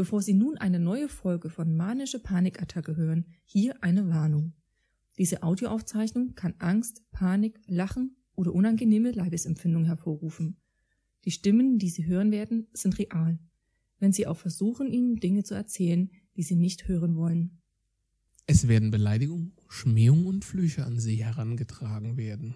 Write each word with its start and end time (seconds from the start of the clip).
Bevor 0.00 0.22
Sie 0.22 0.32
nun 0.32 0.56
eine 0.56 0.80
neue 0.80 1.10
Folge 1.10 1.50
von 1.50 1.76
Manische 1.76 2.20
Panikattacke 2.20 2.96
hören, 2.96 3.26
hier 3.44 3.84
eine 3.84 4.08
Warnung. 4.08 4.54
Diese 5.18 5.42
Audioaufzeichnung 5.42 6.34
kann 6.34 6.54
Angst, 6.58 7.02
Panik, 7.10 7.60
Lachen 7.66 8.16
oder 8.34 8.54
unangenehme 8.54 9.10
Leibesempfindungen 9.10 9.84
hervorrufen. 9.84 10.56
Die 11.26 11.30
Stimmen, 11.30 11.78
die 11.78 11.90
Sie 11.90 12.06
hören 12.06 12.32
werden, 12.32 12.66
sind 12.72 12.98
real. 12.98 13.38
Wenn 13.98 14.14
Sie 14.14 14.26
auch 14.26 14.38
versuchen, 14.38 14.90
Ihnen 14.90 15.16
Dinge 15.16 15.42
zu 15.42 15.52
erzählen, 15.52 16.10
die 16.34 16.44
Sie 16.44 16.56
nicht 16.56 16.88
hören 16.88 17.14
wollen. 17.14 17.60
Es 18.46 18.68
werden 18.68 18.90
Beleidigungen, 18.90 19.52
Schmähungen 19.68 20.24
und 20.24 20.46
Flüche 20.46 20.86
an 20.86 20.98
Sie 20.98 21.22
herangetragen 21.22 22.16
werden. 22.16 22.54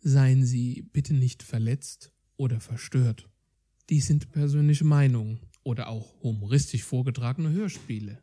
Seien 0.00 0.44
Sie 0.44 0.82
bitte 0.92 1.14
nicht 1.14 1.44
verletzt 1.44 2.12
oder 2.36 2.58
verstört. 2.58 3.30
Dies 3.88 4.08
sind 4.08 4.32
persönliche 4.32 4.84
Meinungen 4.84 5.38
oder 5.66 5.88
auch 5.88 6.14
humoristisch 6.22 6.84
vorgetragene 6.84 7.50
Hörspiele. 7.50 8.22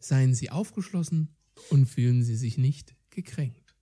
Seien 0.00 0.34
Sie 0.34 0.50
aufgeschlossen 0.50 1.36
und 1.70 1.86
fühlen 1.86 2.24
Sie 2.24 2.34
sich 2.34 2.58
nicht 2.58 2.96
gekränkt. 3.10 3.76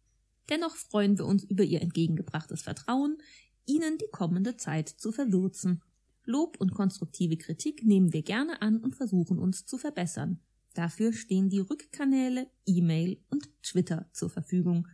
Dennoch 0.50 0.76
freuen 0.76 1.16
wir 1.16 1.24
uns 1.24 1.44
über 1.44 1.64
Ihr 1.64 1.80
entgegengebrachtes 1.80 2.60
Vertrauen, 2.60 3.16
Ihnen 3.64 3.96
die 3.96 4.10
kommende 4.12 4.58
Zeit 4.58 4.90
zu 4.90 5.12
verwürzen. 5.12 5.82
Lob 6.26 6.58
und 6.60 6.74
konstruktive 6.74 7.38
Kritik 7.38 7.84
nehmen 7.84 8.12
wir 8.12 8.22
gerne 8.22 8.60
an 8.60 8.78
und 8.80 8.94
versuchen 8.94 9.38
uns 9.38 9.64
zu 9.64 9.78
verbessern. 9.78 10.40
Dafür 10.74 11.14
stehen 11.14 11.48
die 11.48 11.60
Rückkanäle, 11.60 12.50
E-Mail 12.66 13.18
und 13.30 13.48
Twitter 13.62 14.10
zur 14.12 14.28
Verfügung. 14.28 14.88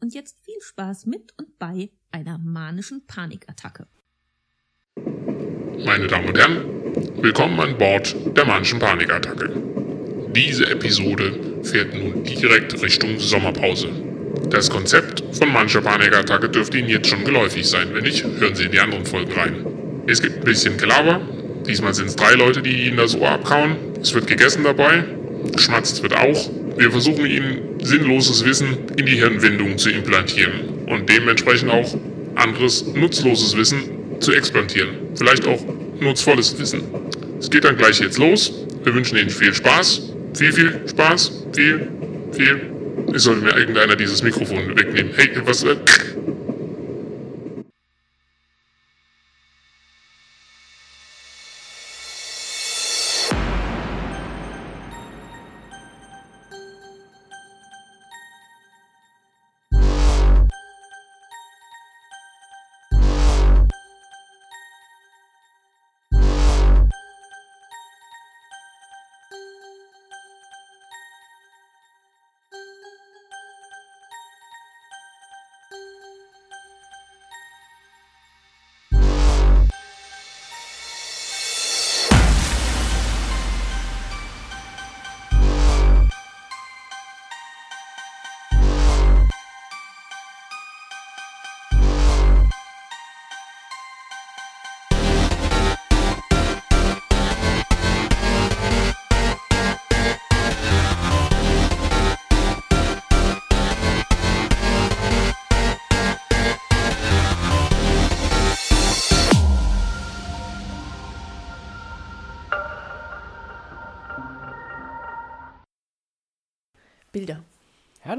Und 0.00 0.14
jetzt 0.14 0.38
viel 0.44 0.60
Spaß 0.60 1.06
mit 1.06 1.36
und 1.38 1.58
bei 1.58 1.90
einer 2.12 2.38
manischen 2.38 3.04
Panikattacke. 3.06 3.88
Meine 4.96 6.06
Damen 6.06 6.28
und 6.28 6.38
Herren, 6.38 6.81
willkommen 7.22 7.60
an 7.60 7.78
Bord 7.78 8.16
der 8.36 8.44
manischen 8.44 8.80
Panikattacke. 8.80 9.48
Diese 10.34 10.68
Episode 10.68 11.32
fährt 11.62 11.94
nun 11.94 12.24
direkt 12.24 12.82
Richtung 12.82 13.16
Sommerpause. 13.20 13.90
Das 14.50 14.68
Konzept 14.68 15.22
von 15.30 15.52
mancher 15.52 15.82
Panikattacke 15.82 16.48
dürfte 16.48 16.78
Ihnen 16.78 16.88
jetzt 16.88 17.08
schon 17.08 17.24
geläufig 17.24 17.68
sein. 17.68 17.90
Wenn 17.92 18.02
nicht, 18.02 18.24
hören 18.24 18.56
Sie 18.56 18.64
in 18.64 18.72
die 18.72 18.80
anderen 18.80 19.06
Folgen 19.06 19.30
rein. 19.34 19.64
Es 20.08 20.20
gibt 20.20 20.38
ein 20.38 20.44
bisschen 20.44 20.76
Gelaber. 20.76 21.20
Diesmal 21.64 21.94
sind 21.94 22.08
es 22.08 22.16
drei 22.16 22.34
Leute, 22.34 22.60
die 22.60 22.88
Ihnen 22.88 22.96
das 22.96 23.14
Ohr 23.14 23.30
abkauen. 23.30 23.76
Es 24.00 24.12
wird 24.14 24.26
gegessen 24.26 24.64
dabei. 24.64 25.04
Geschmatzt 25.52 26.02
wird 26.02 26.16
auch. 26.16 26.50
Wir 26.76 26.90
versuchen 26.90 27.24
Ihnen 27.24 27.78
sinnloses 27.80 28.44
Wissen 28.44 28.78
in 28.96 29.06
die 29.06 29.16
Hirnwindung 29.16 29.78
zu 29.78 29.90
implantieren 29.90 30.86
und 30.86 31.08
dementsprechend 31.08 31.70
auch 31.70 31.96
anderes 32.34 32.84
nutzloses 32.94 33.56
Wissen 33.56 33.82
zu 34.18 34.32
explantieren. 34.32 34.90
Vielleicht 35.14 35.46
auch 35.46 35.60
nutzvolles 36.02 36.58
Wissen. 36.58 36.82
Es 37.38 37.50
geht 37.50 37.64
dann 37.64 37.76
gleich 37.76 38.00
jetzt 38.00 38.18
los. 38.18 38.52
Wir 38.84 38.94
wünschen 38.94 39.18
Ihnen 39.18 39.30
viel 39.30 39.54
Spaß. 39.54 40.02
Viel, 40.34 40.52
viel 40.52 40.80
Spaß. 40.88 41.46
Viel, 41.52 41.88
viel. 42.32 42.60
Es 43.14 43.24
sollte 43.24 43.42
mir 43.42 43.56
irgendeiner 43.56 43.96
dieses 43.96 44.22
Mikrofon 44.22 44.76
wegnehmen. 44.76 45.12
Hey, 45.16 45.30
was? 45.44 45.64
Äh, 45.64 45.76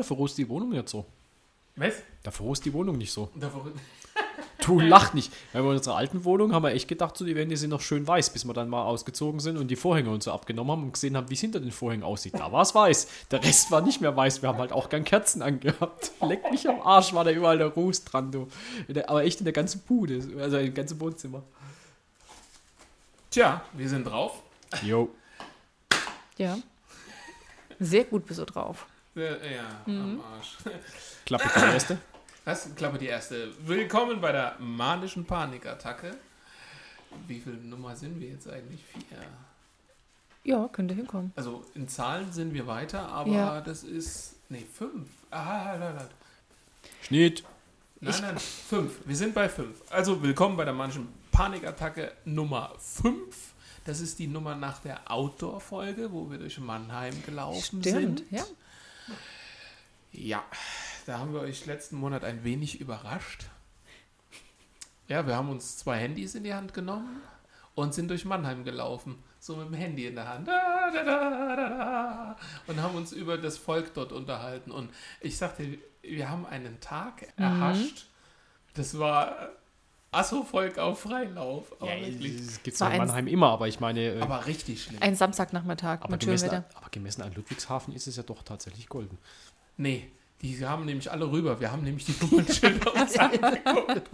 da 0.03 0.07
verrohst 0.07 0.37
die 0.37 0.47
Wohnung 0.49 0.69
nicht 0.71 0.89
so. 0.89 1.05
Was? 1.75 1.93
Da 2.23 2.31
verrohst 2.31 2.63
die 2.65 2.73
Wohnung 2.73 2.97
nicht 2.97 3.11
so. 3.11 3.29
Davor, 3.35 3.65
Du 4.61 4.79
lach 4.79 5.13
nicht. 5.13 5.33
Weil 5.51 5.63
bei 5.63 5.69
unserer 5.69 5.95
alten 5.97 6.23
Wohnung 6.23 6.53
haben 6.53 6.63
wir 6.63 6.71
echt 6.71 6.87
gedacht, 6.87 7.17
so, 7.17 7.25
die 7.25 7.35
Wände 7.35 7.57
sind 7.57 7.71
noch 7.71 7.81
schön 7.81 8.07
weiß, 8.07 8.29
bis 8.31 8.45
wir 8.45 8.53
dann 8.53 8.69
mal 8.69 8.83
ausgezogen 8.85 9.39
sind 9.41 9.57
und 9.57 9.67
die 9.69 9.75
Vorhänge 9.75 10.09
und 10.11 10.23
so 10.23 10.31
abgenommen 10.31 10.71
haben 10.71 10.83
und 10.83 10.93
gesehen 10.93 11.17
haben, 11.17 11.29
wie 11.29 11.33
es 11.33 11.41
hinter 11.41 11.59
den 11.59 11.71
Vorhängen 11.71 12.03
aussieht. 12.03 12.35
Da 12.35 12.51
war 12.51 12.61
es 12.61 12.73
weiß. 12.73 13.07
Der 13.31 13.43
Rest 13.43 13.71
war 13.71 13.81
nicht 13.81 13.99
mehr 14.01 14.15
weiß. 14.15 14.41
Wir 14.41 14.49
haben 14.49 14.59
halt 14.59 14.71
auch 14.71 14.87
gern 14.89 15.03
Kerzen 15.03 15.41
angehabt. 15.41 16.11
Leck 16.21 16.49
mich 16.51 16.69
am 16.69 16.79
Arsch, 16.81 17.13
war 17.13 17.23
da 17.25 17.31
überall 17.31 17.57
der 17.57 17.67
Ruß 17.67 18.05
dran, 18.05 18.31
du. 18.31 18.47
In 18.87 18.93
der- 18.93 19.09
Aber 19.09 19.23
echt 19.25 19.39
in 19.39 19.45
der 19.45 19.53
ganzen 19.53 19.81
Bude, 19.81 20.21
also 20.39 20.57
im 20.57 20.73
ganzen 20.73 20.99
Wohnzimmer. 21.01 21.43
Tja, 23.31 23.63
wir 23.73 23.89
sind 23.89 24.05
drauf. 24.05 24.41
Jo. 24.83 25.09
Ja. 26.37 26.57
Sehr 27.79 28.03
gut 28.05 28.25
bist 28.27 28.39
du 28.39 28.45
drauf. 28.45 28.85
Äh, 29.15 29.55
ja, 29.55 29.63
am 29.85 30.21
Arsch. 30.21 30.57
Klappe 31.25 31.49
die 31.55 31.59
erste. 31.59 31.97
Das 32.45 32.75
Klappe 32.75 32.97
die 32.97 33.05
erste. 33.07 33.51
Willkommen 33.65 34.19
bei 34.19 34.31
der 34.31 34.55
manischen 34.59 35.25
Panikattacke. 35.25 36.15
Wie 37.27 37.39
viel 37.39 37.53
Nummer 37.53 37.95
sind 37.95 38.19
wir 38.19 38.29
jetzt 38.29 38.49
eigentlich? 38.49 38.83
Vier. 38.83 39.19
Ja, 40.43 40.67
könnte 40.67 40.93
hinkommen. 40.95 41.31
Also 41.35 41.63
in 41.75 41.87
Zahlen 41.87 42.33
sind 42.33 42.53
wir 42.53 42.65
weiter, 42.67 43.07
aber 43.07 43.29
Ja. 43.31 43.61
das 43.61 43.83
ist. 43.83 44.35
Nee, 44.49 44.65
fünf. 44.73 45.09
Ah, 45.29 45.65
halt, 45.65 45.81
halt, 45.81 45.99
halt. 45.99 46.11
Schnitt. 47.03 47.43
Nein, 48.01 48.15
nein, 48.21 48.37
fünf. 48.39 48.99
Wir 49.05 49.15
sind 49.15 49.33
bei 49.33 49.47
fünf. 49.47 49.79
Also 49.91 50.21
willkommen 50.21 50.57
bei 50.57 50.65
der 50.65 50.73
manchen 50.73 51.07
Panikattacke 51.31 52.11
Nummer 52.25 52.73
fünf. 52.79 53.53
Das 53.85 53.99
ist 54.01 54.17
die 54.19 54.27
Nummer 54.27 54.55
nach 54.55 54.79
der 54.79 55.09
Outdoor-Folge, 55.11 56.11
wo 56.11 56.29
wir 56.31 56.39
durch 56.39 56.57
Mannheim 56.59 57.13
gelaufen 57.25 57.81
Stimmt, 57.81 57.85
sind. 58.19 58.23
ja. 58.31 58.43
Ja, 60.13 60.43
da 61.05 61.19
haben 61.19 61.33
wir 61.33 61.41
euch 61.41 61.65
letzten 61.65 61.97
Monat 61.97 62.23
ein 62.23 62.43
wenig 62.43 62.79
überrascht. 62.79 63.45
Ja, 65.07 65.27
wir 65.27 65.35
haben 65.35 65.49
uns 65.49 65.77
zwei 65.77 65.97
Handys 65.97 66.35
in 66.35 66.43
die 66.43 66.53
Hand 66.53 66.73
genommen 66.73 67.21
und 67.75 67.93
sind 67.93 68.09
durch 68.09 68.23
Mannheim 68.25 68.63
gelaufen. 68.63 69.21
So 69.39 69.57
mit 69.57 69.67
dem 69.67 69.73
Handy 69.73 70.05
in 70.07 70.15
der 70.15 70.29
Hand. 70.29 70.47
Da, 70.47 70.89
da, 70.93 71.03
da, 71.03 71.29
da, 71.29 71.55
da. 71.55 72.35
Und 72.67 72.81
haben 72.81 72.95
uns 72.95 73.11
über 73.11 73.37
das 73.37 73.57
Volk 73.57 73.93
dort 73.93 74.13
unterhalten. 74.13 74.71
Und 74.71 74.89
ich 75.19 75.35
sagte, 75.37 75.77
wir 76.01 76.29
haben 76.29 76.45
einen 76.45 76.79
Tag 76.79 77.27
erhascht. 77.35 78.05
Das 78.75 78.97
war 78.97 79.49
Asso-Volk 80.11 80.77
auf 80.77 81.01
Freilauf. 81.01 81.75
Ja, 81.81 81.87
das 82.63 82.79
war 82.79 82.89
ja 82.89 82.93
in 82.95 82.97
Mannheim 83.07 83.27
immer, 83.27 83.49
aber 83.49 83.67
ich 83.67 83.79
meine, 83.81 83.99
äh, 84.13 84.21
aber 84.21 84.45
richtig 84.45 84.83
schlimm. 84.83 85.01
Ein 85.01 85.15
Samstagnachmittag 85.15 85.99
aber, 86.01 86.11
mit 86.11 86.21
gemessen, 86.21 86.49
an- 86.49 86.65
aber 86.75 86.89
gemessen 86.89 87.21
an 87.23 87.33
Ludwigshafen 87.33 87.93
ist 87.93 88.07
es 88.07 88.15
ja 88.15 88.23
doch 88.23 88.43
tatsächlich 88.43 88.87
golden. 88.87 89.17
Nee, 89.77 90.09
die 90.41 90.65
haben 90.65 90.85
nämlich 90.85 91.09
alle 91.11 91.31
rüber. 91.31 91.59
Wir 91.59 91.71
haben 91.71 91.83
nämlich 91.83 92.05
die 92.05 92.15
Nummernschilder 92.21 92.93
uns 92.93 93.17
angeguckt. 93.17 94.09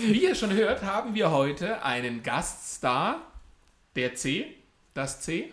Wie 0.00 0.22
ihr 0.24 0.34
schon 0.34 0.52
hört, 0.52 0.82
haben 0.82 1.14
wir 1.14 1.30
heute 1.30 1.82
einen 1.82 2.22
Gaststar, 2.22 3.20
der 3.96 4.14
C, 4.14 4.54
das 4.94 5.20
C, 5.20 5.52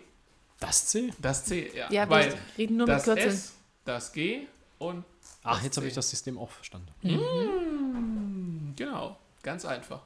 Das 0.60 0.86
C? 0.86 1.12
das 1.18 1.44
C, 1.44 1.70
ja. 1.76 1.90
Ja, 1.90 2.08
weil 2.08 2.30
wir 2.32 2.38
reden 2.58 2.76
nur 2.78 2.86
mit 2.86 2.96
das 2.96 3.04
Kürzeln. 3.04 3.28
S, 3.28 3.52
das 3.84 4.12
G 4.12 4.46
und 4.78 5.04
Ach, 5.42 5.62
jetzt 5.62 5.76
habe 5.76 5.86
ich 5.86 5.94
das 5.94 6.08
System 6.10 6.38
auch 6.38 6.50
verstanden. 6.50 6.88
Mm, 7.02 8.74
Genau, 8.76 9.16
ganz 9.42 9.64
einfach. 9.64 10.00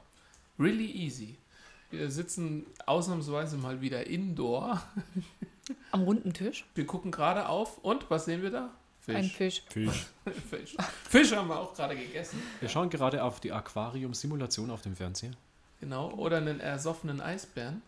Really 0.59 0.89
easy. 0.91 1.35
Wir 1.89 2.09
sitzen 2.09 2.65
ausnahmsweise 2.85 3.57
mal 3.57 3.81
wieder 3.81 4.07
indoor. 4.07 4.81
Am 5.91 6.03
runden 6.03 6.33
Tisch. 6.33 6.65
Wir 6.75 6.85
gucken 6.85 7.11
gerade 7.11 7.49
auf 7.49 7.79
und 7.79 8.09
was 8.09 8.25
sehen 8.25 8.41
wir 8.43 8.51
da? 8.51 8.69
Fisch. 9.01 9.15
Ein 9.15 9.23
Fisch. 9.25 9.63
Fisch. 9.67 10.05
Fisch. 10.49 10.77
Fisch 11.09 11.31
haben 11.35 11.47
wir 11.47 11.59
auch 11.59 11.73
gerade 11.73 11.95
gegessen. 11.95 12.41
Wir 12.59 12.69
schauen 12.69 12.89
gerade 12.89 13.23
auf 13.23 13.39
die 13.39 13.51
Aquarium-Simulation 13.51 14.69
auf 14.69 14.83
dem 14.83 14.95
Fernseher. 14.95 15.31
Genau. 15.79 16.11
Oder 16.11 16.37
einen 16.37 16.59
ersoffenen 16.59 17.19
Eisbären. 17.19 17.81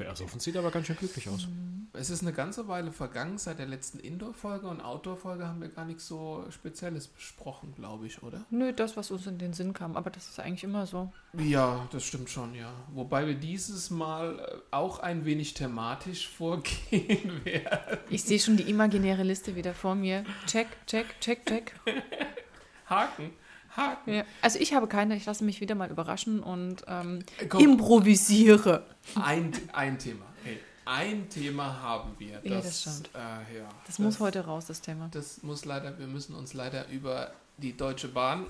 Für 0.00 0.06
ersoffen 0.06 0.40
sieht 0.40 0.54
er 0.54 0.62
aber 0.62 0.70
ganz 0.70 0.86
schön 0.86 0.96
glücklich 0.96 1.28
aus. 1.28 1.46
Es 1.92 2.08
ist 2.08 2.22
eine 2.22 2.32
ganze 2.32 2.68
Weile 2.68 2.90
vergangen 2.90 3.36
seit 3.36 3.58
der 3.58 3.66
letzten 3.66 3.98
Indoor-Folge 3.98 4.66
und 4.66 4.80
Outdoor-Folge 4.80 5.46
haben 5.46 5.60
wir 5.60 5.68
gar 5.68 5.84
nichts 5.84 6.06
so 6.06 6.46
Spezielles 6.48 7.06
besprochen, 7.06 7.74
glaube 7.74 8.06
ich, 8.06 8.22
oder? 8.22 8.46
Nö, 8.48 8.72
das, 8.72 8.96
was 8.96 9.10
uns 9.10 9.26
in 9.26 9.36
den 9.36 9.52
Sinn 9.52 9.74
kam. 9.74 9.98
Aber 9.98 10.08
das 10.08 10.26
ist 10.26 10.40
eigentlich 10.40 10.64
immer 10.64 10.86
so. 10.86 11.12
Ja, 11.36 11.86
das 11.92 12.04
stimmt 12.04 12.30
schon, 12.30 12.54
ja. 12.54 12.72
Wobei 12.94 13.26
wir 13.26 13.34
dieses 13.34 13.90
Mal 13.90 14.38
äh, 14.38 14.74
auch 14.74 15.00
ein 15.00 15.26
wenig 15.26 15.52
thematisch 15.52 16.28
vorgehen 16.34 17.44
werden. 17.44 17.98
Ich 18.08 18.24
sehe 18.24 18.38
schon 18.38 18.56
die 18.56 18.70
imaginäre 18.70 19.22
Liste 19.22 19.54
wieder 19.54 19.74
vor 19.74 19.96
mir. 19.96 20.24
Check, 20.46 20.68
check, 20.86 21.20
check, 21.20 21.44
check. 21.44 21.74
Haken, 22.86 23.32
Haken. 23.76 24.12
Ja. 24.14 24.24
Also 24.42 24.58
ich 24.58 24.74
habe 24.74 24.86
keine, 24.86 25.16
ich 25.16 25.24
lasse 25.26 25.44
mich 25.44 25.60
wieder 25.60 25.74
mal 25.74 25.90
überraschen 25.90 26.40
und 26.42 26.82
ähm, 26.88 27.20
Komm. 27.48 27.60
improvisiere. 27.62 28.84
Ein, 29.14 29.52
ein 29.72 29.98
Thema. 29.98 30.24
Hey, 30.44 30.58
ein 30.84 31.28
Thema 31.28 31.80
haben 31.80 32.14
wir. 32.18 32.40
Ja, 32.42 32.60
das 32.60 32.80
stimmt. 32.82 33.10
Äh, 33.14 33.58
ja, 33.58 33.68
Das, 33.86 33.98
muss 33.98 34.18
heute 34.20 34.44
raus, 34.44 34.66
das 34.66 34.80
Thema. 34.80 35.08
Das 35.12 35.42
muss 35.42 35.64
leider, 35.64 35.98
wir 35.98 36.06
müssen 36.06 36.34
uns 36.34 36.54
leider 36.54 36.88
über 36.88 37.30
die 37.58 37.76
Deutsche 37.76 38.08
Bahn 38.08 38.46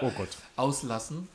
Oh 0.00 0.10
Gott. 0.16 0.28
auslassen. 0.56 1.28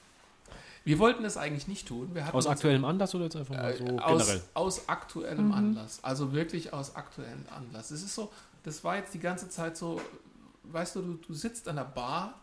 Wir 0.84 1.00
wollten 1.00 1.26
es 1.26 1.36
eigentlich 1.36 1.68
nicht 1.68 1.88
tun. 1.88 2.14
Wir 2.14 2.26
hatten 2.26 2.36
Aus 2.38 2.48
aktuellem 2.48 2.86
Anlass 2.86 3.14
oder 3.14 3.26
jetzt 3.26 3.36
einfach 3.36 3.56
mal 3.56 3.76
so 3.76 3.84
Äh, 3.86 4.00
aus, 4.00 4.22
generell? 4.26 4.44
aus 4.54 4.88
aktuellem 4.90 5.52
Anlass. 5.52 6.00
Also 6.02 6.32
wirklich 6.34 6.72
aus 6.72 6.96
aktuellem 6.96 7.44
Anlass. 7.56 7.92
Es 7.92 8.04
ist 8.04 8.16
so, 8.16 8.32
das 8.64 8.84
war 8.86 8.96
jetzt 8.98 9.14
die 9.14 9.20
ganze 9.20 9.50
Zeit 9.50 9.76
so, 9.76 10.00
weißt 10.64 10.96
du, 10.96 11.02
du, 11.02 11.14
du 11.28 11.34
sitzt 11.34 11.68
an 11.68 11.76
der 11.76 11.84
Bar, 11.84 12.36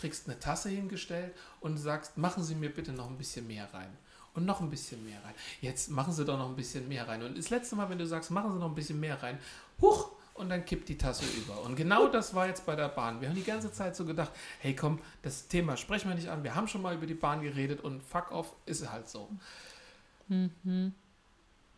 kriegst 0.00 0.28
eine 0.28 0.38
Tasse 0.38 0.70
hingestellt 0.70 1.34
und 1.60 1.76
sagst, 1.76 2.16
machen 2.16 2.42
Sie 2.42 2.54
mir 2.54 2.70
bitte 2.70 2.92
noch 2.92 3.08
ein 3.08 3.18
bisschen 3.18 3.46
mehr 3.46 3.72
rein. 3.72 3.90
Und 4.34 4.46
noch 4.46 4.60
ein 4.60 4.70
bisschen 4.70 5.04
mehr 5.04 5.22
rein. 5.24 5.34
Jetzt 5.60 5.90
machen 5.90 6.12
Sie 6.12 6.24
doch 6.24 6.38
noch 6.38 6.48
ein 6.48 6.56
bisschen 6.56 6.88
mehr 6.88 7.06
rein. 7.08 7.22
Und 7.22 7.36
das 7.36 7.50
letzte 7.50 7.76
Mal, 7.76 7.90
wenn 7.90 7.98
du 7.98 8.06
sagst, 8.06 8.30
machen 8.30 8.52
Sie 8.52 8.58
noch 8.58 8.68
ein 8.68 8.74
bisschen 8.74 9.00
mehr 9.00 9.22
rein, 9.22 9.38
huch, 9.80 10.12
und 10.34 10.48
dann 10.48 10.64
kippt 10.64 10.88
die 10.88 10.96
Tasse 10.96 11.24
über. 11.36 11.60
Und 11.62 11.76
genau 11.76 12.08
das 12.08 12.34
war 12.34 12.46
jetzt 12.46 12.64
bei 12.64 12.74
der 12.74 12.88
Bahn. 12.88 13.20
Wir 13.20 13.28
haben 13.28 13.36
die 13.36 13.44
ganze 13.44 13.70
Zeit 13.72 13.94
so 13.94 14.06
gedacht, 14.06 14.32
hey 14.60 14.74
komm, 14.74 14.98
das 15.20 15.48
Thema 15.48 15.76
sprechen 15.76 16.08
wir 16.08 16.14
nicht 16.14 16.28
an. 16.28 16.42
Wir 16.42 16.54
haben 16.54 16.66
schon 16.66 16.80
mal 16.80 16.94
über 16.94 17.06
die 17.06 17.14
Bahn 17.14 17.42
geredet 17.42 17.82
und 17.82 18.02
fuck 18.02 18.32
off, 18.32 18.54
ist 18.64 18.90
halt 18.90 19.08
so. 19.08 19.28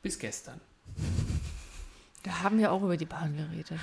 Bis 0.01 0.19
gestern. 0.19 0.61
Da 2.23 2.43
haben 2.43 2.59
wir 2.59 2.71
auch 2.71 2.83
über 2.83 2.97
die 2.97 3.07
Bahn 3.07 3.37
geredet. 3.37 3.81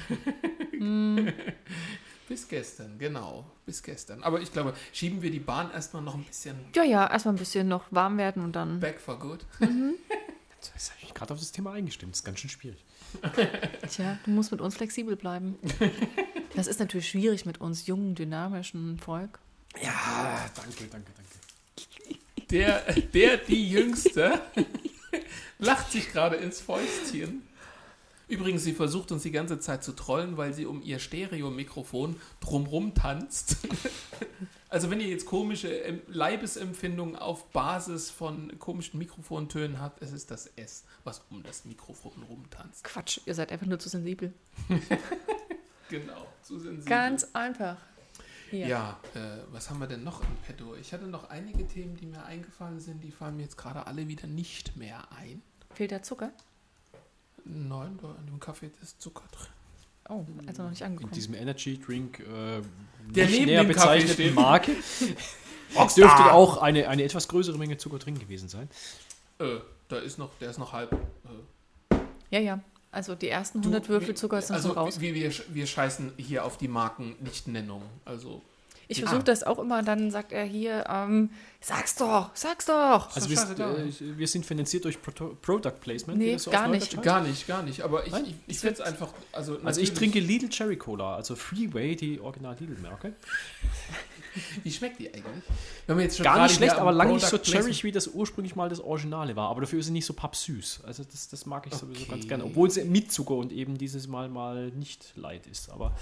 Bis 2.29 2.47
gestern, 2.47 2.97
genau. 2.99 3.43
Bis 3.65 3.81
gestern. 3.83 4.23
Aber 4.23 4.39
ich 4.39 4.53
glaube, 4.53 4.73
schieben 4.93 5.21
wir 5.21 5.31
die 5.31 5.39
Bahn 5.39 5.71
erstmal 5.71 6.03
noch 6.03 6.13
ein 6.13 6.23
bisschen 6.23 6.55
Ja, 6.75 6.83
ja, 6.83 7.09
erstmal 7.11 7.33
ein 7.33 7.39
bisschen 7.39 7.67
noch 7.67 7.85
warm 7.91 8.17
werden 8.19 8.43
und 8.43 8.55
dann. 8.55 8.79
back 8.79 9.01
for 9.01 9.17
good. 9.19 9.45
Jetzt 9.59 10.91
habe 10.91 10.99
ich 11.01 11.13
gerade 11.13 11.33
auf 11.33 11.39
das 11.39 11.51
Thema 11.51 11.71
eingestimmt. 11.73 12.11
Das 12.13 12.19
ist 12.19 12.25
ganz 12.25 12.39
schön 12.39 12.49
schwierig. 12.49 12.83
Tja, 13.89 14.19
du 14.25 14.31
musst 14.31 14.51
mit 14.51 14.61
uns 14.61 14.75
flexibel 14.75 15.15
bleiben. 15.15 15.57
Das 16.55 16.67
ist 16.67 16.79
natürlich 16.79 17.09
schwierig 17.09 17.45
mit 17.45 17.59
uns 17.59 17.87
jungen, 17.87 18.13
dynamischen 18.13 18.99
Volk. 18.99 19.39
Ja, 19.81 20.45
danke, 20.55 20.85
danke, 20.91 21.11
danke. 21.15 22.19
Der, 22.51 22.81
der, 23.13 23.37
die 23.37 23.69
Jüngste, 23.69 24.41
lacht 25.59 25.91
sich 25.91 26.11
gerade 26.11 26.35
ins 26.35 26.61
Fäustchen. 26.61 27.43
Übrigens, 28.29 28.63
sie 28.63 28.73
versucht 28.73 29.11
uns 29.11 29.23
die 29.23 29.31
ganze 29.31 29.59
Zeit 29.59 29.83
zu 29.83 29.91
trollen, 29.91 30.37
weil 30.37 30.53
sie 30.53 30.65
um 30.65 30.81
ihr 30.83 30.99
Stereo-Mikrofon 30.99 32.15
drumrum 32.39 32.93
tanzt. 32.93 33.57
Also 34.71 34.91
wenn 34.91 35.01
ihr 35.01 35.07
jetzt 35.07 35.25
komische 35.25 35.99
Leibesempfindungen 36.05 37.15
auf 37.15 37.49
Basis 37.49 38.11
von 38.11 38.59
komischen 38.59 38.99
Mikrofontönen 38.99 39.81
habt, 39.81 39.99
es 40.03 40.11
ist 40.11 40.29
das 40.29 40.45
S, 40.57 40.83
was 41.03 41.23
um 41.31 41.41
das 41.41 41.65
Mikrofon 41.65 42.21
rumtanzt. 42.29 42.83
Quatsch, 42.83 43.19
ihr 43.25 43.33
seid 43.33 43.51
einfach 43.51 43.65
nur 43.65 43.79
zu 43.79 43.89
sensibel. 43.89 44.31
Genau, 45.89 46.27
zu 46.43 46.59
sensibel. 46.59 46.85
Ganz 46.85 47.27
einfach. 47.33 47.77
Ja, 48.51 48.99
äh, 49.15 49.39
was 49.51 49.71
haben 49.71 49.79
wir 49.79 49.87
denn 49.87 50.03
noch 50.03 50.21
im 50.21 50.35
Petto? 50.45 50.75
Ich 50.75 50.93
hatte 50.93 51.07
noch 51.07 51.31
einige 51.31 51.67
Themen, 51.67 51.95
die 51.97 52.05
mir 52.05 52.23
eingefallen 52.25 52.79
sind, 52.79 53.03
die 53.03 53.11
fallen 53.11 53.37
mir 53.37 53.43
jetzt 53.43 53.57
gerade 53.57 53.87
alle 53.87 54.07
wieder 54.07 54.27
nicht 54.27 54.77
mehr 54.77 55.11
ein. 55.11 55.41
Fehlt 55.73 55.89
der 55.91 56.03
Zucker? 56.03 56.31
Nein, 57.45 57.97
da 58.01 58.15
in 58.19 58.25
dem 58.27 58.39
Kaffee 58.39 58.69
ist 58.81 59.01
Zucker 59.01 59.24
drin. 59.31 59.47
Oh, 60.09 60.25
also 60.47 60.63
noch 60.63 60.69
nicht 60.71 60.81
In 60.81 60.88
angekommen. 60.88 61.13
diesem 61.13 61.36
Energy 61.36 61.80
Drink 61.80 62.19
äh, 62.19 62.62
Der 63.09 63.27
nicht 63.27 63.45
näher 63.45 63.63
bezeichneten. 63.63 64.33
Marke 64.33 64.71
dürfte 65.95 66.31
auch 66.33 66.57
eine, 66.57 66.88
eine 66.88 67.03
etwas 67.03 67.27
größere 67.27 67.57
Menge 67.57 67.77
Zucker 67.77 68.00
drin 68.00 68.18
gewesen 68.18 68.50
sein. 68.50 68.69
Äh, 69.39 69.57
da 69.88 69.97
ist 69.97 70.18
noch, 70.18 70.31
der 70.39 70.50
ist 70.50 70.57
noch 70.57 70.74
halb. 70.74 70.91
Äh, 70.94 71.95
Ja, 72.31 72.39
ja. 72.39 72.59
Also 72.91 73.13
die 73.13 73.30
ersten 73.30 73.62
du, 73.62 73.69
100 73.69 73.88
Würfel 73.89 74.15
Zucker 74.15 74.41
sind 74.41 74.56
also 74.56 74.71
raus. 74.71 75.00
Wir, 75.00 75.13
wir, 75.13 75.31
wir 75.50 75.68
scheißen 75.68 76.13
hier 76.18 76.44
auf 76.44 76.57
die 76.57 76.68
Marken-Nichtnennung. 76.68 77.83
Also, 78.03 78.41
Ich 78.91 78.97
Ja. 78.97 79.06
versuche 79.07 79.24
das 79.24 79.44
auch 79.44 79.59
immer 79.59 79.77
und 79.80 79.88
dann 79.88 80.09
sagt 80.09 80.31
er 80.31 80.44
hier, 80.44 80.83
ähm, 80.89 81.30
sag's 81.62 81.95
doch, 81.95 82.31
sag's 82.33 82.65
doch. 82.65 83.15
Also 83.15 83.30
wir, 83.30 83.38
äh, 83.38 84.18
wir 84.18 84.27
sind 84.27 84.47
finanziert 84.47 84.83
durch 84.83 85.00
Pro 85.00 85.36
Product 85.44 85.75
Placement. 85.80 86.18
Nee, 86.18 86.38
so 86.38 86.50
gar 86.50 86.68
nicht. 86.68 87.00
Gar 87.03 87.21
nicht, 87.21 87.45
gar 87.45 87.62
nicht. 87.62 87.81
Aber 87.83 88.07
ich, 88.07 88.12
Nein, 88.12 88.25
ich, 88.25 88.36
ich 88.47 88.59
finde 88.59 88.74
es 88.74 88.81
einfach. 88.81 89.13
Also, 89.31 89.59
Also 89.63 89.80
ich 89.80 89.94
trinke 89.94 90.19
Lidl 90.19 90.50
Cherry 90.50 90.75
Cola, 90.75 91.15
also 91.15 91.36
Freeway, 91.36 91.95
die 91.95 92.19
Original 92.19 92.57
Lidl-Marke. 92.59 93.13
Wie 94.63 94.71
schmeckt 94.71 95.00
die 95.00 95.07
eigentlich? 95.13 95.24
Wenn 95.86 95.97
wir 95.97 96.03
jetzt 96.06 96.18
schon 96.18 96.24
Gar 96.24 96.44
nicht 96.44 96.56
schlecht, 96.56 96.75
aber 96.75 96.91
lange 96.91 97.13
nicht 97.13 97.27
so 97.27 97.38
cherry, 97.38 97.75
wie 97.83 97.91
das 97.91 98.07
ursprünglich 98.07 98.56
mal 98.56 98.69
das 98.69 98.80
Originale 98.80 99.36
war. 99.36 99.50
Aber 99.50 99.62
dafür 99.62 99.80
ist 99.80 99.86
sie 99.88 99.91
nicht 99.91 100.06
so 100.06 100.13
pappsüß. 100.13 100.81
Also 100.86 101.03
das, 101.03 101.27
das 101.30 101.45
mag 101.45 101.68
ich 101.68 101.75
sowieso 101.75 102.01
Okay. 102.03 102.12
ganz 102.12 102.27
gerne. 102.27 102.44
Obwohl 102.45 102.71
sie 102.71 102.83
mit 102.86 103.12
Zucker 103.12 103.36
und 103.36 103.51
eben 103.51 103.77
dieses 103.77 104.07
Mal 104.07 104.30
mal 104.30 104.69
nicht 104.71 105.13
light 105.15 105.45
ist. 105.47 105.69
Aber, 105.69 105.95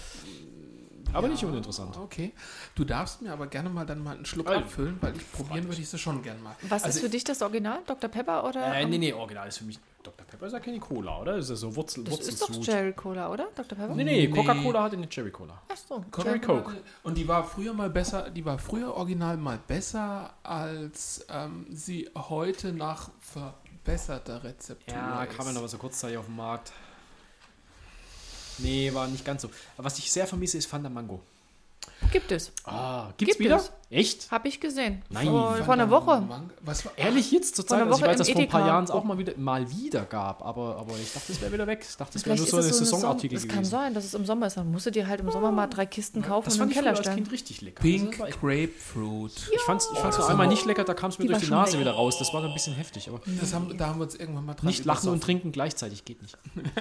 aber 1.14 1.28
nicht 1.28 1.44
uninteressant. 1.44 1.98
Okay. 1.98 2.34
Du 2.76 2.84
darfst 2.84 3.22
mir 3.22 3.32
aber 3.34 3.48
gerne 3.48 3.70
mal 3.70 3.86
dann 3.86 4.04
mal 4.04 4.16
einen 4.16 4.26
Schluck 4.26 4.48
Also, 4.48 4.60
abfüllen, 4.62 4.98
weil 5.02 5.16
ich 5.16 5.32
probieren 5.32 5.66
würde 5.68 5.82
ich 5.82 5.90
sie 5.90 5.98
schon 5.98 6.22
gern 6.22 6.42
mal. 6.44 6.56
Was 6.64 6.84
also 6.84 6.98
ist 6.98 7.04
für 7.04 7.10
dich 7.10 7.24
das 7.24 7.42
Original? 7.42 7.80
Dr. 7.86 8.10
Pepper 8.10 8.44
oder? 8.48 8.74
Äh, 8.76 8.84
ähm, 8.84 8.90
nee, 8.90 8.98
nee, 8.98 9.14
Original 9.14 9.48
ist 9.48 9.58
für 9.60 9.66
mich. 9.66 9.80
Dr. 10.04 10.26
Pepper 10.26 10.46
ist 10.48 10.54
ja 10.54 10.60
keine 10.60 10.80
Cola, 10.80 11.20
oder? 11.20 11.36
Das 11.36 11.46
ist 11.46 11.50
ja 11.50 11.56
so 11.58 11.76
Wurzel, 11.76 12.04
das 12.06 12.20
ist 12.20 12.42
doch. 12.42 12.62
Cherry 12.62 12.94
Cola, 12.94 13.30
oder? 13.30 13.48
Dr. 13.56 13.78
Pepper? 13.78 13.94
Nee, 13.94 14.04
nee, 14.06 14.28
Nee. 14.28 14.34
Coca-Cola 14.34 14.84
hat 14.84 14.94
eine 14.94 15.10
Cherry 15.10 15.32
Cola. 15.32 15.62
Ach 15.68 15.76
so. 15.76 16.06
Cherry 16.16 16.40
Coke. 16.40 16.78
Und 17.04 17.18
die 17.18 17.28
war 17.28 17.44
früher 17.44 17.74
mal 17.74 17.90
besser, 17.90 18.30
die 18.30 18.46
war 18.46 18.58
früher 18.58 18.94
original 18.94 19.36
mal 19.36 19.60
besser, 19.68 20.34
als 20.44 21.26
ähm, 21.30 21.66
sie 21.72 22.10
heute 22.16 22.72
nach 22.72 23.10
verbesserter 23.20 24.44
Rezeptur 24.44 24.94
Ja, 24.96 25.24
ist. 25.24 25.36
kam 25.36 25.48
ja 25.48 25.54
noch 25.54 25.62
mal 25.62 25.68
so 25.68 25.78
kurzzeitig 25.78 26.18
auf 26.18 26.26
den 26.26 26.36
Markt. 26.38 26.72
Nee, 28.60 28.94
war 28.94 29.08
nicht 29.08 29.26
ganz 29.26 29.42
so. 29.42 29.50
Aber 29.78 29.86
was 29.86 29.98
ich 30.00 30.12
sehr 30.12 30.28
vermisse, 30.28 30.58
ist 30.58 30.66
Fanta 30.68 30.90
Mango. 30.90 31.22
Gibt 32.12 32.32
es. 32.32 32.52
Ah, 32.64 33.08
gibt's 33.18 33.38
Gibt 33.38 33.40
wieder? 33.46 33.56
es. 33.58 33.72
Echt? 33.90 34.30
Habe 34.30 34.48
ich 34.50 34.60
gesehen. 34.60 35.02
Nein. 35.10 35.28
Vor, 35.28 35.56
vor 35.56 35.74
einer 35.74 35.90
Woche. 35.90 36.22
Was 36.62 36.86
war, 36.86 36.92
Ehrlich 36.98 37.32
jetzt 37.32 37.56
zur 37.56 37.66
Vor 37.66 37.78
Zeit? 37.78 37.88
Also 37.88 38.00
ich 38.04 38.06
weiß, 38.10 38.18
dass 38.18 38.28
im 38.28 38.34
vor 38.34 38.42
ein 38.44 38.50
paar. 38.50 38.68
Jahren 38.68 38.84
es 38.84 38.92
auch 38.92 39.04
mal 39.04 39.18
wieder, 39.18 39.34
mal 39.38 39.70
wieder 39.72 40.04
gab, 40.06 40.46
aber, 40.46 40.78
aber 40.78 40.94
ich 41.02 41.12
dachte, 41.14 41.32
es 41.32 41.42
wäre 41.42 41.52
wieder 41.52 41.66
weg. 41.66 41.86
Ich 41.90 41.96
dachte, 41.98 42.14
das 42.14 42.26
wäre 42.26 42.36
nur 42.38 42.46
so 42.46 42.58
es 42.60 42.66
ein 42.68 42.74
so 42.74 42.78
eine 42.78 42.86
Saisonartikel 42.86 43.38
Saison. 43.40 43.50
Es 43.50 43.54
kann 43.56 43.64
gewesen. 43.64 43.72
sein, 43.72 43.94
dass 43.94 44.06
es 44.06 44.14
im 44.14 44.26
Sommer 44.26 44.48
ist. 44.48 44.58
Dann 44.58 44.72
musst 44.72 44.86
du 44.86 44.92
dir 44.92 45.08
halt 45.08 45.22
im 45.22 45.32
Sommer 45.32 45.52
mal 45.52 45.68
drei 45.68 45.86
Kisten 45.86 46.22
kaufen 46.22 46.46
Das 46.46 46.58
und 46.58 46.64
im 46.68 46.70
Keller 46.70 46.96
stellen. 46.96 47.16
Kind 47.16 47.32
richtig 47.32 47.62
lecker. 47.62 47.82
Pink 47.82 48.14
Also 48.20 48.26
das 48.26 48.40
Grapefruit. 48.42 49.32
ich 49.54 49.62
fand 49.62 49.82
es 49.82 49.90
ich 49.92 49.98
fand's 50.00 50.18
nur 50.18 50.26
das 50.26 50.28
einmal 50.30 50.48
nicht 50.48 50.66
lecker, 50.66 50.84
da 50.84 50.94
kam 50.94 51.10
es 51.10 51.18
mir 51.18 51.24
Die 51.26 51.32
durch 51.32 51.44
die 51.46 51.50
Nase 51.50 51.72
lecker. 51.72 51.82
wieder 51.82 51.92
raus. 51.94 52.20
Das 52.20 52.32
war 52.34 52.42
dann 52.42 52.52
ein 52.52 52.54
bisschen 52.54 52.76
heftig. 52.76 53.10
Aber 53.10 53.22
Das 53.42 53.54
haben, 53.54 53.76
da 53.78 53.88
haben 53.88 54.00
wir 54.00 54.04
uns 54.04 54.16
irgendwann 54.16 54.46
mal 54.46 54.54
dran 54.54 54.68
nicht 54.68 54.86
lachen 54.86 55.10
und 55.10 55.24
trinken 55.24 55.52
gleichzeitig 55.52 56.06
geht 56.06 56.22
nicht. 56.22 56.38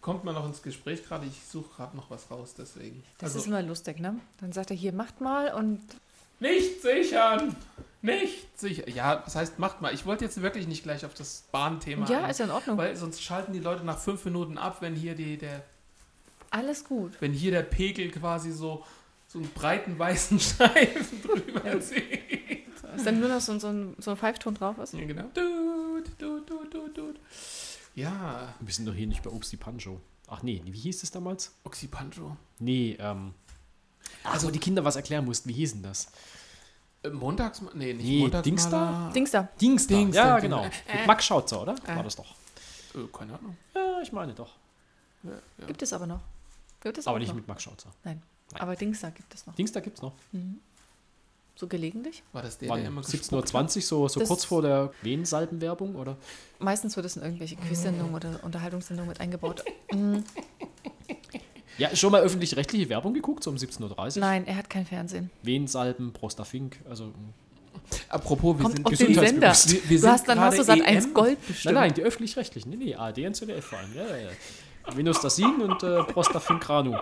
Kommt 0.00 0.24
mal 0.24 0.32
noch 0.34 0.44
ins 0.46 0.60
Gespräch 0.62 1.04
gerade, 1.06 1.26
ich 1.26 1.40
suche 1.50 1.74
gerade 1.76 1.96
noch 1.96 2.10
was 2.10 2.30
raus, 2.30 2.54
deswegen. 2.58 3.02
Das 3.18 3.30
Also, 3.30 3.38
ist 3.40 3.46
immer 3.46 3.62
lustig, 3.62 4.00
ne? 4.00 4.20
Dann 4.40 4.52
sagt 4.52 4.70
er 4.70 4.76
hier, 4.76 4.92
macht 4.92 5.20
mal 5.20 5.54
und 5.54 5.80
Nicht 6.40 6.82
sichern! 6.82 7.56
Nicht 8.02 8.58
sichern! 8.60 8.84
Ja, 8.94 9.16
das 9.16 9.34
heißt, 9.34 9.58
macht 9.58 9.80
mal. 9.80 9.94
Ich 9.94 10.04
wollte 10.04 10.24
jetzt 10.26 10.42
wirklich 10.42 10.66
nicht 10.66 10.82
gleich 10.82 11.06
auf 11.06 11.14
das 11.14 11.44
Bahnthema 11.52 12.06
ja, 12.10 12.24
ein, 12.24 12.30
ist 12.30 12.38
ja 12.38 12.44
in 12.44 12.50
Ordnung. 12.50 12.76
Weil 12.76 12.94
sonst 12.96 13.22
schalten 13.22 13.54
die 13.54 13.60
Leute 13.60 13.82
nach 13.84 13.98
fünf 13.98 14.24
Minuten 14.26 14.58
ab, 14.58 14.78
wenn 14.80 14.94
hier, 14.94 15.14
die, 15.14 15.38
der, 15.38 15.62
Alles 16.50 16.84
gut. 16.84 17.12
wenn 17.20 17.32
hier 17.32 17.52
der 17.52 17.62
Pegel 17.62 18.10
quasi 18.10 18.52
so, 18.52 18.84
so 19.26 19.38
einen 19.38 19.48
breiten 19.52 19.98
weißen 19.98 20.38
Streifen 20.40 21.22
drüber 21.22 21.80
sieht. 21.80 22.20
Ist 22.94 23.06
dann 23.06 23.20
nur 23.20 23.30
noch 23.30 23.40
so, 23.40 23.58
so 23.58 23.68
ein, 23.68 23.96
so 23.98 24.10
ein 24.10 24.16
Pfeifton 24.18 24.54
drauf 24.54 24.76
ist? 24.78 24.92
Ja, 24.92 25.04
genau. 25.06 25.22
Dut, 25.32 26.10
dut, 26.18 26.48
dut, 26.50 26.74
dut, 26.74 26.96
dut. 26.98 27.16
Ja, 27.94 28.54
Wir 28.60 28.74
sind 28.74 28.86
doch 28.86 28.94
hier 28.94 29.06
nicht 29.06 29.22
bei 29.22 29.30
Obsti 29.30 29.56
Pancho. 29.56 30.00
Ach 30.28 30.42
nee, 30.42 30.60
wie 30.64 30.78
hieß 30.78 31.02
es 31.02 31.10
damals? 31.10 31.54
Oxypancho. 31.64 32.36
Nee, 32.58 32.96
ähm. 32.98 33.34
Also, 34.22 34.46
wo 34.48 34.50
die 34.50 34.58
Kinder 34.58 34.84
was 34.84 34.96
erklären 34.96 35.24
mussten, 35.24 35.48
wie 35.48 35.52
hieß 35.52 35.72
denn 35.74 35.82
das? 35.82 36.08
Äh, 37.02 37.10
Montags, 37.10 37.60
nee, 37.74 37.92
nicht 37.92 38.04
Nee, 38.06 38.20
Montagsmaler. 38.22 38.42
Dingsda? 38.42 39.10
Dings 39.12 39.30
da. 39.30 39.42
Dings, 39.60 39.86
Dings, 39.86 40.16
Ja, 40.16 40.38
genau. 40.38 40.64
Äh. 40.64 40.70
Mit 40.98 41.06
Max 41.06 41.24
Schautzer, 41.26 41.60
oder? 41.60 41.74
Äh. 41.86 41.96
War 41.96 42.02
das 42.02 42.16
doch. 42.16 42.34
Äh, 42.94 43.06
keine 43.12 43.38
Ahnung. 43.38 43.56
Ja, 43.74 44.00
ich 44.02 44.12
meine 44.12 44.32
doch. 44.34 44.56
Ja, 45.22 45.30
ja. 45.58 45.66
Gibt 45.66 45.82
es 45.82 45.92
aber 45.92 46.06
noch. 46.06 46.20
Gibt 46.80 46.98
es 46.98 47.06
Aber 47.06 47.16
auch 47.16 47.18
nicht 47.18 47.28
noch. 47.28 47.36
mit 47.36 47.46
Max 47.48 47.62
Schautzer. 47.62 47.90
Nein. 48.04 48.22
Nein. 48.52 48.60
Aber 48.60 48.76
Dings 48.76 49.00
da 49.00 49.10
gibt 49.10 49.32
es 49.34 49.46
noch. 49.46 49.54
Dings, 49.54 49.72
da 49.72 49.80
gibt's 49.80 50.00
noch. 50.02 50.12
So 51.56 51.68
gelegentlich. 51.68 52.22
War 52.32 52.42
das 52.42 52.58
der, 52.58 52.68
Wann? 52.68 52.80
der 52.80 52.88
immer 52.88 53.02
17.20 53.02 53.76
Uhr, 53.76 53.82
so, 53.82 54.08
so 54.08 54.20
Das- 54.20 54.28
kurz 54.28 54.44
vor 54.44 54.62
der 54.62 54.92
Venensalbenwerbung, 55.02 55.94
oder? 55.94 56.16
Meistens 56.58 56.96
wird 56.96 57.06
es 57.06 57.16
in 57.16 57.22
irgendwelche 57.22 57.56
Quiz-Sendungen 57.56 58.14
oder 58.14 58.40
Unterhaltungssendungen 58.42 59.08
mit 59.08 59.20
eingebaut. 59.20 59.64
Ja, 61.76 61.94
schon 61.96 62.12
mal 62.12 62.22
öffentlich-rechtliche 62.22 62.88
Werbung 62.88 63.14
geguckt, 63.14 63.42
so 63.42 63.50
um 63.50 63.56
17.30 63.56 64.14
Uhr? 64.16 64.20
Nein, 64.20 64.46
er 64.46 64.54
hat 64.56 64.70
kein 64.70 64.86
Fernsehen. 64.86 65.28
Venensalben, 65.42 66.12
Prostafink, 66.12 66.76
also. 66.88 67.06
mm. 67.06 67.12
Apropos, 68.10 68.56
wir 68.56 68.62
Kommt 68.62 68.76
sind 68.76 68.86
auf 68.86 68.92
den 68.92 68.98
Sender. 68.98 69.20
gesundheitsbewusst. 69.22 69.72
Wir- 69.72 69.90
wir 69.90 69.96
du 69.96 70.00
sind 70.02 70.10
hast 70.12 70.28
dann 70.28 70.40
hast 70.40 70.58
du 70.58 70.62
Sat 70.62 70.80
1 70.82 71.04
EM. 71.06 71.14
Gold 71.14 71.30
Nein, 71.38 71.46
bestimmt. 71.48 71.74
nein, 71.74 71.94
die 71.94 72.02
öffentlich-rechtlichen. 72.02 72.70
Nee, 72.70 72.76
nee, 72.76 72.94
ARD 72.94 73.18
und 73.26 73.34
ZDF 73.34 73.64
vor 73.64 73.78
allem. 73.80 73.92
Ja, 73.92 74.04
ja, 74.06 74.16
ja. 74.22 74.96
Venostasin 74.96 75.62
und 75.62 75.82
äh, 75.82 76.04
Prostafink 76.04 76.62
Granu. 76.62 76.96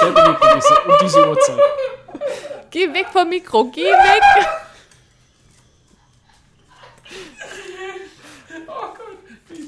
Sehr 0.00 0.12
beliebt 0.12 0.40
diese, 0.54 0.74
um 0.86 0.94
diese 1.02 1.28
Uhrzeit. 1.30 1.58
Geh 2.72 2.92
weg 2.94 3.06
vom 3.12 3.28
Mikro, 3.28 3.64
geh 3.66 3.82
weg! 3.82 4.22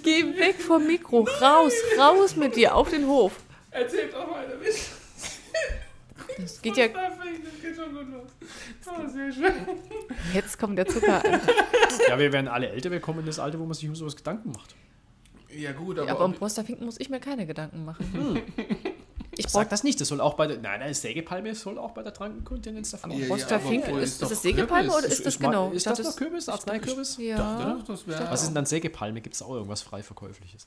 Geh 0.03 0.39
weg 0.39 0.57
vom 0.57 0.87
Mikro, 0.87 1.29
raus, 1.41 1.75
raus 1.99 2.35
mit 2.37 2.57
dir, 2.57 2.75
auf 2.75 2.89
den 2.89 3.07
Hof. 3.07 3.41
Erzählt 3.71 4.15
doch 4.15 4.31
weiter, 4.31 4.57
bitte. 4.57 4.79
Das 6.39 6.63
geht 6.63 6.77
ja, 6.79 6.89
Das 6.89 7.15
geht 7.63 7.77
schon 7.77 7.95
gut 7.95 8.11
los. 8.11 8.31
Oh, 8.87 9.09
sehr 9.09 9.33
schön. 9.33 9.53
jetzt 10.33 10.59
kommt 10.59 10.79
der 10.79 10.87
Zucker 10.87 11.23
an. 11.25 11.41
Ja, 12.09 12.19
wir 12.19 12.33
werden 12.33 12.49
alle 12.49 12.71
älter, 12.71 12.91
wir 12.91 13.01
kommen 13.01 13.21
in 13.21 13.27
das 13.27 13.39
Alter, 13.39 13.59
wo 13.59 13.65
man 13.65 13.75
sich 13.75 13.89
um 13.89 13.95
sowas 13.95 14.17
Gedanken 14.17 14.51
macht. 14.51 14.75
Ja 15.51 15.73
gut, 15.73 15.99
aber, 15.99 16.11
Aber 16.11 16.25
um 16.25 16.33
Prostafinken 16.33 16.87
muss 16.87 16.99
ich 16.99 17.11
mir 17.11 17.21
keine 17.21 17.47
Gedanken 17.47 17.85
machen. 17.85 18.13
Hm. 18.13 18.94
Ich 19.37 19.49
Sag 19.49 19.69
das 19.71 19.85
nicht, 19.85 20.01
das 20.01 20.09
soll 20.09 20.21
auch 20.21 20.35
bei 20.35 20.47
der. 20.47 20.59
Nein, 20.59 20.81
nein, 20.81 20.95
Sägepalme 20.95 21.55
soll 21.55 21.79
auch 21.79 21.93
bei 21.93 22.03
der 22.03 22.13
Trankenkontinenz 22.15 22.91
davon 22.91 23.11
Ja, 23.13 23.37
ja, 23.37 23.47
aber 23.57 23.65
wo 23.65 23.97
ist, 23.99 24.23
ist 24.23 24.31
das 24.31 24.43
Sägepalme 24.43 24.91
oder 24.91 25.07
ist, 25.07 25.13
Ist- 25.15 25.27
das 25.27 25.39
genau? 25.39 25.71
ist 25.71 25.87
dachte, 25.87 26.03
das 26.03 26.13
noch 26.13 26.17
Kürbis? 26.17 26.49
Arzneikürbis? 26.49 27.17
Ja. 27.19 27.37
dachte, 27.77 27.93
das 27.93 28.07
wäre. 28.07 28.31
Was 28.31 28.41
ist 28.43 28.49
denn 28.49 28.55
dann 28.55 28.67
Sägepalme? 28.67 29.21
Gibt 29.21 29.35
es 29.35 29.43
auch 29.43 29.51
irgendwas 29.55 29.83
frei 29.83 30.03
verkäufliches? 30.03 30.67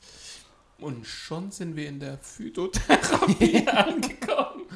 Und 0.80 1.08
schon 1.08 1.50
sind 1.52 1.76
wir 1.76 1.88
in 1.88 2.00
der 2.00 2.20
Phytotherapie 2.20 3.68
angekommen. 3.68 4.68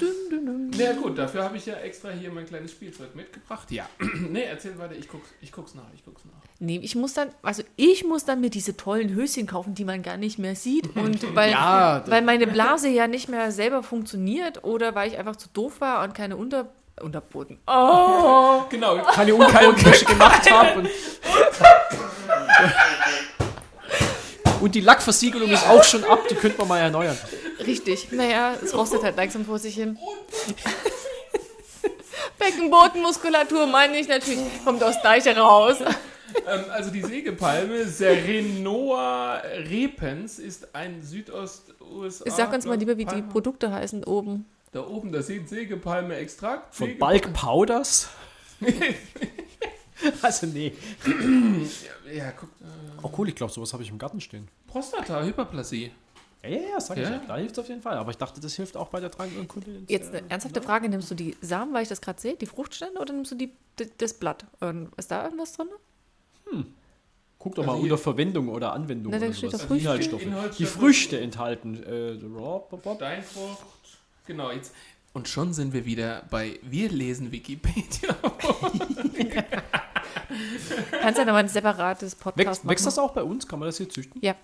Na 0.77 0.93
gut, 0.93 1.17
dafür 1.17 1.43
habe 1.43 1.58
ich 1.58 1.65
ja 1.67 1.75
extra 1.75 2.10
hier 2.10 2.31
mein 2.31 2.48
kleines 2.48 2.72
Spielzeug 2.72 3.13
mitgebracht. 3.15 3.70
Ja. 3.72 3.88
nee, 4.29 4.43
erzähl 4.43 4.77
weiter, 4.79 4.96
ich 4.96 5.08
guck's, 5.08 5.29
ich 5.41 5.51
guck's 5.51 5.75
nach, 5.75 5.84
ich 5.93 6.03
guck's 6.03 6.24
nach. 6.25 6.41
Nee, 6.60 6.79
ich 6.81 6.96
muss 6.96 7.13
dann, 7.13 7.29
also 7.43 7.62
ich 7.75 8.03
muss 8.03 8.25
dann 8.25 8.41
mir 8.41 8.50
diese 8.50 8.75
tollen 8.75 9.13
Höschen 9.13 9.46
kaufen, 9.46 9.75
die 9.75 9.86
man 9.86 10.01
gar 10.01 10.17
nicht 10.17 10.39
mehr 10.39 10.55
sieht. 10.55 10.96
Und 10.96 11.36
weil, 11.36 11.51
Ja, 11.51 12.03
weil 12.08 12.24
meine 12.24 12.48
Blase 12.48 12.89
ja 12.89 13.08
nicht 13.08 13.29
mehr 13.29 13.51
selber 13.51 13.84
funktioniert 13.84 14.63
oder 14.63 14.96
weil 14.96 15.08
ich 15.10 15.20
einfach 15.20 15.36
zu 15.36 15.50
doof 15.50 15.81
war 15.81 16.03
und 16.03 16.15
keine 16.15 16.36
Unter, 16.36 16.72
Unterboden. 17.00 17.60
Oh! 17.67 18.63
Genau, 18.70 19.03
Keine 19.03 19.36
Unkaltwäsche 19.36 20.05
gemacht 20.05 20.50
habe. 20.50 20.89
Und, 24.61 24.75
die 24.75 24.81
Lackversiegelung 24.81 25.49
ist 25.49 25.67
auch 25.67 25.83
schon 25.83 26.03
ab, 26.03 26.27
die 26.29 26.35
könnte 26.35 26.57
man 26.59 26.67
mal 26.69 26.79
erneuern. 26.79 27.17
Richtig. 27.65 28.11
Naja, 28.11 28.53
es 28.63 28.73
rostet 28.75 29.03
halt 29.03 29.17
langsam 29.17 29.45
vor 29.45 29.59
sich 29.59 29.75
hin. 29.75 29.97
Beckenbodenmuskulatur 32.39 33.67
meine 33.67 33.97
ich 33.99 34.07
natürlich, 34.07 34.39
kommt 34.65 34.83
aus 34.83 35.01
Deiche 35.01 35.35
raus. 35.37 35.77
ähm, 35.81 36.63
also 36.71 36.89
die 36.91 37.01
Sägepalme 37.01 37.85
Serenoa 37.85 39.35
repens 39.69 40.39
ist 40.39 40.73
ein 40.73 41.01
Südost-USA. 41.03 42.29
Sag 42.31 42.53
uns 42.53 42.65
mal 42.65 42.77
lieber, 42.77 42.97
wie 42.97 43.05
die. 43.05 43.21
Produkte 43.21 43.71
heißen 43.71 44.03
oben. 44.05 44.45
Da 44.71 44.87
oben, 44.87 45.11
da 45.11 45.21
steht 45.21 45.49
Sägepalme-Extrakt. 45.49 46.73
Von 46.75 46.87
Säge- 46.89 46.97
Bulk 46.99 47.33
Powders? 47.33 48.09
also 50.22 50.48
nee. 50.48 50.74
Ja, 52.13 52.31
guck. 52.31 52.50
Äh, 52.62 52.65
Oh 53.03 53.12
cool, 53.17 53.29
ich 53.29 53.36
glaube, 53.36 53.51
sowas 53.51 53.74
habe 53.74 53.81
ich 53.84 53.89
im 53.89 53.98
Garten 53.98 54.22
stehen. 54.22 54.48
Prostata, 54.67 55.24
Hyperplasie. 55.24 55.91
Ja, 56.43 56.50
ja, 56.50 56.60
ja, 56.74 56.79
sag 56.79 56.98
ich 56.98 57.03
Ja? 57.03 57.12
ja. 57.12 57.22
Da 57.27 57.38
hilft 57.38 57.53
es 57.53 57.60
auf 57.60 57.67
jeden 57.70 57.81
Fall. 57.81 57.98
Aber 57.98 58.12
ich 58.12 58.17
dachte, 58.17 58.39
das 58.41 58.53
hilft 58.55 58.77
auch 58.77 58.89
bei 58.89 59.00
der 59.00 59.10
Trankenkontinenz. 59.12 59.89
Jetzt 59.89 60.10
eine 60.13 60.29
ernsthafte 60.29 60.62
Frage, 60.62 60.88
nimmst 60.89 61.10
du 61.12 61.15
die 61.15 61.36
Samen, 61.41 61.74
weil 61.74 61.84
ich 61.84 61.89
das 61.89 62.01
gerade 62.01 62.20
sehe, 62.22 62.36
die 62.36 62.46
Fruchtstände 62.46 63.00
oder 63.00 63.13
nimmst 63.13 63.31
du 63.31 63.36
die, 63.36 63.51
das 63.98 64.13
Blatt? 64.13 64.46
Ähm, 64.62 64.89
Ist 64.98 65.10
da 65.12 65.24
irgendwas 65.24 65.53
drin? 65.53 65.67
Guck 67.39 67.55
doch 67.55 67.63
Also 67.63 67.75
mal 67.75 67.81
unter 67.81 67.98
Verwendung 67.98 68.50
oder 68.50 68.74
Anwendung 68.74 69.12
Na, 69.12 69.17
da 69.20 69.25
oder 69.25 69.34
steht 69.34 69.50
sowas. 69.50 69.62
doch 69.62 69.67
Früchte. 69.67 69.84
Inhaltsstoffe. 69.88 70.22
Inhaltsstoffe. 70.22 70.58
Die 70.58 70.65
Früchte 70.65 71.20
enthalten. 71.20 71.84
Äh, 71.84 72.20
raw, 72.38 72.62
bop, 72.70 72.84
bop. 72.84 72.96
Steinfrucht. 72.98 73.65
Genau, 74.27 74.51
jetzt. 74.51 74.74
Und 75.13 75.27
schon 75.27 75.53
sind 75.53 75.74
wir 75.74 75.86
wieder 75.86 76.24
bei 76.29 76.60
Wir 76.62 76.89
lesen 76.89 77.31
Wikipedia. 77.31 78.15
Kannst 81.01 81.17
ja 81.19 81.25
nochmal 81.25 81.43
ein 81.43 81.50
separates 81.50 82.15
Podcast 82.15 82.38
Wächst, 82.50 82.63
machen. 82.63 82.71
wächst 82.71 82.85
das 82.85 83.00
auch 83.00 83.11
bei 83.11 83.23
uns? 83.23 83.47
Kann 83.47 83.59
man 83.59 83.67
das 83.67 83.77
hier 83.77 83.89
züchten? 83.89 84.19
Ja. 84.23 84.35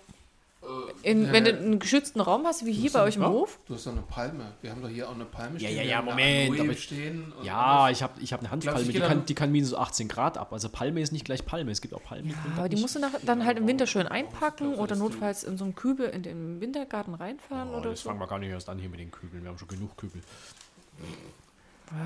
In, 1.02 1.24
Ja, 1.26 1.32
wenn 1.32 1.44
du 1.44 1.50
ja. 1.52 1.56
einen 1.56 1.78
geschützten 1.78 2.20
Raum 2.20 2.44
hast, 2.44 2.66
wie 2.66 2.72
hier 2.72 2.92
bei 2.92 3.02
euch 3.02 3.16
im 3.16 3.22
ja. 3.22 3.28
Hof, 3.30 3.58
Du 3.66 3.74
hast 3.74 3.86
doch 3.86 3.92
eine 3.92 4.02
Palme. 4.02 4.52
Wir 4.60 4.70
haben 4.70 4.82
doch 4.82 4.88
hier 4.90 5.08
auch 5.08 5.14
eine 5.14 5.24
Palme 5.24 5.58
Ja, 5.58 5.68
stehen. 5.68 5.76
ja, 5.78 5.82
ja, 5.84 5.98
eine 6.00 6.10
Moment, 6.10 6.60
aber 6.60 6.70
ich- 6.72 6.82
stehen 6.84 7.32
und 7.38 7.44
Ja, 7.44 7.84
alles. 7.84 7.96
ich 7.96 8.02
habe 8.02 8.20
ich 8.20 8.32
hab 8.34 8.40
eine 8.40 8.50
Handpalme, 8.50 8.84
die 8.92 9.00
kann, 9.00 9.24
die 9.24 9.34
kann 9.34 9.50
minus 9.50 9.72
18 9.72 10.08
Grad 10.08 10.36
ab. 10.36 10.52
Also 10.52 10.68
Palme 10.68 11.00
ist 11.00 11.10
nicht 11.12 11.24
gleich 11.24 11.46
Palme. 11.46 11.70
Es 11.70 11.80
gibt 11.80 11.94
auch 11.94 12.02
Palmen, 12.02 12.28
die 12.28 12.34
können 12.34 12.54
aber 12.58 12.68
die 12.68 12.74
nicht. 12.74 12.82
musst 12.82 12.96
du 12.96 12.98
nach, 12.98 13.12
dann 13.24 13.46
halt 13.46 13.56
im 13.56 13.66
Winter 13.66 13.86
schön 13.86 14.06
einpacken 14.08 14.72
glaub, 14.72 14.80
oder 14.82 14.96
notfalls 14.96 15.42
in 15.44 15.56
so 15.56 15.64
einem 15.64 15.74
Kübel 15.74 16.06
in 16.10 16.22
den 16.22 16.60
Wintergarten 16.60 17.14
reinfahren 17.14 17.70
Oh, 17.72 17.78
oder 17.78 17.90
das 17.90 18.02
so. 18.02 18.10
fangen 18.10 18.20
wir 18.20 18.26
gar 18.26 18.38
nicht 18.38 18.50
erst 18.50 18.68
an 18.68 18.78
hier 18.78 18.90
mit 18.90 19.00
den 19.00 19.10
Kübeln. 19.10 19.44
Wir 19.44 19.50
haben 19.50 19.58
schon 19.58 19.68
genug 19.68 19.96
Kübel. 19.96 20.20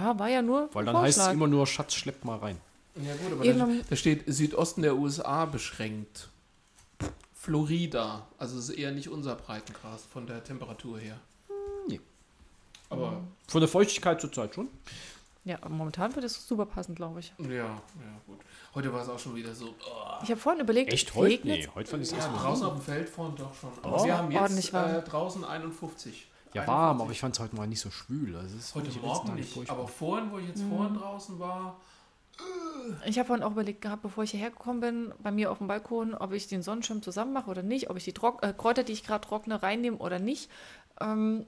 Ja, 0.01 0.17
war 0.19 0.29
ja 0.29 0.43
nur 0.43 0.69
Weil 0.73 0.85
dann 0.85 0.97
heißt 0.99 1.19
es 1.19 1.27
immer 1.29 1.49
nur, 1.49 1.67
Schatz, 1.67 1.95
schleppt 1.95 2.25
mal 2.25 2.39
rein. 2.39 2.59
Ja, 2.97 3.15
gut, 3.17 3.33
aber 3.33 3.45
da, 3.45 3.83
da 3.89 3.97
steht 3.97 4.25
Südosten 4.27 4.83
der 4.83 4.97
USA 4.97 5.45
beschränkt. 5.47 6.29
Florida. 7.35 8.27
Also 8.39 8.59
es 8.59 8.69
ist 8.69 8.77
eher 8.77 8.93
nicht 8.93 9.09
unser 9.09 9.35
Breitengrad 9.35 10.01
von 10.01 10.27
der 10.27 10.45
Temperatur 10.45 10.99
her. 10.99 11.19
nee. 11.89 12.01
Aber 12.91 13.21
Von 13.49 13.61
der 13.61 13.69
Feuchtigkeit 13.69 14.21
zurzeit 14.21 14.55
schon. 14.55 14.69
Ja, 15.45 15.57
aber 15.63 15.71
momentan 15.71 16.15
wird 16.15 16.25
es 16.25 16.47
super 16.47 16.67
passen, 16.67 16.95
glaube 16.95 17.19
ich. 17.21 17.33
ja, 17.39 17.49
ja, 17.57 17.81
gut. 18.27 18.39
Heute 18.75 18.93
war 18.93 19.03
es 19.03 19.09
auch 19.09 19.19
schon 19.19 19.35
wieder 19.35 19.53
so. 19.55 19.69
Oh, 19.85 20.23
Ich 20.23 20.31
habe 20.31 20.39
vorhin 20.39 20.61
überlegt, 20.61 20.93
Echt 20.93 21.15
heute? 21.15 21.33
regnet's? 21.35 21.67
Nee, 21.67 21.73
heute 21.75 21.91
fand 21.91 22.03
ich 22.05 22.13
es 22.13 22.17
ja, 22.17 22.29
draußen 22.33 22.65
auf 22.67 22.75
dem 22.75 22.83
Feld 22.83 23.09
vorhin 23.09 23.35
doch 23.37 23.53
schon. 23.55 23.71
Aber 23.83 24.01
Oh. 24.01 24.05
wir 24.05 24.17
haben 24.17 24.33
Ordentlich 24.37 24.67
jetzt 24.67 24.73
warm. 24.75 24.95
äh, 24.95 25.03
draußen 25.03 25.45
51. 25.45 26.29
Ja, 26.55 26.67
warm, 26.67 27.01
aber 27.01 27.11
ich 27.11 27.19
fand 27.19 27.35
es 27.35 27.41
heute 27.41 27.57
mal 27.57 27.67
nicht 27.67 27.81
so 27.81 27.91
schwül. 27.91 28.37
Also 28.37 28.55
Heute 28.79 28.91
Morgen 29.01 29.35
nicht. 29.35 29.69
Aber 29.71 29.89
vorhin, 29.89 30.31
wo 30.31 30.39
ich 30.39 30.47
jetzt 30.49 30.63
vorhin 30.63 30.95
draußen 30.95 31.39
war, 31.41 31.81
Ich 33.07 33.19
habe 33.19 33.27
vorhin 33.29 33.45
auch 33.45 33.53
überlegt 33.53 33.81
gehabt, 33.83 34.03
bevor 34.03 34.25
ich 34.25 34.33
hierher 34.33 34.51
gekommen 34.51 34.81
bin, 34.81 35.15
bei 35.23 35.31
mir 35.31 35.51
auf 35.51 35.59
dem 35.59 35.67
Balkon, 35.69 36.15
ob 36.15 36.33
ich 36.33 36.49
den 36.49 36.62
Sonnenschirm 36.62 37.03
zusammen 37.03 37.33
mache 37.33 37.51
oder 37.51 37.62
nicht, 37.62 37.91
ob 37.91 37.97
ich 37.97 38.05
die 38.05 38.12
Trock 38.12 38.43
äh, 38.43 38.53
Kräuter, 38.57 38.83
die 38.83 38.93
ich 38.93 39.05
gerade 39.05 39.27
trockne, 39.27 39.62
reinnehme 39.62 39.99
oder 39.99 40.19
nicht. 40.19 40.51
Ähm, 41.01 41.47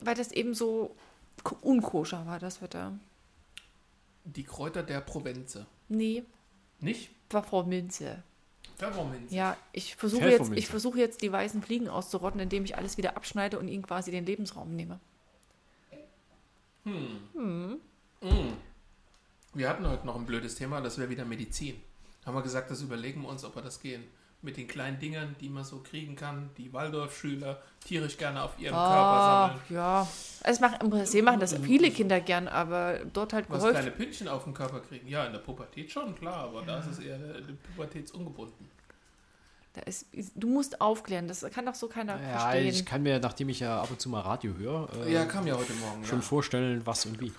weil 0.00 0.14
das 0.14 0.32
eben 0.32 0.54
so 0.54 0.94
ko- 1.44 1.56
unkoscher 1.62 2.26
war, 2.26 2.38
das 2.38 2.60
Wetter. 2.62 2.92
die 4.24 4.44
Kräuter 4.44 4.82
der 4.82 5.00
Provenze. 5.00 5.66
Nee, 5.88 6.24
Nicht? 6.80 7.10
war 7.30 7.42
Frau 7.42 7.62
Minze. 7.64 8.22
Pfefferminze. 8.76 9.34
Ja, 9.34 9.56
ich 9.72 9.96
versuche 9.96 10.22
Pfefferminze. 10.22 10.52
jetzt, 10.54 10.58
ich 10.64 10.68
versuche 10.68 10.98
jetzt 10.98 11.22
die 11.22 11.32
weißen 11.32 11.62
Fliegen 11.62 11.88
auszurotten, 11.88 12.40
indem 12.40 12.64
ich 12.64 12.76
alles 12.76 12.96
wieder 12.96 13.16
abschneide 13.16 13.58
und 13.58 13.66
ihnen 13.68 13.82
quasi 13.82 14.10
den 14.12 14.24
Lebensraum 14.24 14.76
nehme. 14.76 15.00
Wir 19.58 19.68
hatten 19.68 19.88
heute 19.88 20.06
noch 20.06 20.14
ein 20.14 20.24
blödes 20.24 20.54
Thema, 20.54 20.80
das 20.80 20.98
wäre 20.98 21.10
wieder 21.10 21.24
Medizin. 21.24 21.74
Haben 22.24 22.36
wir 22.36 22.42
gesagt, 22.42 22.70
das 22.70 22.80
überlegen 22.80 23.22
wir 23.22 23.28
uns, 23.28 23.44
ob 23.44 23.56
wir 23.56 23.62
das 23.62 23.80
gehen. 23.80 24.04
Mit 24.40 24.56
den 24.56 24.68
kleinen 24.68 25.00
Dingern, 25.00 25.34
die 25.40 25.48
man 25.48 25.64
so 25.64 25.78
kriegen 25.80 26.14
kann, 26.14 26.50
die 26.56 26.72
Waldorfschüler 26.72 27.60
tierisch 27.84 28.16
gerne 28.18 28.40
auf 28.44 28.52
ihrem 28.60 28.72
Körper 28.76 28.86
Ah, 28.86 29.48
sammeln. 29.48 29.60
ja. 29.70 30.08
Es 30.44 30.60
machen, 30.60 30.76
im 30.80 30.90
Prinzip 30.90 31.24
machen 31.24 31.40
das 31.40 31.54
viele 31.54 31.90
Kinder 31.90 32.20
gern, 32.20 32.46
aber 32.46 33.00
dort 33.12 33.32
halt 33.32 33.46
Was 33.48 33.58
geholfen. 33.58 33.80
kleine 33.80 33.90
Pünktchen 33.96 34.28
auf 34.28 34.44
dem 34.44 34.54
Körper 34.54 34.78
kriegen. 34.78 35.08
Ja, 35.08 35.24
in 35.24 35.32
der 35.32 35.40
Pubertät 35.40 35.90
schon, 35.90 36.14
klar, 36.14 36.44
aber 36.44 36.62
da 36.62 36.78
ist 36.78 36.86
es 36.92 36.98
eher 37.00 37.16
äh, 37.16 37.42
pubertätsungebunden. 37.74 38.70
Da 39.72 39.80
ist, 39.82 40.06
du 40.36 40.46
musst 40.46 40.80
aufklären, 40.80 41.26
das 41.26 41.44
kann 41.52 41.66
doch 41.66 41.74
so 41.74 41.88
keiner 41.88 42.20
Ja, 42.22 42.38
verstehen. 42.38 42.66
ich 42.68 42.86
kann 42.86 43.02
mir, 43.02 43.18
nachdem 43.18 43.48
ich 43.48 43.58
ja 43.58 43.82
ab 43.82 43.90
und 43.90 44.00
zu 44.00 44.08
mal 44.08 44.20
Radio 44.20 44.54
höre, 44.56 44.88
äh, 45.04 45.12
Ja, 45.12 45.24
kam 45.24 45.48
ja 45.48 45.56
heute 45.56 45.72
Morgen. 45.74 46.04
schon 46.04 46.20
Ja, 46.20 46.24
vorstellen, 46.24 46.82
was 46.84 47.06
und 47.06 47.20
wie. 47.20 47.32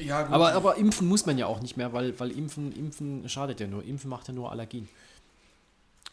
Ja 0.00 0.22
gut. 0.22 0.32
Aber, 0.32 0.52
aber 0.52 0.76
impfen 0.76 1.08
muss 1.08 1.26
man 1.26 1.38
ja 1.38 1.46
auch 1.46 1.60
nicht 1.60 1.76
mehr, 1.76 1.92
weil, 1.92 2.18
weil 2.18 2.30
impfen, 2.30 2.72
impfen 2.72 3.28
schadet 3.28 3.60
ja 3.60 3.66
nur. 3.66 3.84
Impfen 3.84 4.10
macht 4.10 4.28
ja 4.28 4.34
nur 4.34 4.50
Allergien. 4.50 4.88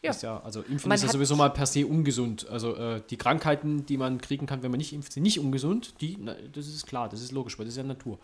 Ja. 0.03 0.11
Ist 0.11 0.21
ja, 0.21 0.39
also 0.43 0.61
impfen 0.61 0.89
Man 0.89 0.95
ist 0.95 1.03
ja 1.03 1.09
sowieso 1.09 1.35
mal 1.35 1.49
per 1.49 1.65
se 1.65 1.85
ungesund. 1.85 2.47
Also 2.49 2.75
äh, 2.75 3.01
die 3.09 3.17
Krankheiten, 3.17 3.85
die 3.85 3.97
man 3.97 4.21
kriegen 4.21 4.45
kann, 4.45 4.61
wenn 4.61 4.71
man 4.71 4.77
nicht 4.77 4.93
impft, 4.93 5.11
sind 5.11 5.23
nicht 5.23 5.39
ungesund. 5.39 5.95
Die, 6.01 6.17
na, 6.19 6.35
das 6.53 6.67
ist 6.67 6.85
klar, 6.85 7.09
das 7.09 7.21
ist 7.21 7.31
logisch, 7.31 7.57
weil 7.57 7.65
das 7.65 7.73
ist 7.73 7.77
ja 7.77 7.83
Natur. 7.83 8.19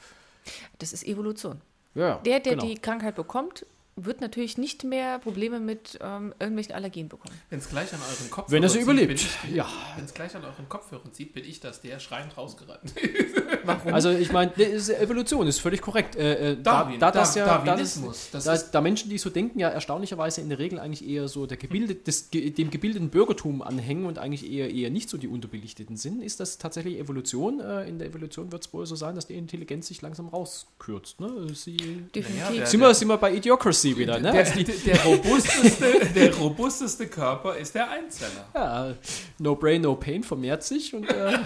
Das 0.77 0.93
ist 0.93 1.05
Evolution. 1.05 1.61
Ja, 1.95 2.07
ja, 2.07 2.17
Der, 2.19 2.39
der 2.39 2.55
genau. 2.55 2.65
die 2.65 2.75
Krankheit 2.75 3.15
bekommt, 3.15 3.65
wird 3.95 4.21
natürlich 4.21 4.57
nicht 4.57 4.83
mehr 4.83 5.19
Probleme 5.19 5.59
mit 5.59 5.99
ähm, 6.01 6.33
irgendwelchen 6.39 6.73
Allergien 6.73 7.09
bekommen. 7.09 7.35
Wenn 7.49 7.59
es 7.59 7.69
gleich 7.69 7.93
an 7.93 7.99
euren 8.01 8.29
Kopfhörern 8.31 8.63
Wenn 8.63 8.69
zieht, 8.69 8.81
überlebt, 8.81 9.07
bin 9.07 9.15
ich- 9.17 9.55
ja. 9.55 9.67
Wenn 9.95 10.05
es 10.05 10.13
gleich 10.13 10.35
an 10.35 10.43
euren 10.43 10.67
Kopfhörern 10.67 11.13
zieht, 11.13 11.33
bin 11.33 11.45
ich 11.45 11.59
das, 11.59 11.81
der 11.81 11.99
schreiend 11.99 12.35
rausgerannt. 12.37 12.93
Warum? 13.65 13.93
Also 13.93 14.09
ich 14.09 14.31
meine, 14.31 14.51
das 14.57 14.67
ist 14.67 14.89
Evolution 14.89 15.45
ist 15.47 15.59
völlig 15.59 15.81
korrekt. 15.81 16.15
Äh, 16.15 16.53
äh, 16.53 16.61
Darwin, 16.61 16.99
da, 16.99 17.11
da, 17.11 17.19
das 17.19 17.35
ja, 17.35 17.45
Darwinismus, 17.45 18.29
Da, 18.31 18.37
das 18.39 18.43
da, 18.45 18.53
ist- 18.53 18.71
da 18.71 18.81
Menschen, 18.81 19.09
die 19.09 19.17
so 19.17 19.29
denken, 19.29 19.59
ja 19.59 19.69
erstaunlicherweise 19.69 20.41
in 20.41 20.49
der 20.49 20.57
Regel 20.59 20.79
eigentlich 20.79 21.07
eher 21.07 21.27
so 21.27 21.45
der 21.45 21.57
gebildet, 21.57 22.07
des, 22.07 22.29
dem 22.31 22.71
gebildeten 22.71 23.09
Bürgertum 23.09 23.61
anhängen 23.61 24.05
und 24.05 24.17
eigentlich 24.17 24.51
eher, 24.51 24.69
eher 24.73 24.89
nicht 24.89 25.07
so 25.09 25.17
die 25.17 25.27
Unterbelichteten 25.27 25.97
sind, 25.97 26.23
ist 26.23 26.39
das 26.39 26.57
tatsächlich 26.57 26.97
Evolution. 26.99 27.59
Äh, 27.59 27.87
in 27.87 27.99
der 27.99 28.07
Evolution 28.07 28.51
wird 28.51 28.65
es 28.65 28.73
wohl 28.73 28.85
so 28.85 28.95
sein, 28.95 29.13
dass 29.15 29.27
die 29.27 29.35
Intelligenz 29.37 29.87
sich 29.87 30.01
langsam 30.01 30.27
rauskürzt. 30.29 31.19
Ne? 31.21 31.53
Sie, 31.53 31.77
Definitiv. 32.15 32.55
Der- 32.57 32.65
sind, 32.65 32.79
wir, 32.79 32.93
sind 32.95 33.07
wir 33.07 33.17
bei 33.17 33.33
Idiocracy 33.35 33.82
wieder, 33.83 34.19
ne? 34.19 34.31
Der, 34.31 34.43
die, 34.43 34.63
der, 34.63 35.03
robusteste, 35.03 36.13
der 36.15 36.35
robusteste 36.35 37.07
Körper 37.07 37.55
ist 37.55 37.75
der 37.75 37.89
Einzeller. 37.89 38.45
ja, 38.55 38.93
no 39.39 39.55
brain, 39.55 39.81
no 39.81 39.95
pain 39.95 40.23
vermehrt 40.23 40.63
sich 40.63 40.93
und 40.93 41.09
äh, 41.09 41.39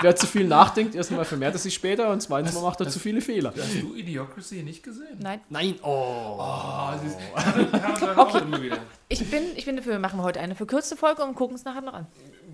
wer 0.00 0.16
zu 0.16 0.26
viel 0.26 0.46
nachdenkt, 0.46 0.94
erstens 0.94 1.16
mal 1.16 1.24
vermehrt 1.24 1.54
er 1.54 1.58
sich 1.58 1.74
später 1.74 2.10
und 2.10 2.20
zweitens 2.20 2.54
mal 2.54 2.62
macht 2.62 2.80
er 2.80 2.88
zu 2.88 2.98
viele 2.98 3.20
Fehler. 3.20 3.52
Hast 3.56 3.82
du 3.82 3.94
Idiocracy 3.94 4.62
nicht 4.62 4.82
gesehen? 4.82 5.18
Nein, 5.18 5.40
Nein, 5.48 5.74
oh. 5.82 6.36
Oh, 6.38 6.90
das 6.92 7.04
ist, 7.04 7.16
okay. 8.16 8.70
ich 9.08 9.30
bin, 9.30 9.42
ich 9.56 9.64
bin 9.64 9.76
dafür, 9.76 9.92
wir 9.92 9.98
machen 9.98 10.22
heute 10.22 10.40
eine 10.40 10.54
verkürzte 10.54 10.96
Folge 10.96 11.22
und 11.22 11.34
gucken 11.34 11.56
es 11.56 11.64
nachher 11.64 11.80
noch 11.82 11.94
an. 11.94 12.06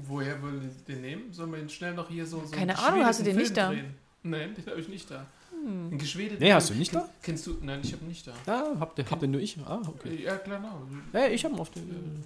Woher 0.06 0.40
wollen 0.42 0.62
wir 0.62 0.94
den 0.94 1.02
nehmen? 1.02 1.32
Sollen 1.32 1.52
wir 1.52 1.58
ihn 1.58 1.68
schnell 1.68 1.94
noch 1.94 2.08
hier 2.08 2.26
so. 2.26 2.42
so 2.44 2.50
Keine 2.50 2.78
Ahnung, 2.78 3.04
hast 3.04 3.20
du 3.20 3.24
den 3.24 3.36
geschwedeten 3.36 3.70
nicht 3.70 3.82
Film 3.82 3.92
da? 4.22 4.38
Drehen? 4.38 4.50
Nein, 4.50 4.54
den 4.54 4.66
habe 4.70 4.80
ich 4.80 4.88
nicht 4.88 5.10
da. 5.10 5.26
Ein 5.64 5.98
geschwedeten 5.98 6.38
Nee, 6.42 6.52
hast 6.52 6.70
du 6.70 6.74
nicht 6.74 6.94
da? 6.94 7.00
Ken- 7.00 7.08
Kennst 7.22 7.46
du? 7.46 7.56
Nein, 7.62 7.80
ich 7.82 7.92
habe 7.92 8.04
nicht 8.04 8.26
da. 8.26 8.32
Ja, 8.46 8.72
habt 8.80 8.98
ihr, 8.98 9.04
habt 9.10 9.22
ihr 9.22 9.28
nur 9.28 9.40
ich? 9.40 9.56
Ah, 9.66 9.80
okay. 9.86 10.22
Ja, 10.22 10.36
klar, 10.36 10.60
no. 10.60 10.86
Ja, 11.12 11.26
ich 11.26 11.44
habe 11.44 11.54
ihn 11.54 11.60
auf 11.60 11.70
den. 11.70 12.22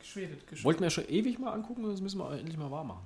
Geschwedet, 0.00 0.40
geschwedet. 0.46 0.64
Wollten 0.64 0.80
wir 0.80 0.86
ja 0.86 0.90
schon 0.90 1.08
ewig 1.08 1.38
mal 1.38 1.52
angucken, 1.52 1.82
das 1.88 2.00
müssen 2.00 2.18
wir 2.18 2.30
endlich 2.32 2.56
mal 2.56 2.70
wahr 2.70 2.84
machen. 2.84 3.02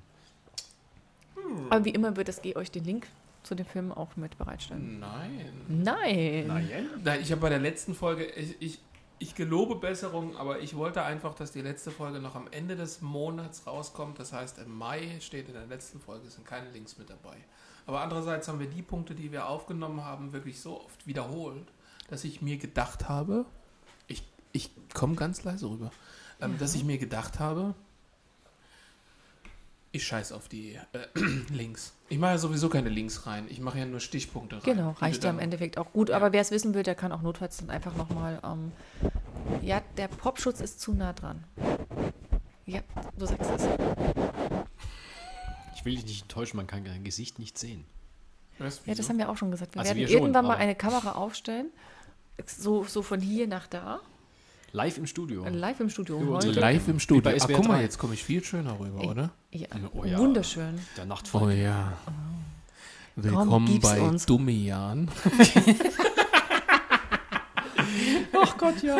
Aber 1.71 1.85
wie 1.85 1.91
immer 1.91 2.17
wird 2.17 2.29
das 2.29 2.41
G 2.43 2.55
euch 2.57 2.71
den 2.71 2.85
Link 2.85 3.07
zu 3.43 3.55
dem 3.57 3.67
Film 3.67 3.91
auch 3.91 4.15
mit 4.17 4.39
bereitstellen. 4.39 5.01
Nein. 5.01 5.53
Nein. 5.69 6.47
Nein, 7.03 7.21
ich 7.21 7.33
habe 7.33 7.41
bei 7.41 7.49
der 7.49 7.59
letzten 7.59 7.95
Folge, 7.95 8.25
ich, 8.27 8.55
ich, 8.61 8.79
ich 9.19 9.35
gelobe 9.35 9.75
Besserung, 9.77 10.37
aber 10.37 10.61
ich 10.61 10.77
wollte 10.77 11.03
einfach, 11.03 11.35
dass 11.35 11.51
die 11.51 11.61
letzte 11.63 11.91
Folge 11.91 12.21
noch 12.21 12.37
am 12.37 12.47
Ende 12.53 12.77
des 12.77 13.01
Monats 13.01 13.67
rauskommt. 13.67 14.21
Das 14.21 14.33
heißt, 14.33 14.59
im 14.59 14.77
Mai 14.77 15.17
steht 15.21 15.49
in 15.49 15.55
der 15.55 15.67
letzten 15.67 15.99
Folge, 15.99 16.31
sind 16.31 16.47
keine 16.47 16.71
Links 16.71 16.97
mit 16.99 17.11
dabei. 17.11 17.37
Aber 17.87 18.01
andererseits 18.01 18.49
haben 18.49 18.61
wir 18.61 18.69
die 18.69 18.83
Punkte, 18.83 19.15
die 19.15 19.33
wir 19.33 19.49
aufgenommen 19.49 20.05
haben, 20.05 20.33
wirklich 20.33 20.61
so 20.61 20.81
oft 20.85 21.07
wiederholt, 21.07 21.67
dass 22.09 22.25
ich 22.25 22.43
mir 22.43 22.59
gedacht 22.59 23.09
habe, 23.09 23.45
ich, 24.07 24.23
ich 24.53 24.71
komme 24.95 25.15
ganz 25.15 25.45
leise 25.45 25.69
rüber, 25.69 25.91
ähm, 26.41 26.59
dass 26.59 26.75
ich 26.75 26.85
mir 26.85 26.99
gedacht 26.99 27.41
habe, 27.41 27.75
ich 29.93 30.07
scheiß 30.07 30.33
auf 30.33 30.49
die 30.49 30.79
äh, 30.93 31.07
Links. 31.53 31.93
Ich 32.09 32.19
mache 32.19 32.33
ja 32.33 32.39
sowieso 32.39 32.69
keine 32.69 32.89
Links 32.89 33.27
rein. 33.27 33.47
Ich 33.49 33.61
mache 33.61 33.79
ja 33.79 33.85
nur 33.85 34.01
Stichpunkte 34.01 34.57
rein. 34.57 34.62
Genau, 34.65 34.91
reicht 34.99 35.23
ja 35.23 35.31
im 35.31 35.39
Endeffekt 35.39 35.77
auch 35.77 35.93
gut. 35.93 36.11
Aber 36.11 36.33
wer 36.33 36.41
es 36.41 36.51
wissen 36.51 36.73
will, 36.75 36.83
der 36.83 36.95
kann 36.95 37.12
auch 37.12 37.23
notfalls 37.23 37.59
dann 37.59 37.71
einfach 37.71 37.95
nochmal. 37.95 38.41
Ähm, 38.43 38.73
ja, 39.61 39.83
der 39.99 40.09
Popschutz 40.09 40.61
ist 40.61 40.81
zu 40.81 40.95
nah 40.95 41.12
dran. 41.12 41.45
Ja, 42.65 42.81
du 43.19 43.27
sagst 43.27 43.51
es. 43.57 44.22
Ich 45.83 45.87
will 45.87 45.97
dich 45.97 46.05
nicht 46.07 46.23
enttäuschen, 46.23 46.57
man 46.59 46.69
kann 46.69 46.85
dein 46.85 47.03
Gesicht 47.03 47.41
nicht 47.41 47.59
sehen. 47.59 47.85
Du, 48.59 48.65
Ja, 48.65 48.95
das 48.95 49.09
haben 49.09 49.19
wir 49.19 49.29
auch 49.29 49.37
schon 49.37 49.51
gesagt. 49.51 49.75
Wir 49.75 49.81
Also 49.81 49.89
werden 49.91 49.99
wir 49.99 50.07
schon, 50.07 50.17
irgendwann 50.19 50.47
mal 50.47 50.57
eine 50.57 50.77
Kamera 50.77 51.12
aufstellen. 51.12 51.71
So, 52.47 52.85
so 52.85 53.03
von 53.03 53.21
hier 53.21 53.49
nach 53.49 53.67
da. 53.67 53.99
Live 54.71 54.97
im 54.99 55.09
Studio. 55.09 55.45
Live 55.49 55.81
im 55.81 55.91
Studio. 55.91 56.21
Heute. 56.37 56.53
Live 56.53 56.87
im 56.87 57.01
Studio. 57.01 57.37
SWR 57.37 57.57
guck 57.57 57.67
mal, 57.69 57.79
3. 57.79 57.83
jetzt 57.83 57.99
komme 57.99 58.15
ich 58.15 58.23
viel 58.23 58.45
schöner 58.45 58.79
rüber, 58.79 59.03
oder? 59.09 59.31
Ja, 59.51 59.67
Oh 59.93 60.05
ja. 60.05 60.19
wunderschön. 60.19 60.79
Der 60.97 61.03
Oh 61.05 61.09
Nachtfalk. 61.09 61.57
ja. 61.59 61.95
Willkommen 63.17 63.67
gib's 63.67 63.91
bei 63.91 64.01
uns. 64.01 64.25
Dummian. 64.25 65.11
Ach 68.41 68.57
Gott, 68.57 68.83
ja. 68.85 68.97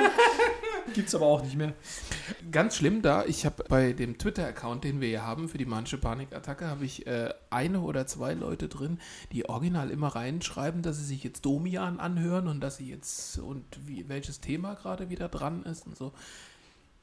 Gibt's 0.95 1.15
aber 1.15 1.27
auch 1.27 1.43
nicht 1.43 1.57
mehr. 1.57 1.75
Ganz 2.51 2.77
schlimm 2.77 3.03
da, 3.03 3.25
ich 3.25 3.47
habe 3.47 3.65
bei 3.69 3.93
dem 3.93 4.19
Twitter-Account, 4.19 4.85
den 4.85 5.01
wir 5.01 5.09
hier 5.09 5.23
haben 5.23 5.49
für 5.49 5.59
die 5.59 5.67
manche 5.67 5.99
Panikattacke, 5.99 6.67
habe 6.67 6.85
ich 6.85 7.07
äh, 7.07 7.33
eine 7.51 7.81
oder 7.81 8.07
zwei 8.07 8.35
Leute 8.35 8.69
drin, 8.69 8.99
die 9.33 9.49
original 9.49 9.91
immer 9.91 10.09
reinschreiben, 10.09 10.83
dass 10.83 10.99
sie 10.99 11.05
sich 11.05 11.25
jetzt 11.25 11.45
Domian 11.45 11.99
anhören 11.99 12.49
und 12.49 12.61
dass 12.61 12.77
sie 12.77 12.89
jetzt 12.89 13.39
und 13.39 13.65
wie, 13.87 14.09
welches 14.09 14.41
Thema 14.41 14.75
gerade 14.75 15.11
wieder 15.11 15.29
dran 15.29 15.65
ist 15.65 15.87
und 15.87 15.97
so. 15.97 16.13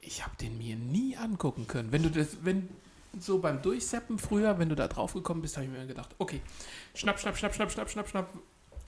Ich 0.02 0.24
habe 0.24 0.36
den 0.40 0.58
mir 0.58 0.76
nie 0.76 1.18
angucken 1.18 1.68
können. 1.68 1.92
Wenn 1.92 2.04
du 2.04 2.10
das, 2.10 2.38
wenn 2.44 2.70
so 3.20 3.40
beim 3.40 3.62
Durchseppen 3.62 4.20
früher, 4.20 4.60
wenn 4.60 4.70
du 4.70 4.76
da 4.76 4.88
drauf 4.88 5.14
gekommen 5.14 5.42
bist, 5.42 5.58
habe 5.58 5.66
ich 5.66 5.72
mir 5.72 5.86
gedacht, 5.88 6.16
okay, 6.20 6.42
schnapp, 6.94 7.20
schnapp, 7.20 7.38
schnapp, 7.38 7.54
schnapp, 7.54 7.72
schnapp, 7.72 7.90
schnapp, 7.90 8.08
schnapp, 8.08 8.30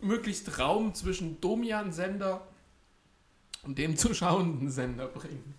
möglichst 0.02 0.60
Raum 0.60 0.94
zwischen 0.94 1.42
Domian-Sender 1.42 2.36
und 2.36 2.42
dem 3.65 3.95
zuschauenden 3.97 4.69
Sender 4.69 5.08
bringen. 5.08 5.56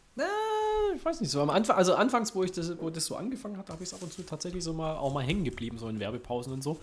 Ich 0.95 1.05
weiß 1.05 1.21
nicht, 1.21 1.31
so 1.31 1.41
am 1.41 1.51
Anfang, 1.51 1.77
also 1.77 1.95
anfangs, 1.95 2.35
wo 2.35 2.43
ich 2.43 2.53
das, 2.53 2.79
wo 2.79 2.91
das 2.91 3.07
so 3.07 3.17
angefangen 3.17 3.57
hat, 3.57 3.71
habe 3.71 3.83
ich 3.83 3.89
es 3.89 3.95
ab 3.95 4.03
und 4.03 4.13
zu 4.13 4.23
tatsächlich 4.23 4.63
so 4.63 4.73
mal 4.73 4.97
auch 4.97 5.13
mal 5.13 5.25
hängen 5.25 5.45
geblieben, 5.45 5.79
so 5.79 5.89
in 5.89 5.99
Werbepausen 5.99 6.53
und 6.53 6.63
so. 6.63 6.79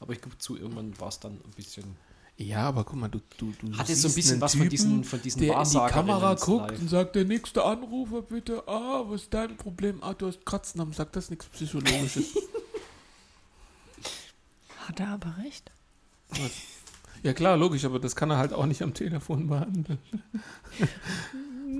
Aber 0.00 0.12
ich 0.12 0.20
gebe 0.20 0.36
zu, 0.38 0.56
irgendwann 0.56 0.98
war 0.98 1.08
es 1.08 1.20
dann 1.20 1.32
ein 1.32 1.52
bisschen. 1.54 1.96
Ja, 2.38 2.68
aber 2.68 2.82
guck 2.84 2.98
mal, 2.98 3.08
du, 3.08 3.20
du, 3.36 3.52
du 3.60 3.76
Hat 3.76 3.88
jetzt 3.88 4.02
so 4.02 4.08
ein 4.08 4.14
bisschen 4.14 4.32
einen 4.32 4.40
was 4.40 4.54
von 4.56 4.68
diesen, 4.68 5.04
von 5.04 5.22
diesen 5.22 5.42
der 5.42 5.62
in 5.62 5.70
die 5.70 5.76
Kamera 5.76 6.34
guckt 6.34 6.70
live. 6.70 6.80
und 6.80 6.88
sagt, 6.88 7.14
der 7.14 7.24
nächste 7.24 7.62
Anrufer 7.64 8.22
bitte, 8.22 8.66
ah, 8.66 9.04
was 9.06 9.22
ist 9.22 9.34
dein 9.34 9.56
Problem? 9.56 10.02
Ah, 10.02 10.14
du 10.14 10.26
hast 10.26 10.44
Kratzen 10.44 10.80
am 10.80 10.92
Sack, 10.92 11.12
das 11.12 11.24
ist 11.24 11.30
nichts 11.30 11.46
Psychologisches. 11.46 12.34
Hat 14.88 14.98
er 14.98 15.08
aber 15.08 15.36
recht. 15.44 15.70
Ja 17.22 17.32
klar, 17.32 17.56
logisch, 17.56 17.84
aber 17.84 17.98
das 17.98 18.16
kann 18.16 18.30
er 18.30 18.38
halt 18.38 18.52
auch 18.52 18.66
nicht 18.66 18.82
am 18.82 18.94
Telefon 18.94 19.46
behandeln. 19.48 19.98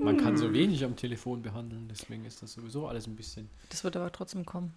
Man 0.03 0.17
kann 0.17 0.37
so 0.37 0.51
wenig 0.53 0.83
am 0.83 0.95
Telefon 0.95 1.41
behandeln, 1.41 1.87
deswegen 1.89 2.25
ist 2.25 2.41
das 2.41 2.53
sowieso 2.53 2.87
alles 2.87 3.07
ein 3.07 3.15
bisschen. 3.15 3.49
Das 3.69 3.83
wird 3.83 3.95
aber 3.95 4.11
trotzdem 4.11 4.45
kommen. 4.45 4.73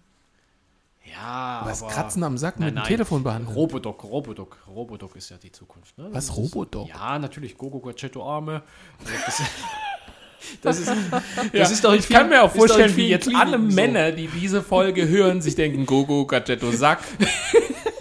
Ja, 1.13 1.61
Was 1.63 1.85
Kratzen 1.87 2.23
am 2.23 2.37
Sack 2.37 2.59
Nein, 2.59 2.67
mit 2.67 2.73
dem 2.73 2.79
nein. 2.79 2.87
Telefon 2.87 3.23
behandeln? 3.23 3.53
Robodoc, 3.55 4.03
Robodoc, 4.03 4.57
Robodoc 4.67 5.15
ist 5.15 5.29
ja 5.29 5.37
die 5.37 5.51
Zukunft. 5.51 5.97
Ne? 5.97 6.09
Was, 6.11 6.35
Robodoc? 6.35 6.89
Ja, 6.89 7.17
natürlich, 7.17 7.57
Gogo 7.57 7.79
Gadgetto 7.79 8.23
Arme. 8.23 8.61
Das, 9.25 9.41
das 10.61 10.79
ist, 10.79 10.91
das 11.53 11.71
ist 11.71 11.83
doch 11.83 11.93
ich 11.93 12.07
kann 12.09 12.27
vielen- 12.27 12.29
mir 12.29 12.43
auch 12.43 12.51
vorstellen, 12.51 12.95
wie 12.97 13.07
jetzt 13.07 13.33
alle. 13.33 13.57
Männer, 13.57 14.11
die 14.11 14.27
diese 14.27 14.61
Folge 14.61 15.07
hören, 15.07 15.41
sich 15.41 15.55
denken, 15.55 15.85
Gogo, 15.85 16.25
Gadgetto, 16.25 16.71
Sack. 16.71 16.99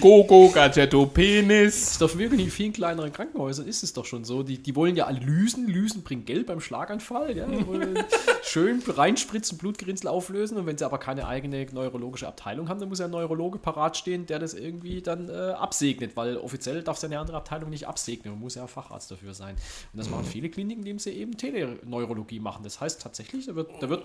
Gogo, 0.00 0.50
Gadgetto, 0.50 1.06
Penis. 1.06 1.92
ist 1.92 2.00
doch 2.00 2.16
wirklich 2.16 2.40
in 2.40 2.50
vielen 2.50 2.72
kleineren 2.72 3.12
Krankenhäusern 3.12 3.66
ist 3.66 3.82
es 3.82 3.92
doch 3.92 4.04
schon 4.04 4.24
so. 4.24 4.42
Die, 4.42 4.58
die 4.62 4.76
wollen 4.76 4.96
ja 4.96 5.06
alle 5.06 5.20
Lysen. 5.20 5.66
Lysen 5.66 6.02
bringt 6.02 6.26
Geld 6.26 6.46
beim 6.46 6.60
Schlaganfall. 6.60 7.36
Ja? 7.36 7.46
Die 7.46 7.66
wollen 7.66 7.98
Schön 8.42 8.82
reinspritzen, 8.86 9.58
Blutgerinnsel 9.58 10.08
auflösen. 10.08 10.58
Und 10.58 10.66
wenn 10.66 10.76
sie 10.76 10.84
aber 10.84 10.98
keine 10.98 11.26
eigene 11.26 11.66
neurologische 11.72 12.28
Abteilung 12.28 12.68
haben, 12.68 12.80
dann 12.80 12.88
muss 12.88 12.98
ja 12.98 13.06
ein 13.06 13.10
Neurologe 13.10 13.58
parat 13.58 13.96
stehen, 13.96 14.26
der 14.26 14.38
das 14.38 14.54
irgendwie 14.54 15.00
dann 15.00 15.28
äh, 15.28 15.32
absegnet. 15.32 16.16
Weil 16.16 16.36
offiziell 16.36 16.82
darf 16.82 16.96
es 16.96 17.02
ja 17.02 17.08
eine 17.08 17.18
andere 17.18 17.36
Abteilung 17.36 17.70
nicht 17.70 17.88
absegnen. 17.88 18.34
Man 18.34 18.40
muss 18.40 18.54
ja 18.54 18.66
Facharzt 18.66 19.10
dafür 19.10 19.34
sein. 19.34 19.56
Und 19.92 19.98
das 19.98 20.10
machen 20.10 20.24
viele 20.24 20.50
Kliniken, 20.50 20.82
indem 20.82 20.98
sie 20.98 21.10
eben 21.10 21.36
Teleneurologie 21.36 22.40
machen. 22.40 22.62
Das 22.64 22.80
heißt 22.80 23.00
tatsächlich, 23.00 23.46
da 23.46 23.54
wird, 23.54 23.70
da 23.80 23.88
wird 23.88 24.04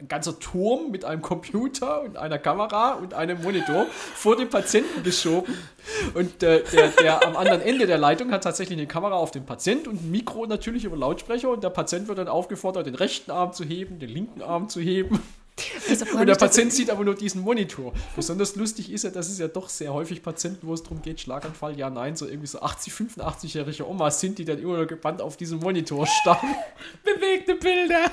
ein 0.00 0.08
ganzer 0.08 0.38
Turm 0.38 0.90
mit 0.90 1.04
einem 1.04 1.22
Computer 1.22 2.02
und 2.02 2.16
einer 2.16 2.38
Kamera 2.38 2.94
und 2.94 3.14
einem 3.14 3.42
Monitor 3.42 3.86
vor 4.14 4.36
dem 4.36 4.48
Patienten 4.48 5.02
geschoben. 5.02 5.54
Und 6.14 6.42
äh, 6.42 6.62
der, 6.72 6.88
der 6.88 7.26
am 7.26 7.36
anderen 7.36 7.60
Ende 7.60 7.86
der 7.86 7.98
Leitung 7.98 8.30
hat 8.30 8.44
tatsächlich 8.44 8.78
eine 8.78 8.86
Kamera 8.86 9.14
auf 9.14 9.30
den 9.30 9.44
Patient 9.44 9.88
und 9.88 10.02
ein 10.02 10.10
Mikro 10.10 10.46
natürlich 10.46 10.84
über 10.84 10.96
Lautsprecher. 10.96 11.50
Und 11.50 11.64
der 11.64 11.70
Patient 11.70 12.08
wird 12.08 12.18
dann 12.18 12.28
aufgefordert, 12.28 12.86
den 12.86 12.94
rechten 12.94 13.30
Arm 13.30 13.52
zu 13.52 13.64
heben, 13.64 13.98
den 13.98 14.10
linken 14.10 14.42
Arm 14.42 14.68
zu 14.68 14.80
heben. 14.80 15.20
Also 15.88 16.04
Und 16.16 16.26
der 16.26 16.36
Patient 16.36 16.72
sieht 16.72 16.90
aber 16.90 17.04
nur 17.04 17.16
diesen 17.16 17.42
Monitor. 17.42 17.92
Besonders 18.14 18.54
lustig 18.54 18.92
ist 18.92 19.04
ja, 19.04 19.10
dass 19.10 19.28
es 19.28 19.38
ja 19.38 19.48
doch 19.48 19.68
sehr 19.68 19.92
häufig 19.92 20.22
Patienten, 20.22 20.66
wo 20.66 20.74
es 20.74 20.82
darum 20.84 21.02
geht, 21.02 21.20
Schlaganfall, 21.20 21.76
ja, 21.76 21.90
nein, 21.90 22.14
so 22.14 22.26
irgendwie 22.26 22.46
so 22.46 22.60
80, 22.60 22.92
85-jährige 22.92 23.88
Omas 23.88 24.20
sind, 24.20 24.38
die 24.38 24.44
dann 24.44 24.58
immer 24.58 24.78
noch 24.78 24.86
gebannt 24.86 25.20
auf 25.20 25.36
diesem 25.36 25.58
Monitor 25.58 26.06
starren. 26.06 26.54
Bewegte 27.02 27.56
Bilder. 27.56 28.04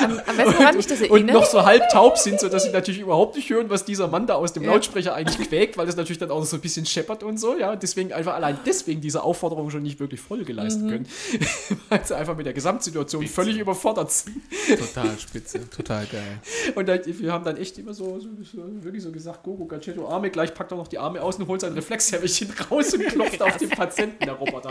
Am, 0.00 0.18
am 0.26 0.36
besten 0.36 0.58
woran 0.58 0.76
mich 0.76 0.86
das 0.86 1.00
und 1.00 1.10
erinnert. 1.10 1.34
noch 1.34 1.46
so 1.46 1.64
halb 1.64 1.88
taub 1.90 2.18
sind, 2.18 2.40
sodass 2.40 2.64
sie 2.64 2.70
natürlich 2.70 3.00
überhaupt 3.00 3.36
nicht 3.36 3.48
hören, 3.50 3.70
was 3.70 3.84
dieser 3.84 4.08
Mann 4.08 4.26
da 4.26 4.34
aus 4.34 4.52
dem 4.52 4.64
Lautsprecher 4.64 5.14
eigentlich 5.14 5.48
quäkt, 5.48 5.76
weil 5.76 5.86
das 5.86 5.96
natürlich 5.96 6.18
dann 6.18 6.30
auch 6.30 6.44
so 6.44 6.56
ein 6.56 6.60
bisschen 6.60 6.86
scheppert 6.86 7.22
und 7.22 7.38
so, 7.38 7.56
ja. 7.56 7.76
Deswegen 7.76 8.12
einfach 8.12 8.34
allein 8.34 8.58
deswegen 8.66 9.00
diese 9.00 9.22
Aufforderung 9.22 9.70
schon 9.70 9.82
nicht 9.82 10.00
wirklich 10.00 10.20
Folge 10.20 10.52
leisten 10.52 10.88
können. 10.88 11.08
weil 11.88 12.04
sie 12.04 12.16
einfach 12.16 12.36
mit 12.36 12.46
der 12.46 12.52
Gesamtsituation 12.52 13.26
völlig 13.26 13.58
überfordert 13.58 14.10
sind. 14.10 14.36
Total 14.68 15.18
spitze, 15.18 15.68
total 15.70 16.06
geil. 16.06 16.40
Und 16.74 16.88
dann, 16.88 17.00
wir 17.04 17.32
haben 17.32 17.44
dann 17.44 17.56
echt 17.56 17.78
immer 17.78 17.94
so, 17.94 18.18
so, 18.20 18.28
so 18.42 18.84
wirklich 18.84 19.02
so 19.02 19.10
gesagt, 19.10 19.42
Gogo, 19.42 19.66
Gachetto, 19.66 20.08
Arme, 20.08 20.30
gleich 20.30 20.54
packt 20.54 20.72
er 20.72 20.76
noch 20.76 20.88
die 20.88 20.98
Arme 20.98 21.22
aus 21.22 21.36
und 21.36 21.46
holt 21.48 21.60
sein 21.60 21.72
Reflexhämmerchen 21.72 22.52
raus 22.70 22.94
und 22.94 23.06
klopft 23.06 23.42
auf 23.42 23.56
den 23.56 23.70
Patienten, 23.70 24.24
der 24.24 24.34
Roboter. 24.34 24.70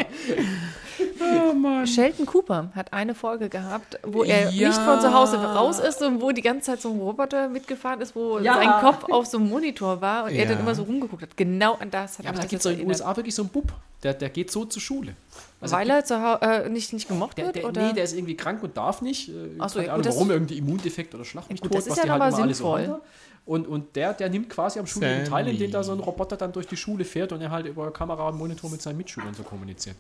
Sheldon 1.86 2.26
Cooper 2.26 2.72
hat 2.76 2.94
eine 2.94 3.16
Folge 3.16 3.50
gehabt, 3.50 4.00
wo 4.04 4.24
er 4.24 4.52
Ja. 4.60 4.70
nicht 4.70 4.80
von 4.82 5.00
zu 5.02 5.14
Hause 5.14 5.38
raus 5.38 5.80
ist 5.80 6.02
und 6.02 6.22
wo 6.22 6.32
die 6.32 6.42
ganze 6.42 6.68
Zeit 6.72 6.82
so 6.82 6.92
ein 6.92 7.00
Roboter 7.00 7.48
mitgefahren 7.50 8.02
ist, 8.02 8.16
wo 8.16 8.40
Ja. 8.40 8.56
sein 8.56 8.70
Kopf 8.82 9.06
auf 9.12 9.26
so 9.26 9.38
einem 9.38 9.50
Monitor 9.50 10.02
war 10.02 10.26
und 10.26 10.32
er 10.32 10.44
Ja. 10.44 10.50
dann 10.50 10.60
immer 10.60 10.76
so 10.76 10.84
rumgeguckt 10.84 11.22
hat. 11.24 11.38
Genau 11.38 11.76
an 11.76 11.90
das 11.92 12.18
hat 12.20 12.26
Ja, 12.26 12.32
aber 12.32 12.40
da 12.42 12.46
gibt 12.48 12.66
es 12.66 12.72
in 12.72 12.78
den. 12.80 12.88
USA 12.88 13.16
wirklich 13.16 13.36
so 13.36 13.44
einen 13.44 13.50
Bub, 13.50 13.72
der, 14.04 14.14
der 14.14 14.30
geht 14.30 14.52
so 14.52 14.66
zur 14.66 14.82
Schule. 14.82 15.16
Also 15.62 15.76
Weil 15.76 15.90
er 15.90 16.04
zu 16.06 16.22
Hause 16.22 16.42
äh, 16.42 16.70
nicht, 16.70 16.92
nicht 16.94 17.08
gemocht 17.08 17.38
Der, 17.38 17.46
wird? 17.46 17.56
der, 17.58 17.66
oder? 17.66 17.88
nee, 17.88 17.94
der 17.94 18.04
ist 18.04 18.14
irgendwie 18.14 18.36
krank 18.36 18.62
und 18.64 18.76
darf 18.76 19.02
nicht. 19.02 19.30
Äh, 19.30 19.34
Ach 19.60 19.70
so, 19.70 19.76
keine 19.76 19.88
ja, 19.88 19.94
Ahnung, 19.94 20.06
warum, 20.08 20.32
irgendwie 20.32 20.58
Immundefekt 20.58 21.16
oder 21.16 21.24
Schlag 21.26 21.50
mich 21.50 21.62
gut, 21.62 21.72
tot, 21.72 21.78
das 21.78 21.86
ist 21.88 21.92
was 21.92 21.98
ja 22.00 22.04
die 22.06 22.10
halt 22.12 22.22
alle 22.22 22.32
so 22.32 22.44
sinnvoll. 22.44 22.88
haben. 22.88 23.02
Und, 23.46 23.68
und 23.68 23.96
der, 23.98 24.14
der 24.14 24.30
nimmt 24.30 24.50
quasi 24.50 24.80
am 24.80 24.88
Schulleben 24.88 25.26
teil, 25.26 25.48
indem 25.50 25.70
da 25.72 25.84
so 25.84 25.92
ein. 25.92 26.00
Roboter 26.00 26.38
dann 26.38 26.54
durch 26.54 26.66
die 26.68 26.78
Schule 26.78 27.04
fährt 27.04 27.34
und 27.34 27.42
er 27.42 27.52
halt 27.52 27.66
über 27.66 27.92
Kamera 27.92 28.30
und 28.30 28.38
Monitor 28.38 28.70
mit 28.70 28.82
seinen 28.82 28.96
Mitschülern 28.98 29.34
so 29.34 29.44
kommuniziert. 29.44 29.98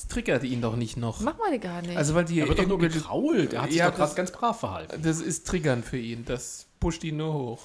Das 0.00 0.08
triggert 0.08 0.44
ihn 0.44 0.62
doch 0.62 0.76
nicht 0.76 0.96
noch. 0.96 1.20
Mach 1.20 1.36
mal 1.36 1.52
die 1.52 1.58
gar 1.58 1.82
nicht. 1.82 1.94
Also, 1.96 2.14
weil 2.14 2.24
die 2.24 2.40
Er 2.40 2.48
wird 2.48 2.58
doch 2.58 2.66
nur 2.66 2.78
gekrault. 2.78 3.52
Er 3.52 3.62
hat 3.62 3.68
sich 3.70 3.78
Ja, 3.78 3.90
doch 3.90 3.98
gerade 3.98 4.14
ganz 4.14 4.30
brav 4.30 4.58
verhalten. 4.58 5.02
Das 5.02 5.20
ist 5.20 5.46
triggernd 5.46 5.84
für 5.84 5.98
ihn. 5.98 6.24
Das 6.24 6.64
pusht 6.80 7.04
ihn 7.04 7.18
nur 7.18 7.34
hoch. 7.34 7.60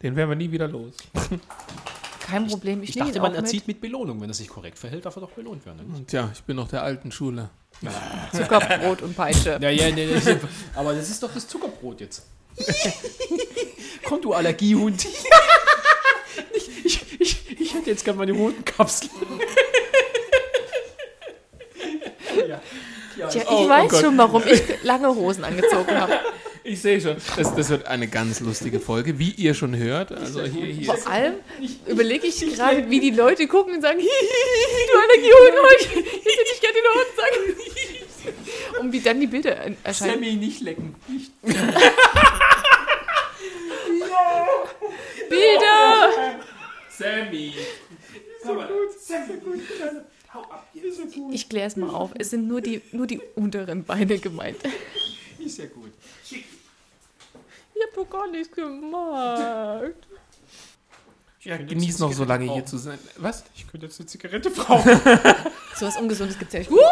Den 0.00 0.14
werden 0.14 0.28
wir 0.30 0.36
nie 0.36 0.52
wieder 0.52 0.68
los. 0.68 0.94
Kein 2.20 2.46
Problem. 2.46 2.84
Ich, 2.84 2.90
Ich 2.90 2.94
dachte, 2.96 3.16
ihn 3.16 3.22
man 3.22 3.34
erzieht 3.34 3.66
mit 3.66 3.80
Belohnung. 3.80 4.20
Wenn 4.20 4.30
er 4.30 4.34
sich 4.34 4.46
korrekt 4.48 4.78
verhält, 4.78 5.04
darf 5.04 5.16
er 5.16 5.22
doch 5.22 5.32
belohnt 5.32 5.66
werden. 5.66 5.84
oder? 5.84 5.96
Und 5.98 6.12
ja, 6.12 6.30
ich 6.32 6.42
bin 6.44 6.54
noch 6.56 6.68
der 6.68 6.84
alten 6.84 7.10
Schule. 7.10 7.50
mit 7.80 7.92
Zuckerbrot 8.36 9.02
und 9.02 9.16
Peitsche. 9.16 9.58
Ja, 9.60 9.68
ja, 9.70 9.90
nee, 9.90 10.06
nee, 10.06 10.36
aber 10.76 10.94
das 10.94 11.10
ist 11.10 11.20
doch 11.22 11.34
das 11.34 11.48
Zuckerbrot 11.48 12.00
jetzt. 12.00 12.22
Komm, 14.04 14.22
du 14.22 14.32
Allergiehund. 14.32 15.04
ich, 16.54 16.84
ich, 16.84 17.20
ich, 17.20 17.60
ich 17.60 17.74
hätte 17.74 17.90
jetzt 17.90 18.04
gerne 18.04 18.18
meine 18.20 18.32
roten 18.32 18.64
Kapseln. 18.64 19.10
Ja. 22.36 22.60
Ja, 23.16 23.26
Tja, 23.28 23.42
ich 23.42 23.48
Oh, 23.50 23.64
oh 23.64 23.68
weiß 23.68 23.90
Gott. 23.90 24.00
schon, 24.00 24.16
warum 24.18 24.42
ich 24.46 24.62
lange 24.82 25.08
Hosen 25.14 25.44
angezogen 25.44 25.98
habe. 26.00 26.18
Ich 26.62 26.82
sehe 26.82 27.00
schon, 27.00 27.16
das, 27.38 27.54
das 27.56 27.70
wird 27.70 27.86
eine 27.86 28.06
ganz 28.06 28.40
lustige 28.40 28.80
Folge, 28.80 29.18
wie 29.18 29.30
ihr 29.30 29.54
schon 29.54 29.74
hört. 29.78 30.12
Also 30.12 30.42
hier, 30.42 30.66
hier 30.66 30.92
Vor 30.94 31.10
allem 31.10 31.36
überlege 31.86 32.26
ich 32.26 32.38
gerade, 32.54 32.88
wie 32.90 33.00
die 33.00 33.12
Leute 33.12 33.46
gucken 33.48 33.76
und 33.76 33.80
sagen, 33.80 33.98
"Hihihi, 33.98 34.86
du 34.92 34.98
Allergiehund, 35.00 35.54
oh, 35.58 35.74
ich, 35.80 35.86
ich 35.86 35.96
hätte 35.96 36.42
nicht 36.42 36.60
gerne 36.60 36.76
den 36.76 36.92
Hund 36.94 37.16
sagen. 37.16 38.80
Und 38.80 38.92
wie 38.92 39.00
dann 39.00 39.20
die 39.20 39.26
Bilder 39.26 39.56
er- 39.56 39.72
erscheinen. 39.84 40.12
Sammy, 40.12 40.32
nicht 40.34 40.60
lecken. 40.60 40.94
Nicht. 41.08 41.32
Bilder! 45.30 46.10
Sammy. 46.90 47.54
Ich 51.32 51.48
kläre 51.48 51.66
es 51.66 51.76
mal 51.76 51.90
auf. 51.90 52.10
Es 52.18 52.30
sind 52.30 52.46
nur 52.46 52.60
die, 52.60 52.82
nur 52.92 53.06
die 53.06 53.20
unteren 53.34 53.84
Beine 53.84 54.18
gemeint. 54.18 54.58
Ist 55.38 55.58
ja 55.58 55.66
gut. 55.66 55.92
Ich 56.30 56.44
habe 57.82 57.92
doch 57.96 58.10
gar 58.10 58.30
nichts 58.30 58.54
gemacht. 58.54 59.94
Ja, 61.42 61.56
genieß 61.56 61.98
noch 62.00 62.12
so 62.12 62.24
lange 62.24 62.44
Zigarette 62.44 62.54
hier 62.54 62.66
zu 62.66 62.76
sein. 62.76 62.98
Was? 63.16 63.44
Ich 63.56 63.66
könnte 63.66 63.86
jetzt 63.86 63.98
eine 63.98 64.06
Zigarette 64.06 64.50
brauchen. 64.50 65.00
So 65.76 65.86
was 65.86 65.96
Ungesundes 65.96 66.38
gibt 66.38 66.52
es 66.52 66.66
ja 66.66 66.70
nicht. 66.70 66.82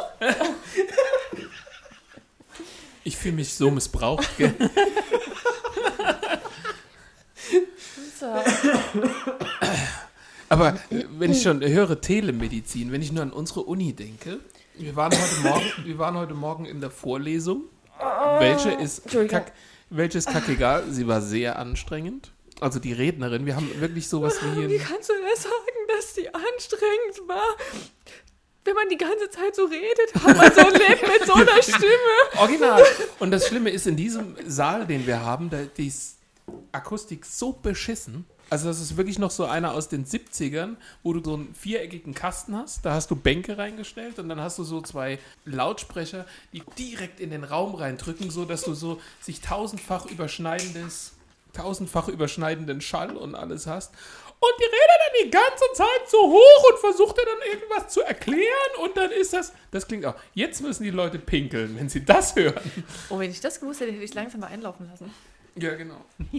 Ich 3.05 3.17
fühle 3.19 3.35
mich 3.35 3.53
so 3.53 3.71
missbraucht. 3.71 4.29
Gell? 4.39 4.55
So. 8.19 8.27
Aber 10.49 10.75
äh, 10.91 11.05
wenn 11.19 11.33
ich 11.33 11.43
schon 11.43 11.63
höre 11.63 12.01
Telemedizin, 12.01 12.93
wenn 12.93 13.03
ich 13.03 13.13
nur 13.13 13.23
an 13.23 13.33
unsere 13.33 13.63
Uni 13.63 13.93
denke, 13.93 14.41
wir 14.75 14.95
waren 14.97 15.13
heute 15.13 15.41
Morgen, 15.43 15.73
wir 15.85 15.99
waren 15.99 16.17
heute 16.17 16.35
Morgen 16.35 16.65
in 16.65 16.81
der 16.81 16.91
Vorlesung. 16.91 17.65
Welche 18.39 18.71
ist, 18.71 19.03
kack, 19.29 19.53
welche 19.91 20.19
ist 20.19 20.29
kackegal? 20.29 20.85
Sie 20.91 21.09
war 21.09 21.21
sehr 21.21 21.59
anstrengend. 21.59 22.31
Also 22.61 22.79
die 22.79 22.93
Rednerin, 22.93 23.45
wir 23.47 23.57
haben 23.57 23.69
wirklich 23.81 24.09
sowas 24.09 24.39
wie 24.43 24.57
Wie 24.69 24.79
ein, 24.79 24.85
kannst 24.85 25.09
du 25.09 25.15
das 25.29 25.43
sagen, 25.43 25.55
dass 25.89 26.15
die 26.15 26.29
anstrengend 26.29 27.29
war? 27.29 27.57
Wenn 28.65 28.75
man 28.75 28.89
die 28.89 28.97
ganze 28.97 29.31
Zeit 29.31 29.55
so 29.55 29.65
redet, 29.65 30.15
hat 30.15 30.37
man 30.37 30.53
so 30.53 30.61
ein 30.61 30.73
Leben 30.73 31.13
mit 31.13 31.27
so 31.27 31.35
einer 31.35 31.63
Stimme. 31.63 32.41
Original. 32.41 32.85
Und 33.19 33.31
das 33.31 33.49
Schlimme 33.49 33.71
ist, 33.71 33.87
in 33.87 33.97
diesem 33.97 34.37
Saal, 34.47 34.87
den 34.87 35.07
wir 35.07 35.21
haben, 35.21 35.51
da 35.51 35.59
die 35.77 35.87
ist 35.87 36.19
Akustik 36.73 37.25
so 37.25 37.53
beschissen. 37.53 38.27
Also 38.51 38.69
das 38.69 38.81
ist 38.81 38.97
wirklich 38.97 39.19
noch 39.19 39.31
so 39.31 39.45
einer 39.45 39.75
aus 39.75 39.89
den 39.89 40.07
70ern, 40.07 40.77
wo 41.03 41.13
du 41.13 41.23
so 41.23 41.35
einen 41.35 41.55
viereckigen 41.55 42.15
Kasten 42.15 42.57
hast. 42.57 42.85
Da 42.85 42.95
hast 42.95 43.11
du 43.11 43.17
Bänke 43.17 43.59
reingestellt 43.59 44.19
und 44.19 44.29
dann 44.29 44.41
hast 44.41 44.59
du 44.59 44.65
so 44.65 44.81
zwei 44.81 45.19
Lautsprecher, 45.45 46.25
die 46.53 46.63
direkt 46.79 47.21
in 47.21 47.31
den 47.31 47.45
Raum 47.45 47.75
reindrücken, 47.75 48.31
so 48.31 48.45
dass 48.45 48.63
du 48.63 48.75
so 48.75 49.01
sich 49.21 49.43
tausendfach 49.43 50.07
überschneidendes, 50.07 51.13
tausendfach 51.53 52.09
überschneidenden 52.09 52.81
Schall 52.81 53.17
und 53.17 53.35
alles 53.35 53.67
hast. 53.67 53.93
Und 54.41 54.53
die 54.61 54.65
redet 54.65 54.79
dann 54.79 55.25
die 55.25 55.31
ganze 55.31 55.65
Zeit 55.75 56.09
so 56.09 56.19
hoch 56.19 56.71
und 56.71 56.79
versucht 56.79 57.19
dann 57.19 57.53
irgendwas 57.53 57.93
zu 57.93 58.03
erklären 58.03 58.45
und 58.83 58.97
dann 58.97 59.11
ist 59.11 59.33
das, 59.33 59.53
das 59.73 59.87
klingt 59.89 60.07
auch, 60.07 60.15
jetzt 60.33 60.63
müssen 60.63 60.85
die 60.85 60.91
Leute 60.91 61.19
pinkeln, 61.19 61.77
wenn 61.77 61.89
sie 61.89 62.05
das 62.05 62.37
hören. 62.37 62.71
Oh, 63.11 63.19
wenn 63.19 63.33
ich 63.33 63.41
das 63.41 63.59
gewusst 63.59 63.81
hätte, 63.81 63.91
hätte 63.91 64.05
ich 64.05 64.15
langsam 64.15 64.41
mal 64.41 64.47
einlaufen 64.47 64.89
lassen. 64.89 65.13
Ja, 65.61 65.75
genau. 65.75 66.05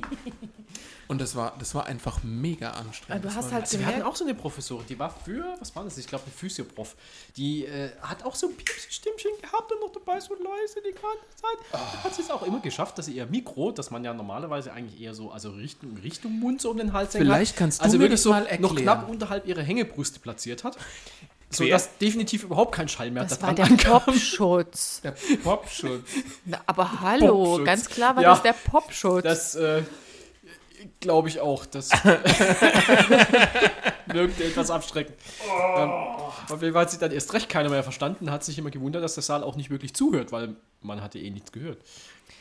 Und 1.07 1.19
das 1.19 1.35
war, 1.35 1.55
das 1.57 1.73
war 1.73 1.87
einfach 1.87 2.19
mega 2.23 2.69
Aber 2.69 2.81
anstrengend. 2.81 3.23
du 3.23 3.27
Das 3.29 3.37
hast 3.37 3.51
halt 3.51 3.63
Also 3.63 3.79
wir 3.79 3.85
hatten 3.87 4.03
auch 4.03 4.15
so 4.15 4.23
eine 4.23 4.35
Professorin, 4.35 4.85
die 4.87 4.99
war 4.99 5.09
für, 5.09 5.55
was 5.59 5.75
war 5.75 5.83
das? 5.83 5.97
Ich 5.97 6.05
glaube, 6.05 6.25
eine 6.25 6.33
Physioprof. 6.33 6.95
Die 7.35 7.65
äh, 7.65 7.89
hat 8.01 8.23
auch 8.23 8.35
so 8.35 8.47
ein 8.47 8.55
Piepsi-Stimmchen 8.55 9.31
gehabt 9.41 9.71
und 9.71 9.79
noch 9.79 9.91
dabei 9.91 10.19
so 10.19 10.35
leise 10.35 10.81
die 10.87 10.91
ganze 10.91 11.35
Zeit. 11.35 12.03
Hat 12.03 12.13
sie 12.13 12.21
es 12.21 12.29
auch 12.29 12.43
immer 12.43 12.59
geschafft, 12.59 12.97
dass 12.99 13.07
sie 13.07 13.13
ihr 13.13 13.25
Mikro, 13.25 13.71
das 13.71 13.89
man 13.89 14.03
ja 14.03 14.13
normalerweise 14.13 14.71
eigentlich 14.71 15.01
eher 15.01 15.15
so, 15.15 15.31
also 15.31 15.49
Richtung, 15.49 15.97
Richtung 15.97 16.39
Mund 16.39 16.61
so 16.61 16.69
um 16.69 16.77
den 16.77 16.93
Hals 16.93 17.15
hängen 17.15 17.25
Vielleicht 17.25 17.57
kannst 17.57 17.79
du 17.79 17.85
also 17.85 17.97
mir 17.97 18.03
wirklich 18.03 18.19
das 18.19 18.23
so 18.23 18.29
mal 18.29 18.43
noch 18.43 18.49
erklären. 18.49 18.75
knapp 18.75 19.09
unterhalb 19.09 19.47
ihrer 19.47 19.63
Hängebrüste 19.63 20.19
platziert 20.19 20.63
hat. 20.63 20.77
So 21.51 21.67
dass 21.67 21.97
definitiv 21.97 22.43
überhaupt 22.43 22.73
kein 22.75 22.87
Schall 22.87 23.09
mehr 23.11 23.23
das 23.25 23.41
war 23.41 23.53
der 23.53 23.65
ankam. 23.65 24.01
Popschutz. 24.03 25.01
Der 25.03 25.15
Popschutz. 25.43 26.07
Na, 26.45 26.59
aber 26.67 27.01
hallo, 27.01 27.43
Popschutz. 27.43 27.65
ganz 27.65 27.89
klar 27.89 28.15
war 28.15 28.23
Ja. 28.23 28.29
das 28.31 28.43
der 28.43 28.53
Popschutz. 28.53 29.23
Das 29.23 29.55
äh, 29.55 29.81
glaube 30.99 31.29
ich 31.29 31.39
auch. 31.39 31.65
Das 31.65 31.89
wirkte 34.07 34.43
etwas 34.43 34.71
abschreckend. 34.71 35.15
Ähm, 35.77 35.89
auf 36.49 36.61
jeden 36.61 36.73
Fall 36.73 36.83
hat 36.83 36.91
sich 36.91 36.99
dann 36.99 37.11
erst 37.11 37.33
recht 37.33 37.49
keiner 37.49 37.69
mehr 37.69 37.83
verstanden, 37.83 38.31
hat 38.31 38.43
sich 38.43 38.57
immer 38.57 38.71
gewundert, 38.71 39.03
dass 39.03 39.15
der 39.15 39.23
Saal 39.23 39.43
auch 39.43 39.55
nicht 39.55 39.69
wirklich 39.69 39.93
zuhört, 39.93 40.31
weil 40.31 40.55
man 40.81 41.01
hatte 41.01 41.19
eh 41.19 41.29
nichts 41.29 41.51
gehört. 41.51 41.77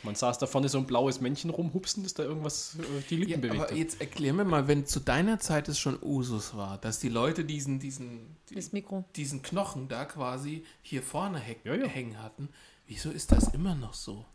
Man 0.03 0.15
saß 0.15 0.37
da 0.37 0.47
vorne 0.47 0.69
so 0.69 0.77
ein 0.77 0.85
blaues 0.85 1.19
Männchen 1.19 1.49
rumhupsen, 1.49 2.03
das 2.03 2.13
da 2.13 2.23
irgendwas 2.23 2.75
äh, 2.79 3.01
die 3.09 3.17
Lippen 3.17 3.31
Ja, 3.31 3.37
bewegt 3.37 3.55
aber 3.61 3.69
hat. 3.71 3.77
jetzt 3.77 3.99
erklär 3.99 4.33
mir 4.33 4.45
mal, 4.45 4.67
wenn 4.67 4.85
zu 4.85 4.99
deiner 5.01 5.39
Zeit 5.39 5.67
es 5.67 5.77
schon 5.77 6.01
Usus 6.01 6.55
war, 6.55 6.77
dass 6.77 6.99
die 6.99 7.09
Leute 7.09 7.43
diesen, 7.43 7.79
diesen, 7.79 8.37
das 8.53 8.71
Mikro. 8.71 9.03
diesen 9.15 9.41
Knochen 9.41 9.89
da 9.89 10.05
quasi 10.05 10.63
hier 10.81 11.03
vorne 11.03 11.39
heck, 11.39 11.59
Ja, 11.65 11.75
ja. 11.75 11.85
hängen 11.85 12.21
hatten, 12.23 12.49
wieso 12.87 13.09
ist 13.11 13.31
das 13.33 13.49
immer 13.49 13.75
noch 13.75 13.93
so? 13.93 14.25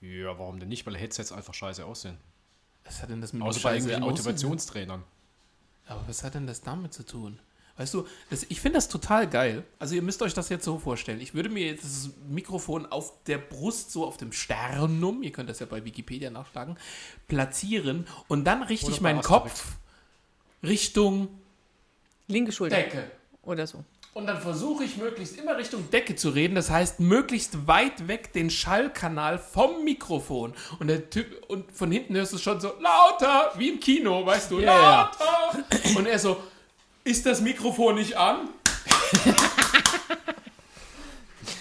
Ja, 0.00 0.38
warum 0.38 0.60
denn 0.60 0.68
nicht? 0.68 0.86
Weil 0.86 0.96
Headsets 0.96 1.32
einfach 1.32 1.54
scheiße 1.54 1.84
aussehen. 1.84 2.16
Was 2.84 3.02
hat 3.02 3.10
denn 3.10 3.20
das 3.20 3.32
mit 3.32 3.42
dem 3.42 3.46
Außer 3.48 3.60
bei 3.62 3.72
irgendwelchen? 3.74 4.04
Motivationstrainern. 4.04 5.02
Aber 5.86 6.02
was 6.06 6.22
hat 6.24 6.34
denn 6.34 6.46
das 6.46 6.62
damit 6.62 6.94
zu 6.94 7.04
tun? 7.04 7.38
Weißt 7.80 7.94
du, 7.94 8.06
das, 8.28 8.44
ich 8.50 8.60
finde 8.60 8.76
das 8.76 8.88
total 8.88 9.26
geil. 9.26 9.64
Also 9.78 9.94
ihr 9.94 10.02
müsst 10.02 10.20
euch 10.20 10.34
das 10.34 10.50
jetzt 10.50 10.66
so 10.66 10.78
vorstellen. 10.78 11.18
Ich 11.18 11.32
würde 11.32 11.48
mir 11.48 11.64
jetzt 11.64 11.82
das 11.82 12.10
Mikrofon 12.28 12.84
auf 12.84 13.24
der 13.24 13.38
Brust, 13.38 13.90
so 13.90 14.04
auf 14.04 14.18
dem 14.18 14.32
Sternum, 14.32 15.22
ihr 15.22 15.32
könnt 15.32 15.48
das 15.48 15.60
ja 15.60 15.66
bei 15.66 15.82
Wikipedia 15.82 16.28
nachschlagen, 16.28 16.76
platzieren 17.26 18.06
und 18.28 18.44
dann 18.44 18.62
richte 18.62 18.88
Oder 18.88 18.94
ich 18.96 19.00
meinen. 19.00 19.22
Kopf 19.22 19.76
Richtung 20.62 21.28
Linke 22.26 22.52
Schulter. 22.52 22.76
Decke. 22.76 23.10
Oder 23.40 23.66
so. 23.66 23.82
Und 24.12 24.26
dann 24.26 24.42
versuche 24.42 24.84
ich 24.84 24.98
möglichst 24.98 25.38
immer 25.38 25.56
Richtung 25.56 25.88
Decke 25.90 26.16
zu 26.16 26.28
reden. 26.28 26.56
Das 26.56 26.68
heißt, 26.68 27.00
möglichst 27.00 27.66
weit 27.66 28.08
weg 28.08 28.34
den 28.34 28.50
Schallkanal 28.50 29.38
vom 29.38 29.84
Mikrofon. 29.84 30.52
Und 30.80 30.88
der 30.88 31.08
Typ, 31.08 31.46
und 31.48 31.72
von 31.72 31.90
hinten 31.90 32.14
hörst 32.14 32.32
du 32.32 32.36
es 32.36 32.42
schon 32.42 32.60
so 32.60 32.74
lauter, 32.78 33.52
wie 33.56 33.70
im 33.70 33.80
Kino, 33.80 34.26
weißt 34.26 34.50
du, 34.50 34.60
Ja, 34.60 34.66
ja. 34.66 35.10
lauter. 35.18 35.96
Und 35.96 36.04
er 36.06 36.18
so, 36.18 36.36
ist 37.04 37.26
das 37.26 37.40
Mikrofon 37.40 37.94
nicht 37.96 38.16
an? 38.16 38.48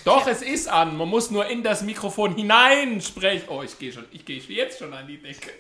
Doch, 0.06 0.28
es 0.28 0.42
ist 0.42 0.68
an. 0.68 0.98
Man 0.98 1.08
muss 1.10 1.30
nur 1.32 1.46
in 1.48 1.62
das 1.64 1.82
Mikrofon 1.82 2.36
hinein 2.36 3.02
sprechen. 3.02 3.48
Oh, 3.50 3.62
ich 3.64 3.78
gehe 3.78 3.92
schon. 3.92 4.06
Ich 4.12 4.26
gehe 4.26 4.40
jetzt 4.40 4.80
schon 4.80 4.94
an 4.94 5.08
die 5.08 5.18
Decke. 5.18 5.52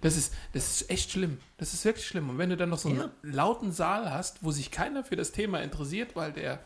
Das 0.00 0.16
ist, 0.16 0.34
das 0.52 0.80
ist 0.82 0.90
echt 0.90 1.10
schlimm. 1.12 1.38
Das 1.56 1.72
ist 1.72 1.84
wirklich 1.84 2.06
schlimm. 2.06 2.28
Und 2.30 2.38
wenn 2.38 2.50
du 2.50 2.56
dann 2.56 2.68
noch 2.68 2.78
so 2.78 2.90
einen 2.90 2.98
Ja. 2.98 3.10
lauten 3.22 3.72
Saal 3.72 4.10
hast, 4.10 4.42
wo 4.44 4.50
sich 4.50 4.70
keiner 4.70 5.02
für 5.04 5.16
das 5.16 5.32
Thema 5.32 5.60
interessiert, 5.62 6.14
weil 6.14 6.32
der 6.32 6.60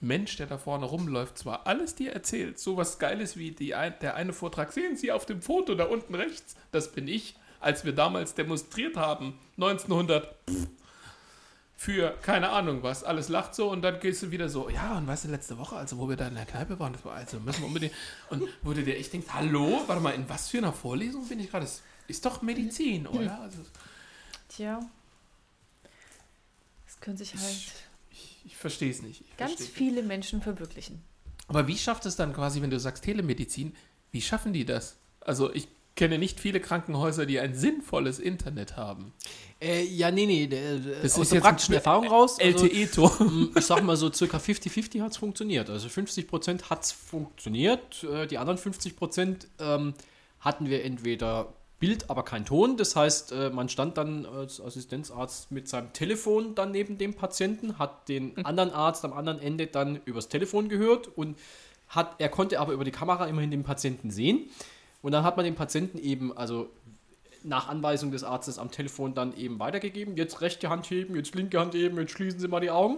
Mensch, 0.00 0.36
der 0.36 0.46
da 0.46 0.58
vorne 0.58 0.84
rumläuft, 0.84 1.38
zwar 1.38 1.66
alles 1.66 1.94
dir 1.94 2.12
erzählt, 2.12 2.58
sowas 2.58 2.98
Geiles 2.98 3.38
wie 3.38 3.50
die, 3.52 3.68
der 4.02 4.14
eine 4.14 4.34
Vortrag, 4.34 4.72
sehen 4.72 4.94
Sie 4.96 5.10
auf 5.10 5.24
dem 5.24 5.40
Foto 5.40 5.74
da 5.74 5.84
unten 5.84 6.14
rechts, 6.14 6.54
das 6.70 6.92
bin 6.92 7.08
ich, 7.08 7.34
als 7.60 7.84
wir 7.84 7.92
damals 7.92 8.34
demonstriert 8.34 8.96
haben, 8.96 9.38
1900, 9.56 10.34
pff, 10.48 10.66
für 11.78 12.16
keine 12.22 12.48
Ahnung 12.50 12.82
was, 12.82 13.04
alles 13.04 13.28
lacht 13.28 13.54
so 13.54 13.70
und 13.70 13.82
dann 13.82 14.00
gehst 14.00 14.22
du 14.22 14.30
wieder 14.30 14.48
so, 14.48 14.70
ja, 14.70 14.96
und 14.96 15.06
weißt 15.06 15.26
du, 15.26 15.28
letzte 15.28 15.58
Woche, 15.58 15.76
also 15.76 15.98
wo 15.98 16.08
wir 16.08 16.16
da 16.16 16.26
in 16.26 16.34
der 16.34 16.46
Kneipe 16.46 16.78
waren, 16.78 16.94
das 16.94 17.04
war, 17.04 17.14
also 17.14 17.38
müssen 17.38 17.60
wir 17.60 17.66
unbedingt, 17.66 17.92
und 18.30 18.42
wo 18.62 18.72
du 18.72 18.82
dir 18.82 18.96
echt 18.96 19.12
denkst, 19.12 19.28
hallo, 19.32 19.82
warte 19.86 20.00
mal, 20.00 20.14
in 20.14 20.28
was 20.28 20.48
für 20.48 20.58
einer 20.58 20.72
Vorlesung 20.72 21.28
bin 21.28 21.38
ich 21.38 21.50
gerade? 21.50 21.66
Das 21.66 21.82
ist 22.08 22.24
doch 22.24 22.40
Medizin, 22.40 23.06
oder? 23.06 23.40
Also, 23.40 23.58
Tja. 24.48 24.80
Es 26.86 26.98
können 27.00 27.16
sich 27.16 27.34
halt 27.34 27.44
ich 28.10 28.40
ich 28.46 28.56
verstehe 28.56 28.90
es 28.90 29.02
nicht. 29.02 29.20
Ich 29.20 29.36
ganz 29.36 29.52
versteh's 29.52 29.68
nicht. 29.68 29.76
viele 29.76 30.02
Menschen 30.02 30.40
verwirklichen. 30.40 31.02
Aber 31.48 31.66
wie 31.66 31.76
schafft 31.76 32.06
es 32.06 32.16
dann 32.16 32.32
quasi, 32.32 32.62
wenn 32.62 32.70
du 32.70 32.80
sagst 32.80 33.04
Telemedizin, 33.04 33.74
wie 34.12 34.22
schaffen 34.22 34.52
die 34.52 34.64
das? 34.64 34.96
Also 35.20 35.52
ich 35.52 35.68
kenne 35.96 36.18
nicht 36.18 36.38
viele 36.40 36.60
Krankenhäuser, 36.60 37.26
die 37.26 37.40
ein 37.40 37.54
sinnvolles 37.54 38.18
Internet 38.18 38.76
haben. 38.76 39.12
Äh, 39.60 39.82
ja, 39.84 40.10
nee, 40.10 40.26
nee. 40.26 40.46
Der, 40.46 40.76
der- 40.78 41.02
Das 41.02 41.14
aus 41.14 41.22
ist 41.22 41.32
der 41.32 41.36
jetzt 41.38 41.44
praktischen 41.44 41.74
Erfahrung 41.74 42.06
raus. 42.06 42.38
Also, 42.40 42.66
LTE-Tor. 42.66 43.16
m, 43.20 43.50
ich 43.56 43.64
sag 43.64 43.82
mal 43.82 43.96
so, 43.96 44.12
circa 44.12 44.36
50-50 44.36 45.00
hat 45.00 45.12
es 45.12 45.16
funktioniert. 45.16 45.70
Also 45.70 45.88
50% 45.88 46.64
hat 46.70 46.84
es 46.84 46.92
funktioniert. 46.92 48.04
Äh, 48.04 48.26
Die 48.26 48.38
anderen 48.38 48.58
50% 48.58 49.46
ähm, 49.58 49.94
hatten 50.40 50.68
wir 50.68 50.84
entweder 50.84 51.52
Bild, 51.78 52.08
aber 52.10 52.22
kein 52.24 52.44
Ton. 52.44 52.76
Das 52.76 52.94
heißt, 52.96 53.32
äh, 53.32 53.50
man 53.50 53.68
stand 53.68 53.96
dann 53.98 54.24
als 54.26 54.60
Assistenzarzt 54.60 55.50
mit 55.50 55.68
seinem 55.68 55.92
Telefon 55.92 56.54
dann 56.54 56.70
neben 56.72 56.96
dem 56.98 57.14
Patienten, 57.14 57.78
hat 57.78 58.08
den 58.08 58.36
anderen 58.44 58.70
Arzt 58.70 59.04
am 59.04 59.12
anderen 59.12 59.40
Ende 59.40 59.66
dann 59.66 60.00
übers 60.04 60.28
Telefon 60.28 60.68
gehört 60.68 61.08
und 61.16 61.36
hat, 61.88 62.16
er 62.18 62.28
konnte 62.28 62.60
aber 62.60 62.72
über 62.72 62.84
die 62.84 62.90
Kamera 62.90 63.26
immerhin 63.26 63.50
den 63.50 63.62
Patienten 63.62 64.10
sehen. 64.10 64.50
Und 65.06 65.12
dann 65.12 65.22
hat 65.22 65.36
man 65.36 65.44
den 65.44 65.54
Patienten 65.54 65.98
eben, 65.98 66.36
also 66.36 66.68
nach 67.44 67.68
Anweisung 67.68 68.10
des 68.10 68.24
Arztes 68.24 68.58
am 68.58 68.72
Telefon 68.72 69.14
dann 69.14 69.36
eben 69.36 69.60
weitergegeben. 69.60 70.16
Jetzt 70.16 70.40
rechte 70.40 70.68
Hand 70.68 70.90
heben, 70.90 71.14
jetzt 71.14 71.32
linke 71.36 71.60
Hand 71.60 71.74
heben, 71.74 71.96
jetzt 71.96 72.10
schließen 72.10 72.40
Sie 72.40 72.48
mal 72.48 72.58
die 72.58 72.72
Augen. 72.72 72.96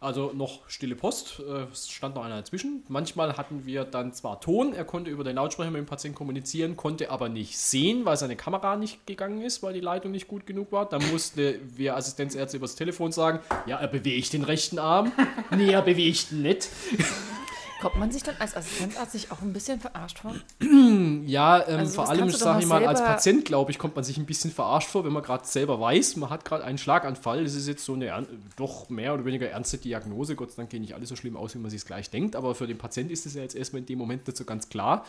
Also 0.00 0.32
noch 0.34 0.68
stille 0.68 0.94
Post, 0.96 1.40
äh, 1.40 1.64
es 1.72 1.88
stand 1.88 2.16
noch 2.16 2.24
einer 2.26 2.36
dazwischen. 2.36 2.84
Manchmal 2.88 3.38
hatten 3.38 3.64
wir 3.64 3.84
dann 3.84 4.12
zwar 4.12 4.38
Ton, 4.42 4.74
er 4.74 4.84
konnte 4.84 5.10
über 5.10 5.24
den 5.24 5.36
Lautsprecher 5.36 5.70
mit 5.70 5.78
dem 5.78 5.86
Patienten 5.86 6.18
kommunizieren, 6.18 6.76
konnte 6.76 7.10
aber 7.10 7.30
nicht 7.30 7.56
sehen, 7.56 8.04
weil 8.04 8.18
seine 8.18 8.36
Kamera 8.36 8.76
nicht 8.76 9.06
gegangen 9.06 9.40
ist, 9.40 9.62
weil 9.62 9.72
die 9.72 9.80
Leitung 9.80 10.10
nicht 10.10 10.28
gut 10.28 10.46
genug 10.46 10.72
war. 10.72 10.90
Dann 10.90 11.02
musste 11.10 11.58
wir 11.74 11.96
Assistenzärzte 11.96 12.58
übers 12.58 12.74
Telefon 12.74 13.12
sagen, 13.12 13.40
ja, 13.64 13.78
er 13.78 13.88
bewegt 13.88 14.34
den 14.34 14.42
rechten 14.42 14.78
Arm. 14.78 15.10
nee, 15.56 15.72
er 15.72 15.80
bewegt 15.80 16.32
ihn 16.32 16.42
nicht. 16.42 16.68
Kommt 17.80 17.96
man 17.96 18.12
sich 18.12 18.22
dann 18.22 18.36
als 18.38 18.54
Assistenzarzt 18.54 19.12
sich 19.12 19.32
auch 19.32 19.40
ein 19.40 19.52
bisschen 19.54 19.80
verarscht 19.80 20.18
vor? 20.18 20.34
Ja, 21.26 21.66
ähm, 21.66 21.80
Also 21.80 21.94
vor 21.94 22.08
allem, 22.08 22.28
sage 22.30 22.60
ich 22.60 22.66
mal 22.66 22.86
als 22.86 23.00
Patient, 23.00 23.44
glaube 23.44 23.70
ich, 23.70 23.78
kommt 23.78 23.94
man 23.94 24.04
sich 24.04 24.18
ein 24.18 24.26
bisschen 24.26 24.50
verarscht 24.50 24.88
vor, 24.88 25.04
wenn 25.04 25.12
man 25.12 25.22
gerade 25.22 25.46
selber 25.46 25.80
weiß, 25.80 26.16
man 26.16 26.30
hat 26.30 26.44
gerade 26.44 26.64
einen 26.64 26.78
Schlaganfall. 26.78 27.44
Das 27.44 27.54
ist 27.54 27.68
jetzt 27.68 27.84
so 27.84 27.94
eine 27.94 28.26
doch 28.56 28.88
mehr 28.90 29.14
oder 29.14 29.24
weniger 29.24 29.48
ernste 29.48 29.78
Diagnose. 29.78 30.34
Gott 30.34 30.50
sei 30.50 30.56
Dank 30.58 30.70
geht 30.70 30.80
nicht 30.80 30.94
alles 30.94 31.08
so 31.08 31.16
schlimm 31.16 31.36
aus, 31.36 31.54
wie 31.54 31.58
man 31.58 31.70
sich 31.70 31.84
gleich 31.84 32.10
denkt. 32.10 32.36
Aber 32.36 32.54
für 32.54 32.66
den 32.66 32.78
Patient 32.78 33.10
ist 33.10 33.26
es 33.26 33.34
ja 33.34 33.42
jetzt 33.42 33.54
erstmal 33.54 33.80
in 33.80 33.86
dem 33.86 33.98
Moment 33.98 34.26
nicht 34.26 34.36
so 34.36 34.44
ganz 34.44 34.68
klar. 34.68 35.04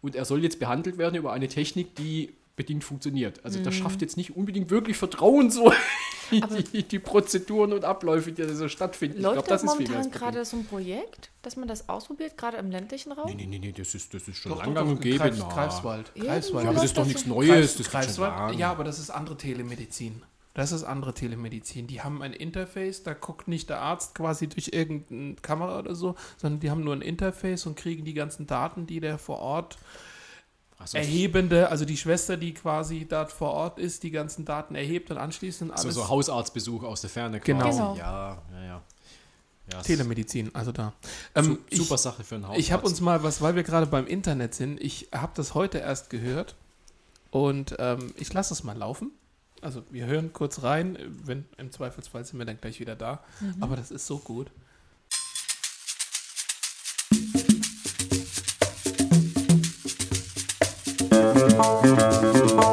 Und 0.00 0.14
er 0.14 0.24
soll 0.24 0.42
jetzt 0.42 0.58
behandelt 0.58 0.98
werden 0.98 1.16
über 1.16 1.32
eine 1.32 1.48
Technik, 1.48 1.94
die 1.96 2.34
bedingt 2.56 2.84
funktioniert. 2.84 3.44
Also 3.44 3.58
Mhm. 3.58 3.64
das 3.64 3.74
schafft 3.74 4.00
jetzt 4.00 4.16
nicht 4.16 4.36
unbedingt 4.36 4.70
wirklich 4.70 4.96
Vertrauen 4.96 5.50
so 5.50 5.72
die, 6.72 6.82
die 6.84 6.98
Prozeduren 6.98 7.72
und 7.72 7.84
Abläufe, 7.84 8.32
die 8.32 8.42
da 8.42 8.48
so 8.54 8.68
stattfinden. 8.68 9.20
Läuft 9.22 9.38
ich 9.38 9.44
glaube, 9.44 9.48
da 9.48 9.54
das 9.54 9.64
ist 9.64 9.70
viel 9.76 9.88
mehr 9.88 9.96
momentan 9.98 10.10
das 10.12 10.18
Problem. 10.20 10.32
gerade 10.34 10.44
so 10.44 10.56
ein 10.58 10.64
Projekt, 10.66 11.30
dass 11.42 11.56
man 11.56 11.68
das 11.68 11.88
ausprobiert, 11.88 12.36
gerade 12.38 12.56
im 12.58 12.70
ländlichen 12.70 13.12
Raum? 13.12 13.26
Nee, 13.26 13.34
nee, 13.34 13.46
nee, 13.46 13.58
nee, 13.58 13.72
das 13.72 13.94
ist, 13.94 14.14
das 14.14 14.28
ist 14.28 14.38
schon 14.38 14.52
Doch, 14.52 14.64
lang 14.64 14.74
doch, 14.74 14.86
doch, 14.88 15.00
gäbe. 15.00 15.18
Greifs- 15.18 15.38
na. 15.40 15.48
Greifswald. 15.48 16.10
Irgendwo 16.14 16.32
Greifswald. 16.32 16.64
Ja, 16.64 16.70
aber 16.70 16.74
das 16.76 16.84
ist 16.84 16.96
doch 16.96 17.06
nichts 17.06 17.26
Neues. 17.26 17.50
Greifs- 17.50 17.76
das 17.76 17.90
Greifswald, 17.90 18.58
ja, 18.58 18.70
aber 18.70 18.84
das 18.84 18.98
ist 18.98 19.10
andere 19.10 19.36
Telemedizin. 19.36 20.22
Das 20.54 20.70
ist 20.70 20.84
andere 20.84 21.12
Telemedizin. 21.12 21.88
Die 21.88 22.02
haben 22.02 22.22
ein 22.22 22.32
Interface, 22.32 23.02
da 23.02 23.12
guckt 23.14 23.48
nicht 23.48 23.68
der 23.68 23.80
Arzt 23.80 24.14
quasi 24.14 24.46
durch 24.48 24.70
irgendeine 24.72 25.34
Kamera 25.42 25.80
oder 25.80 25.96
so, 25.96 26.14
sondern 26.36 26.60
die 26.60 26.70
haben 26.70 26.84
nur 26.84 26.94
ein 26.94 27.02
Interface 27.02 27.66
und 27.66 27.76
kriegen 27.76 28.04
die 28.04 28.14
ganzen 28.14 28.46
Daten, 28.46 28.86
die 28.86 29.00
der 29.00 29.18
vor 29.18 29.40
Ort 29.40 29.76
Also, 30.78 30.98
erhebende, 30.98 31.68
also 31.70 31.84
die 31.84 31.96
Schwester, 31.96 32.36
die 32.36 32.52
quasi 32.52 33.06
dort 33.08 33.32
vor 33.32 33.52
Ort 33.52 33.78
ist, 33.78 34.02
die 34.02 34.10
ganzen 34.10 34.44
Daten 34.44 34.74
erhebt 34.74 35.10
und 35.10 35.18
anschließend 35.18 35.70
So, 35.70 35.82
alles 35.82 35.94
so 35.94 36.08
Hausarztbesuch 36.08 36.82
aus 36.82 37.00
der 37.00 37.10
Ferne 37.10 37.40
quasi. 37.40 37.52
Genau. 37.52 37.70
Genau. 37.70 37.96
Ja, 37.96 38.42
ja, 38.52 38.64
ja. 38.64 38.82
ja 39.72 39.82
Telemedizin, 39.82 40.54
also 40.54 40.72
da. 40.72 40.92
Su 41.34 41.40
Ähm, 41.40 41.58
super 41.70 41.94
ich, 41.94 42.00
Sache 42.00 42.24
für 42.24 42.34
einen 42.34 42.44
Hausarzt. 42.44 42.60
Ich 42.60 42.72
habe 42.72 42.86
uns 42.86 43.00
mal 43.00 43.22
was, 43.22 43.40
weil 43.40 43.54
wir 43.54 43.62
gerade 43.62 43.86
beim 43.86 44.06
Internet 44.06 44.54
sind, 44.54 44.80
ich 44.80 45.08
habe 45.14 45.32
das 45.36 45.54
heute 45.54 45.78
erst 45.78 46.10
gehört 46.10 46.56
und 47.30 47.76
ähm, 47.78 48.12
ich 48.16 48.32
lasse 48.32 48.52
es 48.52 48.64
mal 48.64 48.76
laufen. 48.76 49.12
Also 49.62 49.82
wir 49.90 50.06
hören 50.06 50.32
kurz 50.32 50.62
rein, 50.62 50.98
wenn 51.24 51.46
im 51.56 51.72
Zweifelsfall 51.72 52.24
sind 52.24 52.38
wir 52.38 52.44
dann 52.44 52.60
gleich 52.60 52.80
wieder 52.80 52.96
da. 52.96 53.24
Aber 53.60 53.76
das 53.76 53.90
ist 53.90 54.06
so 54.06 54.18
gut. 54.18 54.50
So. 61.50 62.63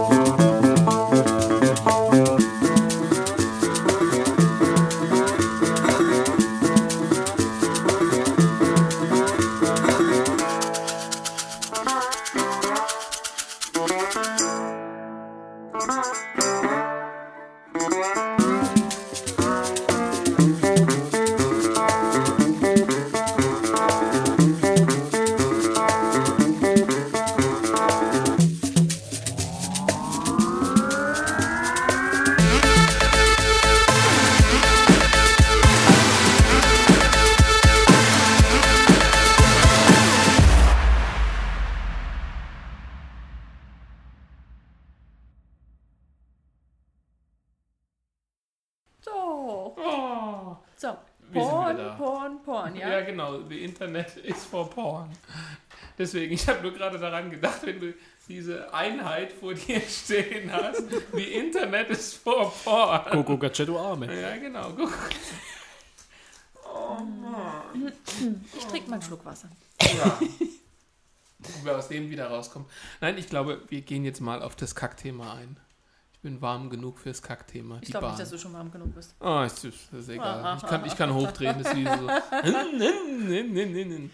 Deswegen, 55.97 56.34
ich 56.34 56.47
habe 56.47 56.62
nur 56.62 56.73
gerade 56.73 56.97
daran 56.97 57.30
gedacht, 57.30 57.60
wenn 57.63 57.80
du 57.80 57.93
diese 58.27 58.73
Einheit 58.73 59.34
vor 59.34 59.54
dir 59.54 59.82
stehen 59.89 60.51
hast, 60.51 60.84
the 61.13 61.23
Internet 61.23 61.89
is 61.89 62.13
for 62.13 62.51
porn. 62.63 63.01
Gogo 63.12 63.38
Gadgetto 63.38 63.80
Arme. 63.80 64.21
Ja, 64.21 64.38
genau. 64.38 64.71
Guck. 64.71 64.93
Ich 68.58 68.65
trinke 68.65 68.89
mal 68.89 68.95
einen 68.95 69.04
Schluck 69.04 69.25
Wasser. 69.25 69.49
Ja. 69.82 70.19
Ob 70.19 71.65
wir 71.65 71.77
aus 71.77 71.88
dem 71.88 72.10
wieder 72.10 72.27
rauskommen. 72.27 72.67
Nein, 72.99 73.17
ich 73.17 73.27
glaube, 73.27 73.62
wir 73.69 73.82
gehen 73.82 74.06
jetzt 74.06 74.21
mal 74.21 74.41
auf 74.41 74.56
das 74.56 74.75
Kackthema 74.75 75.34
ein. 75.34 75.58
Ich 76.13 76.19
bin 76.19 76.39
warm 76.39 76.69
genug 76.69 76.99
fürs 76.99 77.21
Kackthema. 77.21 77.77
Ich 77.82 77.88
die 77.88 77.91
glaube 77.91 78.08
nicht, 78.08 78.19
dass 78.19 78.30
du 78.30 78.38
schon 78.38 78.54
warm 78.54 78.71
genug 78.71 78.93
bist. 78.93 79.15
Oh, 79.19 79.41
ist, 79.41 79.65
ist, 79.65 79.91
ist 79.91 80.10
egal. 80.10 80.58
Ich 80.58 80.67
kann, 80.67 80.86
ich 80.86 80.95
kann 80.95 81.13
hochdrehen, 81.15 81.58
das 81.58 81.73
ist 81.73 81.77
wie 81.77 81.86
so. 81.86 82.08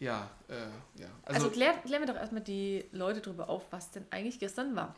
Ja, 0.00 0.30
äh, 0.48 0.54
ja. 1.00 1.06
Also, 1.24 1.46
Also, 1.46 1.50
klär, 1.50 1.72
klären 1.84 2.02
wir 2.02 2.12
doch 2.12 2.20
erstmal 2.20 2.42
die 2.42 2.84
Leute 2.92 3.20
drüber 3.20 3.48
auf, 3.48 3.62
was 3.70 3.90
denn 3.90 4.04
eigentlich 4.10 4.38
gestern 4.38 4.74
war. 4.76 4.94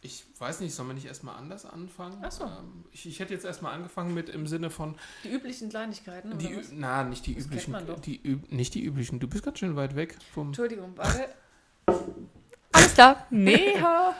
ich 0.00 0.24
weiß 0.38 0.60
nicht, 0.60 0.74
sollen 0.74 0.88
wir 0.88 0.94
nicht 0.94 1.06
erstmal 1.06 1.36
anders 1.36 1.66
anfangen? 1.66 2.18
Ach 2.22 2.30
so. 2.32 2.44
Ähm, 2.44 2.84
ich, 2.92 3.06
ich 3.06 3.20
hätte 3.20 3.34
jetzt 3.34 3.44
erstmal 3.44 3.74
angefangen 3.74 4.14
mit 4.14 4.28
im 4.28 4.46
Sinne 4.46 4.70
von. 4.70 4.96
Die 5.24 5.28
üblichen 5.30 5.68
Kleinigkeiten, 5.68 6.38
Die, 6.38 6.58
na, 6.72 7.04
nicht 7.04 7.26
die 7.26 7.34
Das 7.34 7.44
üblichen. 7.46 7.76
Die, 8.04 8.20
Ü- 8.24 8.40
nicht 8.48 8.74
die 8.74 8.82
üblichen. 8.84 9.20
Du 9.20 9.28
bist 9.28 9.44
ganz 9.44 9.58
schön 9.58 9.76
weit 9.76 9.94
weg 9.96 10.16
vom. 10.32 10.48
Entschuldigung, 10.48 10.96
warte. 10.96 11.28
Alles 12.72 12.94
klar. 12.94 13.26
Neha. 13.30 14.14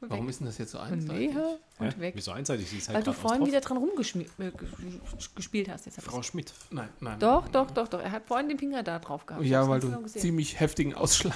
Warum 0.00 0.28
ist 0.28 0.40
denn 0.40 0.46
das 0.46 0.56
jetzt 0.56 0.72
so 0.72 0.78
einseitig? 0.78 1.34
Nähe 1.34 1.58
und 1.78 1.96
Hä? 1.96 2.00
weg. 2.00 2.14
Wieso 2.16 2.32
einseitig? 2.32 2.70
Sie 2.70 2.78
ist 2.78 2.88
halt 2.88 2.96
Weil 2.96 3.02
du 3.02 3.12
vorhin 3.12 3.46
wieder 3.46 3.60
dran 3.60 3.76
rumgespielt 3.76 5.68
hast. 5.68 5.86
Jetzt. 5.86 6.00
Frau 6.00 6.22
Schmidt. 6.22 6.52
Nein, 6.70 6.88
nein. 7.00 7.18
doch, 7.18 7.48
doch, 7.48 7.70
doch, 7.70 7.86
doch. 7.86 8.00
Er 8.00 8.10
hat 8.10 8.26
vorhin 8.26 8.48
den 8.48 8.58
Finger 8.58 8.82
da 8.82 8.98
drauf 8.98 9.26
gehabt. 9.26 9.44
Ja, 9.44 9.68
weil 9.68 9.80
du 9.80 10.02
gesehen. 10.02 10.22
ziemlich 10.22 10.58
heftigen 10.58 10.94
Ausschlag. 10.94 11.34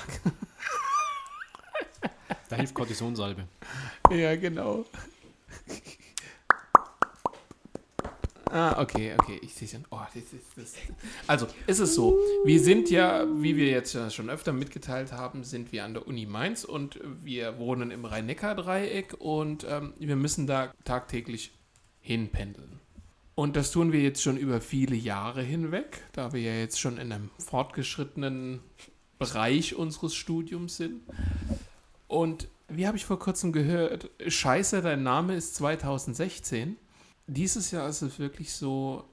Da 2.49 2.57
hilft 2.57 2.75
Kortisonsalbe. 2.75 3.49
ja, 4.11 4.37
genau. 4.37 4.85
Ah, 8.51 8.81
okay, 8.81 9.15
okay, 9.19 9.41
ich 9.43 9.55
sehe 9.55 9.67
schon. 9.67 9.85
Oh, 9.91 10.01
das 10.15 10.23
ist, 10.33 10.47
das 10.57 10.75
also, 11.27 11.47
ist 11.67 11.79
es 11.81 11.95
so. 11.95 12.19
Wir 12.45 12.61
sind 12.61 12.91
ja, 12.91 13.27
wie 13.41 13.57
wir 13.57 13.69
jetzt 13.69 13.97
schon 14.13 14.31
öfter 14.31 14.53
mitgeteilt 14.53 15.13
haben, 15.13 15.45
sind 15.45 15.73
wir 15.73 15.85
an 15.85 15.95
der 15.95 16.07
Uni 16.07 16.27
Mainz 16.27 16.65
und 16.65 17.01
wir 17.23 17.59
wohnen 17.59 17.91
im 17.91 18.05
Rhein-Neckar-Dreieck 18.05 19.15
und 19.19 19.67
ähm, 19.69 19.95
wir 19.99 20.17
müssen 20.17 20.47
da 20.47 20.73
tagtäglich 20.85 21.53
hinpendeln. 22.01 22.81
Und 23.35 23.57
das 23.57 23.73
tun 23.73 23.93
wir 23.93 24.01
jetzt 24.01 24.23
schon 24.23 24.37
über 24.37 24.61
viele 24.61 24.95
Jahre 24.95 25.43
hinweg, 25.43 26.03
da 26.13 26.33
wir 26.33 26.41
ja 26.41 26.55
jetzt 26.55 26.79
schon 26.79 26.99
in 26.99 27.11
einem 27.13 27.31
fortgeschrittenen 27.39 28.61
Bereich 29.19 29.75
unseres 29.75 30.15
Studiums 30.15 30.77
sind. 30.77 31.03
Und 32.07 32.49
wie 32.69 32.87
habe 32.87 32.97
ich 32.97 33.05
vor 33.05 33.19
kurzem 33.19 33.53
gehört, 33.53 34.11
Scheiße, 34.27 34.83
dein 34.83 35.03
Name 35.03 35.35
ist 35.35 35.57
2016. 35.57 36.77
Dieses 37.27 37.71
Jahr 37.71 37.89
ist 37.89 38.03
es 38.03 38.19
wirklich 38.19 38.53
so, 38.53 39.05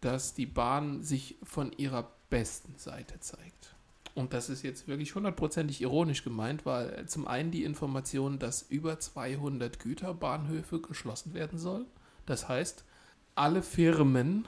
dass 0.00 0.34
die 0.34 0.46
Bahn 0.46 1.02
sich 1.02 1.36
von 1.42 1.72
ihrer 1.72 2.10
besten 2.30 2.76
Seite 2.76 3.20
zeigt. 3.20 3.74
Und 4.14 4.32
das 4.32 4.48
ist 4.48 4.62
jetzt 4.62 4.86
wirklich 4.86 5.14
hundertprozentig 5.14 5.80
ironisch 5.80 6.22
gemeint, 6.22 6.64
weil 6.66 7.06
zum 7.06 7.26
einen 7.26 7.50
die 7.50 7.64
Information, 7.64 8.38
dass 8.38 8.62
über 8.62 9.00
200 9.00 9.80
Güterbahnhöfe 9.80 10.80
geschlossen 10.80 11.34
werden 11.34 11.58
sollen. 11.58 11.86
Das 12.26 12.48
heißt, 12.48 12.84
alle 13.34 13.62
Firmen 13.62 14.46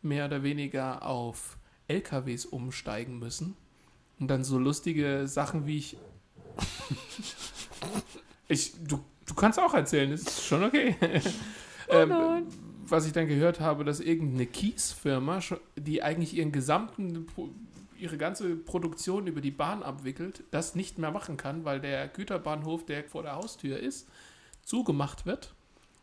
mehr 0.00 0.26
oder 0.26 0.42
weniger 0.42 1.04
auf 1.04 1.58
LKWs 1.88 2.46
umsteigen 2.46 3.18
müssen. 3.18 3.56
Und 4.18 4.28
dann 4.28 4.44
so 4.44 4.58
lustige 4.58 5.26
Sachen 5.28 5.66
wie 5.66 5.78
ich. 5.78 5.96
ich 8.48 8.72
du, 8.84 9.04
du 9.26 9.34
kannst 9.34 9.58
auch 9.58 9.74
erzählen, 9.74 10.10
ist 10.12 10.44
schon 10.44 10.64
okay. 10.64 10.96
Ähm, 11.92 12.46
was 12.86 13.06
ich 13.06 13.12
dann 13.12 13.28
gehört 13.28 13.60
habe, 13.60 13.84
dass 13.84 14.00
irgendeine 14.00 14.46
Kiesfirma, 14.46 15.40
die 15.76 16.02
eigentlich 16.02 16.34
ihren 16.36 16.52
gesamten, 16.52 17.26
ihre 17.98 18.18
ganze 18.18 18.56
Produktion 18.56 19.26
über 19.26 19.40
die 19.40 19.50
Bahn 19.52 19.82
abwickelt, 19.82 20.42
das 20.50 20.74
nicht 20.74 20.98
mehr 20.98 21.10
machen 21.12 21.36
kann, 21.36 21.64
weil 21.64 21.80
der 21.80 22.08
Güterbahnhof, 22.08 22.84
der 22.84 23.04
vor 23.04 23.22
der 23.22 23.36
Haustür 23.36 23.78
ist, 23.78 24.08
zugemacht 24.64 25.26
wird. 25.26 25.54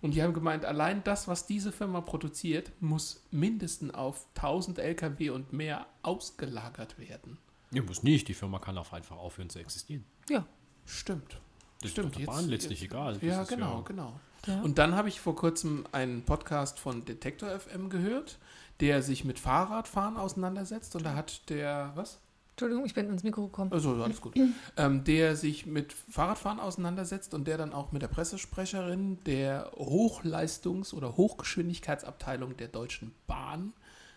Und 0.02 0.14
die 0.14 0.24
haben 0.24 0.34
gemeint, 0.34 0.64
allein 0.64 1.04
das, 1.04 1.28
was 1.28 1.46
diese 1.46 1.74
Firma 1.74 2.00
produziert, 2.00 2.72
muss 2.80 3.22
mindestens 3.32 3.94
auf 3.94 4.28
1000 4.36 4.80
LKW 4.80 5.30
und 5.32 5.52
mehr 5.52 5.88
ausgelagert 6.04 6.98
werden. 6.98 7.38
Ja, 7.72 7.84
muss 7.84 8.02
nicht. 8.02 8.30
Die 8.30 8.34
Firma 8.34 8.60
kann 8.60 8.78
auch 8.78 8.94
einfach 8.94 9.18
aufhören 9.18 9.50
zu 9.50 9.60
existieren. 9.60 10.06
Ja. 10.30 10.46
Stimmt. 10.86 11.42
Das 11.82 11.92
Stimmt, 11.92 12.08
ist 12.08 12.16
doch 12.16 12.18
der 12.18 12.20
jetzt- 12.22 12.28
Bahn 12.28 12.50
letztlich 12.50 12.82
jetzt- 12.82 12.92
egal. 12.92 13.18
Ja, 13.22 13.42
ist 13.42 13.50
genau, 13.50 13.82
genau. 13.84 14.20
Ja. 14.48 14.62
Und 14.62 14.78
dann 14.78 14.96
habe 14.96 15.10
ich 15.10 15.20
vor 15.20 15.36
kurzem 15.36 15.86
einen 15.92 16.24
Podcast 16.24 16.80
von 16.80 17.06
Detektor 17.06 17.50
FM 17.60 17.90
gehört, 17.90 18.38
der 18.80 19.02
sich 19.02 19.26
mit 19.26 19.40
Fahrradfahren 19.40 20.18
auseinandersetzt. 20.18 20.96
Und 20.96 21.06
da 21.06 21.16
hat 21.16 21.50
der, 21.50 21.92
was? 21.96 22.20
Entschuldigung, 22.52 22.86
ich 22.86 22.94
bin 22.94 23.10
ins 23.10 23.24
Mikro 23.24 23.46
gekommen. 23.46 23.72
Also 23.72 23.92
alles 24.04 24.20
gut. 24.20 24.36
ähm, 24.78 25.04
der 25.04 25.36
sich 25.36 25.66
mit 25.66 25.94
Fahrradfahren 25.94 26.60
auseinandersetzt 26.60 27.34
und 27.34 27.48
der 27.48 27.58
dann 27.58 27.74
auch 27.74 27.92
mit 27.92 28.02
der 28.02 28.08
Pressesprecherin 28.08 29.24
der 29.26 29.72
Hochleistungs- 29.74 30.94
oder 30.94 31.16
Hochgeschwindigkeitsabteilung 31.16 32.58
der 32.58 32.68
Deutschen 32.68 33.14
Bahn 33.28 33.74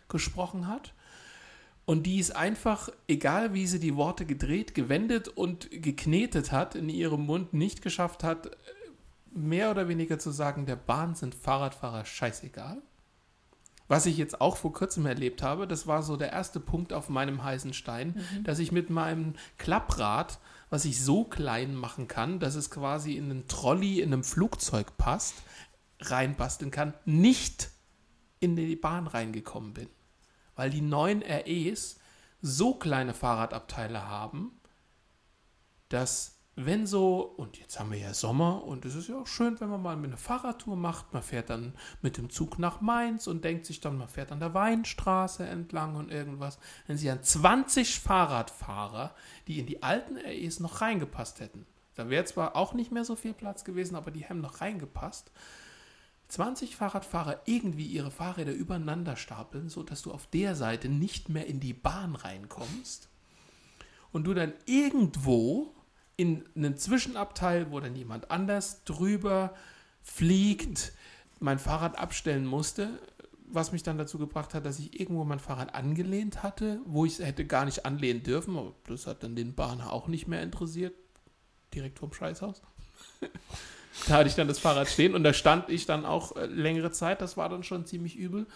gesprochen 0.08 0.66
hat. 0.66 0.92
Und 1.84 2.04
die 2.04 2.18
ist 2.18 2.34
einfach, 2.34 2.90
egal 3.08 3.54
wie 3.54 3.66
sie 3.66 3.80
die 3.80 3.96
Worte 3.96 4.24
gedreht, 4.24 4.74
gewendet 4.74 5.28
und 5.28 5.68
geknetet 5.70 6.52
hat, 6.52 6.74
in 6.74 6.88
ihrem 6.88 7.26
Mund 7.26 7.54
nicht 7.54 7.82
geschafft 7.82 8.22
hat, 8.22 8.50
mehr 9.34 9.70
oder 9.70 9.88
weniger 9.88 10.18
zu 10.18 10.30
sagen, 10.30 10.66
der 10.66 10.76
Bahn 10.76 11.14
sind 11.14 11.34
Fahrradfahrer 11.34 12.04
scheißegal. 12.04 12.82
Was 13.88 14.06
ich 14.06 14.16
jetzt 14.16 14.40
auch 14.40 14.56
vor 14.56 14.72
kurzem 14.72 15.04
erlebt 15.04 15.42
habe, 15.42 15.66
das 15.66 15.86
war 15.86 16.02
so 16.02 16.16
der 16.16 16.32
erste 16.32 16.60
Punkt 16.60 16.92
auf 16.92 17.08
meinem 17.08 17.44
heißen 17.44 17.74
Stein, 17.74 18.24
dass 18.42 18.58
ich 18.58 18.72
mit 18.72 18.88
meinem 18.88 19.34
Klapprad, 19.58 20.38
was 20.70 20.86
ich 20.86 21.04
so 21.04 21.24
klein 21.24 21.74
machen 21.74 22.08
kann, 22.08 22.40
dass 22.40 22.54
es 22.54 22.70
quasi 22.70 23.16
in 23.16 23.30
einen 23.30 23.48
Trolley 23.48 24.00
in 24.00 24.12
einem 24.12 24.24
Flugzeug 24.24 24.96
passt, 24.96 25.34
reinbasteln 26.00 26.70
kann, 26.70 26.94
nicht 27.04 27.70
in 28.40 28.56
die 28.56 28.76
Bahn 28.76 29.06
reingekommen 29.06 29.74
bin. 29.74 29.88
Weil 30.54 30.70
die 30.70 30.80
neuen 30.80 31.22
REs 31.22 31.98
so 32.40 32.74
kleine 32.74 33.14
Fahrradabteile 33.14 34.08
haben, 34.08 34.58
dass 35.88 36.41
wenn 36.54 36.86
so, 36.86 37.20
und 37.20 37.58
jetzt 37.58 37.80
haben 37.80 37.90
wir 37.90 37.98
ja 37.98 38.12
Sommer 38.12 38.64
und 38.64 38.84
es 38.84 38.94
ist 38.94 39.08
ja 39.08 39.18
auch 39.18 39.26
schön, 39.26 39.58
wenn 39.60 39.70
man 39.70 39.80
mal 39.80 39.96
eine 39.96 40.18
Fahrradtour 40.18 40.76
macht, 40.76 41.14
man 41.14 41.22
fährt 41.22 41.48
dann 41.48 41.74
mit 42.02 42.18
dem 42.18 42.28
Zug 42.28 42.58
nach 42.58 42.82
Mainz 42.82 43.26
und 43.26 43.42
denkt 43.42 43.64
sich 43.64 43.80
dann, 43.80 43.96
man 43.96 44.08
fährt 44.08 44.32
an 44.32 44.40
der 44.40 44.52
Weinstraße 44.52 45.46
entlang 45.46 45.96
und 45.96 46.10
irgendwas, 46.10 46.58
wenn 46.86 46.98
sie 46.98 47.10
an 47.10 47.22
20 47.22 47.98
Fahrradfahrer, 47.98 49.14
die 49.46 49.60
in 49.60 49.66
die 49.66 49.82
alten 49.82 50.18
REs 50.18 50.60
noch 50.60 50.82
reingepasst 50.82 51.40
hätten. 51.40 51.64
Da 51.94 52.10
wäre 52.10 52.26
zwar 52.26 52.54
auch 52.54 52.74
nicht 52.74 52.92
mehr 52.92 53.06
so 53.06 53.16
viel 53.16 53.32
Platz 53.32 53.64
gewesen, 53.64 53.96
aber 53.96 54.10
die 54.10 54.26
haben 54.26 54.42
noch 54.42 54.60
reingepasst. 54.60 55.30
20 56.28 56.76
Fahrradfahrer 56.76 57.40
irgendwie 57.46 57.86
ihre 57.86 58.10
Fahrräder 58.10 58.52
übereinander 58.52 59.16
stapeln, 59.16 59.70
sodass 59.70 60.02
du 60.02 60.12
auf 60.12 60.26
der 60.26 60.54
Seite 60.54 60.88
nicht 60.90 61.30
mehr 61.30 61.46
in 61.46 61.60
die 61.60 61.74
Bahn 61.74 62.14
reinkommst 62.14 63.08
und 64.12 64.24
du 64.24 64.34
dann 64.34 64.52
irgendwo 64.66 65.74
in 66.22 66.44
einen 66.54 66.76
Zwischenabteil, 66.76 67.72
wo 67.72 67.80
dann 67.80 67.96
jemand 67.96 68.30
anders 68.30 68.84
drüber 68.84 69.54
fliegt, 70.04 70.92
mein 71.40 71.58
Fahrrad 71.58 71.98
abstellen 71.98 72.46
musste, 72.46 72.90
was 73.48 73.72
mich 73.72 73.82
dann 73.82 73.98
dazu 73.98 74.18
gebracht 74.18 74.54
hat, 74.54 74.64
dass 74.64 74.78
ich 74.78 75.00
irgendwo 75.00 75.24
mein 75.24 75.40
Fahrrad 75.40 75.74
angelehnt 75.74 76.44
hatte, 76.44 76.80
wo 76.86 77.04
ich 77.04 77.18
es 77.18 77.26
hätte 77.26 77.44
gar 77.44 77.64
nicht 77.64 77.84
anlehnen 77.84 78.22
dürfen, 78.22 78.56
aber 78.56 78.72
das 78.86 79.08
hat 79.08 79.24
dann 79.24 79.34
den 79.34 79.56
Bahner 79.56 79.92
auch 79.92 80.06
nicht 80.06 80.28
mehr 80.28 80.42
interessiert, 80.44 80.94
direkt 81.74 81.98
vorm 81.98 82.12
Scheißhaus. 82.12 82.62
da 84.06 84.14
hatte 84.14 84.28
ich 84.28 84.36
dann 84.36 84.46
das 84.46 84.60
Fahrrad 84.60 84.88
stehen 84.88 85.16
und 85.16 85.24
da 85.24 85.34
stand 85.34 85.70
ich 85.70 85.86
dann 85.86 86.06
auch 86.06 86.36
äh, 86.36 86.46
längere 86.46 86.92
Zeit, 86.92 87.20
das 87.20 87.36
war 87.36 87.48
dann 87.48 87.64
schon 87.64 87.84
ziemlich 87.84 88.16
übel. 88.16 88.46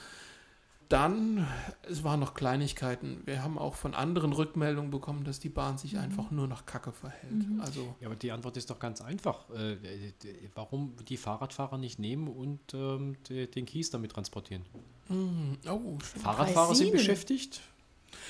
Dann, 0.89 1.47
es 1.91 2.05
waren 2.05 2.21
noch 2.21 2.35
Kleinigkeiten. 2.35 3.23
Wir 3.25 3.43
haben 3.43 3.59
auch 3.59 3.75
von 3.75 3.95
anderen 3.95 4.33
Rückmeldungen 4.33 4.91
bekommen, 4.93 5.25
dass 5.25 5.41
die 5.41 5.49
Bahn 5.49 5.79
sich 5.79 5.99
einfach 5.99 6.31
nur 6.31 6.47
nach 6.47 6.65
Kacke 6.65 6.93
verhält. 6.93 7.45
Also, 7.59 7.95
Ja, 8.01 8.07
aber 8.07 8.15
die 8.17 8.31
Antwort 8.31 8.57
ist 8.57 8.71
doch 8.71 8.79
ganz 8.79 9.01
einfach. 9.01 9.51
Äh, 9.51 9.73
äh, 9.73 10.13
warum 10.55 10.95
die 11.09 11.17
Fahrradfahrer 11.17 11.77
nicht 11.79 11.99
nehmen 11.99 12.29
und 12.29 12.61
ähm, 12.75 13.17
de- 13.29 13.47
den 13.49 13.67
Kies 13.67 13.91
damit 13.91 14.13
transportieren? 14.13 14.63
mm, 15.09 15.69
oh. 15.69 15.99
Fahrradfahrer 16.23 16.75
sind 16.75 16.93
beschäftigt. 16.93 17.61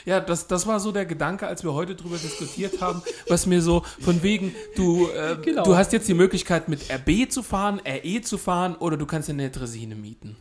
Ja, 0.07 0.21
das, 0.21 0.49
das 0.49 0.67
war 0.67 0.81
so 0.81 0.91
der 0.93 1.05
Gedanke, 1.07 1.47
als 1.47 1.63
wir 1.63 1.73
heute 1.75 1.95
drüber 1.95 2.17
diskutiert 2.17 2.81
haben, 2.81 3.03
was 3.29 3.47
mir 3.47 3.61
so 3.63 3.83
von 4.01 4.23
wegen, 4.23 4.55
du, 4.75 5.09
äh, 5.09 5.37
Genau. 5.43 5.63
du 5.63 5.77
hast 5.77 5.93
jetzt 5.93 6.09
die 6.09 6.15
Möglichkeit 6.15 6.69
mit 6.69 6.91
RB 6.91 7.31
zu 7.31 7.43
fahren, 7.43 7.81
RE 7.87 8.21
zu 8.23 8.39
fahren 8.39 8.75
oder 8.77 8.97
du 8.97 9.05
kannst 9.07 9.29
dir 9.29 9.35
eine 9.35 9.51
Dresine 9.51 9.95
mieten. 9.95 10.37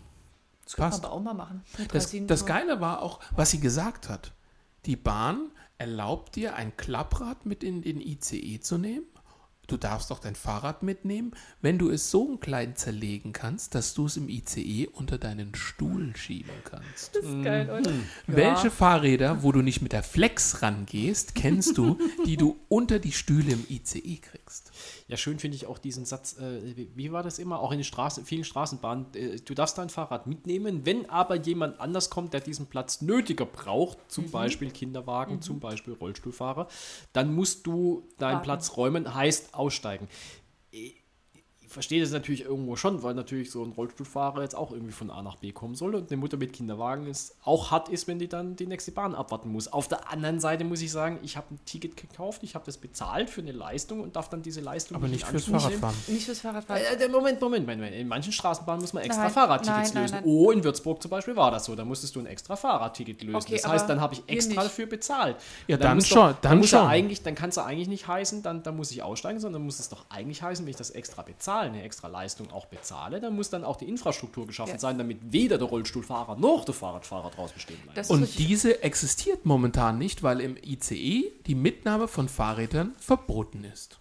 Das 0.65 0.75
Passt. 0.75 1.05
aber 1.05 1.13
auch 1.13 1.21
mal 1.21 1.33
machen. 1.33 1.63
Das, 1.91 2.13
das 2.27 2.45
Geile 2.45 2.81
war 2.81 3.01
auch, 3.01 3.19
was 3.35 3.51
sie 3.51 3.59
gesagt 3.59 4.09
hat. 4.09 4.33
Die 4.85 4.95
Bahn 4.95 5.51
erlaubt 5.77 6.35
dir, 6.35 6.55
ein 6.55 6.75
Klapprad 6.75 7.45
mit 7.45 7.63
in 7.63 7.81
den 7.81 8.01
ICE 8.01 8.59
zu 8.59 8.77
nehmen. 8.77 9.05
Du 9.67 9.77
darfst 9.77 10.11
auch 10.11 10.19
dein 10.19 10.35
Fahrrad 10.35 10.83
mitnehmen, 10.83 11.31
wenn 11.59 11.79
du 11.79 11.89
es 11.89 12.11
so 12.11 12.37
klein 12.37 12.75
zerlegen 12.75 13.33
kannst, 13.33 13.73
dass 13.73 13.95
du 13.95 14.05
es 14.05 14.15
im 14.15 14.29
ICE 14.29 14.87
unter 14.93 15.17
deinen 15.17 15.55
Stuhl 15.55 16.15
schieben 16.15 16.53
kannst. 16.65 17.15
Das 17.15 17.25
ist 17.25 17.43
geil, 17.43 17.69
oder? 17.71 17.91
Welche 18.27 18.69
Fahrräder, 18.69 19.41
wo 19.41 19.51
du 19.51 19.63
nicht 19.63 19.81
mit 19.81 19.91
der 19.91 20.03
Flex 20.03 20.61
rangehst, 20.61 21.33
kennst 21.33 21.79
du, 21.79 21.97
die 22.27 22.37
du 22.37 22.59
unter 22.69 22.99
die 22.99 23.11
Stühle 23.11 23.53
im 23.53 23.65
ICE 23.67 24.17
kriegst? 24.17 24.71
Ja, 25.07 25.17
schön 25.17 25.39
finde 25.39 25.55
ich 25.57 25.65
auch 25.67 25.77
diesen 25.77 26.05
Satz, 26.05 26.37
äh, 26.37 26.75
wie- 26.95 27.11
war 27.11 27.23
das 27.23 27.39
immer? 27.39 27.59
Auch 27.59 27.71
in 27.71 27.79
den 27.79 27.83
Straßen, 27.83 28.25
vielen 28.25 28.43
Straßenbahnen, 28.43 29.07
äh, 29.13 29.37
du 29.39 29.53
darfst 29.53 29.77
dein 29.77 29.89
Fahrrad 29.89 30.27
mitnehmen, 30.27 30.85
wenn 30.85 31.09
aber 31.09 31.35
jemand 31.35 31.79
anders 31.79 32.09
kommt, 32.09 32.33
der 32.33 32.41
diesen 32.41 32.67
Platz 32.67 33.01
nötiger 33.01 33.45
braucht, 33.45 33.97
zum 34.07 34.29
Beispiel 34.31 34.71
Kinderwagen, 34.71 35.41
zum 35.41 35.59
Beispiel 35.59 35.93
Rollstuhlfahrer, 35.93 36.67
dann 37.13 37.33
musst 37.33 37.65
du 37.67 38.07
deinen 38.17 38.33
Warten. 38.35 38.43
Platz 38.43 38.77
räumen, 38.77 39.13
heißt 39.15 39.53
aussteigen. 39.53 40.07
Verstehe 41.75 41.99
das 41.99 42.11
natürlich 42.11 42.45
irgendwo 42.45 42.77
schon, 42.77 43.03
weil 43.03 43.15
natürlich 43.15 43.51
so 43.51 43.61
ein 43.61 43.73
Rollstuhlfahrer 43.73 44.41
jetzt 44.43 44.55
auch 44.55 44.71
irgendwie 44.71 44.93
von 44.93 45.11
A 45.11 45.21
nach 45.21 45.35
B 45.35 45.51
kommen 45.51 45.75
soll 45.75 45.93
und 45.93 46.09
eine 46.09 46.15
Mutter 46.15 46.37
mit 46.37 46.53
Kinderwagen 46.53 47.05
ist 47.05 47.35
auch 47.43 47.69
hart 47.69 47.89
ist, 47.89 48.07
wenn 48.07 48.17
die 48.17 48.29
dann 48.29 48.55
die 48.55 48.65
nächste 48.65 48.93
Bahn 48.93 49.13
abwarten 49.13 49.51
muss. 49.51 49.67
Auf 49.67 49.89
der 49.89 50.09
anderen 50.09 50.39
Seite 50.39 50.63
muss 50.63 50.81
ich 50.81 50.89
sagen, 50.89 51.19
ich 51.21 51.35
habe 51.35 51.47
ein 51.53 51.59
Ticket 51.65 51.97
gekauft, 51.97 52.43
ich 52.43 52.55
habe 52.55 52.63
das 52.65 52.77
bezahlt 52.77 53.29
für 53.29 53.41
eine 53.41 53.51
Leistung 53.51 53.99
und 53.99 54.15
darf 54.15 54.29
dann 54.29 54.41
diese 54.41 54.61
Leistung 54.61 54.95
Aber 54.95 55.09
nicht 55.09 55.25
fürs. 55.25 55.43
Fahrradfahren. 55.43 55.95
Nicht 56.07 56.23
fürs 56.23 56.39
Fahrradfahren. 56.39 56.81
Äh, 56.81 57.09
Moment, 57.09 57.41
Moment, 57.41 57.67
Moment. 57.67 57.93
In 57.93 58.07
manchen 58.07 58.31
Straßenbahnen 58.31 58.79
muss 58.79 58.93
man 58.93 59.03
extra 59.03 59.23
Nein, 59.23 59.33
Fahrradtickets 59.33 59.67
nein, 59.75 59.91
nein, 59.93 60.03
lösen. 60.03 60.15
nein. 60.15 60.23
Oh, 60.25 60.51
in 60.51 60.63
Würzburg 60.63 61.01
zum 61.01 61.11
Beispiel 61.11 61.35
war 61.35 61.51
das 61.51 61.65
so. 61.65 61.75
Da 61.75 61.83
musstest 61.83 62.15
du 62.15 62.21
ein 62.21 62.25
extra 62.25 62.55
Fahrradticket 62.55 63.21
lösen. 63.21 63.35
Okay, 63.35 63.59
das 63.61 63.67
heißt, 63.67 63.89
dann 63.89 63.99
habe 63.99 64.13
ich 64.13 64.23
extra 64.27 64.63
dafür 64.63 64.85
bezahlt. 64.85 65.35
Ja, 65.67 65.75
dann 65.75 65.97
muss 65.97 66.07
schon, 66.07 66.31
Doch, 66.31 66.39
dann 66.39 66.59
muss 66.59 66.69
schon. 66.69 66.87
Eigentlich, 66.87 67.21
dann 67.21 67.35
kann 67.35 67.49
es 67.49 67.57
ja 67.57 67.65
eigentlich 67.65 67.89
nicht 67.89 68.07
heißen, 68.07 68.43
dann, 68.43 68.63
dann 68.63 68.77
muss 68.77 68.91
ich 68.91 69.03
aussteigen, 69.03 69.41
sondern 69.41 69.63
muss 69.63 69.79
es 69.79 69.89
doch 69.89 70.05
eigentlich 70.09 70.41
heißen, 70.41 70.65
wenn 70.65 70.71
ich 70.71 70.77
das 70.77 70.91
extra 70.91 71.21
bezahle, 71.21 71.64
eine 71.65 71.83
extra 71.83 72.07
Leistung 72.07 72.51
auch 72.51 72.65
bezahle, 72.65 73.19
dann 73.19 73.35
muss 73.35 73.49
dann 73.49 73.63
auch 73.63 73.77
die 73.77 73.87
Infrastruktur 73.87 74.47
geschaffen 74.47 74.73
Ja. 74.73 74.79
sein, 74.79 74.97
damit 74.97 75.19
weder 75.31 75.57
der 75.57 75.67
Rollstuhlfahrer 75.67 76.35
noch 76.37 76.65
der 76.65 76.73
Fahrradfahrer 76.73 77.31
draußen 77.31 77.59
stehen 77.59 77.77
bleiben. 77.81 77.95
Das 77.95 78.07
ist 78.07 78.11
Und 78.11 78.39
diese 78.39 78.83
existiert 78.83 79.45
momentan 79.45 79.97
nicht, 79.97 80.23
weil 80.23 80.41
im 80.41 80.57
ICE 80.57 81.31
die 81.45 81.55
Mitnahme 81.55 82.07
von 82.07 82.29
Fahrrädern 82.29 82.93
verboten 82.99 83.63
ist. 83.63 83.99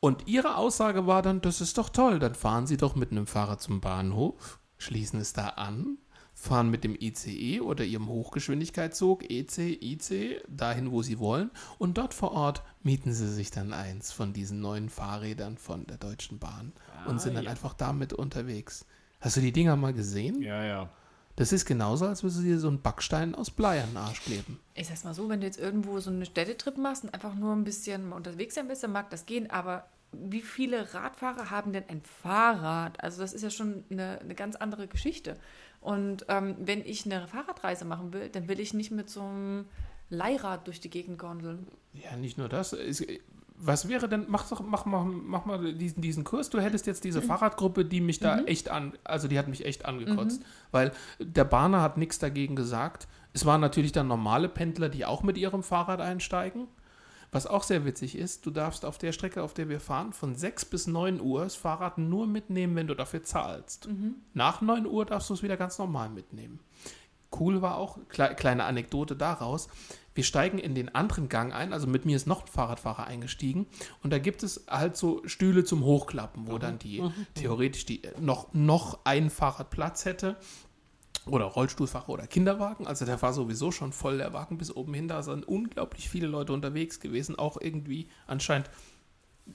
Und 0.00 0.28
ihre 0.28 0.56
Aussage 0.56 1.06
war 1.06 1.22
dann, 1.22 1.40
das 1.40 1.60
ist 1.60 1.76
doch 1.78 1.88
toll, 1.88 2.18
dann 2.18 2.34
fahren 2.34 2.66
Sie 2.66 2.76
doch 2.76 2.94
mit 2.94 3.10
einem 3.10 3.26
Fahrrad 3.26 3.60
zum 3.60 3.80
Bahnhof, 3.80 4.60
schließen 4.76 5.20
es 5.20 5.32
da 5.32 5.48
an, 5.48 5.98
fahren 6.48 6.70
mit 6.70 6.84
dem 6.84 6.96
ICE 6.98 7.60
oder 7.60 7.84
Ihrem 7.84 8.08
Hochgeschwindigkeitszug, 8.08 9.30
EC, 9.30 9.80
IC, 9.82 10.42
dahin, 10.48 10.90
wo 10.90 11.02
Sie 11.02 11.18
wollen 11.18 11.50
und 11.78 11.98
dort 11.98 12.14
vor 12.14 12.32
Ort 12.32 12.62
mieten 12.82 13.12
Sie 13.12 13.28
sich 13.28 13.50
dann 13.50 13.72
eins 13.72 14.10
von 14.12 14.32
diesen 14.32 14.60
neuen 14.60 14.88
Fahrrädern 14.88 15.58
von 15.58 15.86
der 15.86 15.98
Deutschen 15.98 16.38
Bahn 16.38 16.72
und 17.06 17.20
sind 17.20 17.34
dann 17.34 17.44
ja. 17.44 17.50
einfach 17.50 17.74
damit 17.74 18.12
unterwegs. 18.12 18.86
Hast 19.20 19.36
du 19.36 19.40
die 19.40 19.52
Dinger 19.52 19.76
mal 19.76 19.92
gesehen? 19.92 20.42
ja, 20.42 20.64
ja. 20.64 20.90
Das 21.36 21.52
ist 21.52 21.66
genauso, 21.66 22.04
als 22.04 22.24
würdest 22.24 22.40
du 22.40 22.42
dir 22.42 22.58
so 22.58 22.66
einen 22.66 22.82
Backstein 22.82 23.36
aus 23.36 23.52
Blei 23.52 23.80
an 23.80 23.90
den 23.90 23.96
Arsch 23.98 24.22
kleben. 24.22 24.58
Ich 24.74 24.88
sag's 24.88 25.04
mal 25.04 25.14
so, 25.14 25.28
wenn 25.28 25.40
du 25.40 25.46
jetzt 25.46 25.60
irgendwo 25.60 26.00
so 26.00 26.10
einen 26.10 26.24
Städtetrip 26.24 26.76
machst 26.76 27.04
und 27.04 27.14
einfach 27.14 27.36
nur 27.36 27.54
ein 27.54 27.62
bisschen 27.62 28.12
unterwegs 28.12 28.56
sein 28.56 28.66
willst, 28.66 28.82
dann 28.82 28.90
mag 28.90 29.08
das 29.10 29.24
gehen, 29.24 29.48
aber 29.48 29.84
wie 30.10 30.40
viele 30.40 30.94
Radfahrer 30.94 31.50
haben 31.50 31.72
denn 31.72 31.84
ein 31.88 32.02
Fahrrad? 32.02 33.02
Also 33.04 33.20
das 33.20 33.32
ist 33.32 33.42
ja 33.42 33.50
schon 33.50 33.84
eine, 33.88 34.18
eine 34.18 34.34
ganz 34.34 34.56
andere 34.56 34.88
Geschichte. 34.88 35.36
Und 35.80 36.26
ähm, 36.28 36.56
wenn 36.60 36.80
ich 36.84 37.06
eine 37.06 37.26
Fahrradreise 37.28 37.84
machen 37.84 38.12
will, 38.12 38.28
dann 38.28 38.48
will 38.48 38.60
ich 38.60 38.74
nicht 38.74 38.90
mit 38.90 39.08
so 39.08 39.22
einem 39.22 39.66
Leihrad 40.10 40.66
durch 40.66 40.80
die 40.80 40.90
Gegend 40.90 41.18
gondeln. 41.18 41.66
Ja, 41.92 42.16
nicht 42.16 42.38
nur 42.38 42.48
das. 42.48 42.72
Es- 42.72 43.04
Was 43.60 43.88
wäre 43.88 44.08
denn, 44.08 44.26
mach 44.28 44.48
doch, 44.48 44.60
mach 44.60 44.86
mal, 44.86 45.04
mach 45.04 45.44
mal 45.44 45.74
diesen, 45.74 46.00
diesen 46.00 46.22
Kurs. 46.24 46.48
Du 46.50 46.60
hättest 46.60 46.86
jetzt 46.86 47.02
diese 47.04 47.20
Fahrradgruppe, 47.22 47.84
die 47.84 48.00
mich 48.00 48.20
da 48.20 48.38
echt 48.46 48.68
an, 48.70 48.92
also 49.04 49.26
die 49.28 49.38
hat 49.38 49.48
mich 49.48 49.64
echt 49.64 49.84
angekotzt. 49.84 50.42
Weil 50.70 50.92
der 51.18 51.44
Bahner 51.44 51.82
hat 51.82 51.96
nichts 51.98 52.18
dagegen 52.20 52.54
gesagt. 52.56 53.08
Es 53.32 53.44
waren 53.46 53.60
natürlich 53.60 53.92
dann 53.92 54.06
normale 54.08 54.48
Pendler, 54.48 54.88
die 54.88 55.04
auch 55.04 55.22
mit 55.22 55.36
ihrem 55.36 55.62
Fahrrad 55.62 56.00
einsteigen. 56.00 56.68
Was 57.30 57.46
auch 57.46 57.62
sehr 57.62 57.84
witzig 57.84 58.16
ist, 58.16 58.46
du 58.46 58.50
darfst 58.50 58.84
auf 58.84 58.98
der 58.98 59.12
Strecke, 59.12 59.42
auf 59.42 59.52
der 59.54 59.68
wir 59.68 59.80
fahren, 59.80 60.12
von 60.12 60.34
6 60.34 60.64
bis 60.66 60.86
9 60.86 61.20
Uhr 61.20 61.44
das 61.44 61.56
Fahrrad 61.56 61.98
nur 61.98 62.26
mitnehmen, 62.26 62.74
wenn 62.76 62.86
du 62.86 62.94
dafür 62.94 63.22
zahlst. 63.22 63.86
Nach 64.34 64.60
9 64.60 64.86
Uhr 64.86 65.04
darfst 65.04 65.28
du 65.28 65.34
es 65.34 65.42
wieder 65.42 65.56
ganz 65.56 65.78
normal 65.78 66.08
mitnehmen. 66.08 66.60
Cool 67.38 67.60
war 67.60 67.76
auch, 67.76 67.98
kle 68.08 68.34
kleine 68.34 68.64
Anekdote 68.64 69.14
daraus, 69.14 69.68
wir 70.18 70.24
steigen 70.24 70.58
in 70.58 70.74
den 70.74 70.92
anderen 70.94 71.28
Gang 71.28 71.54
ein, 71.54 71.72
also 71.72 71.86
mit 71.86 72.04
mir 72.04 72.16
ist 72.16 72.26
noch 72.26 72.40
ein 72.40 72.48
Fahrradfahrer 72.48 73.06
eingestiegen 73.06 73.66
und 74.02 74.12
da 74.12 74.18
gibt 74.18 74.42
es 74.42 74.64
halt 74.68 74.96
so 74.96 75.22
Stühle 75.26 75.62
zum 75.62 75.84
Hochklappen, 75.84 76.48
wo 76.48 76.58
dann 76.58 76.78
die 76.78 77.04
theoretisch 77.34 77.86
die 77.86 78.02
äh, 78.02 78.20
noch, 78.20 78.52
noch 78.52 78.98
ein 79.04 79.30
Fahrrad 79.30 79.70
Platz 79.70 80.06
hätte 80.06 80.36
oder 81.28 81.44
Rollstuhlfahrer 81.46 82.08
oder 82.08 82.26
Kinderwagen. 82.26 82.86
Also 82.86 83.04
der 83.04 83.20
war 83.22 83.32
sowieso 83.32 83.70
schon 83.70 83.92
voll, 83.92 84.18
der 84.18 84.32
Wagen 84.32 84.58
bis 84.58 84.74
oben 84.74 84.94
hin. 84.94 85.08
Da 85.08 85.22
sind 85.22 85.46
unglaublich 85.46 86.08
viele 86.08 86.26
Leute 86.26 86.52
unterwegs 86.52 87.00
gewesen. 87.00 87.38
Auch 87.38 87.58
irgendwie 87.60 88.08
anscheinend 88.26 88.70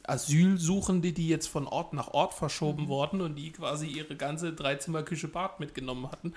Asylsuchende, 0.04 1.12
die 1.14 1.28
jetzt 1.28 1.48
von 1.48 1.68
Ort 1.68 1.94
nach 1.94 2.10
Ort 2.10 2.34
verschoben 2.34 2.88
wurden 2.88 3.22
und 3.22 3.36
die 3.36 3.52
quasi 3.52 3.88
ihre 3.88 4.16
ganze 4.16 4.54
Dreizimmerküche 4.54 5.28
Bad 5.28 5.60
mitgenommen 5.60 6.12
hatten. 6.12 6.34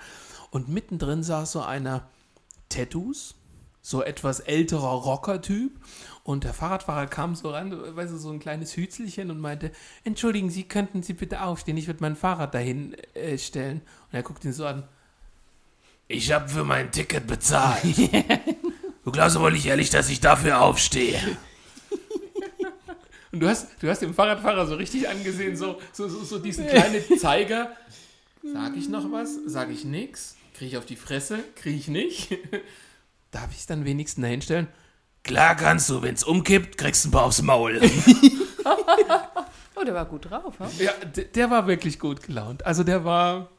Und 0.51 0.69
mittendrin 0.69 1.23
saß 1.23 1.53
so 1.53 1.61
einer 1.61 2.07
Tattoos, 2.69 3.35
so 3.81 4.03
etwas 4.03 4.41
älterer 4.41 4.91
Rocker-Typ. 4.91 5.79
Und 6.23 6.43
der 6.43 6.53
Fahrradfahrer 6.53 7.07
kam 7.07 7.35
so 7.35 7.49
ran, 7.49 7.95
weißt 7.95 8.13
du, 8.13 8.17
so 8.17 8.31
ein 8.31 8.39
kleines 8.39 8.75
Hützelchen 8.75 9.31
und 9.31 9.39
meinte, 9.39 9.71
entschuldigen 10.03 10.49
Sie, 10.49 10.63
könnten 10.63 11.03
Sie 11.03 11.13
bitte 11.13 11.41
aufstehen, 11.41 11.77
ich 11.77 11.87
würde 11.87 12.01
mein 12.01 12.15
Fahrrad 12.15 12.53
dahin 12.53 12.93
äh, 13.13 13.37
stellen. 13.37 13.81
Und 14.11 14.13
er 14.13 14.23
guckt 14.23 14.43
ihn 14.45 14.53
so 14.53 14.65
an, 14.65 14.87
ich 16.07 16.31
habe 16.31 16.47
für 16.49 16.63
mein 16.63 16.91
Ticket 16.91 17.27
bezahlt. 17.27 17.83
du 19.03 19.11
glaubst 19.11 19.35
aber 19.35 19.51
nicht 19.51 19.65
ehrlich, 19.65 19.89
dass 19.89 20.09
ich 20.09 20.19
dafür 20.19 20.61
aufstehe. 20.61 21.19
Und 23.31 23.41
du 23.41 23.47
hast, 23.47 23.67
du 23.81 23.89
hast 23.89 24.01
dem 24.01 24.13
Fahrradfahrer 24.13 24.65
so 24.67 24.75
richtig 24.75 25.09
angesehen, 25.09 25.57
so, 25.57 25.81
so, 25.91 26.07
so, 26.07 26.23
so 26.23 26.39
diesen 26.39 26.65
kleinen 26.65 27.03
Zeiger. 27.19 27.71
Sag 28.41 28.77
ich 28.77 28.87
noch 28.87 29.11
was? 29.11 29.37
Sag 29.45 29.69
ich 29.69 29.83
nix? 29.83 30.35
Kriege 30.53 30.71
ich 30.71 30.77
auf 30.77 30.85
die 30.85 30.95
Fresse? 30.95 31.39
Kriege 31.55 31.77
ich 31.77 31.87
nicht? 31.87 32.29
Darf 33.31 33.51
ich 33.51 33.59
es 33.59 33.65
dann 33.65 33.85
wenigstens 33.85 34.23
dahin 34.23 34.41
stellen? 34.41 34.67
Klar 35.23 35.55
kannst 35.55 35.89
du, 35.89 36.01
wenn 36.01 36.15
es 36.15 36.23
umkippt, 36.23 36.77
kriegst 36.77 37.03
du 37.03 37.09
ein 37.09 37.11
paar 37.11 37.25
aufs 37.25 37.41
Maul. 37.41 37.81
Oh, 39.79 39.83
der 39.83 39.93
war 39.93 40.05
gut 40.05 40.27
drauf, 40.27 40.59
ne? 40.59 40.69
ja, 40.79 40.91
der, 41.05 41.25
der 41.25 41.51
war 41.51 41.67
wirklich 41.67 41.99
gut 41.99 42.23
gelaunt. 42.23 42.65
Also 42.65 42.83
der 42.83 43.05
war, 43.05 43.51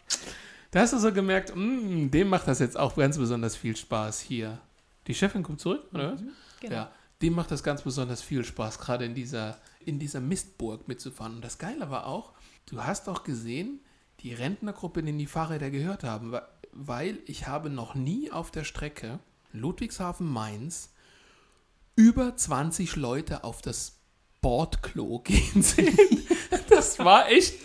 da 0.71 0.81
hast 0.81 0.93
du 0.93 0.99
so 0.99 1.13
gemerkt, 1.13 1.55
mm, 1.55 2.11
dem 2.11 2.29
macht 2.29 2.49
das 2.49 2.59
jetzt 2.59 2.79
auch 2.79 2.97
ganz 2.97 3.19
besonders 3.19 3.57
viel 3.57 3.77
Spaß 3.77 4.21
hier. 4.21 4.59
Die 5.07 5.15
Chefin 5.15 5.43
kommt 5.43 5.61
zurück, 5.61 5.85
oder 5.93 6.13
was? 6.13 6.21
Genau. 6.61 6.75
Ja, 6.75 6.93
dem 7.23 7.35
macht 7.35 7.51
das 7.51 7.63
ganz 7.63 7.83
besonders 7.83 8.23
viel 8.23 8.45
Spaß, 8.45 8.79
gerade 8.79 9.05
in 9.05 9.15
dieser, 9.15 9.59
in 9.85 9.99
dieser 9.99 10.21
Mistburg 10.21 10.87
mitzufahren. 10.87 11.37
Und 11.37 11.45
das 11.45 11.59
Geile 11.59 11.91
war 11.91 12.07
auch, 12.07 12.33
du 12.67 12.85
hast 12.85 13.09
auch 13.09 13.25
gesehen, 13.25 13.81
die 14.21 14.35
Rentnergruppe, 14.35 15.03
denen 15.03 15.19
die 15.19 15.27
Fahrräder 15.27 15.71
gehört 15.71 16.05
haben, 16.05 16.37
weil 16.73 17.19
ich 17.27 17.47
habe 17.47 17.71
noch 17.71 17.95
nie 17.95 18.31
auf 18.31 18.51
der 18.51 18.65
Strecke 18.65 19.19
Ludwigshafen-Mainz 19.53 20.91
über 21.97 22.37
20 22.37 22.97
Leute 22.97 23.45
auf 23.45 23.63
das 23.63 23.99
Bordklo 24.41 25.19
gehen 25.25 25.63
sehen. 25.63 25.97
Das 26.69 26.99
war 26.99 27.29
echt 27.31 27.65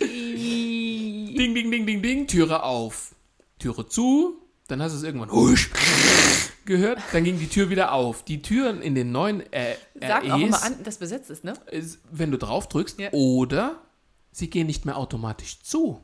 Ding, 1.34 1.54
ding, 1.54 1.70
ding, 1.70 1.86
ding, 1.86 2.02
ding, 2.02 2.26
Türe 2.26 2.62
auf. 2.62 3.14
Türe 3.58 3.86
zu, 3.88 4.40
dann 4.68 4.82
hast 4.82 4.92
du 4.92 4.98
es 4.98 5.02
irgendwann 5.04 5.30
husch 5.30 5.70
gehört, 6.64 6.98
dann 7.12 7.24
ging 7.24 7.38
die 7.38 7.48
Tür 7.48 7.70
wieder 7.70 7.92
auf. 7.92 8.24
Die 8.24 8.42
Türen 8.42 8.80
in 8.82 8.94
den 8.94 9.12
neuen 9.12 9.40
äh, 9.52 9.74
Sag 10.00 10.24
auch 10.30 10.38
immer 10.38 10.62
an, 10.62 10.82
dass 10.82 10.98
besetzt 10.98 11.30
ist, 11.30 11.44
ne? 11.44 11.54
ist, 11.70 11.98
wenn 12.10 12.30
du 12.30 12.38
drauf 12.38 12.68
drückst, 12.68 12.98
Ja. 12.98 13.10
oder 13.12 13.82
sie 14.32 14.48
gehen 14.50 14.66
nicht 14.66 14.84
mehr 14.86 14.96
automatisch 14.96 15.60
zu. 15.62 16.00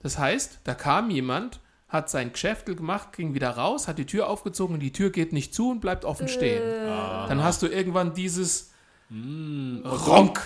Das 0.00 0.18
heißt, 0.18 0.60
da 0.64 0.74
kam 0.74 1.10
jemand, 1.10 1.60
hat 1.88 2.08
sein 2.10 2.32
Geschäftel 2.32 2.76
gemacht, 2.76 3.12
ging 3.16 3.34
wieder 3.34 3.50
raus, 3.50 3.88
hat 3.88 3.98
die 3.98 4.06
Tür 4.06 4.28
aufgezogen 4.28 4.74
und 4.74 4.80
die 4.80 4.92
Tür 4.92 5.10
geht 5.10 5.32
nicht 5.32 5.54
zu 5.54 5.70
und 5.70 5.80
bleibt 5.80 6.04
offen 6.04 6.28
stehen. 6.28 6.62
Dann 6.62 7.42
hast 7.42 7.62
du 7.62 7.66
irgendwann 7.66 8.14
dieses 8.14 8.70
Ronk. 9.10 10.40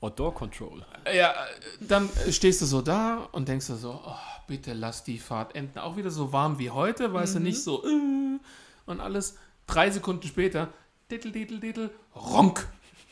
Outdoor 0.00 0.34
Control. 0.34 0.84
Ja, 1.12 1.34
dann 1.80 2.08
stehst 2.30 2.60
du 2.60 2.66
so 2.66 2.82
da 2.82 3.28
und 3.32 3.48
denkst 3.48 3.66
du 3.68 3.76
so, 3.76 4.00
oh, 4.04 4.14
bitte 4.46 4.74
lass 4.74 5.04
die 5.04 5.18
Fahrt 5.18 5.54
enden. 5.54 5.78
Auch 5.78 5.96
wieder 5.96 6.10
so 6.10 6.32
warm 6.32 6.58
wie 6.58 6.70
heute, 6.70 7.12
weißt 7.12 7.36
du, 7.36 7.40
nicht 7.40 7.62
so 7.62 7.84
äh, 7.84 8.38
und 8.86 9.00
alles. 9.00 9.36
Drei 9.66 9.90
Sekunden 9.90 10.26
später, 10.28 10.72
diddle, 11.10 11.32
diddle, 11.32 11.58
diddle, 11.58 11.90
ronk, 12.14 12.68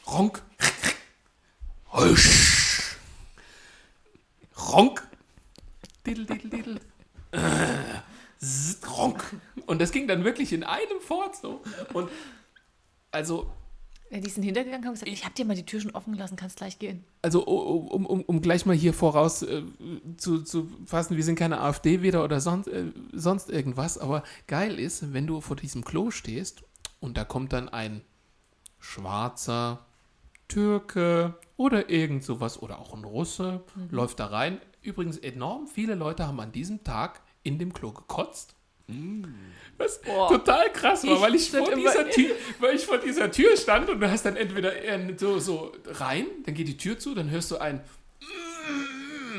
ronk, 0.06 0.42
husch, 1.92 2.96
ronk, 4.72 5.08
diddle, 6.06 6.26
diddle, 6.26 6.50
diddle, 6.50 6.80
äh, 7.32 8.86
ronk. 8.86 9.24
Und 9.66 9.80
das 9.80 9.90
ging 9.90 10.06
dann 10.06 10.22
wirklich 10.22 10.52
in 10.52 10.62
einem 10.62 11.00
fort 11.00 11.34
so. 11.34 11.62
Und 11.92 12.10
also 13.10 13.50
Ja, 14.14 14.20
die 14.20 14.30
sind 14.30 14.44
hintergegangen 14.44 14.82
und 14.82 14.86
haben 14.86 14.94
gesagt, 14.94 15.10
ich 15.10 15.24
habe 15.24 15.34
dir 15.34 15.44
mal 15.44 15.56
die 15.56 15.66
Tür 15.66 15.80
schon 15.80 15.90
offen 15.90 16.12
gelassen, 16.12 16.36
kannst 16.36 16.58
gleich 16.58 16.78
gehen. 16.78 17.02
also 17.20 17.44
um, 17.44 18.06
um, 18.06 18.22
um, 18.22 18.40
gleich 18.40 18.64
mal 18.64 18.76
hier 18.76 18.94
voraus 18.94 19.42
äh, 19.42 19.64
zu, 20.16 20.42
zu 20.42 20.70
fassen, 20.86 21.16
wir 21.16 21.24
sind 21.24 21.36
keine 21.36 21.60
AfD-Wähler 21.60 22.22
oder 22.22 22.40
sonst, 22.40 22.68
äh, 22.68 22.92
sonst 23.12 23.50
irgendwas, 23.50 23.98
aber 23.98 24.22
geil 24.46 24.78
ist, 24.78 25.12
wenn 25.12 25.26
du 25.26 25.40
vor 25.40 25.56
diesem 25.56 25.84
Klo 25.84 26.12
stehst 26.12 26.62
und 27.00 27.16
da 27.16 27.24
kommt 27.24 27.52
dann 27.52 27.68
ein 27.68 28.02
Schwarzer, 28.78 29.84
Türke 30.46 31.34
oder 31.56 31.90
irgend 31.90 32.22
sowas 32.22 32.62
oder 32.62 32.78
auch 32.78 32.94
ein 32.94 33.02
Russe, 33.02 33.64
läuft 33.90 34.20
da 34.20 34.26
rein. 34.26 34.60
Übrigens 34.80 35.18
enorm 35.18 35.66
viele 35.66 35.96
Leute 35.96 36.28
haben 36.28 36.38
an 36.38 36.52
diesem 36.52 36.84
Tag 36.84 37.20
in 37.42 37.58
dem 37.58 37.72
Klo 37.72 37.90
gekotzt. 37.90 38.53
Was 39.76 40.00
Boah. 40.02 40.28
total 40.28 40.72
krass 40.72 41.04
war, 41.04 41.14
Ich 41.14 41.20
weil 41.20 41.34
ich, 41.34 41.50
vor 41.50 41.66
find 41.66 41.78
dieser 41.78 42.10
Tür, 42.10 42.30
weil 42.60 42.76
ich 42.76 42.86
vor 42.86 42.98
dieser 42.98 43.30
Tür 43.30 43.56
stand 43.56 43.88
und 43.90 44.00
du 44.00 44.10
hast 44.10 44.24
dann 44.24 44.36
entweder 44.36 44.72
so, 45.16 45.38
so 45.38 45.72
rein, 45.86 46.26
dann 46.44 46.54
geht 46.54 46.68
die 46.68 46.76
Tür 46.76 46.98
zu, 46.98 47.14
dann 47.14 47.30
hörst 47.30 47.50
du 47.50 47.58
ein 47.58 47.80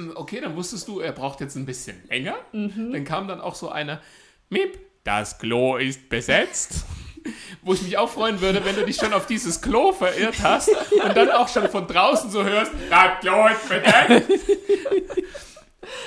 okay, 0.15 0.41
dann 0.41 0.55
wusstest 0.55 0.87
du, 0.87 0.99
er 0.99 1.11
braucht 1.11 1.41
jetzt 1.41 1.55
ein 1.55 1.65
bisschen 1.65 2.01
länger. 2.09 2.35
Dann 2.51 3.03
kam 3.05 3.27
dann 3.27 3.41
auch 3.41 3.55
so 3.55 3.69
einer, 3.69 4.01
Miep, 4.49 4.77
das 5.03 5.37
Klo 5.37 5.77
ist 5.77 6.09
besetzt. 6.09 6.85
Wo 7.63 7.73
ich 7.73 7.81
mich 7.81 7.97
auch 7.97 8.09
freuen 8.09 8.39
würde, 8.39 8.63
wenn 8.65 8.75
du 8.75 8.85
dich 8.85 8.97
schon 8.97 9.11
auf 9.11 9.25
dieses 9.25 9.59
Klo 9.59 9.91
verirrt 9.93 10.35
hast 10.43 10.69
und 10.69 11.17
dann 11.17 11.31
auch 11.31 11.49
schon 11.49 11.67
von 11.69 11.87
draußen 11.87 12.29
so 12.29 12.43
hörst, 12.43 12.71
das 12.87 13.19
Klo 13.19 13.47
ist 13.47 13.67
besetzt. 13.67 14.45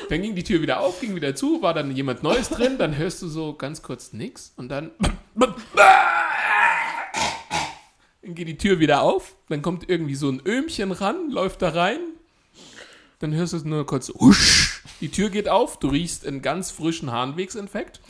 Dann 0.09 0.23
ging 0.23 0.35
die 0.35 0.45
Tür 0.45 0.63
wieder 0.63 0.81
auf, 0.81 1.01
ging 1.01 1.15
wieder 1.15 1.35
zu, 1.35 1.63
war 1.63 1.75
dann 1.75 1.91
jemand 1.95 2.23
Neues 2.23 2.49
drin, 2.49 2.79
dann 2.79 2.97
hörst 2.97 3.23
du 3.23 3.29
so 3.29 3.55
ganz 3.55 3.83
kurz 3.83 4.13
nix 4.13 4.53
und 4.57 4.69
dann 4.69 4.91
dann 8.23 8.35
geht 8.35 8.49
die 8.49 8.59
Tür 8.59 8.79
wieder 8.79 9.03
auf, 9.03 9.37
dann 9.49 9.63
kommt 9.63 9.89
irgendwie 9.89 10.15
so 10.15 10.29
ein 10.29 10.43
Öhmchen 10.45 10.93
ran, 10.93 11.31
läuft 11.31 11.63
da 11.63 11.71
rein, 11.71 11.99
dann 13.21 13.35
hörst 13.35 13.55
du 13.55 13.69
nur 13.69 13.87
kurz 13.87 14.11
husch, 14.11 14.83
die 15.01 15.11
Tür 15.11 15.31
geht 15.31 15.49
auf, 15.49 15.79
du 15.79 15.89
riechst 15.89 16.27
einen 16.27 16.43
ganz 16.43 16.71
frischen 16.71 17.11
Harnwegsinfekt, 17.11 18.01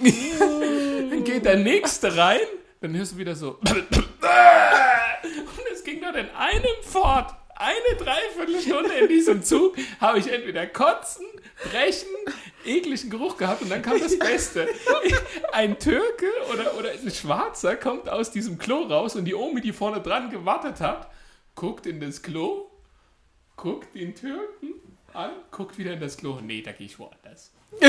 dann 1.10 1.24
geht 1.24 1.44
der 1.44 1.56
nächste 1.56 2.16
rein, 2.16 2.40
dann 2.80 2.96
hörst 2.96 3.12
du 3.12 3.18
wieder 3.18 3.36
so 3.36 3.58
und 3.60 3.86
es 5.72 5.84
ging 5.84 6.00
dann 6.00 6.14
in 6.14 6.28
einem 6.30 6.82
fort. 6.82 7.34
Eine 7.60 7.96
Dreiviertelstunde 7.98 8.94
in 9.00 9.08
diesem 9.08 9.42
Zug 9.42 9.76
habe 10.00 10.20
ich 10.20 10.30
entweder 10.30 10.64
Kotzen, 10.68 11.26
Brechen, 11.64 12.09
ekligen 12.64 13.11
Geruch 13.11 13.36
gehabt 13.36 13.62
und 13.62 13.68
dann 13.70 13.82
kam 13.82 13.98
das 14.00 14.18
Beste. 14.18 14.68
Ein 15.52 15.78
Türke 15.78 16.26
oder, 16.52 16.76
oder 16.78 16.90
ein 16.92 17.11
Schwarzer 17.11 17.76
kommt 17.76 18.09
aus 18.09 18.30
diesem 18.30 18.59
Klo 18.59 18.82
raus 18.84 19.16
und 19.16 19.24
die 19.24 19.34
Omi, 19.34 19.61
die 19.61 19.72
vorne 19.72 20.00
dran 20.00 20.30
gewartet 20.30 20.80
hat, 20.80 21.11
guckt 21.54 21.86
in 21.86 22.00
das 22.00 22.22
Klo, 22.22 22.70
guckt 23.56 23.94
den 23.94 24.14
Türken 24.14 24.74
an, 25.12 25.30
guckt 25.50 25.78
wieder 25.78 25.92
in 25.94 26.00
das 26.00 26.16
Klo. 26.16 26.38
Nee, 26.40 26.62
da 26.62 26.72
gehe 26.72 26.86
ich 26.86 26.98
woanders. 26.98 27.52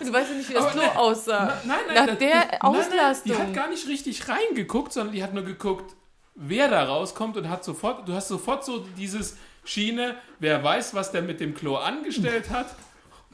Du 0.00 0.12
weißt 0.12 0.30
ja 0.30 0.36
nicht, 0.36 0.48
wie 0.48 0.54
das 0.54 0.62
Aber 0.64 0.72
Klo 0.72 0.80
nein, 0.82 0.96
aussah. 0.96 1.60
Nein, 1.64 1.78
nein, 1.86 1.94
Nach 1.94 2.06
das- 2.06 2.18
der 2.18 2.30
das- 2.30 2.40
nein, 2.48 2.48
nein, 2.50 2.60
Auslastung. 2.62 3.32
die 3.32 3.38
hat 3.38 3.54
gar 3.54 3.68
nicht 3.68 3.86
richtig 3.88 4.28
reingeguckt, 4.28 4.92
sondern 4.92 5.14
die 5.14 5.22
hat 5.22 5.34
nur 5.34 5.44
geguckt, 5.44 5.94
wer 6.34 6.68
da 6.68 6.84
rauskommt 6.84 7.36
und 7.36 7.48
hat 7.48 7.64
sofort, 7.64 8.08
du 8.08 8.14
hast 8.14 8.28
sofort 8.28 8.64
so 8.64 8.78
dieses 8.96 9.36
Schiene, 9.66 10.16
wer 10.38 10.62
weiß, 10.62 10.94
was 10.94 11.12
der 11.12 11.22
mit 11.22 11.40
dem 11.40 11.54
Klo 11.54 11.76
angestellt 11.76 12.50
hat, 12.50 12.74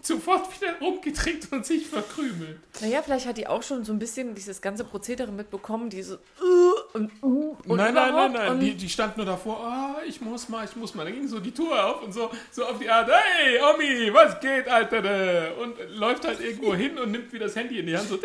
sofort 0.03 0.61
wieder 0.61 0.79
rumgedreht 0.81 1.53
und 1.53 1.65
sich 1.65 1.87
verkrümelt. 1.87 2.59
Naja, 2.81 3.03
vielleicht 3.03 3.27
hat 3.27 3.37
die 3.37 3.47
auch 3.47 3.63
schon 3.63 3.85
so 3.85 3.93
ein 3.93 3.99
bisschen 3.99 4.35
dieses 4.35 4.61
ganze 4.61 4.85
Prozedere 4.85 5.31
mitbekommen, 5.31 5.91
diese 5.91 6.19
uh, 6.41 6.99
und 6.99 7.11
uh 7.23 7.57
und 7.67 7.77
nein, 7.77 7.95
nein, 7.95 8.13
nein, 8.15 8.33
nein, 8.33 8.61
die, 8.61 8.75
die 8.75 8.89
stand 8.89 9.17
nur 9.17 9.27
davor, 9.27 9.61
ah, 9.61 9.97
ich 10.07 10.21
muss 10.21 10.49
mal, 10.49 10.65
ich 10.65 10.75
muss 10.75 10.95
mal. 10.95 11.05
Dann 11.05 11.15
ging 11.15 11.29
so 11.29 11.39
die 11.39 11.53
Tour 11.53 11.85
auf 11.85 12.03
und 12.03 12.13
so, 12.13 12.31
so 12.51 12.65
auf 12.65 12.79
die 12.79 12.89
Art, 12.89 13.09
hey, 13.09 13.61
Omi, 13.61 14.13
was 14.13 14.41
geht, 14.41 14.69
Alter? 14.69 15.57
Und 15.59 15.77
läuft 15.91 16.27
halt 16.27 16.41
irgendwo 16.41 16.75
hin 16.75 16.99
und 16.99 17.13
nimmt 17.13 17.33
wieder 17.33 17.47
das 17.47 17.55
Handy 17.55 17.79
in 17.79 17.87
die 17.87 17.97
Hand, 17.97 18.09
so, 18.09 18.19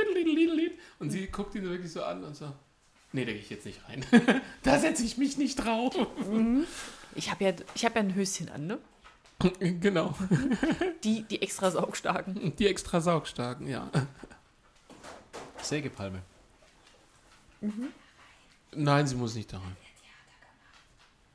und 1.00 1.12
sie 1.12 1.28
guckt 1.28 1.54
ihn 1.56 1.64
so 1.64 1.70
wirklich 1.70 1.92
so 1.92 2.04
an 2.04 2.24
und 2.24 2.36
so, 2.36 2.46
nee, 3.12 3.24
da 3.24 3.32
gehe 3.32 3.42
ich 3.42 3.50
jetzt 3.50 3.66
nicht 3.66 3.82
rein. 3.88 4.04
da 4.64 4.80
setze 4.80 5.04
ich 5.04 5.18
mich 5.18 5.38
nicht 5.38 5.56
drauf. 5.58 5.96
Ich 7.18 7.32
habe 7.32 7.44
ja, 7.44 7.54
ich 7.74 7.84
hab 7.84 7.96
ja 7.96 8.02
ein 8.02 8.14
Höschen 8.14 8.50
an, 8.50 8.68
ne? 8.68 8.80
genau. 9.60 10.16
Die, 11.04 11.24
die 11.24 11.42
extra 11.42 11.72
saugstarken. 11.72 12.56
Die 12.56 12.68
extra 12.68 13.02
saugstarken, 13.02 13.68
ja. 13.68 13.90
Sägepalme. 15.62 16.22
Nein, 18.72 19.08
sie 19.08 19.16
muss 19.16 19.36
nicht 19.36 19.52
da 19.52 19.58
rein. 19.58 19.78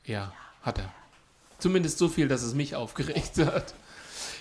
Ja, 0.04 0.32
hat 0.62 0.78
er. 0.78 0.92
Zumindest 1.58 1.98
so 1.98 2.08
viel, 2.08 2.28
dass 2.28 2.42
es 2.42 2.54
mich 2.54 2.74
aufgeregt 2.76 3.38
hat. 3.38 3.74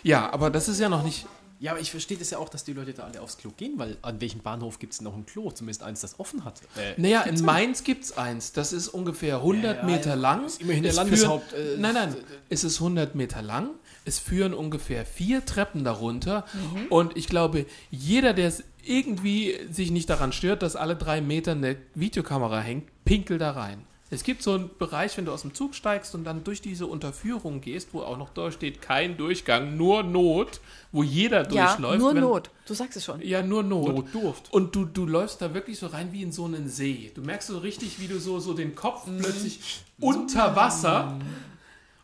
Ja, 0.04 0.32
aber 0.32 0.50
das 0.50 0.68
ist 0.68 0.80
ja 0.80 0.90
noch 0.90 1.04
nicht. 1.04 1.28
Ja, 1.62 1.72
aber 1.74 1.80
ich 1.80 1.92
verstehe 1.92 2.18
das 2.18 2.32
ja 2.32 2.40
auch, 2.40 2.50
dass 2.50 2.64
die 2.64 2.74
Leute 2.74 2.92
da 2.94 3.04
alle 3.04 3.22
aufs 3.22 3.38
Klo 3.38 3.52
gehen, 3.56 3.76
weil 3.78 3.96
an 4.02 4.20
welchem 4.20 4.42
Bahnhof 4.42 4.80
gibt 4.80 4.94
es 4.94 5.02
noch 5.02 5.16
ein 5.16 5.28
Klo? 5.28 5.52
Zumindest 5.52 5.84
eins, 5.84 6.02
das 6.02 6.20
offen 6.20 6.44
hat. 6.44 6.60
Äh, 6.76 7.00
Naja, 7.00 7.22
in 7.22 7.40
Mainz 7.46 7.84
gibt 7.84 8.04
es 8.04 8.18
eins. 8.18 8.52
Das 8.52 8.74
ist 8.74 8.88
ungefähr 8.88 9.36
100 9.38 9.78
Ja, 9.78 9.84
Meter 9.84 10.10
ja, 10.10 10.16
lang. 10.16 10.46
ist 10.48 10.60
immerhin 10.60 10.82
der 10.82 10.90
Es 10.90 10.96
Landeshaupt, 10.98 11.52
Führen, 11.52 11.78
äh, 11.78 11.78
nein, 11.80 11.94
nein, 11.94 12.16
es 12.50 12.64
ist 12.64 12.80
100 12.82 13.14
Meter 13.14 13.44
lang. 13.44 13.70
Es 14.06 14.18
führen 14.18 14.56
ungefähr 14.56 15.06
vier 15.06 15.46
Treppen 15.46 15.84
darunter. 15.84 16.46
Mhm. 16.54 16.88
Und 16.88 17.16
ich 17.16 17.28
glaube, 17.28 17.68
jeder, 17.92 18.34
der 18.34 18.48
es 18.48 18.64
irgendwie 18.84 19.56
sich 19.72 19.92
nicht 19.92 20.10
daran 20.10 20.32
stört, 20.34 20.64
dass 20.64 20.76
alle 20.76 20.96
drei 20.96 21.22
Meter 21.22 21.52
eine 21.52 21.78
Videokamera 21.94 22.60
hängt, 22.60 22.90
pinkelt 23.06 23.40
da 23.40 23.52
rein. 23.52 23.86
Es 24.14 24.24
gibt 24.24 24.44
so 24.44 24.52
einen 24.54 24.70
Bereich, 24.78 25.16
wenn 25.18 25.24
du 25.24 25.32
aus 25.32 25.42
dem 25.44 25.54
Zug 25.54 25.74
steigst 25.74 26.14
und 26.16 26.26
dann 26.26 26.44
durch 26.44 26.62
diese 26.62 26.86
Unterführung 26.86 27.62
gehst, 27.62 27.94
wo 27.94 28.02
auch 28.02 28.18
noch 28.18 28.30
durchsteht, 28.30 28.82
kein 28.82 29.16
Durchgang, 29.16 29.78
nur 29.78 30.04
Not, 30.04 30.60
wo 30.92 31.02
jeder 31.02 31.50
Ja, 31.52 31.68
durchläuft. 31.68 32.00
nur 32.00 32.14
wenn, 32.14 32.22
Not. 32.22 32.50
Du 32.66 32.74
sagst 32.74 32.98
es 32.98 33.06
schon. 33.06 33.22
Ja, 33.22 33.42
nur 33.42 33.64
Not. 33.64 33.88
Notdurft. 33.96 34.52
Und 34.54 34.76
du, 34.76 34.84
du 34.84 35.06
läufst 35.06 35.42
da 35.42 35.54
wirklich 35.54 35.80
so 35.80 35.88
rein 35.88 36.12
wie 36.12 36.24
in 36.24 36.34
so 36.34 36.44
einen 36.44 36.68
See. 36.68 37.12
Du 37.16 37.22
merkst 37.22 37.48
so 37.48 37.58
richtig, 37.60 38.02
wie 38.02 38.08
du 38.08 38.20
so, 38.20 38.40
so 38.42 38.54
den 38.54 38.76
Kopf 38.76 39.06
plötzlich 39.06 39.82
unter 40.02 40.58
Wasser 40.58 41.18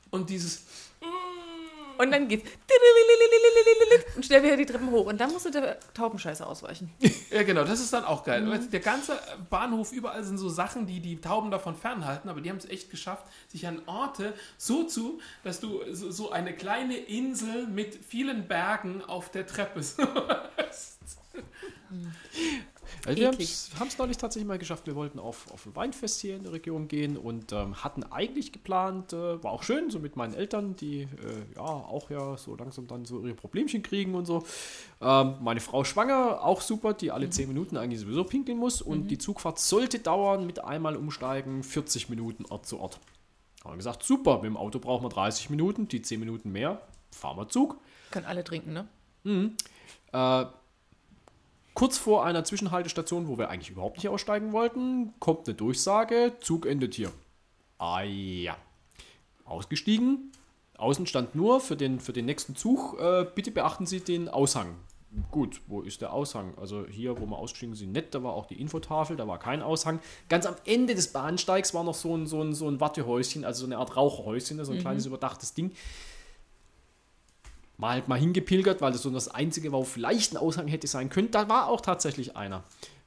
und 0.10 0.30
dieses. 0.30 0.64
Und 1.98 2.12
dann 2.12 2.28
geht's 2.28 2.50
und 4.16 4.26
schnell 4.26 4.44
wieder 4.44 4.58
die 4.58 4.66
Treppen 4.66 4.90
hoch. 4.92 5.06
Und 5.06 5.20
dann 5.20 5.32
musst 5.32 5.46
du 5.46 5.52
der 5.52 5.80
Taubenscheiße 5.94 6.46
ausweichen. 6.46 6.92
Ja, 7.30 7.44
genau, 7.44 7.64
das 7.64 7.80
ist 7.80 7.94
dann 7.94 8.06
auch 8.06 8.24
geil. 8.24 8.44
Du, 8.46 8.58
Der 8.58 8.80
ganze 8.80 9.20
Bahnhof, 9.50 9.92
überall 9.92 10.24
sind 10.24 10.38
so 10.38 10.50
Sachen, 10.50 10.88
die 10.88 11.00
die 11.02 11.20
Tauben 11.20 11.52
davon 11.52 11.76
fernhalten, 11.76 12.30
aber 12.30 12.42
die 12.42 12.50
haben 12.50 12.58
es 12.58 12.66
echt 12.66 12.90
geschafft, 12.90 13.26
sich 13.48 13.68
an 13.68 13.82
Orte 13.86 14.34
so 14.58 14.84
zu, 14.84 15.20
dass 15.44 15.60
du 15.60 15.82
so 15.92 16.32
eine 16.32 16.54
kleine 16.54 16.98
Insel 16.98 17.68
mit 17.68 17.96
vielen 17.96 18.48
Bergen 18.48 19.04
auf 19.04 19.30
der 19.30 19.46
Treppe 19.46 19.82
hast. 20.58 20.98
Also 23.06 23.22
wir 23.22 23.28
haben 23.28 23.88
es 23.88 23.98
neulich 23.98 24.18
tatsächlich 24.18 24.48
mal 24.48 24.58
geschafft. 24.58 24.88
Wir 24.88 24.96
wollten 24.96 25.20
auf, 25.20 25.52
auf 25.52 25.66
ein 25.66 25.76
Weinfest 25.76 26.22
hier 26.22 26.36
in 26.36 26.44
der 26.44 26.54
Region 26.54 26.88
gehen 26.88 27.18
und 27.18 27.52
ähm, 27.52 27.84
hatten 27.84 28.04
eigentlich 28.04 28.52
geplant, 28.52 29.14
äh, 29.14 29.44
war 29.44 29.52
auch 29.52 29.64
schön, 29.64 29.90
so 29.90 30.00
mit 30.00 30.16
meinen 30.16 30.34
Eltern, 30.34 30.76
die 30.76 31.02
äh, 31.02 31.08
ja 31.56 31.62
auch 31.62 32.10
ja 32.10 32.38
so 32.38 32.56
langsam 32.56 32.88
dann 32.88 33.06
so 33.06 33.22
ihre 33.22 33.36
Problemchen 33.36 33.84
kriegen 33.84 34.16
und 34.16 34.26
so. 34.26 34.44
Ähm, 35.02 35.36
meine 35.42 35.60
Frau 35.60 35.84
schwanger, 35.84 36.44
auch 36.44 36.62
super, 36.62 36.94
die 36.94 37.12
alle 37.12 37.30
10 37.30 37.48
Minuten 37.48 37.78
eigentlich 37.78 38.00
sowieso 38.00 38.24
pinkeln 38.24 38.58
muss 38.58 38.82
und 38.82 39.08
die 39.08 39.18
Zugfahrt 39.18 39.60
sollte 39.60 40.00
dauern 40.00 40.46
mit 40.46 40.64
einmal 40.64 40.96
umsteigen 40.96 41.64
40 41.64 42.10
Minuten 42.10 42.46
Ort 42.46 42.66
zu 42.66 42.80
Ort. 42.80 43.00
Haben 43.64 43.74
wir 43.74 43.78
gesagt, 43.78 44.04
super, 44.04 44.36
mit 44.36 44.46
dem 44.46 44.58
Auto 44.58 44.80
brauchen 44.80 45.04
wir 45.04 45.10
30 45.10 45.50
Minuten, 45.50 45.88
die 45.88 46.02
10 46.02 46.20
Minuten 46.20 46.52
mehr, 46.52 46.82
fahren 47.12 47.38
wir 47.38 47.50
Zug. 47.50 47.78
Können 48.12 48.26
alle 48.26 48.44
trinken, 48.44 48.74
ne? 48.74 48.88
Äh, 50.14 50.46
kurz 51.78 52.00
vor 52.00 52.26
einer 52.26 52.44
Zwischenhaltestation, 52.44 53.28
wo 53.28 53.38
wir 53.38 53.52
eigentlich 53.52 53.70
überhaupt 53.70 53.98
nicht 53.98 54.10
aussteigen 54.10 54.52
wollten, 54.52 55.14
kommt 55.20 55.48
eine 55.48 55.54
Durchsage, 55.54 56.34
Zug 56.40 56.66
endet 56.66 56.96
hier. 56.96 57.12
Ah 57.78 58.02
ja. 58.02 58.58
Ausgestiegen. 59.46 60.32
Außen 60.80 61.06
stand 61.06 61.36
nur 61.36 61.62
für 61.62 61.76
den, 61.76 62.00
für 62.00 62.14
den 62.14 62.26
nächsten 62.26 62.56
Zug, 62.56 63.00
äh, 63.00 63.28
bitte 63.36 63.52
beachten 63.52 63.86
Sie 63.86 64.00
den 64.00 64.28
Aushang. 64.28 64.74
Gut, 65.30 65.62
wo 65.68 65.82
ist 65.82 66.02
der 66.02 66.14
Aushang? 66.14 66.58
Also 66.58 66.88
hier, 66.88 67.22
wo 67.22 67.28
wir 67.28 67.38
ausgestiegen 67.38 67.76
sind, 67.76 67.92
nett, 67.92 68.16
da 68.16 68.24
war 68.24 68.34
auch 68.34 68.48
die 68.48 68.60
Infotafel, 68.60 69.16
da 69.16 69.28
war 69.28 69.38
kein 69.38 69.62
Aushang. 69.62 70.00
Ganz 70.30 70.48
am 70.48 70.56
Ende 70.66 70.96
des 70.96 71.14
Bahnsteigs 71.14 71.76
war 71.76 71.84
noch 71.84 71.94
so 71.94 72.18
ein, 72.18 72.26
so 72.26 72.42
ein, 72.42 72.56
so 72.56 72.68
ein 72.68 72.80
Wartehäuschen, 72.80 73.46
also 73.46 73.60
so 73.60 73.66
eine 73.68 73.78
Art 73.78 73.96
Raucherhäuschen, 73.96 74.66
so 74.66 74.72
ein 74.72 74.80
kleines 74.80 75.06
überdachtes 75.06 75.54
Ding 75.54 75.74
mal 77.78 77.94
halt 77.94 78.08
mal 78.08 78.20
hingepilgert, 78.20 78.82
weil 78.82 78.92
das 78.92 79.04
so 79.04 79.10
das 79.10 79.28
Einzige 79.28 79.72
war, 79.72 79.80
wo 79.80 79.84
vielleicht 79.84 80.34
ein 80.34 80.38
Aushang 80.38 80.68
hätte 80.68 80.88
sein 80.88 81.10
können. 81.10 81.32
Da 81.32 81.48
war 81.48 81.70
auch 81.70 81.82
tatsächlich 81.82 82.36
einer. 82.36 82.64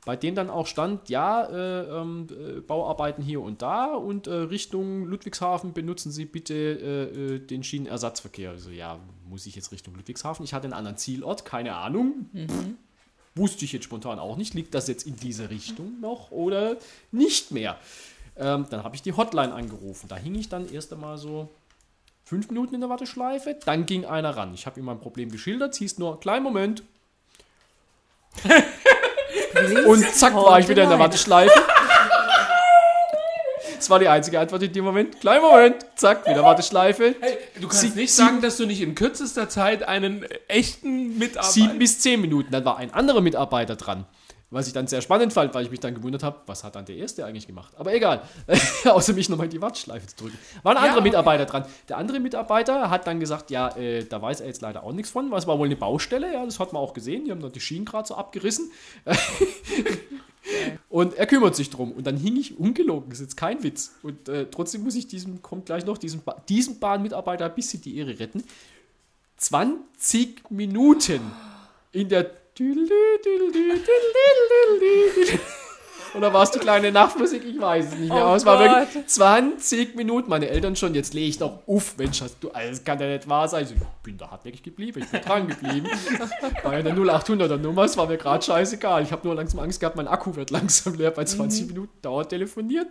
Bei 0.07 0.17
dem 0.17 0.35
dann 0.35 0.49
auch 0.49 0.67
stand, 0.67 1.11
ja, 1.11 1.45
äh, 1.45 2.01
ähm, 2.01 2.27
äh, 2.31 2.61
Bauarbeiten 2.61 3.23
hier 3.23 3.43
und 3.43 3.61
da 3.61 3.95
und 3.95 4.29
äh, 4.29 4.33
Richtung 4.33 5.05
Ludwigshafen 5.05 5.75
benutzen 5.75 6.11
Sie 6.11 6.25
bitte 6.25 6.55
äh, 6.55 7.35
äh, 7.35 7.39
den 7.39 7.63
Schienenersatzverkehr. 7.63 8.51
Also 8.51 8.71
ja, 8.71 8.99
muss 9.29 9.45
ich 9.45 9.57
jetzt 9.57 9.73
Richtung 9.73 9.95
Ludwigshafen? 9.97 10.45
Ich 10.45 10.55
hatte 10.55 10.65
einen 10.65 10.73
anderen 10.73 10.97
Zielort, 10.97 11.45
keine 11.45 11.77
Ahnung. 11.77 12.31
Wusste 13.35 13.67
ich 13.67 13.73
jetzt 13.73 13.85
spontan 13.85 14.19
auch 14.19 14.39
nicht. 14.39 14.55
Liegt 14.55 14.75
das 14.75 14.89
jetzt 14.89 15.07
in 15.07 15.17
diese 15.17 15.51
Richtung 15.51 16.01
noch 16.01 16.31
oder 16.31 16.77
nicht 17.13 17.51
mehr? 17.51 17.77
Ähm, 18.37 18.67
dann 18.71 18.83
habe 18.83 18.97
ich 18.97 19.03
die 19.03 19.13
Hotline 19.13 19.53
angerufen. 19.53 20.09
Da 20.09 20.17
hing 20.17 20.35
ich 20.35 20.49
dann 20.49 20.73
erst 20.73 20.95
einmal 20.95 21.19
so 21.19 21.51
fünf 22.31 22.49
Minuten 22.49 22.77
in 22.77 22.81
der 22.81 22.89
Warteschleife, 22.89 23.57
dann 23.67 23.87
ging 23.87 24.05
einer 24.07 24.31
ran. 24.37 24.55
Ich 24.55 24.65
habe 24.65 24.79
ihm 24.79 24.87
mein 24.87 25.01
Problem 25.01 25.33
geschildert, 25.33 25.73
es 25.73 25.79
hieß 25.79 25.99
nur, 25.99 26.21
kleinen 26.21 26.45
Moment. 26.45 26.85
Und 29.87 30.07
zack, 30.15 30.35
war 30.37 30.61
ich 30.61 30.69
wieder 30.69 30.85
in 30.85 30.91
der 30.91 30.99
Warteschleife. 30.99 31.53
Das 33.77 33.89
war 33.89 33.99
die 33.99 34.09
einzige 34.09 34.39
Antwort 34.39 34.63
in 34.63 34.75
dem 34.75 34.85
Moment. 34.85 35.21
Kleinen 35.21 35.41
Moment, 35.41 35.87
zack, 35.95 36.27
wieder 36.29 36.43
Warteschleife. 36.45 37.15
Hey, 37.19 37.39
du 37.59 37.67
kannst 37.67 37.81
Sie- 37.81 37.89
nicht 37.89 38.13
Sie- 38.13 38.23
sagen, 38.23 38.43
dass 38.43 38.59
du 38.59 38.67
nicht 38.67 38.83
in 38.83 38.95
kürzester 38.95 39.49
Zeit 39.49 39.83
einen 39.89 40.27
echten 40.49 41.17
Mitarbeiter. 41.19 41.51
Sieben 41.51 41.79
bis 41.79 41.99
zehn 41.99 42.21
Minuten. 42.21 42.51
Dann 42.53 42.63
war 42.67 42.77
ein 42.77 42.93
anderer 42.93 43.23
Mitarbeiter 43.23 43.77
dran. 43.77 44.05
Was 44.53 44.67
ich 44.67 44.73
dann 44.73 44.89
sehr 44.89 45.01
spannend 45.01 45.33
fand, 45.33 45.55
weil 45.55 45.65
ich 45.65 45.71
mich 45.71 45.79
dann 45.79 45.95
gewundert 45.95 46.25
habe, 46.25 46.41
was 46.47 46.65
hat 46.65 46.75
dann 46.75 46.85
der 46.85 46.97
Erste 46.97 47.25
eigentlich 47.25 47.47
gemacht? 47.47 47.73
Aber 47.77 47.95
egal, 47.95 48.23
außer 48.85 49.13
mich 49.13 49.29
nochmal 49.29 49.47
in 49.47 49.53
die 49.53 49.63
Warteschleife 49.63 50.09
zu 50.09 50.17
drücken. 50.17 50.39
War 50.65 50.73
ein 50.73 50.83
Ja, 50.83 50.89
anderer. 50.89 51.03
Mitarbeiter 51.03 51.47
dran. 51.47 51.65
Der 51.89 51.99
andere 51.99 52.19
Mitarbeiter 52.19 52.91
hat 52.91 53.07
dann 53.07 53.21
gesagt, 53.21 53.51
ja, 53.53 53.69
äh, 53.77 54.05
da 54.05 54.21
weiß 54.21 54.41
er 54.41 54.49
jetzt 54.49 54.61
leider 54.61 54.83
auch 54.83 54.93
nichts 54.93 55.11
von, 55.11 55.31
was 55.31 55.47
war 55.47 55.57
wohl 55.59 55.67
eine 55.67 55.77
Baustelle, 55.77 56.33
ja, 56.33 56.45
das 56.45 56.59
hat 56.59 56.73
man 56.73 56.83
auch 56.83 56.95
gesehen, 56.95 57.25
die 57.25 57.31
haben 57.31 57.39
noch 57.39 57.53
die 57.53 57.61
Schienen 57.61 57.85
gerade 57.85 58.09
so 58.09 58.17
abgerissen. 58.17 58.73
Und 60.89 61.15
er 61.15 61.27
kümmert 61.27 61.55
sich 61.55 61.71
drum. 61.71 61.93
Und 61.93 62.07
dann 62.07 62.17
hing 62.17 62.37
ich 62.37 62.59
ungelogen, 62.59 63.13
ist 63.13 63.21
jetzt 63.21 63.37
kein 63.37 63.63
Witz. 63.63 63.93
Und 64.03 64.29
äh, 64.29 64.47
trotzdem 64.51 64.83
muss 64.83 64.97
ich 64.97 65.07
diesem, 65.07 65.43
kommt 65.43 65.67
gleich 65.67 65.85
noch, 65.87 65.99
diesem, 65.99 66.23
ba 66.23 66.43
diesem 66.49 66.81
Bahnmitarbeiter 66.81 67.45
ein 67.45 67.55
bisschen 67.55 67.81
die 67.83 67.99
Ehre 67.99 68.19
retten. 68.19 68.43
20 69.37 70.51
Minuten 70.51 71.21
in 71.93 72.09
der 72.09 72.31
oder 76.15 76.33
war 76.33 76.43
es 76.43 76.51
die 76.51 76.59
kleine 76.59 76.93
Nachtmusik? 76.93 77.43
Ich 77.45 77.59
weiß 77.59 77.87
es 77.87 77.99
nicht 77.99 78.13
mehr. 78.13 78.27
Oh 78.27 78.35
es 78.35 78.45
war 78.45 78.59
wirklich 78.59 79.07
20 79.07 79.95
Minuten. 79.97 80.29
Meine 80.29 80.49
Eltern 80.49 80.77
schon, 80.77 80.95
jetzt 80.95 81.15
lege 81.15 81.29
ich 81.29 81.39
doch 81.39 81.61
uff, 81.67 81.97
Mensch, 81.97 82.21
hast 82.21 82.37
du, 82.41 82.51
also, 82.51 82.71
das 82.71 82.85
kann 82.85 83.01
ja 83.01 83.07
nicht 83.07 83.27
wahr 83.29 83.49
sein. 83.49 83.65
Ich 83.65 83.75
bin 84.03 84.19
da 84.19 84.31
hartnäckig 84.31 84.63
geblieben, 84.63 85.01
ich 85.03 85.09
bin 85.09 85.23
dran 85.23 85.49
geblieben. 85.49 85.89
War 86.63 86.73
ja 86.75 86.81
eine 86.81 86.93
0800er 86.93 87.57
Nummer, 87.57 87.85
es 87.85 87.97
war 87.97 88.07
mir 88.07 88.19
gerade 88.19 88.45
scheißegal. 88.45 89.03
Ich 89.05 89.13
habe 89.13 89.27
nur 89.27 89.35
langsam 89.35 89.61
Angst 89.61 89.81
gehabt, 89.81 89.97
mein 89.97 90.09
Akku 90.09 90.37
wird 90.37 90.51
langsam 90.51 90.95
leer. 90.95 91.13
Bei 91.13 91.25
20 91.25 91.69
Minuten 91.69 92.03
dauert 92.03 92.29
telefonieren. 92.29 92.89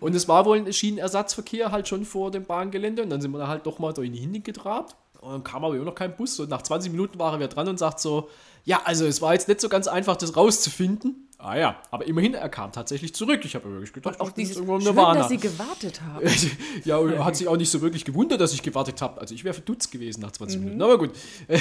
Und 0.00 0.14
es 0.14 0.28
war 0.28 0.46
wohl 0.46 0.56
ein 0.56 0.72
Schienenersatzverkehr 0.72 1.72
halt 1.72 1.88
schon 1.88 2.06
vor 2.06 2.30
dem 2.30 2.44
Bahngelände. 2.44 3.02
Und 3.02 3.10
dann 3.10 3.20
sind 3.20 3.32
wir 3.32 3.38
da 3.38 3.48
halt 3.48 3.66
doch 3.66 3.78
mal 3.78 3.92
durch 3.92 4.10
die 4.10 4.18
Hinde 4.18 4.40
getrabt. 4.40 4.96
Und 5.20 5.32
dann 5.32 5.44
kam 5.44 5.64
aber 5.64 5.74
immer 5.74 5.86
noch 5.86 5.94
kein 5.94 6.14
Bus. 6.16 6.38
Und 6.38 6.50
nach 6.50 6.62
20 6.62 6.92
Minuten 6.92 7.18
waren 7.18 7.40
wir 7.40 7.48
dran 7.48 7.66
und 7.68 7.78
sagt 7.78 7.98
so, 7.98 8.28
ja, 8.64 8.82
also 8.84 9.06
es 9.06 9.20
war 9.20 9.34
jetzt 9.34 9.48
nicht 9.48 9.60
so 9.60 9.68
ganz 9.68 9.86
einfach, 9.86 10.16
das 10.16 10.36
rauszufinden. 10.36 11.28
Ah 11.38 11.58
ja, 11.58 11.76
aber 11.90 12.06
immerhin, 12.06 12.32
er 12.32 12.48
kam 12.48 12.72
tatsächlich 12.72 13.14
zurück. 13.14 13.44
Ich 13.44 13.54
habe 13.54 13.70
wirklich 13.70 13.92
gedacht, 13.92 14.18
Auch 14.18 14.30
dieses 14.30 14.56
irgendwo 14.56 14.80
schön, 14.80 14.94
Nirvana. 14.94 15.20
dass 15.20 15.28
sie 15.28 15.36
gewartet 15.36 16.00
haben. 16.00 16.26
ja, 16.84 16.96
und 16.96 17.22
hat 17.22 17.36
sich 17.36 17.46
auch 17.48 17.56
nicht 17.58 17.70
so 17.70 17.82
wirklich 17.82 18.06
gewundert, 18.06 18.40
dass 18.40 18.54
ich 18.54 18.62
gewartet 18.62 19.02
habe. 19.02 19.20
Also 19.20 19.34
ich 19.34 19.44
wäre 19.44 19.52
verdutzt 19.52 19.92
gewesen 19.92 20.22
nach 20.22 20.32
20 20.32 20.60
Minuten, 20.60 20.80
aber 20.80 20.96
gut. 20.96 21.10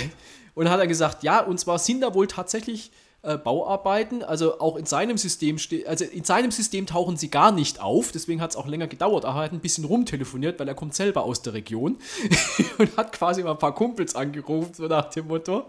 Und 0.56 0.70
hat 0.70 0.80
er 0.80 0.86
gesagt, 0.86 1.24
ja, 1.24 1.39
und 1.39 1.60
zwar 1.60 1.80
sind 1.80 2.01
da 2.01 2.14
wohl 2.14 2.28
tatsächlich 2.28 2.91
äh, 3.24 3.38
Bauarbeiten, 3.38 4.21
also 4.21 4.59
auch 4.59 4.76
in 4.76 4.86
seinem 4.86 5.17
System 5.17 5.57
steht, 5.57 5.88
also 5.88 6.03
in 6.03 6.26
seinem 6.26 6.51
System 6.51 6.86
tauchen 6.86 7.15
sie 7.15 7.30
gar 7.30 7.53
nicht 7.53 7.82
auf, 7.82 8.11
deswegen 8.11 8.41
hat 8.41 8.49
es 8.49 8.57
auch 8.57 8.67
länger 8.67 8.88
gedauert. 8.88 9.24
Er 9.24 9.34
hat 9.34 9.53
ein 9.53 9.61
bisschen 9.61 9.86
rumtelefoniert, 9.86 10.59
weil 10.59 10.67
er 10.67 10.76
kommt 10.76 10.93
selber 10.93 11.24
aus 11.24 11.41
der 11.41 11.53
Region 11.53 11.97
und 12.78 12.97
hat 12.97 13.13
quasi 13.13 13.41
mal 13.41 13.51
ein 13.51 13.59
paar 13.59 13.74
Kumpels 13.74 14.13
angerufen, 14.13 14.74
so 14.74 14.88
nach 14.88 15.09
dem 15.09 15.28
Motto. 15.28 15.63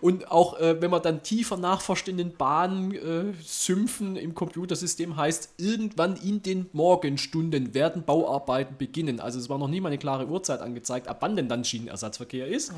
Und 0.00 0.28
auch 0.28 0.58
äh, 0.58 0.82
wenn 0.82 0.90
man 0.90 1.00
dann 1.00 1.22
tiefer 1.22 1.56
nachforscht 1.56 2.08
in 2.08 2.16
den 2.16 2.32
Bahnsümpfen 2.32 3.30
äh, 3.30 3.42
Sümpfen 3.44 4.16
im 4.16 4.34
Computersystem, 4.34 5.16
heißt, 5.16 5.54
irgendwann 5.56 6.16
in 6.16 6.42
den 6.42 6.66
Morgenstunden 6.72 7.74
werden 7.74 8.02
Bauarbeiten 8.02 8.76
beginnen. 8.76 9.20
Also 9.20 9.38
es 9.38 9.48
war 9.48 9.58
noch 9.58 9.68
nie 9.68 9.80
mal 9.80 9.90
eine 9.90 9.98
klare 9.98 10.26
Uhrzeit 10.26 10.60
angezeigt, 10.60 11.06
ab 11.06 11.18
wann 11.20 11.36
denn 11.36 11.48
dann 11.48 11.64
Schienenersatzverkehr 11.64 12.48
ist. 12.48 12.72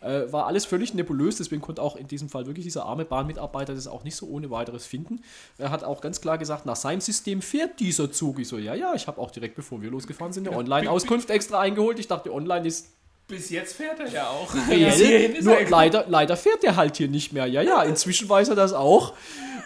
Äh, 0.00 0.32
war 0.32 0.46
alles 0.46 0.64
völlig 0.64 0.94
nebulös, 0.94 1.36
deswegen 1.36 1.60
konnte 1.60 1.82
auch 1.82 1.96
in 1.96 2.06
diesem 2.06 2.30
Fall 2.30 2.46
wirklich 2.46 2.64
dieser 2.64 2.86
arme 2.86 3.04
Bahnmitarbeiter 3.04 3.57
das 3.64 3.86
auch 3.86 4.04
nicht 4.04 4.16
so 4.16 4.26
ohne 4.26 4.50
weiteres 4.50 4.86
finden. 4.86 5.22
Er 5.58 5.70
hat 5.70 5.84
auch 5.84 6.00
ganz 6.00 6.20
klar 6.20 6.38
gesagt, 6.38 6.66
nach 6.66 6.76
seinem 6.76 7.00
System 7.00 7.42
fährt 7.42 7.80
dieser 7.80 8.10
Zug. 8.10 8.38
Ich 8.38 8.48
so, 8.48 8.58
ja, 8.58 8.74
ja, 8.74 8.94
ich 8.94 9.06
habe 9.06 9.20
auch 9.20 9.30
direkt 9.30 9.56
bevor 9.56 9.82
wir 9.82 9.90
losgefahren 9.90 10.32
sind 10.32 10.48
eine 10.48 10.56
Online-Auskunft 10.56 11.30
extra 11.30 11.60
eingeholt. 11.60 11.98
Ich 11.98 12.08
dachte, 12.08 12.32
online 12.32 12.66
ist 12.66 12.88
Bis 13.26 13.50
jetzt 13.50 13.76
fährt 13.76 14.00
er 14.00 14.08
ja 14.10 14.28
auch. 14.28 14.54
reell, 14.68 15.42
nur 15.42 15.56
leider, 15.68 16.04
leider 16.08 16.36
fährt 16.36 16.64
er 16.64 16.76
halt 16.76 16.96
hier 16.96 17.08
nicht 17.08 17.32
mehr. 17.32 17.46
Ja, 17.46 17.62
ja, 17.62 17.82
inzwischen 17.82 18.28
weiß 18.28 18.48
er 18.48 18.56
das 18.56 18.72
auch. 18.72 19.14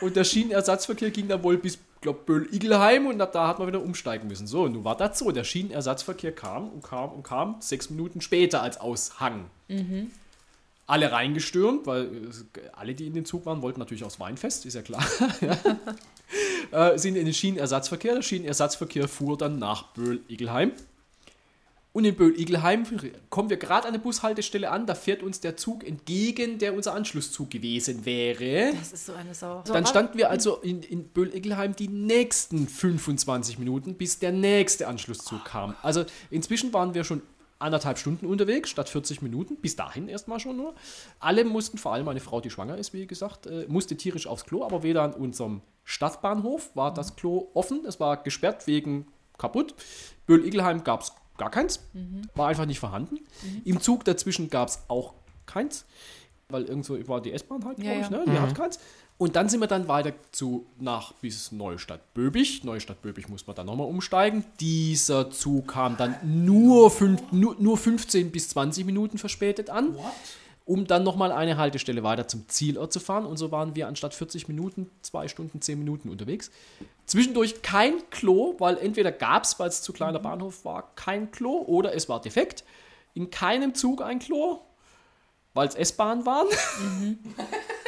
Und 0.00 0.16
der 0.16 0.24
Schienenersatzverkehr 0.24 1.10
ging 1.10 1.28
dann 1.28 1.42
wohl 1.44 1.58
bis, 1.58 1.78
glaub, 2.00 2.26
Böll-Igelheim 2.26 3.06
und 3.06 3.20
ab 3.20 3.32
da 3.32 3.46
hat 3.46 3.60
man 3.60 3.68
wieder 3.68 3.80
umsteigen 3.80 4.26
müssen. 4.26 4.48
So, 4.48 4.62
und 4.62 4.72
nun 4.72 4.84
war 4.84 4.96
das 4.96 5.18
so. 5.18 5.30
Der 5.30 5.44
Schienenersatzverkehr 5.44 6.32
kam 6.32 6.68
und 6.70 6.82
kam 6.82 7.12
und 7.12 7.22
kam 7.22 7.56
sechs 7.60 7.88
Minuten 7.88 8.20
später 8.20 8.62
als 8.62 8.80
Aushang. 8.80 9.46
Alle 10.86 11.12
reingestürmt, 11.12 11.86
weil 11.86 12.04
äh, 12.04 12.60
alle, 12.72 12.94
die 12.94 13.06
in 13.06 13.14
den 13.14 13.24
Zug 13.24 13.46
waren, 13.46 13.62
wollten 13.62 13.78
natürlich 13.78 14.04
aufs 14.04 14.18
Weinfest, 14.20 14.66
ist 14.66 14.74
ja 14.74 14.82
klar. 14.82 15.04
äh, 16.72 16.98
sind 16.98 17.16
in 17.16 17.24
den 17.24 17.34
Schienenersatzverkehr. 17.34 18.14
Der 18.14 18.22
Schienenersatzverkehr 18.22 19.08
fuhr 19.08 19.38
dann 19.38 19.58
nach 19.58 19.92
Böll-Igelheim. 19.94 20.72
Und 21.94 22.06
in 22.06 22.14
Böll-Igelheim 22.16 22.84
kommen 23.28 23.50
wir 23.50 23.58
gerade 23.58 23.86
an 23.86 23.92
der 23.92 24.00
Bushaltestelle 24.00 24.70
an, 24.70 24.86
da 24.86 24.94
fährt 24.94 25.22
uns 25.22 25.40
der 25.40 25.58
Zug 25.58 25.86
entgegen, 25.86 26.58
der 26.58 26.74
unser 26.74 26.94
Anschlusszug 26.94 27.50
gewesen 27.50 28.06
wäre. 28.06 28.72
Das 28.74 28.92
ist 28.92 29.06
so 29.06 29.12
eine 29.12 29.34
Sau. 29.34 29.62
Dann 29.66 29.84
standen 29.84 30.16
wir 30.16 30.30
also 30.30 30.56
in, 30.56 30.82
in 30.82 31.04
Böll-Igelheim 31.08 31.76
die 31.76 31.88
nächsten 31.88 32.66
25 32.66 33.58
Minuten, 33.58 33.94
bis 33.94 34.18
der 34.18 34.32
nächste 34.32 34.88
Anschlusszug 34.88 35.44
kam. 35.44 35.74
Also 35.82 36.06
inzwischen 36.30 36.72
waren 36.72 36.94
wir 36.94 37.04
schon 37.04 37.20
anderthalb 37.62 37.98
Stunden 37.98 38.26
unterwegs, 38.26 38.68
statt 38.70 38.88
40 38.88 39.22
Minuten. 39.22 39.56
Bis 39.56 39.76
dahin 39.76 40.08
erstmal 40.08 40.40
schon 40.40 40.56
nur. 40.56 40.74
Alle 41.20 41.44
mussten, 41.44 41.78
vor 41.78 41.92
allem 41.94 42.04
meine 42.04 42.20
Frau, 42.20 42.40
die 42.40 42.50
schwanger 42.50 42.76
ist, 42.76 42.92
wie 42.92 43.06
gesagt, 43.06 43.46
äh, 43.46 43.66
musste 43.68 43.96
tierisch 43.96 44.26
aufs 44.26 44.44
Klo, 44.44 44.64
aber 44.64 44.82
weder 44.82 45.02
an 45.02 45.14
unserem 45.14 45.62
Stadtbahnhof 45.84 46.74
war 46.74 46.92
das 46.92 47.16
Klo 47.16 47.48
offen. 47.54 47.84
Es 47.86 47.98
war 48.00 48.22
gesperrt 48.22 48.66
wegen 48.66 49.06
kaputt. 49.38 49.74
Böll-Igelheim 50.26 50.84
gab 50.84 51.02
es 51.02 51.12
gar 51.38 51.50
keins. 51.50 51.80
War 52.34 52.48
einfach 52.48 52.66
nicht 52.66 52.78
vorhanden. 52.80 53.18
Im 53.64 53.80
Zug 53.80 54.04
dazwischen 54.04 54.50
gab 54.50 54.68
es 54.68 54.80
auch 54.88 55.14
keins. 55.46 55.84
Weil 56.48 56.64
irgendwo 56.64 56.98
war 57.08 57.20
die 57.22 57.32
S-Bahn 57.32 57.64
halt, 57.64 57.78
Ja, 57.78 57.84
glaube 57.94 58.00
ich, 58.00 58.10
ja. 58.10 58.18
ne? 58.18 58.24
Die 58.26 58.38
hat 58.38 58.54
keins. 58.54 58.78
Und 59.22 59.36
dann 59.36 59.48
sind 59.48 59.60
wir 59.60 59.68
dann 59.68 59.86
weiter 59.86 60.14
zu 60.32 60.66
nach 60.80 61.12
bis 61.12 61.52
Neustadt-Böbig. 61.52 62.64
Neustadt-Böbig 62.64 63.28
muss 63.28 63.46
man 63.46 63.54
dann 63.54 63.66
nochmal 63.66 63.86
umsteigen. 63.86 64.44
Dieser 64.58 65.30
Zug 65.30 65.68
kam 65.68 65.96
dann 65.96 66.16
nur, 66.24 66.90
fünf, 66.90 67.22
nur, 67.30 67.54
nur 67.60 67.78
15 67.78 68.32
bis 68.32 68.48
20 68.48 68.84
Minuten 68.84 69.18
verspätet 69.18 69.70
an, 69.70 69.96
um 70.64 70.88
dann 70.88 71.04
nochmal 71.04 71.30
eine 71.30 71.56
Haltestelle 71.56 72.02
weiter 72.02 72.26
zum 72.26 72.48
Zielort 72.48 72.92
zu 72.92 72.98
fahren. 72.98 73.24
Und 73.24 73.36
so 73.36 73.52
waren 73.52 73.76
wir 73.76 73.86
anstatt 73.86 74.12
40 74.12 74.48
Minuten, 74.48 74.90
zwei 75.02 75.28
Stunden, 75.28 75.60
10 75.60 75.78
Minuten 75.78 76.08
unterwegs. 76.08 76.50
Zwischendurch 77.06 77.62
kein 77.62 78.02
Klo, 78.10 78.56
weil 78.58 78.76
entweder 78.76 79.12
gab 79.12 79.44
es, 79.44 79.56
weil 79.60 79.68
es 79.68 79.82
zu 79.82 79.92
kleiner 79.92 80.18
Bahnhof 80.18 80.64
war, 80.64 80.96
kein 80.96 81.30
Klo 81.30 81.62
oder 81.64 81.94
es 81.94 82.08
war 82.08 82.20
defekt. 82.20 82.64
In 83.14 83.30
keinem 83.30 83.76
Zug 83.76 84.02
ein 84.02 84.18
Klo, 84.18 84.62
weil 85.54 85.68
es 85.68 85.76
S-Bahn 85.76 86.26
waren. 86.26 86.48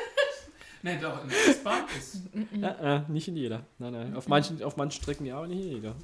Nee, 0.85 0.99
doch, 1.01 1.23
in 1.25 1.29
der 1.31 1.47
S-Bahn 1.49 1.83
ist. 1.99 2.21
Äh, 2.63 2.97
äh, 2.97 3.01
nicht 3.09 3.27
in 3.27 3.37
jeder. 3.37 3.65
Nein, 3.79 3.93
nein. 3.95 4.17
Auf 4.17 4.29
manchen, 4.29 4.63
auf 4.63 4.77
manchen 4.77 5.03
Strecken 5.03 5.25
ja, 5.27 5.39
aber 5.39 5.47
nicht 5.49 5.65
in 5.65 5.71
jeder. 5.73 5.95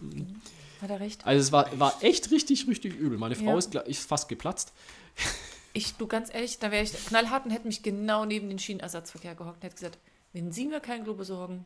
Hat 0.83 0.91
er 0.91 0.99
recht? 1.01 1.25
Also 1.27 1.41
es 1.41 1.53
war, 1.53 1.79
war 1.79 1.95
echt 2.03 2.31
richtig, 2.31 2.67
richtig 2.67 2.95
übel. 2.97 3.19
Meine 3.19 3.35
Frau 3.37 3.45
Ja. 3.53 3.59
ist, 3.59 3.73
gla- 3.73 3.85
ist 3.85 4.09
fast 4.09 4.29
geplatzt. 4.29 4.73
Ich, 5.73 5.95
du 5.95 6.09
ganz 6.09 6.35
ehrlich, 6.35 6.59
da 6.59 6.73
wäre 6.73 6.83
ich 6.83 6.91
knallhart 7.07 7.45
und 7.45 7.53
hätte 7.53 7.69
mich 7.69 7.85
genau 7.85 8.25
neben 8.25 8.49
den 8.49 8.59
Schienenersatzverkehr 8.59 9.37
gehockt 9.37 9.59
und 9.59 9.63
hätte 9.63 9.77
gesagt, 9.77 9.99
wenn 10.33 10.51
Sie 10.51 10.67
mir 10.67 10.81
kein 10.81 11.05
Klo 11.05 11.15
besorgen, 11.15 11.65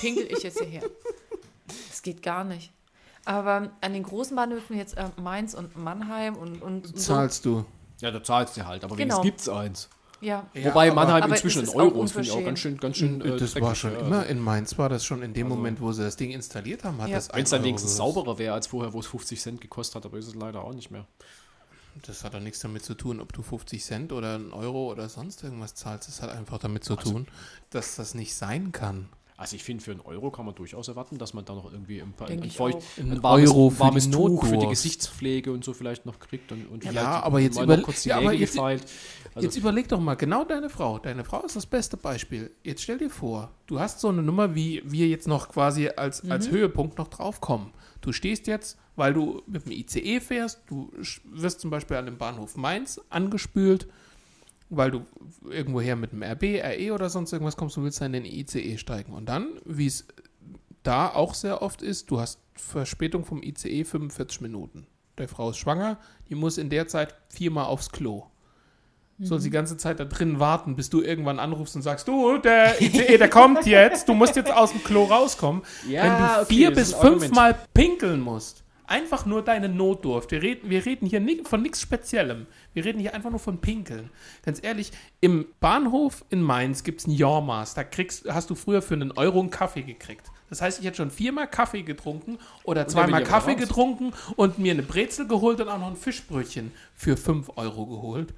pinkel 0.00 0.26
ich 0.32 0.42
jetzt 0.42 0.58
hierher. 0.58 0.80
Das 1.90 2.00
geht 2.00 2.22
gar 2.22 2.44
nicht. 2.44 2.72
Aber 3.26 3.70
an 3.82 3.92
den 3.92 4.04
großen 4.04 4.34
Bahnhöfen 4.34 4.78
jetzt 4.78 4.96
äh, 4.96 5.10
Mainz 5.20 5.52
und 5.52 5.76
Mannheim 5.76 6.34
und, 6.36 6.62
und 6.62 6.86
so, 6.86 6.94
Zahlst 7.14 7.44
du. 7.44 7.66
Ja, 8.00 8.10
da 8.10 8.22
zahlst 8.24 8.56
du 8.56 8.64
halt, 8.64 8.84
aber 8.84 8.96
Genau. 8.96 9.22
wenigstens 9.22 9.22
gibt's 9.22 9.48
eins. 9.50 9.90
Ja, 10.20 10.46
Wobei 10.64 10.90
Mannheim 10.90 11.22
aber 11.24 11.34
inzwischen 11.34 11.62
in 11.64 11.68
Euros 11.70 12.12
finde 12.12 12.28
ich 12.28 12.32
auch 12.32 12.44
ganz 12.44 12.58
schön, 12.60 12.76
ganz 12.78 12.96
schön 12.96 13.20
äh, 13.20 13.36
das 13.36 13.60
war 13.60 13.74
schon 13.74 13.92
ja. 13.92 13.98
immer, 14.00 14.26
in 14.26 14.40
Mainz 14.40 14.76
war 14.78 14.88
das 14.88 15.04
schon 15.04 15.22
in 15.22 15.34
dem 15.34 15.48
Moment, 15.48 15.80
wo 15.80 15.92
sie 15.92 16.02
das 16.02 16.16
Ding 16.16 16.30
installiert 16.30 16.84
haben, 16.84 17.00
hat 17.02 17.08
Ja. 17.10 17.16
das 17.16 17.28
Wenn 17.32 17.42
es 17.44 17.50
dann 17.50 17.58
1 17.58 17.62
Euro 17.62 17.64
wenigstens 17.68 17.96
sauberer 17.96 18.38
wäre 18.38 18.54
als 18.54 18.66
vorher, 18.68 18.92
wo 18.92 19.00
es 19.00 19.06
50 19.06 19.40
Cent 19.40 19.60
gekostet 19.60 19.96
hat, 19.96 20.06
aber 20.06 20.18
ist 20.18 20.26
es 20.28 20.34
leider 20.34 20.62
auch 20.64 20.74
nicht 20.74 20.90
mehr. 20.90 21.06
Das 22.06 22.24
hat 22.24 22.34
doch 22.34 22.40
nichts 22.40 22.60
damit 22.60 22.84
zu 22.84 22.94
tun, 22.94 23.20
ob 23.20 23.32
du 23.32 23.42
50 23.42 23.82
Cent 23.82 24.12
oder 24.12 24.34
einen 24.34 24.52
Euro 24.52 24.90
oder 24.92 25.08
sonst 25.08 25.42
irgendwas 25.42 25.74
zahlst. 25.74 26.08
Das 26.08 26.20
hat 26.20 26.30
einfach 26.30 26.58
damit 26.58 26.84
zu 26.84 26.94
tun, 26.96 27.26
dass 27.70 27.96
das 27.96 28.14
nicht 28.14 28.34
sein 28.34 28.70
kann. 28.72 29.08
Also 29.38 29.56
ich 29.56 29.64
finde, 29.64 29.84
für 29.84 29.90
einen 29.90 30.00
Euro 30.00 30.30
kann 30.30 30.46
man 30.46 30.54
durchaus 30.54 30.88
erwarten, 30.88 31.18
dass 31.18 31.34
man 31.34 31.44
da 31.44 31.54
noch 31.54 31.70
irgendwie 31.70 32.00
ein, 32.00 32.14
ein, 32.26 32.42
ich 32.42 32.56
feucht, 32.56 32.78
ein 32.98 33.12
Ein 33.12 33.22
warmes, 33.22 33.50
Euro 33.50 33.68
für 33.70 33.80
warmes 33.80 34.04
die 34.06 34.10
Tuch 34.10 34.46
für 34.46 34.56
die. 34.56 34.66
Gesichtspflege 34.66 35.52
und 35.52 35.62
so 35.62 35.74
vielleicht 35.74 36.06
noch 36.06 36.18
kriegt 36.18 36.52
und, 36.52 36.66
und 36.70 36.84
Ja, 36.84 36.90
vielleicht 36.90 37.06
aber 37.06 37.40
jetzt 37.40 37.56
mal 37.56 37.64
überle- 37.66 37.76
noch 37.78 37.82
kurz 37.84 38.02
die 38.02 38.08
ja, 38.10 38.16
aber 38.16 38.30
Nägel 38.30 38.40
jetzt-. 38.40 38.56
Also, 39.36 39.48
Jetzt 39.48 39.58
überleg 39.58 39.86
doch 39.88 40.00
mal, 40.00 40.14
genau 40.14 40.44
deine 40.44 40.70
Frau. 40.70 40.98
Deine 40.98 41.22
Frau 41.22 41.42
ist 41.44 41.56
das 41.56 41.66
beste 41.66 41.98
Beispiel. 41.98 42.50
Jetzt 42.64 42.82
stell 42.82 42.96
dir 42.96 43.10
vor, 43.10 43.50
du 43.66 43.78
hast 43.78 44.00
so 44.00 44.08
eine 44.08 44.22
Nummer, 44.22 44.54
wie 44.54 44.82
wir 44.86 45.08
jetzt 45.08 45.28
noch 45.28 45.50
quasi 45.50 45.88
als, 45.88 46.22
Mhm. 46.22 46.32
als 46.32 46.48
Höhepunkt 46.50 46.96
noch 46.96 47.08
draufkommen. 47.08 47.70
Du 48.00 48.12
stehst 48.12 48.46
jetzt, 48.46 48.78
weil 48.96 49.12
du 49.12 49.42
mit 49.46 49.66
dem 49.66 49.72
ICE 49.72 50.20
fährst, 50.20 50.62
du 50.68 50.90
wirst 51.24 51.60
zum 51.60 51.68
Beispiel 51.68 51.98
an 51.98 52.06
dem 52.06 52.16
Bahnhof 52.16 52.56
Mainz 52.56 52.98
angespült, 53.10 53.86
weil 54.70 54.90
du 54.90 55.02
irgendwoher 55.50 55.96
mit 55.96 56.12
dem 56.12 56.22
RB, 56.22 56.42
RE 56.62 56.92
oder 56.94 57.10
sonst 57.10 57.30
irgendwas 57.30 57.58
kommst, 57.58 57.76
du 57.76 57.82
willst 57.82 58.00
dann 58.00 58.14
in 58.14 58.24
den 58.24 58.32
ICE 58.32 58.78
steigen. 58.78 59.12
Und 59.12 59.28
dann, 59.28 59.48
wie 59.66 59.86
es 59.86 60.06
da 60.82 61.10
auch 61.10 61.34
sehr 61.34 61.60
oft 61.60 61.82
ist, 61.82 62.10
du 62.10 62.20
hast 62.20 62.40
Verspätung 62.54 63.26
vom 63.26 63.42
ICE 63.42 63.84
45 63.84 64.40
Minuten. 64.40 64.86
Der 65.18 65.28
Frau 65.28 65.50
ist 65.50 65.58
schwanger, 65.58 65.98
die 66.30 66.34
muss 66.34 66.56
in 66.56 66.70
der 66.70 66.88
Zeit 66.88 67.14
viermal 67.28 67.66
aufs 67.66 67.90
Klo. 67.90 68.24
Soll 69.18 69.40
die 69.40 69.50
ganze 69.50 69.76
Zeit 69.76 69.98
da 69.98 70.04
drin 70.04 70.40
warten, 70.40 70.76
bis 70.76 70.90
du 70.90 71.00
irgendwann 71.00 71.38
anrufst 71.38 71.74
und 71.76 71.82
sagst, 71.82 72.06
du, 72.08 72.38
der 72.38 72.80
ICE, 72.80 73.16
der 73.16 73.30
kommt 73.30 73.66
jetzt, 73.66 74.08
du 74.08 74.14
musst 74.14 74.36
jetzt 74.36 74.52
aus 74.52 74.72
dem 74.72 74.84
Klo 74.84 75.04
rauskommen. 75.04 75.62
Ja, 75.88 76.02
Wenn 76.02 76.18
du 76.18 76.42
okay, 76.42 76.54
vier 76.54 76.70
bis 76.72 76.92
fünfmal 76.92 77.56
pinkeln 77.72 78.20
musst, 78.20 78.62
einfach 78.86 79.26
nur 79.26 79.42
deine 79.42 79.68
Notdurft. 79.68 80.30
Wir 80.30 80.42
reden, 80.42 80.70
wir 80.70 80.84
reden 80.84 81.06
hier 81.06 81.20
ni 81.20 81.42
von 81.44 81.62
nichts 81.62 81.80
Speziellem. 81.80 82.46
Wir 82.72 82.84
reden 82.84 83.00
hier 83.00 83.14
einfach 83.14 83.30
nur 83.30 83.38
von 83.38 83.60
Pinkeln. 83.60 84.10
Ganz 84.44 84.62
ehrlich, 84.62 84.92
im 85.20 85.46
Bahnhof 85.60 86.24
in 86.30 86.42
Mainz 86.42 86.84
gibt 86.84 87.00
es 87.00 87.06
ein 87.06 87.12
Jormas. 87.12 87.74
Da 87.74 87.84
kriegst, 87.84 88.28
hast 88.28 88.50
du 88.50 88.54
früher 88.54 88.82
für 88.82 88.94
einen 88.94 89.12
Euro 89.12 89.40
einen 89.40 89.50
Kaffee 89.50 89.82
gekriegt. 89.82 90.26
Das 90.48 90.62
heißt, 90.62 90.78
ich 90.78 90.86
hätte 90.86 90.98
schon 90.98 91.10
viermal 91.10 91.48
Kaffee 91.48 91.82
getrunken 91.82 92.38
oder 92.62 92.82
der 92.82 92.88
zweimal 92.88 93.24
Kaffee 93.24 93.56
getrunken 93.56 94.12
und 94.36 94.58
mir 94.58 94.72
eine 94.72 94.82
Brezel 94.82 95.26
geholt 95.26 95.60
und 95.60 95.68
auch 95.68 95.78
noch 95.78 95.88
ein 95.88 95.96
Fischbrötchen 95.96 96.70
für 96.94 97.16
5 97.16 97.52
Euro 97.56 97.86
geholt. 97.86 98.32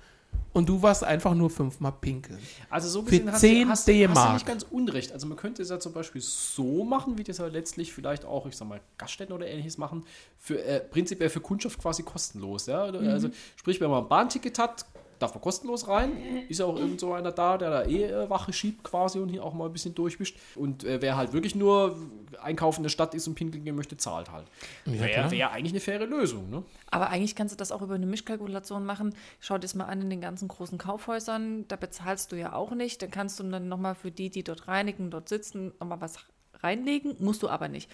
Und 0.55 0.69
du 0.69 0.81
warst 0.83 1.05
einfach 1.05 1.35
nur 1.35 1.51
fünfmal 1.51 1.93
pinkeln. 2.01 2.39
Also 2.71 2.89
so 2.89 3.03
Für 3.03 3.11
gesehen 3.11 3.31
hast, 3.31 3.41
10 3.41 3.65
du, 3.67 3.71
hast, 3.71 3.87
du- 3.87 4.09
hast 4.09 4.29
du 4.29 4.33
nicht 4.33 4.47
ganz 4.47 4.67
unrecht. 4.71 5.13
Also 5.13 5.27
man 5.27 5.37
könnte 5.37 5.63
es 5.63 5.69
ja 5.71 5.79
zum 5.79 5.93
Beispiel 5.93 6.21
so 6.23 6.85
machen, 6.85 7.17
wie 7.19 7.23
das 7.23 7.39
ja 7.39 7.47
letztlich 7.47 7.93
vielleicht 7.93 8.25
auch, 8.25 8.47
ich 8.47 8.57
sag 8.57 8.67
mal, 8.67 8.81
Gaststätten 8.97 9.35
oder 9.35 9.47
ähnliches 9.47 9.79
machen, 9.79 10.05
für 10.39 10.61
äh, 10.65 10.81
prinzipiell 10.81 11.29
für 11.29 11.41
Kundschaft 11.41 11.79
quasi 11.81 12.03
kostenlos. 12.03 12.67
Ja? 12.67 12.87
Oder- 12.89 13.01
Also 13.01 13.29
sprich, 13.57 13.81
wenn 13.81 13.91
man 13.91 14.03
ein 14.05 14.09
Bahnticket 14.09 14.59
hat, 14.59 14.85
darf 15.19 15.35
man 15.35 15.43
kostenlos 15.43 15.89
rein. 15.89 16.13
Ist 16.49 16.61
ja 16.61 16.67
auch 16.67 16.77
irgend 16.77 17.01
so 17.01 17.13
einer 17.13 17.33
da, 17.33 17.59
der 17.59 17.71
da 17.71 17.83
eh 17.85 18.05
äh, 18.05 18.31
Wache 18.31 18.53
schiebt 18.53 18.85
quasi 18.85 19.19
und 19.19 19.29
hier 19.29 19.45
auch 19.45 19.55
mal 19.55 19.67
ein 19.67 19.73
bisschen 19.73 19.95
durchwischt. 19.95 20.39
Und 20.55 20.85
äh, 20.85 21.01
wer 21.01 21.17
halt 21.17 21.33
wirklich 21.33 21.55
nur 21.55 21.97
einkaufen 22.43 22.81
in 22.81 22.83
der 22.85 22.91
Stadt 22.91 23.15
ist 23.15 23.27
und 23.29 23.35
pinkeln 23.35 23.65
gehen 23.65 23.77
möchte, 23.77 23.97
zahlt 23.97 24.31
halt. 24.31 24.47
Wäre 24.85 25.09
klar. 25.09 25.31
wär 25.31 25.51
eigentlich 25.53 25.73
eine 25.73 25.81
faire 25.81 26.07
Lösung, 26.07 26.51
ne? 26.51 26.63
Aber 26.91 27.11
eigentlich 27.11 27.35
kannst 27.35 27.53
du 27.53 27.57
das 27.57 27.73
auch 27.73 27.83
über 27.83 27.95
eine 27.95 28.07
Mischkalkulation 28.07 28.85
machen. 28.85 29.15
Schau 29.41 29.55
dir 29.55 29.61
das 29.61 29.75
mal 29.75 29.87
an 29.87 30.03
in 30.03 30.11
den 30.11 30.21
ganzen 30.21 30.49
großen 30.49 30.79
Kaufhäusern. 30.79 31.67
Da 31.69 31.77
bezahlst 31.77 32.33
du 32.33 32.37
ja 32.37 32.53
auch 32.53 32.73
nicht. 32.73 33.03
Dann 33.03 33.11
kannst 33.11 33.39
du 33.41 33.45
dann 33.45 33.69
nochmal 33.69 33.95
für 33.95 34.11
die, 34.11 34.31
die 34.31 34.45
dort 34.45 34.69
reinigen, 34.69 35.11
dort 35.11 35.29
sitzen, 35.29 35.73
nochmal 35.81 36.01
was 36.01 36.19
reinlegen. 36.55 37.17
Musst 37.19 37.43
du 37.43 37.49
aber 37.49 37.69
nicht. 37.69 37.91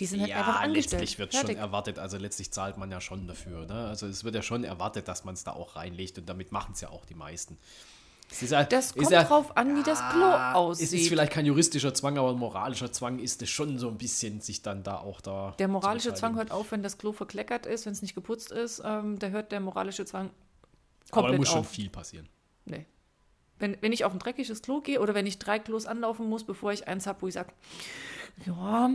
Die 0.00 0.06
sind 0.06 0.20
halt 0.22 0.32
einfach 0.32 0.60
angestellt. 0.60 1.02
letztlich 1.02 1.18
wird 1.18 1.34
schon 1.34 1.56
erwartet, 1.56 1.98
also 1.98 2.18
letztlich 2.18 2.52
zahlt 2.52 2.76
man 2.78 2.90
ja 2.90 3.00
schon 3.00 3.26
dafür. 3.26 3.66
Ne? 3.66 3.88
Also 3.88 4.06
es 4.06 4.22
wird 4.24 4.34
ja 4.34 4.42
schon 4.42 4.64
erwartet, 4.64 5.08
dass 5.08 5.24
man 5.24 5.34
es 5.34 5.42
da 5.44 5.52
auch 5.52 5.74
reinlegt 5.76 6.18
und 6.18 6.28
damit 6.28 6.52
machen 6.52 6.72
es 6.74 6.80
ja 6.80 6.90
auch 6.90 7.04
die 7.04 7.14
meisten. 7.14 7.58
Ja, 8.42 8.62
Das 8.62 8.86
ist 8.88 8.94
kommt 8.94 9.10
ja, 9.10 9.24
drauf 9.24 9.56
an, 9.56 9.74
wie 9.76 9.82
das 9.82 10.00
Klo 10.12 10.26
aussieht. 10.26 10.86
Es 10.88 10.92
ist 10.92 11.08
vielleicht 11.08 11.32
kein 11.32 11.46
juristischer 11.46 11.94
Zwang, 11.94 12.18
aber 12.18 12.30
ein 12.30 12.36
moralischer 12.38 12.92
Zwang 12.92 13.18
ist 13.18 13.40
es 13.40 13.48
schon 13.48 13.78
so 13.78 13.88
ein 13.88 13.96
bisschen, 13.96 14.42
sich 14.42 14.60
dann 14.60 14.82
da 14.82 14.98
auch 14.98 15.22
da. 15.22 15.54
der 15.58 15.66
moralische 15.68 16.12
Zwang 16.12 16.36
hört 16.36 16.50
auf, 16.50 16.70
wenn 16.70 16.82
das 16.82 16.98
Klo 16.98 17.12
verkleckert 17.12 17.64
ist, 17.64 17.86
wenn 17.86 17.92
es 17.94 18.02
nicht 18.02 18.14
geputzt 18.14 18.52
ist. 18.52 18.82
Ähm, 18.84 19.18
da 19.18 19.28
hört 19.28 19.50
der 19.50 19.60
moralische 19.60 20.04
Zwang 20.04 20.26
Aber 20.26 20.32
da 21.06 21.10
komplett 21.10 21.38
muss 21.40 21.48
schon 21.48 21.60
auf. 21.60 21.68
viel 21.70 21.88
passieren. 21.88 22.28
Nee. 22.66 22.84
Wenn, 23.58 23.78
wenn 23.80 23.92
ich 23.92 24.04
auf 24.04 24.12
ein 24.12 24.18
dreckiges 24.18 24.60
Klo 24.60 24.82
gehe 24.82 25.00
oder 25.00 25.14
wenn 25.14 25.26
ich 25.26 25.38
drei 25.38 25.58
Klos 25.58 25.86
anlaufen 25.86 26.28
muss, 26.28 26.44
bevor 26.44 26.70
ich 26.70 26.86
eins 26.86 27.06
habe, 27.06 27.22
wo 27.22 27.28
ich 27.28 27.34
sage, 27.34 27.50
ja, 28.44 28.90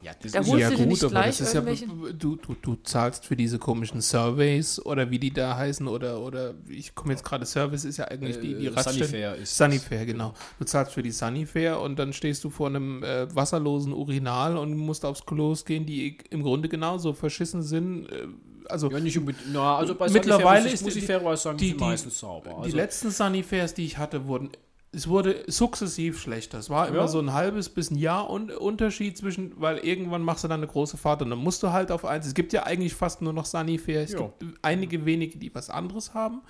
Ja, 0.00 0.12
das 0.22 0.30
Da 0.30 0.38
ist 0.40 0.48
holst 0.48 0.60
ja 0.60 0.68
gut, 0.70 1.02
aber 1.04 1.22
das 1.24 1.40
ist 1.40 1.54
ja, 1.54 1.60
du, 1.60 2.36
du, 2.36 2.54
du 2.62 2.76
zahlst 2.84 3.26
für 3.26 3.34
diese 3.34 3.58
komischen 3.58 4.00
Surveys 4.00 4.78
oder 4.86 5.10
wie 5.10 5.18
die 5.18 5.32
da 5.32 5.56
heißen 5.56 5.88
oder, 5.88 6.20
oder 6.20 6.54
ich 6.68 6.94
komme 6.94 7.14
jetzt 7.14 7.24
gerade, 7.24 7.44
Service 7.44 7.84
ist 7.84 7.96
ja 7.96 8.04
eigentlich 8.04 8.38
die, 8.38 8.54
die 8.54 8.66
Äh, 8.66 8.70
Raststätten. 8.70 9.06
Sunnyfair 9.08 9.34
ist 9.34 9.56
Sunnyfair, 9.56 10.06
genau. 10.06 10.34
Du 10.60 10.64
zahlst 10.64 10.92
für 10.92 11.02
die 11.02 11.10
Sunnyfair 11.10 11.80
und 11.80 11.98
dann 11.98 12.12
stehst 12.12 12.44
du 12.44 12.50
vor 12.50 12.68
einem 12.68 13.02
äh, 13.02 13.34
wasserlosen 13.34 13.92
Urinal 13.92 14.56
und 14.56 14.76
musst 14.76 15.04
aufs 15.04 15.26
Klos 15.26 15.64
gehen, 15.64 15.84
die 15.84 16.16
im 16.30 16.44
Grunde 16.44 16.68
genauso 16.68 17.12
verschissen 17.12 17.64
sind. 17.64 18.06
Äh, 18.06 18.28
also 18.68 18.88
Ja, 18.92 19.00
nicht 19.00 19.18
unbedingt. 19.18 19.46
Na, 19.52 19.78
also 19.78 19.96
bei 19.96 20.08
Mittlerweile 20.10 20.60
Sunnyfair 20.60 20.62
muss 20.62 20.72
ist 20.74 20.80
ich, 20.80 20.84
muss 20.84 20.92
die- 20.94 20.98
ich 21.00 21.06
fairerweise 21.06 21.42
sagen, 21.42 21.58
die- 21.58 21.66
die, 21.72 21.76
die- 21.76 21.80
meistens 21.84 22.18
sauber. 22.20 22.50
die 22.58 22.62
Also, 22.66 22.76
letzten 22.76 23.10
Sunnyfairs, 23.10 23.74
die 23.74 23.84
ich 23.84 23.98
hatte, 23.98 24.26
wurden 24.28 24.50
es 24.90 25.06
wurde 25.08 25.44
sukzessiv 25.46 26.18
schlechter. 26.20 26.58
Es 26.58 26.70
war 26.70 26.88
immer 26.88 26.98
Ja. 26.98 27.08
so 27.08 27.18
ein 27.18 27.32
halbes 27.34 27.68
bis 27.68 27.90
ein 27.90 27.96
Jahr 27.98 28.30
un 28.30 28.50
Unterschied 28.50 29.18
zwischen, 29.18 29.52
weil 29.60 29.78
irgendwann 29.78 30.22
machst 30.22 30.44
du 30.44 30.48
dann 30.48 30.60
eine 30.60 30.66
große 30.66 30.96
Fahrt 30.96 31.20
und 31.22 31.30
dann 31.30 31.38
musst 31.38 31.62
du 31.62 31.72
halt 31.72 31.90
auf 31.92 32.04
eins. 32.04 32.26
Es 32.26 32.34
gibt 32.34 32.52
ja 32.52 32.62
eigentlich 32.64 32.94
fast 32.94 33.20
nur 33.20 33.32
noch 33.32 33.44
Sunnyfair. 33.44 34.02
Es 34.02 34.12
Ja. 34.12 34.18
gibt 34.38 34.44
einige 34.62 35.04
wenige, 35.04 35.38
die 35.38 35.54
was 35.54 35.68
anderes 35.70 36.14
haben. 36.14 36.40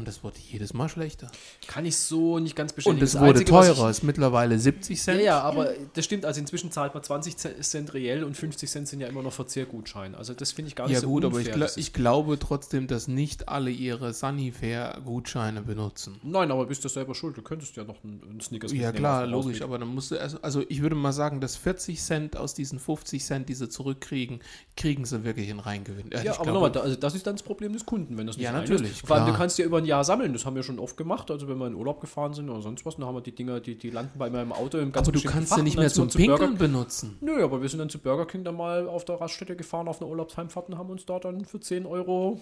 Und 0.00 0.08
das 0.08 0.24
wurde 0.24 0.36
jedes 0.50 0.74
Mal 0.74 0.88
schlechter. 0.88 1.30
kann 1.66 1.86
ich 1.86 1.96
so 1.96 2.38
nicht 2.38 2.56
ganz 2.56 2.72
bestätigen. 2.72 3.00
Und 3.00 3.04
es 3.04 3.12
Das 3.12 3.20
wurde 3.20 3.30
Einzige, 3.40 3.50
teurer. 3.50 3.88
Es 3.90 3.98
ist 3.98 4.02
mittlerweile 4.02 4.58
70 4.58 4.98
Ja, 4.98 5.04
Cent. 5.04 5.22
ja, 5.22 5.40
aber 5.40 5.70
das 5.94 6.04
stimmt. 6.04 6.24
Also 6.24 6.40
inzwischen 6.40 6.70
zahlt 6.72 6.92
man 6.94 7.02
20 7.02 7.36
Cent 7.36 7.94
reell 7.94 8.24
und 8.24 8.36
50 8.36 8.68
Cent 8.68 8.88
sind 8.88 9.00
ja 9.00 9.06
immer 9.08 9.22
noch 9.22 9.32
Verzehrgutschein. 9.32 10.14
Also 10.14 10.34
das 10.34 10.52
finde 10.52 10.68
ich 10.68 10.74
gar 10.76 10.86
nicht 10.86 10.94
Ja 10.94 11.00
so 11.00 11.08
gut, 11.08 11.24
unfair. 11.24 11.54
aber 11.54 11.64
ich, 11.64 11.70
ist- 11.70 11.76
ich 11.78 11.92
glaube 11.92 12.38
trotzdem, 12.38 12.86
dass 12.86 13.06
nicht 13.08 13.48
alle 13.48 13.70
ihre 13.70 14.12
Sunnyfair-Gutscheine 14.14 15.62
benutzen. 15.62 16.16
Nein, 16.22 16.50
aber 16.50 16.66
bist 16.66 16.84
du 16.84 16.88
selber 16.88 17.14
schuld. 17.14 17.36
Du 17.36 17.42
könntest 17.42 17.76
ja 17.76 17.84
noch 17.84 18.02
einen, 18.02 18.22
einen 18.28 18.40
Snickers 18.40 18.72
Ja 18.72 18.92
klar, 18.92 19.26
logisch, 19.26 19.56
Ausweg. 19.56 19.62
aber 19.62 19.78
dann 19.78 19.88
musst 19.88 20.10
du 20.10 20.14
erst, 20.16 20.42
also 20.42 20.62
ich 20.68 20.82
würde 20.82 20.96
mal 20.96 21.12
sagen, 21.12 21.40
dass 21.40 21.56
40 21.56 22.00
Cent 22.00 22.36
aus 22.36 22.54
diesen 22.54 22.78
50 22.78 23.22
Cent, 23.24 23.48
die 23.48 23.54
sie 23.54 23.68
zurückkriegen, 23.68 24.40
kriegen 24.76 25.04
sie 25.04 25.24
wirklich 25.24 25.48
in 25.48 25.60
Reingewinn. 25.60 26.10
Ja, 26.12 26.22
ich 26.22 26.30
aber 26.30 26.52
nochmal, 26.52 26.76
also 26.78 26.96
das 26.96 27.14
ist 27.14 27.26
dann 27.26 27.34
das 27.34 27.42
Problem 27.42 27.72
des 27.72 27.86
Kunden, 27.86 28.16
wenn 28.16 28.26
das 28.26 28.36
nicht 28.36 28.44
Ja, 28.44 28.52
natürlich, 28.52 29.02
allem, 29.10 29.26
du 29.26 29.32
kannst 29.34 29.58
ja 29.58 29.64
über 29.64 29.78
ein 29.78 29.84
Jahr 29.90 30.04
sammeln, 30.04 30.32
das 30.32 30.46
haben 30.46 30.56
wir 30.56 30.62
schon 30.62 30.78
oft 30.78 30.96
gemacht, 30.96 31.30
also 31.30 31.48
wenn 31.48 31.58
wir 31.58 31.66
in 31.66 31.74
Urlaub 31.74 32.00
gefahren 32.00 32.32
sind 32.32 32.48
oder 32.48 32.62
sonst 32.62 32.86
was, 32.86 32.96
dann 32.96 33.06
haben 33.06 33.16
wir 33.16 33.20
die 33.20 33.34
Dinger, 33.34 33.60
die, 33.60 33.76
die 33.76 33.90
landen 33.90 34.18
bei 34.18 34.30
mir 34.30 34.40
im 34.40 34.52
Auto 34.52 34.78
im 34.78 34.92
ganz 34.92 35.08
aber 35.08 35.18
du 35.18 35.22
kannst 35.22 35.50
Fach 35.50 35.56
sie 35.56 35.62
nicht 35.62 35.76
mehr 35.76 35.90
zum 35.90 36.08
Pinkeln 36.08 36.56
benutzen. 36.56 37.18
Nö, 37.20 37.42
aber 37.42 37.60
wir 37.60 37.68
sind 37.68 37.80
dann 37.80 37.90
zu 37.90 37.98
Burger 37.98 38.26
King 38.26 38.44
dann 38.44 38.56
mal 38.56 38.88
auf 38.88 39.04
der 39.04 39.20
Raststätte 39.20 39.56
gefahren, 39.56 39.88
auf 39.88 40.00
einer 40.00 40.10
Urlaubsheimfahrt 40.10 40.68
und 40.68 40.78
haben 40.78 40.90
uns 40.90 41.04
da 41.04 41.18
dann 41.18 41.44
für 41.44 41.60
10 41.60 41.86
Euro 41.86 42.40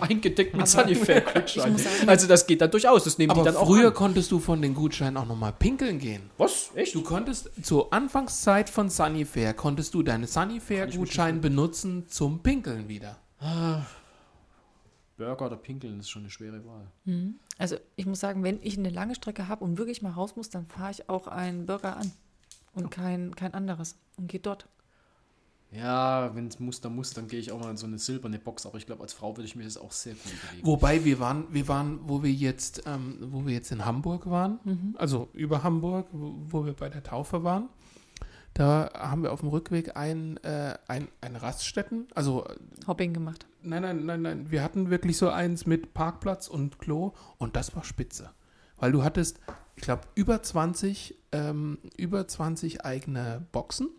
eingedeckt 0.00 0.56
mit 0.56 0.68
Sunnyfair-Gutschein. 0.68 1.76
Also 2.06 2.26
das 2.26 2.46
geht 2.46 2.60
dann 2.60 2.70
durchaus, 2.70 3.04
das 3.04 3.18
nehmen 3.18 3.30
Aber 3.30 3.42
die 3.42 3.46
dann 3.46 3.56
auch 3.56 3.66
früher 3.66 3.90
konntest 3.90 4.30
du 4.32 4.38
von 4.38 4.62
den 4.62 4.74
Gutscheinen 4.74 5.16
auch 5.16 5.26
nochmal 5.26 5.52
pinkeln 5.52 5.98
gehen. 5.98 6.30
Was? 6.38 6.70
Echt? 6.74 6.94
Du 6.94 7.02
konntest 7.02 7.50
zur 7.62 7.92
Anfangszeit 7.92 8.70
von 8.70 8.88
Sunnyfair, 8.88 9.54
konntest 9.54 9.94
du 9.94 10.02
deine 10.02 10.26
Sunnyfair-Gutschein 10.26 11.40
benutzen 11.40 12.06
zum 12.08 12.40
Pinkeln 12.42 12.88
wieder. 12.88 13.16
Burger 15.18 15.46
oder 15.46 15.56
Pinkeln 15.56 16.00
ist 16.00 16.08
schon 16.08 16.22
eine 16.22 16.30
schwere 16.30 16.64
Wahl. 16.64 16.90
Also 17.58 17.76
ich 17.96 18.06
muss 18.06 18.20
sagen, 18.20 18.42
wenn 18.42 18.60
ich 18.62 18.78
eine 18.78 18.88
lange 18.90 19.14
Strecke 19.14 19.48
habe 19.48 19.64
und 19.64 19.76
wirklich 19.76 20.00
mal 20.00 20.12
raus 20.12 20.36
muss, 20.36 20.48
dann 20.48 20.66
fahre 20.66 20.92
ich 20.92 21.08
auch 21.10 21.26
einen 21.26 21.66
Burger 21.66 21.96
an 21.96 22.10
und 22.72 22.90
kein, 22.90 23.34
kein 23.34 23.52
anderes 23.52 23.96
und 24.16 24.28
gehe 24.28 24.40
dort. 24.40 24.68
Ja, 25.70 26.34
wenn 26.34 26.46
es 26.46 26.58
muss, 26.58 26.80
dann 26.80 26.94
muss, 26.94 27.12
dann 27.12 27.28
gehe 27.28 27.38
ich 27.38 27.52
auch 27.52 27.60
mal 27.60 27.70
in 27.70 27.76
so 27.76 27.86
eine 27.86 27.98
silberne 27.98 28.38
Box, 28.38 28.64
aber 28.64 28.78
ich 28.78 28.86
glaube, 28.86 29.02
als 29.02 29.12
Frau 29.12 29.36
würde 29.36 29.44
ich 29.44 29.54
mir 29.54 29.64
das 29.64 29.76
auch 29.76 29.92
sehr 29.92 30.14
gut 30.14 30.32
überlegen. 30.32 30.66
Wobei 30.66 31.04
wir 31.04 31.20
waren, 31.20 31.44
wir 31.52 31.68
waren, 31.68 32.00
wo 32.04 32.22
wir 32.22 32.32
jetzt, 32.32 32.84
ähm, 32.86 33.18
wo 33.20 33.44
wir 33.44 33.52
jetzt 33.52 33.70
in 33.70 33.84
Hamburg 33.84 34.30
waren, 34.30 34.94
also 34.96 35.28
über 35.34 35.62
Hamburg, 35.62 36.08
wo, 36.12 36.36
wo 36.38 36.64
wir 36.64 36.72
bei 36.72 36.88
der 36.88 37.02
Taufe 37.02 37.44
waren, 37.44 37.68
da 38.58 38.90
haben 38.92 39.22
wir 39.22 39.32
auf 39.32 39.38
dem 39.40 39.50
Rückweg 39.50 39.96
ein, 39.96 40.36
äh, 40.38 40.76
ein, 40.88 41.06
ein 41.20 41.36
Raststätten, 41.36 42.08
also 42.14 42.44
äh, 42.44 42.56
Hopping 42.88 43.14
gemacht. 43.14 43.46
nein, 43.62 43.82
nein, 43.82 44.04
nein, 44.04 44.22
nein, 44.22 44.50
wir 44.50 44.64
hatten 44.64 44.90
wirklich 44.90 45.16
so 45.16 45.28
eins 45.30 45.64
mit 45.64 45.94
Parkplatz 45.94 46.48
und 46.48 46.80
Klo 46.80 47.12
und 47.38 47.54
das 47.54 47.76
war 47.76 47.84
spitze. 47.84 48.30
Weil 48.76 48.90
du 48.90 49.04
hattest, 49.04 49.38
ich 49.76 49.82
glaube, 49.82 50.02
über 50.16 50.42
20, 50.42 51.14
ähm, 51.30 51.78
über 51.96 52.26
20 52.26 52.84
eigene 52.84 53.46
Boxen 53.52 53.90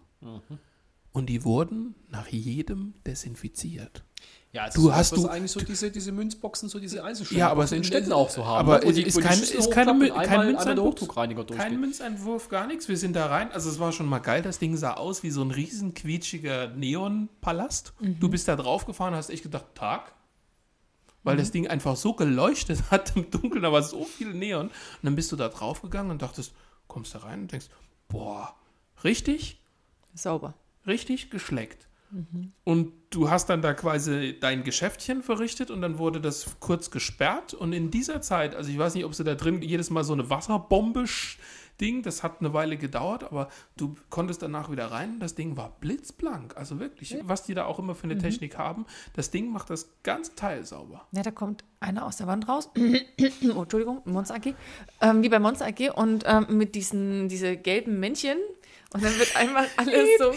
und 1.14 1.28
die 1.28 1.46
wurden 1.46 1.96
nach 2.10 2.28
jedem 2.28 2.96
desinfiziert. 3.06 4.04
Ja, 4.52 4.64
also 4.64 4.82
Du 4.82 4.88
so, 4.88 4.96
hast 4.96 5.12
du- 5.16 5.28
eigentlich 5.28 5.52
so 5.52 5.60
diese, 5.60 5.92
diese 5.92 6.12
Münzboxen, 6.12 6.70
so 6.70 6.80
diese 6.80 7.04
Einzelstellen 7.04 7.40
Ja, 7.40 7.50
aber 7.52 7.66
es 7.66 7.72
in 7.72 7.84
Städten 7.84 8.12
auch 8.12 8.32
so 8.32 8.46
haben. 8.48 8.68
aber 8.68 8.84
ne? 8.84 8.94
Die- 8.94 9.04
ist 9.04 9.22
kein- 9.22 9.38
ist 9.40 9.70
keine 9.72 10.10
kein 10.10 10.46
Münzeinwurf. 10.48 10.88
Hochdruckreiniger 10.88 11.46
Kein. 11.46 11.80
Münzeinwurf, 11.80 12.50
gar 12.50 12.66
nichts. 12.66 12.88
Wir 12.88 12.98
sind 12.98 13.16
da 13.16 13.28
rein. 13.28 13.52
Also 13.52 13.70
es 13.70 13.78
war 13.80 13.92
schon 13.92 14.08
mal 14.08 14.18
geil. 14.20 14.42
Das 14.42 14.58
Ding 14.58 14.76
sah 14.76 14.96
aus 14.96 15.22
wie 15.22 15.30
so 15.30 15.44
ein 15.44 15.52
riesen 15.52 15.94
quietschiger 15.94 16.70
Neonpalast. 16.70 17.94
Du 18.00 18.28
bist 18.28 18.48
da 18.48 18.56
drauf 18.56 18.86
gefahren, 18.88 19.14
hast 19.14 19.30
echt 19.30 19.44
gedacht, 19.44 19.66
Tag. 19.76 20.14
Weil 21.24 21.38
das 21.38 21.52
Ding 21.52 21.68
einfach 21.68 21.96
so 21.96 22.14
geleuchtet 22.14 22.82
hat 22.92 23.16
im 23.16 23.30
Dunkeln, 23.30 23.62
da 23.62 23.72
war 23.72 23.84
so 23.84 24.04
viel 24.06 24.34
Neon. 24.34 24.68
Und 24.68 24.74
dann 25.04 25.16
bist 25.16 25.32
du 25.32 25.36
da 25.36 25.50
drauf 25.50 25.82
gegangen 25.84 26.10
und 26.12 26.22
dachtest, 26.24 26.54
kommst 26.88 27.14
da 27.14 27.20
rein 27.20 27.42
und 27.42 27.52
denkst, 27.52 27.68
boah, 28.08 28.56
richtig, 29.04 29.60
Sauber. 30.16 30.54
richtig 30.88 31.30
geschleckt. 31.30 31.88
Und 32.64 32.94
du 33.12 33.30
hast 33.30 33.50
dann 33.50 33.62
da 33.62 33.74
quasi 33.74 34.38
dein 34.40 34.64
Geschäftchen 34.64 35.22
verrichtet 35.22 35.72
und 35.72 35.82
dann 35.82 35.98
wurde 35.98 36.22
das 36.22 36.60
kurz 36.60 36.92
gesperrt. 36.92 37.54
Und 37.54 37.74
in 37.74 37.92
dieser 37.92 38.22
Zeit, 38.22 38.56
also 38.56 38.70
ich 38.70 38.78
weiß 38.78 38.96
nicht, 38.96 39.06
ob 39.06 39.14
sie 39.14 39.24
da 39.24 39.36
drin 39.36 39.62
jedes 39.62 39.90
Mal 39.90 40.04
so 40.04 40.14
eine 40.14 40.30
Wasserbombe 40.30 41.06
Ding, 41.80 42.04
das 42.04 42.24
hat 42.24 42.40
eine 42.40 42.54
Weile 42.54 42.78
gedauert, 42.78 43.24
aber 43.24 43.50
du 43.78 43.96
konntest 44.10 44.42
danach 44.42 44.70
wieder 44.70 44.92
rein. 44.92 45.20
Das 45.20 45.36
Ding 45.36 45.56
war 45.56 45.78
blitzblank. 45.80 46.58
Also 46.58 46.80
wirklich, 46.80 47.18
was 47.24 47.44
die 47.44 47.54
da 47.54 47.66
auch 47.66 47.80
immer 47.80 47.96
für 47.96 48.04
eine 48.04 48.18
Technik 48.18 48.58
haben, 48.58 48.86
das 49.14 49.32
Ding 49.32 49.50
macht 49.52 49.70
das 49.70 49.90
ganze 50.04 50.36
Teil 50.36 50.66
sauber. 50.66 51.08
Ja, 51.12 51.22
da 51.22 51.32
kommt 51.32 51.64
einer 51.80 52.06
aus 52.06 52.18
der 52.18 52.28
Wand 52.28 52.48
raus. 52.50 52.70
oh, 52.76 53.62
Entschuldigung, 53.62 54.02
Monster 54.06 54.36
AG. 54.36 54.54
Ähm, 55.02 55.24
wie 55.24 55.30
bei 55.30 55.40
Monster 55.40 55.68
AG 55.68 55.92
und 55.96 56.24
ähm, 56.28 56.48
mit 56.50 56.76
diesen 56.76 57.30
diese 57.30 57.56
gelben 57.56 58.00
Männchen 58.00 58.38
Und 58.92 59.04
dann 59.04 59.20
wird 59.20 59.36
einmal 59.36 59.68
alles 59.78 60.10
so 60.18 60.32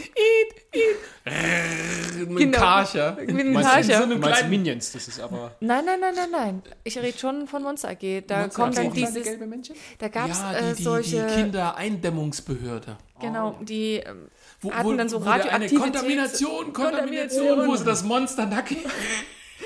Mit 2.26 2.38
Genau. 2.38 2.58
Karcher. 2.58 3.16
wie 3.20 3.40
ein 3.40 3.52
Meinst 3.52 3.70
Karcher. 3.70 4.06
meinst 4.06 4.42
du 4.42 4.46
Minions? 4.48 4.92
Das 4.92 5.08
ist 5.08 5.20
aber. 5.20 5.56
Nein, 5.60 5.84
nein, 5.86 6.00
nein, 6.00 6.14
nein, 6.14 6.30
nein. 6.30 6.62
Ich 6.84 6.98
rede 6.98 7.16
schon 7.18 7.46
von 7.46 7.62
Monster 7.62 7.88
AG. 7.90 8.22
Da 8.26 8.48
kommt 8.48 8.76
dann 8.76 8.92
dieses, 8.92 9.24
gelbe 9.24 9.46
Männchen? 9.46 9.74
da 9.98 10.08
gab 10.08 10.30
es 10.30 10.38
Ja, 10.38 10.52
äh, 10.52 10.74
die, 10.74 10.82
solche, 10.82 11.26
die 11.26 11.34
Kindereindämmungsbehörde. 11.42 12.98
genau, 13.20 13.58
die 13.62 13.94
ähm, 14.04 14.28
Wo, 14.60 14.70
hatten 14.70 14.98
dann 14.98 15.08
so 15.08 15.20
wo 15.24 15.28
Radioaktivität. 15.30 15.78
Kontamination, 15.78 16.72
Kontamination, 16.72 17.46
Kontamination. 17.46 17.68
wo 17.68 17.76
sie 17.76 17.84
das 17.84 18.02
Monster 18.04 18.44
nackig. 18.46 18.78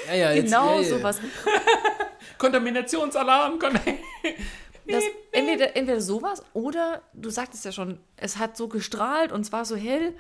Ja, 0.09 0.15
ja, 0.15 0.31
jetzt, 0.33 0.45
Genau 0.45 0.77
ja, 0.77 0.83
ja. 0.83 0.89
sowas. 0.99 1.19
Kontaminationsalarm. 2.39 3.59
Kon 3.59 3.73
Das, 4.89 5.05
entweder, 5.33 5.77
entweder 5.77 6.01
sowas 6.01 6.43
oder 6.53 7.03
du 7.13 7.31
sagtest 7.31 7.65
ja 7.65 7.73
schon, 7.73 7.99
es 8.17 8.37
hat 8.39 8.57
so 8.57 8.69
gestrahlt 8.69 9.33
und 9.33 9.41
es 9.43 9.53
war 9.53 9.65
so 9.65 9.77
hell. 9.77 10.15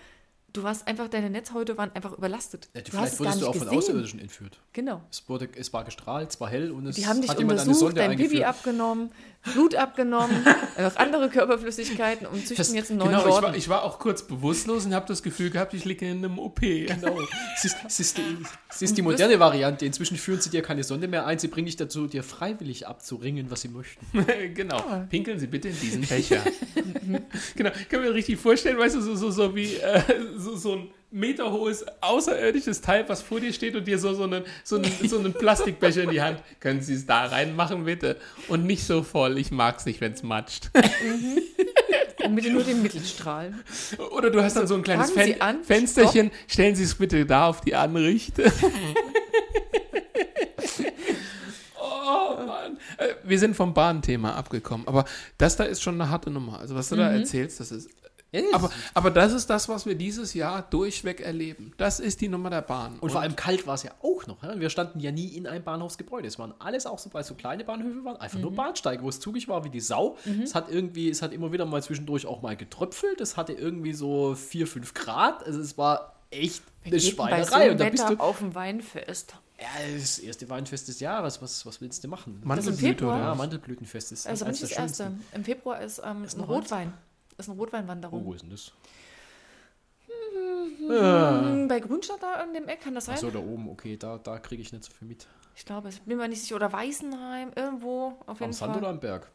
Du 0.53 0.63
warst 0.63 0.87
einfach, 0.89 1.09
deine 1.09 1.29
Netzhäute 1.29 1.77
waren 1.77 1.93
einfach 1.93 2.17
überlastet. 2.17 2.71
Ja, 2.75 2.81
du 2.81 2.91
vielleicht 2.91 3.19
wurdest 3.19 3.43
du 3.43 3.47
auch 3.49 3.55
von 3.55 3.63
gesehen. 3.65 3.79
Außerirdischen 3.79 4.21
entführt. 4.21 4.59
Genau. 4.73 5.03
Es, 5.11 5.29
wurde, 5.29 5.51
es 5.55 5.71
war 5.73 5.85
gestrahlt, 5.85 6.31
es 6.31 6.41
war 6.41 6.49
hell 6.49 6.71
und 6.71 6.87
es 6.87 6.97
Die 6.97 7.07
haben 7.07 7.21
dich 7.21 7.31
hat 7.31 7.39
jemand 7.39 7.61
eine 7.61 7.69
untersucht, 7.69 7.91
Sonde 7.91 8.01
dein 8.01 8.11
Pipi 8.13 8.23
eingeführt. 8.23 8.49
abgenommen, 8.49 9.11
Blut 9.53 9.75
abgenommen, 9.75 10.45
noch 10.79 10.97
andere 10.97 11.29
Körperflüssigkeiten 11.29 12.27
und 12.27 12.41
züchten 12.41 12.57
Das- 12.57 12.73
jetzt 12.75 12.91
einen 12.91 12.99
neuen 12.99 13.11
Genau, 13.11 13.23
ich 13.23 13.29
Gordon. 13.31 13.51
war, 13.51 13.57
ich 13.57 13.69
war 13.69 13.83
auch 13.85 13.99
kurz 13.99 14.23
bewusstlos 14.23 14.87
und 14.87 14.95
habe 14.95 15.07
das 15.07 15.23
Gefühl 15.23 15.51
gehabt, 15.51 15.75
ich 15.75 15.85
liege 15.85 16.07
in 16.09 16.19
einem 16.19 16.39
OP. 16.39 16.61
Genau. 16.61 17.19
Es 17.57 17.65
ist, 17.65 17.77
es, 17.87 18.01
ist 18.01 18.19
die, 18.19 18.23
es 18.69 18.83
ist 18.83 18.97
die 18.99 19.03
moderne 19.03 19.39
Variante. 19.39 19.87
Inzwischen 19.87 20.17
führen 20.17 20.41
sie 20.41 20.51
dir 20.51 20.63
keine 20.63 20.83
Sonde 20.85 21.09
mehr 21.09 21.27
ein. 21.27 21.39
Sie 21.39 21.49
bringen 21.49 21.67
dich 21.67 21.77
dazu, 21.77 22.07
dir 22.07 22.23
freiwillig 22.23 22.87
abzuringen, 22.87 23.51
was 23.51 23.61
sie 23.63 23.69
möchten. 23.69 24.05
genau. 24.55 24.77
Ah. 24.79 25.07
Pinkeln 25.09 25.39
Sie 25.39 25.47
bitte 25.47 25.69
in 25.69 25.81
diesen 25.81 26.03
Becher. 26.03 26.43
genau. 27.55 27.71
Ich 27.81 27.89
kann 27.89 28.01
mir 28.03 28.13
richtig 28.15 28.39
vorstellen, 28.39 28.79
weißt 28.79 28.97
du, 28.97 29.01
so, 29.01 29.15
so, 29.15 29.31
so 29.31 29.55
wie 29.55 29.77
äh, 29.77 30.03
so, 30.37 30.57
so 30.57 30.73
ein 30.75 30.91
meterhohes 31.11 31.85
außerirdisches 32.01 32.81
Teil, 32.81 33.09
was 33.09 33.23
vor 33.23 33.41
dir 33.41 33.53
steht 33.53 33.75
und 33.77 33.87
dir 33.87 33.99
so, 33.99 34.13
so, 34.15 34.25
einen, 34.25 34.45
so, 34.65 34.77
einen, 34.77 34.91
so 35.09 35.19
einen 35.19 35.33
Plastikbecher 35.33 36.03
in 36.03 36.11
die 36.11 36.21
Hand. 36.21 36.41
Können 36.61 36.83
Sie 36.83 36.95
es 36.95 37.07
da 37.07 37.27
reinmachen, 37.27 37.85
bitte? 37.85 38.17
Und 38.49 38.65
nicht 38.67 38.85
so 38.85 39.03
voll. 39.03 39.39
Ich 39.39 39.51
mag 39.51 39.79
es 39.79 39.87
nicht, 39.87 40.01
wenn 40.01 40.13
es 40.13 40.23
matscht. 40.23 40.71
Und 42.25 42.35
bitte 42.35 42.51
nur 42.51 42.65
den 42.65 42.83
Mittelstrahl. 42.83 43.55
Oder 44.11 44.31
du 44.31 44.43
hast 44.43 44.57
dann 44.57 44.67
so 44.67 44.75
ein 44.75 44.83
kleines 44.83 45.13
Fen 45.13 45.41
an, 45.41 45.63
Fensterchen. 45.63 46.33
Stellen 46.49 46.75
Sie 46.75 46.83
es 46.83 46.97
bitte 46.97 47.25
da 47.25 47.47
auf 47.49 47.61
die 47.61 47.75
Anrichte. 47.77 48.51
oh 51.81 52.37
Mann. 52.47 52.79
Äh, 52.99 53.15
Wir 53.25 53.39
sind 53.39 53.55
vom 53.55 53.75
Bahnthema 53.75 54.35
abgekommen. 54.35 54.89
Aber 54.89 55.05
das 55.39 55.57
da 55.57 55.65
ist 55.65 55.83
schon 55.83 56.01
eine 56.01 56.11
harte 56.11 56.31
Nummer. 56.31 56.59
Also 56.59 56.75
was 56.75 56.89
du 56.89 56.97
Mhm. 56.97 57.01
da 57.01 57.11
erzählst, 57.13 57.61
das 57.61 57.71
ist... 57.71 57.91
Aber, 58.53 58.71
aber 58.93 59.11
das 59.11 59.33
ist 59.33 59.49
das, 59.49 59.69
was 59.69 59.87
wir 59.87 59.95
dieses 59.95 60.35
Jahr 60.35 60.63
durchweg 60.63 61.21
erleben. 61.21 61.73
Das 61.77 62.01
ist 62.01 62.21
die 62.21 62.29
Nummer 62.29 62.51
der 62.51 62.63
Bahn. 62.63 62.99
Und 62.99 63.11
vor 63.13 63.21
allem 63.21 63.37
kalt 63.37 63.67
war 63.67 63.75
es 63.75 63.83
ja 63.83 63.93
auch 64.03 64.27
noch. 64.27 64.43
Ja? 64.43 64.59
Wir 64.59 64.69
standen 64.69 65.01
ja 65.01 65.11
nie 65.13 65.29
in 65.29 65.47
einem 65.47 65.65
Bahnhofsgebäude. 65.65 66.29
Es 66.29 66.39
waren 66.39 66.53
alles 66.59 66.87
auch 66.87 66.99
so, 66.99 67.13
weil 67.15 67.23
es 67.23 67.29
so 67.29 67.35
kleine 67.35 67.65
Bahnhöfe 67.65 68.05
waren, 68.05 68.17
einfach 68.17 68.39
nur 68.39 68.53
Bahnsteige, 68.55 69.03
wo 69.03 69.09
es 69.09 69.21
zugig 69.21 69.49
war 69.49 69.65
wie 69.65 69.71
die 69.71 69.81
Sau. 69.81 70.17
Es 70.43 70.55
hat 70.55 70.71
irgendwie, 70.71 71.09
es 71.09 71.23
hat 71.23 71.33
immer 71.33 71.53
wieder 71.53 71.65
mal 71.67 71.83
zwischendurch 71.83 72.27
auch 72.27 72.43
mal 72.43 72.57
getröpfelt. 72.57 73.21
Es 73.21 73.37
hatte 73.37 73.53
irgendwie 73.53 73.93
so 73.93 74.35
4, 74.35 74.67
5 74.67 74.95
Grad. 74.95 75.45
Also 75.45 75.61
es 75.61 75.79
war 75.79 76.17
echt 76.31 76.63
eine 76.85 76.99
so 76.99 77.11
Schweinerei. 77.11 77.55
einem 77.63 77.73
Und 77.73 77.81
da 77.81 77.89
bist 77.89 78.09
du. 78.09 78.17
auf 78.19 78.39
dem 78.39 78.55
Weinfest. 78.55 79.35
Ja, 79.59 79.67
das 79.99 80.19
erste 80.19 80.51
Weinfest 80.51 80.89
des 80.89 81.01
Jahres. 81.01 81.41
Was, 81.41 81.65
was 81.65 81.81
willst 81.81 82.05
du 82.05 82.09
machen? 82.09 82.41
Mandelblüte, 82.45 82.79
Februar? 82.89 83.17
oder? 83.17 83.25
ja? 83.29 83.35
Mandelblütenfest 83.35 84.13
ist 84.13 84.27
Also 84.27 84.45
nicht 84.47 84.63
das 84.63 84.73
erste. 84.73 85.13
Im 85.33 85.45
Februar 85.45 85.81
ist, 85.81 85.99
ähm, 86.05 86.25
ein 86.25 86.39
noch 86.39 86.49
Rotwein. 87.37 87.39
Ist 87.39 87.49
eine 87.49 87.57
Oh, 87.59 87.63
Rotweinwanderung. 87.63 88.25
wo 88.25 88.33
ist 88.35 88.43
denn 88.43 88.51
das? 88.51 88.73
Hm, 90.79 91.69
Bei 91.69 91.81
Grünstadt 91.81 92.23
da 92.23 92.35
an 92.35 92.53
dem 92.55 92.69
Eck 92.69 92.83
kann 92.83 92.95
das 92.95 93.07
sein? 93.07 93.15
Achso, 93.17 93.31
da 93.31 93.39
oben, 93.39 93.69
okay, 93.69 93.97
da, 93.97 94.19
da 94.19 94.39
kriege 94.39 94.63
ich 94.63 94.73
nicht 94.73 94.85
so 94.85 94.93
viel 94.93 95.09
mit. 95.09 95.27
Ich 95.55 95.65
glaube, 95.65 95.89
ich 95.89 96.01
bin 96.03 96.19
mir 96.19 96.29
nicht 96.29 96.43
sicher. 96.43 96.57
Oder 96.57 96.73
Weißenheim, 96.73 97.53
irgendwo 97.57 98.09
auf 98.27 98.29
Am 98.29 98.37
jeden 98.41 98.53
Sand 98.53 98.73
Fall. 98.73 98.83
oder 98.83 98.91
am 98.91 99.01
Berg? 99.01 99.31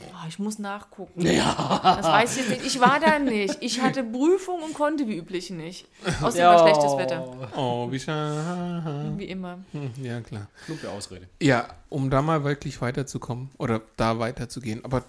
Oh, 0.00 0.28
ich 0.28 0.38
muss 0.38 0.60
nachgucken. 0.60 1.22
Ja. 1.22 1.80
Das 1.82 2.06
weiß 2.06 2.36
ich 2.36 2.48
jetzt 2.48 2.50
nicht. 2.62 2.66
Ich 2.66 2.80
war 2.80 3.00
da 3.00 3.18
nicht. 3.18 3.56
Ich 3.60 3.80
hatte 3.80 4.04
Prüfung 4.04 4.62
und 4.62 4.72
konnte 4.74 5.08
wie 5.08 5.16
üblich 5.16 5.50
nicht. 5.50 5.88
Außerdem 6.22 6.46
war 6.46 6.58
schlechtes 6.60 6.96
Wetter. 6.96 7.50
Oh, 7.56 7.90
wie 7.90 7.98
schade. 7.98 9.14
Wie 9.16 9.24
immer. 9.24 9.58
Ja, 10.00 10.20
klar. 10.20 10.46
Plumpe 10.66 10.88
Ausrede. 10.90 11.28
Ja, 11.42 11.66
um 11.88 12.10
da 12.10 12.22
mal 12.22 12.44
wirklich 12.44 12.80
weiterzukommen 12.80 13.50
oder 13.58 13.80
da 13.96 14.20
weiterzugehen. 14.20 14.84
Aber 14.84 15.02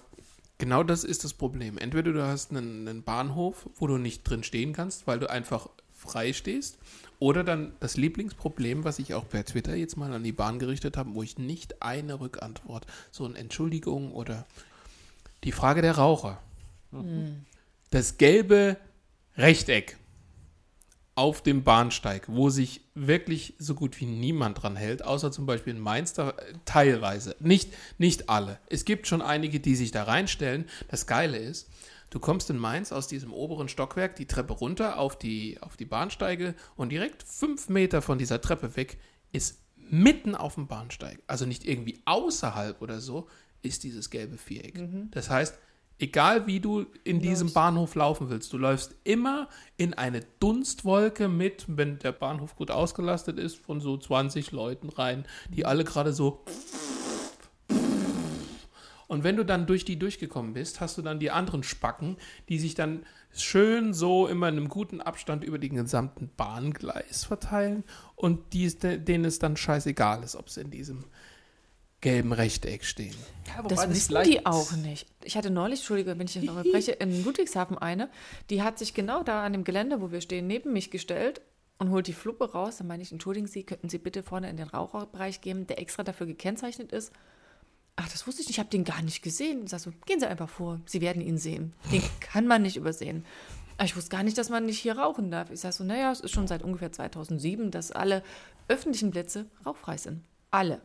genau 0.60 0.84
das 0.84 1.02
ist 1.02 1.24
das 1.24 1.34
Problem. 1.34 1.76
Entweder 1.76 2.12
du 2.12 2.22
hast 2.24 2.52
einen, 2.52 2.86
einen 2.86 3.02
Bahnhof, 3.02 3.68
wo 3.76 3.88
du 3.88 3.98
nicht 3.98 4.22
drin 4.22 4.44
stehen 4.44 4.72
kannst, 4.72 5.08
weil 5.08 5.18
du 5.18 5.28
einfach 5.28 5.68
frei 5.92 6.32
stehst. 6.32 6.78
Oder 7.18 7.44
dann 7.44 7.72
das 7.80 7.96
Lieblingsproblem, 7.96 8.84
was 8.84 8.98
ich 8.98 9.14
auch 9.14 9.28
per 9.28 9.44
Twitter 9.44 9.74
jetzt 9.74 9.96
mal 9.96 10.12
an 10.12 10.22
die 10.22 10.32
Bahn 10.32 10.58
gerichtet 10.58 10.96
habe, 10.96 11.14
wo 11.14 11.22
ich 11.22 11.36
nicht 11.36 11.82
eine 11.82 12.20
Rückantwort, 12.20 12.86
so 13.10 13.24
eine 13.24 13.36
Entschuldigung 13.36 14.12
oder 14.12 14.46
die 15.44 15.52
Frage 15.52 15.82
der 15.82 15.96
Raucher. 15.96 16.40
Das 17.90 18.16
gelbe 18.16 18.76
Rechteck 19.36 19.98
auf 21.20 21.42
dem 21.42 21.64
Bahnsteig, 21.64 22.28
wo 22.28 22.48
sich 22.48 22.80
wirklich 22.94 23.52
so 23.58 23.74
gut 23.74 24.00
wie 24.00 24.06
niemand 24.06 24.62
dran 24.62 24.74
hält, 24.74 25.04
außer 25.04 25.30
zum 25.30 25.44
Beispiel 25.44 25.74
in 25.74 25.78
Mainz, 25.78 26.14
da, 26.14 26.30
äh, 26.30 26.54
teilweise. 26.64 27.36
Nicht, 27.40 27.74
nicht 27.98 28.30
alle. 28.30 28.58
Es 28.70 28.86
gibt 28.86 29.06
schon 29.06 29.20
einige, 29.20 29.60
die 29.60 29.76
sich 29.76 29.90
da 29.90 30.04
reinstellen. 30.04 30.64
Das 30.88 31.06
Geile 31.06 31.36
ist, 31.36 31.68
du 32.08 32.20
kommst 32.20 32.48
in 32.48 32.56
Mainz 32.56 32.90
aus 32.90 33.06
diesem 33.06 33.34
oberen 33.34 33.68
Stockwerk 33.68 34.16
die 34.16 34.24
Treppe 34.24 34.54
runter 34.54 34.98
auf 34.98 35.18
die, 35.18 35.58
auf 35.60 35.76
die 35.76 35.84
Bahnsteige 35.84 36.54
und 36.74 36.88
direkt 36.88 37.22
fünf 37.22 37.68
Meter 37.68 38.00
von 38.00 38.16
dieser 38.16 38.40
Treppe 38.40 38.74
weg 38.76 38.96
ist 39.30 39.58
mitten 39.76 40.34
auf 40.34 40.54
dem 40.54 40.68
Bahnsteig, 40.68 41.22
also 41.26 41.44
nicht 41.44 41.66
irgendwie 41.66 42.00
außerhalb 42.06 42.80
oder 42.80 42.98
so, 43.02 43.28
ist 43.60 43.84
dieses 43.84 44.08
gelbe 44.08 44.38
Viereck. 44.38 44.80
Das 45.10 45.28
heißt, 45.28 45.58
egal 46.00 46.46
wie 46.46 46.60
du 46.60 46.86
in 47.04 47.20
diesem 47.20 47.52
Bahnhof 47.52 47.94
laufen 47.94 48.30
willst, 48.30 48.52
du 48.52 48.58
läufst 48.58 48.94
immer 49.04 49.48
in 49.76 49.94
eine 49.94 50.20
Dunstwolke 50.40 51.28
mit, 51.28 51.66
wenn 51.68 51.98
der 51.98 52.12
Bahnhof 52.12 52.56
gut 52.56 52.70
ausgelastet 52.70 53.38
ist, 53.38 53.56
von 53.56 53.80
so 53.80 53.96
20 53.96 54.50
Leuten 54.52 54.88
rein, 54.88 55.24
die 55.50 55.66
alle 55.66 55.84
gerade 55.84 56.12
so. 56.12 56.44
Und 59.08 59.24
wenn 59.24 59.36
du 59.36 59.44
dann 59.44 59.66
durch 59.66 59.84
die 59.84 59.98
durchgekommen 59.98 60.54
bist, 60.54 60.80
hast 60.80 60.96
du 60.96 61.02
dann 61.02 61.18
die 61.18 61.32
anderen 61.32 61.64
Spacken, 61.64 62.16
die 62.48 62.60
sich 62.60 62.76
dann 62.76 63.04
schön 63.32 63.92
so 63.92 64.28
immer 64.28 64.48
in 64.48 64.56
einem 64.56 64.68
guten 64.68 65.00
Abstand 65.00 65.42
über 65.42 65.58
den 65.58 65.74
gesamten 65.74 66.30
Bahngleis 66.36 67.24
verteilen 67.24 67.82
und 68.14 68.52
die, 68.52 68.68
denen 68.78 69.24
es 69.24 69.40
dann 69.40 69.56
scheißegal 69.56 70.22
ist, 70.22 70.36
ob 70.36 70.48
sie 70.48 70.60
in 70.60 70.70
diesem 70.70 71.04
gelben 72.00 72.32
Rechteck 72.32 72.84
stehen. 72.84 73.14
Ja, 73.46 73.62
Das 73.62 73.88
wissen 73.88 74.16
die 74.24 74.46
auch 74.46 74.72
nicht. 74.72 75.06
Ich 75.24 75.36
hatte 75.36 75.50
neulich, 75.50 75.80
Entschuldige, 75.80 76.18
wenn 76.18 76.26
ich 76.26 76.34
das 76.34 76.44
noch 76.44 76.56
unterbreche, 76.56 76.92
in 76.92 77.24
Ludwigshafen 77.24 77.76
eine, 77.78 78.08
die 78.48 78.62
hat 78.62 78.78
sich 78.78 78.94
genau 78.94 79.22
da 79.22 79.44
an 79.44 79.52
dem 79.52 79.64
Gelände, 79.64 80.00
wo 80.00 80.10
wir 80.10 80.20
stehen, 80.20 80.46
neben 80.46 80.72
mich 80.72 80.90
gestellt 80.90 81.40
und 81.78 81.90
holt 81.90 82.06
die 82.06 82.12
Fluppe 82.12 82.52
raus. 82.52 82.78
Dann 82.78 82.86
meine 82.86 83.02
ich, 83.02 83.12
entschuldigen 83.12 83.46
Sie, 83.46 83.64
könnten 83.64 83.88
Sie 83.88 83.98
bitte 83.98 84.22
vorne 84.22 84.48
in 84.48 84.56
den 84.56 84.68
Raucherbereich 84.68 85.40
gehen, 85.40 85.66
der 85.66 85.78
extra 85.78 86.02
dafür 86.02 86.26
gekennzeichnet 86.26 86.92
ist. 86.92 87.12
Ach, 87.96 88.08
das 88.08 88.26
wusste 88.26 88.40
ich 88.40 88.48
nicht, 88.48 88.56
ich 88.56 88.60
habe 88.60 88.70
den 88.70 88.84
gar 88.84 89.02
nicht 89.02 89.22
gesehen. 89.22 89.64
Ich 89.64 89.70
sag 89.70 89.80
so, 89.80 89.92
gehen 90.06 90.20
Sie 90.20 90.26
einfach 90.26 90.48
vor, 90.48 90.80
Sie 90.86 91.00
werden 91.00 91.20
ihn 91.20 91.36
sehen. 91.36 91.74
Den 91.92 92.02
kann 92.20 92.46
man 92.46 92.62
nicht 92.62 92.76
übersehen. 92.76 93.26
Aber 93.76 93.84
ich 93.84 93.96
wusste 93.96 94.10
gar 94.10 94.22
nicht, 94.22 94.38
dass 94.38 94.48
man 94.48 94.66
nicht 94.66 94.78
hier 94.78 94.96
rauchen 94.98 95.30
darf. 95.30 95.50
Ich 95.50 95.60
sage 95.60 95.74
so, 95.74 95.84
naja, 95.84 96.12
es 96.12 96.20
ist 96.20 96.32
schon 96.32 96.46
seit 96.46 96.62
ungefähr 96.62 96.92
2007, 96.92 97.70
dass 97.70 97.90
alle 97.92 98.22
öffentlichen 98.68 99.10
Plätze 99.10 99.46
rauchfrei 99.66 99.96
sind. 99.96 100.22
Alle. 100.50 100.80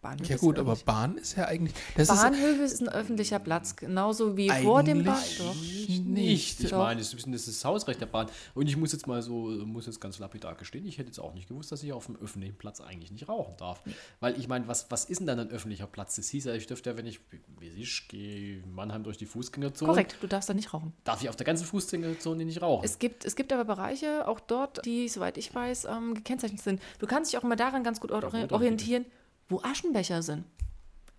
Bahnhöfe 0.00 0.28
Ja 0.28 0.34
ist 0.36 0.40
gut, 0.40 0.58
aber. 0.58 0.76
Bahn 0.76 1.16
ist 1.16 1.36
ja 1.36 1.46
eigentlich. 1.46 1.74
Das 1.96 2.08
Bahnhöfe 2.08 2.62
ist 2.62 2.80
ein 2.80 2.88
öffentlicher 2.88 3.38
Platz, 3.38 3.74
genauso 3.74 4.36
wie 4.36 4.46
ist 4.46 4.58
vor 4.58 4.82
dem 4.82 5.04
Bahn. 5.04 5.16
eigentlich 5.16 5.98
Doch. 5.98 6.04
nicht. 6.06 6.60
Ich 6.60 6.70
Doch. 6.70 6.78
meine, 6.78 7.00
das 7.00 7.12
ist, 7.12 7.26
das 7.26 7.48
ist 7.48 7.64
Hausrecht 7.64 8.00
der 8.00 8.06
Bahn. 8.06 8.28
Und 8.54 8.68
ich 8.68 8.76
muss 8.76 8.92
jetzt 8.92 9.06
mal 9.06 9.22
so, 9.22 9.48
muss 9.66 9.86
jetzt 9.86 10.00
ganz 10.00 10.18
lapidar 10.18 10.54
gestehen, 10.54 10.86
ich 10.86 10.98
hätte 10.98 11.08
jetzt 11.08 11.18
auch 11.18 11.34
nicht 11.34 11.48
gewusst, 11.48 11.72
dass 11.72 11.82
ich 11.82 11.92
auf 11.92 12.06
dem 12.06 12.16
öffentlichen 12.16 12.56
Platz 12.56 12.80
eigentlich 12.80 13.10
nicht 13.10 13.28
rauchen 13.28 13.54
darf. 13.58 13.82
Weil 14.20 14.38
ich 14.38 14.46
meine, 14.46 14.68
was, 14.68 14.90
was 14.90 15.04
ist 15.04 15.18
denn 15.18 15.26
dann 15.26 15.40
ein 15.40 15.50
öffentlicher 15.50 15.86
Platz? 15.86 16.14
Das 16.16 16.28
hieß 16.28 16.44
ja, 16.44 16.54
ich 16.54 16.66
dürfte 16.66 16.90
ja, 16.90 16.96
wenn 16.96 17.06
ich, 17.06 17.20
wie 17.58 17.68
ich 17.68 18.06
gehe 18.08 18.62
Mannheim 18.66 19.02
durch 19.02 19.16
die 19.16 19.26
Fußgängerzone, 19.26 19.90
Korrekt, 19.90 20.16
du 20.20 20.26
darfst 20.28 20.48
da 20.48 20.54
nicht 20.54 20.72
rauchen. 20.72 20.92
darf 21.04 21.22
ich 21.22 21.28
auf 21.28 21.36
der 21.36 21.46
ganzen 21.46 21.66
Fußgängerzone 21.66 22.44
nicht 22.44 22.62
rauchen. 22.62 22.84
Es 22.84 22.98
gibt, 22.98 23.24
es 23.24 23.34
gibt 23.34 23.52
aber 23.52 23.64
Bereiche, 23.64 24.28
auch 24.28 24.40
dort, 24.40 24.84
die, 24.84 25.08
soweit 25.08 25.36
ich 25.38 25.52
weiß, 25.54 25.86
ähm, 25.86 26.14
gekennzeichnet 26.14 26.60
sind. 26.60 26.80
Du 27.00 27.06
kannst 27.06 27.32
dich 27.32 27.38
auch 27.38 27.44
immer 27.44 27.56
daran 27.56 27.82
ganz 27.82 28.00
gut 28.00 28.12
orientieren, 28.12 29.04
wo 29.48 29.60
Aschenbecher 29.62 30.22
sind. 30.22 30.44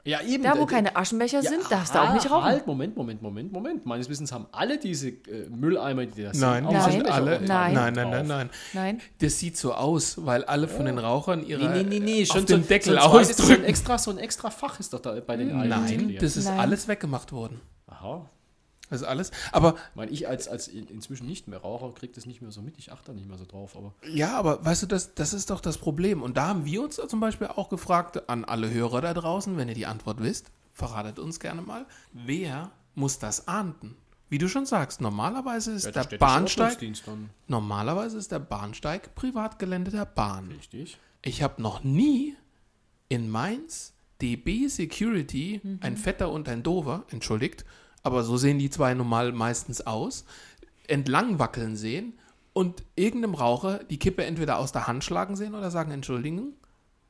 ja, 0.06 0.22
eben. 0.22 0.44
Da, 0.44 0.58
wo 0.58 0.66
keine 0.66 0.96
Aschenbecher 0.96 1.42
Ja, 1.42 1.50
sind, 1.50 1.70
darfst 1.70 1.94
du 1.94 2.00
auch 2.00 2.14
nicht 2.14 2.30
rauchen. 2.32 2.44
Halt, 2.46 2.66
Moment, 2.68 2.96
Moment, 2.96 3.22
Moment, 3.22 3.52
Moment. 3.52 3.86
Meines 3.86 4.08
Wissens 4.10 4.32
haben 4.32 4.48
alle 4.52 4.78
diese 4.80 5.10
äh, 5.10 5.50
Mülleimer, 5.50 6.06
die 6.06 6.24
da 6.24 6.34
sind, 6.34 6.42
Nein, 6.42 6.68
die 6.68 6.74
Nein. 6.74 6.92
sind 6.92 7.08
alle. 7.12 7.42
Nein. 7.42 7.74
Nein, 7.74 7.94
nein, 7.94 8.10
nein, 8.10 8.28
nein. 8.28 8.50
Nein. 8.74 9.02
Das 9.20 9.38
sieht 9.40 9.58
so 9.58 9.74
aus, 9.74 10.26
weil 10.26 10.44
alle 10.46 10.68
von 10.68 10.86
den 10.86 10.98
Rauchern 11.00 11.46
ihre 11.46 11.70
Nee, 11.70 11.84
nee, 11.84 12.00
nee, 12.00 12.00
nee, 12.00 12.22
auf 12.24 12.28
schon 12.30 12.46
den 12.46 12.64
so, 12.64 12.68
Deckel 12.70 12.94
so 12.94 13.00
ein 13.00 13.10
zweites, 13.12 13.38
so 13.38 13.44
ein 13.44 13.50
ausdrücken. 13.50 13.64
extra, 13.66 13.98
so 13.98 14.12
ein 14.12 14.18
extra 14.20 14.50
Fach 14.50 14.80
ist 14.80 14.94
doch 14.94 15.00
da 15.02 15.20
bei 15.20 15.38
den 15.38 15.52
alten 15.54 15.70
Nein, 15.70 16.18
das 16.20 16.38
ist 16.38 16.46
Nein. 16.46 16.60
alles 16.60 16.88
weggemacht 16.88 17.32
worden. 17.32 17.60
Aha. 17.88 18.26
Das 18.90 19.02
ist 19.02 19.08
alles. 19.08 19.32
Aber 19.52 19.76
Ich 19.92 19.96
meine, 19.96 20.12
ich 20.12 20.28
als, 20.28 20.48
als 20.48 20.68
in- 20.68 20.88
inzwischen 20.88 21.28
nicht 21.28 21.48
mehr 21.48 21.60
Raucher 21.60 21.94
kriege 21.94 22.14
das 22.14 22.26
nicht 22.26 22.42
mehr 22.42 22.52
so 22.52 22.62
mit. 22.62 22.78
Ich 22.78 22.92
achte 22.92 23.08
da 23.08 23.14
nicht 23.14 23.28
mehr 23.28 23.38
so 23.38 23.46
drauf. 23.46 23.76
Aber 23.76 23.94
Ja, 24.12 24.38
aber 24.38 24.64
weißt 24.66 24.84
du, 24.84 24.88
das, 24.88 25.14
das 25.14 25.34
ist 25.34 25.50
doch 25.50 25.62
das 25.62 25.78
Problem. 25.78 26.22
Und 26.24 26.38
da 26.38 26.48
haben 26.48 26.66
wir 26.66 26.82
uns 26.82 26.96
zum 27.08 27.20
Beispiel 27.20 27.48
auch 27.48 27.70
gefragt, 27.70 28.30
an 28.30 28.46
alle 28.46 28.70
Hörer 28.72 29.02
da 29.02 29.14
draußen, 29.14 29.58
wenn 29.58 29.70
ihr 29.70 29.76
die 29.76 29.86
Antwort 29.86 30.22
wisst, 30.22 30.52
verratet 30.74 31.20
uns 31.20 31.40
gerne 31.40 31.62
mal, 31.62 31.86
wer 32.14 32.72
muss 32.96 33.20
das 33.20 33.48
ahnden? 33.48 33.96
Wie 34.32 34.38
du 34.38 34.48
schon 34.48 34.66
sagst, 34.68 35.02
normalerweise 35.02 35.72
ist 35.72 35.86
Ja, 35.86 36.04
der, 36.04 36.18
Bahnsteig, 36.18 36.78
normalerweise 37.48 38.18
ist 38.18 38.32
der 38.32 38.40
Bahnsteig 38.40 39.16
Privatgelände 39.16 39.92
der 39.92 40.06
Bahn. 40.06 40.50
Richtig. 40.52 40.98
Ich 41.24 41.42
habe 41.42 41.62
noch 41.62 41.84
nie 41.84 42.36
in 43.08 43.30
Mainz 43.30 43.94
DB 44.22 44.68
Security, 44.68 45.62
ein 45.82 45.98
Fetter 45.98 46.30
und 46.32 46.48
ein 46.50 46.62
Dover, 46.62 47.06
entschuldigt, 47.10 47.66
aber 48.04 48.24
so 48.24 48.38
sehen 48.38 48.60
die 48.60 48.70
zwei 48.70 48.94
normal 48.94 49.32
meistens 49.32 49.86
aus, 49.86 50.26
entlang 50.88 51.40
wackeln 51.40 51.76
sehen 51.76 52.18
und 52.54 52.84
irgendeinem 52.96 53.36
Raucher 53.36 53.84
die 53.84 54.00
Kippe 54.00 54.26
entweder 54.26 54.58
aus 54.58 54.72
der 54.72 54.88
Hand 54.88 55.04
schlagen 55.04 55.36
sehen 55.36 55.56
oder 55.56 55.72
sagen, 55.72 55.92
entschuldigen, 55.92 56.54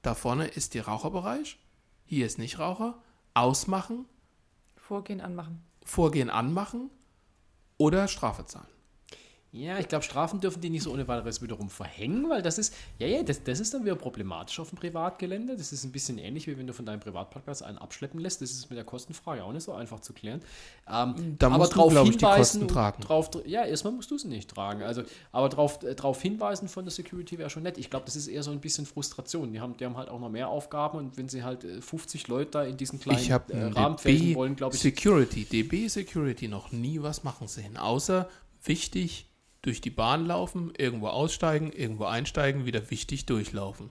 da 0.01 0.15
vorne 0.15 0.47
ist 0.47 0.73
der 0.73 0.85
Raucherbereich, 0.85 1.57
hier 2.05 2.25
ist 2.25 2.39
nicht 2.39 2.59
Raucher, 2.59 3.01
ausmachen, 3.33 4.05
Vorgehen 4.75 5.21
anmachen. 5.21 5.61
Vorgehen 5.83 6.31
anmachen 6.31 6.89
oder 7.77 8.07
Strafe 8.07 8.45
zahlen. 8.45 8.78
Ja, 9.52 9.80
ich 9.80 9.88
glaube, 9.88 10.04
Strafen 10.04 10.39
dürfen 10.39 10.62
die 10.62 10.70
nicht 10.70 10.84
so 10.84 10.93
ohne 10.93 11.08
weiteres 11.08 11.41
wiederum 11.41 11.72
verhängen, 11.72 12.30
weil 12.30 12.43
das 12.43 12.60
ist, 12.60 12.72
ja, 13.00 13.08
ja, 13.08 13.24
das, 13.24 13.43
das 13.43 13.60
ist 13.60 13.74
dann 13.74 13.84
wieder 13.84 13.95
problematisch 13.95 14.60
auf 14.60 14.70
dem 14.70 14.78
Privatgelände. 14.78 15.56
Das 15.56 15.72
ist 15.72 15.84
ein 15.84 15.91
bisschen 15.91 16.20
ähnlich, 16.20 16.45
wie 16.45 16.56
wenn 16.56 16.68
du 16.68 16.74
von 16.74 16.86
deinem 16.86 17.00
Privatparkplatz 17.00 17.64
einen 17.64 17.80
abschleppen 17.80 18.20
lässt. 18.20 18.43
Das 18.43 18.52
ist 18.52 18.70
mit 18.70 18.78
der 18.78 18.84
Kostenfrage 18.86 19.43
auch 19.43 19.52
nicht 19.52 19.64
so 19.64 19.74
einfach 19.74 20.02
zu 20.02 20.14
klären. 20.14 20.41
Ähm, 20.88 21.36
Da 21.39 21.50
musst 21.50 21.76
du, 21.76 21.89
glaub 21.89 22.08
ich, 22.08 22.18
die 22.18 22.26
Kosten 22.26 22.68
tragen. 22.68 23.02
Drauf, 23.02 23.32
ja, 23.45 23.66
erstmal 23.66 23.91
musst 23.93 24.12
du 24.12 24.16
es 24.16 24.24
nicht 24.24 24.52
tragen. 24.52 24.84
Also, 24.84 25.02
aber 25.32 25.50
darauf 25.50 25.80
drauf 25.80 26.22
hinweisen 26.22 26.68
von 26.68 26.86
der 26.86 26.91
Security 26.91 27.39
wäre 27.39 27.50
schon 27.50 27.64
nett. 27.64 27.80
Ich 27.80 27.89
glaube, 27.89 28.06
das 28.06 28.16
ist 28.16 28.28
eher 28.28 28.43
so 28.43 28.52
ein 28.52 28.60
bisschen 28.60 28.86
Frustration. 28.86 29.52
Die 29.52 29.60
haben, 29.60 29.76
die 29.78 29.86
haben 29.86 29.97
halt 29.97 30.10
auch 30.10 30.20
noch 30.20 30.30
mehr 30.30 30.50
Aufgaben 30.50 31.00
und 31.00 31.18
wenn 31.18 31.28
sie 31.28 31.43
halt 31.43 31.64
äh, 31.64 31.82
50 31.82 32.28
Leute 32.28 32.52
da 32.52 32.64
in 32.66 32.78
diesen 32.78 33.00
kleinen 33.00 33.20
Ich 33.20 33.32
äh, 33.32 33.39
äh, 33.47 33.64
Rahmen 33.66 33.97
pferchen 33.97 34.28
DB 34.28 34.36
wollen, 34.36 34.56
glaube 34.56 34.76
ich. 34.76 34.82
Security, 34.82 35.45
DB 35.45 35.88
Security 35.88 36.47
noch 36.47 36.72
nie 36.72 37.02
was 37.02 37.24
machen 37.24 37.47
sehen, 37.47 37.78
außer 37.78 38.30
wichtig 38.64 39.28
durch 39.62 39.82
die 39.82 39.89
Bahn 39.89 40.26
laufen, 40.26 40.74
irgendwo 40.78 41.07
aussteigen, 41.07 41.72
irgendwo 41.72 42.05
einsteigen, 42.05 42.66
wieder 42.66 42.89
wichtig 42.91 43.26
durchlaufen. 43.26 43.89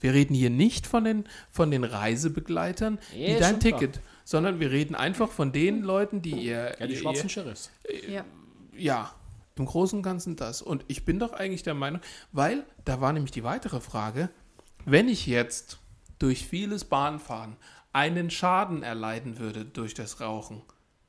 Wir 0.00 0.14
reden 0.14 0.34
hier 0.34 0.50
nicht 0.50 0.86
von 0.86 1.04
den, 1.04 1.24
von 1.50 1.70
den 1.70 1.84
Reisebegleitern, 1.84 2.98
Ja, 3.16 3.26
die 3.26 3.40
dein 3.40 3.50
schon 3.50 3.60
klar. 3.60 3.80
Ticket, 3.80 4.00
sondern 4.24 4.60
wir 4.60 4.70
reden 4.70 4.94
einfach 4.94 5.30
von 5.30 5.52
den 5.52 5.82
Leuten, 5.82 6.22
die 6.22 6.34
ihr, 6.34 6.76
Ja, 6.78 6.86
die 6.86 6.92
ihr, 6.92 6.98
schwarzen 6.98 7.28
Sheriffs. 7.28 7.70
Ja. 8.08 8.24
ja, 8.76 9.12
im 9.56 9.66
Großen 9.66 9.98
und 9.98 10.02
Ganzen 10.02 10.36
das. 10.36 10.62
Und 10.62 10.84
ich 10.88 11.04
bin 11.04 11.18
doch 11.18 11.32
eigentlich 11.32 11.64
der 11.64 11.74
Meinung, 11.74 12.00
weil 12.32 12.64
da 12.84 13.00
war 13.00 13.12
nämlich 13.12 13.32
die 13.32 13.44
weitere 13.44 13.80
Frage, 13.80 14.30
wenn 14.84 15.08
ich 15.08 15.26
jetzt 15.26 15.78
durch 16.18 16.46
vieles 16.46 16.84
Bahnfahren 16.84 17.56
einen 17.92 18.30
Schaden 18.30 18.82
erleiden 18.82 19.38
würde 19.38 19.64
durch 19.64 19.94
das 19.94 20.20
Rauchen, 20.20 20.62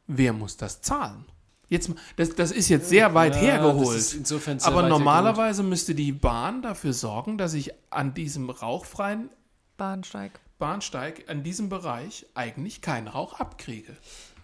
wer 0.07 0.33
muss 0.33 0.57
das 0.57 0.81
zahlen? 0.81 1.25
Jetzt, 1.69 1.91
das, 2.15 2.35
das 2.35 2.51
ist 2.51 2.67
jetzt 2.69 2.89
sehr 2.89 3.13
weit 3.13 3.35
Ja, 3.35 3.41
hergeholt. 3.41 3.87
das 3.87 3.95
ist 3.95 4.13
insofern 4.13 4.59
sehr 4.59 4.67
aber 4.69 4.83
weit 4.83 4.89
normalerweise 4.89 5.63
müsste 5.63 5.93
die 5.95 6.11
Bahn 6.11 6.61
dafür 6.61 6.93
sorgen, 6.93 7.37
dass 7.37 7.53
ich 7.53 7.71
an 7.91 8.13
diesem 8.13 8.49
rauchfreien 8.49 9.29
Bahnsteig. 9.77 10.39
Bahnsteig, 10.57 11.23
an 11.29 11.43
diesem 11.43 11.69
Bereich 11.69 12.25
eigentlich 12.33 12.81
keinen 12.81 13.07
Rauch 13.07 13.39
abkriege. 13.39 13.95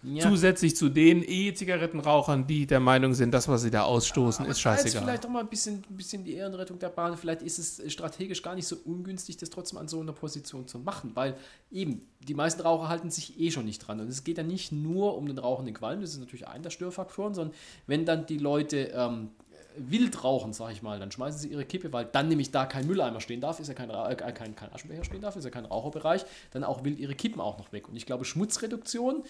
Ja. 0.06 0.30
Zusätzlich 0.30 0.76
zu 0.76 0.90
den 0.90 1.24
E-Zigarettenrauchern, 1.24 2.46
die 2.46 2.68
der 2.68 2.80
Meinung 2.80 3.14
sind, 3.14 3.34
das, 3.34 3.48
was 3.48 3.64
sie 3.64 3.72
da 3.72 3.84
ausstoßen, 3.84 4.46
ist 4.46 4.64
Da 4.64 4.74
Jetzt 4.74 4.84
scheißegal. 4.84 5.04
vielleicht 5.04 5.24
doch 5.24 5.30
mal 5.30 5.40
ein 5.40 5.50
bisschen, 5.50 5.84
ein 5.90 5.98
bisschen 5.98 6.24
die 6.24 6.34
Ehrenrettung 6.34 6.78
der 6.80 6.90
Bahn. 6.90 7.18
Vielleicht 7.18 7.42
ist 7.42 7.60
es 7.60 7.92
strategisch 7.92 8.42
gar 8.42 8.56
nicht 8.56 8.68
so 8.68 8.78
ungünstig, 8.86 9.38
das 9.38 9.50
trotzdem 9.50 9.80
an 9.80 9.88
so 9.88 10.00
einer 10.00 10.14
Position 10.14 10.68
zu 10.68 10.80
machen, 10.80 11.12
weil 11.16 11.36
eben 11.72 12.02
die 12.20 12.34
meisten 12.34 12.62
Raucher 12.62 12.88
halten 12.88 13.10
sich 13.10 13.40
eh 13.40 13.52
schon 13.52 13.66
nicht 13.66 13.80
dran. 13.80 14.00
Und 14.00 14.08
es 14.08 14.24
geht 14.24 14.38
ja 14.38 14.44
nicht 14.44 14.72
nur 14.72 15.18
um 15.18 15.28
den 15.28 15.38
rauchenden 15.38 15.74
Qualm, 15.74 16.02
das 16.02 16.12
ist 16.12 16.20
natürlich 16.20 16.48
einer 16.48 16.64
der 16.64 16.70
Störfaktoren, 16.70 17.34
sondern 17.34 17.56
wenn 17.88 18.06
dann 18.06 18.26
die 18.26 18.38
Leute 18.38 18.92
ähm, 18.94 19.30
wild 19.78 20.24
rauchen, 20.24 20.54
sag 20.54 20.72
ich 20.72 20.82
mal, 20.82 21.00
dann 21.00 21.12
schmeißen 21.12 21.40
sie 21.40 21.50
ihre 21.50 21.66
Kippe, 21.66 21.92
weil 21.92 22.06
dann 22.06 22.28
nämlich 22.28 22.52
da 22.52 22.66
kein 22.66 22.88
Mülleimer 22.88 23.22
stehen 23.22 23.42
darf, 23.42 23.60
ist 23.60 23.68
ja 23.68 23.74
kein, 23.74 23.90
äh, 23.90 24.16
kein, 24.16 24.56
kein 24.56 24.74
Aschenbecher 24.74 25.04
stehen 25.04 25.22
darf, 25.22 25.36
ist 25.36 25.44
ja 25.44 25.50
kein 25.50 25.66
Raucherbereich, 25.66 26.26
dann 26.52 26.64
auch 26.64 26.84
wild 26.84 27.00
ihre 27.00 27.16
Kippen 27.16 27.42
auch 27.42 27.58
noch 27.58 27.72
weg. 27.72 27.90
Und 27.90 27.96
ich 27.96 28.06
glaube, 28.06 28.26
Schmutzreduktion 28.26 29.24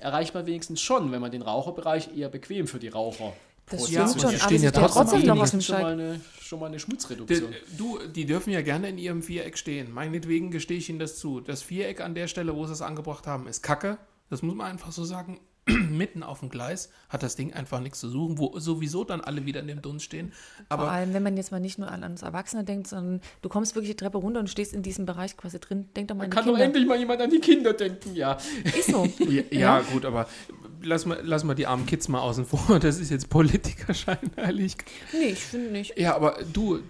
erreicht 0.00 0.34
man 0.34 0.46
wenigstens 0.46 0.80
schon, 0.80 1.12
wenn 1.12 1.20
man 1.20 1.30
den 1.30 1.42
Raucherbereich 1.42 2.16
eher 2.16 2.28
bequem 2.28 2.66
für 2.66 2.78
die 2.78 2.88
Raucher 2.88 3.32
Das 3.66 3.90
Ja, 3.90 4.06
stimmt 4.08 4.22
schon, 4.22 4.30
die 4.30 4.36
aber 4.36 4.44
stehen 4.44 4.62
ja 4.62 4.70
trotzdem 4.70 5.02
trotzdem 5.02 5.26
noch 5.26 5.36
wenigstens 5.36 5.70
auf 5.70 5.76
dem 5.76 5.82
schon 5.82 5.82
mal, 5.82 5.92
eine, 5.92 6.20
schon 6.40 6.60
mal 6.60 6.66
eine 6.66 6.76
Die, 6.76 6.82
Schmutzreduktion. 6.82 7.54
du, 7.78 7.98
die 8.08 8.26
dürfen 8.26 8.52
ja 8.52 8.62
gerne 8.62 8.88
in 8.88 8.98
ihrem 8.98 9.22
Viereck 9.22 9.56
stehen. 9.56 9.92
Meinetwegen 9.92 10.50
gestehe 10.50 10.78
ich 10.78 10.88
Ihnen 10.88 10.98
das 10.98 11.18
zu. 11.18 11.40
Das 11.40 11.62
Viereck 11.62 12.00
an 12.00 12.14
der 12.14 12.26
Stelle, 12.26 12.54
wo 12.56 12.66
sie 12.66 12.72
es 12.72 12.82
angebracht 12.82 13.26
haben, 13.26 13.46
ist 13.46 13.62
Kacke. 13.62 13.98
Das 14.28 14.42
muss 14.42 14.54
man 14.54 14.66
einfach 14.70 14.92
so 14.92 15.04
sagen. 15.04 15.40
Mitten 15.90 16.22
auf 16.22 16.40
dem 16.40 16.48
Gleis 16.48 16.90
hat 17.08 17.22
das 17.22 17.36
Ding 17.36 17.52
einfach 17.52 17.80
nichts 17.80 18.00
zu 18.00 18.08
suchen, 18.08 18.38
wo 18.38 18.58
sowieso 18.58 19.04
dann 19.04 19.20
alle 19.20 19.44
wieder 19.46 19.60
in 19.60 19.66
dem 19.68 19.82
Dunst 19.82 20.04
stehen. 20.06 20.32
Vor 20.32 20.64
Aber 20.68 20.90
allem, 20.90 21.12
wenn 21.14 21.22
man 21.22 21.36
jetzt 21.36 21.52
mal 21.52 21.60
nicht 21.60 21.78
nur 21.78 21.90
an 21.90 22.02
uns 22.02 22.22
Erwachsene 22.22 22.64
denkt, 22.64 22.88
sondern 22.88 23.20
du 23.42 23.48
kommst 23.48 23.74
wirklich 23.74 23.90
die 23.90 23.96
Treppe 23.96 24.18
runter 24.18 24.40
und 24.40 24.48
stehst 24.48 24.72
in 24.72 24.82
diesem 24.82 25.06
Bereich 25.06 25.36
quasi 25.36 25.60
drin. 25.60 25.88
Denk 25.94 26.08
doch 26.08 26.16
mal 26.16 26.24
an 26.24 26.30
die 26.30 26.34
Kann 26.34 26.44
doch 26.46 26.52
Kinder. 26.52 26.64
endlich 26.64 26.86
mal 26.86 26.98
jemand 26.98 27.20
an 27.20 27.30
die 27.30 27.40
Kinder 27.40 27.72
denken, 27.72 28.14
ja. 28.14 28.38
Ist 28.64 28.90
so. 28.90 29.06
ja, 29.28 29.42
ja, 29.50 29.80
gut, 29.92 30.04
aber 30.04 30.26
lass 30.82 31.04
mal, 31.06 31.20
lass 31.22 31.44
mal 31.44 31.54
die 31.54 31.66
armen 31.66 31.86
Kids 31.86 32.08
mal 32.08 32.20
außen 32.20 32.46
vor. 32.46 32.60
Das 32.80 32.98
ist 32.98 33.10
jetzt 33.10 33.28
Politiker 33.28 33.92
scheinheilig. 33.94 34.76
nee, 35.12 35.26
ich 35.32 35.38
finde 35.40 35.70
nicht. 35.70 35.98
Ja, 35.98 36.16
aber 36.16 36.38
du, 36.52 36.80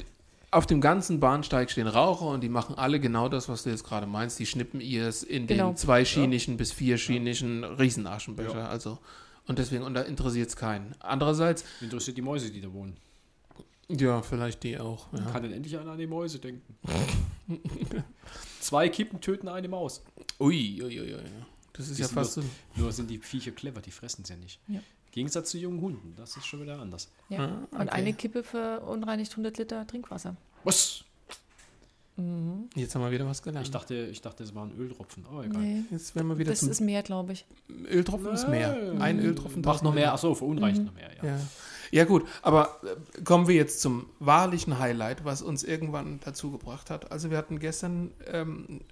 auf 0.53 0.67
dem 0.67 0.81
ganzen 0.81 1.21
Bahnsteig 1.21 1.71
stehen 1.71 1.87
Raucher 1.87 2.27
und 2.27 2.41
die 2.43 2.49
machen 2.49 2.75
alle 2.77 2.99
genau 3.01 3.29
das, 3.29 3.49
was 3.49 3.63
du 3.63 3.71
jetzt 3.71 3.85
gerade 3.85 4.07
meinst. 4.07 4.39
Die 4.39 4.47
schnippen 4.47 4.81
ihrs 4.81 5.23
in 5.23 5.47
Genau. 5.47 5.69
den 5.71 5.77
zweischienigen 5.77 6.57
bis 6.57 6.73
vierschienigen 6.73 7.63
Riesenaschenbecher. 7.65 8.69
Also, 8.69 8.99
und 9.47 9.59
deswegen, 9.59 9.85
und 9.85 9.95
da 9.95 10.03
interessiert 10.03 10.49
es 10.49 10.57
keinen. 10.57 10.95
Andererseits, 11.01 11.65
Interessiert 11.81 12.17
die 12.17 12.23
Mäuse, 12.23 12.51
die 12.51 12.61
da 12.61 12.73
wohnen. 12.73 12.97
ja, 13.89 14.23
vielleicht 14.23 14.63
die 14.65 14.79
auch. 14.79 15.07
Ja. 15.13 15.21
Kann 15.31 15.43
denn 15.45 15.53
endlich 15.53 15.77
einer 15.79 15.93
an 15.93 15.99
die 15.99 16.07
Mäuse 16.07 16.39
denken? 16.41 16.77
Zwei 18.61 18.89
Kippen 18.89 19.21
töten 19.21 19.49
eine 19.49 19.69
Maus. 19.69 20.03
Ui, 20.39 20.81
ui, 20.83 21.01
ui, 21.01 21.15
ui. 21.15 21.21
Das 21.73 21.89
ist 21.89 21.99
Die 21.99 22.03
ja 22.03 22.09
fast 22.09 22.35
so. 22.35 22.43
Nur 22.77 22.93
sind 22.93 23.09
die 23.11 23.19
Viecher 23.19 23.53
clever, 23.53 23.81
die 23.81 23.91
fressen 23.91 24.23
es 24.23 24.29
ja 24.29 24.37
nicht. 24.37 24.61
Ja. 24.69 24.81
Gegensatz 25.13 25.51
zu 25.51 25.59
jungen 25.59 25.81
Hunden, 25.81 26.15
das 26.17 26.37
ist 26.37 26.47
schon 26.47 26.63
wieder 26.63 26.79
anders. 26.81 27.09
Ja. 27.29 27.47
Ah, 27.47 27.67
Und 27.73 27.81
okay. 27.83 27.91
eine 27.91 28.13
Kippe 28.13 28.43
verunreinigt 28.43 29.33
100 29.33 29.59
Liter 29.59 29.87
Trinkwasser. 29.87 30.37
Was? 30.65 31.05
Jetzt 32.75 32.95
haben 32.95 33.01
wir 33.03 33.11
wieder 33.11 33.27
was 33.27 33.43
gelernt. 33.43 33.67
Ich 33.67 33.71
dachte, 33.73 33.95
ich 33.95 34.21
dachte, 34.21 34.43
es 34.45 34.55
waren 34.55 34.77
Öltropfen. 34.79 35.25
Oh, 35.33 35.41
egal. 35.41 35.63
Nee, 35.63 35.85
Jetzt 35.91 36.15
werden 36.15 36.29
wir 36.29 36.37
wieder 36.37 36.51
das 36.51 36.61
zum 36.61 36.71
ist 36.71 36.81
mehr, 36.81 37.03
glaube 37.03 37.33
ich. 37.33 37.47
Öltropfen 37.91 38.31
ist 38.33 38.47
mehr. 38.49 38.95
Ein 38.99 39.21
Öltropfen 39.21 39.63
Macht 39.63 39.83
noch 39.83 39.95
mehr, 39.95 40.13
achso, 40.13 40.35
verunreicht 40.35 40.81
Mhm. 40.81 40.85
noch 40.85 40.95
mehr, 40.95 41.11
ja. 41.17 41.25
Ja. 41.31 41.41
ja, 41.93 42.05
gut, 42.05 42.27
aber 42.43 42.79
äh, 42.83 43.23
kommen 43.23 43.49
wir 43.49 43.55
jetzt 43.55 43.81
zum 43.81 44.05
wahrlichen 44.19 44.79
Highlight, 44.79 45.25
was 45.25 45.41
uns 45.41 45.65
irgendwann 45.65 46.21
dazu 46.23 46.51
gebracht 46.51 46.91
hat. 46.91 47.11
Also 47.11 47.31
wir 47.31 47.39
hatten 47.39 47.59
gestern 47.59 48.11
ähm, 48.27 48.83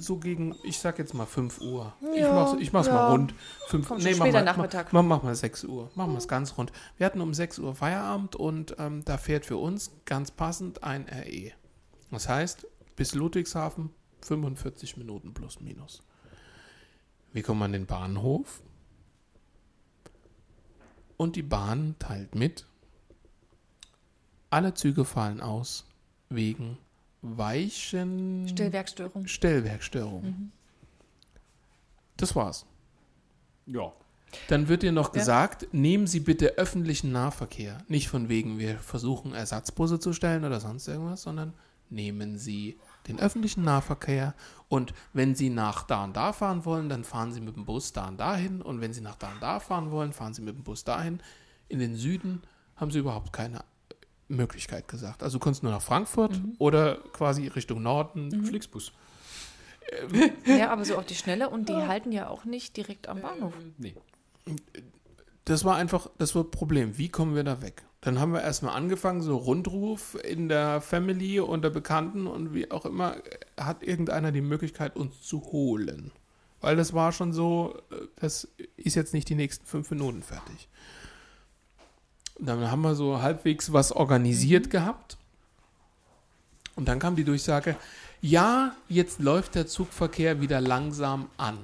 so 0.00 0.18
gegen, 0.18 0.54
ich 0.62 0.78
sag 0.78 0.98
jetzt 0.98 1.14
mal 1.14 1.26
5 1.26 1.60
Uhr. 1.60 1.94
ich 2.12 2.20
Ja, 2.20 2.32
mach's, 2.32 2.56
ich 2.60 2.72
mach's 2.72 2.86
ja. 2.86 2.94
mal 2.94 3.10
rund. 3.12 3.34
Fünf, 3.66 3.88
Komm, 3.88 4.00
schon 4.00 4.10
mach 4.12 4.16
später 4.16 4.38
mal, 4.38 4.44
Nachmittag. 4.44 4.92
Mach, 4.92 5.02
mach 5.02 5.22
mal 5.22 5.34
6 5.34 5.64
Uhr. 5.64 5.90
Machen 5.94 6.12
wir 6.12 6.18
es 6.18 6.28
ganz 6.28 6.56
rund. 6.56 6.72
Wir 6.96 7.06
hatten 7.06 7.20
um 7.20 7.34
6 7.34 7.58
Uhr 7.58 7.74
Feierabend 7.74 8.36
und 8.36 8.76
ähm, 8.78 9.04
da 9.04 9.18
fährt 9.18 9.46
für 9.46 9.56
uns 9.56 9.92
ganz 10.04 10.30
passend 10.30 10.82
ein 10.84 11.06
RE. 11.08 11.52
Das 12.10 12.28
heißt, 12.28 12.66
bis 12.96 13.14
Ludwigshafen 13.14 13.90
45 14.22 14.96
Minuten 14.96 15.34
plus 15.34 15.60
minus. 15.60 16.02
Wir 17.32 17.42
kommen 17.42 17.62
an 17.62 17.72
den 17.72 17.86
Bahnhof 17.86 18.62
und 21.16 21.36
die 21.36 21.42
Bahn 21.42 21.96
teilt 21.98 22.34
mit, 22.34 22.66
alle 24.50 24.72
Züge 24.74 25.04
fallen 25.04 25.40
aus 25.40 25.86
wegen 26.30 26.78
weichen 27.22 28.46
Stellwerkstörung. 28.48 29.26
Stellwerkstörungen. 29.26 30.52
Das 32.16 32.34
war's. 32.36 32.66
Ja. 33.66 33.92
Dann 34.48 34.68
wird 34.68 34.82
dir 34.82 34.92
noch 34.92 35.08
Ja. 35.14 35.20
gesagt, 35.20 35.68
nehmen 35.72 36.06
Sie 36.06 36.20
bitte 36.20 36.58
öffentlichen 36.58 37.12
Nahverkehr. 37.12 37.78
Nicht 37.88 38.08
von 38.08 38.28
wegen, 38.28 38.58
wir 38.58 38.78
versuchen 38.78 39.32
Ersatzbusse 39.34 39.98
zu 40.00 40.12
stellen 40.12 40.44
oder 40.44 40.60
sonst 40.60 40.86
irgendwas, 40.86 41.22
sondern 41.22 41.54
nehmen 41.90 42.38
Sie 42.38 42.78
den 43.06 43.18
öffentlichen 43.18 43.62
Nahverkehr 43.64 44.34
und 44.68 44.92
wenn 45.14 45.34
Sie 45.34 45.48
nach 45.48 45.84
da 45.84 46.04
und 46.04 46.14
da 46.14 46.34
fahren 46.34 46.66
wollen, 46.66 46.90
dann 46.90 47.04
fahren 47.04 47.32
Sie 47.32 47.40
mit 47.40 47.56
dem 47.56 47.64
Bus 47.64 47.94
da 47.94 48.08
und 48.08 48.18
dahin 48.20 48.60
und 48.60 48.82
wenn 48.82 48.92
Sie 48.92 49.00
nach 49.00 49.16
da 49.16 49.32
und 49.32 49.40
da 49.42 49.60
fahren 49.60 49.90
wollen, 49.90 50.12
fahren 50.12 50.34
Sie 50.34 50.42
mit 50.42 50.54
dem 50.56 50.62
Bus 50.64 50.84
dahin. 50.84 51.20
In 51.68 51.78
den 51.78 51.96
Süden 51.96 52.42
haben 52.76 52.90
Sie 52.90 52.98
überhaupt 52.98 53.32
keine 53.32 53.64
Möglichkeit 54.28 54.88
gesagt. 54.88 55.22
Also 55.22 55.38
du 55.38 55.44
kannst 55.44 55.62
nur 55.62 55.72
nach 55.72 55.82
Frankfurt 55.82 56.32
Mhm. 56.38 56.54
oder 56.58 56.96
quasi 57.12 57.46
Richtung 57.48 57.82
Norden. 57.82 58.44
Flixbus. 58.44 58.92
Ja, 60.44 60.70
aber 60.70 60.84
so 60.84 60.96
auf 60.96 61.06
die 61.06 61.14
Schnelle 61.14 61.48
und 61.48 61.68
die 61.70 61.74
halten 61.74 62.12
ja 62.12 62.28
auch 62.28 62.44
nicht 62.44 62.76
direkt 62.76 63.08
am 63.08 63.22
Bahnhof. 63.22 63.54
Nee. 63.78 63.94
das 65.46 65.64
war 65.64 65.76
einfach, 65.76 66.10
das 66.18 66.34
war 66.34 66.44
Problem. 66.44 66.98
Wie 66.98 67.08
kommen 67.08 67.34
wir 67.34 67.42
da 67.44 67.62
weg? 67.62 67.84
Dann 68.02 68.20
haben 68.20 68.32
wir 68.32 68.42
erstmal 68.42 68.76
angefangen, 68.76 69.22
so 69.22 69.36
Rundruf 69.36 70.16
in 70.24 70.48
der 70.48 70.80
Family, 70.82 71.40
unter 71.40 71.70
Bekannten 71.70 72.26
und 72.26 72.52
wie 72.54 72.70
auch 72.70 72.84
immer, 72.84 73.16
hat 73.58 73.82
irgendeiner 73.82 74.30
die 74.30 74.40
Möglichkeit, 74.42 74.94
uns 74.94 75.22
zu 75.22 75.42
holen. 75.52 76.12
Weil 76.60 76.76
das 76.76 76.92
war 76.92 77.12
schon 77.12 77.32
so, 77.32 77.78
äh, 77.90 77.96
das 78.16 78.48
ist 78.76 78.94
jetzt 78.94 79.14
nicht 79.14 79.28
die 79.28 79.34
nächsten 79.36 79.64
fünf 79.64 79.90
Minuten 79.90 80.22
fertig. 80.22 80.68
Und 82.38 82.46
dann 82.46 82.70
haben 82.70 82.82
wir 82.82 82.94
so 82.94 83.20
halbwegs 83.20 83.72
was 83.72 83.92
organisiert 83.92 84.70
gehabt. 84.70 85.16
Und 86.76 86.86
dann 86.86 86.98
kam 86.98 87.16
die 87.16 87.24
Durchsage, 87.24 87.76
ja, 88.20 88.74
jetzt 88.88 89.20
läuft 89.20 89.54
der 89.54 89.66
Zugverkehr 89.66 90.40
wieder 90.40 90.60
langsam 90.60 91.28
an. 91.36 91.58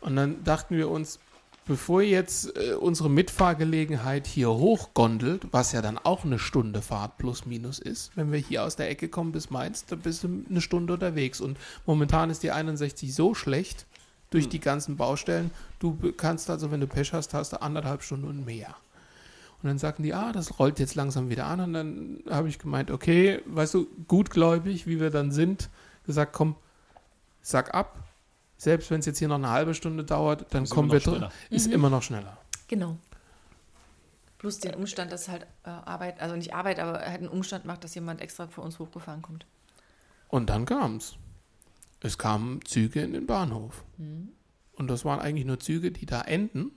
Und 0.00 0.16
dann 0.16 0.44
dachten 0.44 0.76
wir 0.76 0.88
uns, 0.88 1.18
bevor 1.66 2.02
jetzt 2.02 2.56
äh, 2.56 2.74
unsere 2.74 3.10
Mitfahrgelegenheit 3.10 4.26
hier 4.26 4.50
hochgondelt, 4.50 5.46
was 5.50 5.72
ja 5.72 5.82
dann 5.82 5.98
auch 5.98 6.24
eine 6.24 6.38
Stunde 6.38 6.82
Fahrt 6.82 7.18
plus 7.18 7.46
minus 7.46 7.78
ist, 7.78 8.12
wenn 8.16 8.30
wir 8.30 8.38
hier 8.38 8.64
aus 8.64 8.76
der 8.76 8.90
Ecke 8.90 9.08
kommen 9.08 9.32
bis 9.32 9.50
Mainz, 9.50 9.84
da 9.86 9.96
bist 9.96 10.24
du 10.24 10.44
eine 10.48 10.60
Stunde 10.60 10.92
unterwegs. 10.92 11.40
Und 11.40 11.58
momentan 11.86 12.30
ist 12.30 12.42
die 12.42 12.50
61 12.50 13.14
so 13.14 13.34
schlecht 13.34 13.86
durch 14.30 14.48
die 14.48 14.60
ganzen 14.60 14.96
Baustellen, 14.96 15.50
du 15.78 15.96
kannst 16.16 16.50
also, 16.50 16.70
wenn 16.70 16.80
du 16.80 16.88
Pech 16.88 17.12
hast, 17.12 17.34
hast 17.34 17.52
du 17.52 17.62
anderthalb 17.62 18.02
Stunden 18.02 18.26
und 18.26 18.44
mehr. 18.44 18.74
Und 19.64 19.68
dann 19.68 19.78
sagten 19.78 20.02
die, 20.02 20.12
ah, 20.12 20.30
das 20.30 20.58
rollt 20.58 20.78
jetzt 20.78 20.94
langsam 20.94 21.30
wieder 21.30 21.46
an. 21.46 21.58
Und 21.60 21.72
dann 21.72 22.22
habe 22.28 22.50
ich 22.50 22.58
gemeint, 22.58 22.90
okay, 22.90 23.40
weißt 23.46 23.72
du, 23.72 23.86
gutgläubig, 24.06 24.86
wie 24.86 25.00
wir 25.00 25.08
dann 25.08 25.32
sind, 25.32 25.70
gesagt, 26.04 26.34
komm, 26.34 26.56
sag 27.40 27.72
ab. 27.72 27.96
Selbst 28.58 28.90
wenn 28.90 29.00
es 29.00 29.06
jetzt 29.06 29.20
hier 29.20 29.28
noch 29.28 29.36
eine 29.36 29.48
halbe 29.48 29.72
Stunde 29.72 30.04
dauert, 30.04 30.52
dann 30.52 30.64
Ist 30.64 30.70
kommen 30.70 30.92
wir 30.92 31.00
drin. 31.00 31.28
Ist 31.48 31.66
immer 31.66 31.88
noch 31.88 32.02
schneller. 32.02 32.36
Genau. 32.68 32.98
Plus 34.36 34.58
den 34.58 34.74
Umstand, 34.74 35.10
dass 35.10 35.28
halt 35.28 35.46
äh, 35.64 35.70
Arbeit, 35.70 36.20
also 36.20 36.36
nicht 36.36 36.52
Arbeit, 36.52 36.78
aber 36.78 36.98
halt 36.98 37.20
einen 37.20 37.28
Umstand 37.28 37.64
macht, 37.64 37.84
dass 37.84 37.94
jemand 37.94 38.20
extra 38.20 38.46
für 38.46 38.60
uns 38.60 38.78
hochgefahren 38.78 39.22
kommt. 39.22 39.46
Und 40.28 40.50
dann 40.50 40.66
kam's. 40.66 41.16
Es 42.00 42.18
kamen 42.18 42.62
Züge 42.66 43.00
in 43.00 43.14
den 43.14 43.24
Bahnhof. 43.24 43.82
Und 44.74 44.88
das 44.88 45.06
waren 45.06 45.20
eigentlich 45.20 45.46
nur 45.46 45.58
Züge, 45.58 45.90
die 45.90 46.04
da 46.04 46.20
enden 46.20 46.72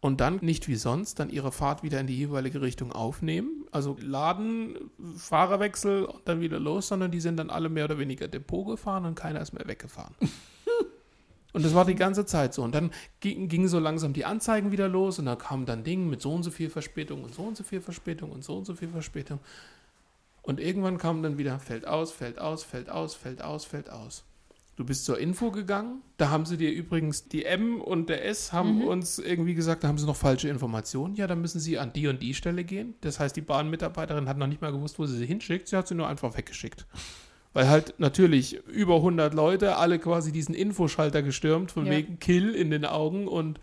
und 0.00 0.20
dann 0.20 0.36
nicht 0.42 0.68
wie 0.68 0.76
sonst 0.76 1.18
dann 1.18 1.30
ihre 1.30 1.50
Fahrt 1.52 1.82
wieder 1.82 1.98
in 2.00 2.06
die 2.06 2.16
jeweilige 2.16 2.60
Richtung 2.60 2.92
aufnehmen. 2.92 3.64
Also 3.72 3.96
Laden, 4.00 4.90
Fahrerwechsel 5.16 6.04
und 6.04 6.20
dann 6.28 6.40
wieder 6.40 6.60
los, 6.60 6.88
sondern 6.88 7.10
die 7.10 7.20
sind 7.20 7.36
dann 7.38 7.50
alle 7.50 7.68
mehr 7.68 7.86
oder 7.86 7.98
weniger 7.98 8.28
Depot 8.28 8.66
gefahren 8.66 9.04
und 9.06 9.14
keiner 9.14 9.40
ist 9.40 9.52
mehr 9.52 9.66
weggefahren. 9.66 10.14
Und 11.52 11.64
das 11.64 11.74
war 11.74 11.86
die 11.86 11.94
ganze 11.94 12.26
Zeit 12.26 12.52
so. 12.52 12.62
Und 12.62 12.74
dann 12.74 12.90
ging- 13.20 13.48
gingen 13.48 13.68
so 13.68 13.78
langsam 13.78 14.12
die 14.12 14.26
Anzeigen 14.26 14.72
wieder 14.72 14.88
los 14.88 15.18
und 15.18 15.24
da 15.24 15.36
kam 15.36 15.64
dann 15.64 15.84
Ding 15.84 16.10
mit 16.10 16.20
so 16.20 16.30
und 16.34 16.42
so 16.42 16.50
viel 16.50 16.68
Verspätung 16.68 17.24
und 17.24 17.34
so 17.34 17.44
und 17.44 17.56
so 17.56 17.64
viel 17.64 17.80
Verspätung 17.80 18.30
und 18.30 18.44
so 18.44 18.58
und 18.58 18.66
so 18.66 18.74
viel 18.74 18.88
Verspätung. 18.88 19.38
Und 20.42 20.60
irgendwann 20.60 20.98
kam 20.98 21.22
dann 21.22 21.38
wieder, 21.38 21.58
fällt 21.58 21.86
aus, 21.86 22.12
fällt 22.12 22.38
aus, 22.38 22.62
fällt 22.62 22.90
aus, 22.90 23.14
fällt 23.14 23.40
aus, 23.40 23.64
fällt 23.64 23.88
aus. 23.88 24.24
Du 24.76 24.84
bist 24.84 25.06
zur 25.06 25.18
Info 25.18 25.50
gegangen. 25.50 26.02
Da 26.18 26.28
haben 26.28 26.44
sie 26.44 26.58
dir 26.58 26.70
übrigens, 26.70 27.28
die 27.28 27.46
M 27.46 27.80
und 27.80 28.10
der 28.10 28.26
S 28.26 28.52
haben 28.52 28.82
uns 28.86 29.18
irgendwie 29.18 29.54
gesagt, 29.54 29.82
da 29.84 29.88
haben 29.88 29.96
sie 29.96 30.04
noch 30.06 30.16
falsche 30.16 30.48
Informationen. 30.50 31.14
Ja, 31.14 31.26
dann 31.26 31.40
müssen 31.40 31.60
sie 31.60 31.78
an 31.78 31.94
die 31.94 32.08
und 32.08 32.22
die 32.22 32.34
Stelle 32.34 32.62
gehen. 32.62 32.94
Das 33.00 33.18
heißt, 33.18 33.34
die 33.36 33.40
Bahnmitarbeiterin 33.40 34.28
hat 34.28 34.36
noch 34.36 34.46
nicht 34.46 34.60
mal 34.60 34.72
gewusst, 34.72 34.98
wo 34.98 35.06
sie 35.06 35.16
sie 35.16 35.24
hinschickt. 35.26 35.68
Sie 35.68 35.76
hat 35.76 35.88
sie 35.88 35.94
nur 35.94 36.08
einfach 36.08 36.36
weggeschickt. 36.36 36.86
Weil 37.54 37.70
halt 37.70 37.94
natürlich 37.96 38.62
über 38.66 38.96
100 38.96 39.32
Leute 39.32 39.76
alle 39.76 39.98
quasi 39.98 40.30
diesen 40.30 40.54
Infoschalter 40.54 41.22
gestürmt, 41.22 41.72
von 41.72 41.86
Ja. 41.86 41.92
wegen 41.92 42.18
Kill 42.18 42.54
in 42.54 42.70
den 42.70 42.84
Augen 42.84 43.28
und 43.28 43.58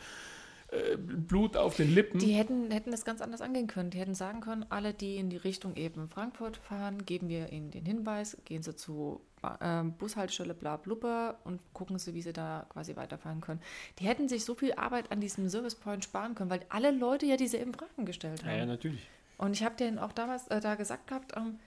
äh, 0.74 0.98
Blut 0.98 1.56
auf 1.56 1.76
den 1.76 1.94
Lippen. 1.94 2.20
Die 2.20 2.34
hätten, 2.34 2.72
hätten 2.72 2.92
das 2.92 3.06
ganz 3.06 3.22
anders 3.22 3.42
angehen 3.42 3.68
können. 3.68 3.90
Die 3.90 4.00
hätten 4.00 4.16
sagen 4.16 4.42
können, 4.42 4.66
alle, 4.70 4.94
die 4.94 5.18
in 5.18 5.30
die 5.30 5.38
Richtung 5.38 5.76
eben 5.76 6.08
Frankfurt 6.08 6.58
fahren, 6.58 7.06
geben 7.06 7.30
wir 7.30 7.52
ihnen 7.52 7.72
den 7.72 7.86
Hinweis, 7.86 8.38
gehen 8.46 8.64
sie 8.64 8.76
zu 8.76 9.22
ähm, 9.62 9.94
Bushaltestelle 9.94 10.54
bla 10.54 10.78
blubber 10.78 11.38
und 11.44 11.62
gucken 11.74 12.00
sie, 12.00 12.14
wie 12.14 12.22
sie 12.22 12.34
da 12.34 12.66
quasi 12.70 12.96
weiterfahren 12.96 13.42
können. 13.42 13.62
Die 14.00 14.06
hätten 14.06 14.28
sich 14.30 14.46
so 14.46 14.56
viel 14.56 14.74
Arbeit 14.74 15.12
an 15.12 15.22
diesem 15.22 15.50
Service 15.50 15.76
Point 15.76 16.04
sparen 16.04 16.36
können, 16.36 16.50
weil 16.50 16.66
alle 16.70 16.92
Leute 16.92 17.26
ja 17.26 17.38
dieselben 17.38 17.74
Fragen 17.74 18.06
gestellt 18.06 18.44
haben. 18.44 18.52
Ja, 18.52 18.58
ja, 18.58 18.66
natürlich. 18.66 19.08
Und 19.38 19.54
ich 19.54 19.64
habe 19.64 19.76
denen 19.76 20.00
auch 20.00 20.14
damals 20.14 20.48
äh, 20.48 20.60
da 20.60 20.76
gesagt 20.76 21.08
gehabt, 21.08 21.34
ähm, 21.36 21.60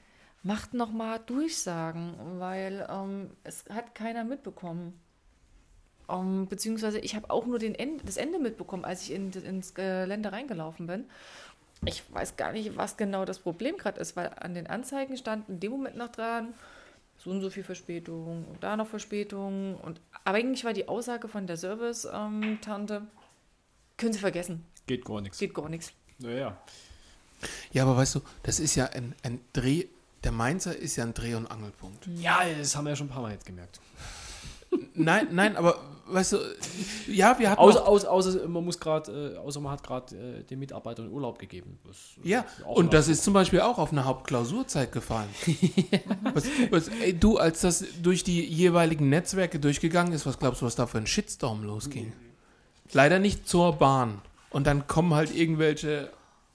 macht 0.42 0.74
noch 0.74 0.92
mal 0.92 1.18
Durchsagen, 1.18 2.14
weil 2.38 2.86
ähm, 2.90 3.30
es 3.44 3.64
hat 3.68 3.94
keiner 3.94 4.24
mitbekommen. 4.24 4.98
Ähm, 6.08 6.46
beziehungsweise 6.46 6.98
ich 6.98 7.14
habe 7.16 7.30
auch 7.30 7.46
nur 7.46 7.58
den 7.58 7.74
End, 7.74 8.02
das 8.06 8.16
Ende 8.16 8.38
mitbekommen, 8.38 8.84
als 8.84 9.02
ich 9.02 9.12
in, 9.12 9.32
ins 9.32 9.74
Gelände 9.74 10.32
reingelaufen 10.32 10.86
bin. 10.86 11.04
Ich 11.84 12.02
weiß 12.12 12.36
gar 12.36 12.52
nicht, 12.52 12.76
was 12.76 12.96
genau 12.96 13.24
das 13.24 13.38
Problem 13.38 13.76
gerade 13.76 14.00
ist, 14.00 14.16
weil 14.16 14.30
an 14.40 14.54
den 14.54 14.66
Anzeigen 14.66 15.16
stand 15.16 15.48
in 15.48 15.60
dem 15.60 15.72
Moment 15.72 15.96
noch 15.96 16.08
dran, 16.08 16.54
so 17.18 17.30
und 17.30 17.40
so 17.42 17.50
viel 17.50 17.64
Verspätung 17.64 18.44
und 18.46 18.62
da 18.62 18.76
noch 18.76 18.86
Verspätung. 18.86 19.76
Und 19.76 20.00
aber 20.24 20.38
eigentlich 20.38 20.64
war 20.64 20.72
die 20.72 20.88
Aussage 20.88 21.28
von 21.28 21.46
der 21.46 21.56
Service-Tante, 21.56 23.02
können 23.98 24.12
Sie 24.12 24.18
vergessen, 24.18 24.64
Geht 24.86 25.04
gar 25.04 25.20
nichts. 25.20 25.38
geht 25.38 25.54
gar 25.54 25.68
nichts. 25.68 25.92
Naja. 26.18 26.56
Ja, 27.72 27.82
aber 27.82 27.96
weißt 27.96 28.14
du, 28.14 28.20
das 28.42 28.60
ist 28.60 28.74
ja 28.76 28.86
ein, 28.86 29.14
ein 29.22 29.40
Dreh, 29.52 29.86
der 30.24 30.32
Mainzer 30.32 30.74
ist 30.76 30.96
ja 30.96 31.04
ein 31.04 31.12
Dreh- 31.12 31.34
und 31.34 31.46
Angelpunkt. 31.46 32.06
Ja, 32.16 32.40
das 32.58 32.74
haben 32.74 32.84
wir 32.84 32.90
ja 32.90 32.96
schon 32.96 33.08
ein 33.08 33.10
paar 33.10 33.22
Mal 33.22 33.32
jetzt 33.32 33.44
gemerkt. 33.46 33.80
Nein, 34.94 35.28
nein, 35.32 35.56
aber 35.56 35.78
weißt 36.08 36.32
du, 36.32 36.38
ja, 37.08 37.38
wir 37.38 37.50
hatten 37.50 37.60
Außer, 37.60 37.86
außer, 37.86 38.10
außer 38.10 38.48
man 38.48 38.64
muss 38.64 38.78
gerade, 38.78 39.34
äh, 39.34 39.38
außer 39.38 39.60
man 39.60 39.72
hat 39.72 39.82
gerade 39.82 40.16
äh, 40.16 40.42
den 40.44 40.58
Mitarbeitern 40.58 41.10
Urlaub 41.10 41.38
gegeben. 41.38 41.78
Das, 41.86 41.96
ja, 42.22 42.44
und 42.64 42.92
das 42.94 43.08
ist 43.08 43.24
zum 43.24 43.34
Beispiel 43.34 43.60
auch 43.60 43.78
auf 43.78 43.92
eine 43.92 44.04
Hauptklausurzeit 44.04 44.92
gefallen. 44.92 45.28
was, 46.34 46.44
was, 46.70 46.88
ey, 46.88 47.12
du, 47.18 47.38
als 47.38 47.60
das 47.60 47.84
durch 48.02 48.24
die 48.24 48.44
jeweiligen 48.44 49.08
Netzwerke 49.08 49.58
durchgegangen 49.58 50.12
ist, 50.12 50.26
was 50.26 50.38
glaubst 50.38 50.62
du, 50.62 50.66
was 50.66 50.76
da 50.76 50.86
für 50.86 50.98
ein 50.98 51.06
Shitstorm 51.06 51.64
losging? 51.64 52.12
Leider 52.92 53.18
nicht 53.18 53.48
zur 53.48 53.72
Bahn. 53.74 54.20
Und 54.50 54.66
dann 54.66 54.86
kommen 54.86 55.12
halt 55.14 55.34
irgendwelche, 55.34 56.10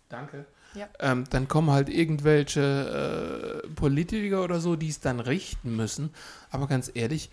danke, 0.10 0.46
Ja. 0.76 0.88
ähm, 1.00 1.26
dann 1.30 1.48
kommen 1.48 1.72
halt 1.72 1.90
irgendwelche 1.90 3.62
äh, 3.64 3.68
Politiker 3.76 4.44
oder 4.44 4.60
so, 4.60 4.76
die 4.76 4.88
es 4.90 5.02
dann 5.02 5.20
richten 5.20 5.76
müssen. 5.76 6.10
Aber 6.50 6.68
ganz 6.68 6.90
ehrlich, 6.94 7.30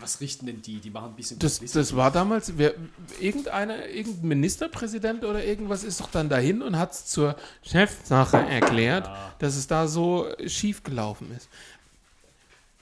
Was 0.00 0.20
richten 0.20 0.46
denn 0.46 0.62
die? 0.62 0.80
Die 0.80 0.90
machen 0.90 1.10
ein 1.10 1.16
bisschen 1.16 1.38
Das, 1.38 1.60
das 1.60 1.94
war 1.94 2.10
damals, 2.10 2.56
wer, 2.56 2.74
irgendeiner, 3.20 3.86
irgendein 3.88 4.28
Ministerpräsident 4.28 5.24
oder 5.24 5.44
irgendwas 5.44 5.84
ist 5.84 6.00
doch 6.00 6.10
dann 6.10 6.30
dahin 6.30 6.62
und 6.62 6.78
hat 6.78 6.92
es 6.92 7.06
zur 7.06 7.36
Chefsache 7.62 8.38
erklärt, 8.38 9.10
dass 9.38 9.56
es 9.56 9.66
da 9.66 9.86
so 9.86 10.28
schief 10.46 10.82
gelaufen 10.82 11.30
ist. 11.36 11.48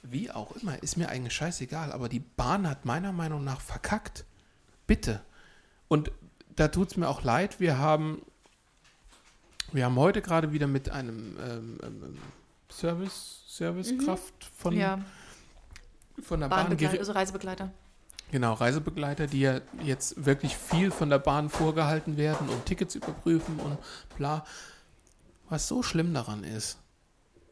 Wie 0.03 0.31
auch 0.31 0.55
immer, 0.55 0.81
ist 0.81 0.95
mir 0.95 1.09
eigentlich 1.09 1.33
scheißegal, 1.33 1.91
aber 1.91 2.07
die 2.07 2.21
Bahn 2.21 2.67
hat 2.69 2.85
meiner 2.85 3.11
Meinung 3.11 3.43
nach 3.43 3.59
verkackt. 3.59 4.23
Bitte. 4.87 5.21
Und 5.89 6.11
da 6.55 6.69
tut 6.69 6.91
es 6.91 6.97
mir 6.97 7.09
auch 7.09 7.23
leid, 7.23 7.59
wir 7.59 7.77
haben, 7.77 8.21
wir 9.73 9.83
haben 9.83 9.97
heute 9.97 10.21
gerade 10.21 10.53
wieder 10.53 10.67
mit 10.67 10.89
einem 10.89 11.37
ähm, 11.39 11.77
ähm, 11.83 12.17
Service, 12.71 13.43
Servicekraft 13.47 14.49
von, 14.57 14.75
Ja, 14.75 14.99
von 16.21 16.39
der 16.39 16.49
Bahn 16.49 16.77
also 16.77 17.11
Reisebegleiter. 17.11 17.71
Genau, 18.31 18.53
Reisebegleiter, 18.53 19.27
die 19.27 19.41
ja 19.41 19.61
jetzt 19.83 20.25
wirklich 20.25 20.55
viel 20.55 20.91
von 20.91 21.09
der 21.09 21.19
Bahn 21.19 21.49
vorgehalten 21.49 22.17
werden 22.17 22.47
und 22.49 22.65
Tickets 22.65 22.95
überprüfen 22.95 23.59
und 23.59 23.77
bla. 24.17 24.45
Was 25.49 25.67
so 25.67 25.81
schlimm 25.81 26.13
daran 26.13 26.43
ist, 26.43 26.77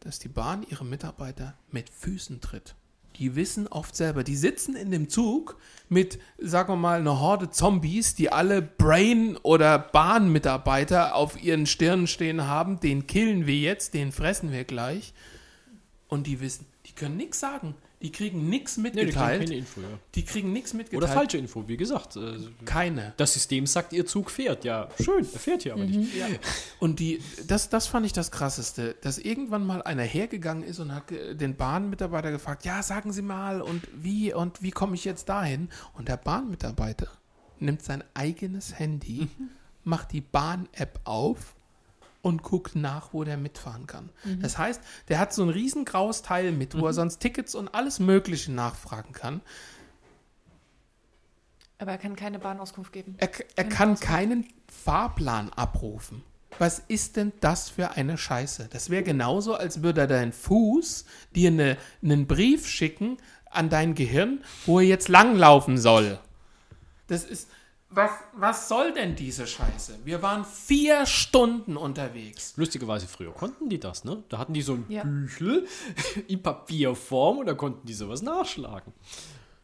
dass 0.02 0.20
die 0.20 0.28
Bahn 0.28 0.66
ihre 0.70 0.86
Mitarbeiter 0.86 1.56
mit 1.72 1.90
Füßen 1.90 2.42
tritt. 2.42 2.76
Die 3.16 3.36
wissen 3.36 3.68
oft 3.68 3.96
selber, 3.96 4.24
die 4.24 4.36
sitzen 4.36 4.76
in 4.76 4.92
dem 4.92 5.10
Zug 5.10 5.58
mit, 5.90 6.20
sagen 6.38 6.74
wir 6.74 6.76
mal, 6.76 7.00
einer 7.00 7.20
Horde 7.20 7.50
Zombies, 7.50 8.14
die 8.14 8.32
alle 8.32 8.62
Brain- 8.62 9.38
oder 9.38 9.80
Bahnmitarbeiter 9.80 11.16
auf 11.16 11.42
ihren 11.42 11.66
Stirnen 11.66 12.06
stehen 12.06 12.46
haben. 12.46 12.80
Den 12.80 13.08
killen 13.08 13.48
wir 13.48 13.58
jetzt, 13.58 13.96
den 13.96 14.12
fressen 14.12 14.52
wir 14.52 14.66
gleich. 14.66 15.16
Und 16.08 16.28
die 16.28 16.40
wissen, 16.40 16.68
die 16.86 16.94
können 16.94 17.18
nichts 17.18 17.40
sagen. 17.40 17.74
Die 18.02 18.12
kriegen 18.12 18.48
nichts 18.48 18.78
Nee, 18.78 18.84
die 18.84 18.90
kriegen 18.92 19.06
mitgeteilt. 19.08 19.42
keine 19.42 19.56
Info, 19.56 19.82
ja. 19.82 19.88
Die 20.14 20.24
kriegen 20.24 20.54
nichts 20.54 20.74
mitgeteilt. 20.76 21.04
Oder 21.04 21.12
falsche 21.12 21.38
Info, 21.40 21.68
wie 21.68 21.78
gesagt. 21.78 22.16
Äh, 22.16 22.38
Keine. 22.64 23.14
das 23.18 23.34
System 23.34 23.66
sagt, 23.66 23.92
ihr 23.92 24.06
Zug 24.06 24.30
fährt. 24.30 24.64
Ja, 24.66 24.90
schön, 25.04 25.26
er 25.34 25.40
fährt 25.40 25.64
hier 25.64 25.74
aber 25.74 25.84
nicht. 25.86 26.12
Und 26.80 27.00
die, 27.00 27.20
das, 27.48 27.70
das 27.70 27.88
fand 27.88 28.06
ich 28.06 28.14
das 28.14 28.30
Krasseste, 28.30 28.96
dass 29.02 29.18
irgendwann 29.18 29.66
mal 29.66 29.82
einer 29.82 30.04
hergegangen 30.04 30.64
ist 30.64 30.78
und 30.80 30.94
hat 30.94 31.12
äh, 31.12 31.36
den 31.36 31.56
Bahnmitarbeiter 31.56 32.30
gefragt, 32.32 32.66
ja, 32.66 32.84
sagen 32.84 33.12
Sie 33.12 33.24
mal, 33.24 33.62
und 33.64 33.88
wie, 33.96 34.32
und 34.32 34.62
wie 34.62 34.72
komme 34.72 34.94
ich 34.94 35.04
jetzt 35.04 35.28
dahin? 35.30 35.70
Und 35.94 36.08
der 36.08 36.18
Bahnmitarbeiter 36.18 37.08
nimmt 37.60 37.82
sein 37.82 38.04
eigenes 38.14 38.78
Handy, 38.78 39.28
macht 39.84 40.12
die 40.12 40.22
Bahn-App 40.22 41.00
auf 41.04 41.56
und 42.28 42.44
guckt 42.44 42.76
nach, 42.76 43.14
wo 43.14 43.24
der 43.24 43.38
mitfahren 43.38 43.88
kann. 43.88 44.10
Das 44.42 44.58
heißt, 44.58 44.82
der 45.08 45.18
hat 45.18 45.34
so 45.34 45.44
ein 45.44 45.50
riesengraues 45.50 46.24
Teil 46.24 46.52
mit, 46.52 46.78
wo 46.78 46.86
er 46.86 46.94
sonst 46.94 47.20
Tickets 47.20 47.56
und 47.56 47.74
alles 47.74 48.00
Mögliche 48.00 48.52
nachfragen 48.52 49.14
kann. 49.14 49.42
Aber 51.80 51.92
er 51.92 51.98
kann 51.98 52.16
keine 52.18 52.40
Bahnauskunft 52.40 52.92
geben. 52.92 53.16
Er, 53.18 53.30
er 53.56 53.64
kann 53.64 53.98
keinen 54.00 54.48
Fahrplan 54.68 55.54
abrufen. 55.54 56.24
Was 56.60 56.80
ist 56.80 57.16
denn 57.16 57.32
das 57.40 57.70
für 57.70 57.92
eine 57.92 58.18
Scheiße? 58.18 58.68
Das 58.72 58.90
wäre 58.90 59.04
genauso, 59.04 59.56
als 59.56 59.84
würde 59.84 60.02
er 60.02 60.08
dein 60.08 60.34
Fuß 60.34 61.06
dir 61.36 61.52
eine, 61.52 61.78
einen 62.04 62.28
Brief 62.28 62.68
schicken 62.68 63.18
an 63.50 63.70
dein 63.70 63.96
Gehirn, 63.96 64.44
wo 64.66 64.80
er 64.80 64.86
jetzt 64.86 65.08
langlaufen 65.08 65.78
soll. 65.78 66.20
Das 67.08 67.24
ist. 67.24 67.50
Was, 67.90 68.12
was 68.34 68.68
soll 68.68 68.92
denn 68.94 69.16
diese 69.16 69.48
Scheiße? 69.48 70.00
Wir 70.04 70.22
waren 70.22 70.44
vier 70.44 71.06
Stunden 71.06 71.78
unterwegs. 71.78 72.54
Lustigerweise 72.58 73.08
früher 73.08 73.32
konnten 73.32 73.70
die 73.70 73.80
das, 73.80 74.04
ne? 74.04 74.24
Da 74.28 74.40
hatten 74.40 74.54
die 74.54 74.62
so 74.62 74.74
ein 74.74 74.86
Ja. 74.90 75.04
Büchel 75.04 75.66
in 76.28 76.44
Papierform 76.44 77.38
und 77.38 77.46
da 77.46 77.54
konnten 77.54 77.88
die 77.88 77.94
sowas 77.94 78.22
nachschlagen. 78.22 78.92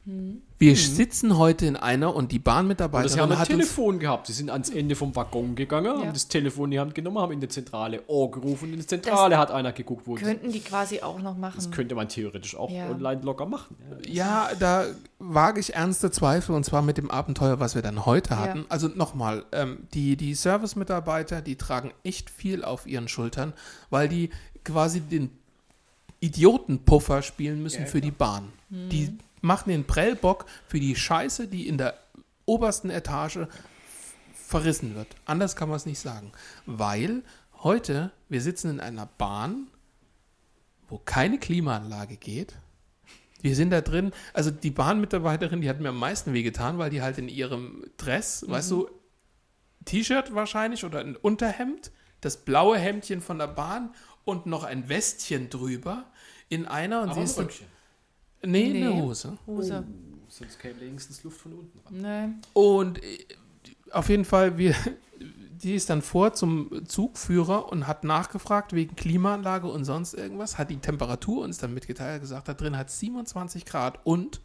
Wir 0.05 0.75
sitzen 0.75 1.37
heute 1.37 1.65
in 1.65 1.77
einer 1.77 2.13
und 2.13 2.31
die 2.33 2.37
Und 2.37 2.45
das 2.45 2.53
Bahnmitarbeiterin 2.53 3.21
haben 3.21 3.31
ein 3.31 3.39
hat 3.39 3.49
uns 3.49 3.57
Telefon 3.57 3.99
gehabt. 3.99 4.27
Sie 4.27 4.33
sind 4.33 4.49
ans 4.49 4.69
Ende 4.69 4.95
vom 4.95 5.15
Waggon 5.15 5.55
gegangen, 5.55 5.85
Ja. 5.85 6.01
haben 6.01 6.13
das 6.13 6.27
Telefon 6.27 6.65
in 6.65 6.71
die 6.71 6.79
Hand 6.81 6.93
genommen, 6.93 7.19
haben 7.19 7.31
in 7.31 7.39
die 7.39 7.47
Zentrale 7.47 8.01
O 8.07 8.27
gerufen 8.27 8.65
und 8.65 8.73
in 8.73 8.79
die 8.81 8.85
Zentrale 8.87 9.37
hat 9.37 9.49
einer 9.51 9.71
geguckt, 9.71 10.05
wo 10.05 10.15
das, 10.15 10.23
Könnten 10.23 10.51
die 10.51 10.59
quasi 10.59 11.01
auch 11.01 11.19
noch 11.21 11.37
machen. 11.37 11.53
das 11.55 11.71
könnte 11.71 11.95
man 11.95 12.09
theoretisch 12.09 12.55
auch 12.57 12.69
Ja. 12.69 12.89
online 12.89 13.21
locker 13.21 13.45
machen. 13.45 13.77
Ja, 14.05 14.49
da 14.59 14.85
wage 15.19 15.61
ich 15.61 15.73
ernste 15.73 16.11
Zweifel 16.11 16.53
und 16.53 16.65
zwar 16.65 16.81
mit 16.81 16.97
dem 16.97 17.09
Abenteuer, 17.09 17.61
was 17.61 17.75
wir 17.75 17.81
dann 17.81 18.05
heute 18.05 18.37
hatten. 18.37 18.59
Ja. 18.59 18.65
Also 18.67 18.89
nochmal, 18.89 19.45
ähm, 19.53 19.87
die, 19.93 20.17
die 20.17 20.35
Service-Mitarbeiter, 20.35 21.41
die 21.41 21.55
tragen 21.55 21.91
echt 22.03 22.29
viel 22.29 22.65
auf 22.65 22.87
ihren 22.87 23.07
Schultern, 23.07 23.53
weil 23.89 24.09
die 24.09 24.31
quasi 24.65 24.99
den 24.99 25.29
Idiotenpuffer 26.19 27.21
spielen 27.21 27.61
müssen 27.63 27.85
für 27.85 28.01
die 28.01 28.11
Bahn. 28.11 28.49
Die 28.69 29.15
machen 29.43 29.69
den 29.69 29.85
Prellbock 29.85 30.45
für 30.67 30.79
die 30.79 30.95
Scheiße, 30.95 31.47
die 31.47 31.67
in 31.67 31.77
der 31.77 31.99
obersten 32.45 32.89
Etage 32.89 33.39
verrissen 34.33 34.95
wird. 34.95 35.07
Anders 35.25 35.55
kann 35.55 35.69
man 35.69 35.77
es 35.77 35.85
nicht 35.85 35.99
sagen. 35.99 36.31
Weil 36.65 37.23
heute, 37.61 38.11
wir 38.29 38.41
sitzen 38.41 38.69
in 38.69 38.79
einer 38.79 39.05
Bahn, 39.05 39.67
wo 40.87 40.97
keine 40.97 41.39
Klimaanlage 41.39 42.17
geht. 42.17 42.55
Wir 43.41 43.55
sind 43.55 43.71
da 43.71 43.81
drin, 43.81 44.13
also 44.33 44.49
die 44.49 44.71
Bahnmitarbeiterin, 44.71 45.59
die 45.59 45.69
hat 45.69 45.81
mir 45.81 45.89
am 45.89 45.99
meisten 45.99 46.33
wehgetan, 46.33 46.77
weil 46.77 46.89
die 46.89 47.01
halt 47.01 47.17
in 47.17 47.27
ihrem 47.27 47.83
Dress, 47.97 48.45
weißt 48.47 48.71
du, 48.71 48.89
T-Shirt 49.83 50.33
wahrscheinlich 50.33 50.85
oder 50.85 50.99
ein 50.99 51.17
Unterhemd, 51.17 51.91
das 52.21 52.37
blaue 52.37 52.77
Hemdchen 52.77 53.19
von 53.19 53.39
der 53.39 53.47
Bahn 53.47 53.93
und 54.23 54.45
noch 54.45 54.63
ein 54.63 54.87
Westchen 54.87 55.49
drüber 55.49 56.05
in 56.47 56.65
einer 56.65 57.01
und 57.01 57.13
sie 57.15 57.21
ist 57.21 57.37
dann, 57.37 57.49
nee, 58.45 58.69
Nee. 58.73 58.85
eine 58.87 59.01
Hose. 59.03 59.37
Hose. 59.47 59.83
Sonst 60.27 60.59
käme 60.59 60.79
wenigstens 60.81 61.23
Luft 61.23 61.41
von 61.41 61.53
unten 61.53 61.79
ran. 61.79 62.01
Nee. 62.01 62.49
Und 62.53 63.03
äh, 63.03 63.25
auf 63.91 64.09
jeden 64.09 64.25
Fall, 64.25 64.57
wir, 64.57 64.75
die 65.19 65.75
ist 65.75 65.89
dann 65.89 66.01
vor 66.01 66.33
zum 66.33 66.85
Zugführer 66.87 67.71
und 67.71 67.85
hat 67.87 68.03
nachgefragt 68.03 68.73
wegen 68.73 68.95
Klimaanlage 68.95 69.67
und 69.67 69.85
sonst 69.85 70.13
irgendwas, 70.13 70.57
hat 70.57 70.69
die 70.71 70.77
Temperatur 70.77 71.43
uns 71.43 71.59
dann 71.59 71.73
mitgeteilt, 71.73 72.21
gesagt, 72.21 72.47
da 72.47 72.53
drin 72.53 72.75
hat 72.77 72.89
27 72.89 73.65
Grad 73.65 73.99
und 74.05 74.41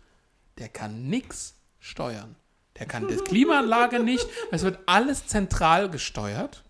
der 0.58 0.68
kann 0.68 1.08
nichts 1.08 1.54
steuern. 1.80 2.36
Der 2.78 2.86
kann 2.86 3.08
das 3.08 3.24
Klimaanlage 3.24 4.00
nicht, 4.00 4.26
es 4.50 4.62
wird 4.62 4.78
alles 4.86 5.26
zentral 5.26 5.88
gesteuert. 5.90 6.62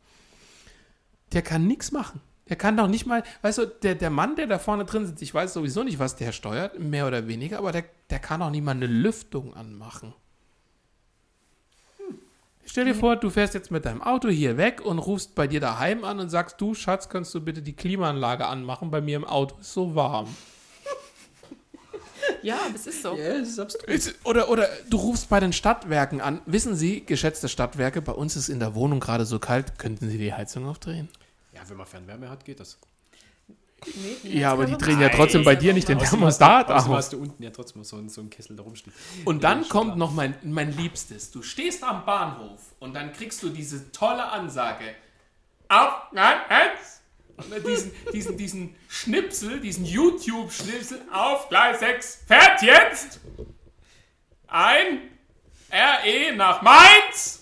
Der 1.32 1.42
kann 1.42 1.66
nichts 1.66 1.90
machen. 1.92 2.20
Der 2.48 2.56
kann 2.56 2.76
doch 2.76 2.88
nicht 2.88 3.06
mal, 3.06 3.22
weißt 3.42 3.58
du, 3.58 3.66
der, 3.66 3.94
der 3.94 4.10
Mann, 4.10 4.36
der 4.36 4.46
da 4.46 4.58
vorne 4.58 4.84
drin 4.84 5.06
sitzt, 5.06 5.22
ich 5.22 5.34
weiß 5.34 5.52
sowieso 5.52 5.84
nicht, 5.84 5.98
was 5.98 6.16
der 6.16 6.32
steuert, 6.32 6.78
mehr 6.78 7.06
oder 7.06 7.26
weniger, 7.28 7.58
aber 7.58 7.72
der, 7.72 7.84
der 8.10 8.18
kann 8.18 8.40
auch 8.42 8.50
nicht 8.50 8.64
mal 8.64 8.72
eine 8.72 8.86
Lüftung 8.86 9.54
anmachen. 9.54 10.14
Stell 12.64 12.84
dir 12.84 12.94
vor, 12.94 13.16
du 13.16 13.30
fährst 13.30 13.54
jetzt 13.54 13.70
mit 13.70 13.86
deinem 13.86 14.02
Auto 14.02 14.28
hier 14.28 14.58
weg 14.58 14.82
und 14.84 14.98
rufst 14.98 15.34
bei 15.34 15.46
dir 15.46 15.58
daheim 15.58 16.04
an 16.04 16.20
und 16.20 16.28
sagst, 16.28 16.60
du 16.60 16.74
Schatz, 16.74 17.08
kannst 17.08 17.34
du 17.34 17.40
bitte 17.40 17.62
die 17.62 17.72
Klimaanlage 17.72 18.46
anmachen? 18.46 18.90
Bei 18.90 19.00
mir 19.00 19.16
im 19.16 19.24
Auto 19.24 19.56
ist 19.60 19.72
so 19.72 19.94
warm. 19.94 20.28
Ja, 22.42 22.58
das 22.72 22.86
ist 22.86 23.02
so. 23.02 23.16
Ja, 23.16 23.38
das 23.38 23.48
ist 23.48 23.58
abstrus. 23.58 23.88
Ist- 23.88 24.14
Oder, 24.24 24.50
oder 24.50 24.68
du 24.90 24.98
rufst 24.98 25.28
bei 25.30 25.40
den 25.40 25.52
Stadtwerken 25.54 26.20
an. 26.20 26.40
Wissen 26.44 26.76
Sie, 26.76 27.04
geschätzte 27.04 27.48
Stadtwerke, 27.48 28.02
bei 28.02 28.12
uns 28.12 28.36
ist 28.36 28.48
in 28.50 28.60
der 28.60 28.74
Wohnung 28.74 29.00
gerade 29.00 29.24
so 29.24 29.38
kalt, 29.38 29.78
könnten 29.78 30.08
Sie 30.08 30.18
die 30.18 30.32
Heizung 30.34 30.66
aufdrehen? 30.66 31.08
Wenn 31.68 31.76
man 31.76 31.86
Fernwärme 31.86 32.28
hat, 32.28 32.44
geht 32.44 32.60
das. 32.60 32.78
Ja, 34.24 34.52
aber 34.52 34.66
die 34.66 34.76
drehen 34.76 35.00
ja 35.00 35.08
trotzdem 35.08 35.44
bei 35.44 35.54
dir 35.54 35.72
nicht 35.72 35.88
den 35.88 36.00
Thermostat 36.00 36.68
auf. 36.68 36.88
hast 36.88 37.12
du 37.12 37.18
unten 37.20 37.40
ja 37.42 37.50
trotzdem 37.50 37.84
so 37.84 37.96
einen, 37.96 38.08
so 38.08 38.20
einen 38.20 38.28
Kessel 38.30 38.56
da 38.56 38.64
rumstehen. 38.64 38.92
Und 39.24 39.44
dann 39.44 39.62
Ja, 39.62 39.68
kommt 39.68 39.90
klar. 39.90 39.96
noch 39.98 40.12
mein, 40.12 40.34
mein 40.42 40.76
Liebstes. 40.76 41.30
Du 41.30 41.42
stehst 41.42 41.84
am 41.84 42.04
Bahnhof 42.04 42.60
und 42.80 42.94
dann 42.94 43.12
kriegst 43.12 43.40
du 43.42 43.50
diese 43.50 43.92
tolle 43.92 44.24
Ansage. 44.24 44.94
Auf, 45.68 45.92
nein, 46.12 46.38
eins. 46.48 47.00
Diesen, 47.64 47.92
diesen, 48.12 48.36
diesen 48.36 48.74
Schnipsel, 48.88 49.60
diesen 49.60 49.84
YouTube-Schnipsel. 49.84 51.00
Auf 51.12 51.48
Gleis 51.48 51.78
6. 51.78 52.24
Fährt 52.26 52.62
jetzt 52.62 53.20
ein 54.48 55.02
RE 55.70 56.34
nach 56.34 56.62
Mainz. 56.62 57.37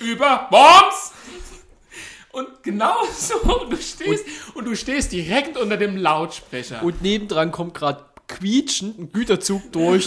Über 0.00 0.48
Worms. 0.50 1.12
Und 2.32 2.62
genau 2.62 2.96
so, 3.16 3.66
du 3.70 3.76
stehst 3.76 4.26
und 4.54 4.66
du 4.66 4.76
stehst 4.76 5.12
direkt 5.12 5.56
unter 5.56 5.76
dem 5.78 5.96
Lautsprecher. 5.96 6.82
Und 6.82 7.00
nebendran 7.00 7.50
kommt 7.50 7.74
gerade 7.74 8.04
quietschend 8.28 8.98
ein 8.98 9.12
Güterzug 9.12 9.72
durch. 9.72 10.06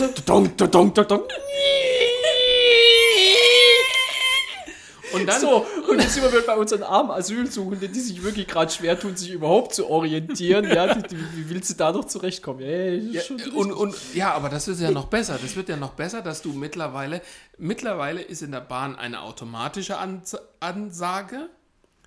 Und 5.12 5.28
dann, 5.28 5.42
So, 5.42 5.66
und 5.90 6.00
jetzt 6.00 6.14
sind 6.14 6.32
wir 6.32 6.42
bei 6.42 6.56
unseren 6.56 6.84
armen 6.84 7.12
Asylsuchenden, 7.12 7.92
die 7.92 8.00
sich 8.00 8.24
wirklich 8.24 8.48
gerade 8.48 8.72
schwer 8.72 9.00
tun, 9.00 9.16
sich 9.16 9.32
überhaupt 9.32 9.74
zu 9.74 9.90
orientieren. 9.90 10.66
Ja, 10.66 10.94
die, 10.94 11.08
die, 11.08 11.18
wie 11.36 11.50
willst 11.50 11.70
du 11.72 11.74
da 11.76 11.92
noch 11.92 12.06
zurechtkommen? 12.06 12.62
Ey, 12.62 13.14
das 13.14 13.22
ist 13.24 13.28
schon 13.28 13.38
Ja, 13.40 13.46
und, 13.54 13.72
und 13.72 13.96
ja, 14.14 14.34
aber 14.34 14.50
das 14.50 14.68
ist 14.68 14.82
ja 14.82 14.92
noch 14.92 15.06
besser. 15.06 15.40
Das 15.42 15.56
wird 15.56 15.70
ja 15.70 15.78
noch 15.78 15.92
besser, 15.92 16.22
dass 16.22 16.42
du 16.42 16.54
mittlerweile, 16.54 17.22
mittlerweile 17.58 18.22
ist 18.22 18.42
in 18.42 18.52
der 18.52 18.62
Bahn 18.62 18.96
eine 18.96 19.22
automatische 19.22 19.98
Ans 19.98 20.38
Ansage, 20.60 21.50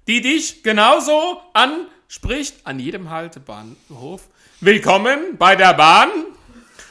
die 0.06 0.20
dich 0.20 0.62
genauso 0.62 1.40
anspricht 1.54 2.56
an 2.64 2.78
jedem 2.78 3.10
Haltebahnhof. 3.10 4.28
Willkommen 4.60 5.38
bei 5.38 5.56
der 5.56 5.74
Bahn. 5.74 6.10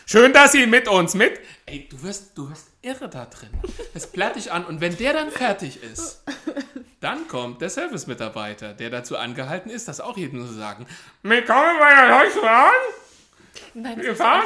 Schön, 0.05 0.33
dass 0.33 0.51
Sie 0.51 0.65
mit 0.65 0.87
uns 0.87 1.13
mit. 1.13 1.39
Ey, 1.65 1.87
du 1.89 2.01
wirst, 2.03 2.37
du 2.37 2.49
wirst 2.49 2.70
irre 2.81 3.09
da 3.09 3.25
drin. 3.25 3.49
Das 3.93 4.07
plärt 4.11 4.35
dich 4.35 4.51
an 4.51 4.65
und 4.65 4.81
wenn 4.81 4.97
der 4.97 5.13
dann 5.13 5.31
fertig 5.31 5.81
ist, 5.83 6.23
dann 6.99 7.27
kommt 7.27 7.61
der 7.61 7.69
Service-Mitarbeiter, 7.69 8.73
der 8.73 8.89
dazu 8.89 9.17
angehalten 9.17 9.69
ist, 9.69 9.87
das 9.87 9.99
auch 10.01 10.17
jedem 10.17 10.45
zu 10.47 10.53
sagen. 10.53 10.85
Willkommen 11.23 11.77
bei 11.79 11.93
der 11.93 12.19
Deutschen 12.19 12.41
Bahn. 12.41 12.71
Nein, 13.73 13.97
Wir 14.01 14.09
das, 14.09 14.17
fahren. 14.17 14.45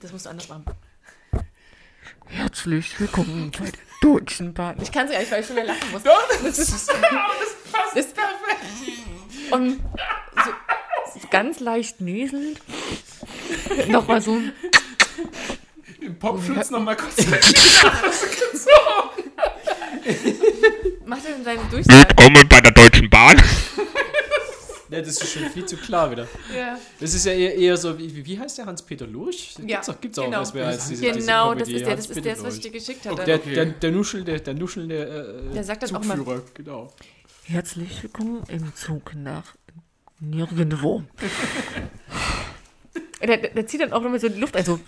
das 0.00 0.12
musst 0.12 0.26
du 0.26 0.30
anders 0.30 0.48
machen. 0.48 0.64
Herzlich 2.26 2.98
willkommen 3.00 3.52
bei 3.58 3.70
der 3.70 3.80
Deutschen 4.02 4.52
Bahn. 4.52 4.76
Ich 4.82 4.90
kann 4.92 5.06
es 5.06 5.12
ja 5.12 5.20
nicht, 5.20 5.30
weil 5.30 5.40
ich 5.40 5.46
schon 5.46 5.56
wieder 5.56 5.66
lachen 5.66 5.90
muss. 5.92 6.02
Das 6.02 6.58
ist, 6.58 6.88
das 6.88 6.96
passt 7.72 7.96
Das- 7.96 8.06
perfekt. 8.12 9.52
Und 9.52 9.80
so, 11.14 11.20
ganz 11.30 11.60
leicht 11.60 12.00
näselnd. 12.00 12.60
Nochmal 13.86 14.20
so. 14.20 14.40
Im 16.06 16.14
Popschutz 16.20 16.70
nochmal 16.70 16.96
kurz 16.96 17.16
Nase 17.26 17.52
gezogen. 18.52 19.32
Macht 21.04 21.24
er 21.26 21.32
denn 21.34 21.44
seine 21.44 21.60
Durchsage? 21.68 22.08
Willkommen 22.08 22.48
bei 22.48 22.60
der 22.60 22.70
Deutschen 22.72 23.10
Bahn. 23.10 23.42
Ja, 24.88 25.00
das 25.00 25.20
ist 25.20 25.32
schon 25.32 25.50
viel 25.50 25.66
zu 25.66 25.76
klar 25.76 26.08
wieder. 26.12 26.28
Ja. 26.56 26.78
Das 27.00 27.12
ist 27.12 27.26
ja 27.26 27.32
eher, 27.32 27.56
eher 27.56 27.76
so, 27.76 27.98
wie, 27.98 28.24
wie 28.24 28.38
heißt 28.38 28.56
der 28.58 28.66
Hans-Peter 28.66 29.04
Lurch? 29.04 29.56
Ja, 29.58 29.64
Gibt's 29.66 29.88
auch, 29.88 30.00
gibt's 30.00 30.16
auch 30.20 30.26
genau. 30.26 30.40
was 30.42 30.54
mehr 30.54 30.66
als 30.68 30.86
diese, 30.86 31.02
diese 31.12 31.18
Genau, 31.26 31.54
das 31.54 31.64
Comedy, 31.64 31.74
ist 31.74 31.86
der, 31.88 31.96
das 31.96 32.06
ist 32.06 32.24
der, 32.24 32.34
das, 32.36 32.44
was 32.44 32.54
ich 32.54 32.60
dir 32.60 32.70
geschickt. 32.70 33.04
Der, 33.04 33.12
Okay. 33.14 33.40
der, 33.52 33.64
der 33.66 33.90
nuschelnde, 33.90 34.40
der 34.40 34.54
nuschelnde 34.54 35.48
äh, 35.50 35.54
Der 35.54 35.64
sagt 35.64 35.82
dann 35.82 35.96
auch 35.96 36.04
mal- 36.04 36.16
Zugführer, 36.18 36.42
genau. 36.54 36.92
Herzlich 37.46 38.00
willkommen 38.04 38.44
im 38.46 38.72
Zug 38.76 39.12
nach 39.16 39.56
nirgendwo. 40.20 41.02
Der, 43.20 43.38
der, 43.38 43.48
der 43.48 43.66
zieht 43.66 43.80
dann 43.80 43.92
auch 43.94 44.02
nochmal 44.02 44.20
so 44.20 44.28
die 44.28 44.38
Luft. 44.38 44.54
Also, 44.56 44.78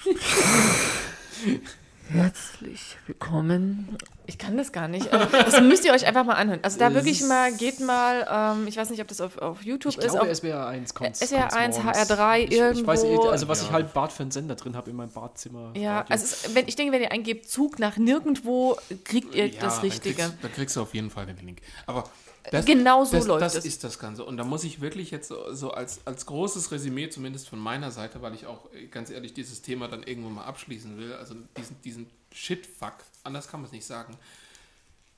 Herzlich 2.10 2.96
willkommen. 3.06 3.98
ich 4.24 4.38
kann 4.38 4.56
das 4.56 4.72
gar 4.72 4.88
nicht. 4.88 5.12
Also, 5.12 5.28
Das 5.30 5.60
müsst 5.60 5.84
ihr 5.84 5.92
euch 5.92 6.06
einfach 6.06 6.24
mal 6.24 6.34
anhören. 6.36 6.60
Also, 6.62 6.78
da 6.78 6.94
wirklich 6.94 7.22
mal, 7.22 7.52
geht 7.52 7.80
mal, 7.80 8.56
ähm, 8.56 8.66
ich 8.66 8.78
weiß 8.78 8.88
nicht, 8.88 9.02
ob 9.02 9.08
das 9.08 9.20
auf, 9.20 9.36
auf 9.36 9.62
YouTube 9.62 9.92
Ich 9.92 9.98
ist. 9.98 10.12
glaube, 10.12 10.30
Auf, 10.30 10.34
SWR 10.36 10.66
1 10.68 10.94
kommt. 10.94 11.16
SWR1, 11.16 11.82
HR3, 11.82 12.38
ich, 12.38 12.50
ich 12.52 12.86
weiß, 12.86 13.02
irgendwo. 13.04 13.28
also 13.28 13.46
was 13.48 13.60
ich 13.62 13.70
halt 13.70 13.92
Bad 13.92 14.10
für 14.10 14.22
einen 14.22 14.30
Sender 14.30 14.54
drin 14.54 14.74
habe 14.74 14.88
in 14.88 14.96
meinem 14.96 15.10
Badzimmer. 15.10 15.72
ja, 15.76 15.98
Radio. 15.98 16.12
also 16.12 16.24
es, 16.24 16.54
wenn, 16.54 16.66
ich 16.66 16.76
denke, 16.76 16.92
wenn 16.94 17.02
ihr 17.02 17.12
eingebt 17.12 17.46
Zug 17.50 17.78
nach 17.78 17.98
nirgendwo, 17.98 18.78
kriegt 19.04 19.34
ihr 19.34 19.50
das 19.50 19.74
dann 19.76 19.84
Richtige. 19.84 20.14
kriegst, 20.22 20.34
dann 20.42 20.52
kriegst 20.52 20.76
du 20.76 20.80
auf 20.82 20.94
jeden 20.94 21.10
Fall 21.10 21.26
den 21.26 21.36
Link. 21.44 21.60
Aber 21.86 22.04
Das, 22.50 22.64
Genau 22.64 23.04
so 23.04 23.16
das, 23.16 23.26
läuft 23.26 23.42
das 23.42 23.54
es. 23.54 23.64
ist 23.64 23.84
das 23.84 23.98
Ganze. 23.98 24.24
Und 24.24 24.36
da 24.36 24.44
muss 24.44 24.64
ich 24.64 24.80
wirklich 24.80 25.10
jetzt 25.10 25.28
so, 25.28 25.54
so 25.54 25.70
als, 25.72 26.06
als 26.06 26.26
großes 26.26 26.70
Resümee, 26.70 27.08
zumindest 27.08 27.48
von 27.48 27.58
meiner 27.58 27.90
Seite, 27.90 28.22
weil 28.22 28.34
ich 28.34 28.46
auch 28.46 28.72
äh, 28.72 28.86
ganz 28.86 29.10
ehrlich 29.10 29.34
dieses 29.34 29.62
Thema 29.62 29.88
dann 29.88 30.02
irgendwann 30.02 30.34
mal 30.34 30.44
abschließen 30.44 30.96
will, 30.98 31.12
also 31.14 31.34
diesen, 31.56 31.80
diesen 31.82 32.10
Shitfuck, 32.32 32.94
anders 33.24 33.48
kann 33.48 33.60
man 33.60 33.66
es 33.66 33.72
nicht 33.72 33.86
sagen. 33.86 34.16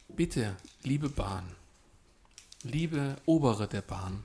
Bitte, 0.09 0.57
liebe 0.83 1.09
Bahn, 1.09 1.45
liebe 2.63 3.17
Obere 3.27 3.69
der 3.69 3.83
Bahn, 3.83 4.25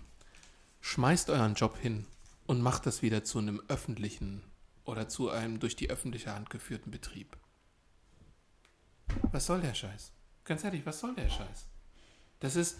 schmeißt 0.82 1.30
euren 1.30 1.56
Job 1.56 1.77
hin 1.77 2.06
und 2.48 2.61
macht 2.61 2.86
das 2.86 3.02
wieder 3.02 3.23
zu 3.23 3.40
einem 3.40 3.61
öffentlichen 3.68 4.44
oder 4.86 5.10
zu 5.10 5.30
einem 5.30 5.60
durch 5.60 5.76
die 5.76 5.90
öffentliche 5.90 6.34
Hand 6.34 6.49
geführten 6.49 6.91
Betrieb. 6.91 7.38
Was 9.32 9.45
soll 9.45 9.61
der 9.61 9.73
Scheiß? 9.73 10.11
Ganz 10.44 10.64
ehrlich, 10.64 10.86
was 10.86 10.99
soll 10.99 11.15
der 11.15 11.30
Scheiß? 11.30 11.68
Das 12.40 12.56
ist, 12.56 12.77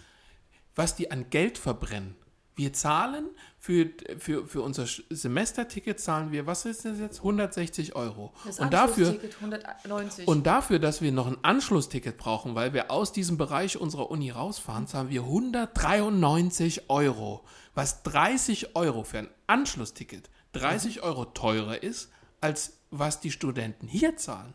was 0.76 0.96
die 0.96 1.12
an 1.12 1.30
Geld 1.30 1.58
verbrennen. 1.58 2.16
Wir 2.58 2.72
zahlen 2.72 3.28
für, 3.60 3.90
für, 4.18 4.48
für 4.48 4.62
unser 4.62 4.86
Semesterticket 5.10 6.00
zahlen 6.00 6.32
wir, 6.32 6.48
was 6.48 6.64
ist 6.64 6.86
das 6.86 7.00
jetzt? 7.00 7.18
160 7.18 7.96
Euro. 7.96 8.34
Das 8.46 8.60
und 8.60 8.72
dafür, 8.72 9.08
Anschlussticket 9.08 9.36
190. 9.36 10.28
und 10.28 10.48
dafür, 10.48 10.80
dass 10.80 11.02
wir 11.02 11.12
noch 11.12 11.28
ein 11.28 11.38
Anschlussticket 11.42 12.18
brauchen, 12.18 12.56
weil 12.56 12.74
wir 12.74 12.92
aus 12.92 13.12
diesem 13.12 13.38
Bereich 13.38 13.78
unserer 13.78 14.10
Uni 14.10 14.32
rausfahren, 14.32 14.88
zahlen 14.88 15.10
wir 15.10 15.24
193 15.24 16.90
Euro. 16.90 17.44
Was 17.74 18.04
30 18.04 18.78
Euro 18.78 19.04
für 19.04 19.20
ein 19.20 19.30
Anschlussticket 19.48 20.30
30 20.54 21.04
Euro 21.04 21.26
teurer 21.26 21.84
ist, 21.84 22.10
als 22.40 22.78
was 22.90 23.20
die 23.20 23.32
Studenten 23.32 23.88
hier 23.88 24.16
zahlen. 24.16 24.54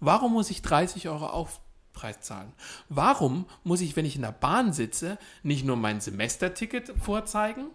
Warum 0.00 0.32
muss 0.34 0.50
ich 0.50 0.60
30 0.60 1.08
Euro 1.08 1.26
Aufpreis 1.94 2.20
zahlen? 2.20 2.52
Warum 2.88 3.46
muss 3.64 3.80
ich, 3.80 3.96
wenn 3.96 4.04
ich 4.04 4.16
in 4.16 4.22
der 4.22 4.32
Bahn 4.32 4.72
sitze, 4.72 5.18
nicht 5.42 5.64
nur 5.64 5.76
mein 5.76 6.00
Semesterticket 6.00 6.92
vorzeigen 7.00 7.66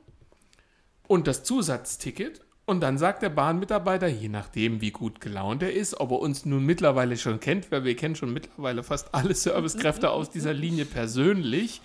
und 1.07 1.27
das 1.27 1.43
Zusatzticket 1.43 2.41
und 2.65 2.81
dann 2.81 2.97
sagt 2.97 3.21
der 3.21 3.29
Bahnmitarbeiter, 3.29 4.07
je 4.07 4.29
nachdem, 4.29 4.81
wie 4.81 4.91
gut 4.91 5.21
gelaunt 5.21 5.61
er 5.61 5.73
ist, 5.73 5.99
ob 5.99 6.11
er 6.11 6.19
uns 6.19 6.45
nun 6.45 6.65
mittlerweile 6.65 7.17
schon 7.17 7.39
kennt, 7.39 7.71
weil 7.71 7.83
wir 7.83 7.95
kennen 7.95 8.15
schon 8.15 8.33
mittlerweile 8.33 8.83
fast 8.83 9.13
alle 9.13 9.35
Servicekräfte 9.35 10.09
aus 10.09 10.31
dieser 10.31 10.53
Linie 10.53 10.85
persönlich. 10.85 11.81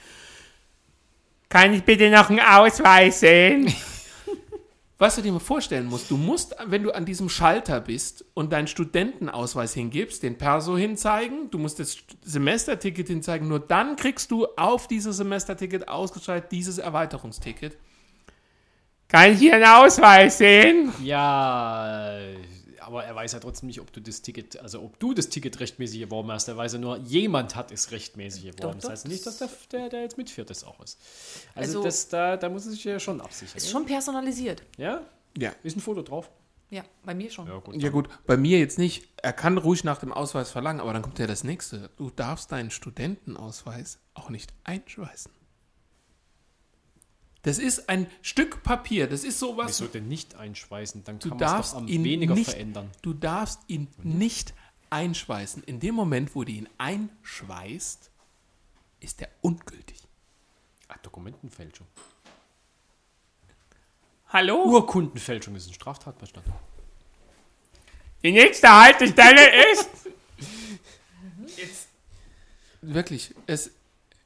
Kann 1.51 1.75
ich 1.75 1.85
bitte 1.85 2.11
noch 2.11 2.31
einen 2.31 2.41
Ausweis 2.41 3.21
sehen? 3.21 3.73
Was 5.01 5.17
du 5.17 5.23
dir 5.23 5.33
mal 5.33 5.39
vorstellen 5.39 5.87
musst, 5.87 6.11
du 6.11 6.19
musst, 6.19 6.55
wenn 6.67 6.83
du 6.83 6.91
an 6.91 7.07
diesem 7.07 7.31
Schalter 7.31 7.81
bist 7.81 8.23
und 8.35 8.53
deinen 8.53 8.67
Studentenausweis 8.67 9.73
hingibst, 9.73 10.23
den 10.23 10.37
Perso 10.37 10.77
hinzeigen, 10.77 11.51
du 11.51 11.57
musst 11.57 11.79
das 11.79 11.97
Semesterticket 12.21 13.07
hinzeigen, 13.09 13.49
nur 13.49 13.61
dann 13.61 13.97
kriegst 13.97 14.31
du 14.31 14.45
auf 14.59 14.89
dieses 14.89 15.17
Semesterticket 15.17 15.89
ausgeschaltet 15.89 16.53
dieses 16.53 16.77
Erweiterungsticket. 16.77 17.79
Kann 19.09 19.33
ich 19.33 19.39
hier 19.39 19.55
einen 19.55 19.65
Ausweis 19.65 20.37
sehen? 20.37 20.93
Ja, 21.03 22.19
aber 22.91 23.05
er 23.05 23.15
weiß 23.15 23.33
ja 23.33 23.41
trotzdem 23.41 23.69
nicht, 23.69 23.81
ob 23.81 23.93
du 23.93 24.01
das 24.01 24.21
Ticket, 24.23 24.59
also 24.61 24.83
ob 24.83 24.99
du 24.99 25.15
das 25.15 25.29
Ticket 25.29 25.61
rechtmäßig 25.61 26.01
erworben 26.01 26.31
hast. 26.33 26.49
Er 26.49 26.57
weiß 26.57 26.73
ja 26.75 26.79
nur, 26.79 26.99
jemand 26.99 27.55
hat 27.55 27.71
es 27.71 27.91
rechtmäßig 27.93 28.47
erworben. 28.47 28.61
Doch, 28.75 28.81
das 28.83 28.91
heißt 28.91 29.05
doch, 29.07 29.11
nicht, 29.11 29.25
dass 29.27 29.39
der, 29.39 29.49
der, 29.73 29.89
der 29.89 30.01
jetzt 30.03 30.19
mitfährt, 30.19 30.51
das 30.51 30.65
auch 30.65 30.81
ist. 30.81 30.99
Also, 31.55 31.79
Also- 31.79 31.85
das, 31.85 32.09
da, 32.09 32.37
da 32.37 32.49
muss 32.49 32.67
er 32.67 32.73
sich 32.73 32.85
ja 32.85 32.99
schon 32.99 33.21
absichern. 33.21 33.57
ist 33.57 33.71
schon 33.71 33.87
personalisiert. 33.87 34.63
Ja? 34.77 35.03
Ja. 35.39 35.53
Ist 35.63 35.77
ein 35.77 35.81
Foto 35.81 36.03
drauf? 36.03 36.31
Ja, 36.71 36.85
bei 37.05 37.15
mir 37.15 37.31
schon. 37.31 37.49
Ja, 37.49 37.59
gut. 37.59 37.83
Ja 37.83 37.89
gut, 37.91 38.09
bei 38.27 38.37
mir 38.37 38.59
jetzt 38.61 38.79
nicht. 38.79 39.09
Er 39.17 39.33
kann 39.33 39.59
ruhig 39.59 39.83
nach 39.83 39.99
dem 39.99 40.13
Ausweis 40.13 40.51
verlangen, 40.51 40.81
aber 40.81 40.93
dann 40.93 41.03
kommt 41.03 41.19
ja 41.19 41.27
das 41.27 41.43
nächste. 41.43 41.91
Du 41.97 42.11
darfst 42.11 42.53
deinen 42.53 42.71
Studentenausweis 42.71 43.99
auch 44.15 44.31
nicht 44.31 44.53
einschweißen. 44.65 45.33
Das 47.43 47.59
ist 47.59 47.89
ein 47.89 48.07
Stück 48.21 48.63
Papier. 48.63 49.07
Das 49.07 49.25
ist 49.25 49.39
sowas. 49.39 49.81
Wieso 49.81 49.87
denn 49.87 50.09
nicht 50.09 50.35
einschweißen? 50.35 51.05
Dann 51.05 51.19
Du 51.19 51.31
kann 51.31 51.39
man 51.39 51.47
es 51.47 51.53
darfst 51.53 51.73
doch 51.73 51.79
am 51.79 51.89
ihn 51.89 52.05
weniger 52.05 52.35
nicht, 52.35 52.51
verändern. 52.51 52.91
Du 53.03 53.15
darfst 53.15 53.61
ihn 53.67 53.89
nicht 54.03 54.53
einschweißen. 54.91 55.63
In 55.65 55.81
dem 55.81 55.95
Moment, 55.95 56.35
wo 56.35 56.45
du 56.45 56.53
ihn 56.53 56.69
einschweißt, 56.77 58.11
ist 59.01 59.23
er 59.23 59.29
ungültig. 59.41 59.97
Ach, 60.89 60.99
Dokumentenfälschung. 60.99 61.87
Hallo? 64.29 64.65
Urkundenfälschung 64.65 65.57
ist 65.57 65.69
ein 65.69 65.75
Straftatbestand. 65.75 66.47
Die 68.23 68.33
nächste 68.33 68.69
Haltestelle 68.69 69.73
ist. 69.73 69.89
Jetzt. 71.57 71.89
Wirklich, 72.83 73.35
es, 73.47 73.71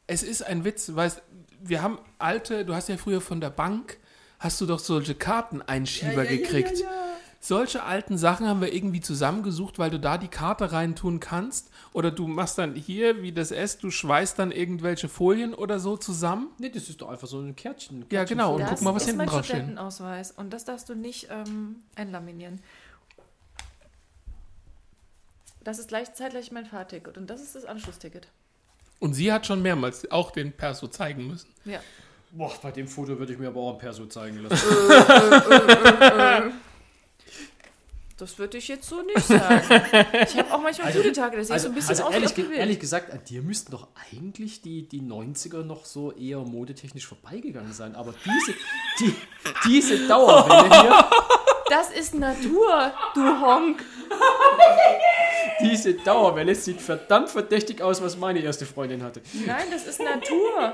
es 0.07 0.23
ist 0.23 0.43
ein 0.43 0.65
Witz, 0.65 0.95
weißt 0.95 1.23
wir 1.69 1.83
haben 1.83 1.99
alte, 2.19 2.65
du 2.65 2.75
hast 2.75 2.89
ja 2.89 2.97
früher 2.97 3.21
von 3.21 3.41
der 3.41 3.51
Bank, 3.51 3.99
hast 4.39 4.61
du 4.61 4.67
doch 4.67 4.79
solche 4.79 5.15
Karteneinschieber 5.15 6.25
gekriegt. 6.25 6.85
Solche 7.41 7.83
alten 7.83 8.17
Sachen 8.17 8.49
haben 8.49 8.63
wir 8.63 8.73
irgendwie 8.73 9.03
zusammengesucht, 9.03 9.79
weil 9.79 9.91
du 9.91 10.01
da 10.01 10.17
die 10.17 10.29
Karte 10.29 10.73
reintun 10.73 11.21
kannst. 11.21 11.71
Oder 11.93 12.11
du 12.11 12.27
machst 12.27 12.57
dann 12.57 12.75
hier, 12.75 13.21
wie 13.21 13.33
das 13.33 13.51
S, 13.51 13.77
du 13.77 13.91
schweißt 13.91 14.39
dann 14.39 14.51
irgendwelche 14.51 15.11
Folien 15.11 15.53
oder 15.53 15.79
so 15.79 15.99
zusammen. 15.99 16.49
Nee, 16.57 16.71
das 16.71 16.89
ist 16.89 17.03
doch 17.03 17.11
einfach 17.11 17.29
so 17.29 17.39
ein 17.41 17.55
Kärtchen. 17.55 18.07
Ja, 18.11 18.25
genau. 18.25 18.55
Und 18.55 18.63
das 18.63 18.71
guck 18.71 18.81
mal, 18.83 18.95
was 18.95 19.03
ist 19.03 19.09
hinten 19.09 19.19
mein 19.19 19.29
drauf 19.29 19.45
steht. 19.45 19.57
Studentenausweis 19.57 20.31
und 20.31 20.55
das 20.55 20.65
darfst 20.65 20.89
du 20.89 20.95
nicht 20.95 21.29
ähm, 21.31 21.83
einlaminieren. 21.97 22.63
Das 25.63 25.79
ist 25.79 25.89
gleichzeitig 25.89 26.51
mein 26.51 26.65
Fahrticket 26.65 27.19
und 27.19 27.29
das 27.29 27.43
ist 27.43 27.55
das 27.55 27.67
Anschlussticket. 27.67 28.29
Und 29.01 29.15
sie 29.15 29.33
hat 29.33 29.47
schon 29.47 29.63
mehrmals 29.63 30.11
auch 30.11 30.31
den 30.31 30.53
Perso 30.53 30.87
zeigen 30.89 31.27
müssen. 31.27 31.49
Ja. 31.65 31.81
Boah, 32.33 32.53
bei 32.63 32.71
dem 32.73 32.89
Foto 32.89 33.19
würde 33.19 33.33
ich 33.33 33.39
mir 33.39 33.49
aber 33.49 33.61
auch 33.61 33.73
ein 33.75 33.79
Perso 33.79 34.07
zeigen 34.07 34.39
lassen. 34.43 34.67
Das 38.17 38.39
würde 38.39 38.59
ich 38.59 38.69
jetzt 38.69 38.89
so 38.89 39.03
nicht 39.03 39.21
sagen. 39.27 39.61
Ich 40.27 40.37
habe 40.39 40.53
auch 40.55 40.63
manchmal 40.63 40.93
gute 40.93 41.13
Tage, 41.13 41.37
das 41.37 41.49
sehe 41.49 41.57
ich 41.57 41.63
so 41.63 41.69
ein 41.69 41.75
bisschen 41.75 41.91
also 41.91 42.05
aus 42.05 42.15
ehrlich, 42.15 42.35
ge 42.35 42.57
ehrlich 42.57 42.79
gesagt, 42.79 43.11
an 43.11 43.21
dir 43.25 43.43
müssten 43.43 43.73
doch 43.73 43.89
eigentlich 44.13 44.63
die, 44.63 44.89
die 44.89 45.01
90er 45.01 45.65
noch 45.65 45.85
so 45.85 46.13
eher 46.13 46.39
modetechnisch 46.39 47.07
vorbeigegangen 47.09 47.73
sein. 47.73 47.97
Aber 47.97 48.15
diese, 48.25 48.55
die, 49.01 49.15
diese 49.67 50.07
Dauerwelle 50.07 50.81
hier, 50.81 51.11
Das 51.69 51.91
ist 51.91 52.15
Natur, 52.15 52.93
du 53.15 53.41
Honk. 53.41 53.83
diese 55.61 55.95
Dauerwelle 55.95 56.55
sieht 56.55 56.81
verdammt 56.81 57.31
verdächtig 57.31 57.83
aus, 57.83 58.03
was 58.03 58.17
meine 58.17 58.41
erste 58.41 58.67
Freundin 58.67 59.03
hatte. 59.03 59.23
Nein, 59.47 59.67
das 59.71 59.87
ist 59.87 60.01
Natur. 60.01 60.73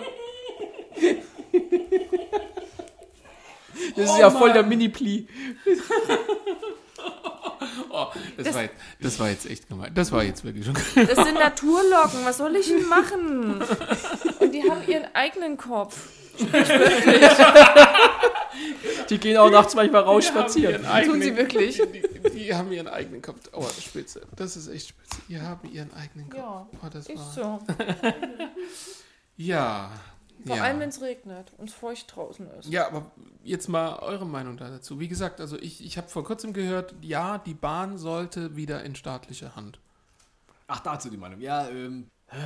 Das 3.96 4.10
ist 4.10 4.18
ja 4.18 4.30
voll 4.30 4.52
der 4.52 4.62
Mini-Pli. 4.62 5.26
Oh, 7.92 8.06
das, 8.36 8.46
Das- 8.46 8.54
war 8.54 8.62
jetzt, 8.62 8.74
das 9.00 9.18
war 9.20 9.28
jetzt 9.30 9.46
echt 9.50 9.68
gemein. 9.68 9.92
Das 9.94 10.12
war 10.12 10.22
jetzt 10.24 10.44
wirklich 10.44 10.64
schon 10.64 10.74
gemein. 10.74 11.08
Das 11.14 11.24
sind 11.26 11.34
Naturlocken. 11.34 12.24
Was 12.24 12.38
soll 12.38 12.54
ich 12.56 12.68
denn 12.68 12.86
machen? 12.88 13.62
Und 14.38 14.52
die 14.52 14.62
haben 14.70 14.86
ihren 14.86 15.06
eigenen 15.14 15.56
Kopf. 15.56 16.08
Die 19.10 19.18
gehen 19.18 19.36
auch 19.36 19.50
nachts 19.50 19.74
manchmal 19.74 20.02
raus 20.02 20.26
spazieren. 20.26 20.84
Tun 21.04 21.20
sie 21.20 21.36
wirklich? 21.36 21.82
Die, 21.92 22.30
die 22.30 22.54
haben 22.54 22.70
ihren 22.72 22.86
eigenen 22.88 23.22
Kopf. 23.22 23.40
Oh, 23.52 23.66
spitze. 23.80 24.22
Das 24.36 24.56
ist 24.56 24.68
echt 24.68 24.88
spitze. 24.88 25.20
Die 25.28 25.40
haben 25.40 25.68
ihren 25.70 25.92
eigenen 25.94 26.28
Kopf. 26.28 26.38
Ja, 26.40 26.66
oh, 26.82 26.86
das 26.92 27.06
ist 27.08 27.16
war, 27.16 27.32
so. 27.32 27.60
Ja. 29.36 29.90
Vor 30.46 30.56
ja. 30.56 30.62
allem, 30.62 30.80
wenn 30.80 30.88
es 30.88 31.00
regnet 31.00 31.52
und 31.58 31.68
es 31.68 31.74
feucht 31.74 32.14
draußen 32.14 32.48
ist. 32.58 32.68
Ja, 32.68 32.86
aber 32.86 33.10
jetzt 33.44 33.68
mal 33.68 33.98
eure 33.98 34.26
Meinung 34.26 34.56
da 34.56 34.70
dazu. 34.70 35.00
Wie 35.00 35.08
gesagt, 35.08 35.40
also 35.40 35.58
ich, 35.58 35.84
ich 35.84 35.98
habe 35.98 36.08
vor 36.08 36.24
kurzem 36.24 36.52
gehört, 36.52 36.94
ja, 37.02 37.38
die 37.38 37.54
Bahn 37.54 37.98
sollte 37.98 38.56
wieder 38.56 38.82
in 38.84 38.94
staatliche 38.94 39.54
Hand. 39.56 39.78
Ach, 40.66 40.80
dazu 40.80 41.10
die 41.10 41.16
Meinung. 41.16 41.40
Ja, 41.40 41.68
ähm, 41.68 42.06
äh, 42.28 42.36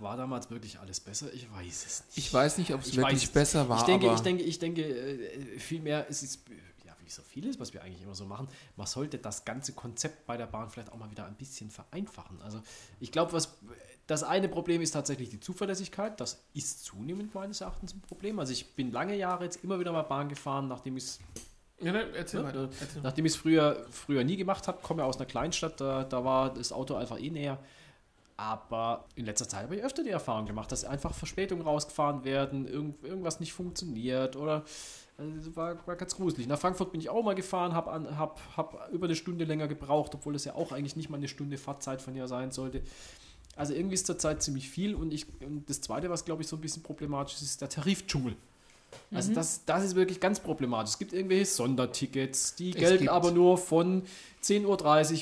war 0.00 0.16
damals 0.16 0.50
wirklich 0.50 0.80
alles 0.80 0.98
besser? 0.98 1.32
Ich 1.32 1.50
weiß 1.50 1.86
es 1.86 2.04
nicht. 2.06 2.18
Ich 2.18 2.34
weiß 2.34 2.58
nicht, 2.58 2.74
ob 2.74 2.80
es 2.80 2.88
Ich 2.88 2.96
weiß 2.96 3.04
wirklich 3.04 3.24
es 3.24 3.30
besser 3.30 3.68
war, 3.68 3.78
ich 3.78 3.84
denke, 3.84 4.06
aber 4.06 4.16
ich 4.16 4.22
denke, 4.22 4.42
ich 4.42 4.58
denke, 4.58 4.82
äh, 4.82 5.58
vielmehr 5.60 6.08
ist 6.08 6.22
es, 6.22 6.40
ja, 6.84 6.92
wie 7.04 7.10
so 7.10 7.22
vieles, 7.22 7.60
was 7.60 7.72
wir 7.72 7.82
eigentlich 7.82 8.02
immer 8.02 8.16
so 8.16 8.24
machen, 8.24 8.48
man 8.76 8.88
sollte 8.88 9.18
das 9.18 9.44
ganze 9.44 9.74
Konzept 9.74 10.26
bei 10.26 10.36
der 10.36 10.46
Bahn 10.46 10.70
vielleicht 10.70 10.90
auch 10.90 10.96
mal 10.96 11.10
wieder 11.12 11.24
ein 11.24 11.36
bisschen 11.36 11.70
vereinfachen. 11.70 12.42
Also 12.42 12.60
ich 12.98 13.12
glaube, 13.12 13.32
was 13.32 13.56
das 14.08 14.22
eine 14.22 14.48
Problem 14.48 14.80
ist 14.80 14.92
tatsächlich 14.92 15.28
die 15.28 15.38
Zuverlässigkeit. 15.38 16.18
Das 16.18 16.42
ist 16.54 16.82
zunehmend 16.82 17.34
meines 17.34 17.60
Erachtens 17.60 17.94
ein 17.94 18.00
Problem. 18.00 18.38
Also 18.38 18.52
ich 18.54 18.74
bin 18.74 18.90
lange 18.90 19.14
Jahre 19.14 19.44
jetzt 19.44 19.62
immer 19.62 19.78
wieder 19.78 19.92
mal 19.92 20.02
Bahn 20.02 20.30
gefahren, 20.30 20.66
nachdem 20.66 20.96
ich 20.96 21.04
es 21.04 21.20
ja, 21.78 21.92
ne, 21.92 22.06
erzähl 22.14 22.42
weiter. 22.42 22.64
äh, 22.64 22.68
Erzähl. 22.80 23.02
Nachdem 23.02 23.26
ich 23.26 23.32
es 23.32 23.38
früher, 23.38 23.86
früher 23.90 24.24
nie 24.24 24.36
gemacht 24.36 24.66
habe, 24.66 24.78
komme 24.82 25.02
ja 25.02 25.06
aus 25.06 25.18
einer 25.18 25.26
Kleinstadt, 25.26 25.78
da, 25.80 26.04
da 26.04 26.24
war 26.24 26.54
das 26.54 26.72
Auto 26.72 26.94
einfach 26.94 27.20
eh 27.20 27.28
näher. 27.28 27.58
Aber 28.38 29.04
in 29.14 29.26
letzter 29.26 29.46
Zeit 29.46 29.64
habe 29.64 29.76
ich 29.76 29.82
öfter 29.82 30.02
die 30.02 30.10
Erfahrung 30.10 30.46
gemacht, 30.46 30.72
dass 30.72 30.84
einfach 30.86 31.12
Verspätungen 31.12 31.64
rausgefahren 31.64 32.24
werden, 32.24 32.66
irgend, 32.66 33.04
irgendwas 33.04 33.40
nicht 33.40 33.52
funktioniert 33.52 34.36
oder 34.36 34.64
also 35.18 35.54
war, 35.54 35.86
war 35.86 35.96
ganz 35.96 36.16
gruselig. 36.16 36.46
Nach 36.46 36.58
Frankfurt 36.58 36.92
bin 36.92 37.00
ich 37.00 37.10
auch 37.10 37.22
mal 37.22 37.34
gefahren, 37.34 37.74
habe 37.74 38.16
hab, 38.16 38.40
hab 38.56 38.90
über 38.90 39.06
eine 39.06 39.16
Stunde 39.16 39.44
länger 39.44 39.68
gebraucht, 39.68 40.14
obwohl 40.14 40.34
es 40.34 40.44
ja 40.44 40.54
auch 40.54 40.72
eigentlich 40.72 40.96
nicht 40.96 41.10
mal 41.10 41.18
eine 41.18 41.28
Stunde 41.28 41.58
Fahrzeit 41.58 42.00
von 42.00 42.14
hier 42.14 42.28
sein 42.28 42.52
sollte. 42.52 42.82
Also 43.58 43.74
irgendwie 43.74 43.94
ist 43.94 44.06
zurzeit 44.06 44.42
ziemlich 44.42 44.70
viel 44.70 44.94
und, 44.94 45.12
ich, 45.12 45.26
und 45.40 45.68
das 45.68 45.80
Zweite, 45.80 46.08
was 46.10 46.24
glaube 46.24 46.42
ich 46.42 46.48
so 46.48 46.56
ein 46.56 46.60
bisschen 46.60 46.82
problematisch 46.82 47.34
ist, 47.34 47.42
ist 47.42 47.60
der 47.60 47.68
Tarifdschungel. 47.68 48.36
Also 49.12 49.34
das, 49.34 49.64
das 49.66 49.84
ist 49.84 49.96
wirklich 49.96 50.18
ganz 50.18 50.40
problematisch. 50.40 50.92
Es 50.92 50.98
gibt 50.98 51.12
irgendwelche 51.12 51.44
Sondertickets, 51.44 52.54
die 52.54 52.70
gelten 52.70 52.98
gibt- 53.00 53.10
aber 53.10 53.32
nur 53.32 53.58
von 53.58 54.02
10.30 54.42 54.64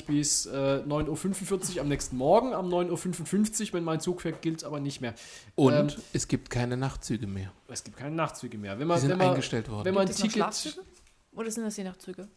Uhr 0.01 0.05
bis 0.07 0.45
äh, 0.45 0.49
9.45 0.87 1.75
Uhr 1.75 1.81
am 1.81 1.89
nächsten 1.89 2.15
Morgen. 2.15 2.53
Am 2.53 2.69
9.55 2.69 3.67
Uhr, 3.67 3.73
wenn 3.73 3.83
mein 3.83 3.99
Zug 3.99 4.21
fährt, 4.21 4.41
gilt 4.41 4.59
es 4.59 4.63
aber 4.63 4.79
nicht 4.79 5.01
mehr. 5.01 5.15
Und 5.55 5.73
Ähm, 5.73 5.87
es 6.13 6.29
gibt 6.29 6.49
keine 6.49 6.77
Nachtzüge 6.77 7.27
mehr. 7.27 7.51
es 7.67 7.83
gibt 7.83 7.97
keine 7.97 8.15
Nachtzüge 8.15 8.57
mehr. 8.57 8.73
Wenn 8.73 8.79
Die 8.79 8.85
man, 8.85 8.99
sind 9.01 9.09
wenn 9.09 9.17
man, 9.17 9.29
eingestellt 9.31 9.69
worden. 9.69 9.83
wenn 9.83 9.93
man 9.95 10.07
ein 10.07 10.15
Gibt 10.15 10.37
noch 10.37 10.49
Ticket? 10.51 10.85
Oder 11.33 11.51
sind 11.51 11.63
das 11.65 11.75
je 11.75 11.83
Nachtzüge? 11.83 12.27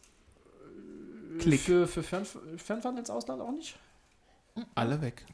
Klick. 1.39 1.61
für, 1.61 1.87
für 1.87 2.03
Fernf 2.03 2.37
Fernfahren 2.57 2.97
ins 2.97 3.09
Ausland 3.09 3.41
auch 3.41 3.51
nicht? 3.51 3.77
Alle 4.75 4.99
weg. 5.01 5.25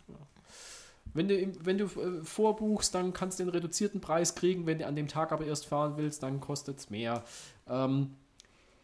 Wenn 1.13 1.27
du, 1.27 1.65
wenn 1.65 1.77
du 1.77 1.85
äh, 1.85 2.23
vorbuchst, 2.23 2.93
dann 2.95 3.13
kannst 3.13 3.39
du 3.39 3.43
den 3.43 3.49
reduzierten 3.49 4.01
Preis 4.01 4.35
kriegen. 4.35 4.65
Wenn 4.65 4.79
du 4.79 4.87
an 4.87 4.95
dem 4.95 5.07
Tag 5.07 5.31
aber 5.31 5.45
erst 5.45 5.65
fahren 5.65 5.93
willst, 5.97 6.23
dann 6.23 6.39
kostet 6.39 6.79
es 6.79 6.89
mehr. 6.89 7.23
Ähm, 7.67 8.11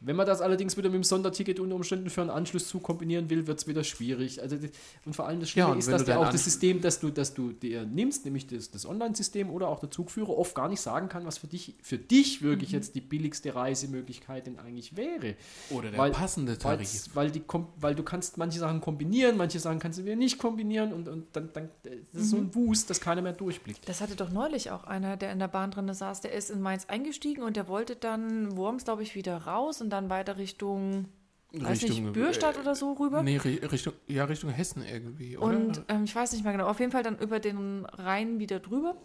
wenn 0.06 0.16
man 0.16 0.26
das 0.28 0.42
allerdings 0.42 0.76
wieder 0.78 0.90
mit 0.90 0.96
dem 0.96 1.04
Sonderticket 1.04 1.60
unter 1.60 1.76
Umständen 1.76 2.10
für 2.10 2.22
einen 2.22 2.30
Anschlusszug 2.30 2.84
kombinieren 2.84 3.30
will, 3.30 3.48
wird 3.48 3.60
es 3.60 3.68
wieder 3.68 3.84
schwierig. 3.84 4.42
Also, 4.42 4.58
und 5.06 5.16
vor 5.16 5.28
allem 5.28 5.40
das 5.40 5.50
Schlimme 5.50 5.70
Ja, 5.70 5.76
ist, 5.76 5.88
dass 5.92 6.04
du 6.06 6.12
dir 6.12 6.20
auch 6.20 6.30
das 6.30 6.44
System, 6.44 6.82
das 6.82 7.00
du, 7.00 7.10
das 7.10 7.34
du 7.34 7.52
dir 7.52 7.86
nimmst, 7.86 8.26
nämlich 8.26 8.48
das, 8.48 8.70
das 8.72 8.86
Online-System 8.86 9.50
oder 9.50 9.68
auch 9.70 9.80
der 9.80 9.90
Zugführer, 9.92 10.30
oft 10.38 10.56
gar 10.56 10.68
nicht 10.70 10.82
sagen 10.82 11.10
kann, 11.10 11.26
was 11.26 11.38
für 11.38 11.48
dich, 11.48 11.76
für 11.82 11.98
dich 11.98 12.42
wirklich 12.42 12.70
Mhm. 12.72 12.76
jetzt 12.76 12.96
die 12.96 13.02
billigste 13.02 13.54
Reisemöglichkeit 13.56 14.46
denn 14.48 14.60
eigentlich 14.60 14.96
wäre. 14.96 15.36
Oder 15.70 15.90
der 15.92 16.00
Weil- 16.00 16.12
passende 16.12 16.58
Tarif. 16.58 17.10
Weil, 17.14 17.32
die, 17.32 17.42
weil 17.78 17.96
du 17.96 18.04
kannst 18.04 18.38
manche 18.38 18.60
Sachen 18.60 18.82
kombinieren, 18.82 19.38
manche 19.38 19.60
Sachen 19.60 19.80
kannst 19.80 20.00
du 20.00 20.06
wieder 20.06 20.16
nicht 20.16 20.38
kombinieren 20.38 20.94
und, 20.94 21.08
und 21.08 21.28
dann, 21.34 21.50
dann 21.54 21.70
das 22.12 22.24
ist 22.24 22.30
so 22.32 22.38
ein 22.38 22.54
Wust, 22.56 22.90
dass 22.90 23.00
keiner 23.02 23.22
mehr 23.22 23.34
durchblickt. 23.34 23.88
Das 23.88 24.02
hatte 24.02 24.16
doch 24.16 24.30
neulich 24.32 24.72
auch 24.72 24.84
einer, 24.84 25.18
der 25.18 25.32
in 25.32 25.40
der 25.40 25.48
Bahn 25.48 25.72
drin 25.72 25.92
saß. 25.94 26.22
Der 26.22 26.32
ist 26.34 26.50
in 26.50 26.62
Mainz 26.62 26.86
eingestiegen 26.88 27.44
und 27.44 27.56
der 27.56 27.68
wollte 27.68 27.96
dann 27.96 28.56
Worms, 28.58 28.86
glaube 28.86 29.04
ich, 29.04 29.16
wieder 29.16 29.38
raus 29.38 29.82
und 29.82 29.90
dann 29.94 30.10
weiter 30.10 30.38
Richtung, 30.38 31.06
weiß 31.52 31.82
nicht, 31.84 32.14
Bürstadt 32.14 32.58
äh, 32.58 32.60
oder 32.62 32.76
so 32.76 32.94
rüber. 32.94 33.22
Nee, 33.24 33.38
Ri- 33.38 33.72
Richtung, 33.72 33.94
ja, 34.08 34.26
Richtung 34.26 34.50
Hessen 34.50 34.84
irgendwie, 34.86 35.38
oder? 35.38 35.46
Und 35.58 35.84
ähm, 35.88 36.04
ich 36.04 36.16
weiß 36.16 36.34
nicht 36.34 36.44
mehr 36.44 36.52
genau, 36.54 36.68
auf 36.68 36.80
jeden 36.80 36.92
Fall 36.92 37.04
dann 37.04 37.18
über 37.20 37.40
den 37.40 37.86
Rhein 37.86 38.40
wieder 38.40 38.60
drüber. 38.60 38.96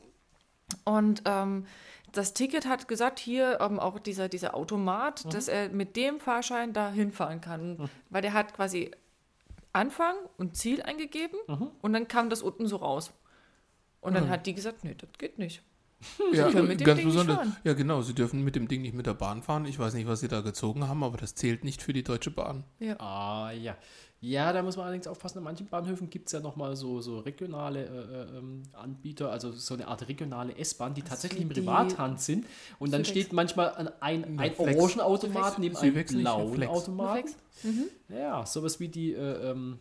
Und 0.84 1.22
ähm, 1.24 1.66
das 2.12 2.34
Ticket 2.34 2.66
hat 2.66 2.88
gesagt, 2.88 3.18
hier 3.18 3.58
ähm, 3.60 3.78
auch 3.78 3.98
dieser, 3.98 4.28
dieser 4.28 4.54
Automat, 4.54 5.32
dass 5.32 5.48
er 5.48 5.68
mit 5.68 5.96
dem 5.96 6.20
Fahrschein 6.20 6.72
da 6.72 6.90
hinfahren 6.90 7.40
kann. 7.40 7.76
Weil 8.10 8.22
der 8.22 8.32
hat 8.32 8.54
quasi 8.54 8.90
Anfang 9.72 10.14
und 10.38 10.56
Ziel 10.56 10.82
eingegeben 10.82 11.38
und 11.82 11.92
dann 11.92 12.08
kam 12.08 12.30
das 12.30 12.42
unten 12.42 12.66
so 12.66 12.76
raus. 12.76 13.12
Und 14.00 14.14
dann 14.14 14.24
hat 14.30 14.46
die 14.46 14.54
gesagt, 14.54 14.84
nee, 14.84 14.94
das 14.96 15.10
geht 15.18 15.38
nicht. 15.38 15.62
Ja, 16.32 16.50
können 16.50 16.68
mit 16.68 16.80
dem 16.80 16.86
ganz 16.86 16.98
Ding 16.98 17.06
nicht 17.06 17.14
besonders. 17.14 17.36
fahren. 17.36 17.56
Ja, 17.64 17.72
genau, 17.74 18.02
sie 18.02 18.14
dürfen 18.14 18.44
mit 18.44 18.56
dem 18.56 18.68
Ding 18.68 18.82
nicht 18.82 18.94
mit 18.94 19.06
der 19.06 19.14
Bahn 19.14 19.42
fahren. 19.42 19.64
Ich 19.66 19.78
weiß 19.78 19.94
nicht, 19.94 20.06
was 20.06 20.20
sie 20.20 20.28
da 20.28 20.40
gezogen 20.40 20.86
haben, 20.88 21.02
aber 21.02 21.16
das 21.16 21.34
zählt 21.34 21.64
nicht 21.64 21.82
für 21.82 21.92
die 21.92 22.04
Deutsche 22.04 22.30
Bahn. 22.30 22.64
Ah, 22.98 23.50
ja. 23.50 23.76
Ja, 24.20 24.52
da 24.52 24.62
muss 24.62 24.76
man 24.76 24.86
allerdings 24.86 25.06
aufpassen. 25.06 25.38
An 25.38 25.44
manchen 25.44 25.68
Bahnhöfen 25.68 26.10
gibt 26.10 26.26
es 26.26 26.32
ja 26.32 26.40
nochmal 26.40 26.74
so, 26.74 27.00
so 27.00 27.20
regionale 27.20 27.84
äh, 27.84 28.34
äh, 28.34 28.38
ähm, 28.38 28.62
Anbieter, 28.72 29.30
also 29.30 29.52
so 29.52 29.74
eine 29.74 29.86
Art 29.86 30.08
regionale 30.08 30.56
S-Bahn, 30.56 30.92
die 30.94 31.02
tatsächlich 31.02 31.42
in 31.42 31.48
Privathand 31.48 32.20
sind. 32.20 32.44
Und 32.80 32.92
dann 32.92 33.04
steht 33.04 33.32
manchmal 33.32 33.94
ein, 34.00 34.38
ein. 34.40 34.52
Orangenautomat 34.58 35.60
neben 35.60 35.76
einem 35.76 35.94
nicht, 35.94 36.08
blauen. 36.08 36.64
Automaten. 36.64 37.28
Flex. 37.28 37.36
Ja, 38.08 38.44
sowas 38.44 38.80
wie 38.80 38.88
die, 38.88 39.12
äh, 39.12 39.50
ähm, 39.50 39.78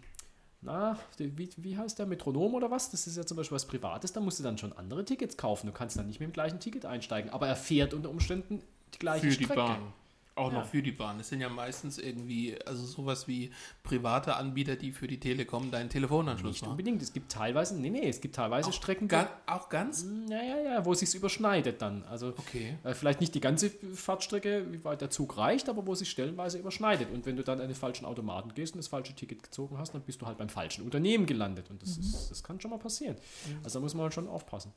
na, 0.61 0.97
die, 1.19 1.37
wie, 1.37 1.49
wie 1.57 1.77
heißt 1.77 1.99
der, 1.99 2.05
Metronom 2.05 2.55
oder 2.55 2.71
was? 2.71 2.89
Das 2.89 3.07
ist 3.07 3.17
ja 3.17 3.25
zum 3.25 3.37
Beispiel 3.37 3.55
was 3.55 3.65
Privates, 3.65 4.13
da 4.13 4.19
musst 4.19 4.39
du 4.39 4.43
dann 4.43 4.57
schon 4.57 4.73
andere 4.73 5.05
Tickets 5.05 5.37
kaufen. 5.37 5.67
Du 5.67 5.73
kannst 5.73 5.97
dann 5.97 6.07
nicht 6.07 6.19
mit 6.19 6.29
dem 6.29 6.33
gleichen 6.33 6.59
Ticket 6.59 6.85
einsteigen, 6.85 7.31
aber 7.31 7.47
er 7.47 7.55
fährt 7.55 7.93
unter 7.93 8.09
Umständen 8.09 8.61
die 8.93 8.99
gleiche 8.99 9.29
Für 9.29 9.37
die 9.37 9.43
Strecke. 9.43 9.61
Bahn. 9.61 9.93
Auch 10.37 10.51
Ja. 10.53 10.59
noch 10.59 10.67
für 10.67 10.81
die 10.83 10.91
Bahn. 10.91 11.19
Es 11.19 11.29
sind 11.29 11.41
ja 11.41 11.49
meistens 11.49 11.97
irgendwie, 11.97 12.55
also 12.65 12.85
sowas 12.85 13.27
wie 13.27 13.49
private 13.83 14.35
Anbieter, 14.35 14.75
die 14.75 14.91
für 14.91 15.07
die 15.07 15.19
Telekom 15.19 15.71
deinen 15.71 15.89
Telefonanschluss 15.89 16.51
Nicht 16.53 16.61
machen. 16.61 16.71
unbedingt. 16.71 17.01
Es 17.01 17.11
gibt 17.11 17.31
teilweise, 17.31 17.75
nee, 17.75 17.89
nee, 17.89 18.07
es 18.07 18.21
gibt 18.21 18.35
teilweise 18.35 18.71
Strecken, 18.71 19.07
Ga 19.07 19.29
auch 19.47 19.69
ganz? 19.69 20.05
Ja, 20.29 20.41
ja, 20.41 20.59
ja, 20.61 20.85
wo 20.85 20.93
es 20.93 20.99
sich 20.99 21.13
überschneidet 21.15 21.81
dann. 21.81 22.03
Also 22.03 22.29
Okay. 22.37 22.77
äh, 22.83 22.93
vielleicht 22.93 23.19
nicht 23.19 23.33
die 23.35 23.39
ganze 23.41 23.69
Fahrtstrecke, 23.95 24.71
wie 24.71 24.83
weit 24.83 25.01
der 25.01 25.09
Zug 25.09 25.37
reicht, 25.37 25.69
aber 25.69 25.85
wo 25.87 25.93
es 25.93 25.99
sich 25.99 26.09
stellenweise 26.09 26.57
überschneidet. 26.59 27.11
Und 27.11 27.25
wenn 27.25 27.35
du 27.35 27.43
dann 27.43 27.59
an 27.59 27.67
den 27.67 27.75
falschen 27.75 28.05
Automaten 28.05 28.53
gehst 28.53 28.73
und 28.73 28.77
das 28.77 28.87
falsche 28.87 29.15
Ticket 29.15 29.41
gezogen 29.43 29.77
hast, 29.77 29.93
dann 29.93 30.01
bist 30.01 30.21
du 30.21 30.27
halt 30.27 30.37
beim 30.37 30.49
falschen 30.49 30.83
Unternehmen 30.83 31.25
gelandet. 31.25 31.69
Und 31.69 31.81
das, 31.81 31.97
ist, 31.97 32.29
das 32.29 32.43
kann 32.43 32.61
schon 32.61 32.71
mal 32.71 32.77
passieren. 32.77 33.15
Also 33.63 33.79
da 33.79 33.83
muss 33.83 33.93
man 33.95 34.03
halt 34.03 34.13
schon 34.13 34.27
aufpassen. 34.27 34.71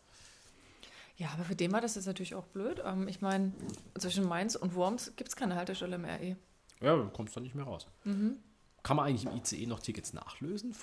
Ja, 1.20 1.28
aber 1.34 1.44
für 1.44 1.54
den 1.54 1.70
war 1.70 1.82
das 1.82 1.96
jetzt 1.96 2.06
natürlich 2.06 2.34
auch 2.34 2.46
blöd. 2.46 2.82
Ähm, 2.82 3.06
ich 3.06 3.20
meine, 3.20 3.52
zwischen 3.98 4.24
Mainz 4.24 4.54
und 4.54 4.74
Worms 4.74 5.12
gibt 5.16 5.28
es 5.28 5.36
keine 5.36 5.54
Haltestelle 5.54 5.98
mehr 5.98 6.18
eh. 6.22 6.34
Ja, 6.80 6.96
du 6.96 7.10
kommst 7.10 7.36
dann 7.36 7.42
nicht 7.42 7.54
mehr 7.54 7.66
raus. 7.66 7.86
Kann 8.82 8.96
man 8.96 9.06
eigentlich 9.06 9.26
im 9.26 9.36
ICE 9.36 9.66
noch 9.66 9.80
Tickets 9.80 10.14
nachlösen? 10.14 10.74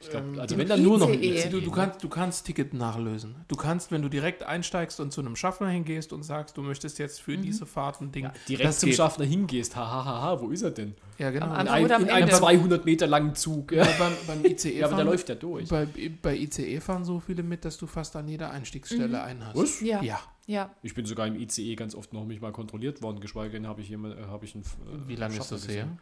Ich 0.00 0.10
glaub, 0.10 0.22
also 0.38 0.54
im 0.54 0.60
wenn 0.60 0.68
dann 0.68 0.82
nur 0.82 0.96
noch 0.96 1.10
ICE. 1.10 1.38
ICE. 1.40 1.48
Du, 1.50 1.60
du, 1.60 1.72
kannst, 1.72 2.04
du 2.04 2.08
kannst 2.08 2.46
Ticket 2.46 2.72
nachlösen. 2.72 3.34
Du 3.48 3.56
kannst, 3.56 3.90
wenn 3.90 4.00
du 4.00 4.08
direkt 4.08 4.44
einsteigst 4.44 5.00
und 5.00 5.12
zu 5.12 5.20
einem 5.20 5.34
Schaffner 5.34 5.68
hingehst 5.70 6.12
und 6.12 6.22
sagst, 6.22 6.56
du 6.56 6.62
möchtest 6.62 7.00
jetzt 7.00 7.20
für 7.20 7.36
diese 7.36 7.66
Fahrt 7.66 8.00
ein 8.00 8.12
Ding. 8.12 8.24
ja, 8.24 8.32
direkt 8.48 8.74
zum 8.74 8.88
geht. 8.90 8.96
Schaffner 8.96 9.24
hingehst. 9.24 9.74
Hahaha, 9.74 10.40
wo 10.40 10.50
ist 10.50 10.62
er 10.62 10.70
denn? 10.70 10.94
Ja, 11.18 11.30
genau. 11.30 11.46
Am 11.46 11.52
In, 11.52 11.58
Anfang 11.58 11.74
ein, 11.74 11.84
oder 11.84 11.96
am 11.96 12.02
in 12.02 12.10
einem 12.10 12.22
Ende? 12.24 12.36
200 12.36 12.84
Meter 12.84 13.06
langen 13.08 13.34
Zug. 13.34 13.72
Ja, 13.72 13.84
Ja, 13.84 13.92
beim, 13.98 14.12
beim 14.28 14.44
ICE 14.44 14.78
ja 14.78 14.86
aber 14.86 14.96
der 14.96 15.04
läuft 15.04 15.28
ja 15.30 15.34
durch. 15.34 15.68
Bei, 15.68 15.88
bei 16.22 16.36
ICE 16.36 16.78
fahren 16.80 17.04
so 17.04 17.18
viele 17.18 17.42
mit, 17.42 17.64
dass 17.64 17.76
du 17.76 17.88
fast 17.88 18.14
an 18.14 18.28
jeder 18.28 18.50
Einstiegsstelle 18.52 19.20
einen 19.22 19.44
hast. 19.44 19.56
Was? 19.56 19.80
Ja. 19.80 20.00
Ja. 20.02 20.20
Ja, 20.46 20.70
Ich 20.82 20.94
bin 20.94 21.04
sogar 21.04 21.26
im 21.26 21.34
ICE 21.36 21.74
ganz 21.74 21.94
oft 21.94 22.14
noch 22.14 22.24
nicht 22.24 22.40
mal 22.40 22.52
kontrolliert 22.52 23.02
worden, 23.02 23.20
geschweige 23.20 23.52
denn 23.52 23.66
habe 23.66 23.82
ich, 23.82 23.90
jemand, 23.90 24.18
äh, 24.18 24.22
habe 24.28 24.46
ich 24.46 24.54
einen. 24.54 24.64
äh, 24.64 25.06
Wie 25.08 25.14
lange 25.16 25.36
ist 25.36 25.52
das 25.52 25.66
gesehen. 25.66 25.88
her? 25.88 25.98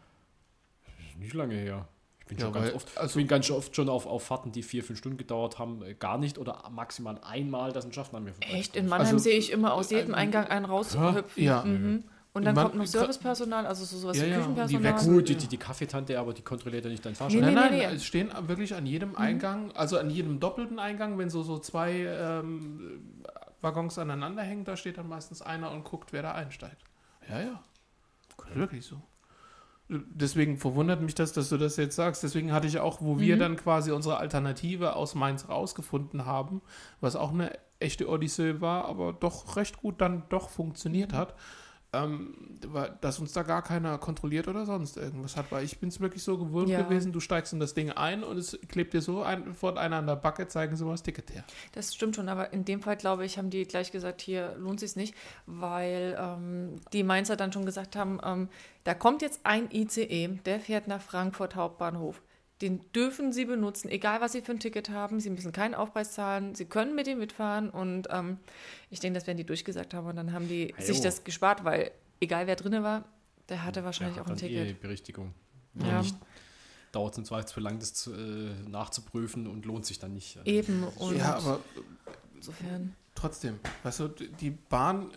Nicht 1.19 1.33
lange 1.33 1.55
her. 1.55 1.89
Ich 2.29 2.35
bin 2.35 2.39
Ja, 2.39 2.45
schon 2.47 2.53
ganz 2.55 2.67
weil- 2.67 2.75
oft, 2.75 2.97
also- 2.97 3.09
ich 3.11 3.15
bin 3.23 3.27
ganz 3.29 3.49
oft 3.49 3.73
schon 3.73 3.87
auf, 3.87 4.05
auf 4.05 4.21
Fahrten, 4.23 4.51
die 4.51 4.61
vier, 4.61 4.83
fünf 4.83 4.99
Stunden 4.99 5.17
gedauert 5.17 5.59
haben, 5.59 5.81
äh, 5.81 5.93
gar 5.93 6.17
nicht 6.17 6.37
oder 6.37 6.61
maximal 6.69 7.17
einmal, 7.23 7.71
dass 7.71 7.85
ein 7.85 7.93
Schaffner 7.93 8.17
an 8.17 8.25
mir 8.25 8.33
vorbei 8.33 8.51
echt. 8.51 8.75
In 8.75 8.87
Mannheim 8.89 9.07
Also, 9.15 9.17
sehe 9.19 9.37
ich 9.37 9.49
immer 9.49 9.73
aus 9.73 9.91
jedem 9.91 10.13
äh, 10.13 10.17
Eingang 10.17 10.45
einen 10.47 10.65
raushüpfen. 10.65 11.23
Ja. 11.41 11.63
Mhm. 11.63 12.03
Und 12.33 12.43
dann 12.43 12.53
Man- 12.53 12.65
kommt 12.65 12.75
noch 12.75 12.85
Servicepersonal, 12.85 13.65
also 13.65 13.85
so 13.85 13.97
sowas 13.97 14.17
Ja, 14.17 14.23
wie 14.25 14.27
ja, 14.27 14.35
die 14.35 14.41
Küchenpersonal. 14.41 14.83
wechseln- 14.83 15.13
Gut, 15.15 15.29
die, 15.29 15.35
die, 15.35 15.47
die 15.47 15.57
Kaffeetante, 15.57 16.19
aber 16.19 16.33
die 16.33 16.41
kontrolliert 16.41 16.83
ja 16.83 16.91
nicht 16.91 17.05
dein 17.05 17.15
Fahrschein. 17.15 17.39
Nee, 17.39 17.45
Nein, 17.51 17.71
nee, 17.71 17.77
nein, 17.79 17.89
nee. 17.91 17.95
es 17.95 18.03
stehen 18.05 18.29
wirklich 18.41 18.75
an 18.75 18.85
jedem 18.85 19.15
Eingang, 19.15 19.71
also 19.71 19.97
an 19.97 20.09
jedem 20.09 20.41
doppelten 20.41 20.79
Eingang, 20.79 21.17
wenn 21.17 21.29
so, 21.29 21.43
so 21.43 21.57
zwei 21.59 21.93
ähm, 22.01 23.01
Waggons 23.61 23.97
aneinander 23.97 24.43
hängen, 24.43 24.65
da 24.65 24.75
steht 24.75 24.97
dann 24.97 25.07
meistens 25.07 25.41
einer 25.41 25.71
und 25.71 25.85
guckt, 25.85 26.11
wer 26.11 26.21
da 26.23 26.33
einsteigt. 26.33 26.83
Ja, 27.29 27.39
ja. 27.39 27.63
Ist 28.49 28.55
wirklich 28.55 28.85
so. 28.85 28.97
Deswegen 29.89 30.57
verwundert 30.57 31.01
mich 31.01 31.15
das, 31.15 31.31
dass 31.31 31.47
du 31.49 31.57
das 31.57 31.77
jetzt 31.77 31.95
sagst. 31.95 32.21
Deswegen 32.23 32.51
hatte 32.51 32.67
ich 32.67 32.79
auch, 32.79 33.01
wo 33.01 33.19
wir 33.19 33.37
dann 33.37 33.55
quasi 33.55 33.91
unsere 33.91 34.17
Alternative 34.17 34.95
aus 34.95 35.15
Mainz 35.15 35.47
rausgefunden 35.47 36.25
haben, 36.25 36.61
was 36.99 37.15
auch 37.15 37.31
eine 37.33 37.51
echte 37.79 38.09
Odyssee 38.09 38.59
war, 38.59 38.85
aber 38.85 39.13
doch 39.13 39.55
recht 39.55 39.77
gut 39.77 40.01
dann 40.01 40.23
doch 40.29 40.49
funktioniert 40.49 41.13
hat, 41.13 41.35
ähm, 41.93 42.59
dass 42.99 43.19
uns 43.19 43.31
da 43.31 43.43
gar 43.43 43.61
keiner 43.61 43.97
kontrolliert 43.97 44.49
oder 44.49 44.65
sonst 44.65 44.97
irgendwas 44.97 45.37
hat. 45.37 45.51
Weil 45.51 45.63
ich 45.63 45.79
bin 45.79 45.87
es 45.87 46.01
wirklich 46.01 46.21
so 46.21 46.37
gewohnt 46.37 46.67
Ja. 46.67 46.81
gewesen, 46.81 47.13
du 47.13 47.21
steigst 47.21 47.53
in 47.53 47.61
das 47.61 47.73
Ding 47.75 47.91
ein 47.91 48.25
und 48.25 48.37
es 48.37 48.59
klebt 48.67 48.93
dir 48.93 49.01
so 49.01 49.21
ein, 49.23 49.55
vor 49.55 49.77
einer 49.77 49.95
an 49.97 50.05
der 50.07 50.17
Backe, 50.17 50.47
zeigen 50.49 50.75
sie 50.75 50.83
mal 50.83 50.91
das 50.91 51.03
Ticket 51.03 51.33
her. 51.33 51.45
Das 51.71 51.95
stimmt 51.95 52.17
schon, 52.17 52.27
aber 52.27 52.51
in 52.51 52.65
dem 52.65 52.81
Fall, 52.81 52.97
glaube 52.97 53.23
ich, 53.25 53.37
haben 53.37 53.49
die 53.49 53.63
gleich 53.63 53.91
gesagt, 53.93 54.19
hier 54.21 54.55
lohnt 54.57 54.81
sich 54.81 54.97
nicht, 54.97 55.15
weil 55.45 56.17
ähm, 56.19 56.75
die 56.91 57.03
Mainzer 57.03 57.37
dann 57.37 57.53
schon 57.53 57.65
gesagt 57.65 57.95
haben, 57.95 58.19
ähm, 58.21 58.49
da 58.87 58.93
kommt 58.93 59.21
jetzt 59.21 59.41
ein 59.43 59.69
ICE, 59.69 60.39
der 60.45 60.61
fährt 60.61 60.87
nach 60.87 61.01
Frankfurt 61.01 61.55
Hauptbahnhof. 61.55 62.21
Den 62.61 62.79
dürfen 62.93 63.33
sie 63.33 63.43
benutzen, 63.43 63.89
egal 63.89 64.21
was 64.21 64.31
sie 64.31 64.41
für 64.41 64.53
ein 64.53 64.59
Ticket 64.61 64.89
haben. 64.89 65.19
Sie 65.19 65.29
müssen 65.29 65.51
keinen 65.51 65.75
Aufpreis 65.75 66.13
zahlen, 66.13 66.55
sie 66.55 66.63
können 66.65 66.95
mit 66.95 67.05
ihm 67.05 67.19
mitfahren 67.19 67.69
und 67.69 68.07
ähm, 68.09 68.37
ich 68.89 69.01
denke, 69.01 69.19
das 69.19 69.27
werden 69.27 69.37
die 69.37 69.43
durchgesagt 69.45 69.93
haben 69.93 70.07
und 70.07 70.15
dann 70.15 70.31
haben 70.31 70.47
die 70.47 70.73
Ah, 70.77 70.81
sich 70.81 71.01
das 71.01 71.25
gespart, 71.25 71.65
weil 71.65 71.91
egal 72.21 72.47
wer 72.47 72.55
drinne 72.55 72.81
war, 72.81 73.03
der 73.49 73.65
hatte 73.65 73.83
wahrscheinlich 73.83 74.15
Ja, 74.15 74.21
auch 74.23 74.27
ein 74.27 74.37
dann 74.37 74.37
Ticket. 74.39 74.67
eh 74.69 74.73
Berichtigung. 74.73 75.33
Ja. 75.75 75.99
Nicht, 76.01 76.15
dauert 76.93 77.11
es 77.13 77.17
im 77.17 77.25
Zweifelsfall 77.25 77.63
lang, 77.63 77.79
das 77.79 77.93
zu, 77.93 78.13
äh, 78.13 78.53
nachzuprüfen 78.69 79.47
und 79.47 79.65
lohnt 79.65 79.85
sich 79.85 79.99
dann 79.99 80.13
nicht. 80.13 80.39
Eben 80.45 80.83
und 80.95 81.17
ja, 81.17 81.35
aber 81.35 81.59
insofern. 82.33 82.95
trotzdem, 83.15 83.59
weißt 83.83 83.99
du, 83.99 84.07
die 84.07 84.51
Bahn, 84.51 85.11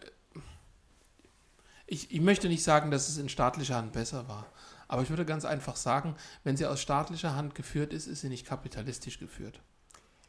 ich, 1.90 2.10
ich 2.12 2.20
möchte 2.20 2.48
nicht 2.48 2.62
sagen, 2.62 2.90
dass 2.90 3.08
es 3.08 3.18
in 3.18 3.28
staatlicher 3.28 3.76
Hand 3.76 3.92
besser 3.92 4.28
war, 4.28 4.46
aber 4.88 5.02
ich 5.02 5.10
würde 5.10 5.24
ganz 5.24 5.44
einfach 5.44 5.76
sagen, 5.76 6.14
wenn 6.44 6.56
sie 6.56 6.66
aus 6.66 6.80
staatlicher 6.80 7.34
Hand 7.36 7.54
geführt 7.54 7.92
ist, 7.92 8.06
ist 8.06 8.20
sie 8.22 8.28
nicht 8.28 8.46
kapitalistisch 8.46 9.18
geführt. 9.18 9.60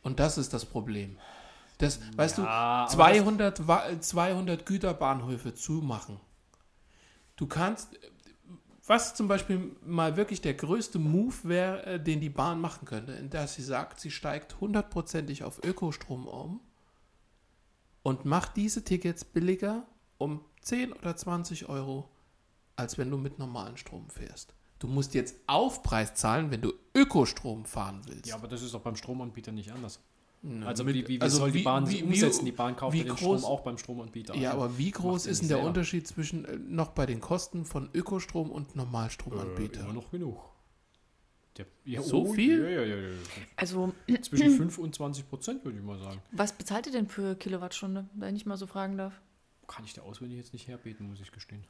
Und 0.01 0.19
das 0.19 0.37
ist 0.37 0.53
das 0.53 0.65
Problem. 0.65 1.17
Das, 1.77 1.99
weißt 2.15 2.39
Ja, 2.39 2.43
du, 2.43 2.49
aber 2.49 2.89
200, 2.91 3.67
Wa- 3.67 3.99
200 3.99 4.65
Güterbahnhöfe 4.65 5.53
zumachen. 5.53 6.19
Du 7.35 7.47
kannst, 7.47 7.89
was 8.85 9.15
zum 9.15 9.27
Beispiel 9.27 9.75
mal 9.85 10.15
wirklich 10.15 10.41
der 10.41 10.53
größte 10.55 10.99
Move 10.99 11.35
wäre, 11.43 11.85
äh, 11.85 11.99
den 11.99 12.19
die 12.19 12.29
Bahn 12.29 12.59
machen 12.59 12.85
könnte, 12.85 13.13
in 13.13 13.29
der 13.29 13.47
sie 13.47 13.63
sagt, 13.63 13.99
sie 13.99 14.11
steigt 14.11 14.59
hundertprozentig 14.59 15.43
auf 15.43 15.63
Ökostrom 15.63 16.27
um 16.27 16.59
und 18.03 18.25
macht 18.25 18.57
diese 18.57 18.83
Tickets 18.83 19.23
billiger 19.25 19.85
um 20.17 20.43
10 20.61 20.93
oder 20.93 21.15
20 21.15 21.69
Euro, 21.69 22.09
als 22.75 22.97
wenn 22.97 23.09
du 23.09 23.17
mit 23.17 23.39
normalen 23.39 23.77
Strom 23.77 24.09
fährst. 24.09 24.53
Du 24.79 24.87
musst 24.87 25.13
jetzt 25.13 25.35
Aufpreis 25.47 26.15
zahlen, 26.15 26.49
wenn 26.51 26.61
du 26.61 26.73
Ökostrom 26.95 27.65
fahren 27.65 28.01
willst. 28.07 28.27
Ja, 28.27 28.35
aber 28.35 28.47
das 28.47 28.61
ist 28.63 28.73
auch 28.73 28.81
beim 28.81 28.95
Stromanbieter 28.95 29.51
nicht 29.51 29.71
anders. 29.71 29.99
Na, 30.43 30.65
Also 30.65 30.83
mit- 30.83 30.95
wie, 30.95 31.07
wie, 31.07 31.17
wie 31.17 31.21
also 31.21 31.37
soll 31.37 31.51
die 31.51 31.59
wie- 31.59 31.63
Bahn 31.63 31.87
wie- 31.87 32.01
umsetzen? 32.01 32.45
die 32.45 32.51
Bahn 32.51 32.75
kauft 32.75 32.93
wie 32.93 32.99
ja 32.99 33.03
den 33.03 33.13
groß- 33.13 33.17
Strom 33.39 33.45
auch 33.45 33.61
beim 33.61 33.77
Stromanbieter. 33.77 34.35
Ja, 34.35 34.53
aber 34.53 34.75
wie 34.79 34.89
groß 34.89 35.27
ist 35.27 35.41
denn 35.41 35.49
der 35.49 35.57
selber. 35.57 35.67
Unterschied 35.69 36.07
zwischen 36.07 36.45
äh, 36.45 36.57
noch 36.57 36.89
bei 36.89 37.05
den 37.05 37.19
Kosten 37.21 37.63
von 37.63 37.89
Ökostrom 37.93 38.49
und 38.49 38.71
Äh, 38.73 38.77
Normalstromanbieter? 38.77 39.81
immer 39.81 39.93
noch 39.93 40.09
genug. 40.09 40.39
Der, 41.57 41.67
ja, 41.85 42.01
So 42.01 42.25
viel? 42.33 42.63
Ja, 42.63 42.69
ja, 42.69 42.81
ja, 42.83 42.95
ja. 43.09 43.17
Also, 43.55 43.93
Zwischen 44.23 44.49
5 44.57 44.77
und 44.79 44.95
20 44.95 45.29
Prozent, 45.29 45.63
würde 45.63 45.77
ich 45.77 45.83
mal 45.83 45.99
sagen. 45.99 46.19
was 46.31 46.53
bezahlt 46.53 46.87
ihr 46.87 46.93
denn 46.93 47.07
für 47.07 47.35
Kilowattstunde, 47.35 48.09
wenn 48.15 48.35
ich 48.35 48.47
mal 48.47 48.57
so 48.57 48.65
fragen 48.65 48.97
darf? 48.97 49.13
Kann 49.73 49.85
ich 49.85 49.93
dir 49.93 50.03
auswendig 50.03 50.37
jetzt 50.37 50.53
nicht 50.53 50.67
herbeten, 50.67 51.09
muss 51.09 51.21
ich 51.21 51.31
gestehen. 51.31 51.63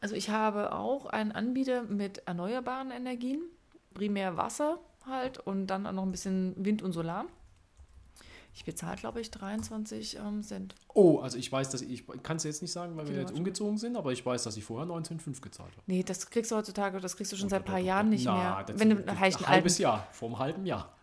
Also 0.00 0.16
ich 0.16 0.28
habe 0.28 0.72
auch 0.72 1.06
einen 1.06 1.32
Anbieter 1.32 1.84
mit 1.84 2.18
erneuerbaren 2.26 2.90
Energien, 2.90 3.42
primär 3.94 4.36
Wasser 4.36 4.78
halt 5.06 5.38
und 5.38 5.68
dann 5.68 5.86
auch 5.86 5.92
noch 5.92 6.02
ein 6.02 6.10
bisschen 6.10 6.54
Wind 6.56 6.82
und 6.82 6.92
Solar. 6.92 7.26
Ich 8.56 8.64
bezahle, 8.64 8.96
glaube 8.96 9.20
ich, 9.20 9.30
23 9.32 10.16
ähm, 10.16 10.42
Cent. 10.42 10.76
Oh, 10.94 11.18
also 11.18 11.38
ich 11.38 11.50
weiß, 11.50 11.70
dass 11.70 11.82
ich, 11.82 11.90
ich 12.08 12.22
kann 12.22 12.36
es 12.36 12.44
jetzt 12.44 12.62
nicht 12.62 12.70
sagen, 12.70 12.96
weil 12.96 13.08
wir 13.08 13.16
jetzt 13.16 13.32
umgezogen 13.32 13.78
sind, 13.78 13.96
aber 13.96 14.12
ich 14.12 14.24
weiß, 14.24 14.44
dass 14.44 14.56
ich 14.56 14.64
vorher 14.64 14.86
19,5 14.86 15.40
gezahlt 15.40 15.72
habe. 15.72 15.82
Nee, 15.86 16.04
das 16.04 16.30
kriegst 16.30 16.52
du 16.52 16.56
heutzutage, 16.56 17.00
das 17.00 17.16
kriegst 17.16 17.32
du 17.32 17.36
schon 17.36 17.48
seit 17.48 17.62
ein 17.62 17.64
paar 17.64 17.80
Jahren 17.80 18.10
nicht 18.10 18.26
Na, 18.26 18.64
mehr. 18.64 18.78
Wenn 18.78 18.90
du 18.90 18.96
einen 18.96 19.08
ein 19.08 19.18
alten, 19.18 19.48
halbes 19.48 19.78
Jahr, 19.78 20.06
vor 20.12 20.28
einem 20.28 20.38
halben 20.38 20.66
Jahr. 20.66 20.94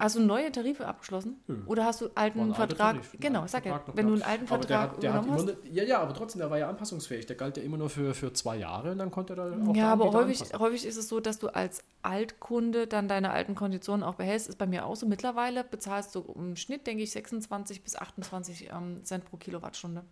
Hast 0.00 0.16
du 0.16 0.20
neue 0.20 0.50
Tarife 0.52 0.86
abgeschlossen? 0.86 1.40
Nö. 1.46 1.62
Oder 1.66 1.84
hast 1.84 2.00
du 2.00 2.08
alten 2.14 2.40
ein 2.40 2.54
Vertrag? 2.54 2.94
Tarif, 2.96 3.16
genau, 3.20 3.46
sag 3.46 3.66
ja, 3.66 3.74
Vertrag 3.74 3.96
wenn 3.96 4.06
du 4.06 4.12
einen 4.14 4.22
alten 4.22 4.46
Aber 4.52 4.58
der 4.58 4.78
Vertrag 4.78 4.90
hat, 4.92 5.02
der 5.02 5.10
übernommen 5.10 5.32
hast. 5.34 5.46
nur, 5.46 5.56
ja, 5.70 5.82
ja, 5.84 6.00
aber 6.00 6.14
trotzdem, 6.14 6.40
der 6.40 6.50
war 6.50 6.58
ja 6.58 6.68
anpassungsfähig. 6.68 7.26
Der 7.26 7.36
galt 7.36 7.56
ja 7.56 7.62
immer 7.62 7.76
nur 7.76 7.90
für, 7.90 8.14
für 8.14 8.32
zwei 8.32 8.56
Jahre 8.56 8.92
und 8.92 8.98
dann 8.98 9.10
konnte 9.10 9.34
er 9.34 9.36
da 9.36 9.70
auch 9.70 9.74
Ja, 9.76 9.92
aber 9.92 10.12
häufig, 10.12 10.40
anpassen. 10.40 10.60
häufig 10.60 10.86
ist 10.86 10.96
es 10.96 11.08
so, 11.08 11.20
dass 11.20 11.38
du 11.38 11.48
als 11.48 11.82
Altkunde 12.02 12.86
dann 12.86 13.08
deine 13.08 13.30
alten 13.30 13.54
Konditionen 13.54 14.02
auch 14.02 14.14
behältst. 14.14 14.48
Ist 14.48 14.58
bei 14.58 14.66
mir 14.66 14.86
auch 14.86 14.96
so. 14.96 15.06
Mittlerweile 15.06 15.64
bezahlst 15.64 16.14
du 16.14 16.20
im 16.34 16.56
Schnitt, 16.56 16.86
denke 16.86 17.02
ich, 17.02 17.10
26 17.10 17.82
bis 17.82 17.96
28 17.96 18.70
ähm, 18.72 19.04
Cent 19.04 19.24
pro 19.24 19.36
Kilowattstunde. 19.36 20.04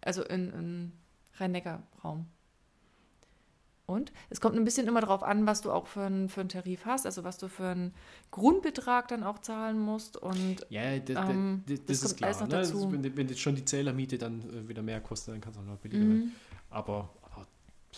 Also 0.00 0.22
in, 0.24 0.50
in 0.52 0.92
Rhein-Neckar-Raum. 1.38 2.26
Und 3.86 4.12
es 4.30 4.40
kommt 4.40 4.56
ein 4.56 4.64
bisschen 4.64 4.88
immer 4.88 5.00
darauf 5.00 5.22
an, 5.22 5.46
was 5.46 5.62
du 5.62 5.70
auch 5.70 5.86
für 5.86 6.02
einen 6.02 6.28
für 6.28 6.40
einen 6.40 6.48
Tarif 6.48 6.84
hast, 6.84 7.06
also 7.06 7.22
was 7.24 7.38
du 7.38 7.48
für 7.48 7.68
einen 7.68 7.94
Grundbetrag 8.30 9.08
dann 9.08 9.22
auch 9.22 9.38
zahlen 9.38 9.78
musst. 9.78 10.16
Und 10.16 10.66
Ja, 10.70 10.98
das, 10.98 11.16
Ähm, 11.30 11.62
das, 11.66 11.78
das 11.86 12.00
das 12.00 12.10
ist 12.12 12.16
klar. 12.16 12.42
Ne? 12.42 12.48
Das 12.48 12.70
ist, 12.70 12.92
wenn, 12.92 13.16
wenn 13.16 13.28
jetzt 13.28 13.40
schon 13.40 13.54
die 13.54 13.64
Zählermiete 13.64 14.18
dann 14.18 14.40
äh, 14.50 14.68
wieder 14.68 14.82
mehr 14.82 15.00
kostet, 15.00 15.34
dann 15.34 15.40
kann 15.40 15.52
es 15.52 15.58
auch 15.58 15.62
noch 15.64 15.78
billiger 15.78 16.04
Mhm. 16.04 16.10
werden. 16.10 16.36
Aber, 16.70 17.10
aber 17.22 17.46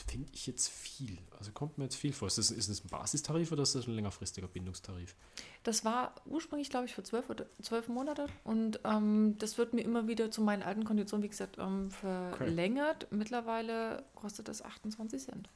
finde 0.06 0.28
ich 0.32 0.47
jetzt 0.47 0.69
viel. 0.69 1.19
Also 1.39 1.52
kommt 1.52 1.78
mir 1.78 1.85
jetzt 1.85 1.97
viel 1.97 2.12
vor. 2.12 2.28
Ist 2.28 2.36
das, 2.39 2.51
ist 2.51 2.69
das 2.69 2.85
ein 2.85 2.89
Basistarif 2.89 3.51
oder 3.51 3.62
ist 3.62 3.74
das 3.74 3.86
ein 3.86 3.94
längerfristiger 3.94 4.47
Bindungstarif? 4.47 5.16
Das 5.62 5.85
war 5.85 6.15
ursprünglich, 6.27 6.69
glaube 6.70 6.86
ich, 6.86 6.94
für 6.94 7.02
zwölf 7.02 7.31
oder 7.31 7.47
zwölf 7.62 7.89
Monate. 7.89 8.27
Und 8.44 8.81
ähm, 8.85 9.36
das 9.39 9.56
wird 9.59 9.73
mir 9.73 9.81
immer 9.82 10.06
wieder 10.06 10.31
zu 10.31 10.43
meinen 10.43 10.62
alten 10.62 10.85
Konditionen, 10.85 11.24
wie 11.24 11.28
gesagt, 11.28 11.56
ähm, 11.59 11.90
verlängert. 11.90 13.06
Mittlerweile 13.10 14.05
kostet 14.15 14.48
das 14.48 14.62
28 14.62 15.23
Cent. 15.23 15.48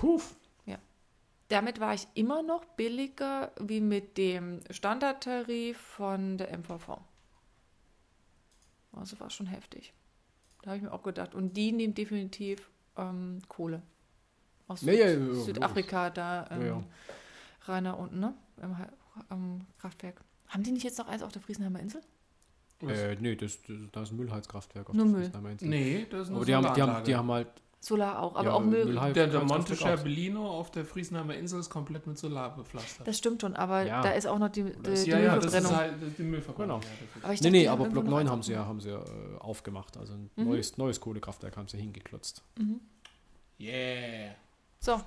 Puff. 0.00 0.36
Damit 1.48 1.80
war 1.80 1.94
ich 1.94 2.06
immer 2.12 2.42
noch 2.42 2.62
billiger 2.76 3.52
wie 3.58 3.80
mit 3.80 4.18
dem 4.18 4.60
Standardtarif 4.68 5.78
von 5.78 6.36
der 6.36 6.52
MVV. 6.58 6.98
Also 8.92 9.18
war 9.18 9.30
schon 9.30 9.46
heftig. 9.46 9.94
Da 10.60 10.70
habe 10.70 10.76
ich 10.76 10.82
mir 10.82 10.92
auch 10.92 11.02
gedacht. 11.02 11.34
Und 11.34 11.56
die 11.56 11.72
nehmen 11.72 11.94
definitiv 11.94 12.68
ähm, 12.98 13.40
Kohle. 13.48 13.80
Aus 14.66 14.82
Ja, 14.82 14.92
Süd 14.92 15.00
ja, 15.00 15.08
ja, 15.08 15.18
ja, 15.18 15.34
Südafrika, 15.34 16.10
da 16.10 16.46
ähm, 16.50 16.60
Ja, 16.60 16.66
ja. 16.66 16.84
Rainer 17.62 17.98
unten, 17.98 18.20
ne? 18.20 18.34
Im, 18.60 18.76
am 19.30 19.66
Kraftwerk. 19.78 20.20
Haben 20.48 20.64
die 20.64 20.72
nicht 20.72 20.84
jetzt 20.84 20.98
noch 20.98 21.08
eins 21.08 21.22
auf 21.22 21.32
der 21.32 21.40
Friesenheimer 21.40 21.80
Insel? 21.80 22.02
Äh, 22.82 23.16
nee, 23.20 23.36
das, 23.36 23.62
das, 23.62 23.76
da 23.90 24.02
ist 24.02 24.12
ein 24.12 24.16
Müllheizkraftwerk 24.16 24.90
auf 24.90 24.94
Nur 24.94 25.06
der 25.06 25.12
Müll. 25.12 25.22
Friesenheimer 25.22 25.50
Insel. 25.52 25.68
Nee, 25.68 26.06
das 26.10 26.22
ist 26.22 26.28
eine 26.28 26.36
Aber 26.36 26.44
die 26.44 26.54
haben, 26.54 26.74
die, 26.74 26.82
haben, 26.82 27.04
die 27.04 27.16
haben 27.16 27.30
halt. 27.30 27.48
Solar 27.80 28.20
auch, 28.22 28.34
aber 28.34 28.48
ja, 28.48 28.52
auch 28.54 28.60
Müll. 28.60 28.86
Müllheizkraftwerk 28.86 29.14
Der, 29.14 29.26
der 29.28 29.44
Monte. 29.44 29.76
Scherbellino 29.76 30.50
auf 30.50 30.72
der 30.72 30.84
Friesenheimer 30.84 31.34
Insel 31.34 31.60
ist 31.60 31.70
komplett 31.70 32.06
mit 32.08 32.18
Solar 32.18 32.56
bepflastert. 32.56 33.06
Das 33.06 33.16
stimmt 33.16 33.40
schon, 33.40 33.54
aber 33.54 33.82
Ja. 33.84 34.02
da 34.02 34.10
ist 34.10 34.26
auch 34.26 34.38
noch 34.40 34.48
die, 34.48 34.64
die, 34.64 34.90
ist- 34.90 35.06
die 35.06 35.10
ja, 35.10 35.18
ja, 35.20 35.36
das 35.36 35.46
ist 35.46 35.52
Müllverbrennung. 35.62 35.76
halt 36.02 36.18
die 36.18 36.22
Müllverbrennung. 36.24 36.80
Genau. 36.80 36.92
Das 37.14 37.24
aber 37.24 37.32
ich 37.34 37.40
Nee, 37.40 37.44
dachte, 37.46 37.52
nee, 37.52 37.62
die 37.62 37.68
aber 37.68 37.84
Block 37.88 38.04
noch 38.04 38.10
9 38.10 38.20
eins 38.22 38.30
haben 38.30 38.42
sie 38.42 38.52
ja, 38.52 38.66
haben 38.66 38.80
sie 38.80 38.90
ja 38.90 38.98
äh, 38.98 39.38
aufgemacht. 39.38 39.96
Also 39.96 40.14
ein 40.14 40.28
Mhm. 40.34 40.44
neues, 40.44 40.76
neues 40.76 41.00
Kohlekraftwerk 41.00 41.56
haben 41.56 41.68
sie 41.68 41.76
hingeklotzt. 41.78 42.42
Yeah. 43.60 44.34
So, 44.80 45.00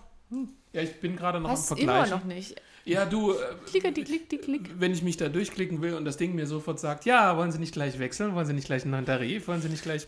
Ja, 0.74 0.82
ich 0.82 1.00
bin 1.02 1.16
gerade 1.18 1.40
noch 1.42 1.50
hast 1.50 1.72
am 1.74 1.78
immer 1.78 2.06
Vergleichen. 2.06 2.18
noch 2.30 2.36
nicht. 2.36 2.56
Ja, 2.86 3.06
du, 3.06 3.34
äh, 3.34 3.36
Klicker, 3.68 3.92
die 3.92 4.04
klick, 4.04 4.30
die 4.30 4.38
klick. 4.38 4.80
wenn 4.80 4.92
ich 4.92 5.04
mich 5.04 5.16
da 5.18 5.30
durchklicken 5.30 5.82
will 5.82 5.94
und 5.94 6.04
das 6.06 6.18
Ding 6.18 6.34
mir 6.36 6.48
sofort 6.48 6.80
sagt, 6.80 7.06
ja, 7.06 7.38
wollen 7.38 7.52
Sie 7.52 7.60
nicht 7.60 7.74
gleich 7.74 8.00
wechseln, 8.00 8.34
wollen 8.34 8.46
Sie 8.48 8.54
nicht 8.54 8.66
gleich 8.66 8.84
einen 8.84 8.92
neuen 8.92 9.06
Tarif, 9.06 9.48
wollen 9.48 9.62
Sie 9.62 9.70
nicht 9.70 9.84
gleich... 9.84 10.08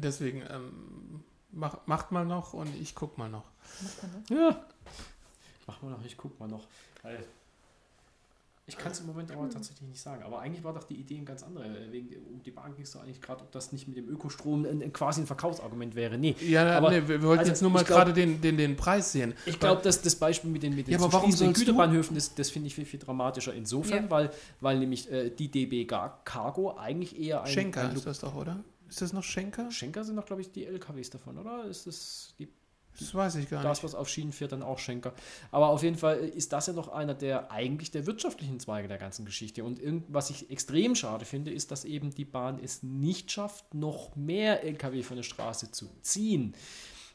Deswegen, 0.00 0.42
ähm, 0.50 1.22
mach, 1.52 1.78
macht 1.86 2.12
mal 2.12 2.24
noch 2.24 2.52
und 2.52 2.74
ich 2.80 2.94
guck 2.94 3.16
mal 3.18 3.28
noch. 3.28 3.44
Ja. 4.30 4.64
Mach 5.66 5.80
mal 5.82 5.90
noch, 5.90 6.04
ich 6.04 6.16
guck 6.16 6.38
mal 6.38 6.48
noch. 6.48 6.66
Weil 7.02 7.24
ich 8.66 8.78
kann 8.78 8.92
es 8.92 9.00
im 9.00 9.06
Moment 9.06 9.30
aber 9.30 9.46
tatsächlich 9.50 9.86
nicht 9.90 10.00
sagen. 10.00 10.22
Aber 10.22 10.40
eigentlich 10.40 10.64
war 10.64 10.72
doch 10.72 10.84
die 10.84 10.94
Idee 10.94 11.18
ein 11.18 11.26
ganz 11.26 11.42
andere. 11.42 11.92
Wegen, 11.92 12.16
um 12.32 12.42
die 12.42 12.50
Bahn 12.50 12.74
ging 12.74 12.84
es 12.84 12.92
doch 12.92 13.02
eigentlich 13.02 13.20
gerade, 13.20 13.42
ob 13.42 13.52
das 13.52 13.72
nicht 13.72 13.86
mit 13.86 13.98
dem 13.98 14.08
Ökostrom 14.08 14.64
ein, 14.64 14.80
ein, 14.82 14.90
quasi 14.90 15.20
ein 15.20 15.26
Verkaufsargument 15.26 15.94
wäre. 15.94 16.16
Nee. 16.16 16.34
Ja, 16.40 16.78
Aber- 16.78 16.90
nee, 16.90 17.06
wir, 17.06 17.22
wollten 17.22 17.40
also 17.40 17.50
jetzt 17.50 17.60
nur 17.60 17.70
mal 17.70 17.84
gerade 17.84 18.14
den, 18.14 18.40
den, 18.40 18.56
den 18.56 18.74
Preis 18.74 19.12
sehen. 19.12 19.34
Ich 19.44 19.60
glaube, 19.60 19.82
dass 19.82 20.00
das 20.00 20.16
Beispiel 20.16 20.50
mit 20.50 20.62
den, 20.62 20.74
mit 20.74 20.86
den 20.86 20.92
Ja, 20.92 20.98
aber 20.98 21.12
warum 21.12 21.30
Güterbahnhöfen, 21.30 22.14
das, 22.14 22.34
das 22.34 22.48
finde 22.50 22.68
ich 22.68 22.74
viel, 22.74 22.86
viel 22.86 23.00
dramatischer 23.00 23.52
insofern, 23.52 24.04
Ja. 24.04 24.10
weil, 24.10 24.30
weil 24.62 24.78
nämlich 24.78 25.12
äh, 25.12 25.28
die 25.28 25.50
DB 25.50 25.84
Gar- 25.84 26.22
Cargo 26.24 26.74
eigentlich 26.78 27.20
eher 27.20 27.42
ein... 27.42 27.52
Schenker 27.52 27.90
ein 27.90 27.94
ist 27.96 28.06
das 28.06 28.20
doch, 28.20 28.34
oder? 28.34 28.64
Ist 28.94 29.02
das 29.02 29.12
noch 29.12 29.24
Schenker? 29.24 29.72
Schenker 29.72 30.04
sind 30.04 30.14
doch, 30.14 30.24
glaube 30.24 30.40
ich, 30.40 30.52
die 30.52 30.66
LKWs 30.66 31.10
davon, 31.10 31.36
oder? 31.36 31.64
Ist 31.64 31.88
das 31.88 32.32
die 32.38 32.46
Das 32.96 33.12
weiß 33.12 33.34
ich 33.34 33.50
gar 33.50 33.60
das, 33.60 33.78
nicht. 33.78 33.82
was 33.82 33.96
auf 33.96 34.08
Schienen 34.08 34.30
fährt, 34.30 34.52
dann 34.52 34.62
auch 34.62 34.78
Schenker. 34.78 35.14
Aber 35.50 35.70
auf 35.70 35.82
jeden 35.82 35.96
Fall 35.96 36.18
ist 36.18 36.52
das 36.52 36.68
ja 36.68 36.74
noch 36.74 36.86
einer 36.86 37.14
der 37.14 37.50
eigentlich 37.50 37.90
der 37.90 38.06
wirtschaftlichen 38.06 38.60
Zweige 38.60 38.86
der 38.86 38.98
ganzen 38.98 39.24
Geschichte. 39.24 39.64
Und 39.64 39.80
was 40.06 40.30
ich 40.30 40.48
extrem 40.48 40.94
schade 40.94 41.24
finde, 41.24 41.50
ist, 41.50 41.72
dass 41.72 41.84
eben 41.84 42.14
die 42.14 42.24
Bahn 42.24 42.60
es 42.62 42.84
nicht 42.84 43.32
schafft, 43.32 43.74
noch 43.74 44.14
mehr 44.14 44.62
Lkw 44.62 45.02
von 45.02 45.16
der 45.16 45.24
Straße 45.24 45.72
zu 45.72 45.90
ziehen. 46.02 46.54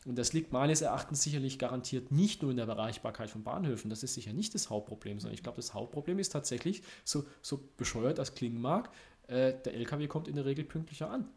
Und 0.04 0.18
das 0.18 0.34
liegt 0.34 0.52
meines 0.52 0.82
Erachtens 0.82 1.24
sicherlich 1.24 1.60
garantiert 1.60 2.12
nicht 2.12 2.42
nur 2.42 2.52
in 2.52 2.58
der 2.58 2.68
Erreichbarkeit 2.68 3.30
von 3.30 3.46
Bahnhöfen. 3.46 3.90
Das 3.90 4.04
ist 4.04 4.16
sicher 4.16 4.34
nicht 4.34 4.54
das 4.54 4.70
Hauptproblem, 4.70 5.22
sondern 5.22 5.34
ich 5.36 5.44
glaube, 5.44 5.56
das 5.56 5.74
Hauptproblem 5.74 6.20
ist 6.20 6.34
tatsächlich, 6.34 6.84
so, 7.06 7.24
so 7.42 7.70
bescheuert 7.78 8.18
das 8.18 8.36
klingen 8.36 8.60
mag, 8.60 8.92
äh, 9.28 9.54
der 9.64 9.76
Lkw 9.76 10.08
kommt 10.08 10.28
in 10.28 10.36
der 10.36 10.44
Regel 10.44 10.66
pünktlicher 10.66 11.10
an. 11.10 11.30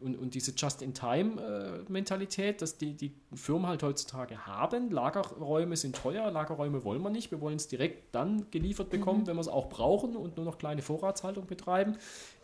Und, 0.00 0.16
und 0.16 0.34
diese 0.34 0.52
Just-in-Time-Mentalität, 0.52 2.62
dass 2.62 2.78
die, 2.78 2.94
die 2.94 3.12
Firmen 3.34 3.66
halt 3.66 3.82
heutzutage 3.82 4.46
haben, 4.46 4.90
Lagerräume 4.90 5.76
sind 5.76 5.96
teuer, 5.96 6.30
Lagerräume 6.30 6.84
wollen 6.84 7.02
wir 7.02 7.10
nicht, 7.10 7.30
wir 7.30 7.40
wollen 7.40 7.56
es 7.56 7.68
direkt 7.68 8.14
dann 8.14 8.50
geliefert 8.50 8.90
bekommen, 8.90 9.26
wenn 9.26 9.36
wir 9.36 9.40
es 9.40 9.48
auch 9.48 9.68
brauchen 9.68 10.16
und 10.16 10.36
nur 10.36 10.46
noch 10.46 10.58
kleine 10.58 10.82
Vorratshaltung 10.82 11.46
betreiben, 11.46 11.96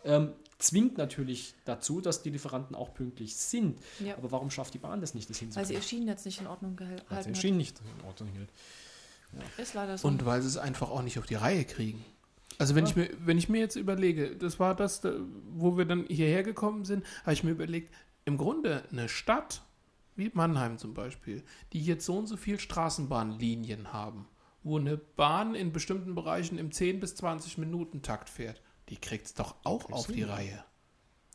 ähm, 0.05 0.33
zwingt 0.57 0.97
natürlich 0.97 1.53
dazu, 1.65 2.01
dass 2.01 2.21
die 2.21 2.29
Lieferanten 2.29 2.75
auch 2.75 2.93
pünktlich 2.93 3.35
sind. 3.35 3.79
Ja. 3.99 4.17
Aber 4.17 4.31
warum 4.31 4.49
schafft 4.49 4.73
die 4.73 4.79
Bahn 4.79 5.01
das 5.01 5.13
nicht, 5.13 5.29
das 5.29 5.41
Weil 5.55 5.65
sie 5.65 5.73
ihr 5.73 5.81
Schienennetz 5.81 6.25
nicht 6.25 6.41
in 6.41 6.47
Ordnung 6.47 6.79
Weil 6.79 6.87
sie 6.87 7.05
gehalten 7.07 7.29
hat. 7.29 7.37
Schienen 7.37 7.57
nicht 7.57 7.79
in 7.79 8.05
Ordnung 8.05 8.29
hält. 8.29 8.49
Ist 9.57 9.73
leider 9.73 9.97
so. 9.97 10.07
Und 10.07 10.25
weil 10.25 10.41
sie 10.41 10.47
es 10.47 10.57
einfach 10.57 10.89
auch 10.89 11.01
nicht 11.01 11.19
auf 11.19 11.25
die 11.25 11.35
Reihe 11.35 11.65
kriegen. 11.65 12.03
Also 12.59 12.73
wenn, 12.75 12.85
ich 12.85 12.95
mir, 12.95 13.09
wenn 13.19 13.37
ich 13.37 13.49
mir 13.49 13.59
jetzt 13.59 13.75
überlege, 13.75 14.35
das 14.35 14.59
war 14.59 14.75
das, 14.75 15.01
da- 15.01 15.13
wo 15.51 15.77
wir 15.77 15.85
dann 15.85 16.05
hierher 16.07 16.43
gekommen 16.43 16.85
sind, 16.85 17.05
habe 17.21 17.33
ich 17.33 17.43
mir 17.43 17.51
überlegt, 17.51 17.93
im 18.25 18.37
Grunde 18.37 18.83
eine 18.91 19.07
Stadt 19.09 19.61
wie 20.15 20.31
Mannheim 20.33 20.77
zum 20.79 20.93
Beispiel, 20.95 21.43
die 21.73 21.81
jetzt 21.83 22.05
so 22.05 22.17
und 22.17 22.25
so 22.27 22.35
viel 22.37 22.59
Straßenbahnlinien 22.59 23.93
haben, 23.93 24.27
wo 24.63 24.79
eine 24.79 24.97
Bahn 24.97 25.53
in 25.55 25.71
bestimmten 25.71 26.15
Bereichen 26.15 26.57
im 26.57 26.71
10 26.71 26.99
bis 26.99 27.15
20 27.15 27.57
Minuten 27.59 28.01
Takt 28.01 28.29
fährt, 28.29 28.61
die 28.89 28.97
kriegt 28.97 29.27
es 29.27 29.33
doch 29.35 29.55
auch 29.63 29.91
auf 29.91 30.07
die 30.07 30.23
Reihe. 30.23 30.63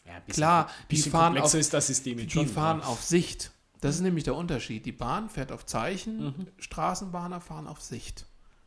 Ja, 0.05 0.15
ein 0.17 0.27
Klar, 0.27 0.69
die 0.91 0.97
bisschen 0.97 1.13
fahren 1.13 1.39
auf- 1.39 1.55
ist 1.55 1.73
das 1.73 1.87
System 1.87 2.19
jetzt 2.19 2.31
Die 2.35 2.39
schon. 2.39 2.49
fahren 2.49 2.81
ja. 2.81 2.87
auf 2.87 3.03
Sicht. 3.05 3.53
Das 3.81 3.95
ist 3.95 4.01
nämlich 4.01 4.25
der 4.25 4.35
Unterschied. 4.35 4.85
Die 4.87 4.93
Bahn 4.93 5.29
fährt 5.29 5.53
auf 5.53 5.65
Zeichen, 5.67 6.25
Mhm. 6.25 6.47
Straßenbahner 6.59 7.41
fahren 7.41 7.67
auf 7.69 7.81
Sicht. 7.81 8.27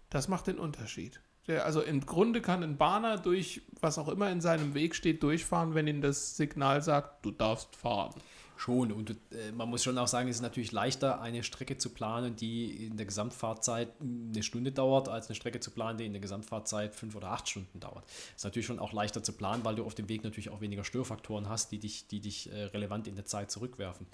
Das 0.09 0.27
macht 0.29 0.47
den 0.47 0.57
Unterschied. 0.59 1.19
Der, 1.47 1.65
also 1.65 1.81
im 1.81 2.05
Grunde 2.05 2.41
kann 2.41 2.63
ein 2.63 2.77
Bahner 2.77 3.17
durch 3.17 3.61
was 3.81 3.97
auch 3.97 4.07
immer 4.07 4.31
in 4.31 4.41
seinem 4.41 4.73
Weg 4.73 4.95
steht 4.95 5.21
durchfahren, 5.21 5.75
wenn 5.75 5.87
ihm 5.87 6.01
das 6.01 6.35
Signal 6.37 6.81
sagt, 6.81 7.25
du 7.25 7.31
darfst 7.31 7.75
fahren. 7.75 8.13
Schon. 8.57 8.93
Und 8.93 9.11
äh, 9.11 9.51
man 9.53 9.69
muss 9.69 9.83
schon 9.83 9.97
auch 9.97 10.07
sagen, 10.07 10.29
es 10.29 10.37
ist 10.37 10.41
natürlich 10.41 10.71
leichter, 10.71 11.19
eine 11.19 11.43
Strecke 11.43 11.77
zu 11.77 11.89
planen, 11.89 12.37
die 12.37 12.85
in 12.85 12.95
der 12.95 13.05
Gesamtfahrzeit 13.05 13.89
eine 13.99 14.43
Stunde 14.43 14.71
dauert, 14.71 15.09
als 15.09 15.27
eine 15.27 15.35
Strecke 15.35 15.59
zu 15.59 15.71
planen, 15.71 15.97
die 15.97 16.05
in 16.05 16.13
der 16.13 16.21
Gesamtfahrzeit 16.21 16.95
fünf 16.95 17.15
oder 17.15 17.31
acht 17.31 17.49
Stunden 17.49 17.81
dauert. 17.81 18.05
ist 18.33 18.45
natürlich 18.45 18.65
schon 18.65 18.79
auch 18.79 18.93
leichter 18.93 19.21
zu 19.23 19.33
planen, 19.33 19.65
weil 19.65 19.75
du 19.75 19.83
auf 19.83 19.93
dem 19.93 20.07
Weg 20.07 20.23
natürlich 20.23 20.49
auch 20.51 20.61
weniger 20.61 20.85
Störfaktoren 20.85 21.49
hast, 21.49 21.73
die 21.73 21.79
dich, 21.79 22.07
die 22.07 22.21
dich 22.21 22.49
äh, 22.49 22.63
relevant 22.65 23.09
in 23.09 23.15
der 23.15 23.25
Zeit 23.25 23.51
zurückwerfen. 23.51 24.07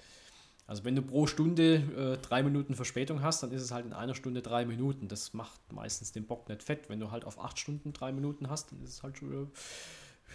Also 0.66 0.84
wenn 0.84 0.94
du 0.94 1.02
pro 1.02 1.26
Stunde 1.26 1.74
äh, 1.74 2.18
drei 2.26 2.42
Minuten 2.42 2.74
Verspätung 2.74 3.20
hast, 3.22 3.42
dann 3.42 3.50
ist 3.52 3.62
es 3.62 3.72
halt 3.72 3.84
in 3.84 3.92
einer 3.92 4.14
Stunde 4.14 4.42
drei 4.42 4.64
Minuten. 4.64 5.08
Das 5.08 5.34
macht 5.34 5.60
meistens 5.72 6.12
den 6.12 6.24
Bock 6.26 6.48
nicht 6.48 6.62
fett. 6.62 6.88
Wenn 6.88 7.00
du 7.00 7.10
halt 7.10 7.24
auf 7.24 7.38
acht 7.40 7.58
Stunden 7.58 7.92
drei 7.92 8.12
Minuten 8.12 8.48
hast, 8.48 8.72
dann 8.72 8.82
ist 8.82 8.90
es 8.90 9.02
halt 9.02 9.18
schon 9.18 9.30
wieder 9.30 9.46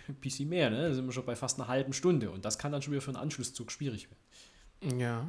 ein 0.09 0.15
bisschen 0.15 0.49
mehr. 0.49 0.69
Ne? 0.69 0.89
Da 0.89 0.93
sind 0.93 1.05
wir 1.05 1.11
schon 1.13 1.25
bei 1.25 1.35
fast 1.35 1.59
einer 1.59 1.67
halben 1.67 1.93
Stunde. 1.93 2.29
Und 2.29 2.45
das 2.45 2.57
kann 2.59 2.71
dann 2.71 2.81
schon 2.81 2.91
wieder 2.91 3.01
für 3.01 3.11
einen 3.11 3.17
Anschlusszug 3.17 3.71
schwierig 3.71 4.09
werden. 4.09 4.99
Ja, 4.99 5.19
ja. 5.21 5.25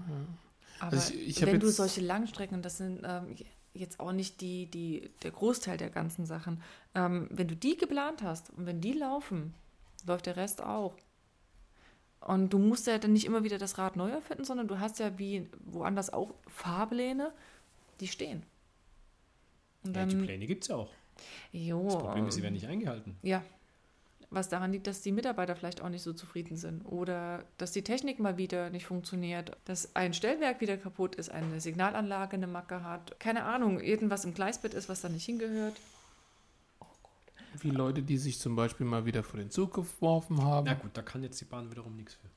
Aber 0.81 0.93
Also 0.93 1.15
ich- 1.15 1.29
ich 1.39 1.47
wenn 1.47 1.59
du 1.61 1.71
solche 1.71 2.01
Langstrecken, 2.03 2.61
das 2.61 2.77
sind 2.79 3.01
ähm, 3.05 3.35
jetzt 3.75 4.01
auch 4.01 4.13
nicht 4.13 4.41
die, 4.41 4.67
die, 4.67 5.11
der 5.23 5.31
Großteil 5.31 5.77
der 5.79 5.91
ganzen 5.91 6.27
Sachen, 6.27 6.61
ähm, 6.95 7.29
wenn 7.31 7.49
du 7.49 7.57
die 7.57 7.77
geplant 7.77 8.23
hast 8.23 8.51
und 8.51 8.67
wenn 8.67 8.81
die 8.81 8.93
laufen, 8.93 9.55
läuft 10.07 10.27
der 10.27 10.37
Rest 10.37 10.63
auch. 10.63 10.95
Und 12.21 12.53
du 12.53 12.59
musst 12.59 12.87
ja 12.87 12.99
dann 12.99 13.13
nicht 13.13 13.25
immer 13.27 13.45
wieder 13.45 13.59
das 13.59 13.79
Rad 13.79 13.97
neu 13.97 14.11
erfinden, 14.11 14.45
sondern 14.45 14.67
du 14.69 14.79
hast 14.81 14.99
ja 14.99 15.19
wie 15.19 15.49
woanders 15.65 16.13
auch 16.13 16.35
Fahrpläne, 16.49 17.33
die 18.01 18.09
stehen. 18.09 18.43
Und 19.85 19.95
Ja, 19.95 20.01
dann, 20.01 20.09
die 20.11 20.17
Pläne 20.17 20.47
gibt 20.47 20.65
es 20.65 20.69
ja 20.69 20.77
auch. 20.77 20.91
jo, 21.53 21.85
Das 21.85 21.97
Problem 21.99 22.27
ist, 22.27 22.35
sie 22.35 22.43
werden 22.43 22.55
nicht 22.55 22.67
eingehalten. 22.67 23.17
ja. 23.23 23.43
Was 24.31 24.51
daran 24.51 24.73
liegt, 24.73 24.87
dass 24.87 25.01
die 25.01 25.11
Mitarbeiter 25.11 25.57
vielleicht 25.57 25.81
auch 25.81 25.89
nicht 25.89 26.03
so 26.03 26.13
zufrieden 26.13 26.59
sind 26.59 26.85
oder 26.85 27.45
dass 27.57 27.73
die 27.73 27.81
Technik 27.81 28.19
mal 28.19 28.37
wieder 28.37 28.69
nicht 28.69 28.85
funktioniert, 28.85 29.57
dass 29.65 29.97
ein 29.97 30.13
Stellwerk 30.13 30.61
wieder 30.61 30.77
kaputt 30.77 31.15
ist, 31.15 31.31
eine 31.31 31.63
Signalanlage 31.63 32.37
eine 32.37 32.47
Macke 32.47 32.85
hat, 32.85 33.19
keine 33.21 33.45
Ahnung, 33.45 33.81
irgendwas 33.81 34.27
im 34.27 34.35
Gleisbett 34.35 34.75
ist, 34.75 34.91
was 34.91 35.01
da 35.01 35.09
nicht 35.09 35.25
hingehört. 35.25 35.77
Wie 37.61 37.71
Leute, 37.71 38.03
die 38.03 38.19
sich 38.19 38.39
zum 38.39 38.57
Beispiel 38.57 38.87
mal 38.87 39.05
wieder 39.05 39.23
vor 39.23 39.39
den 39.39 39.51
Zug 39.51 39.75
geworfen 39.75 40.43
haben. 40.43 40.67
Na 40.67 40.75
gut, 40.75 40.91
da 40.95 41.03
kann 41.03 41.23
jetzt 41.23 41.41
die 41.41 41.45
Bahn 41.45 41.71
wiederum 41.71 41.97
nichts 41.97 42.15
für. 42.15 42.29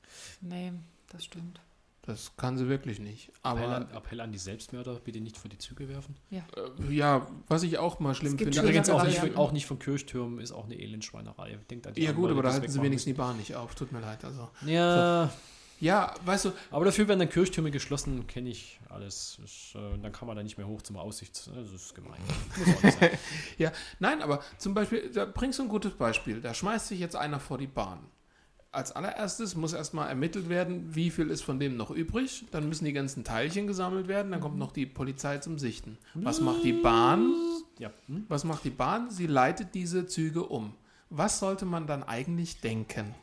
Nee, 0.41 0.73
das 1.09 1.25
stimmt. 1.25 1.61
Das 2.03 2.35
kann 2.35 2.57
sie 2.57 2.67
wirklich 2.67 2.99
nicht. 2.99 3.29
Appell 3.43 3.63
Aber 3.63 3.75
an, 3.75 3.91
Appell 3.91 4.21
an 4.21 4.31
die 4.31 4.39
Selbstmörder, 4.39 4.95
bitte 4.95 5.21
nicht 5.21 5.37
vor 5.37 5.49
die 5.49 5.59
Züge 5.59 5.87
werfen. 5.87 6.15
äh, 6.31 6.93
ja, 6.93 7.27
was 7.47 7.61
ich 7.61 7.77
auch 7.77 7.99
mal 7.99 8.15
schlimm 8.15 8.33
Es 8.33 8.37
gibt 8.37 8.55
finde. 8.55 8.67
Übrigens 8.67 8.89
auch 8.89 9.03
nicht, 9.03 9.19
von, 9.19 9.35
auch 9.35 9.51
nicht 9.51 9.67
von 9.67 9.77
Kirchtürmen 9.77 10.39
ist 10.39 10.51
auch 10.51 10.65
eine 10.65 10.79
Elendschweinerei. 10.79 11.59
Denkt 11.69 11.85
an 11.85 11.93
die 11.93 12.01
ja 12.01 12.11
gut, 12.11 12.31
aber 12.31 12.41
da 12.41 12.53
halten 12.53 12.71
sie 12.71 12.81
wenigstens 12.81 13.13
die 13.13 13.13
Bahn 13.13 13.37
nicht 13.37 13.55
auf. 13.55 13.75
Tut 13.75 13.91
mir 13.91 13.99
leid. 13.99 14.25
Also. 14.25 14.49
Ja, 14.65 15.29
ja, 15.81 16.13
weißt 16.25 16.45
du, 16.45 16.51
aber 16.69 16.85
dafür 16.85 17.07
werden 17.07 17.19
dann 17.19 17.29
Kirchtürme 17.29 17.71
geschlossen, 17.71 18.27
kenne 18.27 18.51
ich 18.51 18.79
alles. 18.89 19.39
Ist, 19.43 19.73
äh, 19.75 19.97
dann 19.99 20.11
kann 20.11 20.27
man 20.27 20.37
da 20.37 20.43
nicht 20.43 20.57
mehr 20.57 20.67
hoch 20.67 20.83
zum 20.83 20.95
Aussichts. 20.95 21.49
Das 21.53 21.71
ist 21.71 21.95
gemein. 21.95 22.21
Ja, 23.57 23.71
nein, 23.99 24.21
aber 24.21 24.41
zum 24.59 24.75
Beispiel, 24.75 25.09
da 25.11 25.25
bringst 25.25 25.57
du 25.57 25.63
ein 25.63 25.69
gutes 25.69 25.93
Beispiel. 25.93 26.39
Da 26.39 26.53
schmeißt 26.53 26.87
sich 26.87 26.99
jetzt 26.99 27.15
einer 27.15 27.39
vor 27.39 27.57
die 27.57 27.67
Bahn. 27.67 27.99
Als 28.71 28.91
allererstes 28.91 29.55
muss 29.55 29.73
erstmal 29.73 30.07
ermittelt 30.07 30.49
werden, 30.49 30.95
wie 30.95 31.09
viel 31.09 31.29
ist 31.31 31.41
von 31.41 31.59
dem 31.59 31.77
noch 31.77 31.89
übrig. 31.89 32.45
Dann 32.51 32.69
müssen 32.69 32.85
die 32.85 32.93
ganzen 32.93 33.23
Teilchen 33.23 33.65
gesammelt 33.65 34.07
werden. 34.07 34.31
Dann 34.31 34.39
kommt 34.39 34.59
noch 34.59 34.71
die 34.71 34.85
Polizei 34.85 35.39
zum 35.39 35.57
Sichten. 35.57 35.97
Was 36.13 36.41
macht 36.41 36.63
die 36.63 36.73
Bahn? 36.73 37.33
Ja? 37.79 37.91
Was 38.29 38.43
macht 38.43 38.63
die 38.65 38.69
Bahn? 38.69 39.09
Sie 39.09 39.25
leitet 39.25 39.73
diese 39.73 40.05
Züge 40.05 40.43
um. 40.43 40.75
Was 41.09 41.39
sollte 41.39 41.65
man 41.65 41.87
dann 41.87 42.03
eigentlich 42.03 42.61
denken, 42.61 43.15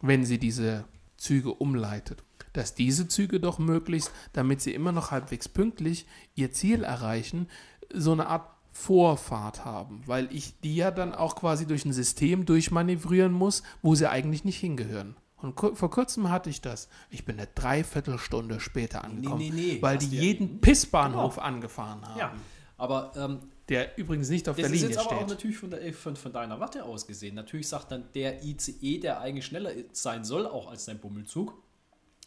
wenn 0.00 0.24
sie 0.24 0.38
diese 0.38 0.84
Züge 1.18 1.52
umleitet? 1.52 2.24
Dass 2.54 2.74
diese 2.74 3.06
Züge 3.08 3.38
doch 3.40 3.58
möglichst, 3.58 4.10
damit 4.32 4.62
sie 4.62 4.72
immer 4.72 4.92
noch 4.92 5.10
halbwegs 5.10 5.48
pünktlich 5.48 6.06
ihr 6.34 6.50
Ziel 6.52 6.82
erreichen, 6.82 7.48
so 7.92 8.12
eine 8.12 8.26
Art 8.28 8.48
Vorfahrt 8.72 9.64
haben, 9.64 10.02
weil 10.06 10.28
ich 10.32 10.60
die 10.60 10.76
ja 10.76 10.90
dann 10.92 11.12
auch 11.14 11.34
quasi 11.36 11.66
durch 11.66 11.84
ein 11.84 11.92
System 11.92 12.46
durchmanövrieren 12.46 13.32
muss, 13.32 13.62
wo 13.82 13.94
sie 13.96 14.08
eigentlich 14.08 14.44
nicht 14.44 14.58
hingehören. 14.58 15.16
Und 15.36 15.58
vor 15.58 15.90
kurzem 15.90 16.30
hatte 16.30 16.48
ich 16.50 16.60
das. 16.60 16.88
Ich 17.10 17.24
bin 17.24 17.38
eine 17.38 17.48
Dreiviertelstunde 17.54 18.60
später 18.60 19.04
angekommen, 19.04 19.38
nee, 19.40 19.50
nee. 19.52 19.78
weil 19.82 19.96
Hast 19.96 20.04
die 20.06 20.10
du 20.10 20.16
ja- 20.16 20.22
jeden 20.22 20.60
Pissbahnhof 20.60 21.38
angefahren 21.38 22.06
haben, 22.06 22.18
ja. 22.18 22.32
Aber 22.76 23.12
ähm, 23.16 23.38
der 23.68 23.98
übrigens 23.98 24.28
nicht 24.30 24.48
auf 24.48 24.56
Das 24.56 24.66
der 24.66 24.74
ist 24.74 24.80
Linie 24.80 24.88
jetzt 24.96 24.98
aber 24.98 25.10
steht. 25.16 25.24
auch 25.24 25.28
natürlich 25.28 25.58
von, 25.58 25.70
der, 25.70 25.92
von, 25.92 26.16
von 26.16 26.32
deiner 26.32 26.58
Warte 26.60 26.84
aus 26.84 27.06
gesehen. 27.06 27.34
Natürlich 27.34 27.68
sagt 27.68 27.90
dann 27.92 28.10
der 28.14 28.42
ICE, 28.44 28.98
der 28.98 29.20
eigentlich 29.20 29.46
schneller 29.46 29.72
sein 29.92 30.24
soll, 30.24 30.46
auch 30.46 30.68
als 30.70 30.86
dein 30.86 30.98
Bummelzug. 30.98 31.54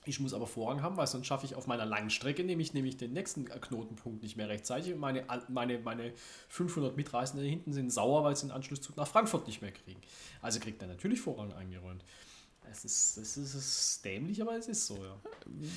Ich 0.04 0.20
muss 0.20 0.34
aber 0.34 0.48
Vorrang 0.48 0.82
haben, 0.82 0.98
weil 0.98 1.06
sonst 1.06 1.28
schaffe 1.28 1.46
ich 1.46 1.54
auf 1.54 1.68
meiner 1.68 1.86
langen 1.86 2.10
Strecke 2.10 2.44
nämlich, 2.44 2.74
nämlich 2.74 2.98
den 2.98 3.14
nächsten 3.14 3.46
Knotenpunkt 3.46 4.24
nicht 4.24 4.36
mehr 4.36 4.50
rechtzeitig. 4.50 4.94
Und 4.94 5.00
meine, 5.00 5.26
meine, 5.48 5.78
meine 5.80 6.14
500 6.50 6.98
Mitreisenden 6.98 7.48
hinten 7.48 7.72
sind 7.72 7.92
sauer, 7.92 8.24
weil 8.24 8.36
sie 8.36 8.48
den 8.48 8.52
Anschlusszug 8.52 8.98
nach 8.98 9.08
Frankfurt 9.08 9.46
nicht 9.46 9.62
mehr 9.62 9.72
kriegen. 9.72 10.02
Also 10.42 10.60
kriegt 10.60 10.82
er 10.82 10.88
natürlich 10.88 11.22
Vorrang 11.22 11.54
eingeräumt. 11.54 12.04
Es 12.72 12.86
ist, 12.86 13.18
das 13.18 13.38
ist, 13.38 13.54
es 13.54 13.56
ist 13.56 14.06
dämlich, 14.06 14.42
aber 14.42 14.56
es 14.58 14.68
ist 14.68 14.88
so, 14.88 14.96
ja. 14.96 15.20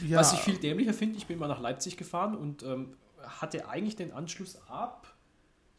Ja, 0.06 0.18
Was 0.20 0.32
ich 0.32 0.38
viel 0.40 0.56
dämlicher 0.56 0.94
finde, 0.94 1.18
ich 1.18 1.26
bin 1.26 1.38
mal 1.38 1.48
nach 1.48 1.60
Leipzig 1.60 1.96
gefahren 1.96 2.34
und 2.34 2.62
ähm, 2.62 2.96
hatte 3.22 3.68
eigentlich 3.68 3.96
den 3.96 4.12
Anschluss 4.12 4.56
ab, 4.68 5.13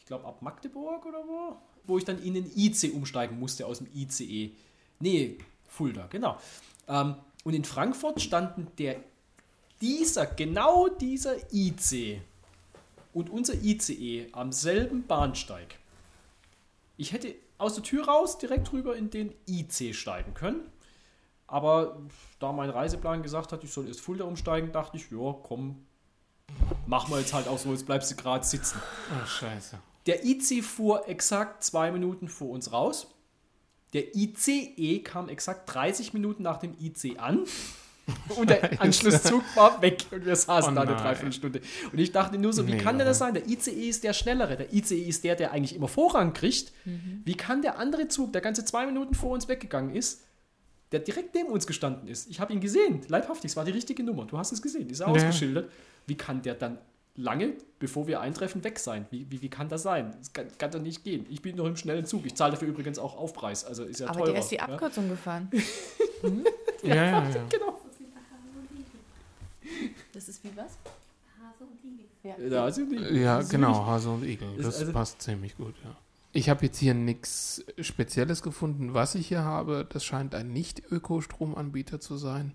ich 0.06 0.08
glaube 0.08 0.28
ab 0.28 0.44
Magdeburg 0.44 1.04
oder 1.08 1.18
wo, 1.28 1.58
wo 1.86 1.98
ich 1.98 2.06
dann 2.06 2.22
in 2.22 2.36
den 2.36 2.46
IC 2.56 2.94
umsteigen 2.94 3.40
musste 3.40 3.66
aus 3.66 3.80
dem 3.80 3.88
ICE. 3.92 4.52
Nee, 5.00 5.40
Fulda, 5.68 6.06
genau. 6.06 6.38
Ähm, 6.88 7.16
und 7.44 7.56
in 7.56 7.66
Frankfurt 7.66 8.22
standen 8.22 8.68
der, 8.78 8.98
dieser, 9.82 10.28
genau 10.28 10.90
dieser 10.90 11.38
IC 11.52 12.22
und 13.16 13.32
unser 13.32 13.56
ICE 13.56 14.28
am 14.32 14.52
selben 14.52 15.08
Bahnsteig. 15.08 15.80
Ich 16.98 17.12
hätte 17.12 17.34
aus 17.58 17.74
der 17.74 17.84
Tür 17.84 18.06
raus 18.08 18.38
direkt 18.38 18.72
rüber 18.74 18.96
in 18.96 19.10
den 19.10 19.34
IC 19.48 19.96
steigen 19.96 20.36
können. 20.36 20.70
Aber 21.48 21.98
da 22.38 22.52
mein 22.52 22.70
Reiseplan 22.70 23.24
gesagt 23.24 23.52
hat, 23.52 23.64
ich 23.64 23.74
soll 23.74 23.88
erst 23.88 24.02
Fulda 24.02 24.26
umsteigen, 24.26 24.72
dachte 24.72 24.98
ich, 24.98 25.10
ja, 25.10 25.34
komm, 25.42 25.84
machen 26.86 27.12
wir 27.12 27.20
jetzt 27.20 27.34
halt 27.34 27.48
auch 27.48 27.58
so, 27.58 27.72
jetzt 27.72 27.88
bleibst 27.88 28.12
du 28.12 28.16
gerade 28.16 28.46
sitzen. 28.46 28.80
Ach, 29.12 29.28
scheiße. 29.28 29.80
Der 30.08 30.24
IC 30.26 30.64
fuhr 30.64 31.08
exakt 31.08 31.64
zwei 31.64 31.92
Minuten 31.92 32.28
vor 32.28 32.50
uns 32.50 32.72
raus. 32.72 33.08
Der 33.94 34.16
ICE 34.16 35.00
kam 35.00 35.30
exakt 35.30 35.74
30 35.74 36.14
Minuten 36.14 36.44
nach 36.44 36.58
dem 36.58 36.76
IC 36.80 37.18
an. 37.20 37.44
Und 38.36 38.52
der 38.52 38.80
Anschlusszug 38.82 39.42
war 39.56 39.82
weg 39.82 40.06
und 40.12 40.24
wir 40.28 40.36
saßen 40.36 40.74
Oh 40.74 40.76
da 40.76 40.82
eine. 40.84 40.96
Dreiviertelstunde. 40.96 41.60
Und 41.92 41.98
ich 41.98 42.12
dachte 42.12 42.38
nur 42.38 42.54
so, 42.54 42.68
wie 42.68 42.74
Nee, 42.74 42.78
kann 42.78 43.00
denn 43.00 43.08
das 43.08 43.18
sein? 43.18 43.34
Der 43.34 43.48
ICE 43.50 43.72
ist 43.90 44.04
der 44.04 44.14
Schnellere. 44.14 44.58
Der 44.58 44.72
ICE 44.72 45.02
ist 45.02 45.24
der, 45.24 45.36
der 45.36 45.52
eigentlich 45.52 45.76
immer 45.76 45.88
Vorrang 45.88 46.34
kriegt. 46.34 46.72
Wie 46.84 47.34
kann 47.34 47.64
der 47.64 47.80
andere 47.80 48.08
Zug, 48.08 48.32
der 48.32 48.42
ganze 48.42 48.64
zwei 48.64 48.86
Minuten 48.86 49.16
vor 49.16 49.32
uns 49.32 49.48
weggegangen 49.48 49.96
ist, 49.96 50.22
der 50.92 51.00
direkt 51.00 51.34
neben 51.34 51.50
uns 51.50 51.66
gestanden 51.66 52.08
ist, 52.08 52.30
ich 52.30 52.40
habe 52.40 52.54
ihn 52.54 52.60
gesehen, 52.60 53.02
leibhaftig, 53.08 53.50
es 53.52 53.58
war 53.58 53.66
die 53.66 53.72
richtige 53.72 54.04
Nummer, 54.04 54.26
du 54.26 54.38
hast 54.38 54.52
es 54.52 54.62
gesehen, 54.62 54.88
ist 54.88 55.00
Ja. 55.00 55.08
ausgeschildert. 55.08 55.72
Wie 56.06 56.16
kann 56.16 56.44
der 56.44 56.54
dann 56.54 56.78
lange, 57.16 57.54
bevor 57.80 58.08
wir 58.08 58.20
eintreffen, 58.22 58.64
weg 58.64 58.78
sein? 58.80 59.06
Wie, 59.12 59.26
wie, 59.30 59.42
wie 59.42 59.50
kann 59.50 59.70
das 59.70 59.84
sein? 59.84 60.14
Das 60.20 60.34
kann, 60.34 60.48
kann 60.58 60.72
doch 60.72 60.82
nicht 60.82 61.04
gehen. 61.04 61.26
Ich 61.30 61.42
bin 61.42 61.56
noch 61.56 61.66
im 61.66 61.76
schnellen 61.78 62.06
Zug. 62.06 62.26
Ich 62.26 62.36
zahle 62.36 62.52
dafür 62.52 62.68
übrigens 62.68 63.00
auch 63.00 63.18
Aufpreis, 63.18 63.64
also 63.66 63.84
ist 63.84 64.00
ja 64.00 64.08
Aber 64.08 64.20
teurer. 64.20 64.32
der 64.34 64.42
ist 64.42 64.50
die 64.52 64.56
ja? 64.56 64.64
Abkürzung 64.64 65.10
gefahren. 65.10 65.50
Ja, 66.84 66.96
ja, 66.96 67.30
ja. 67.30 67.44
Genau. 67.50 67.80
Das 70.14 70.30
ist 70.30 70.44
wie 70.44 70.52
was? 70.56 70.78
Ja, 72.24 72.64
also 72.64 72.86
die, 72.86 73.20
Ja, 73.20 73.38
das 73.38 73.46
ist 73.46 73.52
genau, 73.52 73.86
Hase 73.86 74.10
und 74.10 74.24
Igel. 74.24 74.48
Ist 74.58 74.66
Das 74.68 74.80
also- 74.80 74.92
passt 74.94 75.22
ziemlich 75.22 75.56
gut, 75.58 75.76
ja. 75.84 75.96
Ich 76.34 76.50
habe 76.50 76.66
jetzt 76.66 76.78
hier 76.80 76.94
nichts 76.94 77.64
Spezielles 77.80 78.42
gefunden. 78.44 78.94
Was 78.94 79.16
ich 79.16 79.28
hier 79.30 79.44
habe, 79.44 79.86
das 79.88 80.04
scheint 80.04 80.36
ein 80.36 80.52
Nicht-Ökostromanbieter 80.52 82.00
zu 82.02 82.18
sein. 82.18 82.54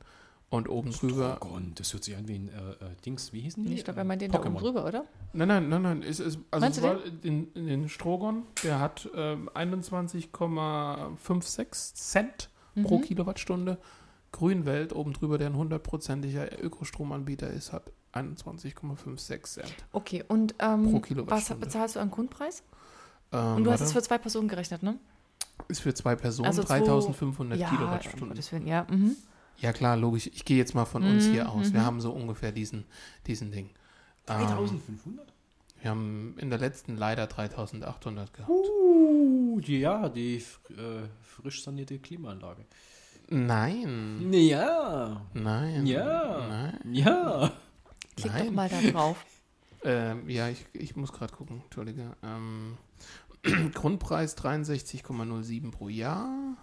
Und 0.52 0.68
oben 0.68 0.90
drüber. 0.90 1.36
Strogon, 1.36 1.72
das 1.76 1.92
hört 1.92 2.02
sich 2.02 2.16
an 2.16 2.26
wie 2.26 2.34
ein 2.34 2.48
äh, 2.48 2.52
äh, 2.84 2.96
Dings, 3.06 3.32
wie 3.32 3.38
hießen 3.40 3.64
die? 3.64 3.74
Ich 3.74 3.84
glaube, 3.84 4.00
er 4.00 4.04
meint 4.04 4.20
den 4.20 4.32
da 4.32 4.40
oben 4.40 4.56
Pokémon. 4.56 4.60
drüber, 4.60 4.84
oder? 4.84 5.04
Nein, 5.32 5.46
nein, 5.46 5.68
nein, 5.68 5.82
nein. 5.82 6.02
Es 6.02 6.18
ist, 6.18 6.40
also 6.50 6.64
Meinst 6.64 6.78
es 6.78 6.82
du 6.84 6.88
war 6.90 6.96
den, 6.98 7.54
den 7.54 7.88
Strogon, 7.88 8.42
der 8.64 8.80
hat 8.80 9.08
ähm, 9.14 9.48
21,56 9.54 11.94
Cent 11.94 12.50
pro 12.82 12.98
Mhm. 12.98 13.02
Kilowattstunde. 13.02 13.78
Grünwelt 14.32 14.92
oben 14.92 15.12
drüber, 15.12 15.38
der 15.38 15.48
ein 15.48 15.56
hundertprozentiger 15.56 16.62
Ökostromanbieter 16.62 17.48
ist, 17.50 17.72
hat 17.72 17.90
21,56 18.12 19.42
Cent. 19.44 19.74
Okay, 19.92 20.24
und 20.28 20.56
Pro 20.58 20.66
ähm, 20.66 20.92
was 20.94 21.02
Kilowattstunde. 21.02 21.66
bezahlst 21.66 21.96
du 21.96 22.00
an 22.00 22.10
Grundpreis? 22.10 22.62
Ähm, 23.32 23.56
Und 23.56 23.64
du 23.64 23.70
hast 23.72 23.80
es 23.80 23.88
warte. 23.88 24.00
für 24.00 24.06
zwei 24.08 24.18
Personen 24.18 24.48
gerechnet, 24.48 24.82
ne? 24.82 24.98
ist 25.68 25.80
für 25.80 25.92
zwei 25.94 26.16
Personen 26.16 26.46
Also 26.46 26.62
zwei- 26.64 26.80
3500 26.80 27.58
ja, 27.58 27.68
Kilowattstunden. 27.68 28.66
Ja. 28.66 28.86
Mhm. 28.90 29.14
Ja 29.60 29.72
klar, 29.72 29.96
logisch. 29.96 30.28
Ich 30.32 30.44
gehe 30.44 30.56
jetzt 30.56 30.74
mal 30.74 30.86
von 30.86 31.02
uns 31.04 31.26
Mhm, 31.26 31.32
hier 31.32 31.50
aus. 31.50 31.72
Wir 31.72 31.80
mhm. 31.80 31.84
haben 31.84 32.00
so 32.00 32.12
ungefähr 32.12 32.50
diesen, 32.50 32.84
diesen 33.26 33.52
Ding. 33.52 33.70
Ähm, 34.26 34.46
3500? 34.46 35.32
Wir 35.82 35.90
haben 35.90 36.34
in 36.38 36.50
der 36.50 36.58
letzten 36.58 36.96
leider 36.96 37.26
3800 37.26 38.32
gehabt. 38.32 38.50
Uh, 38.50 39.60
die, 39.60 39.80
ja, 39.80 40.08
die 40.08 40.36
äh, 40.36 40.42
frisch 41.22 41.62
sanierte 41.62 41.98
Klimaanlage. 41.98 42.64
Nein. 43.28 44.32
Ja, 44.32 45.22
Nein. 45.34 45.86
Ja. 45.86 46.46
Nein. 46.48 46.78
ja. 46.92 47.52
Klick 48.16 48.32
Nein. 48.32 48.46
doch 48.46 48.52
mal 48.52 48.68
da 48.68 48.80
drauf. 48.90 49.24
Ähm, 49.82 50.28
ja, 50.28 50.50
ich, 50.50 50.66
ich 50.74 50.94
muss 50.94 51.10
gerade 51.10 51.34
gucken. 51.34 51.62
Entschuldige. 51.64 52.14
Ähm, 52.22 52.76
Grundpreis 53.72 54.36
63,07 54.36 55.70
pro 55.70 55.88
Jahr. 55.88 56.58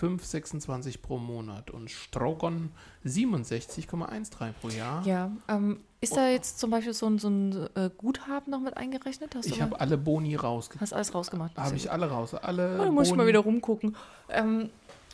5,26 0.00 1.00
pro 1.02 1.18
Monat 1.18 1.70
und 1.70 1.90
Strogon 1.90 2.70
67,13 3.04 4.52
pro 4.60 4.68
Jahr. 4.68 5.04
Ja, 5.06 5.30
ähm, 5.48 5.78
ist 6.00 6.16
da 6.16 6.28
jetzt 6.28 6.58
zum 6.58 6.70
Beispiel 6.70 6.94
so 6.94 7.06
ein, 7.06 7.18
so 7.18 7.28
ein 7.28 7.68
äh, 7.74 7.90
Guthaben 7.96 8.50
noch 8.50 8.60
mit 8.60 8.76
eingerechnet? 8.76 9.34
Hast 9.34 9.46
Ich 9.46 9.60
habe 9.60 9.80
alle 9.80 9.98
Boni 9.98 10.36
rausgegeben. 10.36 10.80
hast 10.80 10.92
alles 10.92 11.14
rausgemacht? 11.14 11.56
Habe 11.56 11.76
ich 11.76 11.90
alle 11.90 12.08
raus. 12.08 12.34
Alle 12.34 12.78
Oh, 12.80 12.84
da 12.84 12.90
muss 12.90 13.08
ich 13.08 13.12
mal 13.14 13.18
Boni- 13.24 13.28
wieder 13.28 13.40
rumgucken. 13.40 13.96
Ähm, 14.28 14.70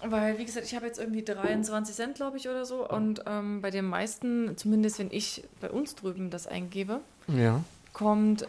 weil, 0.07 0.39
wie 0.39 0.45
gesagt, 0.45 0.67
ich 0.67 0.75
habe 0.75 0.87
jetzt 0.87 0.99
irgendwie 0.99 1.23
23 1.25 1.95
Cent, 1.95 2.17
glaube 2.17 2.37
ich, 2.37 2.49
oder 2.49 2.67
so. 2.67 2.87
Und 2.87 3.23
ähm, 3.27 3.63
bei 3.63 3.71
den 3.71 3.87
meisten, 3.87 4.55
zumindest 4.57 4.99
wenn 4.99 5.11
ich 5.11 5.45
bei 5.61 5.71
uns 5.71 5.95
drüben 5.95 6.29
das 6.29 6.47
eingebe, 6.47 7.01
Ja. 7.29 7.63
kommt 7.95 8.47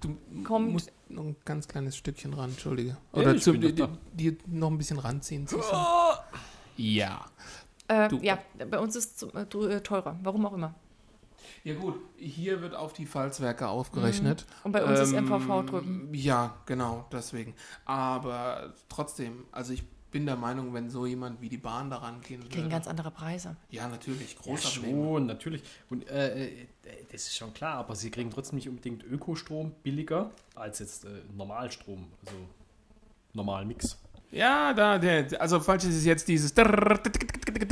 Du 0.00 0.16
Kommt- 0.42 0.72
musst 0.72 0.92
noch 1.08 1.24
ein 1.24 1.36
ganz 1.44 1.68
kleines 1.68 1.96
Stückchen 1.96 2.34
ran, 2.34 2.50
entschuldige. 2.50 2.96
Ja, 3.14 3.20
Oder 3.20 3.36
zu, 3.38 3.52
da. 3.56 3.88
die 4.12 4.36
noch 4.46 4.70
ein 4.70 4.78
bisschen 4.78 4.98
ranziehen. 4.98 5.46
du? 5.46 5.60
Ja. 6.76 7.24
Äh, 7.88 8.14
ja, 8.24 8.38
bei 8.70 8.78
uns 8.78 8.96
ist 8.96 9.22
es 9.22 9.28
äh, 9.34 9.40
äh, 9.42 9.80
teurer, 9.80 10.18
warum 10.22 10.46
auch 10.46 10.54
immer. 10.54 10.74
Ja 11.62 11.74
gut, 11.74 11.94
hier 12.16 12.60
wird 12.62 12.74
auf 12.74 12.92
die 12.94 13.06
Pfalzwerke 13.06 13.68
aufgerechnet. 13.68 14.46
Und 14.64 14.72
bei 14.72 14.84
uns 14.84 14.98
ist 15.00 15.12
Ähm, 15.12 15.26
MVV 15.26 15.62
drüben. 15.66 16.08
Ja, 16.12 16.54
genau, 16.66 17.06
deswegen. 17.12 17.54
Aber 17.84 18.74
trotzdem, 18.88 19.44
also 19.52 19.72
ich 19.72 19.84
bin 20.14 20.26
der 20.26 20.36
Meinung, 20.36 20.72
wenn 20.72 20.88
so 20.90 21.06
jemand 21.06 21.40
wie 21.40 21.48
die 21.48 21.56
Bahn 21.58 21.90
daran 21.90 22.20
gehen 22.20 22.40
Die 22.40 22.48
kriegen 22.48 22.62
würde. 22.62 22.70
ganz 22.70 22.86
andere 22.86 23.10
Preise. 23.10 23.56
Ja, 23.70 23.88
natürlich, 23.88 24.34
Ja, 24.34 24.42
großer 24.42 24.68
Abnehmer. 24.78 25.04
schon, 25.14 25.26
natürlich. 25.26 25.60
Und 25.90 26.08
äh, 26.08 26.44
äh, 26.46 26.66
das 27.10 27.22
ist 27.22 27.36
schon 27.36 27.52
klar, 27.52 27.78
aber 27.78 27.96
sie 27.96 28.12
kriegen 28.12 28.30
trotzdem 28.30 28.54
nicht 28.54 28.68
unbedingt 28.68 29.02
Ökostrom 29.02 29.72
billiger 29.82 30.30
als 30.54 30.78
jetzt 30.78 31.04
äh, 31.04 31.08
Normalstrom, 31.36 32.06
also 32.24 32.36
Normalmix. 33.32 33.98
Ja, 34.30 34.72
da, 34.72 34.98
der, 34.98 35.40
also 35.40 35.58
falsch 35.58 35.82
ist 35.84 35.96
es 35.96 36.04
jetzt 36.04 36.28
dieses. 36.28 36.54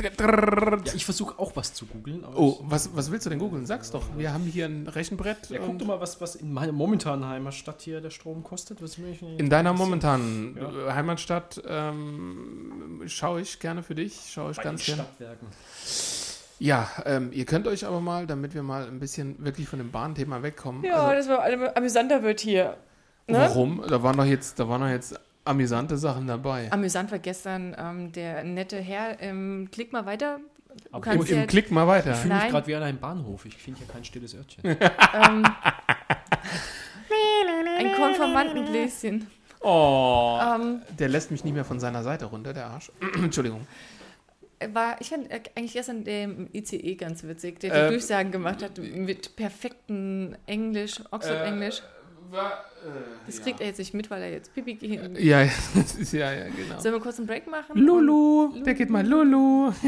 Ja, 0.01 0.93
ich 0.95 1.05
versuche 1.05 1.37
auch 1.39 1.55
was 1.55 1.73
zu 1.73 1.85
googeln. 1.85 2.23
Oh, 2.35 2.57
was, 2.63 2.95
was 2.95 3.11
willst 3.11 3.25
du 3.25 3.29
denn 3.29 3.39
googeln? 3.39 3.65
Sag's 3.65 3.91
doch. 3.91 4.03
Wir 4.17 4.33
haben 4.33 4.43
hier 4.45 4.65
ein 4.65 4.87
Rechenbrett. 4.87 5.37
ich, 5.43 5.49
ja, 5.51 5.59
guck 5.65 5.77
doch 5.79 5.85
mal, 5.87 5.99
was, 6.01 6.19
was 6.21 6.35
in 6.35 6.51
meiner 6.53 6.71
momentanen 6.71 7.27
Heimatstadt 7.27 7.81
hier 7.81 8.01
der 8.01 8.09
Strom 8.09 8.43
kostet. 8.43 8.81
Was 8.81 8.97
mich 8.97 9.21
in 9.21 9.49
deiner 9.49 9.73
momentanen 9.73 10.57
Ja. 10.57 10.89
äh, 10.89 10.93
Heimatstadt 10.93 11.61
ähm, 11.67 13.01
schaue 13.07 13.41
ich 13.41 13.59
gerne 13.59 13.83
für 13.83 13.95
dich. 13.95 14.19
Schaue 14.31 14.51
ich 14.51 14.57
bei 14.57 14.63
den 14.63 14.69
ganz 14.71 14.85
gerne. 14.85 15.03
Stadtwerken. 15.03 15.47
Ja, 16.59 16.87
ähm, 17.05 17.29
ihr 17.33 17.45
könnt 17.45 17.67
euch 17.67 17.85
aber 17.85 17.99
mal, 17.99 18.25
damit 18.27 18.53
wir 18.53 18.63
mal 18.63 18.87
ein 18.87 18.99
bisschen 18.99 19.43
wirklich 19.43 19.67
von 19.67 19.79
dem 19.79 19.91
Bahnthema 19.91 20.41
wegkommen. 20.43 20.83
Ja, 20.83 21.03
also, 21.03 21.29
das 21.29 21.37
war 21.39 21.45
am- 21.45 21.75
amüsanter 21.75 22.23
wird 22.23 22.39
hier. 22.39 22.77
Ne? 23.27 23.37
warum? 23.37 23.83
Da 23.87 24.03
waren 24.03 24.17
doch 24.17 24.25
jetzt, 24.25 24.59
da 24.59 24.67
waren 24.69 24.81
doch 24.81 24.87
jetzt 24.89 25.19
amüsante 25.45 25.97
Sachen 25.97 26.27
dabei. 26.27 26.71
Amüsant 26.71 27.11
war 27.11 27.19
gestern 27.19 27.75
ähm, 27.77 28.11
der 28.11 28.43
nette 28.43 28.77
Herr. 28.77 29.21
Ähm, 29.21 29.69
klick 29.71 29.93
mal 29.93 30.05
weiter. 30.05 30.39
Im, 30.91 31.03
im 31.03 31.25
ja, 31.27 31.45
Klick 31.45 31.71
mal 31.71 31.87
weiter. 31.87 32.11
Ich 32.11 32.17
fühle 32.17 32.35
mich 32.35 32.49
gerade 32.49 32.67
wie 32.67 32.75
an 32.75 32.83
einem 32.83 32.97
Bahnhof. 32.97 33.45
Ich 33.45 33.55
finde 33.57 33.79
hier 33.79 33.87
kein 33.87 34.03
stilles 34.03 34.33
Örtchen. 34.33 34.63
ähm, 34.65 35.45
ein 37.77 37.95
Konformantenbläschen. 37.95 39.27
Oh, 39.61 40.39
Ähm, 40.41 40.81
der 40.97 41.09
lässt 41.09 41.31
mich 41.31 41.43
nicht 41.43 41.53
mehr 41.53 41.63
von 41.63 41.79
seiner 41.79 42.03
Seite 42.03 42.25
runter, 42.25 42.53
der 42.53 42.67
Arsch. 42.67 42.91
Entschuldigung. 43.15 43.65
war, 44.73 44.99
ich 44.99 45.09
fand 45.09 45.31
äh, 45.31 45.41
eigentlich 45.55 45.73
gestern 45.73 46.03
den 46.03 46.49
ICE 46.53 46.95
ganz 46.95 47.23
witzig, 47.23 47.59
der 47.59 47.69
die 47.69 47.77
Ähm, 47.77 47.89
Durchsagen 47.91 48.31
gemacht 48.31 48.61
hat 48.61 48.77
mit 48.77 49.35
perfektem 49.35 50.35
Englisch, 50.47 51.01
Oxford-Englisch. 51.11 51.81
Das 53.25 53.41
kriegt 53.41 53.61
er 53.61 53.67
jetzt 53.67 53.77
nicht 53.79 53.93
mit, 53.93 54.09
weil 54.09 54.21
er 54.21 54.31
jetzt 54.31 54.53
Pipi 54.53 54.75
gehen. 54.75 55.15
Ja, 55.15 55.43
ja, 55.43 55.51
das 55.75 55.95
ist, 55.95 56.13
ja, 56.13 56.31
ja, 56.31 56.45
genau. 56.49 56.79
Sollen 56.79 56.95
wir 56.95 57.01
kurz 57.01 57.17
einen 57.17 57.27
Break 57.27 57.47
machen? 57.47 57.77
Lulu, 57.77 58.63
der 58.63 58.73
geht 58.73 58.89
mal 58.89 59.05
Lulu. 59.05 59.71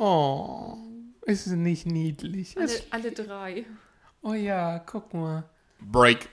Oh, 0.00 0.76
ist 1.22 1.48
es 1.48 1.54
nicht 1.54 1.84
niedlich? 1.84 2.56
Alle, 2.56 2.70
alle 2.90 3.10
drei. 3.10 3.64
Oh 4.22 4.32
ja, 4.32 4.78
guck 4.78 5.12
mal. 5.12 5.42
Break. 5.80 6.28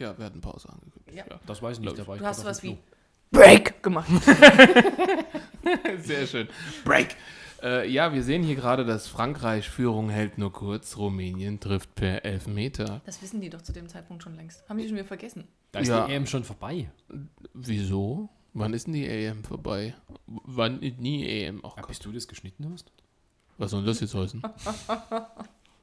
Ja, 0.00 0.18
wir 0.18 0.24
hatten 0.26 0.40
Pause 0.40 0.68
angekündigt. 0.68 1.16
Ja. 1.16 1.24
Das 1.46 1.62
weiß 1.62 1.78
ich 1.78 1.84
nicht. 1.84 1.98
Da 1.98 2.06
war 2.06 2.16
ich 2.16 2.20
Du 2.22 2.26
hast 2.26 2.44
was 2.44 2.62
wie. 2.62 2.76
Break 3.32 3.82
gemacht. 3.82 4.08
Sehr 5.98 6.26
schön. 6.26 6.48
Break. 6.84 7.16
Äh, 7.62 7.90
ja, 7.90 8.12
wir 8.12 8.22
sehen 8.22 8.42
hier 8.42 8.54
gerade, 8.54 8.84
dass 8.84 9.08
Frankreich 9.08 9.68
Führung 9.68 10.10
hält 10.10 10.38
nur 10.38 10.52
kurz. 10.52 10.96
Rumänien 10.96 11.58
trifft 11.58 11.94
per 11.94 12.24
Elfmeter. 12.24 13.00
Das 13.06 13.20
wissen 13.22 13.40
die 13.40 13.50
doch 13.50 13.62
zu 13.62 13.72
dem 13.72 13.88
Zeitpunkt 13.88 14.22
schon 14.22 14.36
längst. 14.36 14.68
Haben 14.68 14.78
die 14.78 14.84
schon 14.86 14.94
wieder 14.96 15.06
vergessen. 15.06 15.48
Da 15.72 15.80
ist 15.80 15.88
Ja. 15.88 16.06
die 16.06 16.12
EM 16.12 16.26
schon 16.26 16.44
vorbei. 16.44 16.90
Wieso? 17.54 18.28
Wann 18.52 18.72
ist 18.74 18.86
denn 18.86 18.94
die 18.94 19.06
EM 19.06 19.42
vorbei? 19.44 19.94
Wann 20.26 20.80
ist 20.82 20.98
nie 20.98 21.26
EM? 21.26 21.60
Ach 21.64 21.70
Ja, 21.76 21.82
Gott, 21.82 21.88
bis 21.88 21.98
du 21.98 22.12
das 22.12 22.28
geschnitten 22.28 22.70
hast? 22.72 22.90
was 23.58 23.70
soll 23.70 23.84
das 23.84 24.00
jetzt 24.00 24.14
heißen? 24.14 24.42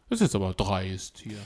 Das 0.09 0.19
ist 0.19 0.27
jetzt 0.27 0.35
aber 0.35 0.53
dreist 0.53 1.17
hier. 1.17 1.37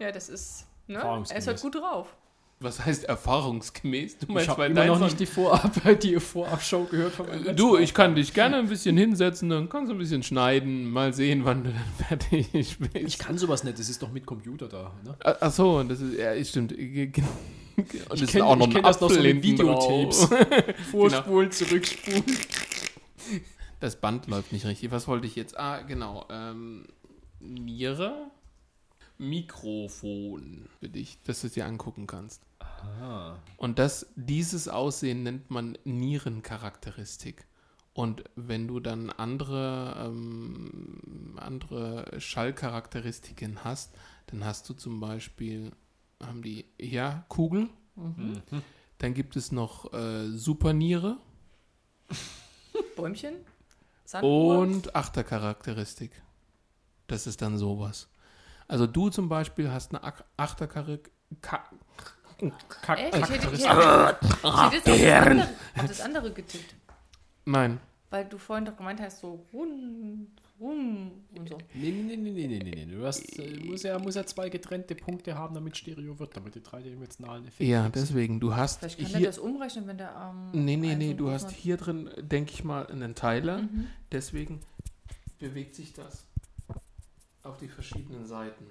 Ja, 0.00 0.10
das 0.10 0.28
ist. 0.28 0.66
Ne? 0.88 0.98
Er 1.28 1.36
ist 1.36 1.46
halt 1.46 1.60
gut 1.60 1.74
drauf. 1.74 2.14
Was 2.60 2.84
heißt 2.84 3.04
erfahrungsgemäß? 3.04 4.18
Du 4.18 4.26
Ich 4.26 4.34
meinst, 4.34 4.48
habe 4.48 4.62
weil 4.62 4.70
immer 4.72 4.86
noch 4.86 4.98
nicht 5.00 5.20
die, 5.20 5.26
Vorab, 5.26 5.70
die 6.00 6.18
Vorabshow 6.18 6.84
gehört 6.90 7.12
von 7.12 7.26
meinem 7.28 7.44
letzten 7.44 7.56
Du, 7.56 7.76
ich 7.76 7.94
kann 7.94 8.16
dich 8.16 8.34
gerne 8.34 8.56
ein 8.56 8.68
bisschen 8.68 8.96
hinsetzen, 8.96 9.48
dann 9.48 9.68
kannst 9.68 9.90
du 9.90 9.94
ein 9.94 9.98
bisschen 9.98 10.24
schneiden, 10.24 10.90
mal 10.90 11.12
sehen, 11.14 11.44
wann 11.44 11.62
du 11.62 11.70
dann 11.70 11.84
fertig 12.08 12.78
bist. 12.78 12.96
Ich 12.96 13.16
kann 13.18 13.38
sowas 13.38 13.62
nicht, 13.62 13.78
das 13.78 13.88
ist 13.88 14.02
doch 14.02 14.10
mit 14.10 14.26
Computer 14.26 14.66
da. 14.66 14.92
Ne? 15.04 15.14
Ach 15.22 15.36
ach 15.40 15.52
so, 15.52 15.80
das 15.84 16.00
ist, 16.00 16.18
ja, 16.18 16.44
stimmt. 16.44 16.72
Und 16.72 16.78
Ich 16.80 18.22
es 18.22 18.28
kenn- 18.30 18.38
ist 18.38 18.40
auch 18.40 18.56
noch 18.56 18.66
ich 18.66 18.74
ein 18.74 18.74
kenn 18.74 18.82
das 18.82 19.00
noch 19.00 19.10
so 19.10 19.20
mit 19.22 19.40
Videotapes. 19.40 20.28
Vorspulen, 20.90 21.52
zurückspulen. 21.52 22.24
Das 23.78 23.94
Band 24.00 24.26
läuft 24.26 24.52
nicht 24.52 24.66
richtig. 24.66 24.90
Was 24.90 25.06
wollte 25.06 25.28
ich 25.28 25.36
jetzt? 25.36 25.56
Ah, 25.56 25.82
genau. 25.82 26.26
Ähm, 26.28 26.86
Niere. 27.38 28.32
Mikrofon 29.18 30.68
für 30.80 30.88
dich, 30.88 31.18
dass 31.24 31.40
du 31.40 31.48
es 31.48 31.52
dir 31.54 31.66
angucken 31.66 32.06
kannst. 32.06 32.42
Und 33.56 33.78
das, 33.78 34.06
dieses 34.16 34.68
Aussehen 34.68 35.22
nennt 35.22 35.50
man 35.50 35.76
Nierencharakteristik. 35.84 37.46
Und 37.92 38.22
wenn 38.36 38.68
du 38.68 38.78
dann 38.78 39.10
andere, 39.10 40.06
ähm, 40.06 41.36
andere 41.36 42.20
Schallcharakteristiken 42.20 43.64
hast, 43.64 43.92
dann 44.26 44.44
hast 44.44 44.68
du 44.68 44.74
zum 44.74 45.00
Beispiel, 45.00 45.72
haben 46.22 46.42
die, 46.42 46.66
ja, 46.78 47.24
Kugel. 47.28 47.68
Dann 48.98 49.14
gibt 49.14 49.34
es 49.34 49.50
noch 49.50 49.92
äh, 49.92 50.28
Superniere 50.30 51.18
Bäumchen? 52.96 53.34
Sanduhr? 54.04 54.58
und 54.58 54.94
Achtercharakteristik. 54.94 56.22
Das 57.08 57.26
ist 57.26 57.42
dann 57.42 57.58
sowas. 57.58 58.08
Also 58.68 58.86
du 58.86 59.08
zum 59.10 59.28
Beispiel 59.28 59.70
hast 59.70 59.90
eine 59.94 60.04
Ach- 60.04 60.22
Achtercharakteristik. 60.36 61.12
Echt? 62.40 62.52
Ich 62.88 62.90
hätte, 62.98 63.18
ich 63.18 63.30
hätte, 63.30 63.54
ich 63.54 63.66
hätte 63.68 64.18
auf 65.74 65.86
das, 65.88 66.00
andere, 66.00 66.28
auf 66.28 66.34
getippt. 66.34 66.74
Nein. 67.44 67.80
Weil 68.10 68.24
du 68.26 68.38
vorhin 68.38 68.64
doch 68.64 68.76
gemeint 68.76 69.00
hast, 69.00 69.20
so 69.20 69.44
rund, 69.52 70.28
rum 70.60 71.10
und 71.36 71.48
so. 71.48 71.58
Nee, 71.74 71.90
nee, 71.90 72.16
nee, 72.16 72.30
nee, 72.30 72.46
nee, 72.46 72.58
nee, 72.62 72.84
nee. 72.86 72.94
Du 72.94 73.04
hast, 73.04 73.38
äh, 73.38 73.56
muss, 73.64 73.82
ja, 73.82 73.98
muss 73.98 74.14
ja 74.14 74.24
zwei 74.24 74.48
getrennte 74.48 74.94
Punkte 74.94 75.36
haben, 75.36 75.54
damit 75.54 75.76
Stereo 75.76 76.18
wird, 76.18 76.34
damit 76.36 76.54
die 76.54 76.62
dreidimensionalen 76.62 77.44
Effekte. 77.46 77.64
Ja, 77.64 77.88
deswegen. 77.90 78.40
Du 78.40 78.54
hast 78.54 78.78
Vielleicht 78.80 78.98
kann 79.00 79.10
er 79.12 79.18
hier. 79.18 79.26
das 79.26 79.38
umrechnen, 79.38 79.86
wenn 79.86 79.98
der 79.98 80.16
am. 80.16 80.50
Nee, 80.52 80.76
nee, 80.76 80.90
einen 80.92 80.98
nee, 80.98 81.14
du 81.14 81.30
hast 81.30 81.46
hat. 81.48 81.52
hier 81.52 81.76
drin, 81.76 82.08
denke 82.18 82.52
ich 82.52 82.64
mal, 82.64 82.86
einen 82.86 83.14
Teiler. 83.14 83.62
Mhm. 83.62 83.88
Deswegen 84.12 84.60
bewegt 85.38 85.74
sich 85.74 85.92
das 85.92 86.24
auf 87.48 87.56
die 87.58 87.68
verschiedenen 87.68 88.26
Seiten. 88.26 88.66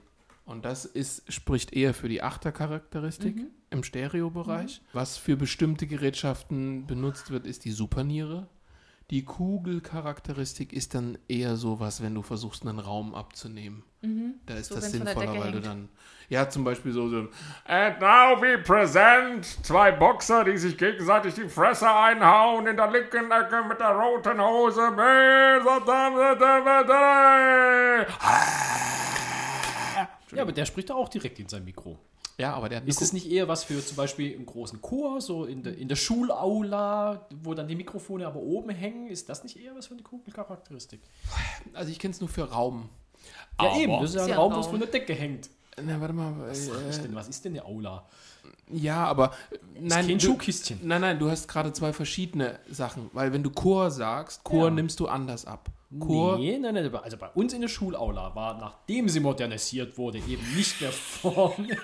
Und 0.45 0.63
das 0.63 0.85
ist, 0.85 1.31
spricht 1.31 1.73
eher 1.73 1.93
für 1.93 2.07
die 2.07 2.21
Achtercharakteristik 2.23 3.35
Mhm. 3.35 3.47
im 3.69 3.83
Stereobereich. 3.83 4.81
Was 4.93 5.17
für 5.17 5.35
bestimmte 5.35 5.87
Gerätschaften 5.87 6.87
benutzt 6.87 7.31
wird, 7.31 7.45
ist 7.45 7.65
die 7.65 7.71
Superniere. 7.71 8.47
Die 9.09 9.23
Kugelcharakteristik 9.23 10.73
ist 10.73 10.93
dann 10.93 11.17
eher 11.29 11.55
sowas, 11.55 12.03
wenn 12.03 12.13
du 12.13 12.21
versuchst, 12.21 12.67
einen 12.67 12.79
Raum 12.79 13.15
abzunehmen. 13.15 13.83
Da 14.01 14.07
ist 14.07 14.11
Mhm. 14.11 14.35
So, 14.63 14.75
das 14.75 14.91
sinnvoller, 14.91 15.39
weil 15.39 15.51
du 15.51 15.57
hängt. 15.59 15.65
dann, 15.65 15.89
ja, 16.27 16.49
zum 16.49 16.65
Beispiel 16.65 16.91
so, 16.91 17.07
so 17.07 17.29
And 17.65 18.01
now 18.01 18.35
we 18.41 18.57
present 18.57 19.45
zwei 19.65 19.91
Boxer, 19.93 20.43
die 20.43 20.57
sich 20.57 20.77
gegenseitig 20.77 21.35
die 21.35 21.47
Fresse 21.47 21.89
einhauen 21.89 22.67
in 22.67 22.75
der 22.75 22.91
linken 22.91 23.31
Ecke 23.31 23.63
mit 23.63 23.79
der 23.79 23.91
roten 23.95 24.41
Hose. 24.41 24.81
Ja, 30.33 30.41
aber 30.41 30.51
der 30.51 30.65
spricht 30.65 30.89
doch 30.89 30.97
auch 30.97 31.09
direkt 31.09 31.39
in 31.39 31.47
sein 31.47 31.63
Mikro. 31.63 31.97
Ja, 32.37 32.53
aber 32.53 32.69
der 32.69 32.85
Ist 32.87 33.01
es 33.01 33.13
nicht 33.13 33.29
eher 33.31 33.47
was 33.47 33.63
für 33.63 33.83
zum 33.83 33.97
Beispiel 33.97 34.31
im 34.31 34.45
großen 34.45 34.81
Chor, 34.81 35.21
so 35.21 35.45
in 35.45 35.63
der, 35.63 35.77
in 35.77 35.87
der 35.87 35.95
Schulaula, 35.95 37.27
wo 37.43 37.53
dann 37.53 37.67
die 37.67 37.75
Mikrofone 37.75 38.27
aber 38.27 38.39
oben 38.39 38.69
hängen? 38.69 39.07
Ist 39.09 39.27
das 39.29 39.43
nicht 39.43 39.57
eher 39.59 39.75
was 39.75 39.87
für 39.87 39.93
eine 39.93 40.03
Kugelcharakteristik? 40.03 41.01
Also 41.73 41.91
ich 41.91 41.99
kenne 41.99 42.13
es 42.13 42.19
nur 42.19 42.29
für 42.29 42.43
Raum. 42.49 42.89
Ja, 43.59 43.69
Aber- 43.69 43.75
eben. 43.79 43.93
Das 44.01 44.11
ist 44.11 44.15
ja 44.15 44.23
ein 44.25 44.31
Raum, 44.33 44.55
wo 44.55 44.59
es 44.59 44.67
von 44.67 44.79
der 44.79 44.87
Decke 44.89 45.13
hängt. 45.13 45.49
Na, 45.83 45.99
warte 46.01 46.13
mal. 46.13 46.33
Was, 46.47 46.67
äh, 46.69 46.89
ist 46.89 47.03
denn, 47.03 47.13
was 47.15 47.27
ist 47.27 47.43
denn 47.45 47.53
eine 47.53 47.65
Aula? 47.65 48.05
ja, 48.71 49.05
aber 49.05 49.31
äh, 49.51 49.57
nein, 49.79 50.07
kein 50.07 50.17
du, 50.17 50.25
Schuhkistchen. 50.25 50.79
nein, 50.83 51.01
nein, 51.01 51.19
du 51.19 51.29
hast 51.29 51.47
gerade 51.47 51.71
zwei 51.73 51.93
verschiedene 51.93 52.59
Sachen, 52.69 53.09
weil 53.13 53.31
wenn 53.31 53.43
du 53.43 53.49
Chor 53.51 53.91
sagst, 53.91 54.43
Chor 54.43 54.65
Ja. 54.65 54.71
nimmst 54.71 54.99
du 54.99 55.07
anders 55.07 55.45
ab. 55.45 55.69
Chor, 55.99 56.37
Nee, 56.37 56.57
nein, 56.57 56.73
nein. 56.73 56.93
Also 56.95 57.15
bei 57.17 57.29
uns 57.29 57.53
in 57.53 57.61
der 57.61 57.67
Schulaula 57.69 58.33
war, 58.35 58.57
nachdem 58.59 59.07
sie 59.07 59.19
modernisiert 59.21 59.97
wurde, 59.97 60.17
eben 60.17 60.43
nicht 60.55 60.81
mehr 60.81 60.91
vorne, 60.91 61.77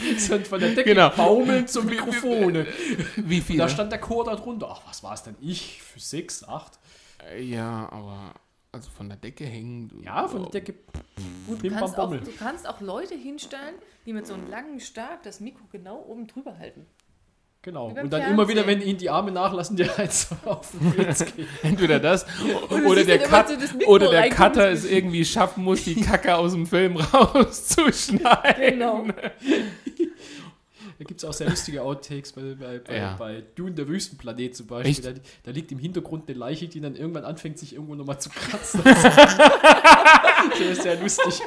sondern 0.18 0.44
von 0.46 0.60
der 0.60 0.70
Decke 0.70 0.94
Genau. 0.94 1.10
baumelnd 1.10 1.68
zum 1.70 1.86
Mikrofone. 1.90 2.66
wie 3.16 3.38
Und 3.38 3.42
viele? 3.44 3.58
da 3.58 3.68
stand 3.68 3.92
der 3.92 4.00
Chor 4.00 4.24
da 4.24 4.36
drunter. 4.36 4.68
Ach, 4.70 4.82
was 4.88 5.02
war 5.02 5.14
es 5.14 5.22
denn? 5.22 5.36
Ich? 5.40 5.82
Für 5.82 6.00
sechs, 6.00 6.44
acht? 6.44 6.78
Äh, 7.32 7.42
ja, 7.42 7.88
aber 7.90 8.34
also 8.72 8.90
von 8.90 9.08
der 9.08 9.16
Decke 9.18 9.44
hängen. 9.44 9.88
du- 9.88 10.02
Ja, 10.02 10.28
von 10.28 10.42
der 10.42 10.50
Decke. 10.50 10.74
Gut, 11.46 11.62
du, 11.64 11.70
kannst 11.70 11.98
auch, 11.98 12.10
du 12.10 12.32
kannst 12.38 12.68
auch 12.68 12.80
Leute 12.80 13.14
hinstellen, 13.14 13.74
die 14.06 14.12
mit 14.12 14.26
so 14.26 14.34
einem 14.34 14.48
langen 14.48 14.78
Stab 14.80 15.22
das 15.22 15.40
Mikro 15.40 15.64
genau 15.72 16.04
oben 16.06 16.26
drüber 16.26 16.56
halten. 16.58 16.86
Genau. 17.68 17.88
Und 17.88 18.10
dann 18.10 18.30
immer 18.32 18.48
wieder, 18.48 18.66
wenn 18.66 18.80
ihnen 18.80 18.96
die 18.96 19.10
Arme 19.10 19.30
nachlassen, 19.30 19.76
die 19.76 19.84
eins 19.90 20.28
auf 20.46 20.70
den 20.70 20.90
Blitz 20.90 21.22
geht. 21.22 21.46
Entweder 21.62 22.00
das 22.00 22.24
oder 22.70 23.04
der, 23.04 23.18
Cut, 23.18 23.48
so 23.48 23.86
oder 23.86 24.10
der 24.10 24.30
Cutter 24.30 24.70
es 24.70 24.86
irgendwie 24.86 25.22
schaffen 25.22 25.64
muss, 25.64 25.84
die 25.84 25.96
Kacke 26.00 26.34
aus 26.34 26.52
dem 26.52 26.66
Film 26.66 26.96
rauszuschneiden. 26.96 28.78
Genau. 28.78 29.04
Da 30.98 31.04
gibt 31.04 31.20
es 31.20 31.28
auch 31.28 31.34
sehr 31.34 31.50
lustige 31.50 31.82
Outtakes 31.82 32.32
bei, 32.32 32.54
bei, 32.58 32.78
bei, 32.78 32.96
Ja. 32.96 33.16
bei 33.18 33.42
Dune, 33.54 33.72
der 33.72 33.86
Wüstenplanet 33.86 34.56
zum 34.56 34.66
Beispiel. 34.66 35.12
Da, 35.12 35.20
da 35.44 35.50
liegt 35.50 35.70
im 35.70 35.78
Hintergrund 35.78 36.26
eine 36.26 36.38
Leiche, 36.38 36.68
die 36.68 36.80
dann 36.80 36.96
irgendwann 36.96 37.24
anfängt, 37.24 37.58
sich 37.58 37.74
irgendwo 37.74 37.96
nochmal 37.96 38.18
zu 38.18 38.30
kratzen. 38.30 38.80
das 38.82 40.58
ist 40.58 40.82
sehr 40.84 40.98
lustig. 40.98 41.42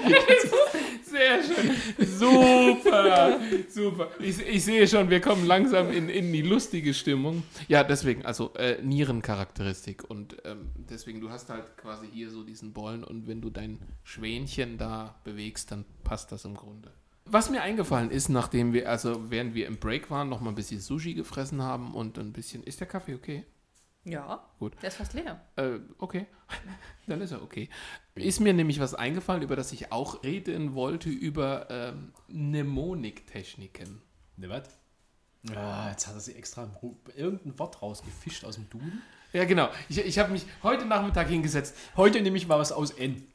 Sehr 1.22 1.44
schön. 1.44 2.08
Super. 2.08 3.40
Super. 3.70 4.10
Ich, 4.20 4.40
ich 4.40 4.64
sehe 4.64 4.88
schon, 4.88 5.10
wir 5.10 5.22
kommen 5.22 5.46
langsam 5.46 5.92
in, 5.92 6.10
in 6.10 6.34
die 6.34 6.42
lustige 6.42 6.94
Stimmung. 6.94 7.44
Ja, 7.68 7.84
deswegen, 7.84 8.26
also 8.26 8.54
äh, 8.56 8.82
Nierencharakteristik. 8.82 10.10
Und 10.10 10.38
ähm, 10.46 10.72
deswegen, 10.90 11.22
du 11.22 11.30
hast 11.30 11.50
halt 11.50 11.78
quasi 11.78 12.08
hier 12.12 12.32
so 12.32 12.44
diesen 12.44 12.74
Bollen 12.74 13.04
und 13.04 13.28
wenn 13.28 13.42
du 13.42 13.50
dein 13.50 13.80
Schwänchen 14.04 14.78
da 14.78 15.16
bewegst, 15.24 15.72
dann 15.72 15.86
passt 16.04 16.32
das 16.32 16.46
im 16.46 16.56
Grunde. 16.56 16.92
Was 17.26 17.52
mir 17.52 17.62
eingefallen 17.62 18.10
ist, 18.10 18.30
nachdem 18.30 18.74
wir, 18.74 18.90
also 18.90 19.30
während 19.30 19.54
wir 19.54 19.68
im 19.68 19.78
Break 19.78 20.10
waren, 20.10 20.28
noch 20.28 20.42
mal 20.42 20.50
ein 20.50 20.56
bisschen 20.56 20.80
Sushi 20.80 21.14
gefressen 21.14 21.62
haben 21.62 21.94
und 21.94 22.18
ein 22.18 22.34
bisschen. 22.34 22.64
Ist 22.64 22.80
der 22.80 22.88
Kaffee 22.88 23.14
okay? 23.14 23.46
Ja, 24.04 24.50
Gut. 24.58 24.76
der 24.82 24.90
ist 24.90 24.98
fast 24.98 25.14
leer. 25.14 25.40
Äh, 25.56 25.80
okay. 26.00 26.26
Dann 27.08 27.22
ist 27.22 27.32
er 27.32 27.44
okay. 27.44 27.70
Ist 28.16 28.40
mir 28.40 28.54
nämlich 28.54 28.80
was 28.80 28.96
eingefallen, 28.96 29.44
über 29.44 29.56
das 29.56 29.72
ich 29.72 29.92
auch 29.92 30.24
reden 30.24 30.74
wollte, 30.74 31.10
über 31.10 31.68
ähm, 31.70 32.12
Mnemoniktechniken. 32.28 34.02
Ne, 34.38 34.50
was? 34.50 34.64
Ja, 35.44 35.90
jetzt 35.90 36.08
hat 36.08 36.16
er 36.16 36.20
sich 36.20 36.36
extra 36.36 36.70
irgendein 37.16 37.58
Wort 37.60 37.82
rausgefischt 37.82 38.44
aus 38.44 38.56
dem 38.56 38.70
Duden. 38.70 39.02
Ja, 39.34 39.46
genau. 39.46 39.70
Ich, 39.88 39.98
ich 40.00 40.20
habe 40.20 40.32
mich 40.32 40.46
heute 40.62 40.86
Nachmittag 40.86 41.30
hingesetzt. 41.30 41.76
Heute 41.96 42.22
nehme 42.22 42.38
ich 42.38 42.48
mal 42.48 42.60
was 42.60 42.72
aus 42.72 42.92
N. 42.92 43.28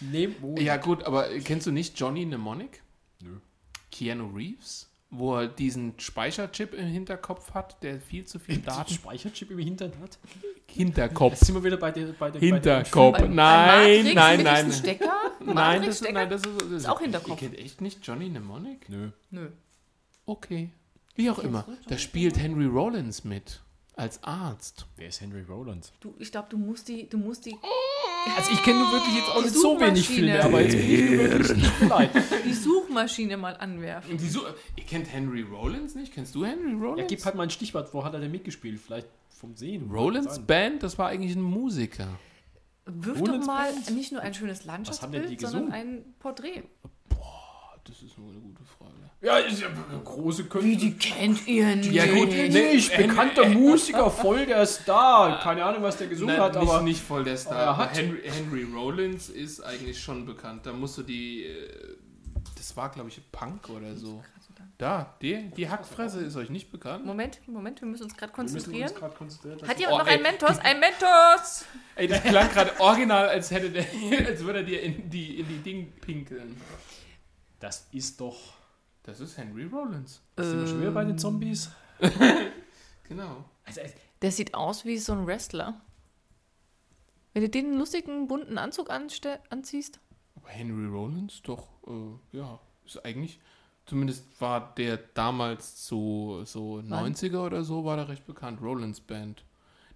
Nemo. 0.00 0.56
Ja, 0.58 0.76
gut, 0.76 1.04
aber 1.04 1.28
kennst 1.40 1.66
du 1.66 1.72
nicht 1.72 1.98
Johnny 1.98 2.26
Mnemonic? 2.26 2.82
Nö. 3.22 3.38
Keanu 3.90 4.34
Reeves? 4.34 4.90
Wo 5.16 5.36
er 5.36 5.46
diesen 5.48 5.94
Speicherchip 5.98 6.74
im 6.74 6.86
Hinterkopf 6.86 7.52
hat, 7.54 7.82
der 7.82 8.00
viel 8.00 8.24
zu 8.24 8.38
viel 8.38 8.58
Daten. 8.66 8.92
Speicherchip 8.92 9.50
im 9.50 9.58
Hintern 9.58 9.92
hat. 10.02 10.18
Hinterkopf. 10.66 11.34
Jetzt 11.34 11.44
sind 11.46 11.54
wir 11.54 11.62
wieder 11.64 11.76
bei 11.76 11.92
der 11.92 12.06
bei 12.18 12.30
der, 12.30 12.40
Hinterkopf. 12.40 13.18
Beim- 13.18 13.26
beim 13.28 13.34
nein, 13.34 14.12
nein, 14.14 14.42
nein. 14.42 14.66
diesem 14.66 14.80
Stecker? 14.80 15.12
Nein, 15.40 15.46
das, 15.46 15.54
Matrix-Stecker? 15.54 16.12
nein, 16.14 16.30
das 16.30 16.42
ist, 16.42 16.60
das 16.62 16.70
ist 16.70 16.86
auch 16.88 17.00
Hinterkopf. 17.00 17.42
Ihr 17.42 17.48
kennt 17.48 17.58
echt 17.60 17.80
nicht 17.80 18.04
Johnny 18.06 18.28
Mnemonic? 18.28 18.88
Nö. 18.88 19.10
Nö. 19.30 19.48
Okay. 20.26 20.70
Wie 21.16 21.30
auch 21.30 21.38
immer. 21.38 21.64
Da 21.88 21.96
spielt 21.98 22.38
Henry 22.38 22.66
Rollins 22.66 23.22
mit. 23.24 23.60
Als 23.96 24.22
Arzt. 24.24 24.86
Wer 24.96 25.08
ist 25.08 25.20
Henry 25.20 25.42
Rollins? 25.42 25.92
Du, 26.00 26.14
ich 26.18 26.32
glaube, 26.32 26.48
du 26.50 26.58
musst 26.58 26.88
die, 26.88 27.08
du 27.08 27.16
musst 27.16 27.46
die, 27.46 27.54
Also 28.36 28.50
ich 28.52 28.60
kenne 28.64 28.80
nur 28.80 28.90
wirklich 28.90 29.14
jetzt 29.14 29.28
auch 29.30 29.42
nicht 29.42 29.54
so 29.54 29.78
wenig. 29.80 30.08
Filme, 30.08 30.42
aber 30.42 30.62
jetzt 30.62 30.72
bin 30.76 30.80
ich 30.90 31.10
mir 31.10 31.30
wirklich 31.30 31.56
nicht 31.62 31.80
leid. 31.88 32.10
die 32.44 32.52
Suchmaschine 32.54 33.36
mal 33.36 33.56
anwerfen. 33.56 34.16
Die 34.18 34.28
so 34.28 34.40
ihr 34.76 34.84
kennt 34.84 35.12
Henry 35.12 35.42
Rollins 35.42 35.94
nicht? 35.94 36.12
Kennst 36.12 36.34
du 36.34 36.44
Henry 36.44 36.72
Rollins? 36.72 36.98
Ja, 37.02 37.06
gib 37.06 37.24
halt 37.24 37.36
mal 37.36 37.44
ein 37.44 37.50
Stichwort, 37.50 37.94
wo 37.94 38.02
hat 38.04 38.14
er 38.14 38.20
denn 38.20 38.32
mitgespielt? 38.32 38.80
Vielleicht 38.80 39.06
vom 39.28 39.54
Sehen. 39.56 39.88
Rollins. 39.92 40.40
Band, 40.40 40.82
das 40.82 40.98
war 40.98 41.08
eigentlich 41.08 41.36
ein 41.36 41.42
Musiker. 41.42 42.08
Wirf 42.86 43.20
Ohne 43.20 43.38
doch 43.38 43.46
mal 43.46 43.72
Band? 43.72 43.90
nicht 43.92 44.10
nur 44.12 44.20
ein 44.22 44.34
schönes 44.34 44.64
Landschaftsbild, 44.64 45.40
sondern 45.40 45.70
ein 45.72 46.04
Porträt. 46.18 46.64
Das 47.86 48.00
ist 48.02 48.16
nur 48.18 48.30
eine 48.30 48.40
gute 48.40 48.62
Frage. 48.64 48.92
Ja, 49.20 49.38
ist 49.38 49.60
ja 49.60 49.68
große 50.04 50.44
Künstler. 50.44 50.90
kennt 50.98 51.46
ihr 51.46 51.76
nicht? 51.76 51.92
Ja, 51.92 52.06
gut, 52.06 52.28
Nicht, 52.28 52.52
Nee, 52.52 52.96
bekannter 53.06 53.46
Musiker, 53.50 54.10
voll 54.10 54.46
der 54.46 54.64
Star. 54.66 55.38
Keine 55.40 55.64
Ahnung, 55.64 55.82
was 55.82 55.96
der 55.98 56.06
gesungen 56.06 56.34
Nein, 56.34 56.44
hat, 56.44 56.54
nicht, 56.60 56.70
aber 56.70 56.82
nicht 56.82 57.00
voll 57.02 57.24
der 57.24 57.36
Star. 57.36 57.76
hat- 57.76 57.96
Henry, 57.96 58.20
Henry 58.24 58.62
Rollins 58.74 59.28
ist 59.28 59.60
eigentlich 59.60 60.00
schon 60.00 60.24
bekannt. 60.24 60.64
Da 60.66 60.72
musst 60.72 60.96
du 60.98 61.02
die. 61.02 61.44
äh, 61.44 61.96
Das 62.56 62.74
war, 62.76 62.90
glaube 62.90 63.10
ich, 63.10 63.20
Punk 63.32 63.68
oder 63.68 63.94
so. 63.94 64.22
Da, 64.78 65.14
die, 65.22 65.50
die 65.56 65.68
Hackfresse 65.68 66.20
ist 66.20 66.34
euch 66.36 66.50
nicht 66.50 66.72
bekannt. 66.72 67.06
Moment, 67.06 67.38
Moment, 67.46 67.80
wir 67.80 67.86
müssen 67.86 68.04
uns 68.04 68.16
gerade 68.16 68.32
konzentrieren. 68.32 68.90
uns 68.90 69.14
konzentrieren. 69.16 69.68
Hat 69.68 69.78
jemand 69.78 69.94
Oh, 69.94 69.98
noch 69.98 70.06
ein 70.08 70.16
ey. 70.18 70.22
Mentos? 70.22 70.58
Ein 70.58 70.80
Mentos! 70.80 71.64
Ey, 71.94 72.08
das 72.08 72.22
klang 72.24 72.48
gerade 72.50 72.72
original, 72.80 73.28
als 73.28 73.52
hätte 73.52 73.70
der, 73.70 73.84
als 74.26 74.42
würde 74.44 74.58
er 74.60 74.64
dir 74.64 74.82
in 74.82 75.08
die, 75.08 75.38
in 75.38 75.46
die 75.48 75.58
Ding 75.58 75.92
pinkeln. 76.00 76.60
Das 77.64 77.88
ist 77.92 78.20
doch. 78.20 78.38
Das 79.04 79.20
ist 79.20 79.38
Henry 79.38 79.64
Rollins. 79.64 80.20
Sind 80.36 80.60
wir 80.60 80.66
schon 80.66 80.80
wieder 80.82 80.90
bei 80.90 81.04
den 81.06 81.16
Zombies? 81.18 81.70
Genau. 83.06 83.44
Also, 83.64 83.82
also, 83.82 83.94
Der 84.22 84.32
sieht 84.32 84.54
aus 84.54 84.86
wie 84.86 84.96
so 84.96 85.12
ein 85.12 85.26
Wrestler. 85.26 85.80
Wenn 87.32 87.42
du 87.42 87.48
den 87.50 87.76
lustigen, 87.78 88.28
bunten 88.28 88.56
Anzug 88.56 88.88
anste 88.88 89.40
anziehst? 89.50 90.00
Aber 90.36 90.48
Henry 90.48 90.86
Rollins 90.86 91.42
doch, 91.42 91.68
äh, 91.86 92.36
ja, 92.36 92.58
ist 92.86 93.04
eigentlich, 93.04 93.40
zumindest 93.84 94.24
war 94.40 94.74
der 94.74 94.96
damals 94.96 95.86
so, 95.86 96.44
so 96.44 96.76
90er 96.78 97.44
oder 97.44 97.62
so, 97.62 97.84
war 97.84 97.96
der 97.96 98.08
recht 98.08 98.26
bekannt. 98.26 98.62
Rollins 98.62 99.00
Band. 99.00 99.44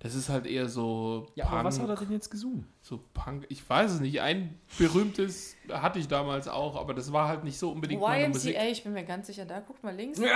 Das 0.01 0.15
ist 0.15 0.29
halt 0.29 0.47
eher 0.47 0.69
so 0.69 1.27
Ja, 1.35 1.47
aber 1.47 1.65
was 1.65 1.81
hat 1.81 1.89
er 1.89 1.97
denn 1.97 2.13
jetzt 2.13 2.31
gesungen? 2.31 2.69
So 2.83 3.01
Punk, 3.15 3.47
ich 3.49 3.69
weiß 3.69 3.91
es 3.93 4.01
nicht. 4.01 4.21
Ein 4.21 4.57
berühmtes 4.79 5.57
hatte 5.73 5.99
ich 5.99 6.07
damals 6.07 6.47
auch, 6.47 6.77
aber 6.77 6.95
das 6.95 7.13
war 7.13 7.27
halt 7.27 7.43
nicht 7.43 7.59
so 7.59 7.73
unbedingt 7.73 8.01
meine 8.01 8.29
Musik. 8.29 8.55
YMCA, 8.55 8.69
ich 8.69 8.85
bin 8.85 8.93
mir 8.93 9.05
ganz 9.05 9.27
sicher, 9.27 9.45
da 9.45 9.59
guckt 9.61 9.83
mal 9.83 9.95
links. 9.95 10.21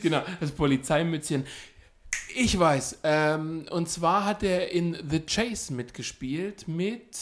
Genau, 0.00 0.22
das 0.40 0.52
Polizeimützchen. 0.52 1.44
Ich 2.36 2.58
weiß. 2.58 3.00
Ähm, 3.02 3.66
und 3.70 3.88
zwar 3.88 4.24
hat 4.24 4.42
er 4.42 4.70
in 4.70 4.96
The 5.08 5.20
Chase 5.20 5.72
mitgespielt 5.72 6.66
mit. 6.68 7.16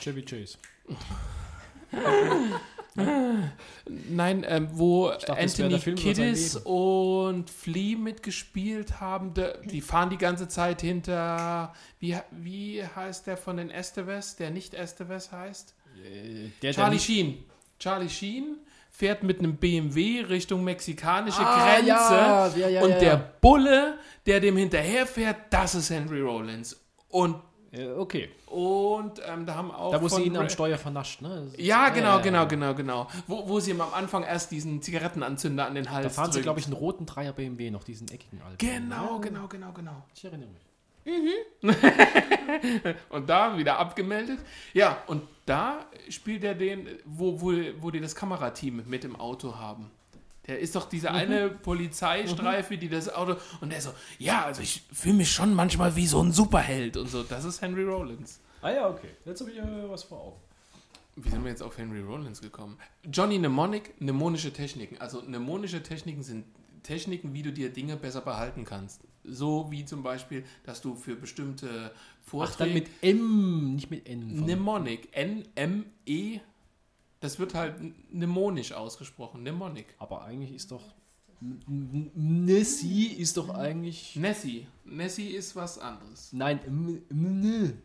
Chevy 0.00 0.22
Chase. 0.22 0.58
Nein, 2.94 4.44
ähm, 4.46 4.68
wo 4.72 5.08
dachte, 5.10 5.36
Anthony 5.36 5.78
der 5.78 5.94
Kiddis 5.94 6.56
und 6.56 7.48
Flea 7.50 7.96
mitgespielt 7.96 9.00
haben. 9.00 9.34
De, 9.34 9.54
die 9.66 9.80
fahren 9.80 10.10
die 10.10 10.18
ganze 10.18 10.48
Zeit 10.48 10.80
hinter. 10.82 11.72
Wie, 11.98 12.16
wie 12.30 12.84
heißt 12.84 13.26
der 13.26 13.36
von 13.36 13.56
den 13.56 13.70
Esteves, 13.70 14.36
der 14.36 14.50
nicht 14.50 14.74
Esteves 14.74 15.32
heißt? 15.32 15.74
Äh, 16.04 16.48
Der, 16.62 16.72
Charlie 16.72 16.94
nicht- 16.96 17.04
Sheen. 17.06 17.44
Charlie 17.78 18.08
Sheen 18.10 18.58
fährt 18.90 19.22
mit 19.22 19.38
einem 19.38 19.56
BMW 19.56 20.20
Richtung 20.20 20.62
mexikanische 20.64 21.40
Ah, 21.40 21.74
Grenze. 21.76 21.88
ja, 21.88 22.46
ja, 22.56 22.68
ja, 22.68 22.82
und 22.82 22.90
der. 23.00 23.16
Bulle, 23.40 23.98
der 24.26 24.38
dem 24.40 24.56
hinterherfährt, 24.56 25.36
das 25.50 25.74
ist 25.74 25.90
Henry 25.90 26.20
Rollins. 26.20 26.78
Und, 27.08 27.36
Äh, 27.72 27.88
okay. 27.92 28.28
und 28.46 29.22
ähm, 29.26 29.46
da 29.46 29.54
haben 29.54 29.70
auch. 29.70 29.92
Da, 29.92 30.02
wo 30.02 30.08
sie 30.08 30.24
ihn 30.24 30.36
am 30.36 30.50
Steuer 30.50 30.76
vernascht, 30.76 31.22
ne? 31.22 31.50
Ja, 31.56 31.88
genau, 31.88 32.18
äh, 32.18 32.22
genau, 32.22 32.46
genau, 32.46 32.74
genau. 32.74 33.08
Wo, 33.26 33.48
wo 33.48 33.60
sie 33.60 33.70
ihm 33.70 33.80
am 33.80 33.94
Anfang 33.94 34.24
erst 34.24 34.50
diesen 34.50 34.82
Zigarettenanzünder 34.82 35.66
an 35.66 35.74
den 35.74 35.90
Hals 35.90 36.04
Da 36.04 36.10
fahren 36.10 36.32
sie, 36.32 36.36
drückt. 36.36 36.44
glaube 36.44 36.60
ich, 36.60 36.66
einen 36.66 36.74
roten 36.74 37.06
Dreier 37.06 37.32
BMW, 37.32 37.70
noch 37.70 37.84
diesen 37.84 38.08
eckigen 38.08 38.42
alten. 38.42 38.58
Genau, 38.58 39.18
genau, 39.20 39.48
genau, 39.48 39.72
genau. 39.72 40.04
Ich 40.14 40.22
erinnere 40.24 40.50
mich. 40.50 40.62
Und 43.10 43.28
da 43.28 43.56
wieder 43.56 43.78
abgemeldet. 43.78 44.38
Ja, 44.72 44.98
und 45.08 45.22
da 45.46 45.86
spielt 46.08 46.44
er 46.44 46.54
den, 46.54 46.86
wo, 47.04 47.40
wo, 47.40 47.52
wo 47.80 47.90
die 47.90 48.00
das 48.00 48.14
Kamerateam 48.14 48.84
mit 48.86 49.04
im 49.04 49.16
Auto 49.16 49.56
haben. 49.56 49.90
Der 50.46 50.58
ist 50.58 50.74
doch 50.74 50.88
diese 50.88 51.10
eine 51.10 51.50
Polizeistreife, 51.50 52.76
die 52.76 52.88
das 52.88 53.08
Auto. 53.08 53.36
Und 53.60 53.70
der 53.70 53.80
so, 53.80 53.90
ja, 54.18 54.44
also 54.44 54.62
ich 54.62 54.82
fühle 54.92 55.14
mich 55.14 55.30
schon 55.30 55.54
manchmal 55.54 55.94
wie 55.94 56.06
so 56.06 56.20
ein 56.20 56.32
Superheld 56.32 56.96
und 56.96 57.08
so. 57.08 57.22
Das 57.22 57.44
ist 57.44 57.62
Henry 57.62 57.84
Rollins. 57.84 58.40
Ah 58.60 58.70
ja, 58.70 58.88
okay. 58.88 59.08
Jetzt 59.24 59.40
habe 59.40 59.50
ich 59.50 59.58
äh, 59.58 59.88
was 59.88 60.04
vor 60.04 60.20
Augen. 60.20 60.40
Wie 61.16 61.28
sind 61.28 61.44
wir 61.44 61.50
jetzt 61.50 61.62
auf 61.62 61.76
Henry 61.76 62.00
Rollins 62.00 62.40
gekommen? 62.40 62.78
Johnny 63.04 63.38
Mnemonic, 63.38 64.00
mnemonische 64.00 64.52
Techniken. 64.52 64.98
Also 64.98 65.22
mnemonische 65.22 65.82
Techniken 65.82 66.22
sind 66.22 66.44
Techniken, 66.82 67.34
wie 67.34 67.42
du 67.42 67.52
dir 67.52 67.70
Dinge 67.70 67.96
besser 67.96 68.22
behalten 68.22 68.64
kannst. 68.64 69.02
So 69.24 69.70
wie 69.70 69.84
zum 69.84 70.02
Beispiel, 70.02 70.44
dass 70.64 70.80
du 70.80 70.94
für 70.94 71.14
bestimmte 71.14 71.92
Ach, 71.94 72.28
Vorträge... 72.28 72.56
dann 72.58 72.74
mit 72.74 72.88
M, 73.02 73.74
nicht 73.74 73.90
mit 73.90 74.08
N. 74.08 74.40
Mnemonic. 74.40 75.08
N-M-E. 75.12 76.40
Das 77.22 77.38
wird 77.38 77.54
halt 77.54 77.76
mnemonisch 78.12 78.72
ausgesprochen. 78.72 79.40
Mnemonic. 79.40 79.86
Aber 79.98 80.24
eigentlich 80.24 80.52
ist 80.52 80.70
doch. 80.70 80.82
Nessie 81.66 83.06
ist 83.06 83.36
doch 83.36 83.48
eigentlich. 83.54 84.14
Nessie. 84.16 84.66
Nessie 84.84 85.28
ist 85.30 85.56
was 85.56 85.78
anderes. 85.78 86.32
Nein, 86.32 86.60
M- 86.66 87.02
M- 87.10 87.78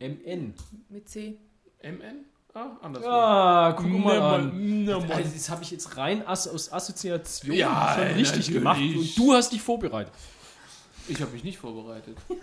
MN. 0.00 0.54
Mit 0.88 1.08
C. 1.08 1.38
MN? 1.82 2.24
Ah, 2.54 2.76
andersrum. 2.80 3.12
Ah, 3.12 3.72
guck 3.76 3.86
mal 3.86 4.18
an. 4.20 4.52
Mnemon- 4.58 5.10
Also, 5.10 5.30
das 5.30 5.50
habe 5.50 5.62
ich 5.62 5.70
jetzt 5.72 5.96
rein 5.98 6.26
aus 6.26 6.72
Assoziation 6.72 7.54
Ja, 7.54 7.94
schon 7.98 8.06
richtig 8.16 8.48
gemacht 8.52 8.80
und 8.80 9.18
du 9.18 9.32
hast 9.34 9.52
dich 9.52 9.60
vorbereitet. 9.60 10.12
Ich 11.08 11.20
habe 11.20 11.32
mich 11.32 11.44
nicht 11.44 11.58
vorbereitet. 11.58 12.16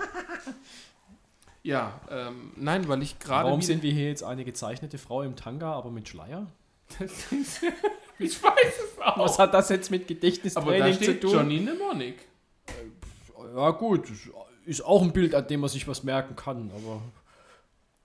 ja, 1.63 1.99
ähm, 2.09 2.51
nein, 2.55 2.87
weil 2.87 3.01
ich 3.01 3.19
gerade. 3.19 3.47
Warum 3.47 3.61
sind 3.61 3.83
wir 3.83 3.91
hier 3.91 4.07
jetzt 4.09 4.23
eine 4.23 4.45
gezeichnete 4.45 4.97
Frau 4.97 5.21
im 5.23 5.35
Tanga, 5.35 5.73
aber 5.73 5.89
mit 5.89 6.07
Schleier? 6.07 6.47
ich 8.19 8.43
weiß 8.43 8.73
es 8.85 9.01
auch. 9.01 9.17
Was 9.17 9.39
hat 9.39 9.53
das 9.53 9.69
jetzt 9.69 9.89
mit 9.89 10.01
Aber 10.01 10.09
da 10.09 10.13
Gedächtnistraining 10.13 10.93
zu 10.93 11.03
steht 11.03 11.21
tun? 11.21 11.31
Johnny 11.31 11.59
Mnemonic. 11.59 12.27
Ja 13.55 13.71
gut, 13.71 14.07
ist 14.65 14.81
auch 14.85 15.01
ein 15.01 15.11
Bild, 15.11 15.33
an 15.35 15.47
dem 15.47 15.61
man 15.61 15.69
sich 15.69 15.87
was 15.87 16.03
merken 16.03 16.35
kann, 16.35 16.71
aber 16.75 17.01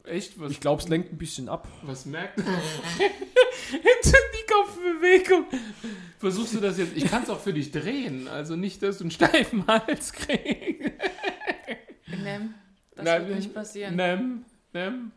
Echt? 0.09 0.41
Was, 0.41 0.51
ich 0.51 0.61
glaube, 0.61 0.83
es 0.83 0.89
lenkt 0.89 1.13
ein 1.13 1.19
bisschen 1.19 1.49
ab. 1.49 1.69
was 1.83 2.07
merkt 2.07 2.39
Die 3.69 4.53
Kopfbewegung. 4.53 5.45
Versuchst 6.19 6.55
du 6.55 6.61
das 6.61 6.79
jetzt? 6.79 6.97
Ich 6.97 7.05
kann 7.05 7.23
es 7.23 7.31
auch 7.31 7.41
für 7.41 7.53
dich 7.53 7.71
drehen. 7.71 8.27
Also 8.29 8.57
nicht, 8.57 8.83
dass 8.83 8.99
du 8.99 9.05
einen 9.05 9.11
steifen 9.11 9.67
Hals 9.67 10.13
kriegst. 10.13 10.93
Das 12.99 13.05
Nein, 13.05 13.29
wird 13.29 13.37
nicht 13.39 13.55
passieren. 13.55 13.95
Nem, 13.97 14.45
nem. 14.73 15.13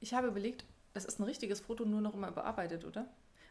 Ich 0.00 0.12
habe 0.14 0.26
überlegt, 0.26 0.64
das 0.94 1.04
ist 1.04 1.20
ein 1.20 1.22
richtiges 1.22 1.60
Foto, 1.60 1.84
nur 1.84 2.00
noch 2.00 2.14
immer 2.14 2.28
überarbeitet, 2.28 2.84
oder? 2.84 3.06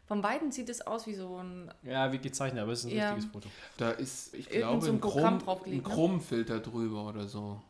Von 0.06 0.20
beiden 0.20 0.52
sieht 0.52 0.68
es 0.68 0.86
aus 0.86 1.06
wie 1.06 1.14
so 1.14 1.36
ein. 1.38 1.72
Ja, 1.82 2.12
wie 2.12 2.18
gezeichnet, 2.18 2.62
aber 2.62 2.72
es 2.72 2.80
ist 2.80 2.90
ein 2.92 2.96
Ja. 2.96 3.12
richtiges 3.14 3.32
Foto. 3.32 3.48
Da 3.78 3.90
ist, 3.90 4.34
ich 4.34 4.50
Irgend 4.50 4.60
glaube, 4.82 4.84
so 4.86 4.92
ein 4.92 5.00
Chrom, 5.00 5.38
draufgelegt, 5.38 5.84
ein 5.84 5.88
ne? 5.88 5.94
Chromfilter 5.94 6.60
drüber 6.60 7.08
oder 7.08 7.26
so. 7.26 7.60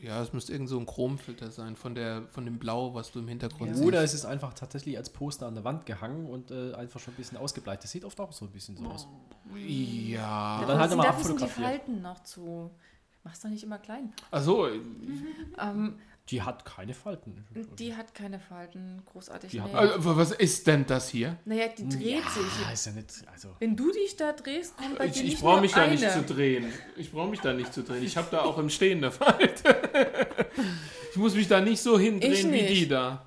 Ja, 0.00 0.20
es 0.20 0.32
müsste 0.34 0.52
irgend 0.52 0.68
so 0.68 0.78
ein 0.78 0.84
Chromfilter 0.84 1.50
sein 1.50 1.74
von, 1.76 1.94
der, 1.94 2.26
von 2.28 2.44
dem 2.44 2.58
Blau, 2.58 2.92
was 2.94 3.12
du 3.12 3.20
im 3.20 3.28
Hintergrund 3.28 3.74
siehst. 3.74 3.86
Oder 3.86 4.02
es 4.02 4.12
ist 4.12 4.26
einfach 4.26 4.52
tatsächlich 4.52 4.98
als 4.98 5.08
Poster 5.08 5.46
an 5.46 5.54
der 5.54 5.64
Wand 5.64 5.86
gehangen 5.86 6.26
und 6.28 6.50
äh, 6.50 6.74
einfach 6.74 7.00
schon 7.00 7.14
ein 7.14 7.16
bisschen 7.16 7.38
ausgebleicht. 7.38 7.82
Das 7.84 7.92
sieht 7.92 8.04
oft 8.04 8.20
auch 8.20 8.32
so 8.32 8.44
ein 8.44 8.50
bisschen 8.50 8.76
so 8.76 8.84
aus. 8.84 9.06
Ja. 9.54 10.64
dann 10.66 10.78
hat 10.78 10.90
er 10.90 10.96
mal 10.96 11.04
dafür 11.04 11.24
sind 11.24 11.40
die. 11.40 11.46
Falten 11.46 12.02
noch 12.02 12.22
zu. 12.24 12.70
Mach's 13.26 13.40
doch 13.40 13.48
nicht 13.50 13.64
immer 13.64 13.78
klein. 13.78 14.12
Achso, 14.30 14.68
Ähm, 15.58 15.98
Die 16.30 16.42
hat 16.42 16.64
keine 16.64 16.94
Falten. 16.94 17.44
die 17.76 17.94
hat 17.96 18.14
keine 18.14 18.38
Falten, 18.38 19.02
großartig. 19.06 19.50
Die 19.50 19.60
hat- 19.60 19.72
nee. 19.72 19.78
also, 19.78 20.16
was 20.16 20.30
ist 20.30 20.64
denn 20.68 20.86
das 20.86 21.08
hier? 21.08 21.36
Naja, 21.44 21.66
die 21.76 21.88
dreht 21.88 22.22
ja, 22.24 22.30
sich. 22.30 22.72
ist 22.72 22.86
ja 22.86 22.92
nicht. 22.92 23.10
Also, 23.32 23.48
Wenn 23.58 23.74
du 23.76 23.90
dich 23.90 24.16
da 24.16 24.32
drehst, 24.32 24.76
kommt 24.76 24.96
bei 24.98 25.06
Ich, 25.06 25.12
dir 25.14 25.24
ich 25.24 25.30
nicht 25.30 25.40
brauche 25.42 25.60
mich 25.60 25.72
da 25.72 25.88
nicht 25.88 26.04
eine. 26.04 26.12
zu 26.26 26.34
drehen. 26.34 26.72
Ich 26.96 27.10
brauche 27.10 27.28
mich 27.30 27.40
da 27.40 27.52
nicht 27.52 27.72
zu 27.74 27.82
drehen. 27.82 28.04
Ich 28.04 28.16
habe 28.16 28.28
da 28.30 28.42
auch 28.42 28.58
im 28.58 28.70
Stehen 28.70 28.98
eine 28.98 29.10
Falte. 29.10 29.76
ich 31.10 31.16
muss 31.16 31.34
mich 31.34 31.48
da 31.48 31.60
nicht 31.60 31.80
so 31.82 31.98
Ich 31.98 32.04
hindrehen 32.04 32.52
wie 32.52 32.62
nicht. 32.62 32.70
die 32.82 32.88
da. 32.88 33.26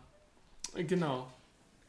Genau. 0.76 1.28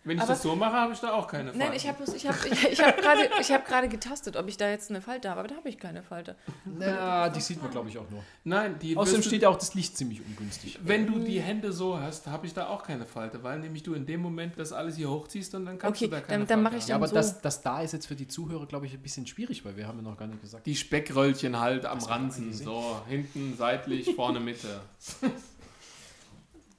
Wenn 0.03 0.17
ich 0.17 0.23
Aber- 0.23 0.33
das 0.33 0.41
so 0.43 0.57
mache, 0.57 0.73
habe 0.73 0.95
ich 0.95 0.99
da 1.01 1.13
auch 1.13 1.27
keine 1.29 1.51
Falte. 1.51 1.59
Nein, 1.59 1.73
ich 1.77 1.87
habe 1.87 2.03
ich 2.17 2.27
hab, 2.27 2.47
ich, 2.47 2.65
ich 2.73 2.81
hab 2.83 2.97
gerade 2.97 3.29
ich 3.39 3.53
hab 3.53 3.67
gerade 3.67 3.87
getastet, 3.87 4.35
ob 4.35 4.49
ich 4.49 4.57
da 4.57 4.71
jetzt 4.71 4.89
eine 4.89 5.03
Falte 5.03 5.29
habe, 5.29 5.41
aber 5.41 5.49
da 5.49 5.57
habe 5.57 5.69
ich 5.69 5.77
keine 5.79 6.03
Falte. 6.03 6.37
na, 6.65 7.29
die 7.29 7.41
sieht 7.43 7.61
man, 7.61 7.71
glaube 7.71 7.91
ich, 7.91 7.99
auch 7.99 8.09
nur. 8.09 8.23
Nein, 8.45 8.79
die 8.81 8.97
Außerdem 8.97 9.23
steht 9.23 9.43
ja 9.43 9.51
auch 9.51 9.59
das 9.59 9.75
Licht 9.75 9.99
ziemlich 9.99 10.23
ungünstig. 10.25 10.79
Wenn 10.83 11.07
du 11.07 11.19
die 11.19 11.39
Hände 11.43 11.71
so 11.75 12.01
hast, 12.01 12.27
habe 12.29 12.47
ich 12.47 12.55
da 12.55 12.69
auch 12.69 12.83
keine 12.83 13.05
Falte, 13.05 13.43
weil 13.43 13.59
nämlich 13.59 13.83
du 13.83 13.93
in 13.93 14.07
dem 14.07 14.23
Moment 14.23 14.59
das 14.59 14.73
alles 14.73 14.97
hier 14.97 15.11
hochziehst 15.11 15.55
und 15.55 15.67
dann 15.67 15.79
kannst 15.79 15.99
Okay, 16.01 16.07
du 16.07 16.13
da 16.17 16.21
keine 16.23 16.39
dann- 16.39 16.49
dann 16.49 16.63
Falte 16.63 16.63
mache 16.63 16.77
ich 16.83 16.89
Ja, 16.89 16.95
haben. 16.95 17.03
aber 17.03 17.09
so. 17.09 17.15
das, 17.17 17.43
das 17.43 17.61
da 17.61 17.83
ist 17.83 17.93
jetzt 17.93 18.07
für 18.07 18.17
die 18.17 18.27
Zuhörer, 18.27 18.65
glaube 18.65 18.87
ich, 18.87 18.95
ein 18.95 19.03
bisschen 19.03 19.27
schwierig, 19.27 19.67
weil 19.67 19.77
wir 19.77 19.87
haben 19.87 19.99
ja 19.99 20.03
noch 20.11 20.17
gar 20.17 20.29
nicht 20.29 20.41
gesagt. 20.41 20.65
Die 20.67 20.77
Speckröllchen 20.77 21.61
halt 21.61 21.85
am 21.85 21.99
Ranzen. 21.99 22.55
So, 22.55 23.03
hinten, 23.07 23.55
seitlich, 23.59 24.15
vorne, 24.15 24.41
Mitte. 24.41 24.81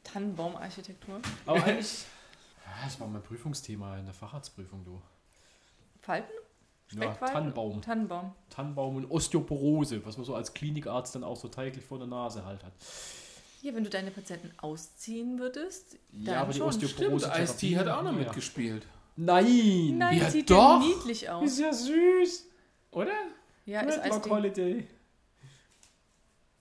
Tannenbaumarchitektur. 0.03 1.19
Aber 1.45 1.63
eigentlich. 1.63 2.05
Ja, 2.71 2.85
das 2.85 2.99
war 3.01 3.07
mein 3.07 3.21
Prüfungsthema 3.21 3.97
in 3.97 4.05
der 4.05 4.13
Facharztprüfung, 4.13 4.85
du. 4.85 5.01
Falten? 6.01 6.31
Ja, 6.91 7.03
Speckfalten? 7.03 7.33
Tannenbaum. 7.35 7.81
Tannenbaum. 7.81 8.33
Tannenbaum 8.49 8.95
und 8.97 9.11
Osteoporose, 9.11 10.05
was 10.05 10.15
man 10.17 10.25
so 10.25 10.35
als 10.35 10.53
Klinikarzt 10.53 11.13
dann 11.15 11.23
auch 11.25 11.35
so 11.35 11.47
täglich 11.49 11.83
vor 11.83 11.97
der 11.97 12.07
Nase 12.07 12.45
halt 12.45 12.63
hat. 12.63 12.71
Hier, 13.61 13.75
wenn 13.75 13.83
du 13.83 13.89
deine 13.89 14.09
Patienten 14.11 14.51
ausziehen 14.57 15.37
würdest, 15.39 15.97
dann 16.11 16.23
Ja, 16.33 16.41
aber 16.41 16.53
die 16.53 16.59
schon. 16.59 16.67
Osteoporose. 16.69 17.29
Stimmt, 17.29 17.43
Ice-T 17.43 17.77
hat 17.77 17.87
auch 17.89 18.03
noch 18.03 18.11
Ja. 18.13 18.17
mitgespielt. 18.19 18.87
Nein! 19.17 19.97
Nein, 19.97 20.17
Ja, 20.17 20.29
sieht 20.29 20.49
doch. 20.49 20.79
niedlich 20.79 21.29
aus. 21.29 21.43
Ist 21.45 21.59
ja 21.59 21.73
süß! 21.73 22.45
Oder? 22.91 23.11
Ja, 23.65 23.81
ist 23.81 23.97
Redlock 23.99 24.15
Eisdee. 24.17 24.29
Holiday. 24.29 24.87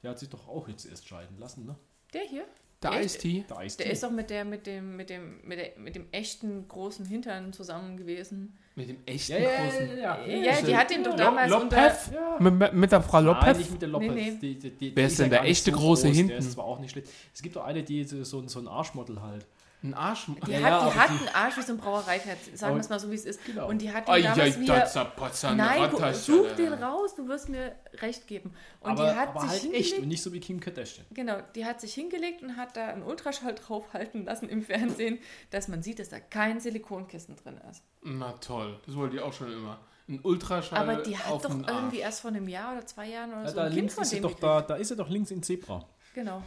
Der 0.03 0.11
hat 0.11 0.19
sich 0.19 0.29
doch 0.29 0.49
auch 0.49 0.69
jetzt 0.69 0.87
erst 0.87 1.07
scheiden 1.07 1.39
lassen, 1.39 1.67
ne? 1.67 1.77
Der 2.13 2.23
hier? 2.23 2.45
Der 2.83 2.93
Echt? 2.93 3.17
Ice-T. 3.17 3.45
Der 3.49 3.59
Eis. 3.59 3.77
Der 3.77 3.91
ist 3.91 4.03
doch 4.03 4.11
mit 4.11 4.31
der, 4.31 4.45
mit 4.47 4.67
dem, 4.67 4.97
mit 4.97 5.11
dem, 5.11 5.41
mit 5.45 5.59
der, 5.59 5.71
mit 5.77 5.95
dem 5.95 6.07
echten 6.13 6.67
großen 6.67 7.05
Hintern 7.05 7.53
zusammen 7.53 7.99
gewesen. 7.99 8.57
Mit 8.75 8.89
dem 8.89 8.97
echten 9.05 9.33
ja, 9.33 9.39
ja, 9.39 9.65
großen. 9.65 9.89
ja, 9.99 10.27
ja. 10.27 10.37
Ja, 10.55 10.63
die 10.63 10.77
hat 10.77 10.91
den 10.91 11.05
doch 11.05 11.15
damals 11.15 11.53
unter. 11.53 11.77
Lopez? 11.83 12.11
Mit, 12.39 12.73
mit- 12.73 12.93
der 12.93 13.03
Frau 13.03 13.21
Nein, 13.21 13.27
Lopez? 13.35 13.59
nicht 13.59 13.71
mit 13.73 13.83
der 13.83 13.89
Lopez. 13.91 14.09
Nee, 14.15 14.31
nee. 14.31 14.39
Die, 14.41 14.59
die, 14.59 14.71
die, 14.71 14.97
Wer 14.97 15.07
ist 15.07 15.19
denn 15.19 15.31
ja 15.31 15.41
der 15.41 15.49
echte 15.51 15.71
so 15.73 15.77
große 15.77 16.07
groß, 16.07 16.17
hinten? 16.17 16.29
Der 16.31 16.39
ist 16.39 16.53
zwar 16.53 16.65
auch 16.65 16.79
nicht 16.79 16.93
schlecht. 16.93 17.09
Es 17.35 17.43
gibt 17.43 17.57
doch 17.57 17.65
eine, 17.65 17.83
die 17.83 18.05
so, 18.05 18.25
so, 18.25 18.39
ein- 18.41 18.49
so 18.49 18.61
ein 18.61 18.69
Arschmodel 18.69 19.21
halt. 19.21 19.47
Ein 19.83 19.95
Arsch. 19.95 20.27
Die 20.27 20.51
Ja, 20.53 20.61
hat, 20.61 20.83
ja, 20.83 20.91
die 20.91 20.99
hat 20.99 21.09
einen 21.11 21.29
Arsch 21.33 21.57
wie 21.57 21.63
so 21.63 21.73
ein 21.73 21.79
Brauereipferd, 21.79 22.39
sagen 22.55 22.75
wir 22.77 22.81
es 22.81 22.91
mal 22.91 23.01
so, 23.01 23.11
wie 23.11 23.15
es 23.15 23.25
ist. 23.25 23.43
Genau. 23.47 23.67
Und 23.69 23.81
die 23.81 23.91
hat 23.91 24.09
den 24.09 24.23
damals 24.23 24.57
ai, 24.57 24.61
wieder... 24.61 25.55
Nein, 25.55 25.91
gu- 25.91 26.13
such 26.13 26.53
den 26.57 26.75
raus, 26.75 27.15
du 27.15 27.27
wirst 27.29 27.49
mir 27.49 27.75
recht 28.03 28.27
geben. 28.27 28.53
Und 28.81 28.91
aber 28.91 29.11
die 29.11 29.17
hat 29.17 29.29
aber 29.31 29.41
sich 29.41 29.51
halt 29.51 29.61
hingelegt, 29.63 29.93
echt 29.93 29.99
und 30.03 30.09
nicht 30.09 30.23
so 30.23 30.33
wie 30.35 30.41
Kim 30.41 30.61
Kardashian. 30.61 31.07
Genau, 31.13 31.39
die 31.55 31.65
hat 31.65 31.81
sich 31.81 31.95
hingelegt 31.95 32.43
und 32.43 32.57
hat 32.59 32.77
da 32.77 32.89
einen 32.89 33.03
Ultraschall 33.03 33.55
draufhalten 33.55 34.27
lassen 34.27 34.51
im 34.51 34.63
Fernsehen, 34.63 35.19
dass 35.51 35.69
man 35.69 35.83
sieht, 35.83 35.99
dass 35.99 36.11
da 36.11 36.21
kein 36.21 36.61
Silikonkissen 36.61 37.37
drin 37.37 37.59
ist. 37.71 37.83
Na 38.03 38.33
toll, 38.33 38.79
das 38.85 38.97
wollte 38.97 39.17
ich 39.17 39.23
auch 39.23 39.33
schon 39.33 39.51
immer. 39.51 39.79
Ein 40.09 40.21
Ultraschall 40.25 40.79
Aber 40.79 41.03
die 41.03 41.17
hat 41.17 41.31
auf 41.33 41.43
doch 41.43 41.57
irgendwie 41.69 42.01
erst 42.01 42.21
vor 42.21 42.31
einem 42.33 42.49
Jahr 42.49 42.73
oder 42.73 42.85
zwei 42.85 43.07
Jahren 43.09 43.31
oder 43.31 43.43
Ja, 43.45 43.49
so 43.49 43.55
da 43.57 43.63
ein 43.63 43.69
Kind 43.69 43.77
links 43.77 43.95
von 43.95 44.03
ist 44.03 44.11
sie 44.11 44.17
dem 44.17 44.23
doch 44.25 44.35
da, 44.35 44.61
da 44.61 44.75
ist 44.75 44.89
sie 44.89 44.97
doch 44.97 45.09
links 45.09 45.31
in 45.31 45.43
Zebra. 45.43 45.87
Genau. 46.15 46.43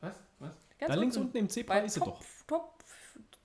Was? 0.00 0.14
Was? 0.38 0.50
Ganz 0.78 0.94
da 0.94 0.98
links 0.98 1.16
unten 1.16 1.36
im 1.36 1.48
Zebra 1.48 1.74
Bei 1.74 1.84
ist 1.84 1.94
sie 1.94 2.00
Top, 2.00 2.18
doch. 2.18 2.20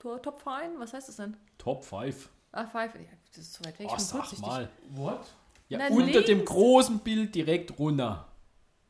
Top, 0.02 0.14
Top, 0.14 0.23
Top 0.23 0.41
Verein, 0.41 0.72
was 0.80 0.94
heißt 0.94 1.10
das 1.10 1.18
denn? 1.18 1.38
Top 1.57 1.84
5. 1.86 2.30
Ah, 2.53 2.65
Five. 2.65 2.95
Ja, 2.95 3.02
das 3.30 3.38
ist 3.38 3.53
zu 3.53 3.64
weit 3.64 3.78
weg. 3.80 3.88
Oh, 3.90 3.94
ich 3.95 4.03
sag 4.03 4.38
mal. 4.40 4.68
What? 4.95 5.22
Ja, 5.69 5.78
Na, 5.78 5.88
unter 5.95 6.22
dem 6.22 6.40
links. 6.40 6.52
großen 6.52 6.99
Bild 6.99 7.34
direkt 7.36 7.78
runter. 7.80 8.28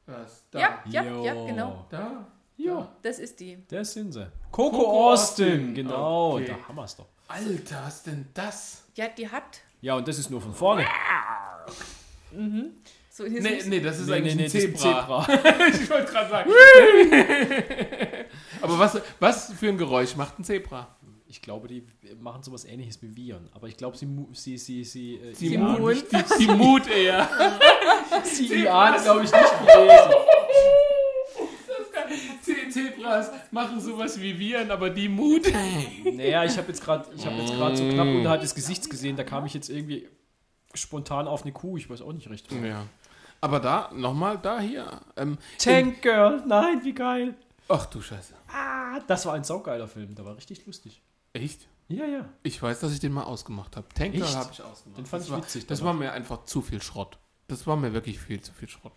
Was? 0.06 0.46
Da. 0.50 0.60
Ja, 0.60 0.80
ja, 0.86 1.04
Jo. 1.04 1.24
ja, 1.26 1.34
genau. 1.46 1.86
Da? 1.90 2.26
Ja, 2.58 2.88
Das 3.02 3.20
ist 3.20 3.40
die. 3.40 3.58
das 3.68 3.94
sind 3.94 4.12
sie. 4.14 4.32
Coco, 4.52 4.78
Coco 4.78 5.12
Austin, 5.12 5.48
Austin, 5.60 5.74
genau. 5.76 6.36
okay. 6.36 6.46
Da 6.48 6.68
haben 6.68 6.76
wir 6.76 6.84
es 6.86 6.96
doch. 6.96 7.08
Alter, 7.28 7.82
was 7.86 8.04
denn 8.04 8.28
das? 8.34 8.84
Ja, 8.96 9.08
die 9.10 9.28
hat 9.30 9.62
Ja, 9.82 9.96
und 9.96 10.08
das 10.08 10.18
ist 10.20 10.30
nur 10.30 10.42
von 10.42 10.54
vorne. 10.54 10.86
so 13.10 13.24
in 13.26 13.34
Nee, 13.34 13.62
nee, 13.68 13.80
das 13.80 14.00
ist 14.00 14.08
Nee, 14.08 14.14
eigentlich 14.16 14.36
nee, 14.36 14.42
ein 14.44 14.46
ist 14.46 14.54
Zebra. 14.80 15.28
ich 15.74 15.90
wollte 15.90 16.12
gerade 16.12 16.30
sagen. 16.30 16.52
Aber 18.62 18.80
was, 18.80 19.02
was 19.20 19.54
für 19.54 19.70
ein 19.70 19.78
Geräusch 19.78 20.16
macht 20.16 20.38
ein 20.40 20.44
Zebra? 20.44 20.88
Ich 21.32 21.41
glaube, 21.41 21.70
die 21.70 21.86
machen 22.20 22.44
sowas 22.44 22.66
ähnliches 22.66 23.02
wie 23.02 23.16
Viren. 23.16 23.48
Aber 23.53 23.68
ich 23.70 23.78
glaube, 23.78 23.95
sie, 23.95 24.06
mu- 24.06 24.28
sie, 24.34 24.58
sie, 24.58 24.84
sie, 24.84 25.16
äh, 25.16 25.32
Die 25.34 25.53
Ian- 25.53 25.80
Mut. 25.80 26.03
Die, 26.12 26.38
die 26.45 26.48
Mut 26.52 26.88
eher. 26.90 27.30
sie 28.26 28.48
Ian, 28.53 29.02
glaube 29.02 29.24
ich, 29.24 29.32
nicht 29.32 29.53
gelesen. 29.66 30.12
Ze- 32.41 32.70
Zebras 32.70 33.32
machen 33.52 33.80
sowas 33.80 34.20
wie 34.20 34.38
Viren, 34.38 34.70
aber 34.72 34.90
die 34.90 35.08
Mut. 35.08 35.44
Naja, 36.03 36.44
ich 36.44 36.58
habe 36.58 36.68
jetzt 36.68 36.84
gerade 36.84 37.06
hab 37.10 37.48
so 37.78 37.90
knapp 37.90 38.08
unterhalb 38.08 38.41
des 38.41 38.53
Gesichts 38.53 38.90
gesehen. 38.90 39.16
Da 39.16 39.24
kam 39.24 39.45
ich 39.45 39.53
jetzt 39.53 39.70
irgendwie 39.70 40.10
spontan 40.74 41.28
auf 41.28 41.44
eine 41.44 41.53
Kuh. 41.53 41.78
Ich 41.78 41.90
weiß 41.90 42.02
auch 42.02 42.12
nicht 42.12 42.30
recht. 42.30 42.52
Ja. 42.52 42.86
Aber 43.40 43.62
da, 43.62 43.90
nochmal, 43.94 44.38
da 44.38 44.60
hier. 44.60 44.99
Ähm, 45.16 45.38
Tank 45.58 46.02
Girl, 46.02 46.44
nein, 46.45 46.82
wie 46.84 46.94
geil. 46.94 47.36
ach 47.70 47.86
du 47.86 48.02
Scheiße. 48.02 48.34
Ah, 48.53 48.99
das 49.08 49.26
war 49.26 49.34
ein 49.36 49.45
saugeiler 49.45 49.88
Film. 49.88 50.14
Der 50.14 50.26
war 50.26 50.36
richtig 50.36 50.66
lustig. 50.66 51.02
Echt? 51.34 51.68
Ja, 51.88 52.06
ja. 52.06 52.30
Ich 52.44 52.62
weiß, 52.62 52.80
dass 52.80 52.94
ich 52.94 52.99
den 52.99 53.12
mal 53.12 53.24
ausgemacht 53.24 53.76
habe. 53.76 53.88
Tank 53.94 54.14
Girl 54.14 54.24
Echt? 54.24 54.36
habe 54.36 54.52
ich 54.52 54.62
ausgemacht. 54.62 54.98
Den 54.98 55.06
fand 55.06 55.22
das 55.22 55.28
ich 55.28 55.32
war, 55.32 55.41
witzig, 55.41 55.68
Das 55.68 55.80
der 55.80 55.88
war 55.88 55.94
mir 55.94 56.12
einfach 56.14 56.45
zu 56.45 56.62
viel 56.62 56.82
Schrott. 56.82 57.20
Das 57.48 57.68
war 57.68 57.76
mir 57.76 57.94
wirklich 57.94 58.20
viel 58.20 58.41
zu 58.41 58.53
viel 58.53 58.70
Schrott. 58.70 58.94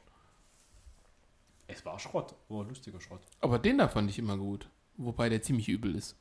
Es 1.67 1.85
war 1.85 1.99
Schrott. 1.99 2.35
War 2.49 2.65
lustiger 2.65 3.01
Schrott. 3.01 3.23
Aber 3.41 3.59
den 3.59 3.79
da 3.79 3.89
fand 3.89 4.11
ich 4.11 4.19
immer 4.19 4.37
gut. 4.37 4.69
Wobei 4.97 5.29
der 5.29 5.43
ziemlich 5.43 5.69
übel 5.69 5.95
ist. 5.97 6.17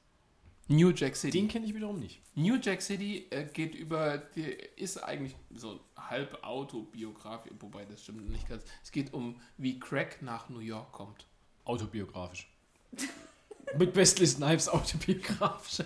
New 0.67 0.91
Jack 0.91 1.15
City. 1.15 1.37
Den 1.37 1.47
kenne 1.49 1.65
ich 1.65 1.75
wiederum 1.75 1.99
nicht. 1.99 2.21
New 2.35 2.55
Jack 2.55 2.81
City 2.81 3.27
äh, 3.29 3.45
geht 3.45 3.75
über, 3.75 4.17
die 4.17 4.43
ist 4.77 4.97
eigentlich 4.97 5.35
so 5.53 5.81
halb 5.97 6.41
autobiografisch, 6.43 7.51
wobei 7.59 7.85
das 7.85 8.01
stimmt 8.01 8.29
nicht 8.29 8.47
ganz. 8.47 8.63
Es 8.81 8.91
geht 8.91 9.13
um, 9.13 9.41
wie 9.57 9.77
Crack 9.77 10.21
nach 10.21 10.49
New 10.49 10.59
York 10.59 10.91
kommt. 10.93 11.27
Autobiografisch. 11.65 12.49
Mit 13.77 13.95
Wesley 13.95 14.27
Snipes 14.27 14.69
autobiografisch. 14.69 15.85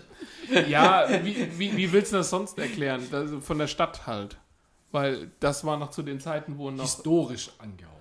Ja, 0.68 1.08
wie, 1.24 1.60
wie, 1.60 1.78
wie 1.78 1.92
willst 1.92 2.12
du 2.12 2.18
das 2.18 2.30
sonst 2.30 2.58
erklären? 2.58 3.02
Von 3.42 3.58
der 3.58 3.68
Stadt 3.68 4.08
halt. 4.08 4.38
Weil 4.92 5.32
das 5.40 5.66
war 5.66 5.78
noch 5.78 5.92
zu 5.92 6.02
den 6.02 6.20
Zeiten, 6.20 6.58
wo 6.58 6.72
noch. 6.72 6.84
Historisch 6.84 7.52
angehaucht. 7.60 7.94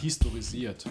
Historisiert. 0.00 0.84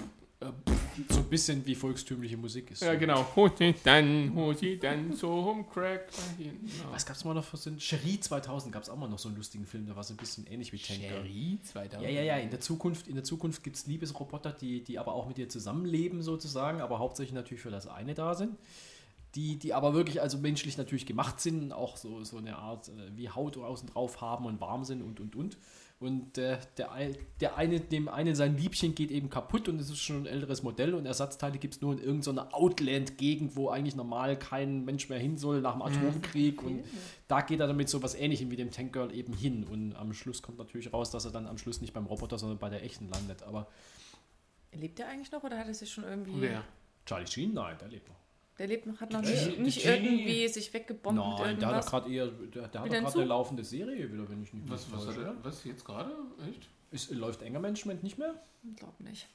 So 1.09 1.19
ein 1.19 1.25
bisschen 1.25 1.65
wie 1.65 1.75
volkstümliche 1.75 2.37
Musik 2.37 2.71
ist. 2.71 2.81
Ja, 2.81 2.95
genau. 2.95 3.25
Hol 3.35 3.51
sie 3.55 3.75
dann, 3.83 4.31
hol 4.33 4.55
sie 4.55 4.77
dann 4.77 5.13
zum 5.13 5.69
Crack 5.69 6.09
dahin. 6.11 6.59
Ja. 6.65 6.91
Was 6.91 7.05
gab 7.05 7.15
es 7.15 7.25
mal 7.25 7.33
noch 7.33 7.43
für 7.43 7.57
so 7.57 7.69
einen 7.69 7.79
Cherie 7.79 8.19
2000 8.19 8.73
gab 8.73 8.83
es 8.83 8.89
auch 8.89 8.95
mal 8.95 9.09
noch 9.09 9.19
so 9.19 9.27
einen 9.27 9.37
lustigen 9.37 9.65
Film, 9.65 9.85
der 9.85 9.95
war 9.95 10.03
so 10.03 10.13
ein 10.13 10.17
bisschen 10.17 10.47
ähnlich 10.47 10.71
wie 10.71 10.77
Tank 10.77 11.01
Girl. 11.01 11.23
Cherry 11.23 11.59
2000. 11.63 12.03
Ja, 12.03 12.09
ja, 12.09 12.21
ja. 12.21 12.37
In 12.37 12.49
der 12.49 12.59
Zukunft, 12.59 13.07
in 13.07 13.15
der 13.15 13.23
Zukunft 13.23 13.63
gibt 13.63 13.75
es 13.75 13.87
Liebesroboter, 13.87 14.51
die, 14.51 14.83
die 14.83 14.97
aber 14.99 15.13
auch 15.13 15.27
mit 15.27 15.37
dir 15.37 15.49
zusammenleben 15.49 16.21
sozusagen, 16.21 16.81
aber 16.81 16.99
hauptsächlich 16.99 17.33
natürlich 17.33 17.61
für 17.61 17.71
das 17.71 17.87
eine 17.87 18.13
da 18.13 18.33
sind. 18.35 18.57
Die, 19.35 19.57
die 19.57 19.73
aber 19.73 19.93
wirklich 19.93 20.21
also 20.21 20.37
menschlich 20.37 20.77
natürlich 20.77 21.05
gemacht 21.05 21.41
sind, 21.41 21.73
auch 21.73 21.97
so, 21.97 22.23
so 22.23 22.37
eine 22.37 22.55
Art 22.55 22.87
äh, 22.87 23.17
wie 23.17 23.29
Haut 23.29 23.57
außen 23.57 23.89
drauf 23.89 24.21
haben 24.21 24.45
und 24.45 24.61
warm 24.61 24.85
sind 24.85 25.01
und 25.01 25.19
und 25.19 25.35
und. 25.35 25.57
Und 25.97 26.37
äh, 26.37 26.57
der, 26.77 26.91
ein- 26.91 27.15
der 27.39 27.55
eine, 27.55 27.79
dem 27.79 28.09
einen 28.09 28.35
sein 28.35 28.57
Liebchen 28.57 28.93
geht 28.95 29.11
eben 29.11 29.29
kaputt 29.29 29.69
und 29.69 29.79
es 29.79 29.89
ist 29.89 29.99
schon 29.99 30.23
ein 30.23 30.25
älteres 30.25 30.61
Modell 30.61 30.93
und 30.93 31.05
Ersatzteile 31.05 31.57
gibt 31.57 31.75
es 31.75 31.81
nur 31.81 31.93
in 31.93 31.99
irgendeiner 31.99 32.53
Outland-Gegend, 32.53 33.55
wo 33.55 33.69
eigentlich 33.69 33.95
normal 33.95 34.37
kein 34.37 34.83
Mensch 34.83 35.07
mehr 35.07 35.19
hin 35.19 35.37
soll 35.37 35.61
nach 35.61 35.71
dem 35.73 35.81
Atomkrieg. 35.81 36.61
Und 36.61 36.83
da 37.29 37.41
geht 37.41 37.61
er 37.61 37.67
damit 37.67 37.87
so 37.89 38.03
was 38.03 38.13
ähnlichem 38.13 38.51
wie 38.51 38.57
dem 38.57 38.71
Tank 38.71 38.91
Girl 38.91 39.13
eben 39.15 39.33
hin. 39.33 39.63
Und 39.63 39.95
am 39.95 40.11
Schluss 40.13 40.41
kommt 40.41 40.57
natürlich 40.57 40.91
raus, 40.91 41.11
dass 41.11 41.23
er 41.25 41.31
dann 41.31 41.47
am 41.47 41.57
Schluss 41.57 41.79
nicht 41.79 41.93
beim 41.93 42.05
Roboter, 42.07 42.37
sondern 42.37 42.57
bei 42.59 42.69
der 42.69 42.83
echten 42.83 43.07
landet. 43.09 43.43
Aber 43.43 43.67
Lebt 44.73 44.99
der 44.99 45.07
eigentlich 45.07 45.31
noch 45.31 45.41
oder 45.43 45.57
hat 45.57 45.67
er 45.67 45.73
sich 45.73 45.89
schon 45.89 46.03
irgendwie. 46.03 46.33
Wer? 46.41 46.61
Charlie 47.05 47.27
Sheen, 47.27 47.53
nein, 47.53 47.77
der 47.79 47.87
lebt 47.87 48.09
noch. 48.09 48.15
Der 48.57 48.67
lebt 48.67 48.85
noch, 48.85 49.01
hat 49.01 49.11
noch 49.11 49.21
nicht, 49.21 49.59
nicht 49.59 49.85
irgendwie 49.85 50.47
sich 50.47 50.73
weggebombt 50.73 51.19
Nein, 51.39 51.59
der 51.59 51.75
hat 51.75 51.85
gerade 51.85 52.11
eher, 52.11 52.27
der, 52.27 52.67
der 52.69 52.81
hat 52.81 52.89
gerade 52.89 53.13
eine 53.13 53.25
laufende 53.25 53.63
Serie 53.65 54.11
wieder, 54.11 54.29
wenn 54.29 54.43
ich 54.43 54.53
nicht 54.53 54.69
Was, 54.69 54.89
was, 54.91 55.07
hat 55.07 55.17
er, 55.17 55.35
was 55.43 55.63
jetzt 55.65 55.83
gerade? 55.83 56.15
Echt? 56.49 56.69
Ist, 56.91 57.11
läuft 57.11 57.41
enger 57.41 57.59
Management 57.59 58.03
nicht 58.03 58.17
mehr? 58.17 58.35
Ich 58.63 58.77
glaube 58.77 59.03
nicht. 59.03 59.27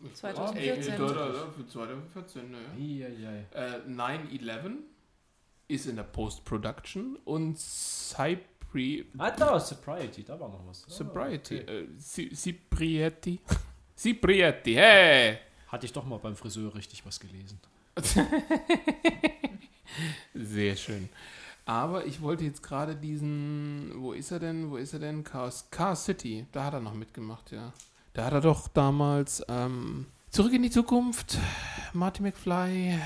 Ah, 0.00 0.14
2014. 0.14 0.92
ey, 0.92 0.98
da, 0.98 1.06
da, 1.06 1.28
da, 1.32 1.50
für 1.50 1.66
2014, 1.66 2.50
ne. 2.50 2.58
Eieiei. 2.76 3.46
Äh, 3.52 3.80
9-11 3.88 4.76
ist 5.66 5.86
in 5.86 5.96
der 5.96 6.04
Post-Production 6.04 7.16
und 7.24 7.58
Cypri 7.58 9.06
Ah, 9.18 9.32
da, 9.32 9.58
Sobriety, 9.58 10.22
da 10.22 10.38
war 10.38 10.48
noch 10.48 10.64
was. 10.64 10.84
Ah, 10.86 10.90
Sobriety. 10.90 11.60
okay. 11.60 11.82
Äh, 11.82 12.34
Ciprietti. 12.34 13.40
Ciprietti, 13.96 14.74
hey! 14.74 15.38
Hatte 15.66 15.86
ich 15.86 15.92
doch 15.92 16.04
mal 16.04 16.18
beim 16.18 16.36
Friseur 16.36 16.72
richtig 16.76 17.04
was 17.04 17.18
gelesen. 17.18 17.60
Sehr 20.34 20.76
schön. 20.76 21.08
Aber 21.64 22.06
ich 22.06 22.22
wollte 22.22 22.44
jetzt 22.44 22.62
gerade 22.62 22.96
diesen, 22.96 23.92
wo 23.96 24.12
ist 24.12 24.30
er 24.30 24.38
denn, 24.38 24.70
wo 24.70 24.76
ist 24.78 24.94
er 24.94 25.00
denn? 25.00 25.22
Chaos, 25.22 25.68
Chaos 25.70 26.04
City, 26.04 26.46
da 26.52 26.64
hat 26.64 26.74
er 26.74 26.80
noch 26.80 26.94
mitgemacht, 26.94 27.50
ja. 27.50 27.72
Da 28.14 28.24
hat 28.24 28.32
er 28.32 28.40
doch 28.40 28.68
damals 28.68 29.44
ähm, 29.48 30.06
Zurück 30.30 30.52
in 30.52 30.62
die 30.62 30.70
Zukunft, 30.70 31.38
Marty 31.92 32.22
McFly, 32.22 32.98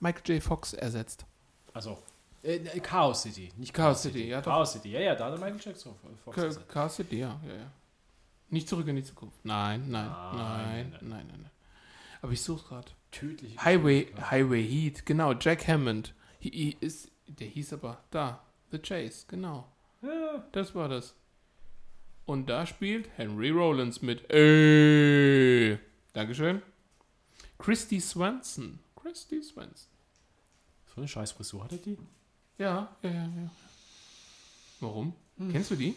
Michael 0.00 0.36
J. 0.36 0.42
Fox 0.42 0.72
ersetzt. 0.72 1.26
Also, 1.72 1.98
äh, 2.42 2.58
Chaos 2.80 3.22
City, 3.22 3.52
nicht 3.56 3.74
Chaos 3.74 4.02
City, 4.02 4.28
ja, 4.28 4.40
doch. 4.40 4.52
Chaos 4.52 4.72
City, 4.72 4.90
ja, 4.90 5.00
ja, 5.00 5.14
da 5.14 5.26
hat 5.26 5.32
er 5.32 5.38
Michael 5.38 5.60
Jackson 5.62 5.94
Fox. 6.24 6.58
Chaos 6.68 6.96
City, 6.96 7.20
ja, 7.20 7.38
ja, 7.46 7.54
ja. 7.54 7.70
Nicht 8.48 8.68
Zurück 8.68 8.86
in 8.88 8.96
die 8.96 9.04
Zukunft. 9.04 9.44
Nein, 9.44 9.90
nein, 9.90 10.06
Nein, 10.06 10.36
nein, 10.36 10.90
nein. 11.00 11.08
nein, 11.08 11.26
nein. 11.28 11.50
Aber 12.24 12.32
ich 12.32 12.40
suche 12.40 12.66
gerade. 12.68 12.90
Tödliche 13.10 13.62
Highway. 13.62 14.06
Highway 14.30 14.66
Heat, 14.66 15.04
genau, 15.04 15.34
Jack 15.34 15.68
Hammond. 15.68 16.14
He, 16.38 16.48
he 16.50 16.76
ist, 16.80 17.10
der 17.28 17.46
hieß 17.48 17.74
aber 17.74 18.02
da, 18.10 18.42
The 18.70 18.78
Chase, 18.78 19.26
genau. 19.28 19.70
Ja, 20.00 20.42
Das 20.52 20.74
war 20.74 20.88
das. 20.88 21.14
Und 22.24 22.48
da 22.48 22.64
spielt 22.64 23.10
Henry 23.18 23.50
Rollins 23.50 24.00
mit. 24.00 24.30
Äh. 24.32 25.76
Dankeschön. 26.14 26.62
Christy 27.58 28.00
Swanson. 28.00 28.78
Christy 28.96 29.42
Swanson. 29.42 29.90
so 30.86 31.02
eine 31.02 31.08
scheiß 31.08 31.32
Frisur 31.32 31.64
hatte 31.64 31.76
die? 31.76 31.98
Ja, 32.56 32.96
ja, 33.02 33.10
ja, 33.10 33.24
ja. 33.26 33.50
Warum? 34.80 35.12
Kennst 35.52 35.72
du 35.72 35.76
die? 35.76 35.94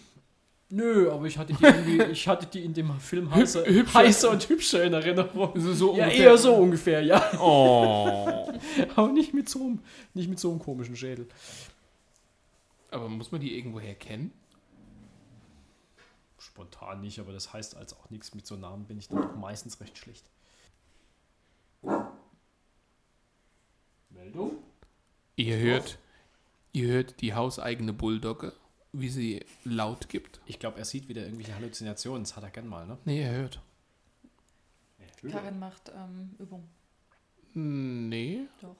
Nö, 0.69 1.10
aber 1.11 1.26
ich 1.27 1.38
hatte 1.38 1.53
die 1.53 1.64
irgendwie, 1.64 2.02
ich 2.11 2.27
hatte 2.27 2.45
die 2.45 2.65
in 2.65 2.73
dem 2.73 2.99
Film 2.99 3.34
heißer, 3.34 3.65
hübscher. 3.65 3.94
heißer 3.99 4.30
und 4.31 4.49
hübscher 4.49 4.84
in 4.84 4.94
Erinnerung. 4.94 5.57
So, 5.60 5.73
so 5.73 5.95
Ja, 5.95 6.06
ungefähr. 6.06 6.26
eher 6.26 6.38
so 6.38 6.56
ungefähr, 6.56 7.02
ja. 7.03 7.39
Oh. 7.39 8.52
Aber 8.95 9.07
nicht 9.14 9.34
mit 9.34 9.48
so 9.48 9.60
einem, 9.60 9.80
nicht 10.14 10.30
mit 10.30 10.39
so 10.39 10.49
einem 10.52 10.60
komischen 10.60 10.95
Schädel. 10.98 11.27
Aber 12.91 13.07
muss 13.07 13.31
man 13.31 13.39
die 13.41 13.57
irgendwoher 13.57 13.95
kennen? 13.95 14.34
Spontan 16.39 17.02
nicht, 17.02 17.19
aber 17.19 17.34
das 17.34 17.52
heißt 17.52 17.76
als 17.76 17.94
auch 17.98 18.10
nichts. 18.10 18.34
Mit 18.34 18.48
so 18.48 18.56
Namen 18.56 18.85
bin 18.85 18.98
ich 18.98 19.10
dann 19.10 19.22
doch 19.22 19.35
meistens 19.35 19.80
recht 19.81 19.98
schlecht. 19.98 20.30
Meldung? 24.10 24.57
Ihr 25.35 25.57
hört, 25.57 25.99
ihr 26.73 26.88
hört 26.88 27.22
die 27.22 27.34
hauseigene 27.34 27.94
Bulldogge, 27.94 28.53
wie 28.93 29.09
sie 29.09 29.45
laut 29.64 30.09
gibt. 30.09 30.41
Ich 30.45 30.59
glaube, 30.59 30.80
er 30.80 30.85
sieht 30.85 31.07
wieder 31.07 31.23
irgendwelche 31.23 31.55
Halluzinationen. 31.55 32.23
Das 32.23 32.35
hat 32.35 32.43
er 32.43 32.49
gern 32.49 32.68
mal, 32.68 32.85
ne? 32.88 32.97
Nee, 33.05 33.22
er 33.22 33.31
hört. 33.31 33.61
Karin 35.30 35.59
macht 35.59 35.91
ähm, 35.95 36.35
Übung. 36.39 36.68
Nee. 37.53 38.47
Doch. 38.61 38.76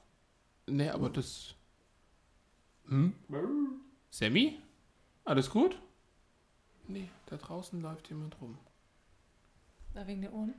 Nee, 0.66 0.88
aber 0.90 1.10
das. 1.10 1.54
Hm? 2.86 3.14
Sammy? 4.10 4.58
Alles 5.24 5.50
gut? 5.50 5.80
Nee, 6.86 7.08
da 7.26 7.36
draußen 7.36 7.80
läuft 7.82 8.08
jemand 8.08 8.40
rum. 8.40 8.56
Da 9.94 10.06
wegen 10.06 10.22
der 10.22 10.32
Ohren. 10.32 10.54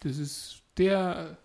Das 0.00 0.16
ist 0.18 0.62
der. 0.76 1.38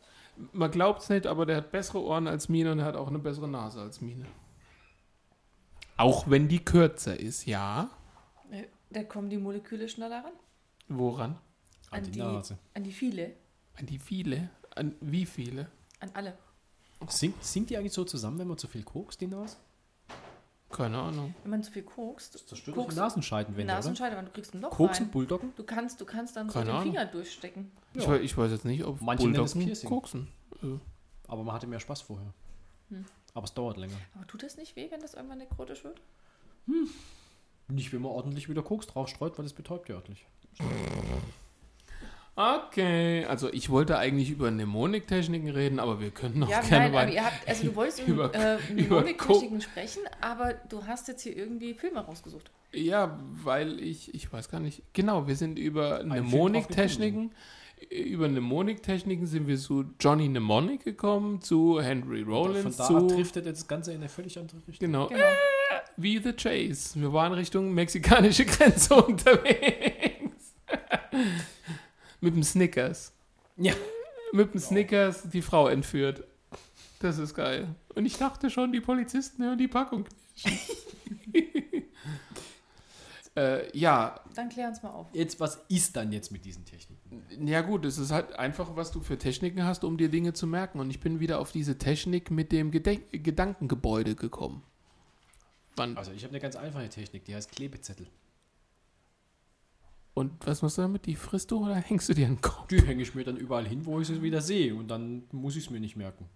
Man 0.52 0.72
glaubt's 0.72 1.10
nicht, 1.10 1.28
aber 1.28 1.46
der 1.46 1.58
hat 1.58 1.72
bessere 1.72 2.02
Ohren 2.02 2.28
als 2.28 2.50
Mine 2.50 2.72
und 2.72 2.80
er 2.80 2.86
hat 2.86 2.96
auch 2.96 3.08
eine 3.08 3.20
bessere 3.20 3.48
Nase 3.48 3.82
als 3.82 4.02
Mine. 4.02 4.26
Auch 5.98 6.30
wenn 6.30 6.48
die 6.48 6.64
kürzer 6.64 7.20
ist, 7.20 7.46
ja. 7.46 7.90
Äh, 8.52 8.64
Da 8.90 9.04
kommen 9.04 9.30
die 9.30 9.38
Moleküle 9.38 9.88
schneller 9.90 10.24
ran. 10.24 10.34
Woran? 10.88 11.38
An 11.92 12.04
die 12.04 12.20
Nase. 12.20 12.58
An 12.74 12.84
die 12.84 12.92
viele. 12.92 13.34
An 13.76 13.86
die 13.86 14.00
viele? 14.00 14.50
An 14.76 14.96
wie 15.02 15.26
viele? 15.26 15.70
An 16.00 16.10
alle. 16.14 16.38
Singt, 17.08 17.44
singt 17.44 17.70
die 17.70 17.78
eigentlich 17.78 17.94
so 17.94 18.04
zusammen, 18.06 18.40
wenn 18.40 18.48
man 18.48 18.58
zu 18.58 18.68
viel 18.68 18.84
kokst, 18.84 19.20
die 19.22 19.28
Nase? 19.28 19.58
Keine 20.70 20.98
Ahnung. 20.98 21.36
Wenn 21.44 21.52
man 21.52 21.64
zu 21.64 21.72
viel 21.72 21.84
kokst, 21.84 22.48
Zerstört 22.48 22.76
Kokst- 22.76 22.92
die 22.96 23.00
Nasenscheidenwände, 23.00 23.72
oder? 23.72 23.76
Nasenscheide, 23.76 24.18
aber 24.18 24.26
du 24.26 24.32
kriegst 24.32 24.56
ein 24.56 24.62
Loch 24.62 24.72
Koksen, 24.72 25.06
rein. 25.06 25.12
Bulldoggen? 25.12 25.54
Du 25.56 25.64
kannst, 25.64 26.02
du 26.02 26.06
kannst 26.06 26.36
dann 26.36 26.50
so 26.50 26.54
Keine 26.54 26.72
den 26.72 26.76
Ahnung. 26.76 26.92
Finger 26.94 27.06
durchstecken. 27.06 27.72
Ich, 27.94 28.08
weiß, 28.08 28.22
ich 28.22 28.36
weiß 28.36 28.52
jetzt 28.52 28.66
nicht, 28.66 28.84
ob 28.84 29.00
Manche 29.02 29.28
nennen 29.28 29.44
es 29.44 29.54
Bulldoggen 29.54 29.86
koksen. 29.88 30.28
Äh, 30.64 30.80
Aber 31.28 31.44
man 31.44 31.54
hatte 31.54 31.68
mehr 31.68 31.80
Spaß 31.80 32.02
vorher. 32.02 32.34
Hm. 32.90 33.06
Aber 33.34 33.46
es 33.46 33.54
dauert 33.54 33.78
länger. 33.78 33.96
Aber 34.16 34.28
tut 34.28 34.44
das 34.44 34.58
nicht 34.58 34.76
weh, 34.76 34.90
wenn 34.92 35.02
das 35.02 35.14
irgendwann 35.14 35.40
nekrotisch 35.40 35.84
wird? 35.84 36.00
Nicht, 37.68 37.92
wenn 37.94 38.02
man 38.02 38.12
ordentlich 38.12 38.50
wieder 38.50 38.62
Koks 38.62 38.88
drauf 38.88 39.08
streut, 39.10 39.38
weil 39.38 39.44
das 39.44 39.54
betäubt 39.54 39.90
ja 39.90 39.96
örtlich. 39.96 40.26
Okay, 42.36 43.26
also 43.26 43.54
ich 43.54 43.70
wollte 43.70 43.98
eigentlich 44.00 44.32
über 44.32 44.50
Mnemoniktechniken 44.50 45.50
reden, 45.50 45.80
aber 45.80 46.00
wir 46.00 46.10
können 46.10 46.40
noch 46.40 46.50
ja, 46.50 46.62
gerne 46.62 46.72
nein, 46.72 46.90
aber 46.90 46.98
weiter. 47.02 47.14
ihr 47.14 47.26
habt, 47.26 47.48
also 47.48 47.64
du 47.66 47.76
wolltest 47.76 48.00
Über- 48.08 48.30
über, 48.30 48.36
äh, 48.36 48.58
über 48.72 49.02
Mnemoniktechniken 49.02 49.62
sprechen, 49.62 50.02
aber 50.20 50.54
du 50.54 50.84
hast 50.88 51.08
jetzt 51.08 51.22
hier 51.22 51.38
irgendwie 51.38 51.76
Filme 51.76 52.00
rausgesucht. 52.00 52.50
Ja, 52.72 53.20
weil 53.44 53.80
ich, 53.80 54.16
ich 54.16 54.34
weiß 54.34 54.50
gar 54.50 54.60
nicht. 54.60 54.82
Genau, 54.94 55.28
wir 55.28 55.36
sind 55.36 55.60
über 55.60 55.98
Film 55.98 56.10
Mnemoniktechniken. 56.10 57.32
Über 57.90 58.28
Mnemoniktechniken 58.30 59.28
sind 59.28 59.48
wir 59.48 59.58
zu 59.58 59.86
Johnny 60.00 60.30
Mnemonic 60.30 60.84
gekommen, 60.84 61.42
zu 61.42 61.82
Henry 61.82 62.22
Rollins, 62.22 62.76
Von 62.76 62.78
da 62.78 62.86
zu. 62.88 63.08
driftet 63.16 63.46
das 63.46 63.68
Ganze 63.68 63.92
in 63.92 63.98
eine 63.98 64.10
völlig 64.10 64.38
andere 64.38 64.58
Richtung. 64.68 64.88
Genau, 64.88 65.08
Genau. 65.08 65.24
wie 65.98 66.20
The 66.20 66.34
Chase. 66.34 67.00
Wir 67.00 67.12
waren 67.14 67.34
Richtung 67.34 67.74
mexikanische 67.74 68.46
Grenze 68.48 68.96
unterwegs. 68.96 70.54
Mit 72.22 72.36
dem 72.36 72.44
Snickers. 72.44 73.14
Ja. 73.58 73.74
Mit 74.32 74.54
dem 74.54 74.60
Snickers 74.60 75.30
die 75.30 75.42
Frau 75.42 75.68
entführt. 75.68 76.24
Das 77.00 77.18
ist 77.18 77.34
geil. 77.36 77.68
Und 77.96 78.06
ich 78.06 78.18
dachte 78.18 78.50
schon, 78.50 78.72
die 78.72 78.82
Polizisten 78.82 79.44
hören 79.44 79.58
die 79.58 79.68
Packung. 79.68 80.06
äh, 83.36 83.78
ja, 83.78 84.20
Dann 84.36 84.50
klär 84.50 84.70
uns 84.70 84.82
mal 84.82 84.90
auf. 84.92 85.08
Jetzt, 85.14 85.40
was 85.40 85.60
ist 85.68 85.96
dann 85.96 86.12
jetzt 86.12 86.32
mit 86.32 86.46
diesen 86.46 86.66
Techniken? 86.66 86.93
Ja 87.40 87.62
gut, 87.62 87.86
es 87.86 87.98
ist 87.98 88.12
halt 88.12 88.34
einfach, 88.34 88.76
was 88.76 88.92
du 88.92 89.02
für 89.02 89.18
Techniken 89.18 89.64
hast, 89.64 89.84
um 89.84 89.98
dir 89.98 90.10
Dinge 90.10 90.34
zu 90.34 90.48
merken. 90.48 90.80
Und 90.80 90.90
ich 90.90 91.00
bin 91.00 91.20
wieder 91.20 91.40
auf 91.40 91.52
diese 91.52 91.78
Technik 91.78 92.32
mit 92.32 92.52
dem 92.52 92.72
Gedenk 92.72 93.04
Gedankengebäude 93.12 94.16
gekommen. 94.16 94.64
Wann, 95.76 95.98
Also 95.98 96.12
ich 96.12 96.24
habe 96.24 96.32
eine 96.32 96.40
ganz 96.40 96.56
einfache 96.56 96.88
Technik, 96.90 97.26
die 97.26 97.34
heißt 97.36 97.52
Klebezettel. 97.52 98.08
und 100.14 100.32
was 100.46 100.62
machst 100.62 100.78
du 100.78 100.84
damit? 100.84 101.06
Die 101.08 101.16
frisst 101.16 101.50
du 101.52 101.66
oder 101.66 101.76
hängst 101.90 102.08
du 102.10 102.14
dir 102.14 102.28
in 102.28 102.36
den 102.36 102.42
Kopf? 102.42 102.68
Die 102.68 102.82
hänge 102.86 103.02
ich 103.02 103.16
mir 103.16 103.24
dann 103.24 103.38
überall 103.38 103.68
hin, 103.68 103.86
wo 103.86 104.00
ich 104.00 104.08
sie 104.08 104.22
wieder 104.22 104.42
sehe. 104.42 104.76
Und 104.76 104.88
dann 104.90 105.24
muss 105.32 105.56
ich 105.56 105.66
es 105.66 105.70
mir 105.72 105.80
nicht 105.80 105.96
merken. 105.96 106.30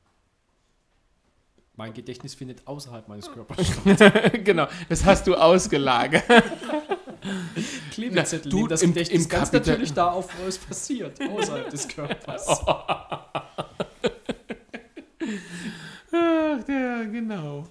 Mein 1.76 1.94
Gedächtnis 1.94 2.34
findet 2.34 2.66
außerhalb 2.66 3.08
meines 3.08 3.32
Körpers 3.32 3.68
statt. 3.96 4.44
genau, 4.44 4.68
das 4.90 5.06
hast 5.06 5.28
du 5.28 5.36
ausgelagert. 5.36 6.24
Klebezettel 8.02 8.50
du, 8.52 8.58
nehmen 8.58 8.70
das 8.70 8.82
im- 8.84 8.94
Gedächtnis 8.94 9.24
im 9.24 9.30
ganz 9.30 9.52
Kapital- 9.52 9.74
natürlich 9.74 9.94
da 9.94 10.12
auf, 10.12 10.30
wo 10.42 10.48
es 10.48 10.58
passiert. 10.58 11.20
Außerhalb 11.22 11.70
des 11.70 11.88
Körpers. 11.88 12.48
Ach, 16.12 16.68
ja, 16.68 17.04
genau. 17.04 17.68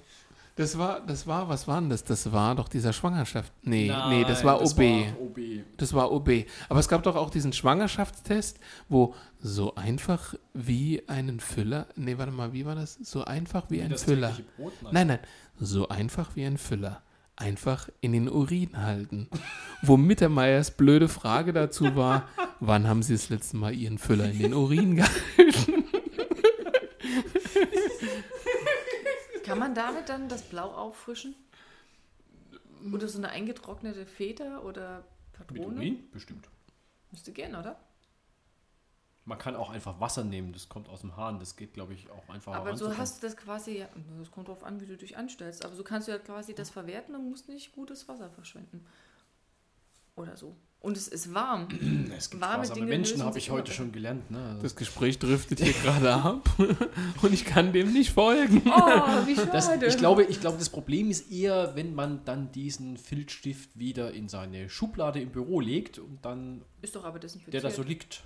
Das 0.57 0.78
war, 0.78 1.01
das 1.05 1.27
war, 1.27 1.51
was 1.51 1.69
war 1.69 1.81
denn 1.81 1.90
das? 1.90 2.03
Das 2.03 2.32
war 2.32 2.55
doch 2.55 2.69
dieser 2.69 2.94
Schwangerschaft. 2.94 3.53
Nee, 3.62 3.93
nee, 4.09 4.24
das 4.24 4.43
war 4.43 4.62
OB. 4.62 4.78
War 4.78 5.20
OB. 5.20 5.39
Das 5.77 5.93
war 5.93 6.11
OB. 6.11 6.31
Aber 6.70 6.81
es 6.81 6.89
gab 6.89 7.03
doch 7.03 7.15
auch 7.15 7.28
diesen 7.28 7.53
Schwangerschaftstest, 7.53 8.59
wo 8.89 9.15
so 9.39 9.74
einfach 9.74 10.35
wie 10.55 11.07
einen 11.09 11.40
Füller. 11.40 11.89
Nee, 11.97 12.16
warte 12.16 12.32
mal, 12.32 12.55
wie 12.55 12.65
war 12.65 12.74
das? 12.74 12.94
So 12.94 13.23
einfach 13.24 13.65
wie, 13.69 13.82
ein 13.82 13.90
das 13.90 14.05
Füller. 14.05 14.35
Brot? 14.57 14.73
Nein, 14.93 15.09
nein. 15.09 15.19
So 15.61 15.89
einfach 15.89 16.35
wie 16.36 16.47
ein 16.47 16.57
Füller. 16.57 17.03
Einfach 17.37 17.91
in 18.01 18.13
den 18.13 18.29
Urin 18.31 18.83
halten. 18.83 19.29
Wo 19.83 19.97
Mittermeiers 19.99 20.71
blöde 20.71 21.09
Frage 21.09 21.53
dazu 21.53 21.95
war, 21.95 22.29
wann 22.61 22.89
haben 22.89 23.03
Sie 23.03 23.13
das 23.13 23.29
letzte 23.29 23.59
Mal 23.59 23.75
Ihren 23.75 23.99
Füller 23.99 24.31
in 24.31 24.39
den 24.39 24.55
Urin 24.55 24.97
gehalten? 24.97 25.85
Kann 29.45 29.59
man 29.59 29.75
damit 29.75 30.09
dann 30.09 30.29
das 30.29 30.43
Blau 30.43 30.71
auffrischen? 30.73 31.35
Oder 32.93 33.07
so 33.09 33.19
eine 33.19 33.29
eingetrocknete 33.29 34.07
Feder 34.07 34.65
oder 34.65 35.05
Mit 35.39 35.49
Patrone? 35.49 35.77
Urin? 35.77 36.11
Bestimmt. 36.13 36.49
Müsste 37.11 37.33
gehen, 37.33 37.55
oder? 37.55 37.79
Man 39.27 39.39
kann 39.39 39.57
auch 39.57 39.70
einfach 39.70 39.98
Wasser 39.98 40.23
nehmen, 40.23 40.53
das 40.53 40.69
kommt 40.69 40.89
aus 40.89 41.01
dem 41.01 41.16
Hahn. 41.16 41.40
Das 41.40 41.57
geht, 41.57 41.74
glaube 41.74 41.94
ich, 41.94 42.09
auch 42.11 42.28
einfach 42.28 42.55
Aber 42.55 42.77
so 42.77 42.97
hast 42.97 43.23
du 43.23 43.27
das 43.27 43.36
quasi, 43.36 43.78
ja, 43.78 43.89
das 44.19 44.31
kommt 44.31 44.47
drauf 44.47 44.62
an, 44.62 44.81
wie 44.81 44.86
du 44.86 44.97
dich 44.97 45.16
anstellst. 45.16 45.65
Aber 45.65 45.74
so 45.74 45.82
kannst 45.82 46.07
du 46.07 46.12
ja 46.12 46.19
quasi 46.19 46.55
das 46.55 46.70
verwerten 46.70 47.15
und 47.16 47.28
musst 47.28 47.48
nicht 47.48 47.73
gutes 47.73 48.07
Wasser 48.07 48.31
verschwenden. 48.31 48.86
Oder 50.15 50.36
so. 50.36 50.57
Und 50.78 50.97
es 50.97 51.09
ist 51.09 51.35
warm. 51.35 51.66
Es 52.16 52.31
gibt 52.31 52.40
warme 52.40 52.65
sparsame 52.65 52.81
Dinge 52.81 52.86
Menschen, 52.86 53.24
habe 53.24 53.36
ich 53.36 53.51
heute 53.51 53.73
schon 53.73 53.90
gelernt. 53.90 54.31
Ne? 54.31 54.39
Also 54.39 54.62
Das 54.62 54.77
Gespräch 54.77 55.19
driftet 55.19 55.59
hier 55.59 55.73
gerade 55.73 56.15
ab 56.15 56.48
und 57.23 57.35
ich 57.35 57.44
kann 57.44 57.73
dem 57.73 57.93
nicht 57.93 58.12
folgen. 58.12 58.62
Oh, 58.65 59.27
wie 59.27 59.35
schade. 59.36 59.51
Das, 59.51 59.69
ich, 59.82 59.98
glaube, 59.98 60.23
ich 60.23 60.40
glaube, 60.40 60.59
das 60.59 60.70
Problem 60.70 61.11
ist 61.11 61.32
eher, 61.32 61.74
wenn 61.74 61.94
man 61.97 62.24
dann 62.24 62.53
diesen 62.53 62.97
Filzstift 62.97 63.77
wieder 63.77 64.12
in 64.12 64.28
seine 64.28 64.69
Schublade 64.69 65.20
im 65.20 65.31
Büro 65.31 65.59
legt 65.59 65.98
und 65.98 66.24
dann 66.24 66.62
ist 66.81 66.94
doch 66.94 67.05
aber 67.05 67.19
der 67.19 67.28
desinfiziert. 67.28 67.65
da 67.65 67.70
so 67.70 67.82
liegt. 67.82 68.23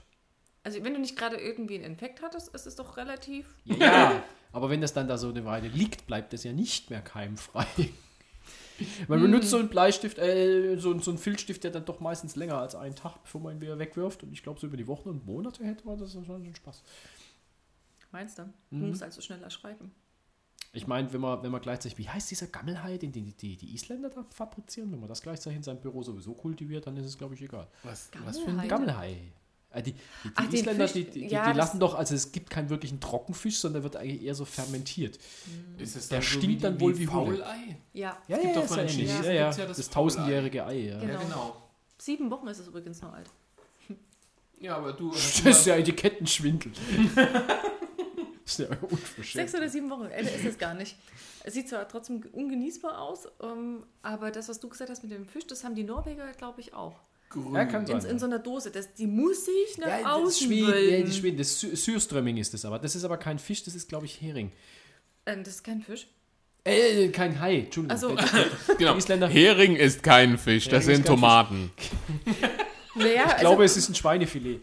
Also 0.63 0.83
wenn 0.85 0.95
du 0.95 1.01
nicht 1.01 1.17
gerade 1.17 1.37
irgendwie 1.37 1.77
einen 1.77 1.85
Infekt 1.85 2.23
hattest, 2.23 2.55
ist 2.55 2.67
es 2.67 2.77
doch 2.77 2.97
relativ... 2.97 3.47
Ja, 3.65 3.77
ja, 3.77 4.25
aber 4.53 4.71
wenn 4.71 4.81
das 4.81 4.93
dann 4.93 5.09
da 5.09 5.17
so 5.19 5.29
eine 5.29 5.45
Weile 5.45 5.69
liegt, 5.69 6.07
bleibt 6.07 6.33
das 6.33 6.45
ja 6.45 6.53
nicht 6.53 6.91
mehr 6.91 7.01
keimfrei. 7.03 7.67
Man 9.09 9.21
benutzt 9.21 9.51
so 9.51 9.59
einen 9.59 9.69
Bleistift, 9.69 10.19
äh, 10.19 10.77
so, 10.79 10.99
so 11.01 11.11
einen 11.11 11.19
Filzstift, 11.19 11.65
der 11.65 11.71
dann 11.71 11.85
doch 11.85 12.01
meistens 12.01 12.35
länger 12.37 12.57
als 12.59 12.75
einen 12.75 12.95
Tag, 12.97 13.23
bevor 13.23 13.41
man 13.43 13.57
ihn 13.57 13.61
wieder 13.61 13.79
wegwirft. 13.79 14.23
Und 14.23 14.33
ich 14.33 14.43
glaube, 14.43 14.59
so 14.59 14.67
über 14.67 14.79
die 14.79 14.87
Wochen 14.87 15.11
und 15.11 15.27
Monate 15.27 15.65
hätte 15.65 15.87
man 15.87 15.99
das 15.99 16.13
schon 16.13 16.25
schon 16.25 16.55
Spaß. 16.55 16.83
Meinst 18.13 18.39
du? 18.39 18.43
Du 18.71 18.77
Mhm. 18.77 18.89
musst 18.89 19.03
also 19.03 19.21
schneller 19.21 19.51
schreiben. 19.51 19.93
Ich 20.73 20.87
meine, 20.87 21.13
wenn 21.13 21.21
man, 21.21 21.43
wenn 21.43 21.51
man 21.51 21.61
gleichzeitig, 21.61 21.99
wie 21.99 22.09
heißt 22.09 22.31
dieser 22.31 22.47
Gammelhai, 22.47 22.97
den 22.97 23.13
die, 23.13 23.33
die, 23.35 23.57
die 23.57 23.75
Isländer 23.75 24.09
da 24.09 24.25
fabrizieren, 24.31 24.93
wenn 24.93 25.01
man 25.01 25.09
das 25.09 25.21
gleichzeitig 25.21 25.57
in 25.59 25.63
seinem 25.63 25.81
Büro 25.81 26.03
sowieso 26.03 26.33
kultiviert, 26.33 26.87
dann 26.87 26.97
ist 26.97 27.07
es, 27.07 27.19
glaube 27.19 27.35
ich, 27.35 27.43
egal. 27.43 27.67
Was, 27.83 28.11
was 28.25 28.39
für 28.39 28.51
für 28.51 28.59
ein 28.59 28.69
Gammelhai. 28.69 29.33
Äh, 29.73 29.83
die 29.83 29.93
die, 29.93 29.99
die 29.99 30.31
Ach, 30.35 30.53
Isländer, 30.53 30.85
Fisch- 30.89 30.93
die, 30.95 31.05
die, 31.05 31.27
ja, 31.29 31.53
die 31.53 31.57
lassen 31.57 31.79
doch, 31.79 31.95
also 31.95 32.15
es 32.15 32.33
gibt 32.33 32.51
keinen 32.51 32.71
wirklichen 32.71 33.01
Trockenfisch, 33.01 33.59
sondern 33.59 33.83
wird 33.85 33.97
eigentlich 33.97 34.23
eher 34.23 34.35
so 34.35 34.45
fermentiert. 34.45 35.19
Ist 35.79 35.97
es 35.97 36.09
Der 36.09 36.21
so 36.23 36.27
stinkt 36.29 36.47
wie 36.49 36.57
dann 36.57 36.81
wohl 36.81 36.99
wie. 36.99 37.07
Faulei? 37.07 37.79
Ja, 37.93 38.17
Ja, 38.27 38.37
gibt 38.39 38.57
ja, 38.57 38.63
doch 38.63 38.77
ja 38.77 38.83
ähnlich. 38.83 39.09
Ja, 39.09 39.23
ja, 39.25 39.33
ja 39.33 39.67
das, 39.67 39.77
das 39.77 39.91
tausendjährige 39.91 40.67
Ei, 40.67 40.89
ja. 40.89 40.99
Genau. 41.01 41.13
Ja, 41.13 41.19
genau. 41.21 41.57
sieben 41.99 42.31
Wochen 42.31 42.49
ist 42.49 42.59
es 42.59 42.67
übrigens 42.69 43.01
noch 43.03 43.13
alt. 43.13 43.31
Ja, 44.63 44.77
aber 44.77 44.93
du. 44.93 45.11
Das 45.11 45.41
ist 45.41 45.65
ja 45.67 45.77
Etikettenschwindel. 45.77 46.73
das 48.45 48.59
ist 48.59 48.59
ja 48.59 48.67
unverschämt. 48.83 49.27
Sechs 49.33 49.55
oder 49.55 49.69
sieben 49.71 49.89
Wochen 49.89 50.05
älter 50.07 50.35
ist 50.35 50.45
es 50.45 50.59
gar 50.59 50.75
nicht. 50.75 50.97
Es 51.45 51.55
sieht 51.55 51.69
zwar 51.71 51.89
trotzdem 51.89 52.23
ungenießbar 52.33 53.01
aus, 53.01 53.27
ähm, 53.43 53.85
aber 54.03 54.31
das, 54.31 54.51
was 54.51 54.61
du 54.61 54.69
gesagt 54.69 54.91
hast 54.91 55.03
mit 55.03 55.13
dem 55.13 55.25
Fisch, 55.27 55.47
das 55.47 55.65
haben 55.65 55.75
die 55.75 55.85
Norweger, 55.85 56.31
glaube 56.33 56.61
ich, 56.61 56.75
auch. 56.75 57.01
Grün. 57.31 57.55
Ja, 57.55 57.65
kann 57.65 57.87
In, 57.87 58.01
sein. 58.01 58.11
in 58.11 58.19
so 58.19 58.27
einer 58.27 58.39
Dose. 58.39 58.71
Das, 58.71 58.93
die 58.93 59.07
muss 59.07 59.47
sich 59.47 59.79
nach 59.79 59.87
Ja, 59.89 59.99
das 59.99 60.07
außen 60.07 60.47
Schweden, 60.49 60.91
ja, 60.91 61.03
die 61.03 61.13
Schweden, 61.13 61.39
das 61.39 61.59
Sy 61.61 61.75
Syrströmming 61.75 62.37
ist 62.37 62.53
das 62.53 62.65
aber. 62.65 62.79
Das 62.79 62.95
ist 62.95 63.05
aber 63.05 63.17
kein 63.17 63.39
Fisch, 63.39 63.63
das 63.65 63.75
ist, 63.75 63.89
glaube 63.89 64.07
ich, 64.07 64.21
Hering. 64.21 64.53
Äh, 65.25 65.39
das 65.39 65.55
ist 65.55 65.65
kein 65.65 65.81
Fisch. 65.81 66.07
Äh, 66.65 67.09
kein 67.09 67.41
Hai, 67.41 67.61
Entschuldigung. 67.61 67.91
Also, 67.91 68.17
Genau. 68.79 69.27
Hering 69.29 69.77
ist 69.77 70.03
kein 70.03 70.37
Fisch, 70.37 70.69
das 70.69 70.85
Hering 70.85 70.97
sind 70.97 71.07
Tomaten. 71.07 71.71
Naja, 73.01 73.33
Ich 73.35 73.41
glaube, 73.41 73.65
es 73.65 73.77
ist 73.77 73.89
ein 73.89 73.95
Schweinefilet. 73.95 74.61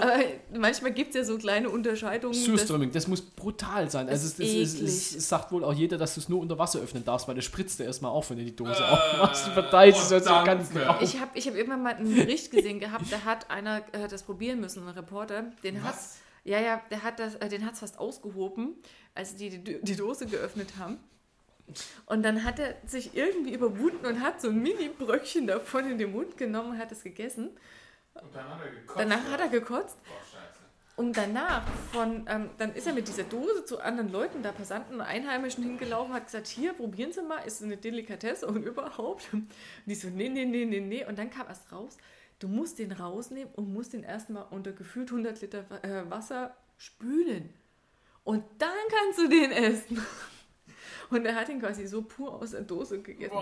aber 0.00 0.18
manchmal 0.56 0.92
gibt 0.92 1.10
es 1.10 1.16
ja 1.16 1.24
so 1.24 1.38
kleine 1.38 1.68
Unterscheidungen. 1.70 2.34
Surströmming, 2.34 2.92
das 2.92 3.06
muss 3.06 3.20
brutal 3.20 3.90
sein. 3.90 4.08
Also 4.08 4.26
es, 4.26 4.38
ist 4.38 4.74
es, 4.74 4.74
es, 4.74 4.80
es, 4.80 5.16
es 5.16 5.28
sagt 5.28 5.52
wohl 5.52 5.64
auch 5.64 5.74
jeder, 5.74 5.98
dass 5.98 6.14
du 6.14 6.20
es 6.20 6.28
nur 6.28 6.40
unter 6.40 6.58
Wasser 6.58 6.80
öffnen 6.80 7.04
darfst, 7.04 7.28
weil 7.28 7.34
das 7.34 7.44
spritzt 7.44 7.78
dir 7.78 7.84
erstmal 7.84 8.10
auf, 8.12 8.30
wenn 8.30 8.38
du 8.38 8.44
die 8.44 8.56
Dose 8.56 8.86
aufmachst. 8.88 9.46
Du 9.48 9.50
verteilst 9.52 10.00
es 10.00 10.12
also 10.12 10.44
ganz 10.44 10.70
danke. 10.70 10.84
grau. 10.84 10.96
Ich 11.00 11.20
habe 11.20 11.30
ich 11.34 11.46
hab 11.46 11.54
irgendwann 11.56 11.82
mal 11.82 11.94
einen 11.94 12.14
Bericht 12.14 12.50
gesehen 12.50 12.80
gehabt, 12.80 13.06
da 13.10 13.22
hat 13.24 13.50
einer 13.50 13.82
äh, 13.92 14.08
das 14.08 14.22
probieren 14.22 14.60
müssen, 14.60 14.86
ein 14.86 14.94
Reporter. 14.94 15.44
Den 15.62 15.82
hat, 15.82 15.96
ja, 16.44 16.60
ja, 16.60 16.80
der 16.90 17.02
hat 17.02 17.18
das, 17.18 17.34
äh, 17.36 17.48
den 17.48 17.66
hat's 17.66 17.80
fast 17.80 17.98
ausgehoben, 17.98 18.74
als 19.14 19.36
die, 19.36 19.50
die 19.50 19.80
die 19.82 19.96
Dose 19.96 20.26
geöffnet 20.26 20.70
haben. 20.78 20.98
Und 22.06 22.22
dann 22.22 22.44
hat 22.44 22.58
er 22.58 22.76
sich 22.86 23.16
irgendwie 23.16 23.52
überwunden 23.52 24.06
und 24.06 24.20
hat 24.20 24.40
so 24.40 24.48
ein 24.48 24.62
Mini-Bröckchen 24.62 25.46
davon 25.46 25.90
in 25.90 25.98
den 25.98 26.12
Mund 26.12 26.36
genommen 26.36 26.72
und 26.72 26.78
hat 26.78 26.92
es 26.92 27.02
gegessen. 27.02 27.50
Und 28.14 28.34
dann 28.34 28.48
hat 28.48 28.60
er 28.60 28.70
gekotzt. 28.70 28.98
Danach 28.98 29.30
hat 29.30 29.40
er 29.40 29.48
gekotzt. 29.48 29.98
Scheiße. 30.04 30.58
Und 30.98 31.16
danach 31.16 31.62
von, 31.92 32.26
ähm, 32.28 32.50
dann 32.58 32.74
ist 32.74 32.88
er 32.88 32.92
mit 32.92 33.06
dieser 33.06 33.22
Dose 33.22 33.64
zu 33.64 33.78
anderen 33.78 34.10
Leuten, 34.10 34.42
da 34.42 34.50
Passanten 34.50 34.96
und 34.96 35.02
Einheimischen 35.02 35.62
hingelaufen, 35.62 36.12
hat 36.12 36.24
gesagt, 36.24 36.48
hier, 36.48 36.72
probieren 36.72 37.12
Sie 37.12 37.22
mal, 37.22 37.38
ist 37.38 37.62
eine 37.62 37.76
Delikatesse 37.76 38.48
und 38.48 38.64
überhaupt. 38.64 39.28
Und 39.32 39.48
die 39.86 39.94
so, 39.94 40.08
nee, 40.08 40.28
nee, 40.28 40.44
nee, 40.44 40.64
nee, 40.64 40.80
nee. 40.80 41.06
Und 41.06 41.16
dann 41.16 41.30
kam 41.30 41.46
erst 41.46 41.70
raus, 41.70 41.98
du 42.40 42.48
musst 42.48 42.80
den 42.80 42.90
rausnehmen 42.90 43.52
und 43.54 43.72
musst 43.72 43.92
den 43.92 44.02
erstmal 44.02 44.46
unter 44.50 44.72
gefühlt 44.72 45.10
100 45.10 45.40
Liter 45.40 45.64
äh, 45.84 46.10
Wasser 46.10 46.56
spülen. 46.78 47.54
Und 48.24 48.42
dann 48.58 48.70
kannst 48.90 49.20
du 49.20 49.28
den 49.28 49.52
essen. 49.52 50.04
Und 51.10 51.24
er 51.24 51.34
hat 51.34 51.48
ihn 51.48 51.60
quasi 51.60 51.86
so 51.86 52.02
pur 52.02 52.34
aus 52.34 52.50
der 52.50 52.62
Dose 52.62 53.00
gegessen. 53.00 53.36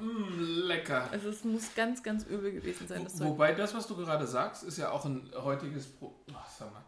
Mm, 0.00 0.66
lecker. 0.66 1.08
Also 1.10 1.28
es 1.30 1.44
muss 1.44 1.74
ganz, 1.74 2.02
ganz 2.02 2.24
übel 2.24 2.52
gewesen 2.52 2.86
sein. 2.86 3.04
Das 3.04 3.20
Wo, 3.20 3.30
wobei 3.30 3.52
das, 3.52 3.74
was 3.74 3.86
du 3.86 3.96
gerade 3.96 4.26
sagst, 4.26 4.62
ist 4.62 4.78
ja 4.78 4.90
auch 4.90 5.04
ein 5.04 5.30
heutiges 5.42 5.86
Pro 5.86 6.14
Ach, 6.32 6.48
sag 6.50 6.72
mal. 6.72 6.82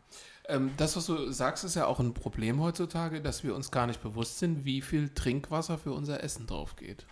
Ähm, 0.49 0.73
das, 0.77 0.97
was 0.97 1.07
du 1.07 1.31
sagst, 1.31 1.65
ist 1.65 1.77
ja 1.77 1.87
auch 1.87 2.01
ein 2.01 2.15
Problem 2.15 2.61
heutzutage, 2.61 3.21
dass 3.21 3.45
wir 3.45 3.55
uns 3.55 3.71
gar 3.71 3.87
nicht 3.87 4.03
bewusst 4.03 4.39
sind, 4.39 4.65
wie 4.65 4.81
viel 4.81 5.09
Trinkwasser 5.11 5.79
für 5.79 5.93
unser 5.93 6.23
Essen 6.23 6.47
drauf 6.47 6.77
geht. 6.77 7.07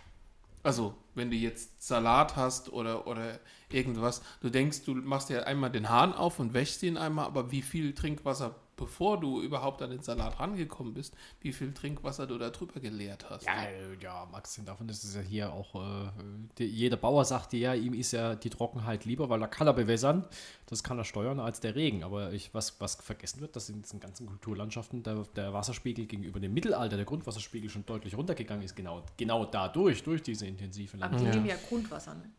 Also, 0.61 0.93
wenn 1.15 1.31
du 1.31 1.37
jetzt 1.37 1.81
Salat 1.81 2.35
hast 2.35 2.71
oder, 2.71 3.07
oder 3.07 3.39
irgendwas, 3.69 4.21
du 4.41 4.49
denkst, 4.49 4.83
du 4.83 4.93
machst 4.93 5.29
ja 5.29 5.43
einmal 5.43 5.71
den 5.71 5.89
Hahn 5.89 6.13
auf 6.13 6.39
und 6.39 6.53
wäschst 6.53 6.83
ihn 6.83 6.97
einmal, 6.97 7.25
aber 7.25 7.51
wie 7.51 7.61
viel 7.61 7.93
Trinkwasser, 7.93 8.55
bevor 8.79 9.19
du 9.19 9.41
überhaupt 9.41 9.81
an 9.81 9.89
den 9.89 10.01
Salat 10.01 10.39
rangekommen 10.39 10.93
bist, 10.93 11.13
wie 11.41 11.51
viel 11.51 11.73
Trinkwasser 11.73 12.25
du 12.25 12.37
da 12.37 12.49
drüber 12.49 12.79
geleert 12.79 13.29
hast? 13.29 13.45
Ja, 13.45 13.53
ja, 14.01 14.23
abgesehen 14.31 14.65
davon, 14.65 14.87
ist 14.87 15.13
ja 15.13 15.21
hier 15.21 15.51
auch, 15.51 15.75
äh, 15.75 16.09
die, 16.57 16.63
jeder 16.63 16.95
Bauer 16.95 17.25
sagt 17.25 17.51
dir 17.51 17.59
ja, 17.59 17.73
ihm 17.73 17.93
ist 17.93 18.13
ja 18.13 18.35
die 18.35 18.49
Trockenheit 18.49 19.03
lieber, 19.03 19.29
weil 19.29 19.41
er 19.41 19.49
kann 19.49 19.67
er 19.67 19.73
bewässern, 19.73 20.23
das 20.67 20.81
kann 20.81 20.97
er 20.97 21.03
steuern 21.03 21.41
als 21.41 21.59
der 21.59 21.75
Regen. 21.75 22.05
Aber 22.05 22.31
ich, 22.31 22.53
was, 22.53 22.79
was 22.79 22.95
vergessen 22.95 23.41
wird, 23.41 23.55
dass 23.57 23.67
in 23.69 23.81
diesen 23.81 23.99
ganzen 23.99 24.27
Kulturlandschaften 24.27 25.03
der, 25.03 25.25
der 25.35 25.53
Wasserspiegel 25.53 26.05
gegenüber 26.05 26.39
dem 26.39 26.53
Mittelalter, 26.53 26.95
der 26.95 27.05
Grundwasserspiegel 27.05 27.69
schon 27.69 27.85
deutlich 27.85 28.15
runtergegangen 28.15 28.63
ist, 28.63 28.77
genau, 28.77 29.03
genau 29.17 29.43
dadurch, 29.43 30.03
durch 30.03 30.23
diese 30.23 30.47
intensive 30.47 30.95
Aber 31.01 31.17
die 31.17 31.25
Landwirtschaft. 31.25 31.45
nehmen 31.45 31.59
ja 31.59 31.67
Grundwasser. 31.67 32.15
Ne? 32.15 32.29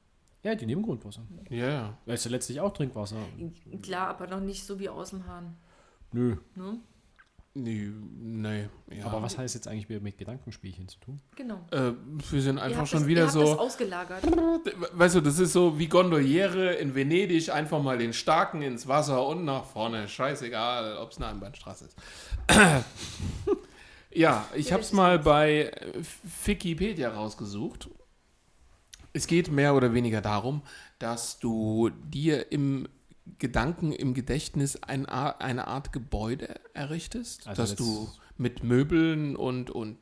Ja, 0.43 0.55
die 0.55 0.65
nehmen 0.65 0.83
Grundwasser. 0.83 1.21
Ja, 1.51 1.69
ja. 1.69 1.99
Das 2.07 2.21
ist 2.21 2.25
ja 2.25 2.31
letztlich 2.31 2.61
auch 2.61 2.73
Trinkwasser. 2.73 3.17
Klar, 3.83 4.09
aber 4.09 4.27
noch 4.27 4.41
nicht 4.41 4.65
so 4.65 4.79
wie 4.79 4.89
aus 4.89 5.11
dem 5.11 5.27
Hahn. 5.27 5.55
Nö. 6.12 6.37
Ne? 6.55 6.81
Nee, 7.53 7.91
nee. 8.20 8.69
Ja. 8.93 9.07
Aber 9.07 9.23
was 9.23 9.37
heißt 9.37 9.57
jetzt 9.57 9.66
eigentlich 9.66 9.89
wieder 9.89 9.99
mit 10.01 10.16
Gedankenspielchen 10.16 10.87
zu 10.87 11.01
tun? 11.01 11.20
Genau. 11.35 11.66
Äh, 11.73 11.93
wir 12.31 12.43
sind 12.43 12.59
einfach 12.59 12.87
schon 12.87 13.01
das, 13.01 13.09
wieder 13.09 13.23
ihr 13.23 13.27
habt 13.27 13.37
Das 13.37 13.49
so. 13.51 13.59
ausgelagert. 13.59 14.23
Weißt 14.93 15.16
du, 15.16 15.20
das 15.20 15.41
ist 15.41 15.53
so 15.53 15.77
wie 15.77 15.89
Gondoliere 15.89 16.74
in 16.74 16.95
Venedig, 16.95 17.51
einfach 17.51 17.82
mal 17.82 17.99
den 17.99 18.12
Starken 18.12 18.62
ins 18.62 18.87
Wasser 18.87 19.27
und 19.27 19.45
nach 19.45 19.65
vorne. 19.65 20.07
Scheißegal, 20.07 20.97
ob 20.99 21.11
es 21.11 21.16
eine 21.16 21.27
Einbahnstraße 21.27 21.87
ist. 21.87 21.97
ja, 24.12 24.47
ich 24.55 24.73
habe 24.73 24.82
es 24.82 24.93
mal 24.93 25.19
bei 25.19 25.73
Wikipedia 26.45 27.11
rausgesucht. 27.11 27.89
Es 29.12 29.27
geht 29.27 29.51
mehr 29.51 29.74
oder 29.74 29.93
weniger 29.93 30.20
darum, 30.20 30.62
dass 31.01 31.41
du 31.41 31.91
dir 31.91 32.53
im 32.53 32.87
Gedanken, 33.39 33.93
im 33.93 34.15
Gedächtnis 34.15 34.83
ein 34.83 35.07
eine 35.07 35.67
Art 35.67 35.93
Gebäude 35.93 36.55
errichtest, 36.75 37.47
Also 37.47 37.63
dass 37.63 37.75
du 37.77 38.09
mit 38.37 38.65
Möbeln 38.65 39.37
und, 39.37 39.71
und 39.71 39.99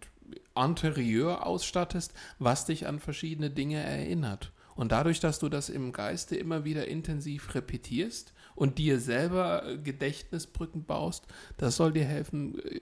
Interieur 0.56 1.46
ausstattest, 1.46 2.12
was 2.38 2.66
dich 2.66 2.86
an 2.86 3.00
verschiedene 3.00 3.50
Dinge 3.50 3.82
erinnert. 3.82 4.52
Und 4.78 4.92
dadurch, 4.92 5.18
dass 5.18 5.40
du 5.40 5.48
das 5.48 5.70
im 5.70 5.90
Geiste 5.92 6.36
immer 6.36 6.64
wieder 6.64 6.86
intensiv 6.86 7.54
repetierst 7.56 8.32
und 8.54 8.78
dir 8.78 9.00
selber 9.00 9.66
äh, 9.66 9.78
Gedächtnisbrücken 9.78 10.84
baust, 10.84 11.26
das 11.56 11.76
soll 11.76 11.92
dir 11.92 12.04
helfen, 12.04 12.60
äh, 12.60 12.80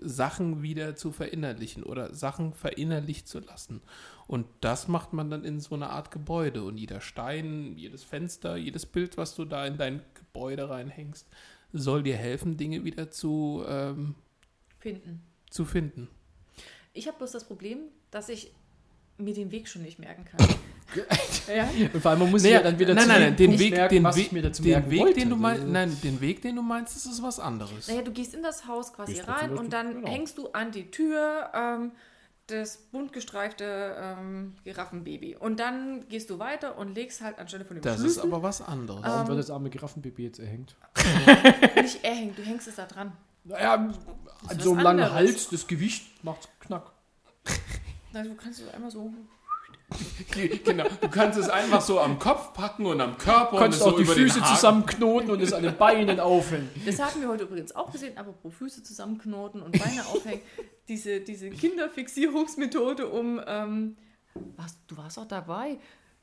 Sachen 0.00 0.62
wieder 0.62 0.94
zu 0.94 1.10
verinnerlichen 1.10 1.84
oder 1.84 2.14
Sachen 2.14 2.52
verinnerlicht 2.52 3.26
zu 3.28 3.40
lassen. 3.40 3.80
Und 4.28 4.46
das 4.60 4.88
macht 4.88 5.14
man 5.14 5.30
dann 5.30 5.42
in 5.42 5.58
so 5.58 5.74
einer 5.74 5.88
Art 5.88 6.10
Gebäude. 6.10 6.62
Und 6.62 6.76
jeder 6.76 7.00
Stein, 7.00 7.76
jedes 7.76 8.04
Fenster, 8.04 8.56
jedes 8.56 8.84
Bild, 8.84 9.16
was 9.16 9.34
du 9.34 9.46
da 9.46 9.66
in 9.66 9.78
dein 9.78 10.02
Gebäude 10.12 10.68
reinhängst, 10.68 11.26
soll 11.72 12.02
dir 12.02 12.16
helfen, 12.16 12.58
Dinge 12.58 12.84
wieder 12.84 13.10
zu, 13.10 13.64
ähm, 13.66 14.14
Finden. 14.78 15.22
zu 15.48 15.64
finden. 15.64 16.08
Ich 16.92 17.08
habe 17.08 17.16
bloß 17.16 17.32
das 17.32 17.46
Problem, 17.46 17.78
dass 18.10 18.28
ich 18.28 18.52
mir 19.16 19.32
den 19.32 19.50
Weg 19.50 19.66
schon 19.66 19.82
nicht 19.82 19.98
merken 19.98 20.26
kann. 20.26 20.46
ja? 21.54 21.68
Und 21.92 22.00
vor 22.00 22.10
allem, 22.10 22.20
man 22.20 22.30
muss 22.30 22.42
Naja, 22.42 22.58
ja 22.58 22.62
dann 22.62 22.78
wieder 22.78 22.94
nein, 22.94 23.04
zu 23.04 23.08
nein, 23.08 23.20
nein, 23.22 23.36
den 23.36 23.58
Weg, 23.58 23.70
merken, 23.72 23.94
den 23.94 24.04
was 24.04 24.16
Weg, 24.16 24.26
ich 24.26 24.32
mir 24.32 24.42
dazu 24.42 24.62
den 24.62 24.72
merken 24.72 24.90
Weg, 24.90 25.00
wollte. 25.00 25.20
den 25.20 25.30
du 25.30 25.36
meinst, 25.36 25.66
nein, 25.66 25.96
den 26.02 26.20
Weg, 26.20 26.42
den 26.42 26.56
du 26.56 26.62
meinst, 26.62 26.96
das 26.96 27.06
ist 27.06 27.22
was 27.22 27.40
anderes. 27.40 27.88
Naja, 27.88 28.02
du 28.02 28.12
gehst 28.12 28.34
in 28.34 28.42
das 28.42 28.66
Haus 28.66 28.92
quasi 28.92 29.14
Gehst 29.14 29.26
rein 29.26 29.56
und 29.56 29.72
dann 29.72 29.94
genau. 29.94 30.08
hängst 30.08 30.36
du 30.36 30.48
an 30.48 30.70
die 30.70 30.90
Tür 30.90 31.50
ähm, 31.54 31.92
das 32.48 32.78
bunt 32.78 33.12
gestreifte 33.12 33.96
ähm, 34.00 34.54
Giraffenbaby. 34.64 35.36
Und 35.36 35.60
dann 35.60 36.08
gehst 36.08 36.30
du 36.30 36.38
weiter 36.38 36.78
und 36.78 36.94
legst 36.94 37.20
halt 37.20 37.38
anstelle 37.38 37.64
von 37.64 37.76
dem 37.76 37.82
Das 37.82 38.00
Schlüssel 38.00 38.18
ist 38.18 38.24
aber 38.24 38.42
was 38.42 38.62
anderes. 38.62 39.02
Warum 39.02 39.20
Ähm, 39.22 39.28
wird 39.28 39.38
das 39.38 39.50
arme 39.50 39.70
Giraffenbaby 39.70 40.24
jetzt 40.24 40.40
erhängt? 40.40 40.76
nicht 41.76 42.02
er 42.02 42.14
hängt, 42.14 42.38
du 42.38 42.42
hängst 42.42 42.66
es 42.66 42.76
da 42.76 42.86
dran. 42.86 43.12
Naja, 43.44 43.74
an 43.74 43.94
so 44.60 44.72
einem 44.72 44.80
langen 44.80 45.00
anderes. 45.00 45.12
Hals, 45.12 45.48
das 45.50 45.66
Gewicht 45.66 46.24
macht 46.24 46.48
knack. 46.60 46.90
Also 48.12 48.30
du 48.30 48.36
kannst 48.36 48.60
es 48.60 48.72
einmal 48.74 48.90
so. 48.90 49.12
Genau. 50.64 50.84
Du 51.00 51.08
kannst 51.08 51.38
es 51.38 51.48
einfach 51.48 51.80
so 51.80 52.00
am 52.00 52.18
Kopf 52.18 52.52
packen 52.52 52.86
und 52.86 53.00
am 53.00 53.16
Körper 53.16 53.52
Du 53.52 53.56
kannst 53.58 53.80
und 53.80 53.86
es 53.86 53.86
auch 53.86 53.90
so 53.92 53.96
die 53.98 54.04
über 54.04 54.14
Füße 54.14 54.42
zusammenknoten 54.42 55.30
und 55.30 55.40
es 55.40 55.52
an 55.52 55.62
den 55.62 55.76
Beinen 55.76 56.20
aufhängen. 56.20 56.68
Das 56.84 56.98
haben 56.98 57.20
wir 57.20 57.28
heute 57.28 57.44
übrigens 57.44 57.74
auch 57.74 57.90
gesehen, 57.90 58.16
aber 58.18 58.32
pro 58.32 58.50
Füße 58.50 58.82
zusammenknoten 58.82 59.62
und 59.62 59.78
Beine 59.78 60.06
aufhängen. 60.06 60.42
Diese, 60.88 61.20
diese 61.20 61.50
Kinderfixierungsmethode, 61.50 63.08
um. 63.08 63.40
Ähm, 63.46 63.96
was, 64.56 64.76
du 64.86 64.96
warst 64.96 65.18
auch 65.18 65.26
dabei, 65.26 65.78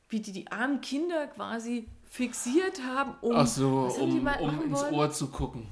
wie 0.09 0.19
die 0.19 0.31
die 0.31 0.51
armen 0.51 0.81
Kinder 0.81 1.27
quasi 1.27 1.87
fixiert 2.09 2.81
haben, 2.83 3.15
um. 3.21 3.35
Ach 3.35 3.47
so, 3.47 3.89
um, 3.99 4.23
mal 4.23 4.39
um 4.39 4.63
ins 4.63 4.81
wollen? 4.81 4.93
Ohr 4.93 5.11
zu 5.11 5.27
gucken. 5.27 5.67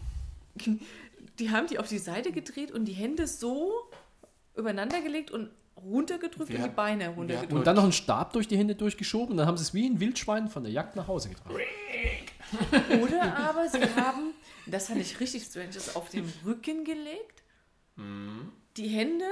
Die 1.40 1.50
haben 1.50 1.68
die 1.68 1.80
auf 1.80 1.88
die 1.88 2.00
Seite 2.00 2.32
gedreht 2.32 2.72
und 2.72 2.86
die 2.86 2.94
Hände 2.94 3.28
so 3.28 3.72
übereinander 4.56 5.02
gelegt 5.02 5.32
und 5.32 5.50
runtergedrückt 5.86 6.50
Wir 6.50 6.60
und 6.60 6.66
die 6.66 6.70
Beine 6.76 7.10
runtergedrückt. 7.10 7.54
Und 7.54 7.68
dann 7.68 7.76
noch 7.76 7.84
einen 7.84 7.92
Stab 7.92 8.34
durch 8.34 8.48
die 8.48 8.58
Hände 8.58 8.76
durchgeschoben 8.76 9.32
und 9.32 9.38
dann 9.38 9.48
haben 9.48 9.58
sie 9.58 9.64
es 9.64 9.74
wie 9.74 9.88
ein 9.88 10.00
Wildschwein 10.00 10.48
von 10.50 10.64
der 10.64 10.72
Jagd 10.72 10.96
nach 10.96 11.08
Hause 11.08 11.30
getragen. 11.30 11.56
Oder 13.02 13.36
aber 13.38 13.68
sie 13.68 13.80
haben, 13.96 14.34
das 14.68 14.88
fand 14.88 15.02
ich 15.02 15.20
richtig 15.20 15.44
strange, 15.44 15.70
das 15.74 15.96
auf 15.96 16.10
den 16.10 16.32
Rücken 16.46 16.84
gelegt, 16.84 17.44
die 18.78 18.88
Hände 18.88 19.26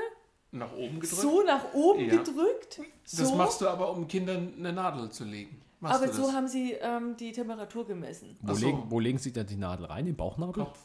Nach 0.52 0.72
oben 0.73 0.99
gedrückt. 0.99 1.22
so 1.22 1.44
nach 1.44 1.73
oben 1.73 2.06
Ja. 2.06 2.18
gedrückt. 2.18 2.80
So, 3.03 3.23
Das 3.23 3.34
machst 3.36 3.61
du 3.61 3.68
aber, 3.68 3.91
um 3.91 4.07
Kindern 4.07 4.53
eine 4.57 4.73
Nadel 4.73 5.10
zu 5.11 5.23
legen. 5.23 5.61
Machst 5.80 6.02
aber 6.03 6.14
so 6.14 6.32
haben 6.32 6.48
sie 6.48 6.73
ähm, 6.73 7.15
die 7.18 7.32
Temperatur 7.32 7.88
gemessen. 7.88 8.38
Wo, 8.41 8.53
so. 8.53 8.65
legen, 8.68 8.84
wo 8.90 8.99
legen 8.99 9.18
sie 9.18 9.34
da 9.34 9.44
die 9.44 9.56
Nadel 9.56 9.88
rein? 9.88 10.06
Im 10.06 10.15
Bauchnabel? 10.15 10.64
Kopf. 10.64 10.80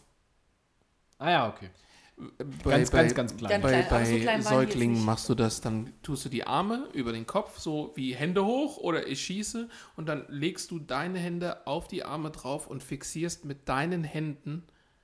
Ah 1.18 1.30
ja, 1.30 1.48
okay. 1.48 1.68
Bei, 2.16 2.70
Ganz, 2.70 2.90
bei, 2.90 2.98
ganz, 3.02 3.14
ganz 3.14 3.36
klein. 3.36 3.60
Bei, 3.60 3.82
so 3.82 3.90
bei 3.90 4.36
die 4.36 4.42
Säuglingen 4.42 5.04
machst 5.04 5.28
du 5.28 5.34
das, 5.34 5.60
dann 5.60 5.92
tust 6.02 6.24
du 6.24 6.30
die 6.30 6.46
Arme 6.46 6.88
über 6.94 7.12
den 7.12 7.26
Kopf, 7.26 7.58
so 7.58 7.92
wie 7.94 8.14
Hände 8.14 8.46
hoch 8.46 8.78
oder 8.78 9.06
ich 9.06 9.20
schieße 9.20 9.68
und 9.96 10.08
dann 10.08 10.24
legst 10.28 10.70
du 10.70 10.78
deine 10.78 11.18
Hände 11.18 11.66
auf 11.66 11.88
die 11.88 12.04
Arme 12.04 12.30
drauf 12.30 12.68
und 12.68 12.82
fixierst 12.82 13.44
mit 13.44 13.68
deinen 13.68 14.02
Händen, 14.02 14.62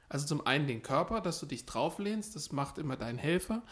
also 0.08 0.26
zum 0.26 0.46
einen 0.46 0.66
den 0.66 0.82
Körper, 0.82 1.20
dass 1.20 1.38
du 1.38 1.44
dich 1.44 1.66
drauflehnst, 1.66 2.34
das 2.34 2.50
macht 2.50 2.78
immer 2.78 2.96
dein 2.96 3.18
Helfer, 3.18 3.62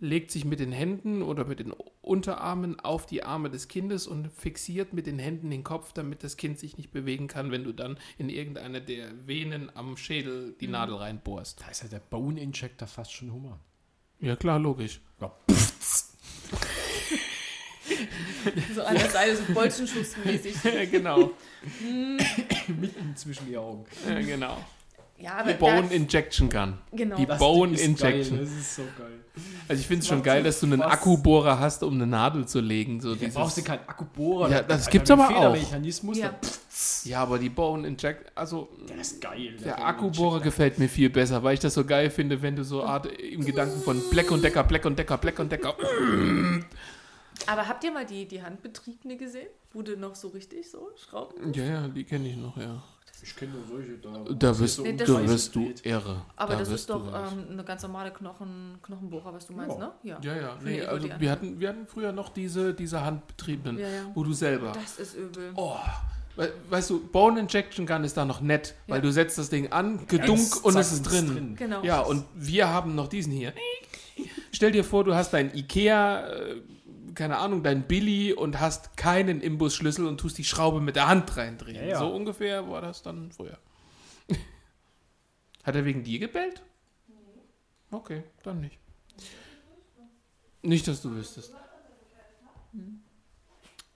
legt 0.00 0.30
sich 0.30 0.44
mit 0.44 0.60
den 0.60 0.72
Händen 0.72 1.22
oder 1.22 1.44
mit 1.44 1.60
den 1.60 1.72
Unterarmen 2.00 2.80
auf 2.80 3.06
die 3.06 3.22
Arme 3.22 3.50
des 3.50 3.68
Kindes 3.68 4.06
und 4.06 4.32
fixiert 4.32 4.92
mit 4.92 5.06
den 5.06 5.18
Händen 5.18 5.50
den 5.50 5.64
Kopf, 5.64 5.92
damit 5.92 6.24
das 6.24 6.36
Kind 6.36 6.58
sich 6.58 6.76
nicht 6.76 6.90
bewegen 6.90 7.28
kann, 7.28 7.50
wenn 7.50 7.64
du 7.64 7.72
dann 7.72 7.98
in 8.18 8.28
irgendeine 8.28 8.80
der 8.80 9.10
Venen 9.26 9.70
am 9.74 9.96
Schädel 9.96 10.54
die 10.60 10.68
Nadel 10.68 10.96
reinbohrst. 10.96 11.60
Da 11.60 11.68
ist 11.68 11.82
ja 11.82 11.88
der 11.88 12.00
Bone 12.00 12.40
Injector 12.40 12.88
fast 12.88 13.12
schon 13.12 13.32
human. 13.32 13.60
Ja 14.18 14.36
klar, 14.36 14.58
logisch. 14.58 15.00
Ja. 15.20 15.32
So 18.74 18.82
an 18.82 18.94
der 18.94 19.10
Seite, 19.10 19.36
so 19.36 19.52
Bolzenschussmäßig. 19.52 20.64
Ja, 20.64 20.84
genau. 20.90 21.32
Mitten 22.68 23.14
zwischen 23.16 23.46
die 23.46 23.56
Augen. 23.56 23.84
Ja, 24.08 24.20
genau. 24.20 24.64
Ja, 25.20 25.34
aber 25.38 25.52
Die 25.52 25.58
Bone 25.58 25.82
da, 25.88 25.94
Injection 25.94 26.48
Gun. 26.48 26.78
Genau. 26.92 27.16
Die 27.16 27.26
Das 27.26 27.38
Bone 27.38 27.74
ist 27.74 27.84
Injection. 27.84 28.38
Geil, 28.38 28.46
das 28.46 28.54
ist 28.54 28.76
so 28.76 28.82
geil. 28.98 29.12
Also 29.68 29.80
ich 29.80 29.86
finde 29.86 30.02
es 30.02 30.08
schon 30.08 30.22
geil, 30.22 30.42
dass 30.42 30.60
du 30.60 30.66
einen 30.66 30.80
Spaß. 30.80 30.92
Akkubohrer 30.92 31.58
hast, 31.60 31.82
um 31.82 31.94
eine 31.94 32.06
Nadel 32.06 32.46
zu 32.46 32.60
legen. 32.60 33.00
So 33.00 33.10
Da 33.14 33.20
dieses- 33.20 33.34
brauchst 33.34 33.56
du 33.58 33.62
keinen 33.62 33.86
Akkubohrer. 33.86 34.50
Ja, 34.50 34.62
da- 34.62 34.68
das 34.74 34.84
da- 34.86 34.90
gibt's 34.90 35.08
da- 35.08 35.14
aber 35.14 35.36
auch. 35.36 35.52
Mechanismus, 35.52 36.18
Ja. 36.18 36.34
ja, 37.04 37.22
aber 37.22 37.38
die 37.38 37.48
Bone 37.48 37.86
Injection, 37.86 38.26
also 38.34 38.68
der 38.88 38.96
ist 38.98 39.20
geil. 39.20 39.56
der 39.64 39.84
Akkubohrer 39.86 40.40
gefällt 40.40 40.78
mir 40.78 40.88
viel 40.88 41.10
besser, 41.10 41.42
weil 41.42 41.54
ich 41.54 41.60
das 41.60 41.74
so 41.74 41.84
geil 41.84 42.10
finde, 42.10 42.42
wenn 42.42 42.56
du 42.56 42.64
so 42.64 42.82
Art 42.82 43.06
im 43.06 43.44
Gedanken 43.44 43.80
von 43.82 44.02
Black 44.10 44.30
und 44.30 44.42
Decker, 44.42 44.64
Black 44.64 44.84
und 44.84 44.98
Decker, 44.98 45.16
Black 45.18 45.38
und 45.38 45.52
Decker. 45.52 45.74
aber 47.46 47.68
habt 47.68 47.84
ihr 47.84 47.92
mal 47.92 48.04
die, 48.06 48.26
die 48.26 48.42
handbetriebene 48.42 49.16
gesehen? 49.16 49.48
Du 49.72 49.96
noch 49.96 50.16
so 50.16 50.28
richtig 50.28 50.68
so 50.68 50.90
schrauben? 50.96 51.52
Ja, 51.52 51.64
ja, 51.64 51.88
die 51.88 52.04
kenne 52.04 52.28
ich 52.28 52.36
noch, 52.36 52.56
ja. 52.56 52.82
Ich 53.22 53.36
kenne 53.36 53.52
nur 53.52 53.66
solche. 53.66 53.98
Da, 53.98 54.32
Da 54.34 54.58
wirst, 54.58 54.80
Nee, 54.80 54.98
weiß 54.98 55.28
wirst 55.28 55.54
du 55.54 55.72
irre. 55.82 56.22
Aber 56.36 56.52
da 56.54 56.58
das 56.60 56.68
ist 56.70 56.88
doch 56.90 57.06
ähm, 57.06 57.46
eine 57.52 57.64
ganz 57.64 57.82
normale 57.82 58.10
Knochen, 58.12 58.78
Knochenbohrer, 58.82 59.32
was 59.34 59.46
du 59.46 59.52
meinst, 59.52 59.78
Ja. 59.78 59.86
ne? 59.86 59.92
Ja. 60.02 60.18
Ja, 60.22 60.36
ja, 60.36 60.58
nee, 60.64 60.82
also 60.82 61.08
wir 61.18 61.30
hatten, 61.30 61.60
wir 61.60 61.68
hatten 61.68 61.86
früher 61.86 62.12
noch 62.12 62.30
diese, 62.30 62.72
diese 62.74 63.04
handbetriebenen, 63.04 63.78
Ja, 63.78 63.88
ja. 63.88 64.02
wo 64.14 64.24
du 64.24 64.32
selber. 64.32 64.72
Das 64.72 64.98
ist 64.98 65.14
übel. 65.16 65.52
Oh, 65.56 65.76
we- 66.36 66.52
weißt 66.70 66.90
du, 66.90 67.00
Bone 67.08 67.40
Injection 67.40 67.86
Gun 67.86 68.04
ist 68.04 68.16
da 68.16 68.24
noch 68.24 68.40
nett, 68.40 68.74
weil 68.86 69.00
du 69.00 69.10
setzt 69.12 69.36
das 69.38 69.50
Ding 69.50 69.70
an, 69.72 70.06
gedunk 70.06 70.64
und 70.64 70.76
es 70.76 70.92
ist 70.92 71.02
drin. 71.02 71.54
Genau. 71.58 71.82
Ja, 71.82 72.00
und 72.00 72.24
wir 72.34 72.68
haben 72.68 72.94
noch 72.94 73.08
diesen 73.08 73.32
hier. 73.32 73.52
Stell 74.52 74.72
dir 74.72 74.84
vor, 74.84 75.04
du 75.04 75.14
hast 75.14 75.32
dein 75.32 75.54
Ikea, 75.54 76.26
äh, 76.28 76.56
keine 77.14 77.38
Ahnung, 77.38 77.62
dein 77.62 77.86
Billy 77.86 78.32
und 78.32 78.60
hast 78.60 78.96
keinen 78.96 79.40
Imbusschlüssel 79.40 80.06
und 80.06 80.18
tust 80.18 80.38
die 80.38 80.44
Schraube 80.44 80.80
mit 80.80 80.96
der 80.96 81.08
Hand 81.08 81.36
reindrehen. 81.36 81.76
Ja, 81.76 81.84
ja. 81.84 81.98
So 81.98 82.08
ungefähr 82.08 82.68
war 82.68 82.80
das 82.80 83.02
dann 83.02 83.32
früher. 83.32 83.58
Hat 85.64 85.74
er 85.74 85.84
wegen 85.84 86.02
dir 86.02 86.18
gebellt? 86.18 86.62
Okay, 87.90 88.22
dann 88.42 88.60
nicht. 88.60 88.78
Nicht, 90.62 90.86
dass 90.86 91.02
du 91.02 91.10
wüsstest. 91.12 91.54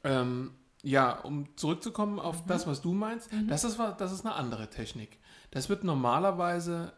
Ähm, 0.02 0.52
ja, 0.82 1.12
um 1.20 1.56
zurückzukommen 1.56 2.18
auf 2.18 2.44
das, 2.46 2.66
was 2.66 2.82
du 2.82 2.92
meinst, 2.92 3.30
das, 3.48 3.64
ist, 3.64 3.78
das 3.78 4.12
ist 4.12 4.26
eine 4.26 4.34
andere 4.34 4.68
Technik. 4.68 5.18
Das 5.50 5.68
wird 5.68 5.84
normalerweise, 5.84 6.92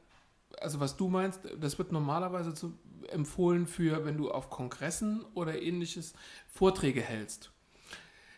also 0.61 0.81
was 0.81 0.97
du 0.97 1.09
meinst, 1.09 1.41
das 1.61 1.79
wird 1.79 1.93
normalerweise 1.93 2.55
zu, 2.55 2.79
empfohlen 3.11 3.67
für, 3.67 4.05
wenn 4.05 4.17
du 4.17 4.31
auf 4.31 4.51
Kongressen 4.51 5.25
oder 5.35 5.61
ähnliches 5.61 6.15
Vorträge 6.49 7.01
hältst. 7.01 7.51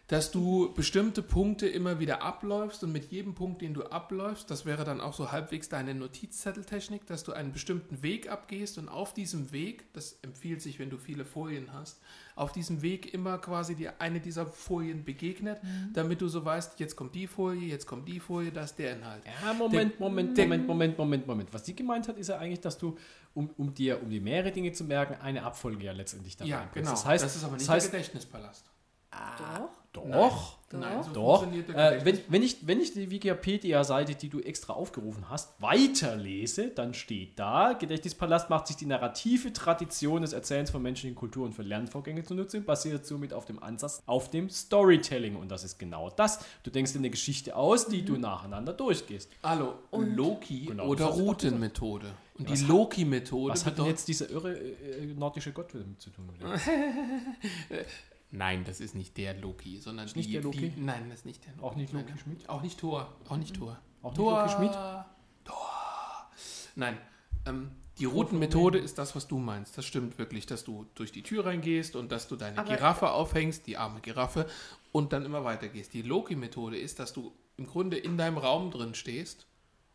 Dass 0.08 0.30
du 0.30 0.72
bestimmte 0.72 1.20
Punkte 1.20 1.68
immer 1.68 2.00
wieder 2.00 2.22
abläufst 2.22 2.82
und 2.82 2.92
mit 2.92 3.12
jedem 3.12 3.34
Punkt, 3.34 3.60
den 3.60 3.74
du 3.74 3.82
abläufst, 3.82 4.50
das 4.50 4.64
wäre 4.64 4.84
dann 4.84 5.02
auch 5.02 5.12
so 5.12 5.32
halbwegs 5.32 5.68
deine 5.68 5.94
Notizzetteltechnik, 5.94 7.06
dass 7.06 7.24
du 7.24 7.32
einen 7.32 7.52
bestimmten 7.52 8.02
Weg 8.02 8.30
abgehst 8.30 8.78
und 8.78 8.88
auf 8.88 9.12
diesem 9.12 9.52
Weg, 9.52 9.92
das 9.92 10.18
empfiehlt 10.22 10.62
sich, 10.62 10.78
wenn 10.78 10.88
du 10.88 10.96
viele 10.96 11.26
Folien 11.26 11.74
hast, 11.74 12.00
auf 12.36 12.52
diesem 12.52 12.80
Weg 12.80 13.12
immer 13.12 13.36
quasi 13.36 13.74
dir 13.74 14.00
eine 14.00 14.18
dieser 14.18 14.46
Folien 14.46 15.04
begegnet, 15.04 15.60
damit 15.92 16.22
du 16.22 16.28
so 16.28 16.42
weißt, 16.42 16.80
jetzt 16.80 16.96
kommt 16.96 17.14
die 17.14 17.26
Folie, 17.26 17.68
jetzt 17.68 17.84
kommt 17.86 18.08
die 18.08 18.18
Folie, 18.18 18.50
das 18.50 18.70
ist 18.70 18.78
der 18.78 18.96
Inhalt. 18.96 19.22
Ja, 19.26 19.52
Moment, 19.52 20.00
Moment, 20.00 20.38
Moment, 20.38 20.66
Moment, 20.66 20.96
Moment, 20.98 21.26
Moment. 21.26 21.52
Was 21.52 21.66
sie 21.66 21.76
gemeint 21.76 22.08
hat, 22.08 22.16
ist 22.16 22.28
ja 22.28 22.38
eigentlich, 22.38 22.60
dass 22.60 22.78
du, 22.78 22.96
um, 23.38 23.50
um 23.56 23.72
dir, 23.72 24.02
um 24.02 24.10
dir 24.10 24.20
mehrere 24.20 24.50
Dinge 24.50 24.72
zu 24.72 24.82
merken, 24.82 25.14
eine 25.22 25.44
Abfolge 25.44 25.84
ja 25.84 25.92
letztendlich 25.92 26.36
da 26.36 26.44
Ja, 26.44 26.68
genau. 26.74 26.90
Das 26.90 27.06
heißt, 27.06 27.24
das 27.24 27.36
ist 27.36 27.44
aber 27.44 27.52
nicht 27.52 27.62
das 27.62 27.68
heißt, 27.68 27.92
der 27.92 28.00
Gedächtnispalast. 28.00 28.68
Doch. 29.92 30.58
doch, 30.68 30.80
Nein, 30.80 31.02
so 31.02 31.12
doch. 31.12 31.52
Äh, 31.52 32.04
wenn, 32.04 32.20
wenn, 32.28 32.42
ich, 32.42 32.66
wenn 32.66 32.80
ich 32.80 32.92
die 32.92 33.10
Wikipedia-Seite, 33.10 34.14
die 34.14 34.28
du 34.28 34.40
extra 34.40 34.74
aufgerufen 34.74 35.30
hast, 35.30 35.60
weiterlese, 35.60 36.68
dann 36.68 36.92
steht 36.92 37.38
da, 37.38 37.72
Gedächtnispalast 37.72 38.50
macht 38.50 38.66
sich 38.66 38.76
die 38.76 38.86
narrative 38.86 39.52
Tradition 39.52 40.22
des 40.22 40.34
Erzählens 40.34 40.70
von 40.70 40.82
menschlichen 40.82 41.16
Kultur 41.16 41.46
und 41.46 41.54
für 41.54 41.62
Lernvorgänge 41.62 42.22
zunutze 42.22 42.58
und 42.58 42.66
basiert 42.66 43.06
somit 43.06 43.32
auf 43.32 43.46
dem 43.46 43.62
Ansatz 43.62 44.02
auf 44.06 44.30
dem 44.30 44.50
Storytelling. 44.50 45.36
Und 45.36 45.50
das 45.50 45.64
ist 45.64 45.78
genau 45.78 46.10
das. 46.10 46.40
Du 46.62 46.70
denkst 46.70 46.92
dir 46.92 46.98
eine 46.98 47.10
Geschichte 47.10 47.56
aus, 47.56 47.86
die 47.86 48.04
du 48.04 48.18
nacheinander 48.18 48.74
durchgehst. 48.74 49.30
Hallo, 49.42 49.74
Loki 49.90 50.66
Genau, 50.66 50.86
oder 50.86 51.06
Routenmethode. 51.06 52.08
Und 52.38 52.50
Was 52.50 52.60
die 52.60 52.66
Loki-Methode 52.66 53.52
Was 53.52 53.66
hat 53.66 53.78
denn 53.78 53.86
jetzt 53.86 54.06
dieser 54.06 54.30
irre 54.30 54.56
äh, 54.56 55.06
nordische 55.06 55.50
Gott 55.50 55.72
zu 55.98 56.10
tun? 56.10 56.28
Nein, 58.30 58.64
das 58.64 58.80
ist 58.80 58.94
nicht 58.94 59.16
der 59.16 59.34
Loki, 59.34 59.78
sondern 59.78 60.06
Ist 60.06 60.16
nicht 60.16 60.28
die, 60.28 60.32
der 60.34 60.42
Loki? 60.42 60.70
Die, 60.70 60.80
nein, 60.80 61.08
das 61.08 61.20
ist 61.20 61.24
nicht 61.26 61.44
der 61.46 61.52
Loki. 61.54 61.64
Auch 61.64 61.76
nicht 61.76 61.92
Loki 61.92 62.04
Nein, 62.10 62.18
Schmidt? 62.18 62.48
Auch 62.48 62.62
nicht 62.62 62.78
Thor. 62.78 63.12
Auch 63.28 63.36
nicht 63.36 63.54
Thor. 63.56 63.78
Auch 64.02 64.10
nicht 64.10 64.16
Thor. 64.16 64.38
Loki 64.42 64.52
Schmidt? 64.54 64.72
Thor. 65.44 66.30
Nein. 66.76 66.98
Ähm, 67.46 67.70
die 67.98 68.04
Routenmethode 68.04 68.78
ist 68.78 68.98
das, 68.98 69.16
was 69.16 69.26
du 69.26 69.38
meinst. 69.38 69.76
Das 69.78 69.84
stimmt 69.84 70.18
wirklich, 70.18 70.46
dass 70.46 70.62
du 70.64 70.86
durch 70.94 71.10
die 71.10 71.22
Tür 71.22 71.46
reingehst 71.46 71.96
und 71.96 72.12
dass 72.12 72.28
du 72.28 72.36
deine 72.36 72.58
Aber- 72.58 72.68
Giraffe 72.68 73.10
aufhängst, 73.10 73.66
die 73.66 73.76
arme 73.76 74.00
Giraffe, 74.00 74.46
und 74.92 75.12
dann 75.12 75.24
immer 75.24 75.44
weitergehst. 75.44 75.92
Die 75.94 76.02
Loki-Methode 76.02 76.78
ist, 76.78 76.98
dass 76.98 77.12
du 77.12 77.32
im 77.56 77.66
Grunde 77.66 77.96
in 77.98 78.16
deinem 78.16 78.38
Raum 78.38 78.70
drin 78.70 78.94
stehst 78.94 79.46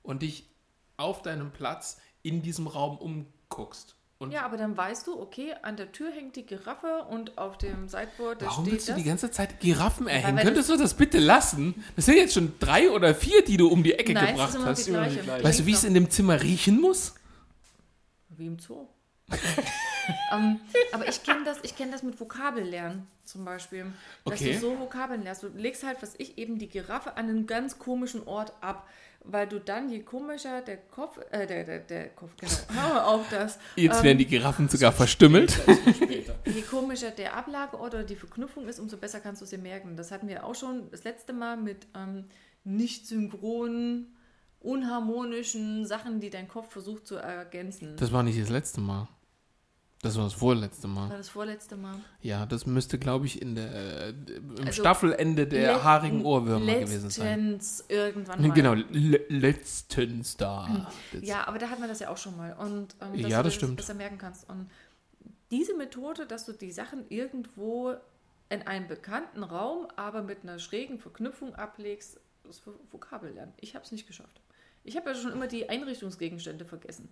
und 0.02 0.22
dich 0.22 0.50
auf 0.98 1.22
deinem 1.22 1.52
Platz 1.52 2.00
in 2.24 2.42
diesem 2.42 2.68
Raum 2.68 2.98
umguckst. 2.98 3.96
Und 4.24 4.32
Ja, 4.32 4.44
aber 4.46 4.58
dann 4.58 4.76
weißt 4.76 5.08
du, 5.08 5.20
okay, 5.20 5.54
an 5.62 5.78
der 5.78 5.92
Tür 5.92 6.12
hängt 6.12 6.36
die 6.36 6.46
Giraffe 6.46 7.06
und 7.10 7.38
auf 7.38 7.58
dem 7.58 7.88
Sideboard 7.88 8.42
da 8.42 8.46
Warum 8.48 8.64
steht 8.66 8.74
willst 8.74 8.88
du 8.88 8.92
das. 8.94 9.02
die 9.02 9.08
ganze 9.08 9.32
Zeit 9.32 9.60
Giraffen 9.60 10.08
erhängen? 10.08 10.38
Könntest 10.40 10.70
du 10.70 10.78
das 10.78 10.94
bitte 10.94 11.20
lassen? 11.20 11.84
Das 11.96 12.06
sind 12.06 12.16
jetzt 12.18 12.34
schon 12.34 12.54
drei 12.60 12.90
oder 12.90 13.14
vier, 13.14 13.44
die 13.44 13.58
du 13.58 13.68
um 13.68 13.84
die 13.84 13.94
Ecke 13.94 14.14
Nein, 14.14 14.36
es 14.38 14.54
gebracht 14.54 14.80
ist 14.80 14.88
immer 14.88 15.06
hast. 15.06 15.44
Weißt 15.44 15.60
du, 15.60 15.66
wie 15.66 15.74
es 15.74 15.84
in 15.84 15.94
dem 15.94 16.10
Zimmer 16.10 16.42
riechen 16.42 16.80
muss? 16.82 17.16
Wie 18.30 18.48
im 18.48 18.58
Zoo. 18.60 18.88
ähm, 20.34 20.60
aber 20.92 21.08
ich 21.08 21.24
kenne 21.24 21.44
das, 21.46 21.58
ich 21.64 21.76
kenn 21.76 21.92
das 21.92 22.04
mit 22.04 22.20
Vokabellernen 22.20 23.08
zum 23.26 23.46
Beispiel. 23.46 23.86
Dass 24.26 24.34
Okay. 24.42 24.54
du 24.54 24.60
so 24.60 24.80
Vokabeln 24.80 25.24
lernst. 25.24 25.44
Du 25.44 25.48
legst 25.48 25.84
halt, 25.84 26.02
was 26.02 26.14
ich, 26.18 26.38
eben 26.38 26.60
die 26.60 26.68
Giraffe 26.68 27.16
an 27.18 27.30
einen 27.30 27.48
ganz 27.48 27.80
komischen 27.80 28.28
Ort 28.28 28.54
ab. 28.62 28.88
Weil 29.26 29.48
du 29.48 29.60
dann, 29.60 29.90
je 29.90 30.02
komischer 30.02 30.62
der 30.62 30.78
Kopf, 30.78 31.18
äh, 31.32 31.48
der, 31.48 31.64
der, 31.64 31.80
der 31.80 32.10
Kopf, 32.10 32.32
genau, 32.38 32.52
hör 32.82 33.08
auf 33.08 33.30
das. 33.30 33.58
Jetzt 33.76 34.00
ähm, 34.00 34.04
werden 34.04 34.18
die 34.18 34.26
Giraffen 34.26 34.68
sogar 34.68 34.92
verstümmelt. 34.92 35.58
Je 36.46 36.62
komischer 36.64 37.12
der 37.12 37.36
Ablageort 37.36 37.94
oder 37.94 38.04
die 38.04 38.18
Verknüpfung 38.18 38.68
ist, 38.68 38.80
umso 38.80 38.98
besser 38.98 39.22
kannst 39.22 39.42
du 39.42 39.46
sie 39.46 39.58
merken. 39.58 39.96
Das 39.96 40.12
hatten 40.12 40.28
wir 40.28 40.46
auch 40.46 40.56
schon 40.56 40.92
das 40.92 41.06
letzte 41.06 41.32
Mal 41.32 41.56
mit 41.56 41.88
ähm, 41.96 42.26
nicht 42.66 43.08
synchronen, 43.08 44.14
unharmonischen 44.60 45.86
Sachen, 45.86 46.20
die 46.20 46.30
dein 46.30 46.48
Kopf 46.48 46.72
versucht 46.72 47.08
zu 47.08 47.16
ergänzen. 47.16 47.96
Das 47.98 48.12
war 48.12 48.24
nicht 48.24 48.42
das 48.42 48.50
letzte 48.50 48.82
Mal. 48.82 49.08
Das 50.04 50.18
war 50.18 50.26
das 50.26 50.34
vorletzte 50.34 50.84
war 50.96 51.08
Mal. 51.08 51.18
das 51.18 51.30
vorletzte 51.30 51.76
Mal. 51.78 51.96
Ja, 52.22 52.46
das 52.46 52.66
müsste, 52.66 53.00
glaube 53.00 53.26
ich, 53.26 53.42
in 53.42 53.56
der, 53.56 53.74
äh, 53.74 54.10
im 54.10 54.56
Also, 54.60 54.82
Staffelende 54.82 55.48
der 55.48 55.84
haarigen 55.84 56.24
Ohrwürmer 56.26 56.76
gewesen 56.80 57.10
sein. 57.10 57.52
Letztens 57.54 57.86
irgendwann 57.88 58.42
mal. 58.42 58.52
Genau, 58.54 58.74
le 58.74 59.22
letztens 59.30 60.38
da. 60.38 60.88
Das- 61.12 61.24
Ja, 61.28 61.48
aber 61.48 61.58
da 61.58 61.70
hatten 61.70 61.82
wir 61.82 61.88
das 61.88 62.00
ja 62.00 62.10
auch 62.10 62.18
schon 62.18 62.38
mal. 62.38 62.54
Und 62.54 62.96
ähm, 63.02 63.22
dass 63.22 63.32
Ja, 63.32 63.38
du 63.40 63.44
das 63.46 63.54
stimmt. 63.56 63.78
besser 63.78 63.94
merken 63.96 64.18
kannst. 64.18 64.48
Und 64.50 64.70
diese 65.52 65.74
Methode, 65.76 66.26
dass 66.28 66.46
du 66.46 66.52
die 66.52 66.72
Sachen 66.72 67.06
irgendwo 67.10 67.96
in 68.50 68.62
einem 68.68 68.88
bekannten 68.88 69.42
Raum, 69.44 69.88
aber 69.96 70.22
mit 70.22 70.44
einer 70.44 70.60
schrägen 70.60 71.00
Verknüpfung 71.00 71.56
ablegst, 71.56 72.20
das 72.44 72.62
Vokabellernen. 72.92 73.54
Ich 73.62 73.74
habe 73.74 73.86
es 73.86 73.92
nicht 73.94 74.06
geschafft. 74.06 74.42
Ich 74.84 74.98
habe 74.98 75.10
ja 75.12 75.16
schon 75.16 75.32
immer 75.32 75.48
die 75.48 75.70
Einrichtungsgegenstände 75.70 76.66
vergessen. 76.66 77.08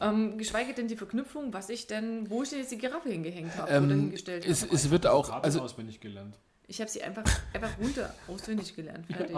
Ähm, 0.00 0.38
geschweige 0.38 0.72
denn 0.74 0.88
die 0.88 0.96
Verknüpfung, 0.96 1.52
was 1.52 1.68
ich 1.68 1.86
denn, 1.86 2.28
wo 2.30 2.42
ich 2.42 2.50
denn 2.50 2.58
jetzt 2.60 2.70
die 2.72 2.78
Giraffe 2.78 3.08
hingehängt 3.08 3.54
habe 3.56 3.68
oder 3.68 3.76
Ähm, 3.76 3.88
hingestellt 3.88 4.44
es, 4.46 4.62
habe. 4.62 4.74
es 4.74 4.90
wird 4.90 5.06
auch, 5.06 5.30
Also, 5.42 5.60
auswendig 5.60 6.00
gelernt. 6.00 6.36
Ich 6.68 6.80
habe 6.80 6.90
sie 6.90 7.02
einfach, 7.02 7.22
einfach 7.52 7.70
runter 7.80 8.12
auswendig 8.28 8.74
gelernt. 8.74 9.06
Fertig. 9.06 9.36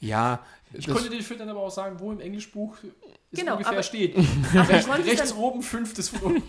ja, 0.00 0.40
Ich 0.72 0.86
konnte 0.86 1.08
dir 1.10 1.22
dann 1.38 1.48
aber 1.48 1.60
auch 1.60 1.70
sagen, 1.70 1.98
wo 2.00 2.12
im 2.12 2.20
Englischbuch 2.20 2.76
es 3.32 3.40
Genau, 3.40 3.52
ungefähr 3.52 3.72
aber- 3.74 3.82
steht. 3.82 4.16
Aber, 4.54 4.64
du 4.64 5.02
Rechts, 5.04 5.30
dann, 5.30 5.38
oben, 5.38 5.62
fünftes 5.62 6.10
unten. 6.10 6.42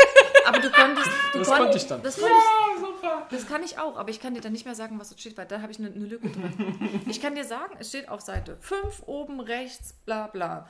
aber 0.46 0.58
du 0.60 0.70
konntest. 0.70 1.08
Du 1.32 1.38
Das 1.38 1.48
konnt- 1.48 1.60
konnte 1.60 1.78
ich 1.78 1.86
dann. 1.86 2.02
Das, 2.02 2.16
konnte 2.18 2.34
ich, 2.36 3.30
das 3.30 3.46
kann 3.48 3.62
ich 3.62 3.78
auch, 3.78 3.96
aber 3.96 4.10
ich 4.10 4.20
kann 4.20 4.34
dir 4.34 4.40
dann 4.40 4.52
nicht 4.52 4.64
mehr 4.64 4.74
sagen, 4.74 4.98
was 4.98 5.08
dort 5.08 5.20
steht, 5.20 5.36
weil 5.36 5.46
da 5.46 5.60
habe 5.62 5.72
ich 5.72 5.78
eine, 5.78 5.88
eine 5.88 6.04
Lücke 6.06 6.28
drin. 6.28 7.02
Ich 7.08 7.20
kann 7.20 7.34
dir 7.34 7.44
sagen, 7.44 7.74
es 7.78 7.88
steht 7.88 8.08
auf 8.08 8.20
Seite 8.20 8.56
5 8.60 9.02
oben 9.06 9.40
rechts, 9.40 9.94
bla 10.04 10.26
bla. 10.26 10.68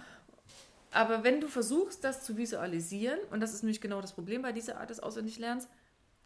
Aber 0.97 1.25
wenn 1.25 1.43
du 1.43 1.47
versuchst, 1.47 2.03
das 2.05 2.25
zu 2.25 2.39
visualisieren, 2.39 3.19
und 3.31 3.41
das 3.41 3.53
ist 3.53 3.63
nämlich 3.63 3.83
genau 3.83 4.01
das 4.01 4.15
Problem 4.15 4.41
bei 4.41 4.53
dieser 4.53 4.81
Art 4.81 4.89
des 4.89 5.01
Auswendiglernens, 5.01 5.69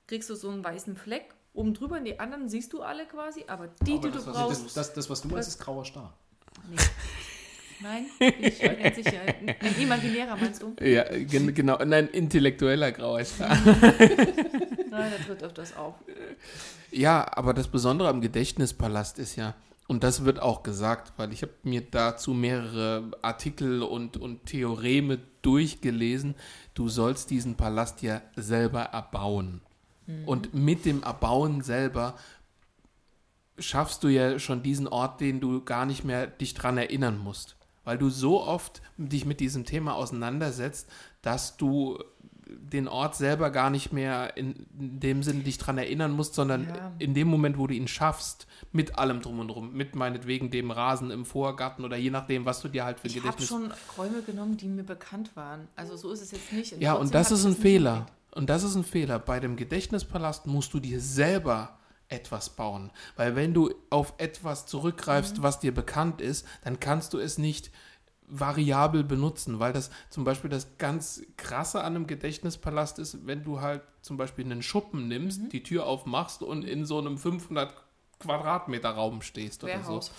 kriegst 0.07 0.31
du 0.31 0.37
so 0.37 0.49
einen 0.49 0.63
weißen 0.63 0.97
Fleck 0.97 1.35
oben 1.53 1.75
drüber 1.75 1.97
und 1.97 2.05
die 2.05 2.21
anderen 2.21 2.49
siehst 2.49 2.73
du 2.73 2.83
alle 2.83 3.05
quasi, 3.07 3.45
aber 3.49 3.69
die, 3.83 3.95
Aber 3.95 4.09
die 4.09 4.15
das, 4.15 4.25
du 4.25 4.31
was 4.31 4.37
brauchst. 4.37 4.65
Das, 4.65 4.75
das, 4.75 4.93
das, 4.95 5.11
was 5.11 5.23
du 5.23 5.29
meinst, 5.29 5.49
ist 5.49 5.59
grauer 5.59 5.85
Star. 5.85 6.17
Nein, 7.83 8.07
ich 8.41 8.59
bin 8.61 8.79
jetzt 8.79 8.97
sicher. 8.97 9.21
Ein 9.61 9.81
imaginärer 9.81 10.37
meinst 10.37 10.63
du? 10.63 10.77
Ja, 10.81 11.05
gen 11.19 11.53
genau. 11.53 11.83
Nein, 11.85 12.09
intellektueller 12.09 12.93
grauer 12.93 13.25
Star. 13.25 13.57
Nein, 13.65 15.11
der 15.11 15.27
tritt 15.27 15.43
öfters 15.43 15.77
auf. 15.77 15.95
Ja, 16.93 17.27
aber 17.35 17.55
das 17.55 17.67
Besondere 17.67 18.09
am 18.09 18.21
Gedächtnispalast 18.21 19.19
ist 19.19 19.35
ja, 19.37 19.55
und 19.91 20.05
das 20.05 20.25
wird 20.25 20.41
auch 20.41 20.63
gesagt, 20.63 21.15
weil 21.17 21.33
ich 21.33 21.43
habe 21.43 21.53
mir 21.65 21.81
dazu 21.81 22.33
mehrere 22.33 23.11
Artikel 23.23 23.83
und, 23.83 24.17
und 24.17 24.47
Theoreme 24.47 25.19
durchgelesen, 25.43 26.37
du 26.75 26.89
sollst 26.89 27.29
diesen 27.31 27.57
Palast 27.57 28.01
ja 28.01 28.23
selber 28.37 28.83
erbauen. 28.83 29.63
Und 30.27 30.55
mit 30.55 30.85
dem 30.85 31.03
Erbauen 31.03 31.63
selber 31.63 32.15
schaffst 33.59 34.05
du 34.05 34.09
ja 34.09 34.39
schon 34.39 34.63
diesen 34.63 34.87
Ort, 34.87 35.21
den 35.21 35.41
du 35.41 35.65
gar 35.65 35.87
nicht 35.87 36.05
mehr 36.05 36.29
dich 36.29 36.55
dran 36.55 36.79
erinnern 36.79 37.19
musst. 37.19 37.57
Weil 37.83 37.99
du 37.99 38.11
so 38.11 38.45
oft 38.45 38.83
dich 38.97 39.25
mit 39.25 39.41
diesem 39.41 39.65
Thema 39.65 39.97
auseinandersetzt, 39.97 40.89
dass 41.21 41.57
du 41.57 41.99
den 42.59 42.89
Ort 42.89 43.17
selber 43.17 43.51
gar 43.51 43.71
nicht 43.71 43.93
mehr 43.93 44.37
in 44.37 44.55
dem 44.71 45.23
Sinne 45.23 45.43
dich 45.43 45.59
dran 45.59 45.79
erinnern 45.79 46.13
musst, 46.13 46.35
sondern 46.35 46.65
Ja. 46.65 46.93
in 46.99 47.15
dem 47.15 47.29
Moment, 47.29 47.59
wo 47.59 47.67
du 47.67 47.75
ihn 47.75 47.89
schaffst, 47.89 48.47
mit 48.73 48.99
allem 48.99 49.21
drum 49.23 49.39
und 49.41 49.49
drum, 49.49 49.73
mit 49.73 49.95
meinetwegen 49.95 50.51
dem 50.51 50.71
Rasen 50.71 51.11
im 51.11 51.25
Vorgarten 51.25 51.85
oder 51.85 51.97
je 51.97 52.11
nachdem, 52.11 52.45
was 52.45 52.61
du 52.61 52.69
dir 52.69 52.85
halt 52.85 53.01
für 53.01 53.07
Ich 53.09 53.17
habe 53.17 53.23
Gedächtnis... 53.23 53.49
schon 53.49 53.73
Räume 53.99 54.23
genommen, 54.23 54.57
die 54.57 54.69
mir 54.69 54.85
bekannt 54.85 55.31
waren. 55.37 55.69
Also 55.77 55.97
so 55.97 56.11
ist 56.13 56.21
es 56.23 56.31
jetzt 56.33 56.53
nicht. 56.53 56.81
Ja, 56.81 56.95
und 56.95 57.15
das 57.15 57.31
ist 57.31 57.41
ich 57.41 57.47
ein 57.47 57.57
Fehler. 57.57 58.07
Und 58.33 58.49
das 58.49 58.63
ist 58.63 58.77
ein 58.77 58.85
Fehler. 58.85 59.19
Bei 59.19 59.41
dem 59.41 59.57
Gedächtnispalast 59.57 60.47
musst 60.47 60.73
du 60.73 60.79
dir 60.81 61.01
selber 61.01 61.77
etwas 62.09 62.51
bauen. 62.51 62.91
Weil 63.17 63.37
wenn 63.37 63.55
du 63.55 63.73
auf 63.89 64.15
etwas 64.19 64.67
zurückgreifst, 64.67 65.39
Mhm. 65.39 65.43
was 65.43 65.61
dir 65.61 65.73
bekannt 65.75 66.21
ist, 66.21 66.47
dann 66.65 66.81
kannst 66.81 67.13
du 67.13 67.19
es 67.19 67.39
nicht 67.39 67.71
variabel 68.31 69.05
benutzen, 69.05 69.59
weil 69.59 69.73
das 69.73 69.91
zum 70.09 70.25
Beispiel 70.25 70.51
das 70.51 70.79
ganz 70.79 71.23
krasse 71.37 71.81
an 71.81 71.97
einem 71.97 72.07
Gedächtnispalast 72.07 72.99
ist, 72.99 73.27
wenn 73.27 73.43
du 73.45 73.61
halt 73.61 73.83
zum 74.03 74.17
Beispiel 74.17 74.45
einen 74.45 74.63
Schuppen 74.63 75.09
nimmst, 75.09 75.43
Mhm. 75.43 75.49
die 75.51 75.63
Tür 75.63 75.87
aufmachst 75.87 76.43
und 76.43 76.65
in 76.65 76.85
so 76.87 76.99
einem 76.99 77.19
500 77.19 77.75
Quadratmeter 78.19 78.91
Raum 78.91 79.23
stehst 79.23 79.65
oder 79.65 79.79
so. 79.83 79.89
Warehouse. 79.89 80.11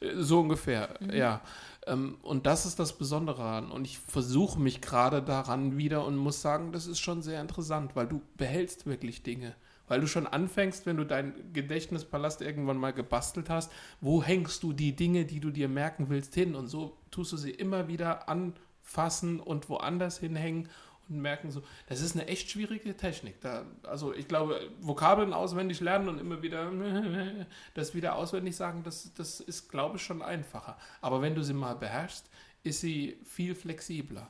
Äh, 0.00 0.20
So 0.22 0.40
ungefähr, 0.40 0.94
Mhm. 1.00 1.10
ja. 1.12 1.40
Ähm, 1.86 2.18
Und 2.22 2.46
das 2.46 2.66
ist 2.66 2.78
das 2.78 2.98
Besondere 2.98 3.42
an. 3.44 3.70
Und 3.70 3.84
ich 3.84 3.98
versuche 3.98 4.58
mich 4.60 4.80
gerade 4.80 5.22
daran 5.22 5.76
wieder 5.76 6.04
und 6.04 6.16
muss 6.16 6.42
sagen, 6.42 6.72
das 6.72 6.86
ist 6.86 6.98
schon 7.00 7.22
sehr 7.22 7.40
interessant, 7.40 7.94
weil 7.94 8.06
du 8.08 8.20
behältst 8.36 8.86
wirklich 8.86 9.22
Dinge. 9.22 9.54
Weil 9.88 10.00
du 10.00 10.06
schon 10.06 10.26
anfängst, 10.26 10.86
wenn 10.86 10.96
du 10.96 11.04
deinen 11.04 11.52
Gedächtnispalast 11.52 12.42
irgendwann 12.42 12.76
mal 12.76 12.92
gebastelt 12.92 13.50
hast, 13.50 13.70
wo 14.00 14.22
hängst 14.22 14.62
du 14.62 14.72
die 14.72 14.96
Dinge, 14.96 15.24
die 15.24 15.40
du 15.40 15.50
dir 15.50 15.68
merken 15.68 16.08
willst, 16.08 16.34
hin? 16.34 16.54
Und 16.54 16.68
so 16.68 16.96
tust 17.10 17.32
du 17.32 17.36
sie 17.36 17.50
immer 17.50 17.88
wieder 17.88 18.28
anfassen 18.28 19.40
und 19.40 19.68
woanders 19.68 20.18
hinhängen 20.18 20.68
und 21.08 21.20
merken 21.20 21.50
so, 21.50 21.62
das 21.86 22.00
ist 22.00 22.16
eine 22.16 22.26
echt 22.26 22.50
schwierige 22.50 22.96
Technik. 22.96 23.40
Da, 23.40 23.64
also 23.84 24.12
ich 24.12 24.26
glaube, 24.26 24.60
Vokabeln 24.80 25.32
auswendig 25.32 25.80
lernen 25.80 26.08
und 26.08 26.18
immer 26.18 26.42
wieder 26.42 26.70
das 27.74 27.94
wieder 27.94 28.16
auswendig 28.16 28.56
sagen, 28.56 28.82
das, 28.82 29.12
das 29.14 29.40
ist, 29.40 29.68
glaube 29.68 29.96
ich, 29.96 30.02
schon 30.02 30.22
einfacher. 30.22 30.76
Aber 31.00 31.22
wenn 31.22 31.34
du 31.34 31.42
sie 31.42 31.54
mal 31.54 31.74
beherrschst, 31.74 32.28
ist 32.64 32.80
sie 32.80 33.18
viel 33.24 33.54
flexibler. 33.54 34.28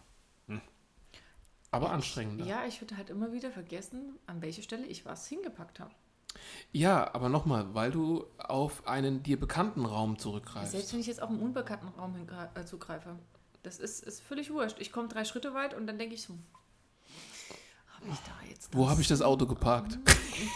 Aber 1.76 1.90
anstrengender. 1.92 2.44
Ja, 2.44 2.62
Ja, 2.62 2.66
ich 2.68 2.80
würde 2.80 2.96
halt 2.96 3.10
immer 3.10 3.32
wieder 3.32 3.50
vergessen, 3.50 4.18
an 4.26 4.42
welche 4.42 4.62
Stelle 4.62 4.86
ich 4.86 5.04
was 5.04 5.26
hingepackt 5.26 5.80
habe. 5.80 5.92
aber 7.12 7.28
nochmal, 7.28 7.74
weil 7.74 7.90
du 7.90 8.26
auf 8.38 8.86
einen 8.86 9.22
dir 9.22 9.38
bekannten 9.40 9.86
Raum 9.86 10.10
Selbst 10.10 10.22
zurückgreifst. 10.22 10.92
wenn 10.92 11.00
ich 11.00 11.06
jetzt 11.06 11.22
auf 11.22 11.30
einen 11.30 11.40
unbekannten 11.40 11.88
Raum 11.98 12.14
äh, 12.54 12.64
zugreife. 12.64 13.16
Das 13.62 13.78
ist, 13.78 14.04
ist 14.04 14.20
völlig 14.22 14.52
wurscht. 14.52 14.76
Ich 14.80 14.92
komme 14.92 15.08
drei 15.08 15.24
Schritte 15.24 15.54
weit 15.54 15.74
und 15.74 15.86
dann 15.86 15.98
denke 15.98 16.14
ich 16.14 16.22
so, 16.22 16.34
habe 17.94 18.06
ich 18.12 18.18
da 18.20 18.48
jetzt 18.48 18.74
Wo 18.74 18.88
habe 18.88 19.00
ich 19.00 19.08
das 19.08 19.22
Auto 19.22 19.46
geparkt? 19.46 19.98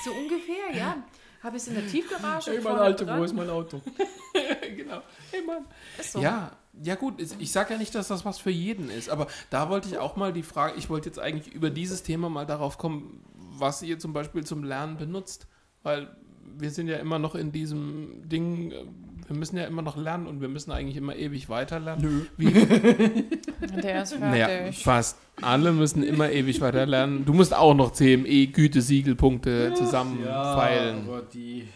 So 0.05 0.11
ungefähr, 0.13 0.77
ja. 0.77 1.03
Habe 1.43 1.57
ich 1.57 1.63
es 1.63 1.69
in 1.69 1.75
der 1.75 1.87
Tiefgarage? 1.87 2.51
Hey, 2.51 2.61
mein 2.61 2.77
Alter, 2.77 3.07
dran? 3.07 3.21
wo 3.21 3.25
ist 3.25 3.35
mein 3.35 3.49
Auto? 3.49 3.81
genau. 4.77 5.01
Hey 5.31 5.43
Mann. 5.43 5.65
So. 6.03 6.21
Ja, 6.21 6.53
ja 6.83 6.95
gut, 6.97 7.15
ich 7.21 7.51
sage 7.51 7.73
ja 7.73 7.79
nicht, 7.79 7.95
dass 7.95 8.09
das 8.09 8.25
was 8.25 8.39
für 8.39 8.51
jeden 8.51 8.91
ist, 8.91 9.09
aber 9.09 9.27
da 9.49 9.71
wollte 9.71 9.89
ich 9.89 9.99
auch 9.99 10.17
mal 10.17 10.33
die 10.33 10.43
Frage, 10.43 10.75
ich 10.77 10.91
wollte 10.91 11.09
jetzt 11.09 11.19
eigentlich 11.19 11.55
über 11.55 11.71
dieses 11.71 12.03
Thema 12.03 12.29
mal 12.29 12.47
darauf 12.47 12.77
kommen, 12.77 13.25
was 13.35 13.83
ihr 13.83 13.99
zum 13.99 14.13
Beispiel 14.13 14.45
zum 14.45 14.65
Lernen 14.65 14.99
benutzt, 14.99 15.47
weil 15.83 16.15
wir 16.59 16.71
sind 16.71 16.89
ja 16.89 16.97
immer 16.97 17.19
noch 17.19 17.35
in 17.35 17.53
diesem 17.53 18.29
Ding, 18.29 18.73
äh, 18.73 18.85
wir 19.31 19.37
müssen 19.37 19.57
ja 19.57 19.65
immer 19.65 19.81
noch 19.83 19.97
lernen 19.97 20.27
und 20.27 20.41
wir 20.41 20.49
müssen 20.49 20.73
eigentlich 20.73 20.97
immer 20.97 21.15
ewig 21.15 21.49
weiterlernen. 21.49 22.05
Nö. 22.05 22.27
Wie, 22.37 22.51
Der 23.83 24.03
ist 24.03 24.19
naja, 24.19 24.49
fertig. 24.49 24.83
fast 24.83 25.17
alle 25.41 25.73
müssen 25.73 26.03
immer 26.03 26.31
ewig 26.31 26.61
weiterlernen. 26.61 27.25
Du 27.25 27.33
musst 27.33 27.55
auch 27.55 27.73
noch 27.75 27.93
CME, 27.93 28.49
Gütesiegelpunkte 28.49 29.73
zusammenfeilen. 29.75 31.09
aber 31.09 31.23
die 31.23 31.67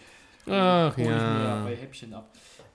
Ach 0.47 0.95
hol 0.97 1.03
ich 1.03 1.09
mir 1.09 1.15
ja 1.15 1.43
ja, 1.59 1.63
bei 1.63 1.75
Häppchen 1.75 2.13
ab. 2.13 2.29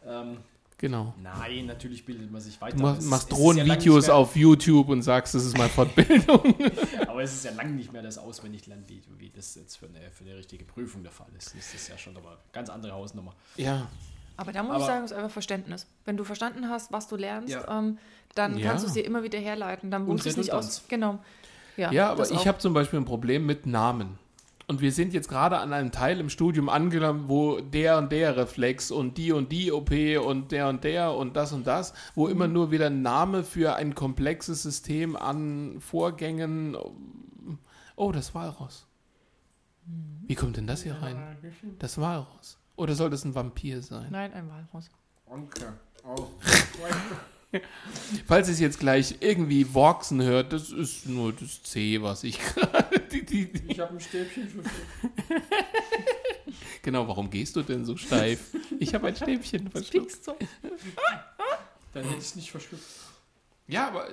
Ähm, 0.05 0.39
genau. 0.79 1.15
nein, 1.23 1.67
natürlich 1.67 2.05
bildet 2.05 2.33
man 2.33 2.41
sich 2.41 2.61
weiter. 2.61 2.77
Du 2.77 2.83
machst, 2.83 3.03
machst 3.09 3.31
ja 3.31 3.37
Drohnenvideos 3.37 4.07
mehr- 4.07 4.17
auf 4.17 4.35
YouTube 4.35 4.89
und 4.89 5.03
sagst, 5.03 5.35
das 5.35 5.45
ist 5.45 5.57
meine 5.59 5.69
Fortbildung. 5.71 6.55
Aber 7.07 7.23
es 7.23 7.35
ist 7.35 7.45
ja 7.45 7.53
lange 7.53 7.73
nicht 7.73 7.93
mehr 7.93 8.03
das 8.03 8.19
Auswendiglernen, 8.19 8.85
wie, 8.89 9.03
wie 9.19 9.29
das 9.31 9.55
jetzt 9.55 9.77
für 9.77 9.87
eine, 9.87 10.11
für 10.11 10.25
eine 10.25 10.37
richtige 10.37 10.65
Prüfung 10.65 11.03
der 11.03 11.13
Fall 11.13 11.29
ist. 11.37 11.55
Das 11.55 11.75
ist 11.75 11.89
ja 11.89 11.99
schon 11.99 12.17
aber 12.17 12.31
eine 12.31 12.39
ganz 12.53 12.71
andere 12.71 12.93
Hausnummer. 12.93 13.35
ja, 13.57 13.87
Aber 14.41 14.53
da 14.53 14.63
muss 14.63 14.77
Aber- 14.77 14.81
ich 14.81 14.87
sagen, 14.87 15.05
es 15.05 15.11
ist 15.11 15.17
einfach 15.19 15.31
Verständnis. 15.31 15.87
Wenn 16.07 16.17
du 16.17 16.25
verstanden 16.25 16.71
hast, 16.71 16.93
was 16.93 17.09
du 17.09 17.17
lernst, 17.17 17.53
Ja. 17.53 17.79
ähm, 17.79 17.99
dann 18.35 18.57
Ja. 18.57 18.69
kannst 18.71 18.85
du 18.85 18.89
es 18.89 18.95
dir 18.95 19.05
immer 19.05 19.23
wieder 19.23 19.39
herleiten. 19.39 19.91
Dann 19.91 20.07
muss 20.07 20.25
es 20.25 20.39
nicht 20.39 20.51
aus. 20.53 20.83
Genau. 20.89 21.19
Ja, 21.77 21.93
Ja, 21.93 22.11
aber 22.11 22.31
ich 22.31 22.49
habe 22.49 22.57
zum 22.59 22.73
Beispiel 22.73 22.99
ein 23.01 23.05
Problem 23.05 23.45
mit 23.45 23.67
Namen. 23.67 24.19
Und 24.67 24.81
wir 24.81 24.93
sind 24.93 25.13
jetzt 25.13 25.29
gerade 25.29 25.59
an 25.59 25.73
einem 25.75 25.91
Teil 25.93 26.21
im 26.21 26.31
Studium 26.31 26.69
angelangt, 26.71 27.29
wo 27.29 27.61
der 27.61 27.99
und 27.99 28.13
der 28.13 28.37
Reflex 28.37 28.91
und 28.91 29.19
die 29.19 29.33
und 29.33 29.51
die 29.53 29.73
OP 29.73 30.17
und 30.17 30.53
der 30.53 30.69
und 30.69 30.85
der 30.85 31.13
und 31.13 31.37
das 31.37 31.53
und 31.53 31.67
das, 31.67 31.93
wo 32.15 32.29
immer 32.29 32.47
Mhm. 32.47 32.53
nur 32.55 32.71
wieder 32.71 32.87
ein 32.87 33.03
Name 33.03 33.43
für 33.45 33.75
ein 33.75 33.95
komplexes 33.95 34.63
System 34.63 35.17
an 35.17 35.81
Vorgängen. 35.81 36.77
Oh, 37.97 38.13
das 38.13 38.35
Walross. 38.35 38.87
Mhm. 39.87 40.23
Wie 40.29 40.35
kommt 40.37 40.57
denn 40.57 40.67
das 40.69 40.83
hier 40.85 40.95
rein? 41.03 41.37
Das 41.81 41.99
Walross. 42.01 42.57
Oder 42.77 42.95
soll 42.95 43.11
das 43.11 43.25
ein 43.25 43.35
Vampir 43.35 43.83
sein? 43.83 44.07
Nein, 44.11 44.33
ein 44.33 44.49
Walross. 44.49 44.91
Danke. 45.29 45.75
Auch. 46.03 46.29
Falls 48.27 48.49
ihr 48.49 48.55
es 48.55 48.61
jetzt 48.61 48.79
gleich 48.79 49.17
irgendwie 49.21 49.75
Worksen 49.75 50.23
hört, 50.23 50.53
das 50.53 50.71
ist 50.71 51.07
nur 51.07 51.33
das 51.33 51.63
C, 51.63 52.01
was 52.01 52.25
ich 52.25 52.39
gerade. 52.55 53.03
Ich 53.67 53.81
habe 53.81 53.95
ein 53.95 54.01
Stäbchen 54.01 54.49
verschluckt. 54.49 54.71
Genau, 56.83 57.07
warum 57.07 57.31
gehst 57.31 57.55
du 57.57 57.63
denn 57.63 57.85
so 57.85 57.97
steif? 57.97 58.57
Ich 58.79 58.95
habe 58.95 59.09
ein 59.09 59.15
Stäbchen 59.15 59.71
verschluckt. 59.71 60.25
So. 60.25 60.35
Dann 61.93 62.05
hätte 62.05 62.17
ich 62.17 62.25
es 62.25 62.37
nicht 62.37 62.51
verschluckt. 62.51 62.83
Ja, 63.69 63.89
aber 63.89 64.09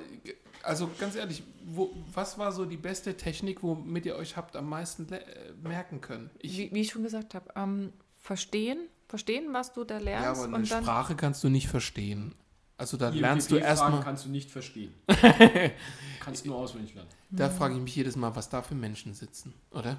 also 0.64 0.90
ganz 1.00 1.16
ehrlich, 1.16 1.44
wo, 1.66 1.92
was 2.14 2.38
war 2.38 2.52
so 2.52 2.66
die 2.66 2.78
beste 2.78 3.16
Technik, 3.16 3.64
womit 3.64 4.06
ihr 4.06 4.16
euch 4.16 4.36
habt 4.36 4.56
am 4.56 4.70
meisten 4.70 5.12
äh, 5.12 5.22
merken 5.64 6.02
können? 6.02 6.30
Ich, 6.40 6.58
Wie, 6.58 6.72
wie 6.74 6.82
ich 6.82 6.92
schon 6.92 7.04
gesagt 7.04 7.34
habe, 7.34 7.52
ähm, 7.56 7.94
verstehen, 8.28 8.90
verstehen, 9.08 9.54
was 9.54 9.72
du 9.72 9.86
da 9.86 9.98
ja, 9.98 10.04
lernst 10.04 10.42
aber 10.42 10.48
eine 10.50 10.64
und 10.64 10.72
dann 10.72 10.84
Sprache 10.84 11.16
kannst 11.16 11.44
du 11.44 11.50
nicht 11.50 11.68
verstehen. 11.68 12.36
Also 12.78 12.98
da 12.98 13.10
lernst 13.10 13.50
du 13.50 13.56
erstmal, 13.56 14.02
kannst 14.02 14.26
du 14.26 14.30
nicht 14.30 14.52
verstehen. 14.52 14.94
kannst 16.20 16.46
nur 16.46 16.58
auswendig 16.58 16.94
lernen. 16.94 17.10
da 17.32 17.50
frage 17.50 17.76
ich 17.76 17.82
mich 17.82 17.96
jedes 17.96 18.16
Mal, 18.16 18.36
was 18.36 18.50
da 18.50 18.62
für 18.62 18.76
Menschen 18.76 19.14
sitzen, 19.14 19.54
oder? 19.72 19.98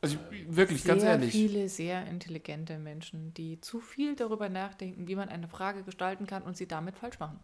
Also 0.00 0.16
ich, 0.30 0.54
wirklich, 0.54 0.84
ganz 0.84 1.00
sehr 1.00 1.12
ehrlich. 1.12 1.32
viele 1.32 1.68
sehr 1.68 2.06
intelligente 2.06 2.78
Menschen, 2.78 3.34
die 3.34 3.60
zu 3.60 3.80
viel 3.80 4.14
darüber 4.14 4.48
nachdenken, 4.48 5.08
wie 5.08 5.16
man 5.16 5.28
eine 5.28 5.48
Frage 5.48 5.82
gestalten 5.82 6.26
kann 6.26 6.42
und 6.42 6.56
sie 6.56 6.68
damit 6.68 6.96
falsch 6.96 7.18
machen. 7.18 7.40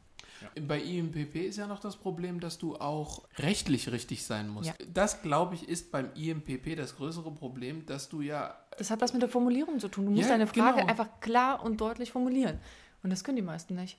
Bei 0.67 0.81
IMPP 0.81 1.37
ist 1.47 1.57
ja 1.57 1.67
noch 1.67 1.81
das 1.81 1.97
Problem, 1.97 2.41
dass 2.41 2.59
du 2.59 2.77
auch 2.77 3.25
rechtlich 3.39 3.91
richtig 3.91 4.25
sein 4.25 4.49
musst. 4.49 4.69
Ja. 4.69 4.75
Das, 4.93 5.23
glaube 5.23 5.55
ich, 5.55 5.69
ist 5.69 5.91
beim 5.91 6.13
IMPP 6.15 6.77
das 6.77 6.97
größere 6.97 7.33
Problem, 7.33 7.87
dass 7.87 8.09
du 8.09 8.21
ja 8.21 8.57
Das 8.79 8.91
hat 8.91 9.01
was 9.01 9.13
mit 9.13 9.23
der 9.23 9.29
Formulierung 9.29 9.79
zu 9.79 9.89
tun. 9.89 10.07
Du 10.07 10.11
musst 10.11 10.23
Ja, 10.25 10.29
deine 10.31 10.47
Frage 10.47 10.79
genau. 10.79 10.91
einfach 10.91 11.09
klar 11.21 11.63
und 11.65 11.81
deutlich 11.81 12.11
formulieren. 12.13 12.59
Und 13.03 13.11
das 13.11 13.23
können 13.25 13.37
die 13.37 13.43
meisten 13.43 13.75
nicht. 13.75 13.99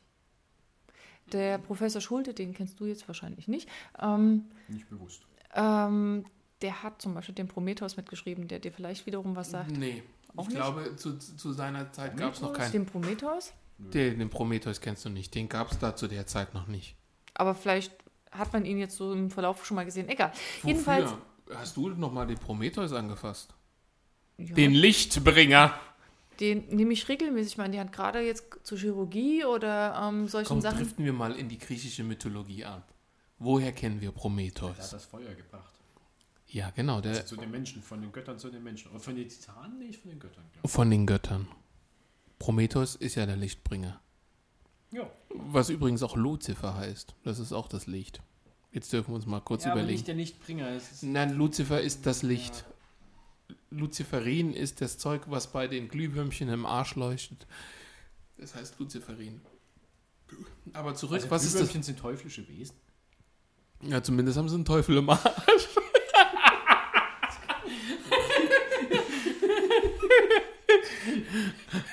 Der 1.32 1.58
Professor 1.58 2.02
Schulte, 2.02 2.34
den 2.34 2.54
kennst 2.54 2.80
du 2.80 2.86
jetzt 2.86 3.08
wahrscheinlich 3.08 3.48
nicht, 3.48 3.68
ähm, 4.00 4.46
Nicht 4.68 4.88
bewusst. 4.90 5.24
ähm, 5.56 6.26
der 6.62 6.84
hat 6.84 7.02
zum 7.02 7.14
Beispiel 7.16 7.34
den 7.36 7.48
Prometheus 7.48 7.98
mitgeschrieben, 7.98 8.48
der 8.48 8.60
dir 8.60 8.72
vielleicht 8.72 9.06
wiederum 9.06 9.36
was 9.36 9.52
sagt. 9.52 9.72
Nee. 9.72 10.04
Auch 10.36 10.44
ich 10.44 10.50
nicht? 10.50 10.58
glaube, 10.58 10.96
zu, 10.98 11.18
zu 11.18 11.54
seiner 11.54 11.92
Zeit 11.94 12.16
gab 12.18 12.34
es 12.34 12.42
noch 12.42 12.54
keinen. 12.54 12.72
Den 12.72 12.86
Prometheus? 12.86 13.54
Den, 13.78 14.20
den 14.20 14.30
Prometheus 14.30 14.82
kennst 14.82 15.04
du 15.06 15.10
nicht. 15.10 15.34
Den 15.34 15.50
gab 15.50 15.72
es 15.72 15.80
da 15.80 15.96
zu 15.96 16.08
der 16.08 16.28
Zeit 16.28 16.54
noch 16.54 16.68
nicht. 16.68 16.96
Aber 17.34 17.56
vielleicht 17.56 17.92
hat 18.32 18.54
man 18.54 18.64
ihn 18.66 18.78
jetzt 18.78 18.96
so 18.98 19.12
im 19.14 19.32
Verlauf 19.32 19.66
schon 19.66 19.76
mal 19.76 19.86
gesehen. 19.86 20.08
Egal. 20.10 20.32
Jedenfalls. 20.64 21.12
Wofür? 21.12 21.58
Hast 21.58 21.78
du 21.78 21.90
noch 21.90 22.12
mal 22.12 22.26
den 22.28 22.38
Prometheus 22.38 22.92
angefasst? 22.94 23.54
Ja, 24.38 24.54
Den 24.56 24.74
Lichtbringer. 24.74 25.80
Den 26.40 26.68
nehme 26.68 26.92
ich 26.92 27.08
regelmäßig 27.08 27.58
mal 27.58 27.66
in 27.66 27.72
die 27.72 27.80
Hand, 27.80 27.94
gerade 27.94 28.20
jetzt 28.20 28.44
zur 28.64 28.78
Chirurgie 28.78 29.46
oder 29.46 29.96
ähm, 30.10 30.28
solchen 30.28 30.48
Komm, 30.50 30.62
Sachen. 30.62 30.80
driften 30.80 31.06
wir 31.06 31.14
mal 31.14 31.34
in 31.34 31.48
die 31.48 31.58
griechische 31.58 32.04
Mythologie 32.04 32.66
ab. 32.66 32.94
Woher 33.40 33.72
kennen 33.72 34.02
wir 34.02 34.10
Er 34.10 34.14
hat 34.16 34.22
Prometheus? 34.22 34.90
das 34.90 35.06
Feuer 35.06 35.34
gebracht. 35.34 35.72
Ja, 36.48 36.70
genau, 36.72 37.00
der 37.02 37.12
Also 37.12 37.24
zu 37.24 37.36
den 37.38 37.52
Menschen, 37.52 37.82
von 37.82 38.02
den 38.02 38.12
Göttern 38.12 38.38
zu 38.38 38.50
den 38.50 38.64
Menschen. 38.64 38.92
Oder 38.92 39.00
von 39.00 39.16
den 39.16 39.28
Titanen? 39.30 39.80
Nicht 39.80 40.02
von 40.02 40.12
den 40.12 40.20
Göttern, 40.20 40.44
glaube 40.54 40.68
von 40.68 40.90
den 40.90 41.06
Göttern. 41.06 41.48
Prometheus 42.40 42.96
ist 42.96 43.16
ja 43.16 43.26
der 43.26 43.38
Lichtbringer. 43.38 44.00
ich. 44.92 44.98
Ja. 44.98 45.10
Was 45.30 45.70
übrigens 45.70 46.04
auch 46.04 46.16
Luzifer 46.16 46.76
heißt. 46.76 47.16
Das 47.24 47.40
ist 47.40 47.52
auch 47.54 47.68
das 47.68 47.88
Licht. 47.88 48.22
Jetzt 48.72 48.92
dürfen 48.92 49.12
wir 49.12 49.16
uns 49.16 49.26
mal 49.26 49.40
kurz 49.40 49.64
ja 49.64 49.72
aber 49.72 49.82
überlegen. 49.82 49.98
nicht 49.98 50.08
der 50.08 50.16
Lichtbringer. 50.16 50.70
Es 50.70 50.92
ist 50.92 51.04
Nein, 51.04 51.34
Luzifer 51.34 51.80
ist 51.82 52.06
das 52.06 52.24
Licht. 52.24 52.66
Luciferin 53.76 54.54
ist 54.54 54.82
das 54.82 54.98
Zeug, 54.98 55.24
was 55.28 55.48
bei 55.52 55.68
den 55.68 55.88
Glühwürmchen 55.90 56.50
im 56.50 56.66
Arsch 56.66 56.96
leuchtet. 56.96 57.46
Das 58.38 58.56
heißt 58.56 58.80
Luciferin. 58.80 59.42
Aber 60.74 60.96
zurück, 60.96 61.16
also 61.16 61.32
was 61.32 61.44
ist 61.44 61.54
das? 61.54 61.60
Glühwürmchen 61.62 61.84
sind 61.84 62.00
teuflische 62.00 62.48
Wesen. 62.48 62.76
Ja, 63.82 64.02
zumindest 64.02 64.38
haben 64.38 64.50
sie 64.50 64.56
einen 64.56 64.66
Teufel 64.66 64.98
im 64.98 65.10
Arsch. 65.10 65.68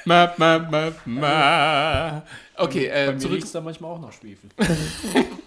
ma, 0.04 0.34
ma, 0.38 0.58
ma, 0.58 0.92
ma. 1.04 2.22
Okay, 2.56 2.88
Bei 2.88 2.94
äh, 2.94 3.12
mir 3.12 3.18
zurück. 3.18 3.44
da 3.52 3.60
manchmal 3.60 3.90
auch 3.92 4.00
nach 4.00 4.12
Schwefel. 4.12 4.50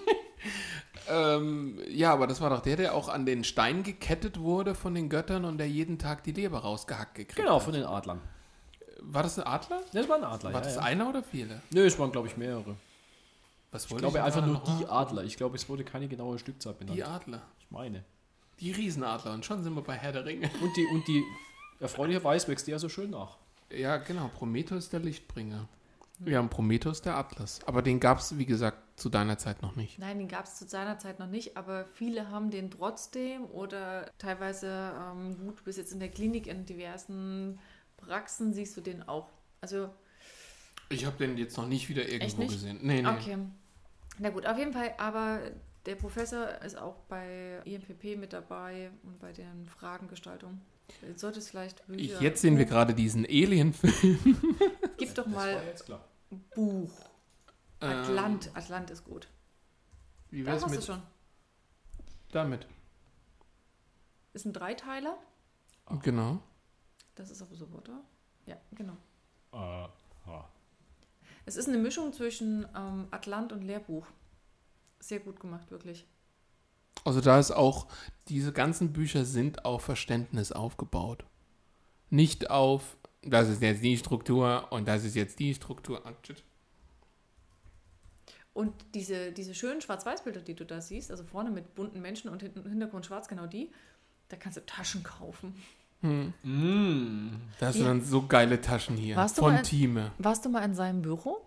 Ähm, 1.09 1.79
ja, 1.89 2.13
aber 2.13 2.27
das 2.27 2.41
war 2.41 2.49
doch 2.49 2.61
der, 2.61 2.77
der 2.77 2.95
auch 2.95 3.09
an 3.09 3.25
den 3.25 3.43
Stein 3.43 3.83
gekettet 3.83 4.39
wurde 4.39 4.75
von 4.75 4.95
den 4.95 5.09
Göttern 5.09 5.45
und 5.45 5.57
der 5.57 5.69
jeden 5.69 5.99
Tag 5.99 6.23
die 6.23 6.31
Leber 6.31 6.59
rausgehackt 6.59 7.15
gekriegt 7.15 7.37
genau, 7.37 7.57
hat. 7.57 7.63
von 7.63 7.73
den 7.73 7.83
Adlern. 7.83 8.21
War 9.01 9.23
das 9.23 9.37
ein 9.37 9.45
Adler? 9.45 9.81
Das 9.93 10.09
war 10.09 10.17
ein 10.17 10.23
Adler, 10.23 10.53
War 10.53 10.61
ja, 10.61 10.65
das 10.65 10.75
ja. 10.75 10.81
einer 10.81 11.09
oder 11.09 11.23
viele? 11.23 11.61
Nö, 11.71 11.85
es 11.85 11.99
waren, 11.99 12.11
glaube 12.11 12.27
ich, 12.27 12.37
mehrere. 12.37 12.75
Was 13.71 13.85
Ich 13.85 13.97
glaube 13.97 14.23
einfach 14.23 14.45
nur 14.45 14.61
die 14.79 14.85
Adler. 14.87 15.23
Ich 15.23 15.37
glaube, 15.37 15.57
es 15.57 15.67
wurde 15.67 15.83
keine 15.83 16.07
genaue 16.07 16.39
Stückzahl 16.39 16.73
benannt. 16.73 16.97
Die 16.97 17.03
Adler. 17.03 17.41
Ich 17.59 17.69
meine. 17.69 18.03
Die 18.59 18.71
Riesenadler. 18.71 19.33
Und 19.33 19.45
schon 19.45 19.61
sind 19.63 19.75
wir 19.75 19.81
bei 19.81 19.95
Herr 19.95 20.13
der 20.13 20.25
Ringe. 20.25 20.49
Und 20.61 20.77
die, 20.77 20.85
und 20.93 21.07
die 21.07 21.23
erfreulicherweise 21.79 22.47
wächst 22.47 22.67
die 22.67 22.71
ja 22.71 22.79
so 22.79 22.87
schön 22.89 23.09
nach. 23.09 23.37
Ja, 23.69 23.97
genau. 23.97 24.29
Prometheus 24.29 24.89
der 24.89 25.01
Lichtbringer. 25.01 25.67
Ja, 26.25 26.39
und 26.39 26.49
Prometheus 26.49 27.01
der 27.01 27.17
Atlas. 27.17 27.59
Aber 27.65 27.81
den 27.81 27.99
gab 27.99 28.19
es, 28.19 28.37
wie 28.37 28.45
gesagt, 28.45 28.77
zu 28.99 29.09
deiner 29.09 29.37
Zeit 29.37 29.61
noch 29.61 29.75
nicht. 29.75 29.99
Nein, 29.99 30.17
den 30.19 30.27
gab 30.27 30.45
es 30.45 30.55
zu 30.55 30.67
seiner 30.67 30.97
Zeit 30.99 31.19
noch 31.19 31.27
nicht, 31.27 31.57
aber 31.57 31.85
viele 31.85 32.29
haben 32.29 32.49
den 32.51 32.71
trotzdem 32.71 33.45
oder 33.45 34.09
teilweise, 34.17 34.93
ähm, 34.97 35.37
gut, 35.37 35.59
du 35.59 35.63
bist 35.63 35.77
jetzt 35.77 35.91
in 35.91 35.99
der 35.99 36.09
Klinik, 36.09 36.47
in 36.47 36.65
diversen 36.65 37.59
Praxen 37.97 38.53
siehst 38.53 38.77
du 38.77 38.81
den 38.81 39.07
auch. 39.07 39.29
Also, 39.61 39.89
Ich 40.89 41.05
habe 41.05 41.17
den 41.17 41.37
jetzt 41.37 41.57
noch 41.57 41.67
nicht 41.67 41.89
wieder 41.89 42.07
irgendwo 42.07 42.41
nicht? 42.43 42.53
gesehen. 42.53 42.79
Nee, 42.81 43.01
nee. 43.01 43.07
okay. 43.09 43.37
Na 44.19 44.29
gut, 44.29 44.45
auf 44.45 44.57
jeden 44.57 44.71
Fall, 44.71 44.93
aber 44.97 45.39
der 45.85 45.95
Professor 45.95 46.61
ist 46.63 46.77
auch 46.77 46.95
bei 47.09 47.61
IMPP 47.65 48.17
mit 48.17 48.33
dabei 48.33 48.91
und 49.03 49.19
bei 49.19 49.33
den 49.33 49.65
Fragengestaltung. 49.65 50.61
Jetzt 51.01 51.21
sollte 51.21 51.39
es 51.39 51.49
vielleicht 51.49 51.85
Bücher. 51.87 52.21
Jetzt 52.21 52.41
sehen 52.41 52.57
wir 52.57 52.65
gerade 52.65 52.93
diesen 52.93 53.25
Alien-Film. 53.25 54.37
Gib 54.97 55.13
doch 55.15 55.25
mal. 55.27 55.61
Buch. 56.55 56.91
Ähm, 57.81 57.89
Atlant. 57.89 58.51
Atlant 58.55 58.89
ist 58.91 59.03
gut. 59.03 59.27
Wie 60.31 60.43
Da 60.43 60.53
hast 60.53 60.65
du 60.65 60.69
mit 60.69 60.83
schon. 60.83 61.01
damit? 62.31 62.67
Ist 64.33 64.45
ein 64.45 64.53
Dreiteiler. 64.53 65.17
Genau. 66.01 66.39
Das 67.15 67.29
ist 67.31 67.41
aber 67.41 67.55
so, 67.55 67.65
oder? 67.67 68.01
Ja, 68.45 68.57
genau. 68.71 68.97
Äh, 69.53 69.87
ja. 70.27 70.49
Es 71.45 71.55
ist 71.55 71.67
eine 71.67 71.77
Mischung 71.77 72.11
zwischen 72.11 72.65
ähm, 72.75 73.07
Atlant 73.11 73.53
und 73.53 73.61
Lehrbuch. 73.61 74.07
Sehr 74.99 75.19
gut 75.19 75.39
gemacht, 75.39 75.69
wirklich. 75.71 76.05
Also 77.05 77.21
da 77.21 77.39
ist 77.39 77.51
auch, 77.51 77.87
diese 78.27 78.51
ganzen 78.51 78.91
Bücher 78.91 79.23
sind 79.23 79.63
auf 79.63 79.83
Verständnis 79.83 80.51
aufgebaut. 80.51 81.23
Nicht 82.09 82.49
auf, 82.49 82.97
das 83.21 83.47
ist 83.47 83.61
jetzt 83.61 83.83
die 83.83 83.97
Struktur 83.97 84.67
und 84.71 84.87
das 84.87 85.05
ist 85.05 85.15
jetzt 85.15 85.39
die 85.39 85.53
Struktur. 85.53 86.01
Ah. 86.05 86.13
Und 88.53 88.73
diese, 88.93 89.31
diese 89.31 89.53
schönen 89.53 89.81
Schwarz-Weiß-Bilder, 89.81 90.41
die 90.41 90.55
du 90.55 90.65
da 90.65 90.81
siehst, 90.81 91.11
also 91.11 91.23
vorne 91.23 91.51
mit 91.51 91.75
bunten 91.75 92.01
Menschen 92.01 92.29
und 92.29 92.41
hinten 92.41 92.67
Hintergrund 92.67 93.05
schwarz, 93.05 93.27
genau 93.27 93.47
die, 93.47 93.69
da 94.29 94.37
kannst 94.37 94.57
du 94.57 94.65
Taschen 94.65 95.03
kaufen. 95.03 95.55
Mm. 96.01 97.29
Da 97.59 97.67
hast 97.67 97.75
du 97.75 97.81
Ja. 97.81 97.87
dann 97.87 98.03
so 98.03 98.25
geile 98.25 98.61
Taschen 98.61 98.95
hier. 98.95 99.15
Warst 99.15 99.37
du 99.37 99.41
von 99.41 99.61
Thieme. 99.61 100.11
Warst 100.17 100.45
du 100.45 100.49
mal 100.49 100.63
in 100.63 100.73
seinem 100.73 101.01
Büro? 101.01 101.41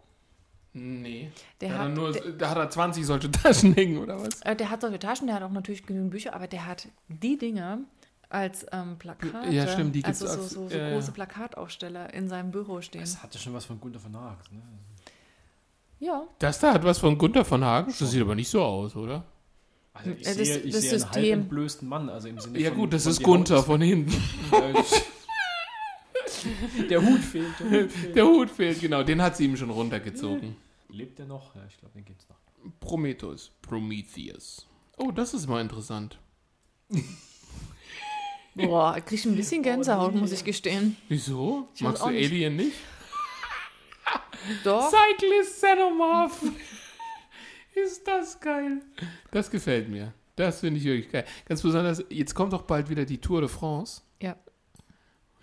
Nee. 1.03 1.31
Der 1.61 1.69
da, 1.71 1.75
hat 1.75 1.81
hat, 1.83 1.89
er 1.89 1.95
nur, 1.95 2.13
der, 2.13 2.33
da 2.33 2.51
hat 2.51 2.57
er 2.59 2.71
20 2.71 3.07
solche 3.07 3.31
Taschen 3.31 3.75
hängen, 3.75 3.99
oder 3.99 4.21
was? 4.21 4.41
äh, 4.43 4.57
der 4.57 4.71
hat 4.71 4.81
solche 4.81 4.99
Taschen, 4.99 5.27
der 5.27 5.37
hat 5.37 5.43
auch 5.43 5.51
natürlich 5.51 5.85
genügend 5.87 6.11
Bücher, 6.11 6.35
aber 6.35 6.47
der 6.47 6.67
hat 6.67 6.89
die 7.09 7.37
Dinger 7.39 7.79
als 8.31 8.67
ähm, 8.73 8.97
Plakate, 8.99 9.49
Ja, 9.51 9.67
stimmt, 9.67 9.95
die 9.95 10.03
gibt's 10.03 10.23
also 10.23 10.43
so, 10.43 10.49
so, 10.49 10.69
so 10.69 10.77
ja, 10.77 10.89
ja. 10.89 10.95
große 10.95 11.13
Plakataufsteller 11.13 12.13
in 12.13 12.29
seinem 12.29 12.51
Büro 12.51 12.81
stehen. 12.83 13.01
Das 13.01 13.23
hatte 13.23 13.39
schon 13.39 13.55
was 13.55 13.65
von 13.65 13.81
Gunther 13.81 14.01
von 14.01 14.15
Haag. 14.17 14.39
Ne? 14.53 14.61
Ja, 16.01 16.23
Das 16.39 16.61
da 16.61 16.75
hat 16.75 16.85
was 16.85 16.99
von 16.99 17.17
Gunther 17.19 17.45
von 17.45 17.65
Hagen. 17.65 17.93
Das 17.99 18.11
sieht 18.11 18.21
aber 18.23 18.35
nicht 18.35 18.49
so 18.51 18.63
aus, 18.63 18.95
oder? 18.95 19.25
Also 19.95 20.11
ich 20.11 20.21
Äh, 20.21 20.35
das- 20.35 20.37
sehe, 20.37 20.59
ich 20.59 20.73
das 20.73 20.83
sehe 20.83 20.93
einen 20.93 21.03
halb 21.03 21.15
System. 21.15 21.41
entblößten 21.41 21.89
Mann. 21.89 22.09
Also 22.11 22.29
im 22.29 22.39
Sinne 22.39 22.59
Ja 22.61 22.69
von, 22.71 22.79
gut, 22.79 22.93
das 22.93 23.03
von 23.05 23.13
ist 23.13 23.23
Gunther 23.23 23.63
von 23.65 23.81
hinten. 23.81 24.13
der 26.91 27.03
Hut 27.03 27.21
fehlt. 27.21 27.47
Der 27.61 27.83
Hut 27.83 27.91
fehlt. 27.91 28.17
Der 28.17 28.25
Hut 28.27 28.51
fehlt, 28.51 28.81
genau. 28.81 29.03
Den 29.03 29.23
hat 29.23 29.37
sie 29.37 29.47
ihm 29.47 29.57
schon 29.57 29.71
runtergezogen. 29.71 30.57
Lebt 30.89 31.19
der 31.19 31.27
noch? 31.27 31.55
Ja, 31.55 31.65
ich 31.69 31.77
glaube, 31.79 31.95
den 31.95 32.05
gibt's 32.05 32.27
noch. 32.29 32.39
Prometheus. 32.81 33.53
Prometheus. 33.63 34.67
Oh, 34.97 35.11
das 35.11 35.35
ist 35.35 35.47
mal 35.47 35.61
interessant. 35.61 36.19
boah, 38.55 38.97
ich 38.97 39.05
krieg 39.05 39.25
ein 39.25 39.37
bisschen 39.37 39.63
Gänsehaut, 39.63 40.15
muss 40.15 40.33
ich 40.33 40.45
gestehen. 40.45 40.97
Wieso? 41.09 41.69
Ich 41.75 41.83
Magst 41.83 42.03
du 42.03 42.11
nicht. 42.11 42.31
Alien 42.31 42.57
nicht? 42.57 42.77
Doch, 44.65 44.91
Cyclist 44.91 45.63
Xenomorph. 45.63 46.43
ist 47.75 48.07
das 48.07 48.41
geil. 48.41 48.81
Das 49.31 49.51
gefällt 49.51 49.89
mir. 49.89 50.15
Das 50.37 50.61
finde 50.61 50.79
ich 50.79 50.87
wirklich 50.87 51.11
geil. 51.11 51.25
Ganz 51.47 51.63
besonders, 51.63 52.05
jetzt 52.11 52.35
kommt 52.35 52.53
doch 52.53 52.63
bald 52.63 52.89
wieder 52.89 53.05
die 53.05 53.21
Tour 53.21 53.41
de 53.41 53.51
France. 53.51 54.03
Ja. 54.23 54.37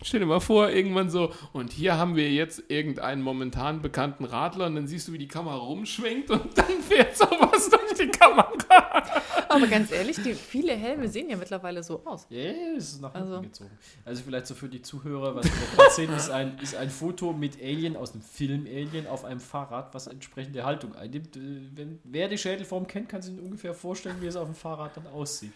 Stell 0.02 0.20
dir 0.20 0.26
mal 0.26 0.42
vor, 0.42 0.70
irgendwann 0.70 1.10
so, 1.10 1.32
und 1.54 1.72
hier 1.72 1.98
haben 1.98 2.16
wir 2.16 2.30
jetzt 2.32 2.64
irgendeinen 2.68 3.22
momentan 3.22 3.82
bekannten 3.82 4.26
Radler 4.26 4.68
und 4.68 4.76
dann 4.76 4.88
siehst 4.88 5.08
du, 5.08 5.14
wie 5.14 5.18
die 5.18 5.28
Kamera 5.28 5.56
rumschwenkt 5.56 6.30
und 6.30 6.56
dann 6.58 6.66
fährt 6.88 7.18
sowas 7.18 7.70
durch 7.70 7.94
die 7.98 8.08
Kamera. 8.12 9.04
aber 9.50 9.68
ganz 9.68 9.92
ehrlich, 9.92 10.18
die, 10.22 10.34
viele 10.34 10.74
Helme 10.74 11.08
sehen 11.08 11.30
ja 11.30 11.38
mittlerweile 11.38 11.82
so 11.82 12.02
aus. 12.06 12.28
Ja, 12.30 12.38
yeah, 12.40 12.54
es 12.78 12.92
ist 12.94 13.02
nach 13.02 13.14
hinten 13.14 13.30
Also- 13.32 13.42
gezogen. 13.42 13.72
Also 14.04 14.24
vielleicht 14.24 14.48
so 14.48 14.54
für 14.54 14.68
die 14.70 14.82
Zuhörer, 14.82 15.34
was 15.34 15.46
wir 15.46 15.52
gerade 15.76 15.92
sehen, 15.94 16.14
ist 16.14 16.30
ein, 16.30 16.60
ist 16.60 16.76
ein 16.76 16.90
Foto 16.90 17.32
mit 17.34 17.56
Alien 17.62 17.96
aus 17.96 18.12
dem 18.12 18.22
Film 18.22 18.66
Alien 18.68 19.08
auf 19.08 19.24
einem 19.26 19.40
Fahrrad, 19.40 19.94
was 19.96 20.08
entsprechende 20.08 20.66
Haltung 20.66 20.94
einnimmt. 20.94 21.36
Äh, 21.38 21.40
Wenn, 21.74 22.00
wer 22.04 22.28
die 22.28 22.38
Schädelform 22.38 22.86
kennt, 22.86 23.08
kann 23.10 23.22
sich 23.22 23.40
ungefähr 23.40 23.74
vorstellen, 23.74 24.18
wie 24.20 24.28
es 24.28 24.36
auf 24.36 24.46
dem 24.46 24.56
Fahrrad 24.56 24.96
dann 24.98 25.08
aussieht. 25.08 25.54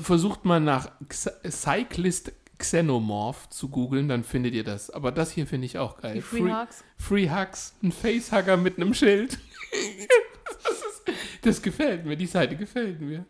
Versucht 0.00 0.44
mal 0.44 0.60
nach 0.60 0.90
Cyclist 1.10 2.32
Xenomorph 2.62 3.48
zu 3.50 3.68
googeln, 3.68 4.08
dann 4.08 4.22
findet 4.22 4.54
ihr 4.54 4.62
das. 4.62 4.88
Aber 4.88 5.10
das 5.10 5.32
hier 5.32 5.46
finde 5.46 5.66
ich 5.66 5.78
auch 5.78 5.98
geil. 6.00 6.14
Die 6.14 6.20
Free 6.20 6.50
Hugs. 6.50 6.84
Free 6.96 7.28
Hugs, 7.28 7.74
ein 7.82 7.90
Facehugger 7.90 8.56
mit 8.56 8.76
einem 8.76 8.94
Schild. 8.94 9.38
das, 10.64 10.76
ist, 10.76 11.02
das 11.42 11.62
gefällt 11.62 12.06
mir, 12.06 12.16
die 12.16 12.26
Seite 12.26 12.56
gefällt 12.56 13.00
mir. 13.00 13.26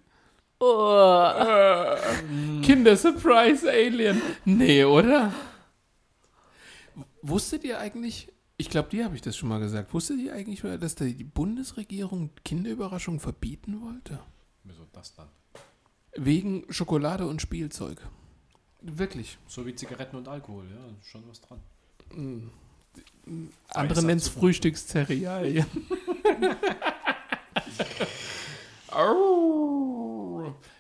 Äh, 0.61 1.97
Kinder 2.63 2.95
Surprise 2.97 3.69
Alien. 3.69 4.21
Nee, 4.45 4.85
oder? 4.85 5.33
Wusstet 7.23 7.65
ihr 7.65 7.79
eigentlich, 7.79 8.31
ich 8.59 8.69
glaube, 8.69 8.91
dir 8.91 9.07
habe 9.07 9.17
ich 9.17 9.23
das 9.23 9.37
schon 9.37 9.49
mal 9.49 9.61
gesagt, 9.61 9.95
wusstet 9.95 10.19
ihr 10.21 10.35
eigentlich 10.35 10.63
mal, 10.63 10.79
dass 10.79 10.95
die 10.95 11.25
Bundesregierung 11.25 12.31
Kinderüberraschung 12.45 13.19
verbieten 13.19 13.81
wollte? 13.81 14.21
Wieso 14.65 14.85
das 14.93 15.15
dann? 15.15 15.29
Wegen 16.15 16.67
Schokolade 16.69 17.27
und 17.27 17.41
Spielzeug. 17.41 18.03
Wirklich. 18.83 19.39
So 19.47 19.65
wie 19.67 19.75
Zigaretten 19.75 20.17
und 20.17 20.29
Alkohol, 20.29 20.65
ja, 20.71 20.95
schon 21.05 21.23
was 21.29 21.41
dran. 21.41 21.61
Andere 23.69 23.97
Weißer 23.97 24.07
nennen 24.07 24.19
es. 24.19 24.29
Frühstückszerealien. 24.29 25.67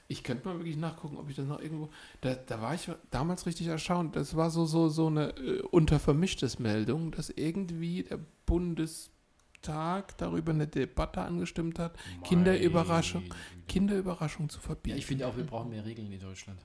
Ich 0.09 0.23
könnte 0.23 0.47
mal 0.47 0.59
wirklich 0.59 0.77
nachgucken, 0.77 1.17
ob 1.17 1.31
ich 1.31 1.37
das 1.37 1.47
noch 1.47 1.61
irgendwo. 1.61 1.89
Da, 2.21 2.35
da 2.35 2.61
war 2.61 2.75
ich 2.75 2.91
damals 3.11 3.47
richtig 3.47 3.69
erstaunt. 3.69 4.15
Das 4.15 4.37
war 4.37 4.51
so, 4.51 4.67
so, 4.67 4.89
so 4.91 5.07
eine 5.07 5.31
äh, 5.39 5.63
untervermischtes 5.63 6.59
Meldung, 6.59 7.13
dass 7.13 7.31
irgendwie 7.31 8.03
der 8.03 8.19
Bundestag 8.45 10.19
darüber 10.19 10.53
eine 10.53 10.67
Debatte 10.67 11.23
angestimmt 11.23 11.79
hat, 11.79 11.97
Kinderüberraschung, 12.25 13.25
Kinderüberraschung 13.69 14.51
zu 14.51 14.59
Ja, 14.59 14.67
verbieten. 14.67 14.99
ich 14.99 15.07
finde 15.07 15.27
auch, 15.27 15.37
wir 15.37 15.45
brauchen 15.45 15.71
mehr 15.71 15.87
Regeln 15.87 16.13
in 16.13 16.21
Deutschland. 16.21 16.61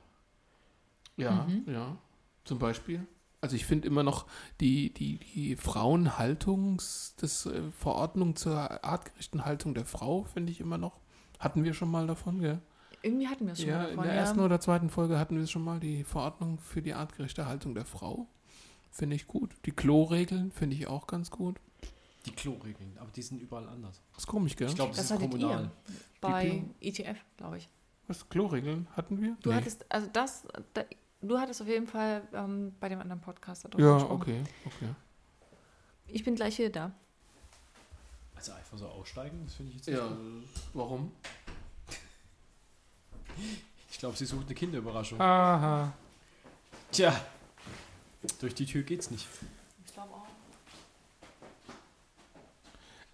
Ja, 1.18 1.48
ja. 1.66 1.98
Zum 2.46 2.60
Beispiel. 2.60 3.06
Also 3.42 3.56
ich 3.56 3.66
finde 3.66 3.88
immer 3.88 4.04
noch 4.04 4.26
die, 4.62 4.94
die, 4.94 5.18
die 5.20 5.56
Frauenhaltungs, 5.58 7.16
das 7.18 7.46
äh, 7.46 7.62
Verordnung 7.72 8.36
zur 8.36 8.84
artgerechten 8.84 9.46
Haltung 9.46 9.74
der 9.74 9.86
Frau, 9.86 10.24
finde 10.24 10.52
ich 10.52 10.60
immer 10.60 10.78
noch. 10.78 11.00
Hatten 11.40 11.64
wir 11.64 11.74
schon 11.74 11.92
mal 11.92 12.08
davon, 12.08 12.40
gell? 12.40 12.60
Irgendwie 13.04 13.28
hatten 13.28 13.46
wir 13.46 13.54
es 13.54 13.60
schon 13.60 13.70
Ja, 13.70 13.78
mal 13.78 13.84
in 13.84 13.90
davon. 13.92 14.04
der 14.06 14.14
ja. 14.16 14.20
ersten 14.22 14.40
oder 14.40 14.60
zweiten 14.60 14.90
Folge 14.90 15.20
hatten 15.20 15.38
wir 15.38 15.46
schon 15.48 15.64
mal 15.64 15.80
die 15.80 16.04
Verordnung 16.04 16.58
für 16.60 16.82
die 16.82 16.94
artgerechte 16.94 17.46
Haltung 17.46 17.76
der 17.76 17.86
Frau. 17.86 18.28
Finde 18.90 19.16
ich 19.16 19.28
gut. 19.28 19.52
Die 19.66 19.72
Kloregeln 19.72 20.52
finde 20.52 20.76
ich 20.76 20.88
auch 20.88 21.06
ganz 21.06 21.30
gut. 21.30 21.58
Die 22.26 22.32
Kloregeln, 22.32 22.98
aber 23.00 23.12
die 23.12 23.22
sind 23.22 23.40
überall 23.40 23.70
anders. 23.70 24.02
Das 24.14 24.24
ist 24.24 24.28
komisch, 24.28 24.56
gell? 24.56 24.68
Ich 24.68 24.76
glaube, 24.76 24.96
das, 24.96 25.08
Das 25.08 25.12
ist 25.12 25.20
kommunal. 25.30 25.64
ihr 25.66 25.72
bei 26.20 26.64
ETF, 26.82 27.18
glaube 27.38 27.60
ich. 27.60 27.70
Was, 28.08 28.28
Kloregeln 28.30 28.88
hatten 28.98 29.22
wir? 29.22 29.38
Du 29.44 29.50
Nee. 29.52 29.56
hattest, 29.58 29.86
also 29.92 30.08
das, 30.12 30.48
da, 30.74 30.84
du 31.22 31.38
hattest 31.40 31.62
auf 31.62 31.68
jeden 31.68 31.88
Fall 31.88 32.28
ähm, 32.34 32.74
bei 32.80 32.90
dem 32.90 33.00
anderen 33.00 33.22
Podcast 33.22 33.66
darüber 33.66 33.80
Ja, 33.84 33.94
gesprochen. 33.96 34.22
okay, 34.22 34.44
okay. 34.66 34.90
Ich 36.08 36.24
bin 36.24 36.36
gleich 36.36 36.58
wieder 36.58 36.70
da. 36.70 36.92
Also 38.36 38.52
einfach 38.54 38.78
so 38.78 38.88
aussteigen, 38.88 39.42
das 39.46 39.56
finde 39.56 39.72
ich 39.72 39.78
jetzt 39.78 39.88
Ja, 39.88 40.10
nicht 40.10 40.54
gut. 40.54 40.74
warum? 40.74 41.12
Ich 43.90 44.00
glaube, 44.00 44.16
sie 44.18 44.26
sucht 44.26 44.46
eine 44.46 44.54
Kinderüberraschung. 44.56 45.20
Aha. 45.20 45.92
Tja, 46.92 47.20
durch 48.40 48.54
die 48.54 48.66
Tür 48.66 48.84
geht's 48.84 49.10
nicht. 49.10 49.28
Ich 49.86 49.94
glaube 49.94 50.14
auch. 50.14 50.26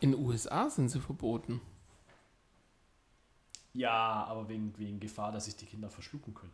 In 0.02 0.12
den 0.12 0.20
USA 0.26 0.70
sind 0.70 0.90
sie 0.90 1.00
verboten. 1.00 1.62
Ja, 3.74 4.26
aber 4.26 4.50
wegen, 4.50 4.78
wegen 4.78 5.00
Gefahr, 5.00 5.32
dass 5.32 5.46
sich 5.46 5.56
die 5.56 5.66
Kinder 5.66 5.90
verschlucken 5.90 6.34
können. 6.34 6.52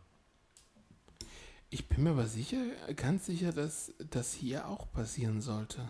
Ich 1.72 1.88
bin 1.88 2.02
mir 2.02 2.10
aber 2.10 2.26
sicher, 2.26 2.58
ganz 2.96 3.26
sicher, 3.26 3.52
dass 3.52 3.92
das 4.10 4.34
hier 4.34 4.66
auch 4.66 4.90
passieren 4.92 5.40
sollte. 5.40 5.88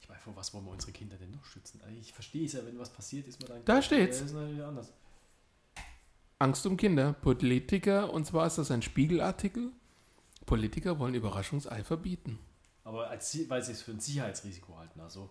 Ich 0.00 0.08
meine, 0.08 0.20
vor 0.20 0.34
was 0.34 0.52
wollen 0.52 0.64
wir 0.64 0.72
unsere 0.72 0.90
Kinder 0.90 1.16
denn 1.16 1.30
noch 1.30 1.44
schützen? 1.44 1.80
Also 1.84 1.96
ich 1.96 2.12
verstehe 2.12 2.46
es 2.46 2.54
ja, 2.54 2.66
wenn 2.66 2.76
was 2.78 2.92
passiert, 2.92 3.28
ist 3.28 3.40
man 3.40 3.48
dann. 3.48 3.64
Da 3.64 3.80
steht's. 3.80 4.20
Ist 4.20 4.34
natürlich 4.34 4.62
anders. 4.62 4.92
Angst 6.40 6.66
um 6.66 6.76
Kinder. 6.76 7.12
Politiker, 7.12 8.12
und 8.12 8.26
zwar 8.26 8.48
ist 8.48 8.58
das 8.58 8.72
ein 8.72 8.82
Spiegelartikel. 8.82 9.70
Politiker 10.46 10.98
wollen 10.98 11.14
Überraschungsei 11.14 11.84
verbieten. 11.84 12.40
Aber 12.82 13.08
als, 13.08 13.38
weil 13.48 13.62
sie 13.62 13.72
es 13.72 13.82
für 13.82 13.92
ein 13.92 14.00
Sicherheitsrisiko 14.00 14.76
halten. 14.76 14.98
Also, 15.00 15.30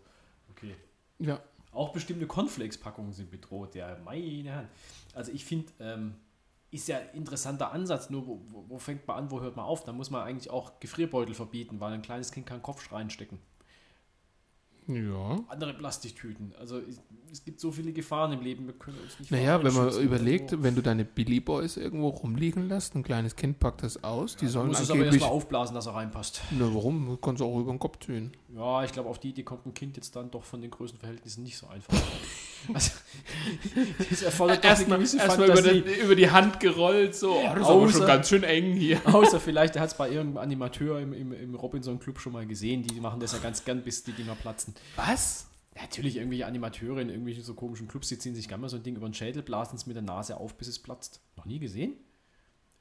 okay. 0.50 0.76
Ja. 1.18 1.42
Auch 1.72 1.92
bestimmte 1.92 2.26
Cornflakes-Packungen 2.26 3.12
sind 3.12 3.32
bedroht. 3.32 3.76
Ja, 3.76 3.98
meine 4.06 4.56
Hand. 4.56 4.70
Also 5.14 5.34
ich 5.34 5.44
finde, 5.44 5.72
ähm, 5.80 6.16
ist 6.72 6.88
ja 6.88 6.98
ein 6.98 7.10
interessanter 7.14 7.72
Ansatz. 7.72 8.10
Nur 8.10 8.28
wo, 8.28 8.42
wo, 8.48 8.66
wo 8.68 8.78
fängt 8.78 9.08
man 9.08 9.18
an, 9.18 9.32
wo 9.32 9.42
hört 9.42 9.56
man 9.56 9.66
auf? 9.66 9.84
Da 9.84 9.92
muss 9.92 10.10
man 10.10 10.24
eigentlich 10.24 10.50
auch 10.50 10.80
Gefrierbeutel 10.80 11.34
verbieten, 11.34 11.80
weil 11.80 11.94
ein 11.94 12.02
kleines 12.02 12.32
Kind 12.32 12.46
kann 12.46 12.62
Kopf 12.62 12.92
reinstecken. 12.92 13.40
Ja. 14.90 15.40
Andere 15.48 15.76
Plastiktüten. 15.76 16.52
Also 16.60 16.82
es, 17.32 17.46
gibt 17.46 17.60
so 17.60 17.72
viele 17.72 17.94
Gefahren 17.94 18.34
im 18.34 18.42
Leben. 18.42 18.66
Wir 18.66 18.74
können 18.74 18.98
uns 18.98 19.20
nicht 19.20 19.30
Naja, 19.30 19.64
wenn 19.64 19.74
man 19.74 19.94
überlegt, 20.00 20.52
Also, 20.52 20.64
wenn 20.64 20.74
du 20.74 20.82
deine 20.82 21.06
Billy 21.06 21.40
Boys 21.40 21.78
irgendwo 21.78 22.08
rumliegen 22.08 22.68
lässt, 22.68 22.96
ein 22.96 23.04
kleines 23.04 23.36
Kind 23.36 23.60
packt 23.60 23.84
das 23.84 24.04
aus, 24.04 24.36
die 24.36 24.48
sollen 24.48 24.70
muss 24.70 24.80
es 24.80 24.90
aber 24.90 25.02
angeblich... 25.02 25.22
erstmal 25.22 25.38
aufblasen, 25.38 25.76
dass 25.76 25.86
er 25.86 25.94
reinpasst. 25.94 26.42
Na, 26.52 26.74
warum? 26.74 27.06
Du 27.06 27.18
kannst 27.18 27.40
auch 27.44 27.60
über 27.60 27.72
den 27.72 27.78
Kopf 27.78 28.00
ziehen. 28.00 28.32
Ja, 28.56 28.84
ich 28.84 28.92
glaube, 28.92 29.10
auf 29.10 29.20
die 29.20 29.30
Idee 29.30 29.44
kommt 29.44 29.68
ein 29.68 29.76
Kind 29.76 29.96
jetzt 29.96 30.16
dann 30.16 30.32
doch 30.32 30.44
von 30.44 30.60
den 30.60 30.72
Größenverhältnissen 30.72 31.44
nicht 31.44 31.58
so 31.58 31.68
einfach. 31.68 31.94
also, 32.74 32.92
das 34.10 34.22
erfordert 34.22 34.64
doch 34.64 34.70
eine 34.70 34.86
gewisse 34.86 35.18
erstmal 35.18 35.50
über, 35.50 35.62
die, 35.62 35.80
über 36.02 36.16
die 36.16 36.30
Hand 36.30 36.60
gerollt, 36.60 37.16
so. 37.16 37.36
Oh, 37.36 37.44
das 37.44 37.60
ist 37.62 37.66
aber 37.66 37.86
Außer- 37.86 37.92
schon 37.92 38.08
ganz 38.08 38.30
schön 38.30 38.44
eng 38.44 38.74
hier. 38.74 39.00
Außer 39.14 39.40
vielleicht, 39.40 39.76
er 39.76 39.84
hat 39.84 39.92
es 39.92 39.98
bei 39.98 40.10
irgendeinem 40.10 40.38
Animateur 40.38 41.00
im, 41.00 41.14
im, 41.14 41.32
im 41.34 41.56
Robinson-Club 41.56 42.20
schon 42.20 42.34
mal 42.34 42.46
gesehen. 42.46 42.84
Die 42.84 43.00
machen 43.00 43.20
das 43.20 43.34
ja 43.34 43.40
ganz 43.40 43.64
gern, 43.66 43.82
bis 43.82 44.04
die 44.04 44.12
Dinger 44.14 44.36
platzen. 44.36 44.74
Was? 44.96 45.48
Natürlich, 45.80 46.18
irgendwelche 46.18 46.46
Animateure 46.46 47.00
in 47.00 47.10
irgendwelchen 47.10 47.44
so 47.44 47.54
komischen 47.54 47.88
Clubs, 47.88 48.10
die 48.10 48.18
ziehen 48.18 48.36
sich 48.36 48.48
gerne 48.48 48.62
mal 48.62 48.70
so 48.70 48.76
ein 48.78 48.84
Ding 48.84 48.96
über 48.96 49.08
den 49.08 49.14
Schädel, 49.14 49.42
blasen 49.44 49.78
es 49.78 49.86
mit 49.86 49.96
der 49.96 50.04
Nase 50.04 50.36
auf, 50.38 50.56
bis 50.56 50.68
es 50.68 50.80
platzt. 50.80 51.22
Noch 51.38 51.46
nie 51.46 51.60
gesehen? 51.60 51.94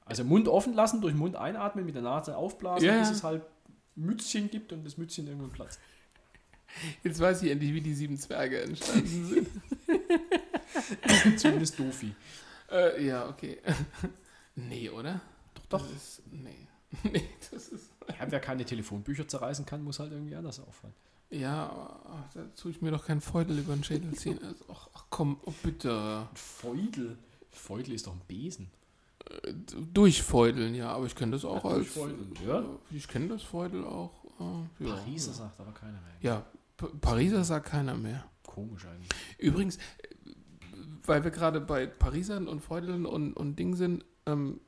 Also 0.05 0.25
Mund 0.25 0.49
offen 0.49 0.75
lassen, 0.75 1.01
durch 1.01 1.15
Mund 1.15 1.37
einatmen, 1.37 1.85
mit 1.85 1.95
der 1.95 2.03
Nase 2.03 2.37
aufblasen, 2.37 2.87
Ja, 2.89 2.99
bis 2.99 3.11
es 3.11 3.23
halt 3.23 3.43
Mützchen 3.95 4.51
gibt 4.51 4.73
und 4.73 4.85
das 4.85 4.97
Mützchen 4.97 5.27
irgendwann 5.27 5.51
platzt. 5.53 5.79
Jetzt 7.03 7.19
weiß 7.21 7.43
ich 7.43 7.51
endlich, 7.51 7.73
wie 7.75 7.81
die 7.81 7.95
sieben 7.95 8.17
Zwerge 8.17 8.63
entstanden 8.63 9.25
sind. 9.27 9.49
Zumindest 11.39 11.79
Dofi. 11.79 12.15
äh, 12.71 13.05
ja, 13.07 13.29
okay. 13.29 13.59
nee, 14.55 14.89
oder? 14.91 15.21
Doch, 15.55 15.67
doch. 15.67 15.83
Das 15.83 15.93
ist, 15.93 16.23
nee. 16.31 16.67
nee, 17.13 17.29
das 17.51 17.69
ist... 17.69 17.91
Ja, 18.09 18.31
wer 18.31 18.41
keine 18.41 18.65
Telefonbücher 18.65 19.29
zerreißen 19.29 19.67
kann, 19.67 19.83
muss 19.83 19.99
halt 19.99 20.13
irgendwie 20.13 20.35
anders 20.35 20.61
auffallen. 20.61 20.95
Ja, 21.31 22.01
ach, 22.07 22.33
da 22.33 22.45
tue 22.57 22.71
ich 22.71 22.81
mir 22.81 22.91
doch 22.91 23.05
keinen 23.05 23.21
Feudel 23.21 23.59
über 23.59 23.75
den 23.75 23.85
Schädel 23.85 24.15
ziehen. 24.15 24.39
Also, 24.43 24.65
ach, 24.73 24.89
ach 24.95 25.05
komm, 25.11 25.39
oh, 25.45 25.53
bitte. 25.63 26.27
Feudel. 26.35 27.19
Feudel 27.51 27.95
ist 27.95 28.07
doch 28.07 28.15
ein 28.15 28.23
Besen. 28.27 28.71
Äh, 29.43 29.53
Durchfeudeln, 29.93 30.75
ja, 30.75 30.91
aber 30.91 31.05
ich 31.05 31.15
kenne 31.15 31.33
das 31.33 31.45
auch 31.45 31.65
Ja, 31.65 31.71
als... 31.71 31.95
ja. 32.47 32.61
äh, 32.61 32.65
Ich 32.97 33.07
kenne 33.09 33.29
das 33.29 33.43
Feudel 33.43 33.85
auch. 33.85 34.13
äh, 34.41 34.85
ja. 34.87 34.95
Pariser 34.95 35.35
sagt 35.35 35.61
aber 35.61 35.73
keiner 35.73 35.93
mehr. 36.01 36.17
Ja, 36.23 36.47
P 36.79 36.87
Pariser 37.01 37.45
sagt 37.45 37.67
keiner 37.67 37.95
mehr. 37.95 38.25
Komisch 38.47 38.87
eigentlich. 38.87 39.09
Übrigens, 39.37 39.77
äh, 39.77 39.81
weil 41.05 41.23
wir 41.25 41.31
gerade 41.31 41.61
bei 41.61 41.87
Parisern 41.87 42.49
und 42.49 42.61
Freudeln 42.61 43.05
und, 43.05 43.35
und 43.35 43.59
Ding 43.59 43.75
sind, 43.77 44.05
ähm, 44.25 44.61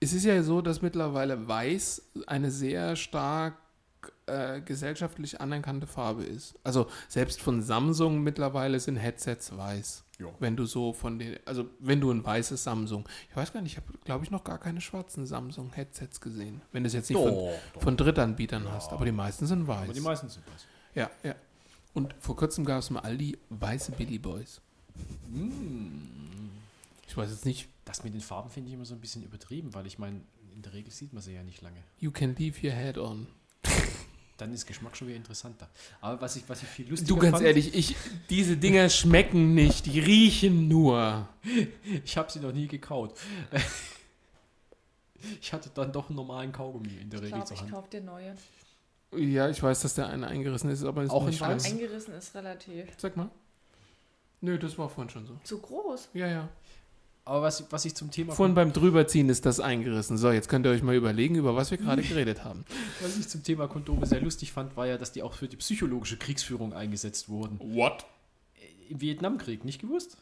es 0.00 0.12
ist 0.12 0.24
ja 0.24 0.42
so, 0.42 0.60
dass 0.60 0.82
mittlerweile 0.82 1.48
Weiß 1.48 2.10
eine 2.26 2.50
sehr 2.50 2.94
stark 2.96 3.54
äh, 4.26 4.60
gesellschaftlich 4.60 5.40
anerkannte 5.40 5.86
Farbe 5.86 6.24
ist. 6.24 6.58
Also 6.62 6.88
selbst 7.08 7.40
von 7.40 7.62
Samsung 7.62 8.22
mittlerweile 8.22 8.78
sind 8.78 8.96
Headsets 8.96 9.56
weiß. 9.56 10.04
Ja. 10.18 10.26
Wenn 10.38 10.56
du 10.56 10.66
so 10.66 10.92
von 10.92 11.18
den, 11.18 11.38
also 11.46 11.66
wenn 11.80 12.00
du 12.00 12.10
ein 12.10 12.22
weißes 12.24 12.62
Samsung, 12.62 13.08
ich 13.30 13.36
weiß 13.36 13.52
gar 13.52 13.62
nicht, 13.62 13.72
ich 13.72 13.76
habe 13.78 13.98
glaube 14.04 14.24
ich 14.24 14.30
noch 14.30 14.44
gar 14.44 14.58
keine 14.58 14.80
schwarzen 14.80 15.26
Samsung 15.26 15.72
Headsets 15.72 16.20
gesehen. 16.20 16.60
Wenn 16.70 16.82
du 16.82 16.88
es 16.88 16.92
jetzt 16.92 17.08
nicht 17.10 17.18
von, 17.18 17.34
doch. 17.34 17.82
von 17.82 17.96
Drittanbietern 17.96 18.64
Ja. 18.64 18.72
hast, 18.72 18.92
aber 18.92 19.04
die 19.06 19.12
meisten 19.12 19.46
sind 19.46 19.66
weiß. 19.66 19.84
Aber 19.84 19.92
die 19.94 20.00
meisten 20.00 20.28
sind 20.28 20.46
weiß. 20.46 20.66
Ja, 20.94 21.10
ja. 21.22 21.34
Und 21.92 22.14
vor 22.20 22.36
kurzem 22.36 22.64
gab 22.64 22.78
es 22.80 22.90
mal 22.90 23.00
Aldi 23.00 23.38
weiße 23.50 23.92
Billy 23.92 24.18
Boys. 24.18 24.60
Mm. 25.28 25.88
Ich 27.08 27.16
weiß 27.16 27.30
jetzt 27.30 27.44
nicht, 27.44 27.68
Das 27.84 28.02
mit 28.02 28.14
den 28.14 28.20
Farben 28.20 28.50
finde 28.50 28.68
ich 28.68 28.74
immer 28.74 28.84
so 28.84 28.94
ein 28.94 29.00
bisschen 29.00 29.22
übertrieben, 29.22 29.74
weil 29.74 29.86
ich 29.86 29.98
meine, 29.98 30.20
in 30.54 30.62
der 30.62 30.72
Regel 30.72 30.90
sieht 30.92 31.12
man 31.12 31.22
sie 31.22 31.32
ja 31.34 31.42
nicht 31.42 31.60
lange. 31.62 31.82
you 32.00 32.10
can 32.10 32.34
leave 32.36 32.66
your 32.66 32.72
head 32.72 32.96
on. 32.98 33.26
Dann 34.36 34.52
ist 34.52 34.66
Geschmack 34.66 34.96
schon 34.96 35.06
wieder 35.06 35.16
interessanter. 35.16 35.68
Aber 36.00 36.20
was 36.20 36.34
ich, 36.34 36.42
was 36.48 36.60
ich 36.60 36.68
viel 36.68 36.88
lustiger 36.88 37.08
Du 37.14 37.20
ganz 37.20 37.36
fand, 37.36 37.46
ehrlich, 37.46 37.72
ich, 37.72 37.94
diese 38.30 38.56
Dinger 38.56 38.88
schmecken 38.88 39.54
nicht, 39.54 39.86
die 39.86 40.00
riechen 40.00 40.66
nur. 40.66 41.28
ich 42.04 42.16
habe 42.16 42.32
sie 42.32 42.40
noch 42.40 42.52
nie 42.52 42.66
gekaut. 42.66 43.14
Ich 45.40 45.52
hatte 45.54 45.70
dann 45.72 45.90
doch 45.90 46.08
einen 46.08 46.16
normalen 46.16 46.52
Kaugummi 46.52 46.96
in 47.00 47.08
der 47.08 47.20
Ich 47.20 47.26
Regel 47.26 47.38
glaube, 47.38 47.46
zur 47.46 47.54
ich 47.56 47.62
Hand. 47.62 47.70
kaufe 47.72 47.88
dir 47.88 48.02
neue. 48.02 48.34
Ja, 49.16 49.48
ich 49.48 49.62
weiß, 49.62 49.80
dass 49.82 49.94
der 49.94 50.08
eine 50.08 50.26
eingerissen 50.26 50.70
ist, 50.70 50.84
aber 50.84 51.02
ist 51.02 51.10
Auch 51.10 51.24
nicht 51.24 51.40
in 51.40 51.44
schlimm. 51.44 51.50
weiß? 51.56 51.72
Eingerissen 51.72 52.14
ist 52.14 52.34
relativ 52.34 52.86
Sag 52.96 53.16
mal. 53.16 53.30
Nö, 54.40 54.58
das 54.58 54.76
war 54.78 54.88
vorhin 54.88 55.10
schon 55.10 55.26
so. 55.26 55.36
zu 55.42 55.58
groß. 55.58 56.10
Ja, 56.14 56.26
ja. 56.26 56.48
Aber 57.26 57.40
was, 57.42 57.64
was 57.72 57.86
ich 57.86 57.94
zum 57.94 58.10
Thema 58.10 58.34
Vorhin 58.34 58.54
beim 58.54 58.74
Drüberziehen 58.74 59.30
ist 59.30 59.46
das 59.46 59.58
eingerissen. 59.58 60.18
So, 60.18 60.30
jetzt 60.30 60.50
könnt 60.50 60.66
ihr 60.66 60.70
euch 60.72 60.82
mal 60.82 60.94
überlegen, 60.94 61.36
über 61.36 61.56
was 61.56 61.70
wir 61.70 61.78
gerade 61.78 62.02
geredet 62.08 62.44
haben. 62.44 62.66
Was 63.00 63.16
ich 63.16 63.28
zum 63.28 63.42
Thema 63.42 63.66
Kondome 63.66 64.04
sehr 64.04 64.20
lustig 64.20 64.52
fand, 64.52 64.76
war 64.76 64.86
ja, 64.86 64.98
dass 64.98 65.12
die 65.12 65.22
auch 65.22 65.32
für 65.32 65.48
die 65.48 65.56
psychologische 65.56 66.18
Kriegsführung 66.18 66.74
eingesetzt 66.74 67.30
wurden. 67.30 67.58
What? 67.60 68.04
Im 68.90 69.00
Vietnamkrieg, 69.00 69.64
nicht 69.64 69.80
gewusst? 69.80 70.18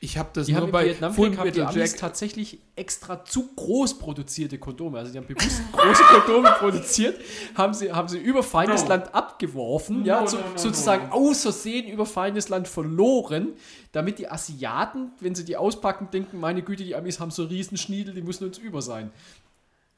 Ich 0.00 0.18
habe 0.18 0.30
das 0.32 0.46
Die 0.46 0.52
nur 0.52 0.62
haben 0.62 0.72
bei 0.72 0.86
Vietnamkrieg 0.86 1.38
haben 1.38 1.52
die 1.52 1.62
Amis 1.62 1.96
tatsächlich 1.96 2.58
extra 2.76 3.24
zu 3.24 3.48
groß 3.56 3.98
produzierte 3.98 4.58
Kondome. 4.58 4.98
Also 4.98 5.12
die 5.12 5.18
haben 5.18 5.26
bewusst 5.26 5.60
große 5.72 6.02
Kondome 6.04 6.50
produziert, 6.58 7.20
haben 7.54 7.74
sie, 7.74 7.92
haben 7.92 8.08
sie 8.08 8.18
über 8.18 8.42
Feindesland 8.42 9.14
abgeworfen, 9.14 10.04
ja, 10.04 10.26
so, 10.26 10.38
sozusagen 10.56 11.10
außersehen 11.10 11.88
über 11.88 12.06
Feindesland 12.06 12.68
verloren, 12.68 13.54
damit 13.92 14.18
die 14.18 14.28
Asiaten, 14.30 15.12
wenn 15.20 15.34
sie 15.34 15.44
die 15.44 15.56
auspacken, 15.56 16.08
denken, 16.12 16.38
meine 16.38 16.62
Güte, 16.62 16.84
die 16.84 16.94
Amis 16.94 17.20
haben 17.20 17.30
so 17.30 17.44
riesen 17.44 17.76
Schniedel, 17.76 18.14
die 18.14 18.22
müssen 18.22 18.44
uns 18.44 18.58
über 18.58 18.82
sein. 18.82 19.10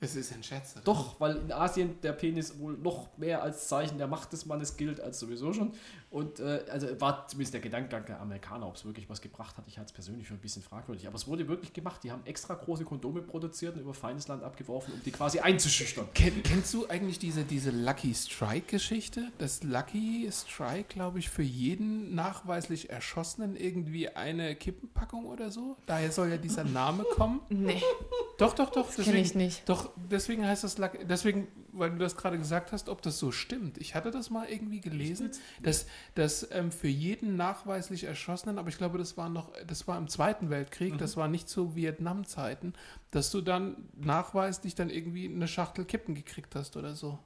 Es 0.03 0.17
ist 0.17 0.33
ein 0.33 0.43
Scherz. 0.43 0.73
oder? 0.77 0.85
Doch, 0.85 1.21
weil 1.21 1.37
in 1.37 1.53
Asien 1.53 2.01
der 2.03 2.13
Penis 2.13 2.59
wohl 2.59 2.73
noch 2.79 3.09
mehr 3.19 3.43
als 3.43 3.69
Zeichen 3.69 3.99
der 3.99 4.07
Macht 4.07 4.33
des 4.33 4.47
Mannes 4.47 4.79
gilt 4.79 4.99
als 4.99 5.21
sowieso 5.21 5.53
schon. 5.53 5.73
Und 6.11 6.41
äh, 6.41 6.65
also 6.69 7.01
war 7.01 7.29
zumindest 7.29 7.55
der 7.55 7.61
Gedankengang 7.61 8.05
der 8.05 8.21
Amerikaner, 8.21 8.67
ob 8.67 8.75
es 8.75 8.85
wirklich 8.85 9.09
was 9.09 9.21
gebracht 9.21 9.57
hat. 9.57 9.65
Ich 9.69 9.79
halte 9.79 9.91
es 9.91 9.93
persönlich 9.93 10.27
für 10.27 10.35
ein 10.35 10.41
bisschen 10.41 10.61
fragwürdig. 10.61 11.07
Aber 11.07 11.15
es 11.15 11.29
wurde 11.29 11.47
wirklich 11.47 11.73
gemacht. 11.73 12.03
Die 12.03 12.11
haben 12.11 12.23
extra 12.25 12.55
große 12.55 12.85
Kondome 12.85 13.23
produziert 13.23 13.77
und 13.77 13.83
über 13.83 13.95
Feindesland 13.95 14.43
abgeworfen, 14.43 14.93
um 14.93 15.01
die 15.05 15.13
quasi 15.13 15.39
einzuschüchtern. 15.39 16.09
Kenn, 16.13 16.43
kennst 16.43 16.75
du 16.75 16.89
eigentlich 16.89 17.21
diese, 17.21 17.45
diese 17.45 17.71
Lucky 17.71 18.13
Strike-Geschichte? 18.13 19.29
Dass 19.39 19.63
Lucky 19.63 20.29
Strike, 20.33 20.89
glaube 20.89 21.21
ich, 21.21 21.31
für 21.31 21.45
jeden 21.45 22.13
nachweislich 22.17 22.91
Erschossenen 22.91 23.55
irgendwie 23.55 24.09
eine 24.09 24.57
Kippenpackung 24.57 25.27
oder 25.27 25.53
so? 25.53 25.77
Daher 25.87 26.11
soll 26.11 26.31
ja 26.31 26.39
dieser 26.39 26.65
Name 26.65 27.05
kommen. 27.05 27.41
Nee, 27.51 27.81
Doch, 28.39 28.55
doch, 28.55 28.71
doch. 28.71 28.93
kenne 28.97 29.21
ich 29.21 29.35
nicht. 29.35 29.69
Doch, 29.69 29.91
deswegen 30.11 30.47
heißt 30.47 30.65
das 30.65 30.79
Lack, 30.79 31.07
deswegen, 31.07 31.47
weil 31.73 31.91
du 31.91 31.99
das 31.99 32.17
gerade 32.17 32.39
gesagt 32.39 32.73
hast, 32.73 32.89
ob 32.89 33.03
das 33.03 33.19
so 33.19 33.33
stimmt. 33.33 33.79
Ich 33.79 33.95
hatte 33.95 34.11
das 34.11 34.31
mal 34.31 34.49
irgendwie 34.49 34.81
gelesen, 34.81 35.31
dass, 35.63 35.87
dass 36.15 36.49
ähm, 36.53 36.73
für 36.73 36.89
jeden 36.89 37.37
nachweislich 37.37 38.05
Erschossenen, 38.05 38.59
aber 38.59 38.69
ich 38.69 38.79
glaube, 38.79 38.99
das 38.99 39.17
war 39.17 39.29
noch, 39.29 39.53
das 39.67 39.87
war 39.87 39.99
im 39.99 40.09
Zweiten 40.09 40.51
Weltkrieg, 40.51 40.99
das 40.99 41.17
war 41.17 41.29
nicht 41.29 41.49
zu 41.49 41.75
Vietnam-Zeiten, 41.75 42.75
dass 43.11 43.31
du 43.31 43.41
dann 43.41 43.89
nachweislich 43.97 44.75
dann 44.75 44.91
irgendwie 44.91 45.27
eine 45.27 45.49
Schachtel 45.49 45.85
Kippen 45.85 46.15
gekriegt 46.15 46.55
hast 46.55 46.77
oder 46.77 46.95
so. 46.95 47.19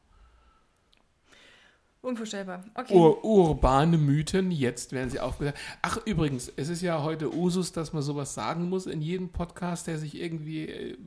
Unvorstellbar. 2.05 2.63
Okay. 2.75 2.95
Ur 2.95 3.25
urbane 3.25 3.97
Mythen, 3.97 4.51
jetzt 4.51 4.93
werden 4.93 5.09
sie 5.09 5.21
aufgedeckt. 5.21 5.59
Ach, 5.81 5.97
übrigens, 6.05 6.53
es 6.55 6.69
ist 6.69 6.83
ja 6.83 7.03
heute 7.03 7.35
Usus, 7.35 7.73
dass 7.73 7.95
man 7.95 8.03
sowas 8.03 8.35
sagen 8.35 8.69
muss 8.69 8.85
in 8.85 9.01
jedem 9.01 9.31
Podcast, 9.31 9.87
der 9.87 9.97
sich 9.97 10.21
irgendwie, 10.21 10.69
äh, 10.69 10.99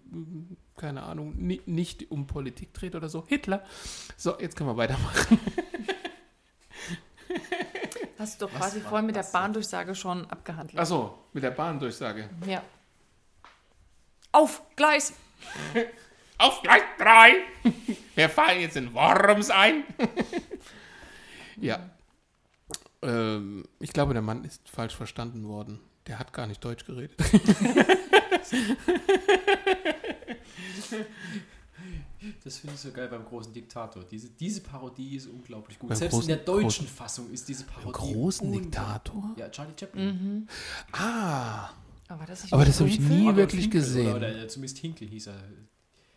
keine 0.77 1.03
Ahnung, 1.03 1.33
ni 1.35 1.61
nicht 1.65 2.09
um 2.11 2.27
Politik 2.27 2.73
dreht 2.73 2.95
oder 2.95 3.09
so. 3.09 3.25
Hitler. 3.27 3.63
So, 4.15 4.39
jetzt 4.39 4.55
können 4.55 4.69
wir 4.69 4.77
weitermachen. 4.77 5.39
Hast 8.17 8.41
du 8.41 8.47
doch 8.47 8.53
quasi 8.53 8.79
vorhin 8.81 9.05
mit 9.05 9.15
der 9.15 9.23
Bahndurchsage 9.23 9.93
schon 9.93 10.25
abgehandelt. 10.29 10.79
Achso, 10.79 11.17
mit 11.33 11.43
der 11.43 11.51
Bahndurchsage. 11.51 12.29
Ja. 12.47 12.63
Auf 14.31 14.61
Gleis! 14.75 15.13
Auf 16.39 16.61
Gleis 16.61 16.83
3! 16.99 17.35
Wir 18.15 18.29
fahren 18.29 18.59
jetzt 18.59 18.75
in 18.75 18.93
Worms 18.93 19.49
ein. 19.49 19.83
ja. 21.57 21.89
Ähm, 23.01 23.65
ich 23.79 23.93
glaube, 23.93 24.13
der 24.13 24.21
Mann 24.21 24.43
ist 24.43 24.69
falsch 24.69 24.95
verstanden 24.95 25.47
worden. 25.47 25.79
Der 26.07 26.19
hat 26.19 26.33
gar 26.33 26.47
nicht 26.47 26.63
Deutsch 26.63 26.85
geredet. 26.85 27.19
Das 32.43 32.57
finde 32.57 32.73
ich 32.73 32.81
so 32.81 32.91
geil 32.91 33.07
beim 33.07 33.23
großen 33.23 33.53
Diktator. 33.53 34.03
Diese, 34.03 34.29
diese 34.31 34.61
Parodie 34.61 35.15
ist 35.15 35.27
unglaublich 35.27 35.77
gut. 35.77 35.89
Beim 35.89 35.97
Selbst 35.97 36.15
großen- 36.15 36.21
in 36.23 36.27
der 36.29 36.37
deutschen 36.37 36.85
großen- 36.85 36.87
Fassung 36.87 37.29
ist 37.31 37.47
diese 37.47 37.65
Parodie. 37.65 37.91
großen 37.91 38.47
unglaublich. 38.47 38.71
Diktator? 38.73 39.35
Ja, 39.37 39.49
Charlie 39.49 39.73
Chaplin. 39.79 40.47
Ah, 40.91 41.69
Aber 42.07 42.25
das, 42.25 42.41
das 42.49 42.51
habe 42.51 42.89
ich 42.89 42.99
nie 42.99 43.27
Oder 43.27 43.35
wirklich 43.37 43.61
Hinkel, 43.63 43.81
gesehen. 43.81 44.15
Oder, 44.15 44.29
oder 44.31 44.47
zumindest 44.47 44.79
Hinkel 44.79 45.07
hieß 45.07 45.27
er. 45.27 45.35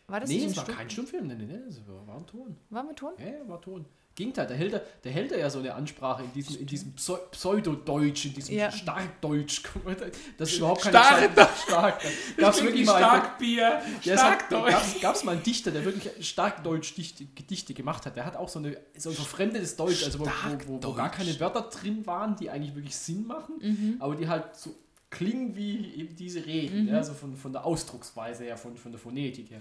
War 0.06 0.20
das 0.20 0.30
nee, 0.30 0.36
nicht 0.36 0.44
ein 0.46 0.50
es 0.52 0.56
war 0.56 0.64
Stumm- 0.64 0.76
kein 0.76 0.90
Stummfilm. 0.90 1.26
Nee, 1.26 1.34
nee, 1.34 1.44
nee, 1.44 1.58
das 1.66 1.80
war, 1.86 2.16
ein 2.16 2.26
Ton. 2.26 2.56
War 2.70 2.82
mit 2.82 2.96
Ton? 2.96 3.12
Ja, 3.18 3.26
ja, 3.26 3.46
war 3.48 3.60
Ton. 3.60 3.84
Gegenteil, 4.16 4.46
da 4.46 4.54
hält 4.54 4.72
er, 4.74 4.82
da 5.02 5.08
hält 5.10 5.32
er 5.32 5.38
ja 5.38 5.48
so 5.48 5.60
eine 5.60 5.72
Ansprache 5.74 6.24
in 6.24 6.32
diesem, 6.32 6.60
in 6.60 6.66
diesem 6.66 6.94
Pseu- 6.94 7.20
Pseudodeutsch, 7.30 8.26
in 8.26 8.34
diesem 8.34 8.54
Ja. 8.56 8.70
Starkdeutsch. 8.70 9.62
Das 10.38 10.50
ist 10.52 10.58
überhaupt 10.58 10.82
keine 10.82 10.98
Stark- 10.98 11.56
Stark. 11.66 12.02
Gab's 12.36 12.62
wirklich 12.62 12.84
mal 12.86 12.98
Starkbier, 12.98 13.80
es 13.98 14.04
Starkdeutsch. 14.12 14.70
gab's, 14.72 15.00
gab's 15.00 15.24
mal 15.24 15.32
einen 15.32 15.42
Dichter, 15.42 15.70
der 15.70 15.84
wirklich 15.84 16.26
stark 16.26 16.62
Deutsch 16.64 16.94
Dichte, 16.94 17.24
Gedichte 17.34 17.72
gemacht 17.72 18.04
hat. 18.04 18.16
Der 18.16 18.24
hat 18.26 18.36
auch 18.36 18.48
so, 18.48 18.58
eine, 18.58 18.76
so 18.96 19.10
ein 19.10 19.14
verfremdetes 19.16 19.76
Deutsch, 19.76 20.04
also 20.04 20.18
wo, 20.20 20.24
wo, 20.26 20.28
wo, 20.28 20.72
wo 20.74 20.78
gar 20.92 21.06
Starkdeutsch. 21.12 21.16
keine 21.38 21.40
Wörter 21.40 21.62
drin 21.62 22.06
waren, 22.06 22.36
die 22.36 22.50
eigentlich 22.50 22.74
wirklich 22.74 22.96
Sinn 22.96 23.26
machen, 23.26 23.54
Mhm. 23.60 23.96
aber 24.00 24.16
die 24.16 24.28
halt 24.28 24.54
so 24.56 24.74
klingen 25.08 25.56
wie 25.56 25.92
eben 25.94 26.14
diese 26.14 26.44
Reden, 26.46 26.88
ja, 26.88 26.98
also 26.98 27.14
von, 27.14 27.36
von 27.36 27.52
der 27.52 27.64
Ausdrucksweise 27.64 28.44
her, 28.44 28.56
von, 28.56 28.76
von 28.76 28.92
der 28.92 29.00
Phonetik 29.00 29.50
her. 29.50 29.60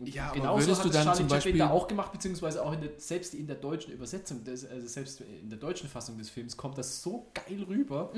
Ja, 0.00 0.26
aber 0.26 0.34
genauso 0.34 0.66
würdest 0.68 0.78
hat 0.78 0.84
du 0.84 0.88
es 0.90 0.94
dann 0.94 1.04
Charlie 1.06 1.18
zum 1.18 1.28
Chaplin 1.28 1.58
da 1.58 1.64
Beispiel- 1.66 1.76
auch 1.76 1.88
gemacht, 1.88 2.12
beziehungsweise 2.12 2.64
auch 2.64 2.72
in 2.72 2.80
der, 2.82 2.90
selbst 2.98 3.34
in 3.34 3.46
der 3.48 3.56
deutschen 3.56 3.92
Übersetzung, 3.92 4.44
des, 4.44 4.64
also 4.64 4.86
selbst 4.86 5.20
in 5.20 5.50
der 5.50 5.58
deutschen 5.58 5.88
Fassung 5.88 6.16
des 6.18 6.30
Films 6.30 6.56
kommt 6.56 6.78
das 6.78 7.02
so 7.02 7.30
geil 7.34 7.64
rüber. 7.68 8.12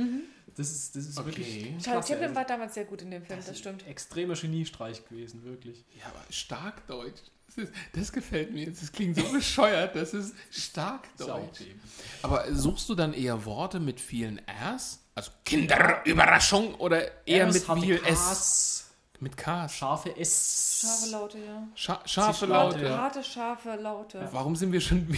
Das 0.56 0.70
ist, 0.70 0.94
das 0.94 1.06
ist 1.06 1.16
Okay. 1.18 1.26
wirklich 1.28 1.48
Charlie 1.48 1.78
klasse. 1.82 2.08
Chaplin 2.08 2.22
Also, 2.24 2.34
war 2.34 2.44
damals 2.44 2.74
sehr 2.74 2.84
gut 2.84 3.00
in 3.00 3.10
dem 3.10 3.24
Film, 3.24 3.38
das, 3.38 3.48
ist 3.48 3.58
stimmt. 3.60 3.86
Extremer 3.86 4.34
Geniestreich 4.34 5.02
gewesen, 5.08 5.42
wirklich. 5.44 5.84
Ja, 5.98 6.06
aber 6.06 6.22
Starkdeutsch. 6.28 7.20
Das, 7.46 7.56
ist, 7.64 7.72
das 7.94 8.12
gefällt 8.12 8.52
mir 8.52 8.66
jetzt. 8.66 8.82
Das 8.82 8.92
klingt 8.92 9.16
so 9.16 9.24
bescheuert. 9.32 9.96
Das 9.96 10.12
ist 10.14 10.34
Starkdeutsch. 10.50 11.62
eben. 11.62 11.80
Aber 12.22 12.44
suchst 12.54 12.88
du 12.90 12.94
dann 12.94 13.12
eher 13.14 13.44
Worte 13.44 13.80
mit 13.80 14.00
vielen 14.00 14.38
Rs? 14.48 15.00
Also 15.14 15.30
Kinderüberraschung 15.44 16.74
oder 16.76 17.26
eher 17.26 17.48
Rs, 17.48 17.66
mit 17.68 17.82
viel 17.84 18.00
S? 18.06 18.89
Mit 19.20 19.36
Ks. 19.36 19.74
Scharfe 19.74 20.16
S. 20.16 20.80
Scharfe 20.82 21.10
Laute, 21.12 21.38
ja. 21.38 21.68
Scha 21.74 22.00
scharfe 22.06 22.46
Laute. 22.46 22.78
Laute. 22.78 22.98
Harte, 22.98 23.22
scharfe 23.24 23.74
Laute. 23.76 24.28
Warum 24.32 24.56
sind 24.56 24.72
wir 24.72 24.80
schon. 24.80 25.06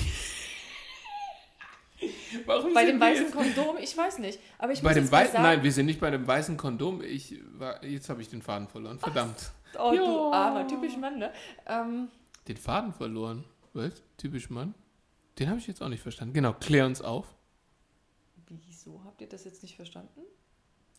Warum 2.46 2.74
Bei 2.74 2.84
dem 2.84 2.98
weißen 2.98 3.26
jetzt- 3.26 3.34
Kondom, 3.34 3.76
ich 3.80 3.96
weiß 3.96 4.18
nicht. 4.18 4.40
Aber 4.58 4.72
ich 4.72 4.82
Bei 4.82 4.88
muss 4.88 4.94
dem 4.96 5.10
weißen. 5.12 5.32
sagen, 5.34 5.44
Nein, 5.44 5.62
wir 5.62 5.70
sind 5.70 5.86
nicht 5.86 6.00
bei 6.00 6.10
dem 6.10 6.26
weißen 6.26 6.56
Kondom. 6.56 7.00
Ich 7.02 7.36
war, 7.52 7.84
jetzt 7.84 8.08
habe 8.08 8.20
ich 8.22 8.28
den 8.28 8.42
Faden 8.42 8.66
verloren. 8.66 8.98
Verdammt. 8.98 9.52
oh, 9.78 9.90
du 9.92 9.96
Ja. 9.96 10.30
armer, 10.32 10.66
typisch 10.66 10.96
Mann, 10.96 11.18
ne? 11.20 11.32
Ähm, 11.66 12.08
Den 12.48 12.56
Faden 12.56 12.92
verloren. 12.92 13.44
Was? 13.72 13.92
Typisch 14.16 14.50
Mann? 14.50 14.74
Den 15.38 15.48
habe 15.48 15.60
ich 15.60 15.66
jetzt 15.68 15.80
auch 15.80 15.88
nicht 15.88 16.02
verstanden. 16.02 16.34
Genau, 16.34 16.52
klär 16.54 16.86
uns 16.86 17.00
auf. 17.00 17.26
wieso 18.48 19.00
habt 19.04 19.20
ihr 19.20 19.28
das 19.28 19.44
jetzt 19.44 19.62
nicht 19.62 19.76
verstanden? 19.76 20.22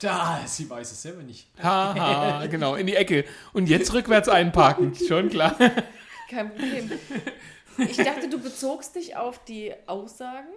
Da, 0.04 0.46
sie 0.46 0.70
weiß 0.70 0.92
es 0.92 1.02
selber 1.02 1.24
nicht. 1.24 1.48
Haha, 1.62 2.46
genau, 2.52 2.76
in 2.76 2.88
die 2.88 2.96
Ecke. 2.96 3.24
Und 3.54 3.70
jetzt 3.70 3.94
rückwärts 3.94 4.28
einparken. 4.28 4.94
Schon 5.08 5.30
klar. 5.30 5.56
Kein 6.30 6.50
Problem. 6.50 6.92
Ich 7.78 7.98
dachte, 7.98 8.30
du 8.30 8.38
bezogst 8.38 8.96
dich 8.96 9.16
auf 9.16 9.44
die 9.46 9.74
Aussagen. 9.88 10.50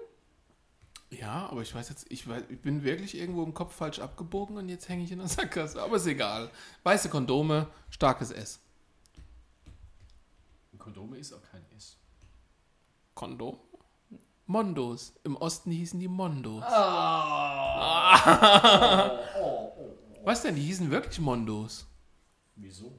Ja, 1.11 1.49
aber 1.49 1.63
ich 1.63 1.73
weiß 1.73 1.89
jetzt, 1.91 2.07
ich, 2.11 2.29
weiß, 2.29 2.43
ich 2.49 2.61
bin 2.61 2.83
wirklich 2.83 3.17
irgendwo 3.17 3.45
im 3.45 3.55
Kopf 3.55 3.77
falsch 3.77 4.01
abgebogen 4.01 4.57
und 4.57 4.69
jetzt 4.69 4.89
hänge 4.89 5.05
ich 5.05 5.13
in 5.13 5.19
der 5.21 5.29
Sackgasse. 5.29 5.81
Aber 5.81 5.97
ist 5.97 6.07
egal. 6.07 6.51
Weiße 6.83 7.09
Kondome, 7.09 7.69
starkes 7.91 8.33
S. 8.33 8.59
Kondome 10.77 11.19
ist 11.19 11.33
auch 11.33 11.43
kein 11.53 11.65
S. 11.77 11.97
Kondom? 13.15 13.59
Mondos. 14.47 15.15
Im 15.25 15.37
Osten 15.37 15.71
hießen 15.71 15.99
die 16.01 16.09
Mondos. 16.09 16.63
Was 20.25 20.43
denn? 20.43 20.55
Die 20.57 20.63
hießen 20.63 20.91
wirklich 20.91 21.19
Mondos. 21.21 21.87
Wieso? 22.57 22.93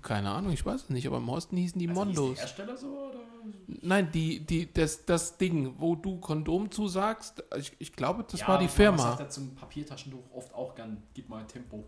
Keine 0.00 0.30
Ahnung, 0.30 0.52
ich 0.52 0.64
weiß 0.64 0.84
es 0.84 0.90
nicht, 0.90 1.06
aber 1.06 1.16
im 1.16 1.28
Osten 1.28 1.56
hießen 1.56 1.78
die 1.78 1.88
Also 1.88 2.04
hieß 2.04 2.16
Mondos. 2.16 2.34
der 2.36 2.44
Hersteller 2.46 2.76
so 2.76 3.08
oder? 3.08 3.18
Nein, 3.66 4.12
die, 4.12 4.38
die, 4.40 4.72
das, 4.72 5.04
das 5.04 5.36
Ding, 5.38 5.74
wo 5.78 5.96
du 5.96 6.20
Kondom 6.20 6.70
zusagst, 6.70 7.42
ich, 7.56 7.72
ich 7.80 7.92
glaube, 7.92 8.24
das 8.30 8.40
Ja, 8.40 8.48
war 8.48 8.58
die 8.58 8.66
Man 8.66 8.74
Firma. 8.74 8.98
sagt 8.98 9.20
ja 9.20 9.28
zum 9.28 9.54
Papiertaschentuch 9.56 10.30
oft 10.32 10.54
auch 10.54 10.74
gern, 10.76 11.02
gib 11.14 11.28
mal 11.28 11.44
Tempo. 11.46 11.84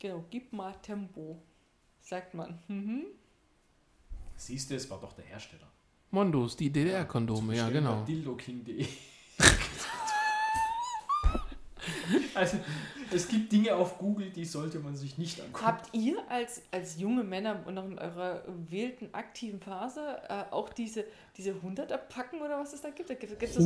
Genau, 0.00 0.24
gib 0.30 0.52
mal 0.52 0.72
Tempo, 0.82 1.40
sagt 2.00 2.34
man. 2.34 2.58
Mhm. 2.66 3.04
Siehst 4.36 4.70
du, 4.70 4.74
es 4.74 4.90
war 4.90 5.00
doch 5.00 5.12
der 5.12 5.24
Hersteller. 5.26 5.68
Mondos, 6.14 6.56
die 6.56 6.70
DDR-Kondome, 6.70 7.56
ja, 7.56 7.68
genau. 7.68 8.04
dildoking.de. 8.04 8.86
also, 12.34 12.58
es 13.10 13.26
gibt 13.26 13.50
Dinge 13.50 13.74
auf 13.74 13.98
Google, 13.98 14.30
die 14.30 14.44
sollte 14.44 14.78
man 14.78 14.96
sich 14.96 15.18
nicht 15.18 15.40
angucken. 15.40 15.66
Habt 15.66 15.92
ihr 15.92 16.18
als, 16.28 16.62
als 16.70 17.00
junge 17.00 17.24
Männer 17.24 17.64
und 17.66 17.74
noch 17.74 17.84
in 17.84 17.98
eurer 17.98 18.44
wilden, 18.68 19.08
aktiven 19.12 19.60
Phase 19.60 20.00
äh, 20.28 20.44
auch 20.52 20.68
diese, 20.68 21.04
diese 21.36 21.50
100er 21.50 21.96
Packen 21.96 22.40
oder 22.40 22.60
was 22.60 22.72
es 22.72 22.80
da 22.80 22.90
gibt? 22.90 23.10
Da 23.10 23.14
gibt 23.14 23.52
so, 23.52 23.60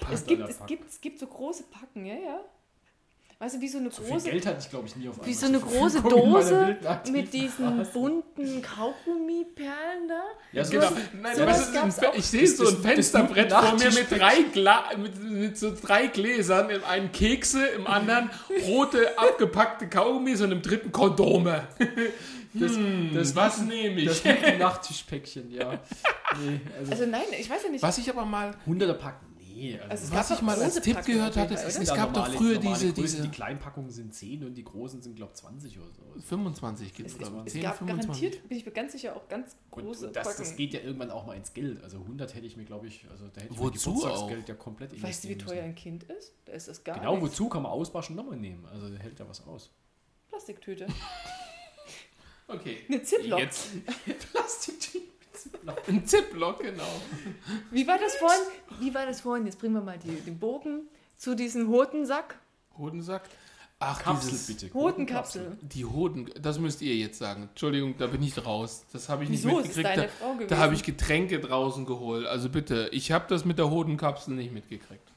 Pack. 0.00 0.12
es, 0.12 0.26
gibt, 0.26 0.42
100er 0.42 0.48
es, 0.48 0.66
gibt, 0.66 0.90
es 0.90 1.00
gibt 1.00 1.18
so 1.18 1.26
große 1.26 1.64
Packen, 1.70 2.04
ja, 2.04 2.14
ja. 2.14 2.40
Weißt 3.42 3.54
du, 3.56 3.60
wie 3.62 3.68
so 3.68 3.78
eine 3.78 3.90
so 3.90 4.02
viel 4.02 4.12
große, 4.12 4.30
Geld 4.30 4.44
hatte 4.44 4.58
ich, 4.60 4.68
glaube 4.68 4.86
ich, 4.86 4.96
nie 4.96 5.08
auf 5.08 5.16
wie 5.16 5.20
einmal 5.22 5.34
so 5.34 5.40
zur 5.40 5.48
eine 5.48 5.60
große 5.60 5.96
in 5.96 6.02
meiner 6.04 6.16
Dose 6.16 6.76
mit 7.10 7.32
diesen 7.32 7.78
Phase. 7.78 7.90
bunten 7.94 8.60
Kaugummiperlen 8.62 10.08
da. 10.08 10.22
Ja, 10.52 10.62
So 10.64 10.72
genau. 10.72 10.88
Nein, 11.22 11.36
sowas 11.36 11.56
das 11.56 11.66
ist 11.68 11.74
gab's 11.74 11.98
ein, 12.00 12.06
auch. 12.08 12.14
ich 12.16 12.26
sehe 12.26 12.42
Das- 12.42 12.56
so 12.58 12.64
ein 12.64 12.66
das- 12.74 12.82
das 12.82 12.92
Fensterbrett 12.92 13.50
vor 13.50 13.72
mir 13.78 13.92
mit 13.92 14.10
drei, 14.10 14.42
Gla 14.52 14.84
mit, 14.98 15.22
mit 15.22 15.56
so 15.58 15.74
drei 15.74 16.08
Gläsern, 16.08 16.68
im 16.68 16.84
einen 16.84 17.12
Kekse, 17.12 17.66
im 17.66 17.86
anderen 17.86 18.28
rote 18.66 19.18
abgepackte 19.18 19.88
Kaugummis 19.88 20.42
und 20.42 20.52
im 20.52 20.60
dritten 20.62 20.92
Kondome. 20.92 21.66
Das, 22.52 22.72
das, 23.14 23.36
was 23.36 23.60
nehme 23.62 24.00
ich? 24.00 24.22
das 24.24 24.58
Nachtischpäckchen, 24.58 25.52
ja. 25.52 25.70
Nee, 26.44 26.60
also, 26.80 26.90
Also 26.90 27.06
nein, 27.06 27.22
ich 27.38 27.48
weiß 27.48 27.62
ja 27.62 27.70
nicht. 27.70 27.80
Was 27.80 27.96
ich 27.98 28.10
aber 28.10 28.24
mal, 28.24 28.54
100er 28.66 28.94
Pack, 28.94 29.20
nee. 29.60 29.78
Also, 29.78 29.90
Also 29.90 30.14
was 30.14 30.30
ich 30.30 30.42
mal 30.42 30.60
als 30.62 30.74
Tipp 30.80 31.04
gehört 31.04 31.36
hatte, 31.36 31.54
es, 31.54 31.78
es 31.78 31.94
gab 31.94 32.12
doch 32.14 32.26
früher 32.28 32.54
normale 32.58 32.74
diese, 32.78 32.92
Größen, 32.92 33.02
diese 33.02 33.22
Die 33.22 33.28
Kleinpackungen 33.28 33.90
sind 33.90 34.14
10 34.14 34.44
und 34.44 34.54
die 34.54 34.64
großen 34.64 35.00
sind, 35.02 35.16
glaube 35.16 35.32
ich, 35.34 35.40
20 35.40 35.78
oder 35.78 35.90
so. 35.92 36.02
25 36.20 36.94
gibt 36.94 37.10
es, 37.10 37.18
glaube 37.18 37.36
ich. 37.40 37.46
es 37.46 37.52
10, 37.52 37.62
gab 37.62 37.76
25. 37.78 38.08
garantiert, 38.08 38.48
bin 38.48 38.58
ich 38.58 38.66
mir 38.66 38.72
ganz 38.72 38.92
sicher, 38.92 39.16
auch 39.16 39.28
ganz 39.28 39.56
Und, 39.70 39.82
große 39.84 40.06
und 40.08 40.16
das, 40.16 40.26
Packen. 40.28 40.38
das 40.42 40.56
geht 40.56 40.72
ja 40.74 40.80
irgendwann 40.80 41.10
auch 41.10 41.26
mal 41.26 41.34
ins 41.36 41.52
Geld. 41.52 41.82
Also 41.82 41.98
100 41.98 42.34
hätte 42.34 42.46
ich 42.46 42.56
mir, 42.56 42.64
glaube 42.64 42.86
ich, 42.86 43.06
also 43.10 43.28
da 43.28 43.40
hätte 43.40 43.52
ich 43.54 43.58
Wozu 43.58 43.90
mein 43.90 43.98
Geburtstagsgeld 44.00 44.48
ja 44.48 44.54
komplett 44.54 45.02
weißt 45.02 45.24
du, 45.24 45.28
wie 45.28 45.38
teuer 45.38 45.54
müssen. 45.56 45.64
ein 45.66 45.74
Kind 45.74 46.02
ist? 46.04 46.34
Da 46.46 46.52
ist 46.52 46.68
das 46.68 46.82
gar 46.84 46.98
Genau, 46.98 47.16
nichts. 47.16 47.30
wozu 47.32 47.48
kann 47.48 47.62
man 47.62 47.72
auswaschen 47.72 48.16
nochmal 48.16 48.36
nehmen? 48.38 48.64
Also 48.66 48.86
hält 48.98 49.18
ja 49.18 49.28
was 49.28 49.46
aus. 49.46 49.70
Plastiktüte. 50.30 50.86
Okay. 52.52 52.78
Eine 52.88 53.00
Ziploc. 53.02 53.38
Jetzt 53.38 53.68
Plastiktüte. 54.32 55.04
Ein 55.88 56.06
Ziplock, 56.06 56.60
genau. 56.60 57.00
Wie 57.70 57.86
war 57.86 57.98
das 57.98 58.16
vorhin? 58.16 58.40
Wie 58.78 58.94
war 58.94 59.06
das 59.06 59.20
vorhin? 59.20 59.46
Jetzt 59.46 59.58
bringen 59.58 59.74
wir 59.74 59.82
mal 59.82 59.98
die, 59.98 60.20
den 60.20 60.38
Bogen 60.38 60.88
zu 61.16 61.34
diesem 61.34 61.68
Hodensack. 61.68 62.38
Hodensack. 62.76 63.22
Ach, 63.82 64.02
Kapsel 64.02 64.32
dieses, 64.32 64.46
bitte. 64.46 64.74
Hodenkapsel. 64.74 65.56
Die 65.62 65.86
Hoden, 65.86 66.30
das 66.40 66.58
müsst 66.58 66.82
ihr 66.82 66.94
jetzt 66.96 67.18
sagen. 67.18 67.44
Entschuldigung, 67.44 67.96
da 67.96 68.08
bin 68.08 68.22
ich 68.22 68.44
raus. 68.44 68.84
Das 68.92 69.08
habe 69.08 69.24
ich 69.24 69.30
nicht 69.30 69.42
Wieso? 69.44 69.60
Es 69.60 69.70
ist 69.70 69.76
mitgekriegt. 69.78 70.12
deine 70.20 70.38
da 70.40 70.44
da 70.44 70.58
habe 70.58 70.74
ich 70.74 70.82
Getränke 70.82 71.40
draußen 71.40 71.86
geholt. 71.86 72.26
Also 72.26 72.50
bitte, 72.50 72.90
ich 72.92 73.10
habe 73.10 73.24
das 73.28 73.46
mit 73.46 73.58
der 73.58 73.70
Hodenkapsel 73.70 74.34
nicht 74.34 74.52
mitgekriegt. 74.52 75.10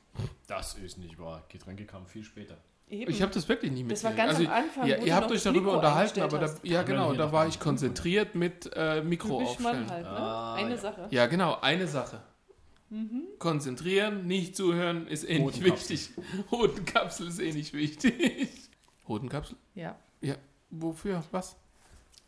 Das 0.48 0.76
ist 0.76 0.98
nicht 0.98 1.20
wahr. 1.20 1.44
Getränke 1.50 1.86
kamen 1.86 2.08
viel 2.08 2.24
später. 2.24 2.58
Eben. 2.94 3.12
Ich 3.12 3.22
habe 3.22 3.34
das 3.34 3.48
wirklich 3.50 3.72
nicht 3.72 3.90
Das 3.90 4.04
war 4.04 4.12
mitgekriegt. 4.12 4.40
ganz 4.40 4.50
am 4.52 4.64
Anfang, 4.64 4.88
Ja, 4.88 4.98
ihr 4.98 5.16
habt 5.16 5.32
euch 5.32 5.42
darüber 5.44 5.62
Mikro 5.62 5.76
unterhalten, 5.78 6.22
aber 6.22 6.38
da, 6.38 6.56
ja 6.64 6.84
genau, 6.84 7.14
da 7.14 7.32
war 7.32 7.48
ich 7.48 7.60
konzentriert 7.60 8.36
mit 8.36 8.70
äh, 8.76 9.02
Mikro 9.02 9.40
Typisch 9.40 9.60
Mann 9.60 9.84
aufstellen. 9.84 9.90
halt, 9.90 10.04
ne? 10.06 10.10
Ah, 10.12 10.54
Eine 10.56 10.70
ja. 10.72 10.78
Sache. 10.78 11.08
Ja, 11.10 11.26
genau, 11.28 11.58
eine 11.62 11.88
Sache. 11.88 12.22
Konzentrieren, 13.40 14.28
nicht 14.28 14.56
zuhören 14.56 15.08
ist 15.08 15.28
eh 15.28 15.40
nicht 15.40 15.64
wichtig. 15.64 16.12
Hodenkapsel 16.52 17.28
ist 17.28 17.40
eh 17.40 17.52
nicht 17.52 17.74
wichtig. 17.74 18.50
Hodenkapsel? 19.08 19.58
Ja, 19.76 19.96
Ja. 20.22 20.36
Wofür? 20.70 21.24
Was? 21.32 21.56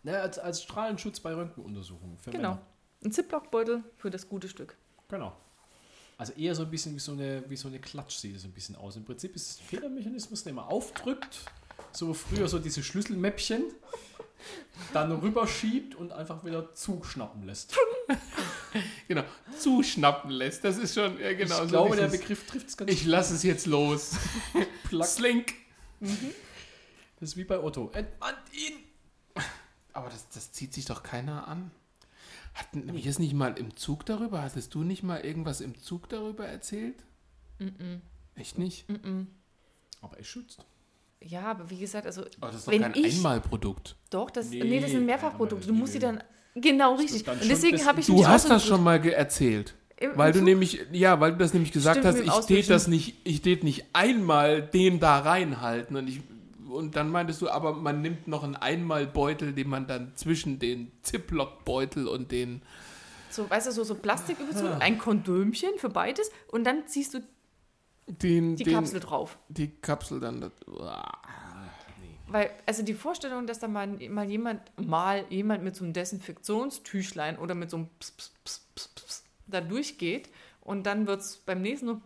Ja, 0.04 0.22
als, 0.22 0.38
als 0.38 0.62
Strahlenschutz 0.62 1.20
bei 1.20 1.34
Röntgenuntersuchungen. 1.34 2.18
Genau. 2.26 2.38
Männer. 2.38 2.62
Ein 3.04 3.12
Ziplockbeutel 3.12 3.84
für 3.96 4.10
das 4.12 4.30
gute 4.30 4.48
Stück. 4.48 4.76
Genau. 5.10 5.36
Also 6.18 6.34
eher 6.34 6.56
so 6.56 6.64
ein 6.64 6.72
bisschen 6.72 6.96
wie 6.96 7.00
so 7.00 7.12
eine, 7.12 7.44
wie 7.50 7.58
so 7.58 7.68
eine 7.68 7.80
Klatsch 7.80 8.18
sieht 8.18 8.36
es 8.36 8.46
ein 8.46 8.52
bisschen 8.52 8.76
aus. 8.76 8.96
Im 8.96 9.04
Prinzip 9.04 9.36
ist 9.36 9.50
es 9.50 9.60
ein 9.60 9.66
Federmechanismus, 9.66 10.44
den 10.44 10.56
man 10.56 10.66
aufdrückt, 10.66 11.40
so 11.92 12.14
früher 12.14 12.48
so 12.48 12.60
diese 12.60 12.84
Schlüsselmäppchen, 12.84 13.64
dann 14.94 15.12
rüberschiebt 15.12 15.96
und 15.96 16.14
einfach 16.14 16.46
wieder 16.46 16.74
zuschnappen 16.74 17.44
lässt. 17.46 17.76
Genau. 19.08 19.24
Zuschnappen 19.58 20.30
lässt. 20.32 20.66
Das 20.66 20.78
ist 20.78 20.96
schon, 20.96 21.18
ja 21.22 21.32
genau. 21.32 21.56
ich 21.56 21.62
so 21.62 21.68
glaube, 21.68 21.96
der 21.96 22.08
Begriff 22.08 22.46
trifft 22.46 22.68
es 22.68 22.76
ganz 22.76 22.92
Ich 22.92 23.06
lasse 23.06 23.34
es 23.34 23.44
jetzt 23.44 23.68
los. 23.68 24.18
Slink. 25.04 25.54
Das 26.02 27.30
ist 27.30 27.38
wie 27.38 27.46
bei 27.46 27.58
Otto. 27.58 27.90
Entmannt 27.94 28.38
ihn! 28.52 28.74
Aber 29.94 30.10
das, 30.10 30.28
das 30.28 30.52
zieht 30.52 30.74
sich 30.74 30.84
doch 30.84 31.04
keiner 31.04 31.48
an. 31.48 31.72
Hatten 32.56 32.92
wir 32.94 33.06
es 33.06 33.20
nicht 33.20 33.34
mal 33.34 33.54
im 33.58 33.76
Zug 33.76 34.06
darüber? 34.06 34.42
Hattest 34.42 34.74
du 34.74 34.84
nicht 34.84 35.04
mal 35.04 35.20
irgendwas 35.22 35.62
im 35.62 35.78
Zug 35.78 36.10
darüber 36.10 36.46
erzählt? 36.48 36.96
Echt 38.36 38.58
nicht? 38.58 38.86
Aber 40.02 40.18
er 40.18 40.24
schützt. 40.24 40.66
Ja, 41.22 41.44
aber 41.52 41.70
wie 41.70 41.78
gesagt, 41.80 42.06
also 42.06 42.22
Aber 42.40 42.48
das 42.52 42.58
ist 42.58 42.68
doch 42.68 42.72
wenn 42.74 42.82
kein 42.82 42.94
ich 42.96 43.16
Einmalprodukt. 43.18 43.96
doch, 44.10 44.30
das 44.30 44.50
Nee, 44.50 44.64
nee, 44.64 44.80
das 44.80 44.92
sind 44.92 45.06
Mehrfachprodukte. 45.06 45.68
Du 45.68 45.74
musst 45.74 45.94
sie 45.94 46.00
dann 46.00 46.24
genau 46.54 46.96
richtig. 46.96 47.24
dann 47.24 47.40
Und 47.40 47.50
deswegen 47.50 47.84
habe 47.86 48.00
ich 48.00 48.06
Du 48.08 48.26
hast 48.28 48.50
das 48.50 48.66
schon 48.66 48.84
mal 48.84 49.04
erzählt. 49.06 49.74
im- 49.98 50.12
im 50.12 50.18
Weil 50.18 50.32
du 50.34 50.40
Zug- 50.40 50.46
nämlich, 50.46 50.80
ja, 50.92 51.20
weil 51.20 51.32
du 51.32 51.38
das 51.38 51.54
nämlich 51.54 51.72
gesagt 51.72 52.00
Stimmt, 52.00 52.30
hast, 52.30 52.40
ich 52.42 52.46
tät 52.48 52.70
das 52.70 52.88
nicht, 52.88 53.16
ich 53.24 53.42
tät 53.42 53.64
nicht 53.64 53.86
einmal 53.94 54.62
den 54.62 55.00
da 55.00 55.20
reinhalten 55.20 55.96
und 55.96 56.08
ich 56.08 56.22
und 56.76 56.96
dann 56.96 57.10
meintest 57.10 57.42
du, 57.42 57.50
aber 57.50 57.74
man 57.74 58.02
nimmt 58.02 58.28
noch 58.28 58.44
einen 58.44 58.56
Einmalbeutel, 58.56 59.54
den 59.54 59.70
man 59.70 59.88
dann 59.88 60.16
zwischen 60.16 60.60
den 60.60 60.92
Ziploc-Beutel 61.02 62.08
und 62.08 62.32
den 62.32 62.62
so, 63.32 63.50
weißt 63.50 63.68
du, 63.68 63.72
so, 63.72 63.84
so 63.84 63.96
Plastiküberzug, 63.96 64.66
Ah. 64.70 64.78
ein 64.80 64.98
Kondomchen 64.98 65.78
für 65.78 65.90
beides 65.90 66.32
und 66.52 66.64
dann 66.64 66.88
ziehst 66.88 67.14
du 67.16 67.20
den, 68.08 68.56
die 68.56 68.64
den 68.64 68.74
Kapsel 68.76 69.00
drauf. 69.00 69.38
die 69.50 69.70
Kapsel 69.82 70.20
dann. 70.20 70.42
das- 70.42 70.52
Uah. 70.68 71.12
Weil, 72.28 72.50
also 72.66 72.82
die 72.82 72.94
Vorstellung, 72.94 73.46
dass 73.46 73.60
da 73.60 73.68
mal, 73.68 73.88
mal 73.88 74.30
jemand, 74.30 74.62
mal 74.84 75.26
jemand 75.30 75.64
mit 75.64 75.76
so 75.76 75.84
einem 75.84 75.94
Desinfektionstüchlein 75.94 77.38
oder 77.38 77.56
mit 77.56 77.70
so 77.70 77.78
einem 77.78 77.90
Ps, 78.00 78.12
Ps, 78.12 78.30
Ps, 78.44 78.60
Ps, 78.76 78.88
Ps, 78.90 79.24
da 79.48 79.62
durchgeht 79.62 80.30
und 80.62 80.84
dann 80.86 81.06
wird 81.06 81.22
es 81.22 81.38
beim 81.38 81.62
nächsten 81.62 81.86
nur 81.88 82.02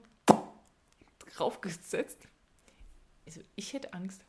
draufgesetzt. 1.35 2.17
Also 3.25 3.41
ich 3.56 3.73
hätte 3.73 3.93
Angst. 3.93 4.25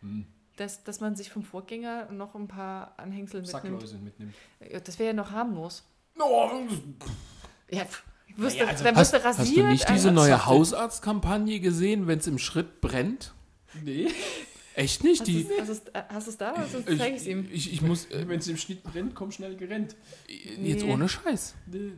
Hm. 0.00 0.26
Dass, 0.56 0.82
dass 0.82 1.00
man 1.00 1.14
sich 1.14 1.30
vom 1.30 1.42
Vorgänger 1.44 2.10
noch 2.10 2.34
ein 2.34 2.48
paar 2.48 2.94
Anhängsel 2.98 3.42
mitnimmt. 3.42 4.02
Mitnimmt. 4.04 4.34
Ja, 4.70 4.80
Das 4.80 4.98
wäre 4.98 5.08
ja 5.08 5.12
noch 5.14 5.30
harmlos. 5.30 5.84
Oh, 6.18 6.50
Ja, 7.70 7.84
wirst 8.36 8.56
Naja, 8.56 8.64
du, 8.64 8.70
also 8.72 8.84
dann 8.84 8.96
Hast, 8.96 9.12
wirst 9.12 9.22
du 9.24 9.28
rasiert. 9.28 9.48
hast 9.48 9.56
du 9.56 9.66
nicht 9.68 9.88
diese 9.88 10.10
neue 10.10 10.46
Hausarztkampagne 10.46 11.60
gesehen, 11.60 12.06
wenn 12.08 12.18
es 12.18 12.26
im 12.26 12.38
Schritt 12.38 12.80
brennt? 12.80 13.34
Nee. 13.84 14.08
Echt 14.74 15.02
nicht? 15.04 15.20
Hast 15.20 15.28
Die, 15.28 15.44
du 15.44 15.54
es 15.60 15.82
hast 16.08 16.40
da? 16.40 16.54
Sonst 16.70 16.86
zeige 16.86 17.16
ich 17.16 17.22
es 17.22 17.26
ihm. 17.26 17.48
ich, 17.52 17.72
ich 17.72 17.82
muss. 17.82 18.06
Äh, 18.06 18.28
Wenn 18.28 18.38
es 18.38 18.46
im 18.46 18.56
Schnitt 18.56 18.82
brennt, 18.84 19.14
komm 19.16 19.32
schnell 19.32 19.56
gerennt. 19.56 19.96
Jetzt 20.28 20.84
Nee. 20.84 20.92
ohne 20.92 21.08
Scheiß. 21.08 21.54
Nee. 21.66 21.92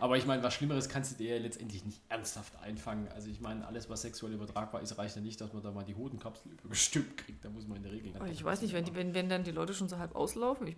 Aber 0.00 0.16
ich 0.16 0.26
meine, 0.26 0.42
was 0.42 0.54
Schlimmeres 0.54 0.88
kannst 0.88 1.12
du 1.12 1.16
dir 1.16 1.36
ja 1.36 1.42
letztendlich 1.42 1.84
nicht 1.84 2.00
ernsthaft 2.08 2.52
einfangen. 2.62 3.08
Also 3.08 3.28
ich 3.30 3.40
meine, 3.40 3.66
alles, 3.66 3.90
was 3.90 4.02
sexuell 4.02 4.32
übertragbar 4.32 4.80
ist, 4.80 4.96
reicht 4.96 5.16
ja 5.16 5.22
nicht, 5.22 5.40
dass 5.40 5.52
man 5.52 5.62
da 5.62 5.72
mal 5.72 5.84
die 5.84 5.94
Hodenkapsel 5.94 6.52
übergestülpt 6.64 7.16
kriegt. 7.16 7.44
Da 7.44 7.50
muss 7.50 7.66
man 7.66 7.78
in 7.78 7.82
der 7.82 7.92
Regel... 7.92 8.12
Ich 8.30 8.44
weiß 8.44 8.62
nicht, 8.62 8.72
wenn, 8.74 8.84
die, 8.84 8.94
wenn, 8.94 9.14
wenn 9.14 9.28
dann 9.28 9.42
die 9.44 9.50
Leute 9.50 9.74
schon 9.74 9.88
so 9.88 9.98
halb 9.98 10.14
auslaufen. 10.14 10.68
Ich, 10.68 10.76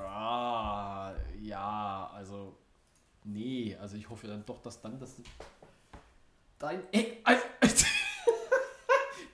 Ah, 0.00 1.14
ja, 1.40 2.10
also... 2.14 2.56
Nee, 3.24 3.76
also 3.78 3.96
ich 3.96 4.08
hoffe 4.08 4.26
dann 4.26 4.44
doch, 4.46 4.62
dass 4.62 4.80
dann 4.80 4.98
das... 4.98 5.16
Dein 6.58 6.82
Ex... 6.92 7.14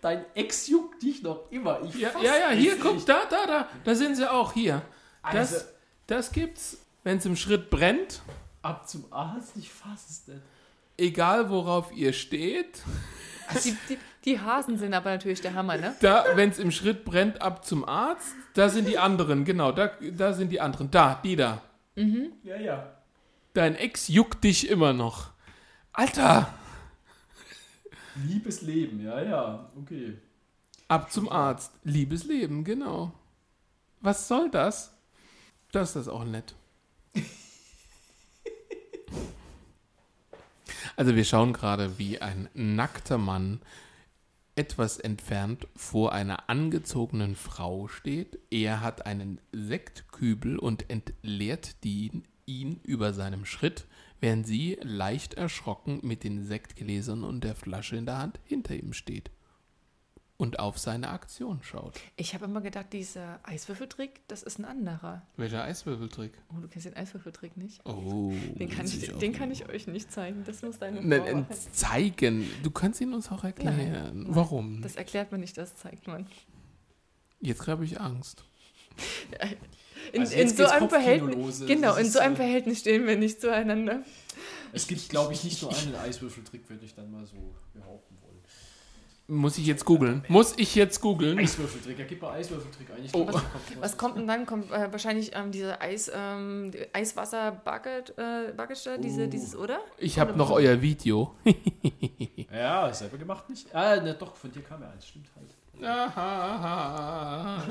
Dein 0.01 0.25
Ex 0.35 0.67
juckt 0.69 1.03
dich 1.03 1.23
noch 1.23 1.51
immer. 1.51 1.81
Ich 1.83 1.95
Ja, 1.95 2.11
ja, 2.21 2.37
ja, 2.37 2.51
hier, 2.51 2.73
nicht. 2.75 2.83
guck, 2.83 3.07
da, 3.07 3.25
da, 3.25 3.47
da. 3.47 3.69
Da 3.85 3.95
sind 3.95 4.17
sie 4.17 4.31
auch, 4.31 4.53
hier. 4.53 4.83
Das, 5.33 5.55
Also- 5.55 5.65
das 6.07 6.33
gibt's, 6.33 6.77
wenn 7.05 7.19
es 7.19 7.25
im 7.25 7.37
Schritt 7.37 7.71
brennt, 7.71 8.21
Ab 8.65 8.89
zum 8.89 9.13
Arzt, 9.13 9.57
ich 9.57 9.71
fass 9.71 10.09
es 10.09 10.27
nicht. 10.27 10.41
egal 10.97 11.51
worauf 11.51 11.93
ihr 11.93 12.13
steht. 12.13 12.83
die, 13.65 13.77
die, 13.89 13.99
die 14.25 14.41
Hasen 14.41 14.79
sind 14.79 14.95
aber 14.95 15.11
natürlich 15.11 15.43
der 15.43 15.55
Hammer, 15.55 15.77
ne? 15.77 15.95
Da, 16.01 16.25
wenn 16.35 16.49
es 16.49 16.59
im 16.59 16.71
Schritt 16.71 17.05
brennt, 17.05 17.43
ab 17.43 17.65
zum 17.67 17.85
Arzt. 17.85 18.35
Da 18.55 18.71
sind 18.71 18.89
die 18.89 18.97
anderen, 18.99 19.45
genau, 19.45 19.71
da, 19.71 19.91
da 20.13 20.33
sind 20.33 20.51
die 20.51 20.61
anderen. 20.61 20.91
Da, 20.91 21.21
die 21.23 21.37
da. 21.37 21.61
Ja, 22.43 22.57
ja. 22.57 22.91
Dein 23.53 23.77
Ex 23.77 24.09
juckt 24.09 24.43
dich 24.43 24.69
immer 24.69 24.93
noch. 24.93 25.31
Alter, 25.93 26.53
Liebes 28.17 28.63
Leben, 28.63 29.05
ja, 29.05 29.21
ja, 29.23 29.71
okay. 29.77 30.17
ab 30.89 31.11
zum 31.11 31.29
Arzt. 31.29 31.73
Liebes 31.83 32.25
Leben, 32.25 32.63
genau. 32.65 33.13
Was 34.01 34.29
soll 34.29 34.51
das? 34.51 34.95
Das 35.73 35.91
ist 35.91 35.97
das 35.97 36.09
auch 36.09 36.25
nett. 36.25 36.55
Also 40.97 41.17
wir 41.17 41.25
schauen 41.25 41.53
gerade, 41.53 41.99
wie 41.99 42.21
ein 42.21 42.49
nackter 42.55 43.19
Mann 43.19 43.61
etwas 44.57 44.99
entfernt 44.99 45.67
vor 45.75 46.13
einer 46.13 46.49
angezogenen 46.49 47.35
Frau 47.35 47.89
steht. 47.89 48.39
Er 48.51 48.81
hat 48.81 49.05
einen 49.05 49.41
Sektkübel 49.53 50.59
und 50.59 50.89
entleert 50.91 51.83
die, 51.83 52.23
ihn 52.47 52.81
über 52.85 53.13
seinem 53.13 53.45
Schritt, 53.45 53.87
während 54.21 54.47
sie 54.47 54.79
leicht 54.83 55.35
erschrocken 55.35 56.01
mit 56.03 56.23
den 56.23 56.45
Sektgläsern 56.45 57.25
und 57.25 57.43
der 57.43 57.57
Flasche 57.57 57.97
in 57.97 58.07
der 58.07 58.19
Hand 58.19 58.39
hinter 58.45 58.77
ihm 58.77 58.93
steht 58.93 59.31
und 60.37 60.59
auf 60.59 60.79
seine 60.79 61.11
Aktion 61.11 61.61
schaut. 61.63 62.01
Ich 62.17 62.35
habe 62.35 62.47
immer 62.47 62.61
gedacht, 62.61 62.93
dieser 62.93 63.39
Eiswürfeltrick, 63.45 64.21
das 64.29 64.43
ist 64.43 64.59
ein 64.59 64.65
anderer. 64.65 65.23
Welcher 65.37 65.63
Eiswürfeltrick? 65.65 66.33
Oh, 66.53 66.61
du 66.61 66.69
kennst 66.69 66.87
den 66.87 66.97
Eiswürfeltrick 66.97 67.57
nicht? 67.57 67.81
Oh, 67.87 68.33
Den 68.59 68.69
kann, 68.69 68.87
ich, 68.87 69.13
den 69.17 69.33
kann 69.33 69.51
ich 69.53 69.69
euch 69.69 69.87
nicht 69.87 70.11
zeigen. 70.11 70.43
Das 70.45 70.63
muss 70.63 70.79
deine 70.79 71.01
Frau 71.01 71.07
Ne, 71.07 71.19
machen. 71.21 71.47
äh, 71.51 71.73
zeigen. 71.73 72.51
Du 72.65 72.71
kannst 72.71 73.01
ihn 73.01 73.15
uns 73.15 73.31
auch 73.31 73.45
erklären. 73.45 73.77
Nein. 73.77 74.27
Warum? 74.29 74.83
Das 74.83 74.97
erklärt 74.97 75.31
man 75.31 75.41
nicht, 75.41 75.57
das 75.57 75.77
zeigt 75.77 76.07
man. 76.09 76.27
Jetzt 77.41 77.67
habe 77.69 77.85
ich 77.85 78.01
Angst. 78.01 78.45
In, 80.13 80.21
Also 80.21 80.35
in 80.35 80.41
jetzt 80.41 80.57
so 80.59 80.67
einem 80.67 80.89
Verhältnis. 80.91 81.59
Das 81.61 81.67
Genau, 81.67 81.95
in 81.97 82.11
so 82.11 82.19
einem 82.19 82.35
äh, 82.35 82.37
Verhältnis 82.37 82.81
stehen 82.81 83.07
wir 83.07 83.17
nicht 83.17 83.41
zueinander. 83.41 84.03
Es 84.73 84.87
gibt, 84.87 85.09
glaube 85.09 85.33
ich, 85.33 85.45
nicht 85.45 85.63
nur 85.63 85.75
einen 85.75 85.95
Eiswürfeltrick, 85.95 86.69
würde 86.69 86.85
ich 86.85 86.95
dann 86.95 87.11
mal 87.11 87.25
so 87.25 87.55
behaupten. 87.73 88.19
Muss 89.27 89.57
ich 89.57 89.67
jetzt 89.67 89.87
googeln? 89.87 90.23
Muss 90.29 90.53
ich 90.59 90.75
jetzt 90.75 91.01
googeln? 91.01 91.39
Eiswürfeltrick, 91.39 91.99
ja, 91.99 92.05
gib 92.07 92.21
mal 92.21 92.33
Eiswürfeltrick 92.33 92.89
ein. 92.95 93.05
Ich 93.07 93.13
glaub, 93.13 93.31
Oh. 93.31 93.33
was. 93.35 93.43
Was 93.81 93.97
kommt 93.97 94.19
denn 94.19 94.27
dann? 94.27 94.45
Kommt 94.45 94.71
äh, 94.71 94.93
wahrscheinlich 94.93 95.35
ähm, 95.35 95.51
diese 95.51 95.81
Eis, 95.81 96.11
ähm, 96.15 96.71
die 96.73 96.95
Eiswasser-Bucket, 96.95 98.19
äh, 98.19 98.53
Bucket 98.55 98.79
diese, 99.03 99.25
Oh. 99.25 99.27
dieses, 99.27 99.57
oder? 99.57 99.81
Ich 99.97 100.19
habe 100.19 100.37
noch 100.37 100.51
euer 100.51 100.81
Video. 100.83 101.35
Ja, 102.53 102.93
selber 102.95 103.19
gemacht 103.19 103.49
nicht? 103.51 103.75
Ah, 103.75 103.97
ne, 103.97 104.15
doch, 104.15 104.37
von 104.37 104.53
dir 104.53 104.63
kam 104.63 104.81
ja 104.81 104.89
eins, 104.89 105.09
stimmt 105.09 105.27
halt. 105.35 105.85
Aha. 105.85 107.65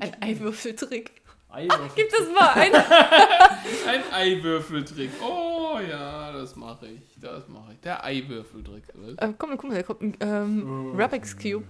Ein 0.00 0.16
Eiwürfeltrick. 0.22 1.22
Eiswürfeltrick. 1.56 1.94
Gibt 1.96 2.12
es 2.12 2.28
mal 2.34 2.48
einen? 2.52 2.74
Ein 3.88 4.12
Eiwürfeltrick. 4.12 5.10
Oh 5.22 5.78
ja, 5.88 6.32
das 6.32 6.54
mache 6.56 6.86
ich. 6.88 7.00
Das 7.20 7.48
mache 7.48 7.72
ich. 7.72 7.80
Der 7.80 8.04
Eiwürfeltrick. 8.04 8.84
äh, 9.18 9.32
komm 9.38 9.50
mal, 9.50 9.56
guck 9.56 9.70
mal, 9.70 9.74
da 9.76 9.82
kommt 9.82 10.02
ein 10.02 10.16
ähm, 10.20 10.92
Rubik's 10.98 11.36
Cube. 11.36 11.64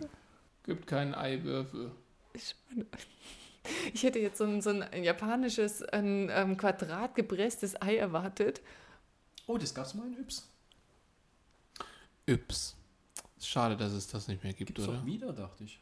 Gibt 0.65 0.87
keinen 0.87 1.15
Eiwürfel. 1.15 1.91
Ich 3.93 4.03
hätte 4.03 4.19
jetzt 4.19 4.39
so 4.39 4.45
ein, 4.45 4.61
so 4.61 4.71
ein 4.71 5.03
japanisches, 5.05 5.83
ein 5.83 6.29
ähm, 6.33 6.57
Quadrat 6.57 7.15
gepresstes 7.15 7.81
Ei 7.81 7.97
erwartet. 7.97 8.61
Oh, 9.47 9.57
das 9.59 9.75
gab's 9.75 9.95
mal 9.95 10.07
in 10.07 10.19
Yps. 10.19 10.49
Yps. 12.29 12.77
Schade, 13.41 13.77
dass 13.77 13.93
es 13.93 14.09
das 14.09 14.27
nicht 14.29 14.43
mehr 14.43 14.53
gibt, 14.53 14.69
Gibt 14.69 14.79
es 14.81 14.89
oder? 14.89 14.99
doch 14.99 15.07
wieder, 15.07 15.33
dachte 15.33 15.65
ich. 15.65 15.81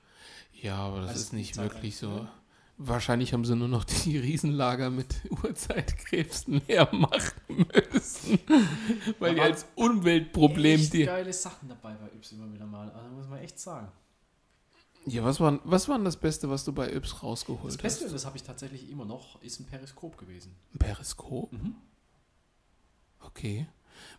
Ja, 0.53 0.77
aber 0.77 1.01
das 1.01 1.11
Also 1.11 1.21
ist 1.21 1.33
nicht 1.33 1.57
wirklich 1.57 1.97
so. 1.97 2.09
ne? 2.11 2.29
Wahrscheinlich 2.77 3.33
haben 3.33 3.45
sie 3.45 3.55
nur 3.55 3.69
noch 3.69 3.85
die 3.85 4.19
Riesenlager 4.19 4.91
mit 4.91 5.15
Urzeitkrebsen 5.45 6.61
leer 6.67 6.89
machen 6.93 7.67
müssen. 7.93 8.39
Weil 9.21 9.35
die 9.37 9.41
als 9.41 9.67
Umweltproblem 9.77 10.81
echt 10.81 10.93
die. 10.93 11.05
geile 11.05 11.33
Sachen 11.33 11.69
dabei 11.69 11.95
bei 11.95 12.07
Yps 12.17 12.33
immer 12.33 12.53
wieder 12.53 12.67
mal. 12.67 12.91
Also 12.91 13.09
muss 13.11 13.29
man 13.29 13.39
echt 13.39 13.59
sagen. 13.59 13.89
Ja, 15.07 15.23
was 15.23 15.39
war, 15.39 15.61
was 15.65 15.89
war 15.89 15.97
denn 15.99 16.05
das 16.07 16.17
Beste, 16.17 16.49
was 16.49 16.65
du 16.65 16.73
bei 16.73 16.91
Yps 16.93 17.23
rausgeholt 17.23 17.75
Das 17.75 17.77
Beste, 17.77 18.07
hast? 18.07 18.13
das 18.13 18.25
habe 18.27 18.37
ich 18.39 18.43
tatsächlich 18.43 18.91
immer 18.91 19.05
noch, 19.05 19.41
ist 19.43 19.61
ein 19.61 19.67
Periskop 19.67 20.17
gewesen. 20.17 20.55
Ein 20.73 20.79
Periskop? 20.79 21.53
Mhm. 21.53 21.75
Okay. 23.21 23.67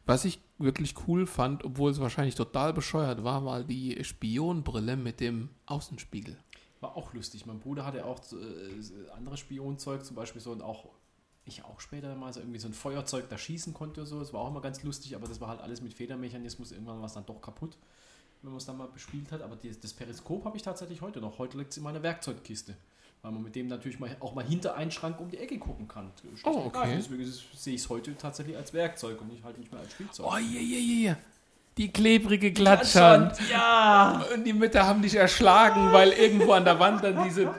Was 0.05 0.23
ich 0.25 0.39
wirklich 0.59 0.93
cool 1.07 1.25
fand, 1.27 1.63
obwohl 1.65 1.91
es 1.91 1.99
wahrscheinlich 1.99 2.35
total 2.35 2.71
bescheuert 2.73 3.23
war, 3.23 3.43
war 3.43 3.63
die 3.63 4.01
Spionbrille 4.03 4.95
mit 4.95 5.19
dem 5.19 5.49
Außenspiegel. 5.65 6.37
War 6.85 6.95
auch 6.95 7.13
lustig. 7.13 7.47
Mein 7.47 7.59
Bruder 7.59 7.83
hatte 7.83 8.05
auch 8.05 8.19
äh, 8.31 9.11
anderes 9.15 9.39
Spionzeug, 9.39 10.05
zum 10.05 10.15
Beispiel 10.15 10.39
so 10.39 10.51
und 10.51 10.61
auch, 10.61 10.85
ich 11.43 11.63
auch 11.63 11.79
später 11.79 12.13
mal 12.15 12.31
so 12.31 12.41
irgendwie 12.41 12.59
so 12.59 12.67
ein 12.67 12.75
Feuerzeug, 12.75 13.27
da 13.27 13.39
schießen 13.39 13.73
konnte 13.73 14.05
so. 14.05 14.19
Das 14.19 14.33
war 14.33 14.41
auch 14.41 14.49
immer 14.49 14.61
ganz 14.61 14.83
lustig, 14.83 15.15
aber 15.15 15.27
das 15.27 15.41
war 15.41 15.47
halt 15.47 15.61
alles 15.61 15.81
mit 15.81 15.95
Federmechanismus. 15.95 16.71
Irgendwann 16.71 16.99
war 16.99 17.07
es 17.07 17.13
dann 17.13 17.25
doch 17.25 17.41
kaputt, 17.41 17.75
wenn 18.43 18.51
man 18.51 18.57
es 18.57 18.65
dann 18.65 18.77
mal 18.77 18.87
bespielt 18.87 19.31
hat. 19.31 19.41
Aber 19.41 19.55
die, 19.55 19.71
das 19.71 19.93
Periskop 19.93 20.45
habe 20.45 20.57
ich 20.57 20.61
tatsächlich 20.61 21.01
heute 21.01 21.21
noch. 21.21 21.39
Heute 21.39 21.57
liegt 21.57 21.71
es 21.71 21.77
in 21.77 21.83
meiner 21.83 22.03
Werkzeugkiste. 22.03 22.75
Weil 23.23 23.31
man 23.31 23.41
mit 23.41 23.55
dem 23.55 23.67
natürlich 23.67 23.99
mal, 23.99 24.15
auch 24.19 24.35
mal 24.35 24.45
hinter 24.45 24.75
einen 24.75 24.91
Schrank 24.91 25.19
um 25.19 25.31
die 25.31 25.39
Ecke 25.39 25.57
gucken 25.57 25.87
kann. 25.87 26.11
Oh, 26.43 26.49
und 26.49 26.67
okay. 26.67 26.97
Deswegen 26.97 27.25
sehe 27.25 27.73
ich 27.73 27.81
es 27.81 27.89
heute 27.89 28.15
tatsächlich 28.15 28.55
als 28.55 28.71
Werkzeug 28.73 29.19
und 29.21 29.29
nicht 29.29 29.43
halt 29.43 29.57
nicht 29.57 29.71
mehr 29.71 29.81
als 29.81 29.91
Spielzeug. 29.91 30.27
Oh, 30.27 30.37
ja, 30.37 30.61
ja, 30.61 31.09
ja. 31.09 31.17
Die 31.77 31.91
klebrige 31.91 32.53
Klatschhand. 32.53 33.37
Ja! 33.51 34.23
Und 34.33 34.45
die 34.45 34.53
Mütter 34.53 34.87
haben 34.87 35.01
dich 35.01 35.15
erschlagen, 35.15 35.91
weil 35.91 36.11
irgendwo 36.13 36.53
an 36.53 36.63
der 36.63 36.79
Wand 36.79 37.03
dann 37.03 37.23
diese, 37.25 37.53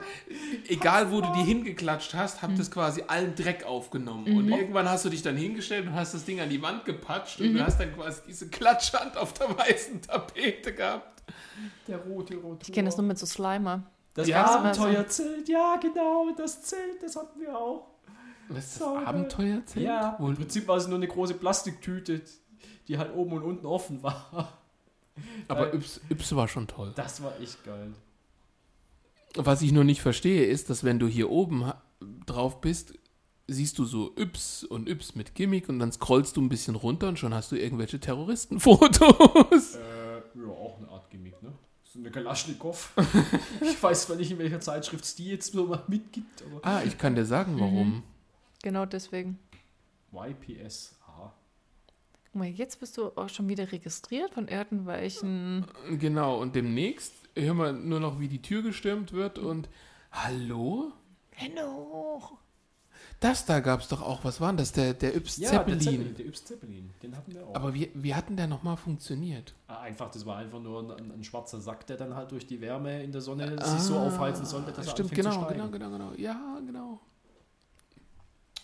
egal 0.67 1.11
wo 1.11 1.21
du 1.21 1.31
die 1.33 1.43
hingeklatscht 1.43 2.15
hast, 2.15 2.41
hat 2.41 2.57
das 2.57 2.71
quasi 2.71 3.03
allen 3.07 3.35
Dreck 3.35 3.63
aufgenommen. 3.65 4.35
Und 4.35 4.49
irgendwann 4.49 4.89
hast 4.89 5.05
du 5.05 5.09
dich 5.09 5.21
dann 5.21 5.37
hingestellt 5.37 5.85
und 5.85 5.93
hast 5.93 6.15
das 6.15 6.25
Ding 6.25 6.39
an 6.41 6.49
die 6.49 6.61
Wand 6.63 6.85
gepatscht 6.85 7.39
und 7.41 7.53
du 7.53 7.63
hast 7.63 7.79
dann 7.79 7.93
quasi 7.93 8.21
diese 8.27 8.49
Klatschhand 8.49 9.17
auf 9.17 9.33
der 9.33 9.55
weißen 9.55 10.01
Tapete 10.01 10.73
gehabt. 10.73 11.23
Der 11.87 11.97
rote 11.97 12.35
Rotor. 12.35 12.59
Ich 12.63 12.73
kenne 12.73 12.87
das 12.87 12.97
nur 12.97 13.05
mit 13.05 13.19
so 13.19 13.25
Slimer. 13.25 13.83
Das 14.15 14.27
Ja, 14.27 14.45
Abenteuerzelt, 14.45 15.47
ja 15.47 15.75
genau, 15.79 16.29
das 16.35 16.63
Zelt, 16.63 17.03
das 17.03 17.15
hatten 17.15 17.39
wir 17.39 17.55
auch. 17.55 17.85
Was 18.49 18.65
ist 18.65 18.81
das. 18.81 18.87
Abenteuerzelt? 18.87 19.85
Ja, 19.85 20.15
Wohl, 20.19 20.31
im 20.31 20.37
Prinzip 20.37 20.67
war 20.67 20.77
es 20.77 20.87
nur 20.87 20.97
eine 20.97 21.07
große 21.07 21.35
Plastiktüte, 21.35 22.21
die 22.87 22.97
halt 22.97 23.13
oben 23.13 23.33
und 23.33 23.43
unten 23.43 23.65
offen 23.65 24.01
war. 24.03 24.57
aber 25.47 25.73
Yps, 25.73 26.01
Yps 26.09 26.35
war 26.35 26.47
schon 26.47 26.67
toll. 26.67 26.93
Das 26.95 27.21
war 27.21 27.39
echt 27.39 27.63
geil. 27.63 27.93
Was 29.35 29.61
ich 29.61 29.71
nur 29.71 29.83
nicht 29.83 30.01
verstehe, 30.01 30.45
ist, 30.45 30.69
dass 30.69 30.83
wenn 30.83 30.99
du 30.99 31.07
hier 31.07 31.29
oben 31.29 31.71
drauf 32.25 32.61
bist, 32.61 32.93
siehst 33.47 33.77
du 33.77 33.85
so 33.85 34.13
Yps 34.17 34.63
und 34.63 34.89
Yps 34.89 35.15
mit 35.15 35.35
Gimmick 35.35 35.69
und 35.69 35.79
dann 35.79 35.91
scrollst 35.91 36.37
du 36.37 36.41
ein 36.41 36.49
bisschen 36.49 36.75
runter 36.75 37.07
und 37.07 37.19
schon 37.19 37.33
hast 37.33 37.51
du 37.51 37.55
irgendwelche 37.55 37.99
Terroristenfotos. 37.99 39.77
Äh, 40.37 40.39
ja, 40.39 40.51
auch 40.51 40.77
eine 40.77 40.89
Art 40.89 41.09
Gimmick, 41.09 41.41
ne? 41.41 41.51
So 41.83 41.99
eine 41.99 42.11
Kalaschnikow. 42.11 42.93
ich 43.61 43.81
weiß 43.81 44.03
zwar 44.03 44.17
nicht, 44.17 44.29
in 44.29 44.37
welcher 44.37 44.59
Zeitschrift 44.59 45.03
es 45.03 45.15
die 45.15 45.29
jetzt 45.29 45.51
so 45.51 45.65
mal 45.65 45.83
mitgibt, 45.87 46.43
aber. 46.43 46.59
Ah, 46.63 46.83
ich 46.83 46.97
kann 46.97 47.15
dir 47.15 47.25
sagen, 47.25 47.59
warum. 47.59 48.03
Genau 48.61 48.85
deswegen. 48.85 49.39
YPSA. 50.11 50.96
Guck 52.37 52.45
mal, 52.45 52.51
jetzt 52.53 52.79
bist 52.79 52.95
du 52.97 53.07
auch 53.15 53.29
schon 53.29 53.49
wieder 53.49 53.71
registriert 53.71 54.31
von 54.31 54.47
irgendwelchen. 54.47 55.65
Genau, 55.99 56.39
und 56.39 56.53
demnächst 56.55 57.11
hören 57.35 57.57
wir 57.57 57.71
nur 57.73 57.99
noch, 57.99 58.19
wie 58.19 58.27
die 58.27 58.43
Tür 58.43 58.61
gestürmt 58.61 59.11
wird 59.11 59.39
und 59.39 59.67
Hallo? 60.11 60.91
Hoch! 61.59 62.33
Das 63.19 63.47
da 63.47 63.59
gab 63.59 63.79
es 63.81 63.87
doch 63.87 64.03
auch. 64.03 64.23
Was 64.23 64.39
war 64.39 64.49
denn 64.49 64.57
das? 64.57 64.71
Der, 64.71 64.93
der 64.93 65.15
Yps 65.15 65.37
Ja, 65.37 65.49
Zeppelin. 65.49 65.79
der 65.79 65.85
Zeppelin, 65.91 66.15
der 66.15 66.25
Yps 66.27 66.45
Zeppelin, 66.45 66.89
den 67.01 67.17
hatten 67.17 67.33
wir 67.33 67.43
auch. 67.47 67.55
Aber 67.55 67.73
wie, 67.73 67.89
wie 67.95 68.13
hat 68.13 68.29
denn 68.29 68.37
der 68.37 68.45
nochmal 68.45 68.77
funktioniert? 68.77 69.55
Ah, 69.67 69.79
Einfach, 69.79 70.11
das 70.11 70.23
war 70.27 70.37
einfach 70.37 70.59
nur 70.59 70.95
ein, 70.95 71.11
ein 71.11 71.23
schwarzer 71.23 71.59
Sack, 71.59 71.87
der 71.87 71.97
dann 71.97 72.13
halt 72.15 72.29
durch 72.31 72.45
die 72.45 72.61
Wärme 72.61 73.01
in 73.01 73.11
der 73.11 73.21
Sonne 73.21 73.49
sich 73.65 73.79
so 73.81 73.97
aufheizen 73.97 74.45
sollte, 74.45 74.71
dass 74.73 74.87
Ah, 74.89 74.91
Stimmt, 74.91 75.11
er 75.11 75.25
anfängt 75.25 75.33
genau, 75.33 75.39
zu 75.47 75.55
steigen. 75.55 75.71
genau, 75.71 75.89
genau, 75.89 76.09
genau. 76.11 76.21
Ja, 76.21 76.59
genau. 76.63 76.99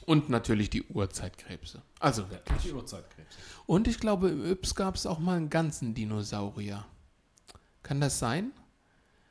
Und 0.06 0.30
natürlich 0.30 0.69
die 0.69 0.83
Urzeitkrebse. 0.83 1.82
Also 1.99 2.30
wirklich. 2.30 2.61
Die 2.64 2.72
Uhrzeitkrebs. 2.73 3.35
Und 3.65 3.88
ich 3.88 3.99
glaube, 3.99 4.30
im 4.30 4.45
Yps 4.45 4.75
gab 4.75 4.95
es 4.95 5.06
auch 5.06 5.19
mal 5.19 5.38
einen 5.38 5.49
ganzen 5.49 5.93
Dinosaurier. 5.93 6.85
Kann 7.82 7.99
das 8.01 8.19
sein? 8.19 8.51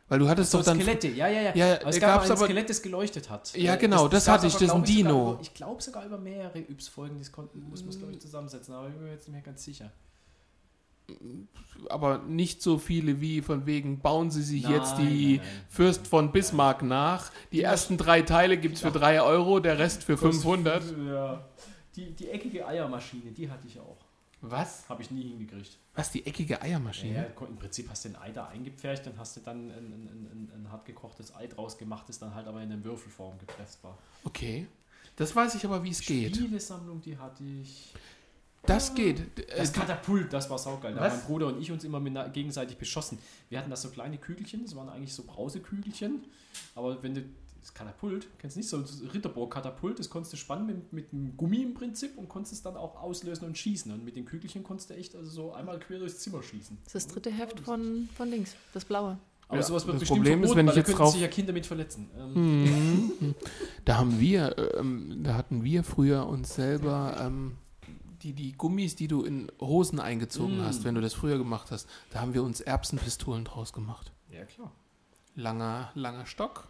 Weil 0.08 0.18
du 0.18 0.28
hattest 0.28 0.50
So 0.50 0.58
doch 0.58 0.64
dann. 0.66 0.78
Skelette, 0.80 1.08
ja, 1.08 1.26
ja, 1.28 1.40
ja. 1.40 1.54
Ja, 1.54 1.80
aber 1.80 1.88
es 1.88 1.98
gab 2.00 2.22
ein 2.22 2.30
aber- 2.30 2.44
Skelett, 2.44 2.68
das 2.68 2.82
geleuchtet 2.82 3.30
hat. 3.30 3.54
Ja, 3.56 3.74
Äh, 3.74 3.78
genau, 3.78 4.08
das 4.08 4.26
gab's 4.26 4.42
hatte 4.44 4.46
ich, 4.48 4.54
aber, 4.54 4.60
das 4.66 4.68
ist 4.68 4.74
ein 4.74 4.86
sogar 4.86 4.96
Dino. 5.14 5.32
Über, 5.32 5.40
ich 5.40 5.54
glaube 5.54 5.82
sogar 5.82 6.04
über 6.04 6.18
mehrere 6.18 6.58
Yps-Folgen, 6.58 7.18
das 7.18 7.32
konnten, 7.32 7.62
muss 7.62 7.80
man 7.80 7.90
es, 7.90 7.98
glaube 7.98 8.12
ich, 8.12 8.20
zusammensetzen, 8.20 8.74
aber 8.74 8.88
ich 8.88 8.94
bin 8.94 9.04
mir 9.04 9.12
jetzt 9.12 9.26
nicht 9.26 9.32
mehr 9.32 9.42
ganz 9.42 9.64
sicher. 9.64 9.90
Aber 11.88 12.18
nicht 12.18 12.62
so 12.62 12.78
viele 12.78 13.20
wie 13.20 13.42
von 13.42 13.66
wegen, 13.66 14.00
bauen 14.00 14.30
sie 14.30 14.42
sich 14.42 14.62
Nein, 14.62 14.72
jetzt 14.72 14.96
die 14.98 15.36
nein, 15.38 15.46
nein. 15.46 15.64
Fürst 15.68 16.06
von 16.06 16.32
Bismarck 16.32 16.82
nach. 16.82 17.30
Die 17.50 17.62
ersten 17.62 17.96
drei 17.96 18.22
Teile 18.22 18.56
gibt 18.56 18.76
es 18.76 18.82
für 18.82 18.92
3 18.92 19.22
Euro, 19.22 19.60
der 19.60 19.78
Rest 19.78 20.04
für 20.04 20.16
500. 20.16 20.82
Ja. 21.06 21.44
Die, 21.96 22.10
die 22.12 22.30
eckige 22.30 22.66
Eiermaschine, 22.66 23.32
die 23.32 23.50
hatte 23.50 23.66
ich 23.66 23.78
auch. 23.78 23.98
Was? 24.40 24.88
Habe 24.88 25.02
ich 25.02 25.10
nie 25.10 25.22
hingekriegt. 25.22 25.78
Was, 25.94 26.10
die 26.10 26.26
eckige 26.26 26.54
Ja, 26.54 26.62
Eiermaschine? 26.62 27.32
Im 27.48 27.56
Prinzip 27.56 27.88
hast 27.88 28.04
du 28.04 28.08
ein 28.08 28.16
Ei 28.16 28.32
da 28.32 28.46
eingepfercht, 28.46 29.06
dann 29.06 29.16
hast 29.16 29.36
du 29.36 29.40
dann 29.40 29.70
ein, 29.70 29.70
ein, 29.70 29.92
ein, 29.92 30.50
ein, 30.56 30.64
ein 30.64 30.72
hart 30.72 30.84
gekochtes 30.84 31.34
Ei 31.36 31.46
draus 31.46 31.78
gemacht, 31.78 32.08
das 32.08 32.18
dann 32.18 32.34
halt 32.34 32.48
aber 32.48 32.60
in 32.60 32.72
eine 32.72 32.82
Würfelform 32.82 33.38
gepresst 33.38 33.84
war. 33.84 33.96
Okay. 34.24 34.66
Das 35.16 35.36
weiß 35.36 35.54
ich 35.54 35.64
aber, 35.64 35.84
wie 35.84 35.90
es 35.90 36.00
geht. 36.00 36.34
Spielesammlung, 36.36 37.00
die 37.02 37.18
hatte 37.18 37.44
ich. 37.44 37.92
Das 38.64 38.94
geht. 38.94 39.20
Äh, 39.38 39.56
Das 39.58 39.72
Katapult, 39.72 40.32
das 40.32 40.48
war 40.48 40.58
saugeil. 40.58 40.94
Da 40.94 41.00
haben 41.02 41.16
mein 41.16 41.26
Bruder 41.26 41.48
und 41.48 41.60
ich 41.60 41.70
uns 41.72 41.82
immer 41.84 41.98
mit, 42.00 42.14
gegenseitig 42.32 42.76
beschossen. 42.76 43.18
Wir 43.48 43.58
hatten 43.58 43.70
da 43.70 43.76
so 43.76 43.88
kleine 43.90 44.18
Kügelchen, 44.18 44.62
das 44.64 44.76
waren 44.76 44.88
eigentlich 44.88 45.14
so 45.14 45.24
Brausekügelchen. 45.24 46.24
Aber 46.74 47.02
wenn 47.02 47.14
du 47.14 47.22
das 47.60 47.74
Katapult, 47.74 48.26
kennst 48.38 48.56
du 48.56 48.60
nicht, 48.60 48.68
so 48.68 48.76
ein 48.78 48.84
Ritterburg-Katapult, 49.12 49.98
das 49.98 50.10
konntest 50.10 50.32
du 50.32 50.36
spannen 50.36 50.66
mit, 50.66 50.92
mit 50.92 51.12
einem 51.12 51.36
Gummi 51.36 51.62
im 51.62 51.74
Prinzip 51.74 52.16
und 52.18 52.28
konntest 52.28 52.52
es 52.54 52.62
dann 52.62 52.76
auch 52.76 53.00
auslösen 53.00 53.46
und 53.46 53.56
schießen. 53.56 53.90
Und 53.92 54.04
mit 54.04 54.16
den 54.16 54.24
Kügelchen 54.24 54.62
konntest 54.62 54.90
du 54.90 54.94
echt 54.94 55.14
also 55.16 55.30
so 55.30 55.52
einmal 55.52 55.78
quer 55.78 55.98
durchs 55.98 56.18
Zimmer 56.18 56.42
schießen. 56.42 56.78
Das 56.84 56.94
ist 56.94 57.06
das 57.06 57.12
dritte 57.14 57.30
Heft 57.30 57.60
von, 57.60 58.08
von 58.16 58.28
links, 58.30 58.54
das 58.74 58.84
blaue. 58.84 59.18
Aber 59.48 59.56
Ja, 59.60 59.62
sowas 59.66 59.84
wird 59.86 59.94
das 59.96 60.00
bestimmt 60.00 60.20
Problem 60.20 60.42
ist, 60.44 60.48
verboten, 60.50 60.58
wenn 60.58 60.66
weil 60.66 60.78
ich 60.78 60.84
da 60.84 60.88
jetzt 60.90 60.96
könnten 60.96 61.12
sich 61.12 61.20
drauf- 61.20 61.22
ja 61.22 61.28
Kinder 61.28 61.52
mit 61.52 61.66
verletzen. 61.66 62.10
Ähm, 62.18 62.64
Mhm. 62.64 63.34
Da 63.84 63.96
haben 63.98 64.18
wir, 64.20 64.56
ähm, 64.78 65.20
da 65.24 65.34
hatten 65.34 65.62
wir 65.64 65.82
früher 65.84 66.26
uns 66.26 66.54
selber 66.54 67.16
ähm, 67.20 67.56
die, 68.22 68.32
die 68.32 68.52
Gummis, 68.52 68.96
die 68.96 69.08
du 69.08 69.22
in 69.22 69.50
Hosen 69.60 70.00
eingezogen 70.00 70.58
Mm. 70.58 70.62
hast, 70.62 70.84
wenn 70.84 70.94
du 70.94 71.00
das 71.00 71.14
früher 71.14 71.38
gemacht 71.38 71.70
hast, 71.70 71.88
da 72.10 72.20
haben 72.20 72.34
wir 72.34 72.42
uns 72.42 72.60
Erbsenpistolen 72.60 73.44
draus 73.44 73.72
gemacht. 73.72 74.12
Ja, 74.30 74.44
klar. 74.44 74.72
Langer, 75.34 75.90
langer 75.94 76.26
Stock, 76.26 76.68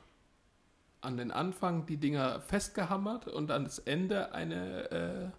an 1.00 1.16
den 1.16 1.30
Anfang 1.30 1.86
die 1.86 1.96
Dinger 1.96 2.40
festgehammert 2.40 3.26
und 3.28 3.50
an 3.50 3.64
das 3.64 3.78
Ende 3.80 4.32
eine, 4.32 4.90
äh, 4.90 5.30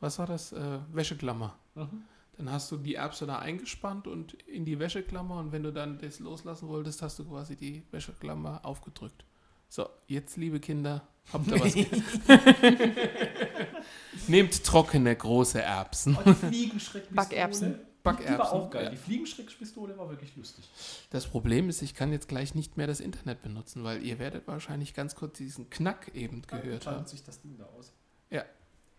was 0.00 0.18
war 0.18 0.26
das, 0.26 0.52
äh, 0.52 0.78
Wäscheklammer. 0.92 1.56
Mhm. 1.74 2.02
Dann 2.36 2.50
hast 2.50 2.72
du 2.72 2.76
die 2.78 2.94
Erbse 2.96 3.26
da 3.26 3.38
eingespannt 3.38 4.06
und 4.08 4.32
in 4.34 4.64
die 4.64 4.78
Wäscheklammer 4.78 5.38
und 5.38 5.52
wenn 5.52 5.62
du 5.62 5.72
dann 5.72 5.98
das 5.98 6.18
loslassen 6.18 6.68
wolltest, 6.68 7.02
hast 7.02 7.18
du 7.18 7.24
quasi 7.24 7.56
die 7.56 7.84
Wäscheklammer 7.92 8.64
aufgedrückt. 8.64 9.24
So, 9.68 9.88
jetzt, 10.06 10.36
liebe 10.36 10.58
Kinder, 10.58 11.06
habt 11.32 11.48
ihr 11.48 11.60
was. 11.60 11.74
Nehmt 14.28 14.64
trockene, 14.64 15.14
große 15.14 15.60
Erbsen. 15.60 16.16
Oh, 16.16 16.22
die 16.24 16.34
Fliegenschreckpistole. 16.34 17.28
Backerbsen. 17.28 17.72
Die 17.72 18.04
war 18.04 18.14
Backerbsen. 18.14 18.58
auch 18.58 18.70
geil. 18.70 18.84
ja. 18.84 18.90
Die 18.90 18.96
Fliegenschreckpistole 18.96 19.96
war 19.98 20.08
wirklich 20.08 20.34
lustig. 20.36 20.68
Das 21.10 21.26
Problem 21.26 21.68
ist, 21.68 21.82
ich 21.82 21.94
kann 21.94 22.12
jetzt 22.12 22.28
gleich 22.28 22.54
nicht 22.54 22.76
mehr 22.76 22.86
das 22.86 23.00
Internet 23.00 23.42
benutzen, 23.42 23.84
weil 23.84 24.02
ihr 24.02 24.18
werdet 24.18 24.46
wahrscheinlich 24.46 24.94
ganz 24.94 25.14
kurz 25.14 25.38
diesen 25.38 25.70
Knack 25.70 26.10
eben 26.14 26.42
gehört 26.42 26.86
haben. 26.86 26.94
Schaltet 26.94 27.08
sich 27.08 27.22
das 27.22 27.40
Ding 27.40 27.56
da 27.58 27.64
aus. 27.78 27.92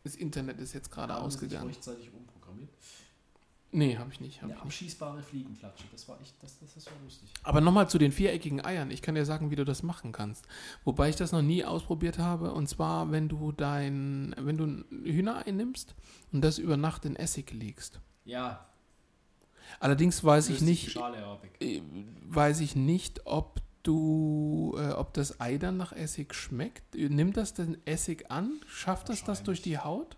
Das 0.03 0.15
Internet 0.15 0.59
ist 0.59 0.73
jetzt 0.73 0.91
gerade 0.91 1.13
sich 1.13 1.21
ausgegangen. 1.21 1.67
rechtzeitig 1.67 2.11
umprogrammiert. 2.13 2.69
Nee, 3.73 3.97
habe 3.97 4.11
ich 4.11 4.21
nicht. 4.21 4.37
Hab 4.37 4.43
Eine 4.43 4.53
ich 4.53 4.55
nicht. 4.57 4.65
abschießbare 4.65 5.23
Fliegenklatsche. 5.23 5.83
Das 5.91 6.07
war 6.07 6.19
echt, 6.21 6.35
das, 6.41 6.59
das, 6.59 6.73
das 6.75 6.85
war 6.85 6.93
lustig. 7.03 7.29
Aber 7.43 7.59
nochmal 7.59 7.89
zu 7.89 7.97
den 7.97 8.11
viereckigen 8.11 8.63
Eiern. 8.63 8.91
Ich 8.91 9.01
kann 9.01 9.15
dir 9.15 9.25
sagen, 9.25 9.51
wie 9.51 9.55
du 9.55 9.65
das 9.65 9.83
machen 9.83 10.11
kannst. 10.11 10.45
Wobei 10.83 11.09
ich 11.09 11.15
das 11.15 11.31
noch 11.31 11.41
nie 11.41 11.65
ausprobiert 11.65 12.19
habe. 12.19 12.53
Und 12.53 12.67
zwar, 12.67 13.11
wenn 13.11 13.29
du 13.29 13.51
dein, 13.51 14.35
wenn 14.37 14.57
du 14.57 14.65
ein 14.65 14.85
Hühnerei 15.03 15.51
nimmst 15.51 15.95
und 16.31 16.41
das 16.41 16.59
über 16.59 16.77
Nacht 16.77 17.05
in 17.05 17.15
Essig 17.15 17.51
legst. 17.51 17.99
Ja, 18.25 18.65
Allerdings 19.79 20.23
weiß 20.23 20.49
ich 20.49 20.61
nicht, 20.61 20.91
Schale 20.91 21.39
äh, 21.59 21.81
weiß 22.27 22.59
ich 22.59 22.75
nicht, 22.75 23.25
ob 23.25 23.61
du, 23.83 24.75
äh, 24.77 24.91
ob 24.91 25.13
das 25.13 25.39
Ei 25.39 25.57
dann 25.57 25.77
nach 25.77 25.91
Essig 25.91 26.33
schmeckt. 26.33 26.95
Nimmt 26.95 27.37
das 27.37 27.53
den 27.53 27.77
Essig 27.85 28.29
an? 28.31 28.53
Schafft 28.67 29.09
das 29.09 29.23
das 29.23 29.43
durch 29.43 29.61
die 29.61 29.77
Haut? 29.77 30.17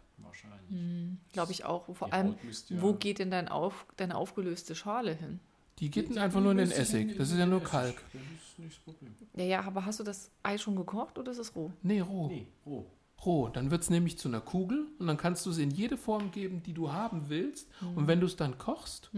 Wahrscheinlich. 0.69 1.10
Hm, 1.10 1.18
Glaube 1.34 1.52
ich 1.52 1.66
auch. 1.66 1.85
Vor 1.95 2.08
Die 2.08 2.14
allem, 2.14 2.35
ja- 2.69 2.82
wo 2.82 2.94
geht 2.94 3.19
denn 3.19 3.32
dein 3.32 3.48
auf, 3.48 3.85
deine 3.98 4.16
aufgelöste 4.18 4.76
Schale 4.76 5.14
hin? 5.14 5.40
Die 5.80 5.92
geht 5.92 6.18
einfach 6.18 6.40
nur 6.42 6.52
in 6.53 6.58
den 6.60 6.72
Essig. 6.72 7.18
Das 7.18 7.32
ist 7.32 7.38
ja 7.38 7.45
nur 7.45 7.61
Kalk. 7.61 7.95
Das 8.14 8.22
ist 8.22 8.60
nicht 8.60 8.77
das 8.77 8.84
Problem. 8.84 9.14
Ja, 9.35 9.44
ja, 9.44 9.61
aber 9.64 9.85
hast 9.85 10.00
du 10.00 10.03
das 10.03 10.32
Ei 10.44 10.58
schon 10.58 10.76
gekocht 10.77 11.18
oder 11.18 11.32
ist 11.32 11.38
es 11.38 11.53
roh? 11.56 11.72
Nee, 11.84 12.00
roh. 12.00 12.27
Nee, 12.27 12.48
roh. 12.66 12.85
Roh. 13.26 13.50
Dann 13.50 13.72
wird 13.72 13.82
es 13.84 13.90
nämlich 13.90 14.18
zu 14.18 14.27
einer 14.30 14.40
Kugel 14.42 14.88
und 15.00 15.08
dann 15.08 15.18
kannst 15.18 15.45
du 15.45 15.50
es 15.50 15.58
in 15.58 15.72
jede 15.72 15.98
Form 15.98 16.32
geben, 16.32 16.64
die 16.64 16.74
du 16.74 16.94
haben 16.94 17.27
willst. 17.30 17.68
Und 17.95 18.08
wenn 18.08 18.19
du 18.22 18.26
es 18.26 18.35
dann 18.38 18.58
kochst, 18.58 19.10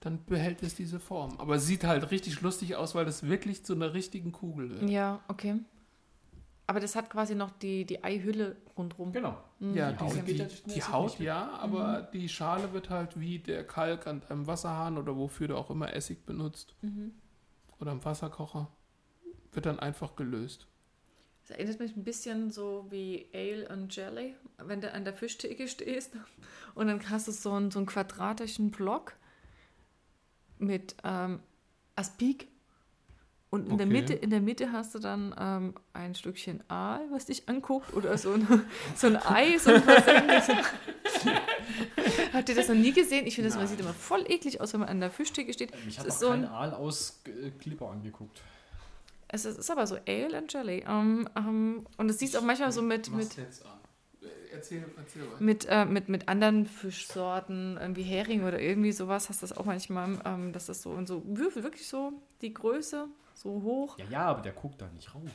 dann 0.00 0.24
behält 0.26 0.62
es 0.62 0.74
diese 0.76 1.00
Form. 1.00 1.34
Aber 1.38 1.56
es 1.56 1.66
sieht 1.66 1.82
halt 1.82 2.10
richtig 2.12 2.40
lustig 2.42 2.76
aus, 2.76 2.94
weil 2.94 3.04
das 3.04 3.24
wirklich 3.24 3.64
zu 3.64 3.74
einer 3.74 3.92
richtigen 3.94 4.30
Kugel 4.30 4.70
wird. 4.70 4.88
Ja, 4.88 5.20
okay. 5.26 5.56
Aber 6.68 6.80
das 6.80 6.94
hat 6.94 7.08
quasi 7.08 7.34
noch 7.34 7.50
die, 7.50 7.86
die 7.86 8.04
Eihülle 8.04 8.56
rundrum. 8.76 9.10
Genau. 9.10 9.38
Ja, 9.58 9.90
Die 9.90 9.98
Haut 9.98 10.14
die, 10.26 10.34
die 10.34 10.46
nicht 10.66 10.92
Haut 10.92 11.18
ja, 11.18 11.48
aber 11.52 12.02
die 12.12 12.28
Schale 12.28 12.74
wird 12.74 12.90
halt 12.90 13.18
wie 13.18 13.38
der 13.38 13.66
Kalk 13.66 14.06
an 14.06 14.22
einem 14.28 14.46
Wasserhahn 14.46 14.98
oder 14.98 15.16
wofür 15.16 15.48
du 15.48 15.56
auch 15.56 15.70
immer 15.70 15.94
Essig 15.94 16.26
benutzt 16.26 16.74
oder 17.80 17.92
am 17.92 18.04
Wasserkocher, 18.04 18.70
wird 19.52 19.64
dann 19.64 19.78
einfach 19.78 20.14
gelöst. 20.14 20.66
Das 21.40 21.56
erinnert 21.56 21.80
mich 21.80 21.96
ein 21.96 22.04
bisschen 22.04 22.50
so 22.50 22.84
wie 22.90 23.30
Ale 23.32 23.66
und 23.70 23.96
Jelly, 23.96 24.34
wenn 24.58 24.82
du 24.82 24.92
an 24.92 25.04
der 25.04 25.14
Fischtheke 25.14 25.68
stehst 25.68 26.12
und 26.74 26.88
dann 26.88 27.08
hast 27.08 27.28
du 27.28 27.32
so 27.32 27.52
einen, 27.52 27.70
so 27.70 27.78
einen 27.78 27.86
quadratischen 27.86 28.70
Block 28.70 29.16
mit 30.58 30.96
ähm, 31.02 31.40
Aspik 31.96 32.48
und 33.50 33.68
in, 33.68 33.78
der 33.78 33.86
Okay. 33.86 34.00
Mitte, 34.00 34.12
in 34.14 34.30
der 34.30 34.40
Mitte 34.40 34.72
hast 34.72 34.94
du 34.94 34.98
dann 34.98 35.34
ähm, 35.38 35.74
ein 35.94 36.14
Stückchen 36.14 36.62
Aal, 36.68 37.00
was 37.10 37.26
dich 37.26 37.48
anguckt 37.48 37.94
oder 37.94 38.16
so 38.18 38.32
ein, 38.32 38.46
so 38.94 39.06
ein 39.06 39.16
Ei, 39.16 39.56
so 39.58 39.72
ein. 39.72 39.82
Habt 42.32 42.48
ihr 42.48 42.54
das 42.54 42.68
noch 42.68 42.74
nie 42.74 42.92
gesehen? 42.92 43.26
Ich 43.26 43.34
finde, 43.34 43.50
das 43.50 43.70
sieht 43.70 43.80
immer 43.80 43.94
voll 43.94 44.24
eklig 44.30 44.60
aus, 44.60 44.72
wenn 44.72 44.80
man 44.80 44.88
an 44.88 45.00
der 45.00 45.10
Fischtheke 45.10 45.52
steht. 45.52 45.72
Ist 45.86 46.00
auch 46.00 46.10
so 46.10 46.28
ein, 46.28 46.44
Aal 46.44 46.74
aus 46.74 47.20
äh, 47.26 47.50
Clipper 47.50 47.90
angeguckt. 47.90 48.40
es 49.28 49.44
ist, 49.44 49.58
ist 49.58 49.70
aber 49.70 49.86
so 49.86 49.96
Ale 50.06 50.36
and 50.36 50.52
Jelly. 50.52 50.84
Ähm, 50.86 51.28
ähm, 51.36 51.86
und 51.96 52.10
es 52.10 52.18
siehst 52.18 52.36
auch 52.36 52.42
manchmal 52.42 52.72
so 52.72 52.82
mit, 52.82 53.10
mit 53.10 53.36
jetzt 53.36 53.64
an. 53.64 53.77
Äh, 54.50 54.56
Erzähl, 54.56 54.84
erzähl 54.96 55.22
weiter. 55.22 55.42
mit, 55.42 55.66
äh, 55.68 55.84
mit, 55.84 56.08
mit 56.08 56.28
anderen 56.28 56.66
Fischsorten, 56.66 57.76
irgendwie 57.80 58.02
Hering 58.02 58.44
oder 58.44 58.60
irgendwie 58.60 58.92
sowas, 58.92 59.28
hast 59.28 59.42
du 59.42 59.46
das 59.46 59.56
auch 59.56 59.64
manchmal, 59.64 60.18
ähm, 60.24 60.52
dass 60.52 60.66
das 60.66 60.82
so 60.82 60.94
in 60.96 61.06
so 61.06 61.22
Würfel, 61.26 61.62
wirklich 61.62 61.86
so 61.88 62.12
die 62.40 62.52
Größe, 62.52 63.06
so 63.34 63.62
hoch. 63.62 63.98
Ja, 63.98 64.04
ja, 64.10 64.20
aber 64.26 64.42
der 64.42 64.52
guckt 64.52 64.80
da 64.80 64.88
nicht 64.88 65.14
raus. 65.14 65.30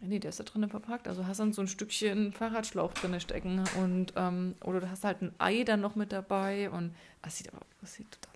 Nee, 0.00 0.18
der 0.18 0.30
ist 0.30 0.40
da 0.40 0.44
drinnen 0.44 0.68
verpackt. 0.68 1.06
Also 1.06 1.26
hast 1.26 1.38
dann 1.38 1.52
so 1.52 1.62
ein 1.62 1.68
Stückchen 1.68 2.32
Fahrradschlauch 2.32 2.92
drin 2.92 3.20
stecken 3.20 3.62
und 3.78 4.12
ähm, 4.16 4.56
oder 4.64 4.80
du 4.80 4.90
hast 4.90 5.04
halt 5.04 5.22
ein 5.22 5.32
Ei 5.38 5.62
dann 5.62 5.80
noch 5.80 5.94
mit 5.94 6.10
dabei 6.10 6.70
und 6.70 6.92
das 7.22 7.38
sieht 7.38 7.52
aber 7.52 7.64
das 7.80 7.94
sieht 7.94 8.10
total. 8.10 8.31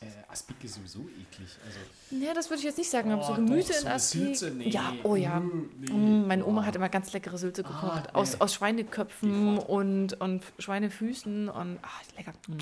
Äh, 0.00 0.06
Aspik 0.28 0.62
ist 0.64 0.74
sowieso 0.74 1.00
eklig. 1.00 1.48
Also, 1.64 2.24
Ja, 2.24 2.34
das 2.34 2.50
würde 2.50 2.58
ich 2.58 2.64
jetzt 2.64 2.78
nicht 2.78 2.90
sagen, 2.90 3.10
aber 3.12 3.22
so 3.22 3.32
Oh, 3.32 3.36
Gemüse 3.36 3.72
doch, 3.72 3.78
in 3.78 3.82
so 3.82 3.88
Aspik. 3.88 4.20
Sülze? 4.36 4.50
Nee. 4.50 4.68
Ja, 4.68 4.92
oh 5.04 5.14
ja. 5.16 5.40
Mm, 5.40 5.70
nee. 5.78 5.92
Mm, 5.92 6.26
Meine 6.26 6.44
Oma 6.44 6.62
Oh. 6.62 6.64
hat 6.64 6.76
immer 6.76 6.88
ganz 6.88 7.12
leckere 7.12 7.38
Sülze 7.38 7.64
Ah, 7.64 7.68
gekocht. 7.68 8.04
nee. 8.12 8.18
aus, 8.18 8.40
aus 8.40 8.54
Schweineköpfen 8.54 9.58
und, 9.58 10.20
und 10.20 10.42
Schweinefüßen 10.58 11.48
und 11.48 11.78
ach, 11.82 12.02
lecker. 12.16 12.32
Mm. 12.48 12.54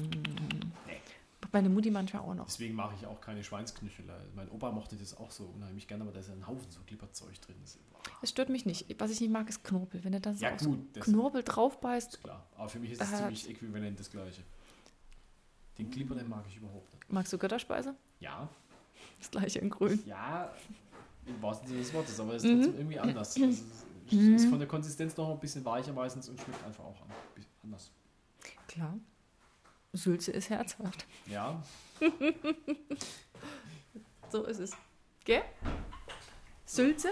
Macht 1.40 1.52
Meine 1.54 1.68
Mutti 1.70 1.90
manchmal 1.90 2.22
auch 2.22 2.34
noch. 2.34 2.46
Deswegen 2.46 2.74
mache 2.74 2.94
ich 3.00 3.06
auch 3.06 3.20
keine 3.20 3.42
Schweinsknöchel. 3.42 4.04
Mein 4.36 4.48
Opa 4.50 4.70
mochte 4.70 4.94
das 4.96 5.16
auch 5.16 5.30
so 5.30 5.44
unheimlich 5.56 5.88
gerne, 5.88 6.04
aber 6.04 6.12
da 6.12 6.20
ist 6.20 6.30
ein 6.30 6.46
Haufen 6.46 6.70
so 6.70 6.80
Glipperzeug 6.86 7.40
drin. 7.40 7.56
Es 8.22 8.30
stört 8.30 8.48
mich 8.50 8.66
nicht. 8.66 8.86
Was 9.00 9.10
ich 9.10 9.20
nicht 9.20 9.30
mag, 9.32 9.48
ist 9.48 9.64
Knorpel. 9.64 10.04
Wenn 10.04 10.12
er 10.12 10.20
dann 10.20 10.36
so 10.36 10.44
Ja, 10.44 10.56
so 10.58 10.70
gut, 10.70 11.00
Knorpel 11.00 11.42
drauf 11.42 11.80
beißt, 11.80 12.14
ist 12.14 12.22
klar. 12.22 12.46
Aber 12.56 12.68
für 12.68 12.78
mich 12.78 12.92
ist 12.92 13.02
es 13.02 13.16
ziemlich 13.16 13.48
äquivalent 13.50 13.98
das 13.98 14.10
Gleiche. 14.10 14.42
Den 15.78 15.90
Glipper, 15.90 16.14
den 16.14 16.28
mag 16.28 16.44
ich 16.48 16.56
überhaupt 16.56 16.92
nicht. 16.92 17.12
magst 17.12 17.32
du 17.32 17.38
Götterspeise? 17.38 17.94
Ja, 18.20 18.48
Das 19.18 19.30
gleiche 19.30 19.58
in 19.60 19.70
grün. 19.70 20.02
ja, 20.06 20.52
im 21.26 21.40
wahrsten 21.40 21.68
Sinne 21.68 21.80
des 21.80 21.92
Wortes, 21.94 22.18
aber 22.20 22.34
es 22.34 22.44
ist 22.44 22.50
Mhm. 22.50 22.56
trotzdem 22.62 22.76
irgendwie 22.80 22.98
anders. 22.98 23.36
Also, 23.36 23.62
es 24.10 24.42
ist 24.42 24.48
von 24.50 24.58
der 24.58 24.68
Konsistenz 24.68 25.16
noch 25.16 25.30
ein 25.30 25.38
bisschen 25.40 25.64
weicher 25.64 25.92
meistens 25.92 26.28
und 26.28 26.38
schmeckt 26.40 26.62
einfach 26.64 26.84
auch 26.84 27.00
an- 27.02 27.08
bisschen 27.34 27.50
anders. 27.62 27.90
Klar. 28.68 28.98
Sülze 29.94 30.32
ist 30.32 30.50
herzhaft. 30.50 31.06
Ja, 31.26 31.62
So 34.30 34.44
ist 34.44 34.58
es. 34.60 34.72
Gell? 35.24 35.42
Sülze? 36.64 37.10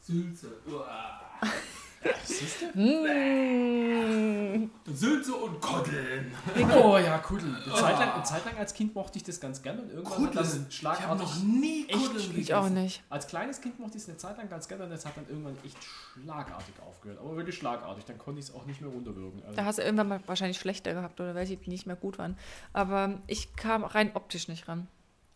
Sülze. 0.00 0.60
Uah. 0.68 1.20
siehst 2.24 2.62
du? 2.62 2.78
Mmh. 2.78 4.70
Sülze 4.86 5.34
und 5.34 5.60
Koddeln. 5.60 6.34
Oh 6.82 6.98
ja, 6.98 7.18
Kuddel. 7.18 7.54
Eine 7.54 7.74
Zeit, 7.74 7.98
lang, 7.98 8.12
eine 8.12 8.22
Zeit 8.22 8.44
lang 8.44 8.56
als 8.56 8.74
Kind 8.74 8.94
mochte 8.94 9.18
ich 9.18 9.24
das 9.24 9.40
ganz 9.40 9.62
gerne 9.62 9.82
und 9.82 9.90
irgendwann 9.90 10.26
hat 10.26 10.36
das 10.36 10.54
Ich 10.54 10.60
habe 10.60 10.72
schlagartig... 10.72 11.18
noch 11.26 11.42
nie 11.42 11.86
Koddeln 11.86 12.20
schlecht. 12.20 12.38
Ich 12.38 12.54
auch 12.54 12.68
nicht. 12.68 13.02
Als 13.10 13.26
kleines 13.26 13.60
Kind 13.60 13.78
mochte 13.78 13.96
ich 13.96 14.02
es 14.02 14.08
eine 14.08 14.18
Zeit 14.18 14.38
lang 14.38 14.48
ganz 14.48 14.68
gerne 14.68 14.84
und 14.84 14.90
das 14.90 15.04
hat 15.06 15.16
dann 15.16 15.26
irgendwann 15.28 15.56
echt 15.64 15.76
schlagartig 15.82 16.74
aufgehört. 16.86 17.18
Aber 17.20 17.36
wirklich 17.36 17.56
schlagartig, 17.56 18.04
dann 18.04 18.18
konnte 18.18 18.40
ich 18.40 18.46
es 18.46 18.54
auch 18.54 18.64
nicht 18.66 18.80
mehr 18.80 18.90
runterwürgen. 18.90 19.42
Also, 19.42 19.56
Da 19.56 19.64
hast 19.64 19.78
du 19.78 19.82
irgendwann 19.82 20.08
mal 20.08 20.20
wahrscheinlich 20.26 20.58
schlechter 20.58 20.94
gehabt 20.94 21.20
oder 21.20 21.34
welche, 21.34 21.56
die 21.56 21.70
nicht 21.70 21.86
mehr 21.86 21.96
gut 21.96 22.18
waren. 22.18 22.36
Aber 22.72 23.20
ich 23.26 23.54
kam 23.56 23.84
rein 23.84 24.12
optisch 24.14 24.48
nicht 24.48 24.68
ran. 24.68 24.88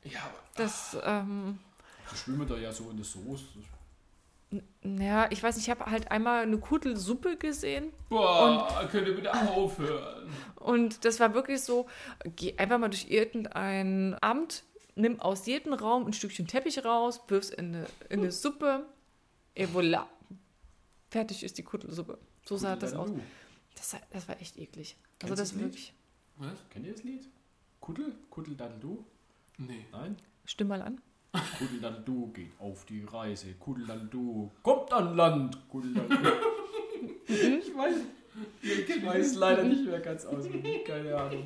Ja, 0.05 0.21
aber 0.21 0.39
Das, 0.57 0.97
ähm, 1.05 1.59
die 2.11 2.17
schwimmen 2.17 2.49
da 2.49 2.57
ja 2.57 2.73
so 2.73 2.91
in 2.91 2.97
der 2.97 3.05
Soße. 3.07 3.45
Ja, 4.83 5.31
ich 5.31 5.43
weiß 5.43 5.57
nicht, 5.57 5.67
ich 5.67 5.71
habe 5.71 5.91
halt 5.91 6.11
einmal 6.11 6.43
eine 6.43 6.59
Kudelsuppe 6.59 7.37
gesehen 7.37 7.93
boah, 8.11 8.87
könnt 8.91 9.07
ihr 9.09 9.15
bitte 9.15 9.33
aufhören? 9.51 10.29
Und 10.57 11.05
das 11.05 11.19
war 11.21 11.35
wirklich 11.35 11.61
so, 11.63 11.87
geh 12.37 12.57
einfach 12.59 12.79
mal 12.79 12.89
durch 12.89 13.11
irgendein 13.11 14.17
Amt, 14.21 14.65
nimm 14.95 15.21
aus 15.21 15.47
jedem 15.47 15.73
Raum 15.73 16.07
ein 16.07 16.13
Stückchen 16.13 16.47
Teppich 16.47 16.85
raus, 16.85 17.21
wirf's 17.29 17.51
in 17.51 17.75
eine, 17.75 17.87
in 18.11 18.21
eine 18.21 18.31
Suppe, 18.33 18.87
et 19.55 19.71
voilà. 19.71 20.05
Fertig 21.11 21.43
ist 21.43 21.59
die 21.59 21.63
Kuttelsuppe. 21.63 22.19
So 22.45 22.57
sah 22.57 22.75
das 22.77 22.95
aus. 22.95 23.11
Das, 23.75 23.93
war- 23.95 24.01
das 24.11 24.29
war 24.29 24.41
echt 24.41 24.59
eklig. 24.59 24.97
Also 24.97 25.19
Kennst 25.19 25.31
du 25.31 25.35
das 25.37 25.51
das 25.53 25.59
wirklich. 25.61 25.95
Was? 26.37 26.53
Kennt 26.71 26.87
ihr 26.87 26.93
das 26.93 27.03
Lied? 27.05 27.29
Kuddel? 27.81 28.15
Kuddel 28.31 28.57
du? 28.81 29.05
Nee. 29.59 29.85
Nein? 29.93 30.17
Stimm 30.45 30.69
mal 30.69 30.83
an. 30.83 31.01
Kuddel 31.59 32.02
du 32.05 32.27
geht 32.33 32.52
auf 32.59 32.85
die 32.85 33.05
Reise. 33.05 33.55
Kuddel 33.55 33.86
du 34.11 34.51
kommt 34.62 34.93
an 34.93 35.17
Land. 35.17 35.59
Ich 37.27 37.75
weiß, 37.75 37.97
ich 38.62 39.07
weiß 39.07 39.35
leider 39.36 39.65
nicht 39.65 39.85
mehr 39.85 40.01
ganz 40.01 40.27
auswendig. 40.27 40.85
Keine 40.85 41.17
Ahnung. 41.17 41.44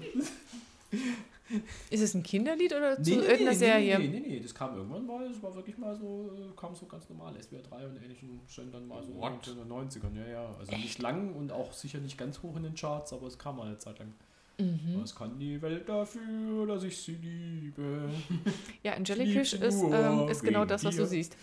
Ist 1.90 2.00
es 2.02 2.14
ein 2.14 2.24
Kinderlied 2.24 2.72
oder 2.74 3.00
zu 3.00 3.10
Nee, 3.10 3.16
nee, 3.16 3.22
irgendeiner 3.22 3.50
nee, 3.50 3.56
Serie? 3.56 3.98
Nee, 4.00 4.08
nee, 4.08 4.20
nee, 4.20 4.40
das 4.40 4.52
kam 4.52 4.76
irgendwann 4.76 5.06
mal, 5.06 5.28
das 5.28 5.40
war 5.40 5.54
wirklich 5.54 5.78
mal 5.78 5.94
so, 5.94 6.28
kam 6.56 6.74
so 6.74 6.86
ganz 6.86 7.08
normal. 7.08 7.40
SWR 7.40 7.62
3 7.62 7.86
und 7.86 8.02
ähnlichen 8.02 8.40
stand 8.48 8.74
dann 8.74 8.88
mal 8.88 9.02
so 9.04 9.14
What? 9.14 9.46
in 9.46 9.56
den 9.56 9.68
90ern, 9.68 10.16
ja, 10.16 10.26
ja. 10.26 10.56
Also 10.58 10.72
nicht 10.72 11.00
lang 11.00 11.34
und 11.34 11.52
auch 11.52 11.72
sicher 11.72 11.98
nicht 11.98 12.18
ganz 12.18 12.42
hoch 12.42 12.56
in 12.56 12.64
den 12.64 12.74
Charts, 12.74 13.12
aber 13.12 13.28
es 13.28 13.38
kam 13.38 13.58
mal 13.58 13.68
eine 13.68 13.78
Zeit 13.78 14.00
lang. 14.00 14.12
Mhm. 14.58 15.00
Was 15.02 15.14
kann 15.14 15.38
die 15.38 15.60
Welt 15.60 15.86
dafür, 15.88 16.66
dass 16.66 16.82
ich 16.84 16.96
sie 16.96 17.14
liebe? 17.16 18.08
Ja, 18.82 18.92
ein 18.94 19.04
Jellyfish 19.04 19.52
ist, 19.54 19.82
ähm, 19.82 20.28
ist 20.28 20.42
genau 20.42 20.64
das, 20.64 20.82
was 20.84 20.94
dir. 20.96 21.02
du 21.02 21.06
siehst. 21.08 21.36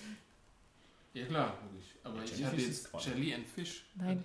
Ja 1.14 1.25
klar, 1.25 1.58
logisch. 1.72 1.95
Aber 2.03 2.24
ich 2.24 2.32
Jellyfish 2.32 2.45
hatte 2.45 2.61
ist 2.72 2.90
jetzt. 2.93 3.06
Jelly 3.06 3.33
and 3.35 3.45
Fish. 3.48 3.85
Nein. 3.95 4.24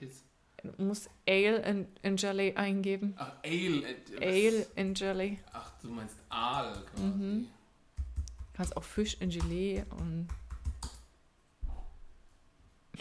Du 0.63 0.83
musst 0.85 1.09
Ale 1.29 1.59
in, 1.67 1.87
in 2.03 2.17
Jelly 2.17 2.53
eingeben. 2.57 3.15
ach, 3.17 3.33
Ale. 3.45 3.83
and- 3.87 4.23
Ale 4.23 4.67
in 4.77 4.95
Jelly. 4.95 5.39
Ach, 5.53 5.71
du 5.83 5.89
meinst 5.91 6.17
Aal 6.31 6.83
quasi. 6.91 7.07
Mhm. 7.07 7.47
Kannst 8.55 8.77
auch 8.77 8.83
Fisch 8.85 9.17
in 9.21 9.29
Gelee 9.31 9.85
und 9.99 10.29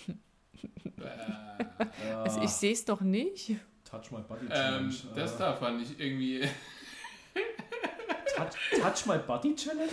also 2.23 2.41
ich 2.41 2.49
sehe 2.51 2.73
es 2.73 2.85
doch 2.85 3.01
nicht. 3.01 3.55
Touch 3.89 4.11
My 4.11 4.19
Body 4.27 4.45
ähm, 4.45 4.49
Challenge. 4.89 4.93
das 5.15 5.35
äh, 5.35 5.37
da 5.39 5.53
fand 5.53 5.81
ich 5.81 5.99
irgendwie. 5.99 6.41
Touch, 8.35 8.81
Touch 8.81 9.05
My 9.05 9.17
Body 9.25 9.55
Challenge? 9.55 9.89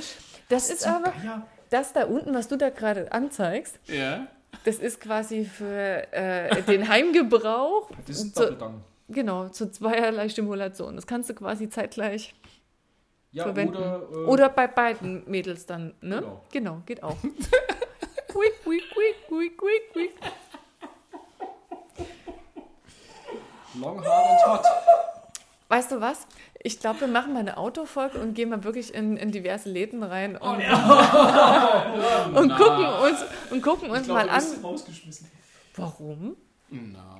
Das 0.48 0.70
ist 0.70 0.86
aber, 0.86 1.12
Ja, 1.24 1.46
das 1.70 1.92
da 1.92 2.04
unten, 2.04 2.34
was 2.34 2.48
du 2.48 2.56
da 2.56 2.70
gerade 2.70 3.10
anzeigst, 3.12 3.78
ja. 3.86 4.26
das 4.64 4.76
ist 4.76 5.00
quasi 5.00 5.44
für 5.44 6.12
äh, 6.12 6.62
den 6.62 6.88
Heimgebrauch. 6.88 7.90
das 8.06 8.16
ist 8.20 8.34
zu, 8.36 8.42
Doppelgang. 8.42 8.82
genau, 9.08 9.48
zu 9.48 9.70
zweierlei 9.70 10.28
Stimulation. 10.28 10.96
Das 10.96 11.06
kannst 11.06 11.30
du 11.30 11.34
quasi 11.34 11.68
zeitgleich 11.70 12.34
Ja, 13.32 13.44
verwenden. 13.44 13.76
oder, 13.76 14.02
äh, 14.12 14.16
Oder 14.26 14.48
bei 14.50 14.66
beiden 14.66 15.28
Mädels 15.30 15.64
dann, 15.66 15.94
ne? 16.02 16.16
Genau. 16.20 16.44
Genau, 16.52 16.82
geht 16.86 17.02
auch. 17.02 17.16
quick, 18.28 18.62
quick, 18.64 18.82
quick, 18.92 19.16
quick, 19.28 19.56
quick, 19.58 19.92
quick. 19.92 20.10
Long 23.80 24.04
Hard 24.04 24.26
and 24.26 24.46
Hot. 24.46 24.64
Weißt 25.68 25.90
du 25.92 26.00
was? 26.00 26.26
Ich 26.62 26.78
glaube, 26.80 27.00
wir 27.00 27.08
machen 27.08 27.32
mal 27.32 27.40
eine 27.40 27.56
Autofolge 27.56 28.18
und 28.18 28.34
gehen 28.34 28.50
mal 28.50 28.62
wirklich 28.64 28.94
in, 28.94 29.16
in 29.16 29.32
diverse 29.32 29.68
Läden 29.68 30.02
rein 30.02 30.38
Oh, 30.40 30.50
und, 30.50 30.60
und 32.36 32.56
gucken 32.56 32.86
uns, 32.86 33.18
und 33.50 33.62
gucken 33.62 33.90
uns 33.90 34.00
Ich 34.00 34.06
glaube, 34.06 34.26
mal 34.26 34.30
an. 34.30 34.42
Warum? 35.76 36.36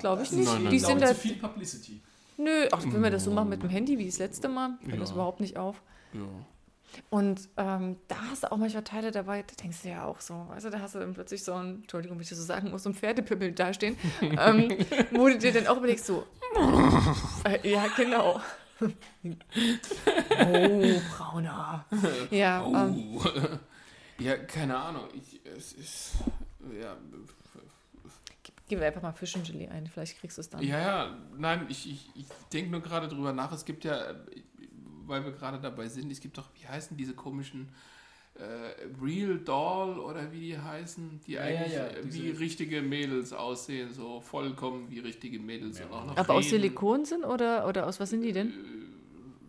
Glaube 0.01 0.23
ich 0.23 0.33
nicht. 0.33 0.47
Nein, 0.53 0.63
nein, 0.65 0.71
Die 0.73 0.79
sind 0.79 1.01
da. 1.03 1.15
viel 1.15 1.35
Publicity. 1.37 2.01
Nö, 2.37 2.67
ach, 2.73 2.83
wenn 2.85 3.03
wir 3.03 3.11
das 3.11 3.25
so 3.25 3.31
machen 3.31 3.49
mit 3.49 3.63
dem 3.63 3.69
Handy 3.71 3.99
wie 3.99 4.07
das 4.07 4.19
letzte 4.19 4.49
Mal, 4.49 4.71
fällt 4.89 5.01
das 5.01 5.11
Ja. 5.11 5.15
überhaupt 5.15 5.41
nicht 5.41 5.57
auf. 5.57 5.81
Ja. 6.13 6.21
Und 7.11 7.49
ähm, 7.57 7.97
da 8.09 8.17
hast 8.31 8.45
du 8.45 8.53
auch 8.53 8.57
manchmal 8.57 8.85
Teile 8.85 9.11
dabei, 9.11 9.43
da 9.43 9.55
denkst 9.63 9.83
du 9.83 9.89
ja 9.89 10.05
auch 10.05 10.21
so, 10.21 10.35
also 10.53 10.71
da 10.71 10.81
hast 10.81 10.95
du 10.95 10.99
dann 10.99 11.15
plötzlich 11.15 11.43
so 11.45 11.55
ein, 11.55 11.83
Entschuldigung, 11.83 12.17
wenn 12.17 12.23
ich 12.23 12.29
das 12.29 12.39
so 12.39 12.45
sagen 12.45 12.71
muss, 12.71 12.83
so 12.83 12.91
ein 12.91 12.95
Pferdepimmel 12.95 13.53
dastehen, 13.53 13.97
ähm, 14.21 14.69
wo 15.13 15.29
du 15.29 15.39
dir 15.39 15.53
dann 15.53 15.67
auch 15.67 15.79
überlegst, 15.79 16.07
so, 16.07 16.27
äh, 17.45 17.69
ja, 17.69 17.87
genau. 17.97 18.41
oh, 18.81 18.89
brauner. 21.17 21.85
Ja, 22.31 22.65
ähm, 22.67 23.17
Oh. 23.17 23.23
ja, 24.19 24.37
keine 24.37 24.77
Ahnung. 24.77 25.05
Ich, 25.15 25.41
es 25.45 25.73
ist. 25.73 26.13
Ja, 26.81 26.97
gib 28.69 28.79
mir 28.79 28.87
einfach 28.87 29.03
mal 29.03 29.13
Fischengelee 29.13 29.69
ein, 29.69 29.87
vielleicht 29.87 30.19
kriegst 30.19 30.39
du 30.39 30.41
es 30.41 30.51
dann. 30.51 30.63
ja, 30.63 30.81
ja, 30.81 31.17
nein, 31.37 31.67
ich, 31.69 31.91
ich, 31.91 32.11
ich 32.15 32.27
denke 32.53 32.71
nur 32.71 32.81
gerade 32.81 33.09
drüber 33.09 33.33
nach. 33.33 33.53
Es 33.53 33.65
gibt 33.65 33.85
ja, 33.85 34.15
weil 35.07 35.25
wir 35.25 35.33
gerade 35.33 35.59
dabei 35.61 35.89
sind, 35.89 36.11
es 36.11 36.21
gibt 36.21 36.37
doch, 36.39 36.49
wie 36.61 36.67
heißen 36.67 36.97
diese 36.97 37.15
komischen 37.15 37.69
äh, 38.35 38.43
Real 39.03 39.39
Doll 39.39 39.99
oder 40.01 40.33
wie 40.33 40.41
die 40.41 40.59
heißen, 40.59 41.21
die 41.27 41.33
Ja, 41.33 41.43
eigentlich 41.43 41.73
ja, 41.73 41.85
ja, 41.85 41.91
äh, 41.91 42.13
wie 42.13 42.31
richtige 42.31 42.83
Mädels 42.83 43.33
aussehen, 43.33 43.93
so 43.93 44.21
vollkommen 44.21 44.91
wie 44.91 44.99
richtige 44.99 45.39
Mädels. 45.39 45.79
Ja. 45.79 45.87
und 45.87 45.93
auch 45.93 46.05
noch 46.07 46.17
Aber 46.17 46.35
aus 46.35 46.45
reden. 46.47 46.51
Silikon 46.63 47.05
sind 47.05 47.25
oder, 47.25 47.67
oder 47.69 47.87
aus 47.87 48.01
was 48.01 48.11
sind 48.11 48.23
die 48.23 48.33
denn? 48.33 48.53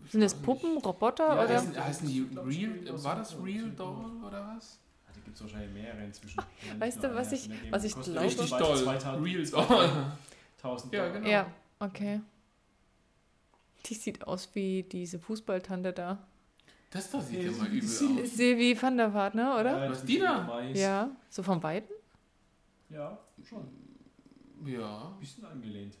Sind 0.08 0.20
das 0.20 0.34
Puppen, 0.40 0.78
Roboter 0.78 1.26
Ja, 1.34 1.44
oder? 1.44 1.48
Heißen, 1.58 1.84
heißen 1.84 2.08
die 2.08 2.28
Real, 2.36 3.02
war 3.02 3.16
das 3.16 3.36
Real 3.42 3.70
Doll 3.70 4.22
oder 4.24 4.54
was? 4.56 4.78
Da 5.12 5.20
gibt 5.24 5.34
es 5.36 5.42
wahrscheinlich 5.42 5.72
mehrere 5.72 6.04
inzwischen. 6.04 6.40
Weißt 6.78 7.02
du, 7.02 7.12
was 7.12 7.32
ich- 7.32 7.50
was 7.70 7.82
ich 7.82 7.94
glaube? 8.00 8.20
Richtig 8.20 8.50
doll. 8.50 8.76
2000 8.84 9.24
Real 9.24 9.46
Doll. 9.46 10.06
1000 10.58 10.92
Ja, 10.92 11.08
genau. 11.08 11.28
Ja, 11.28 11.46
okay. 11.80 12.20
Die 13.86 13.94
sieht 13.94 14.26
aus 14.26 14.48
wie 14.54 14.82
diese 14.82 15.18
Fußballtante 15.18 15.92
da. 15.92 16.26
Das 16.90 17.10
da 17.10 17.20
sieht 17.20 17.42
Ja, 17.42 17.50
mal 17.52 17.68
übel 17.68 17.88
aus. 17.88 18.36
Silvi 18.36 18.76
van 18.80 18.96
der 18.96 19.12
Vaart, 19.12 19.34
ne, 19.34 19.54
oder? 19.58 19.84
Ja, 19.84 19.90
Was, 19.90 20.00
die 20.04 20.14
die 20.14 20.18
da? 20.20 20.60
Ja, 20.74 21.10
so 21.28 21.42
vom 21.42 21.62
Weiten. 21.62 21.92
Ja, 22.88 23.18
schon. 23.48 23.66
Ja. 24.64 25.08
Ein 25.14 25.20
bisschen 25.20 25.44
angelehnt. 25.44 25.94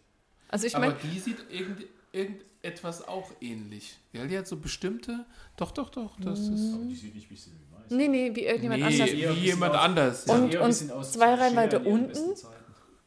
Also 0.48 0.66
ich 0.66 0.74
Aber 0.76 0.86
meine, 0.88 0.98
die 1.00 1.18
sieht 1.18 1.38
irgend, 1.50 1.84
irgendetwas 2.12 3.06
auch 3.06 3.30
ähnlich. 3.40 3.98
Ja, 4.12 4.26
die 4.26 4.38
hat 4.38 4.46
so 4.46 4.56
bestimmte. 4.56 5.26
Doch, 5.56 5.72
doch, 5.72 5.90
doch. 5.90 6.16
Das 6.20 6.38
ist. 6.40 6.74
Aber 6.74 6.84
die 6.84 6.94
sieht 6.94 7.14
nicht 7.14 7.28
wie 7.30 7.36
Silly 7.36 7.56
weiß. 7.72 7.90
nee, 7.90 8.08
nee, 8.08 8.34
wie 8.34 8.44
irgendjemand 8.44 8.80
Nee, 8.80 8.86
anders. 8.86 9.10
ein 9.10 9.16
wie 9.16 9.22
bisschen 9.22 9.42
jemand 9.44 9.74
aus- 9.74 9.80
anders. 9.82 10.24
Und- 10.26 10.52
Ja. 10.52 10.60
ein 10.60 10.64
und 10.64 10.68
bisschen 10.70 10.90
aus 10.92 11.12
zwei 11.12 11.34
Reihen 11.34 11.56
weiter 11.56 11.84
unten? 11.84 12.34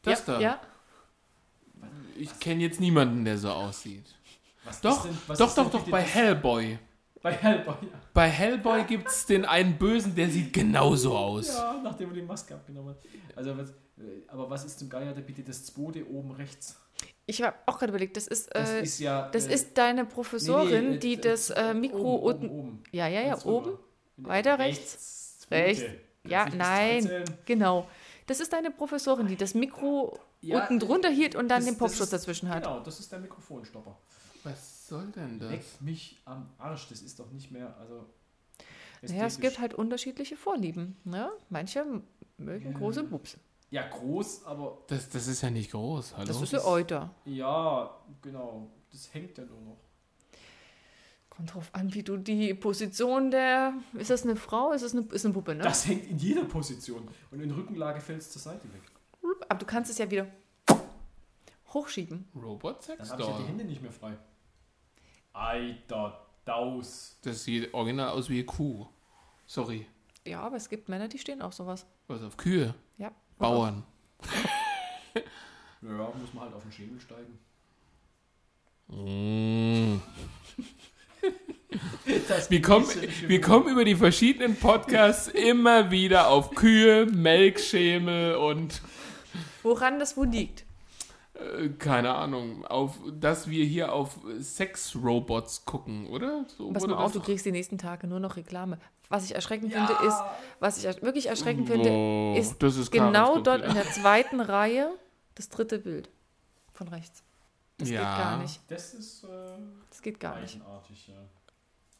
Das 0.04 0.26
ja, 0.28 0.34
da. 0.34 0.40
ja, 0.42 0.62
Ich 2.18 2.38
kenne 2.40 2.62
jetzt 2.64 2.80
niemanden, 2.82 3.24
der 3.26 3.38
so 3.38 3.50
aussieht. 3.50 4.04
Was 4.70 4.82
Doch, 4.82 5.06
ist 5.06 5.12
denn- 5.12 5.18
was 5.28 5.38
doch, 5.38 5.48
ist 5.48 5.58
doch, 5.58 5.72
doch, 5.72 5.90
bei 5.90 6.02
das- 6.02 6.14
Hellboy. 6.16 6.80
Bei 7.22 7.34
Hellboy, 7.34 7.74
ja. 7.82 7.88
Bei 8.14 8.30
Hellboy 8.30 8.84
gibt 8.86 9.10
es 9.10 9.26
den 9.26 9.44
einen 9.44 9.78
Bösen, 9.78 10.16
der 10.16 10.30
sieht 10.30 10.54
genauso 10.54 11.18
aus. 11.18 11.48
Ja, 11.50 11.80
nachdem 11.84 12.10
er 12.10 12.16
die 12.16 12.22
Maske 12.22 12.54
abgenommen 12.56 12.92
hat. 12.96 13.02
Also, 13.36 13.58
was, 13.58 13.70
äh, 13.72 13.74
aber 14.28 14.50
was 14.50 14.64
ist 14.64 14.80
zum 14.80 14.90
Geier 14.90 15.14
da 15.14 15.20
bitte 15.22 15.44
das 15.44 15.66
zweite 15.66 16.08
oben 16.10 16.32
rechts? 16.32 16.78
ich 17.26 17.42
habe 17.44 17.56
auch 17.68 17.78
gerade 17.78 17.92
überlegt, 17.92 18.18
das 18.18 18.26
ist, 18.28 18.50
Das 18.56 18.72
äh, 18.72 18.82
ist 18.82 19.00
ja. 19.00 19.30
das 19.30 19.46
äh, 19.48 19.54
ist 19.54 19.78
deine 19.78 20.04
Professorin, 20.06 20.84
nee, 20.86 20.90
nee, 20.94 20.98
die 20.98 21.14
äh, 21.14 21.18
das 21.18 21.50
äh, 21.52 21.74
Mikro 21.76 22.16
oben, 22.16 22.24
unten. 22.24 22.50
oben, 22.50 22.60
oben. 22.60 22.84
Ja, 22.92 23.08
ja, 23.08 23.22
ja, 23.22 23.46
oben. 23.46 23.78
Weiter 24.18 24.58
rechts. 24.58 25.46
Rechts. 25.52 25.84
Kannst 25.84 25.98
Ja, 26.28 26.48
nein. 26.56 27.26
Genau. 27.46 27.88
Das 28.28 28.40
ist 28.40 28.52
deine 28.54 28.72
Professorin, 28.72 29.28
die 29.28 29.36
das 29.36 29.54
Mikro 29.54 30.18
Ja, 30.42 30.62
unten 30.62 30.80
drunter 30.80 31.10
hielt 31.10 31.36
und 31.36 31.50
dann 31.50 31.60
das- 31.60 31.66
den 31.66 31.74
das 31.76 31.80
Popschutz 31.80 32.10
dazwischen 32.10 32.50
hat. 32.50 32.64
Genau, 32.64 32.80
das 32.80 33.00
ist 33.00 33.12
der 33.12 33.20
Mikrofonstopper. 33.20 33.98
Was 34.44 34.88
soll 34.88 35.08
denn 35.08 35.40
das? 35.40 35.52
Leck 35.52 35.64
mich 35.82 36.22
am 36.26 36.50
Arsch, 36.58 36.88
das 36.90 37.02
ist 37.02 37.20
doch 37.20 37.30
nicht 37.32 37.52
mehr, 37.52 37.76
also. 37.78 38.06
Naja, 39.02 39.26
es 39.26 39.40
gibt 39.40 39.60
halt 39.60 39.74
unterschiedliche 39.74 40.36
Vorlieben. 40.36 40.98
Ne? 41.06 41.30
Manche 41.50 41.86
mögen 42.38 42.72
Ja. 42.72 42.78
große 42.78 43.04
Bubs. 43.04 43.38
Ja, 43.72 43.88
groß, 43.88 44.46
aber. 44.46 44.80
Das, 44.88 45.10
das 45.10 45.28
ist 45.28 45.42
ja 45.42 45.50
nicht 45.50 45.72
groß, 45.72 46.18
hallo? 46.18 46.28
Das 46.28 46.42
ist 46.42 46.52
ja 46.54 46.64
Euter. 46.66 47.14
Ja, 47.26 47.96
genau. 48.22 48.72
Das 48.92 49.14
hängt 49.14 49.38
ja 49.38 49.46
nur 49.46 49.62
noch. 49.62 49.78
Kommt 51.30 51.54
drauf 51.54 51.70
an, 51.74 51.94
wie 51.94 52.04
du 52.04 52.18
die 52.18 52.54
Position 52.56 53.32
der. 53.32 53.74
Ist 53.94 54.10
das 54.10 54.24
eine 54.24 54.36
Frau? 54.36 54.72
Ist 54.72 54.84
das 54.84 54.94
eine, 54.94 55.06
ist 55.12 55.24
eine 55.24 55.34
Puppe, 55.34 55.56
ne? 55.56 55.64
Das 55.64 55.86
hängt 55.88 56.10
in 56.10 56.18
jeder 56.18 56.44
Position. 56.46 57.08
Und 57.32 57.40
in 57.42 57.52
Rückenlage 57.52 58.02
fällt 58.02 58.20
es 58.22 58.32
zur 58.32 58.42
Seite 58.42 58.64
weg. 58.74 58.82
Aber 59.48 59.60
du 59.60 59.66
kannst 59.66 59.92
es 59.92 59.98
ja 60.00 60.10
wieder 60.10 60.28
hochschieben. 61.74 62.28
Robot 62.36 62.84
Sex 62.84 62.98
Dann 62.98 63.10
habe 63.12 63.22
ich 63.22 63.28
ja 63.30 63.38
die. 63.38 63.44
Hände 63.48 63.64
nicht 63.64 63.82
mehr 63.82 63.92
frei. 63.92 64.18
Alter, 65.34 66.26
Daus. 66.46 67.18
Das 67.24 67.44
sieht 67.44 67.74
original 67.74 68.10
aus 68.10 68.30
wie 68.30 68.36
eine 68.36 68.46
Kuh. 68.46 68.88
Sorry. 69.46 69.86
Ja, 70.26 70.42
aber 70.42 70.58
es 70.58 70.70
gibt 70.70 70.90
Männer, 70.90 71.08
die 71.08 71.18
stehen 71.18 71.42
auf 71.42 71.54
sowas. 71.54 71.86
Was 72.08 72.22
auf 72.24 72.38
Kühe? 72.38 72.74
Ja. 72.98 73.12
Bauern. 73.38 73.84
Ja, 75.82 76.12
muss 76.20 76.34
man 76.34 76.44
halt 76.44 76.54
auf 76.56 76.64
den 76.64 76.72
Schemel 76.74 77.00
steigen. 77.00 77.40
Mm. 78.88 80.02
Das 82.28 82.50
Wir 82.50 82.62
kommen, 82.62 82.88
wir 83.28 83.42
kommen 83.42 83.70
über 83.70 83.86
die 83.86 83.96
verschiedenen 83.96 84.56
Podcasts 84.56 85.28
immer 85.34 85.92
wieder 85.92 86.30
auf 86.30 86.56
Kühe, 86.56 87.06
Melkschemel 87.06 88.36
und 88.36 88.82
Woran 89.62 90.00
das 90.00 90.18
wohl 90.18 90.28
liegt? 90.28 90.66
Äh, 91.40 91.70
keine 91.70 92.14
Ahnung, 92.16 92.66
auf 92.66 93.00
dass 93.12 93.50
wir 93.50 93.66
hier 93.66 93.94
auf 93.94 94.20
Sexrobots 94.40 95.66
gucken, 95.66 96.08
oder? 96.08 96.46
So 96.58 96.72
Pass 96.72 96.86
mal 96.88 96.96
auf, 96.96 97.12
du 97.12 97.20
kriegst 97.22 97.46
die 97.46 97.52
nächsten 97.52 97.78
Tage 97.78 98.08
nur 98.08 98.20
noch 98.20 98.36
Reklame. 98.38 98.80
Was 99.10 99.26
ich 99.26 99.34
erschreckend 99.34 99.72
Ja. 99.74 99.86
finde, 99.86 100.04
ist, 100.06 100.22
was 100.60 100.84
ich 100.84 101.02
wirklich 101.02 101.28
erschreckend 101.28 101.68
finde, 101.68 101.90
Oh, 101.90 102.36
ist 102.38 102.62
das 102.62 102.78
ist 102.78 102.92
genau 102.92 103.40
dort 103.40 103.64
in 103.64 103.74
der 103.74 103.90
zweiten 103.92 104.40
Reihe 104.40 104.92
das 105.36 105.50
dritte 105.50 105.80
Bild 105.80 106.10
von 106.74 106.88
rechts. 106.90 107.24
Das 107.78 107.90
Ja. 107.90 108.02
geht 108.02 108.18
gar 108.18 108.38
nicht. 108.38 108.60
Das 108.68 108.94
ist 108.94 109.24
äh, 109.24 109.28
Das 109.90 110.02
geht 110.02 110.20
gar 110.20 110.40
nicht. 110.40 110.56
ja. 111.08 111.14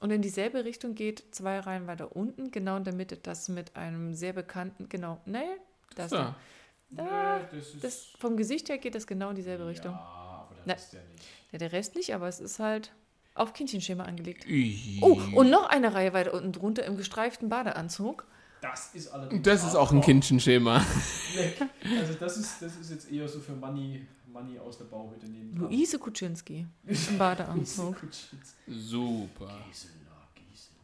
Und 0.02 0.12
in 0.12 0.22
dieselbe 0.22 0.64
Richtung 0.66 0.96
geht 0.96 1.24
zwei 1.36 1.60
Reihen 1.60 1.88
weiter 1.88 2.16
unten, 2.16 2.52
genau 2.52 2.78
in 2.78 2.84
der 2.86 2.94
Mitte, 2.94 3.18
das 3.18 3.50
mit 3.50 3.76
einem 3.76 4.14
sehr 4.14 4.32
bekannten, 4.34 4.88
genau, 4.88 5.20
nee, 5.26 5.40
das, 5.96 6.12
Ja. 6.12 6.18
da, 6.18 6.36
Nee, 6.90 7.02
das 7.52 7.68
ist, 7.76 7.84
das 7.84 8.06
vom 8.18 8.36
Gesicht 8.38 8.70
her 8.70 8.78
geht 8.78 8.96
das 8.96 9.06
genau 9.06 9.30
in 9.30 9.36
dieselbe 9.36 9.68
Richtung. 9.68 9.92
Ja, 9.92 10.00
aber 10.00 10.56
Na. 10.66 10.74
das 10.74 10.86
ist 10.86 10.94
ja 10.94 11.00
nicht. 11.12 11.24
Ja, 11.52 11.60
der 11.60 11.72
Rest 11.72 11.96
nicht, 11.96 12.14
aber 12.16 12.28
es 12.28 12.40
ist 12.40 12.60
halt 12.60 12.92
auf 13.36 13.54
Kindchenschema 13.54 14.04
angelegt. 14.04 14.46
Oh, 15.02 15.20
und 15.36 15.50
noch 15.50 15.70
eine 15.70 15.94
Reihe 15.94 16.14
weiter 16.14 16.34
unten 16.34 16.52
drunter 16.52 16.84
im 16.86 16.98
gestreiften 16.98 17.50
Badeanzug. 17.50 18.26
Das 18.62 18.94
ist 18.94 19.08
allerdings. 19.08 19.44
Das 19.44 19.64
ist 19.64 19.76
auch 19.76 19.92
ein. 19.92 20.02
Kindchenschema. 20.02 20.86
Also 21.98 22.14
das 22.20 22.38
ist, 22.38 22.62
das 22.62 22.76
ist 22.76 22.92
jetzt 22.92 23.12
eher 23.12 23.28
so 23.28 23.40
für 23.40 23.54
Money, 23.54 24.06
Money 24.28 24.60
aus 24.60 24.78
der 24.78 24.86
Bauhütte 24.86 25.28
nehmen. 25.28 25.56
Luise 25.56 25.98
Kuczynski 26.00 26.66
im 26.86 27.18
Badeanzug. 27.18 27.96
Super. 28.68 29.60
Gisela, 29.70 30.28
Gisela. 30.36 30.82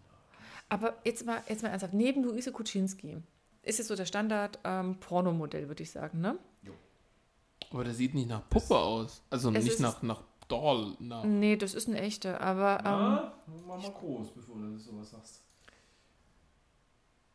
Aber 0.69 0.95
jetzt 1.03 1.25
mal, 1.25 1.41
jetzt 1.49 1.63
mal 1.63 1.69
ernsthaft, 1.69 1.93
neben 1.93 2.23
Luise 2.23 2.51
Kuczynski 2.51 3.17
ist 3.65 3.79
es 3.79 3.87
so 3.87 3.95
der 3.95 4.05
Standard 4.05 4.59
ähm, 4.63 4.95
Pornomodell, 4.99 5.67
würde 5.67 5.83
ich 5.83 5.91
sagen, 5.91 6.21
ne? 6.21 6.37
Aber 7.71 7.83
das 7.83 7.97
sieht 7.97 8.13
nicht 8.13 8.29
nach 8.29 8.47
Puppe 8.49 8.77
aus. 8.77 9.21
Also 9.29 9.51
nicht 9.51 9.67
ist- 9.67 9.79
nach, 9.79 10.01
nach 10.01 10.21
Doll. 10.47 10.95
Nach. 10.99 11.23
Nee, 11.25 11.55
das 11.57 11.73
ist 11.73 11.87
eine 11.89 11.99
echte, 11.99 12.39
aber 12.39 12.77
ähm, 12.79 12.83
Na, 12.85 13.33
mach 13.67 13.81
mal 13.81 13.91
groß, 13.91 14.31
bevor 14.33 14.55
du 14.57 14.77
sowas 14.77 15.09
sagst. 15.11 15.41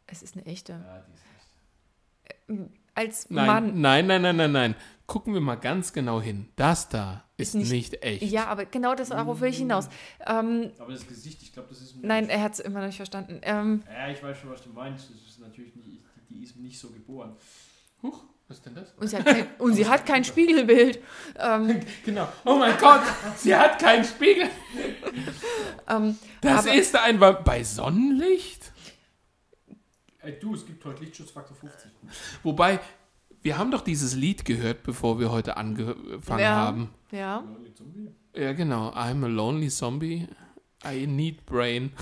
es 0.07 0.23
ist 0.23 0.37
eine 0.37 0.47
echte. 0.47 0.73
Ja, 0.73 1.05
die 1.07 1.13
ist 1.13 2.59
echt. 2.59 2.71
Als 2.95 3.31
Nein, 3.31 3.47
Mann. 3.47 3.81
nein, 3.81 4.07
nein, 4.07 4.23
nein, 4.23 4.37
nein, 4.37 4.53
nein. 4.53 4.75
Gucken 5.07 5.35
wir 5.35 5.41
mal 5.41 5.57
ganz 5.57 5.93
genau 5.93 6.21
hin. 6.21 6.49
Das 6.57 6.89
da 6.89 7.25
ist, 7.37 7.49
Ist 7.49 7.55
nicht- 7.55 7.71
nicht, 7.73 8.03
echt. 8.05 8.23
Ja, 8.23 8.47
aber 8.47 8.65
genau 8.65 8.95
das, 8.95 9.09
darauf 9.09 9.41
will 9.41 9.49
ich 9.51 9.59
hinaus. 9.59 9.89
Ähm, 10.27 10.71
Aber 10.79 10.93
das 10.93 11.07
Gesicht, 11.07 11.43
ich 11.43 11.53
glaube, 11.53 11.69
das 11.71 11.81
ist. 11.81 11.97
nein, 12.03 12.29
er 12.29 12.43
hat 12.43 12.53
es 12.55 12.61
immer 12.61 12.81
noch 12.81 12.87
nicht 12.87 12.97
verstanden. 12.97 13.41
Ähm, 13.43 13.83
Ja, 13.93 14.09
ich 14.09 14.23
weiß 14.23 14.39
schon, 14.39 14.51
was 14.51 14.63
du 14.63 14.71
meinst. 14.71 15.11
Das 15.11 15.17
ist 15.21 15.41
natürlich 15.41 15.75
nicht, 15.75 16.01
die 16.41 16.45
ist 16.47 16.57
nicht 16.57 16.79
so 16.81 16.89
geboren. 16.89 17.37
Huch, 18.03 18.19
was 18.49 18.57
ist 18.57 18.67
denn 18.67 18.75
das? 18.75 18.95
und, 18.97 19.09
sie 19.09 19.17
hat 19.19 19.27
kein, 19.27 19.47
und 19.59 19.75
sie 19.75 19.87
hat 19.87 20.07
kein 20.07 20.25
Spiegelbild. 20.25 20.99
Ähm, 21.39 21.81
Genau. 22.05 22.27
Oh 22.47 22.57
mein 22.57 22.77
Gott, 22.79 23.03
sie 23.37 23.55
hat 23.55 23.79
keinen 23.79 24.05
Spiegel. 24.05 24.49
ähm, 25.87 26.17
Das 26.41 26.67
Aber- 26.67 26.75
ist 26.75 26.97
ein 26.97 27.19
bei 27.21 27.63
Sonnenlicht. 27.63 28.73
Ey, 30.23 30.39
du, 30.41 30.55
es 30.55 30.65
gibt 30.67 30.83
heute 30.85 31.03
Lichtschutzfaktor 31.05 31.57
50. 31.57 31.91
Wobei, 32.43 32.81
wir 33.43 33.59
haben 33.59 33.71
doch 33.71 33.83
dieses 33.83 34.15
Lied 34.15 34.45
gehört, 34.47 34.83
bevor 34.83 35.19
wir 35.21 35.31
heute 35.31 35.57
angefangen 35.59 36.41
Ja. 36.41 36.55
haben. 36.57 36.91
ja. 37.11 37.45
Ja, 38.35 38.53
genau. 38.53 38.91
I'm 38.93 39.25
a 39.25 39.29
lonely 39.29 39.69
zombie. 39.69 40.27
I 40.87 41.07
need 41.07 41.45
brain. 41.47 41.93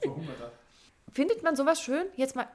Verhungerter. 0.00 0.52
Findet 1.12 1.42
man 1.42 1.56
sowas 1.56 1.80
schön? 1.82 2.04
Jetzt 2.16 2.36
mal, 2.36 2.46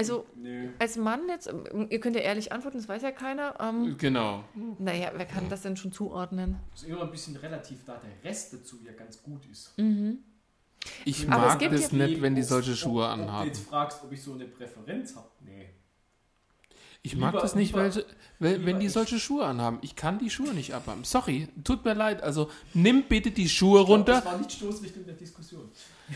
also 0.00 0.26
Nö. 0.36 0.68
als 0.78 0.96
Mann 0.96 1.28
jetzt, 1.28 1.48
ähm, 1.48 1.86
ihr 1.90 2.00
könnt 2.00 2.16
ja 2.16 2.22
ehrlich 2.22 2.52
antworten, 2.52 2.78
das 2.78 2.88
weiß 2.88 3.02
ja 3.02 3.12
keiner. 3.12 3.54
Ähm, 3.60 3.96
Genau. 3.98 4.44
naja, 4.78 5.12
wer 5.14 5.26
kann 5.26 5.48
das 5.48 5.62
denn 5.62 5.76
schon 5.76 5.92
zuordnen? 5.92 6.56
Ist 6.74 6.84
immer 6.84 7.02
ein 7.02 7.10
bisschen 7.10 7.36
relativ, 7.36 7.84
da 7.84 7.96
der 7.98 8.28
Rest 8.30 8.52
dazu 8.54 8.78
ja 8.84 8.92
ganz 8.92 9.22
gut 9.22 9.42
ist. 9.50 9.76
Mhm. 9.78 10.18
Ich 11.04 11.28
Aber 11.30 11.42
es 11.44 11.48
mag 11.50 11.58
gibt 11.58 11.74
das 11.74 11.90
ja- 11.92 11.98
nicht, 12.06 12.22
wenn 12.22 12.34
die 12.34 12.42
solche 12.42 12.74
Schuhe 12.74 13.04
ob, 13.04 13.10
Ob 13.12 13.16
du 13.18 13.22
anhaben. 13.24 13.46
jetzt 13.48 13.66
fragst, 13.68 14.02
ob 14.02 14.10
ich 14.12 14.22
so 14.22 14.32
eine 14.32 14.46
Präferenz 14.46 15.14
habe? 15.14 15.28
Nee. 15.44 15.68
Ich 17.02 17.16
mag 17.16 17.32
Lieber- 17.32 17.42
das 17.42 17.54
nicht, 17.54 17.68
lieber- 17.70 17.82
welche, 17.84 18.04
wenn, 18.38 18.66
wenn 18.66 18.78
die 18.80 18.86
ich. 18.86 18.92
solche 18.92 19.18
Schuhe 19.18 19.44
anhaben. 19.46 19.78
Ich 19.82 19.96
kann 19.96 20.18
die 20.18 20.28
Schuhe 20.30 20.52
nicht 20.52 20.74
abhaben. 20.74 21.04
Sorry, 21.04 21.48
tut 21.64 21.84
mir 21.84 21.94
leid. 21.94 22.22
Also 22.22 22.50
nimm 22.74 23.04
bitte 23.04 23.30
die 23.30 23.48
Schuhe 23.48 23.80
runter. 23.80 24.14
Das 24.16 24.24
war 24.26 24.36
nicht 24.38 24.52
Stoßrichtung 24.52 25.04
der 25.06 25.14
Diskussion. 25.14 25.70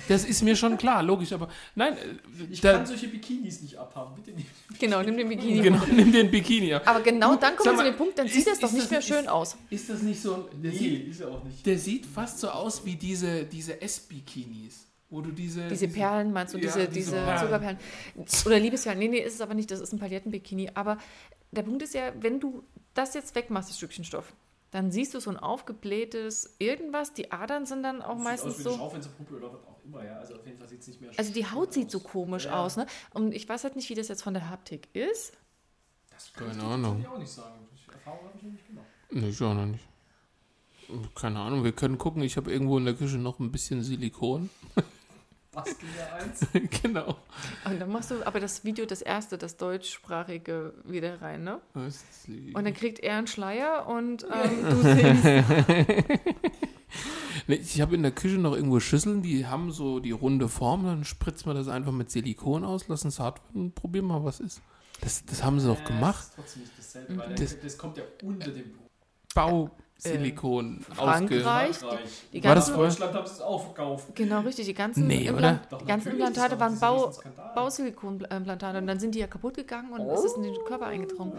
Das 0.08 0.24
ist 0.24 0.42
mir 0.42 0.56
schon 0.56 0.76
klar, 0.76 1.02
logisch. 1.02 1.32
Aber 1.32 1.48
nein, 1.74 1.94
äh, 1.96 2.44
Ich 2.52 2.60
da, 2.60 2.72
kann 2.74 2.86
solche 2.86 3.08
Bikinis 3.08 3.62
nicht 3.62 3.76
abhaben. 3.78 4.14
Bitte 4.14 4.32
nicht. 4.32 4.48
Genau, 4.78 5.02
nimm 5.02 5.16
den 5.16 5.28
Bikini. 5.28 5.60
genau, 5.62 5.82
nimm 5.90 6.12
den 6.12 6.30
Bikini 6.30 6.74
ab. 6.74 6.82
Aber 6.86 7.00
genau 7.00 7.36
dann 7.36 7.56
kommen 7.56 7.72
wir 7.76 7.84
zu 7.84 7.90
dem 7.90 7.96
Punkt, 7.96 8.18
dann 8.18 8.26
ist- 8.26 8.34
sieht 8.34 8.46
das 8.46 8.58
doch 8.58 8.70
nicht 8.72 8.84
das- 8.84 8.90
mehr 8.90 8.98
ist- 9.00 9.06
schön 9.08 9.28
aus. 9.28 9.56
Ist 9.70 9.88
das 9.90 10.02
nicht 10.02 10.20
so 10.20 10.34
ein. 10.34 10.62
Der, 10.62 10.72
Nee, 10.72 10.78
sieht, 10.78 11.08
ist 11.08 11.20
er 11.20 11.28
auch 11.28 11.44
nicht. 11.44 11.64
der 11.66 11.78
sieht 11.78 12.06
fast 12.06 12.38
so 12.40 12.48
aus 12.50 12.84
wie 12.84 12.96
diese, 12.96 13.44
diese 13.44 13.80
S-Bikinis. 13.80 14.86
Wo 15.10 15.20
du 15.20 15.30
diese. 15.30 15.68
Diese 15.68 15.86
Perlen 15.86 16.32
meinst 16.32 16.54
du, 16.54 16.58
Ja, 16.58 16.64
diese, 16.64 16.88
diese 16.88 17.12
Perlen. 17.12 17.38
Zuckerperlen. 17.38 17.78
Oder 18.46 18.58
Liebesperlen. 18.58 18.98
Nee, 18.98 19.08
nee, 19.08 19.18
ist 19.20 19.34
es 19.34 19.40
aber 19.40 19.54
nicht, 19.54 19.70
das 19.70 19.78
ist 19.80 19.92
ein 19.92 19.98
Palettenbikini. 20.00 20.70
Aber 20.74 20.98
der 21.52 21.62
Punkt 21.62 21.82
ist 21.82 21.94
ja, 21.94 22.12
wenn 22.20 22.40
du 22.40 22.64
das 22.94 23.14
jetzt 23.14 23.34
wegmachst, 23.36 23.68
das 23.70 23.76
Stückchen 23.76 24.04
Stoff, 24.04 24.32
dann 24.72 24.90
siehst 24.90 25.14
du 25.14 25.20
so 25.20 25.30
ein 25.30 25.36
aufgeblähtes 25.36 26.56
irgendwas. 26.58 27.12
Die 27.12 27.30
Adern 27.30 27.64
sind 27.66 27.82
dann 27.84 28.02
auch 28.02 28.16
Sieht 28.16 28.24
meistens 28.24 28.52
aus 28.54 28.58
wie 28.58 28.62
eine 28.62 28.70
so. 28.72 28.78
Schaufensterpuppe 28.78 29.34
oder 29.36 29.52
was 29.52 29.62
auch 29.66 29.73
immer, 29.84 30.04
ja. 30.04 30.18
Also 30.18 30.34
auf 30.36 30.46
jeden 30.46 30.58
Fall 30.58 30.68
sieht 30.68 30.80
es 30.80 30.88
nicht 30.88 31.00
mehr 31.00 31.10
Also 31.16 31.32
die 31.32 31.46
Haut 31.46 31.72
sieht 31.72 31.90
so 31.90 31.98
aus. 31.98 32.04
komisch 32.04 32.44
Ja. 32.46 32.62
aus, 32.62 32.76
ne? 32.76 32.86
Und 33.12 33.32
ich 33.34 33.48
weiß 33.48 33.64
halt 33.64 33.76
nicht, 33.76 33.88
wie 33.90 33.94
das 33.94 34.08
jetzt 34.08 34.22
von 34.22 34.34
der 34.34 34.48
Haptik 34.50 34.88
ist. 34.94 35.32
Das 36.10 36.32
Keine 36.32 36.50
kann 36.50 36.58
ich- 36.58 36.64
Ahnung. 36.64 37.00
Ich 37.00 37.06
auch 37.08 37.18
nicht 37.18 37.30
sagen. 37.32 37.66
Erfahrung 37.92 38.20
habe 38.26 38.36
ich 38.36 38.42
noch 38.42 38.52
nicht 38.52 38.66
gemacht. 38.66 38.86
Nee, 39.10 39.28
ich 39.28 39.42
auch 39.42 39.54
noch 39.54 39.66
nicht. 39.66 39.84
Keine 41.14 41.38
Ahnung, 41.40 41.64
wir 41.64 41.72
können 41.72 41.96
gucken. 41.98 42.22
Ich 42.22 42.36
habe 42.36 42.52
irgendwo 42.52 42.76
in 42.78 42.84
der 42.84 42.94
Küche 42.94 43.16
noch 43.16 43.38
ein 43.40 43.50
bisschen 43.50 43.82
Silikon. 43.82 44.50
Basteln 45.52 45.88
wir 45.94 46.12
eins. 46.14 46.40
genau. 46.82 47.16
Und 47.64 47.80
dann 47.80 47.90
machst 47.90 48.10
du 48.10 48.26
aber 48.26 48.40
das 48.40 48.64
Video, 48.64 48.84
das 48.86 49.00
erste, 49.02 49.38
das 49.38 49.56
deutschsprachige, 49.56 50.74
wieder 50.84 51.22
rein, 51.22 51.44
ne? 51.44 51.60
Und 51.74 52.64
dann 52.64 52.74
kriegt 52.74 52.98
er 52.98 53.16
einen 53.18 53.26
Schleier 53.28 53.86
und 53.86 54.24
ähm, 54.24 54.62
du 54.70 54.82
singst. 54.82 55.24
Ich 57.48 57.80
habe 57.80 57.94
in 57.94 58.02
der 58.02 58.12
Küche 58.12 58.38
noch 58.38 58.54
irgendwo 58.54 58.78
Schüsseln, 58.80 59.20
die 59.22 59.46
haben 59.46 59.72
so 59.72 59.98
die 60.00 60.12
runde 60.12 60.48
Form, 60.48 60.84
dann 60.84 61.04
spritzt 61.04 61.46
man 61.46 61.56
das 61.56 61.68
einfach 61.68 61.92
mit 61.92 62.10
Silikon 62.10 62.64
aus, 62.64 62.88
lassen 62.88 63.08
es 63.08 63.18
hart 63.20 63.42
werden 63.44 63.62
und 63.66 63.74
probieren 63.74 64.06
mal, 64.06 64.24
was 64.24 64.40
ist. 64.40 64.60
Das, 65.00 65.24
das 65.26 65.42
haben 65.42 65.58
sie 65.60 65.66
doch 65.66 65.82
gemacht. 65.84 66.24
Das 66.36 66.56
Das- 67.36 67.60
das, 67.60 67.76
kommt 67.78 67.96
ja 67.98 68.04
unter 68.22 68.50
dem 68.50 68.72
Buch. 68.72 68.86
Bausilikon 70.02 70.84
ausge... 70.90 70.94
Frankreich, 70.94 71.76
Frankreich. 71.76 72.10
die 72.32 72.44
War 72.44 72.54
das 72.54 72.66
ganzen, 72.66 72.74
In 72.74 72.88
Deutschland 72.88 73.14
haben 73.14 73.24
es 73.24 73.40
auch 73.40 73.64
verkauft. 73.64 74.14
genau 74.14 74.40
richtig, 74.40 74.66
die 74.66 74.74
ganzen, 74.74 75.06
Nee, 75.06 75.26
Implan-? 75.28 75.60
Doch, 75.70 75.78
die 75.78 75.86
ganzen 75.86 76.12
Implantate 76.12 76.58
war 76.60 76.80
waren 76.80 76.80
Bau. 76.80 77.12
Bausilikonplantate 77.54 78.78
und 78.78 78.86
dann 78.86 78.98
sind 78.98 79.14
die 79.14 79.20
ja 79.20 79.26
kaputt 79.26 79.54
gegangen 79.54 79.92
und 79.92 80.08
es 80.10 80.24
ist 80.24 80.36
in 80.36 80.42
den 80.42 80.54
Körper 80.64 80.86
eingedrungen. 80.86 81.32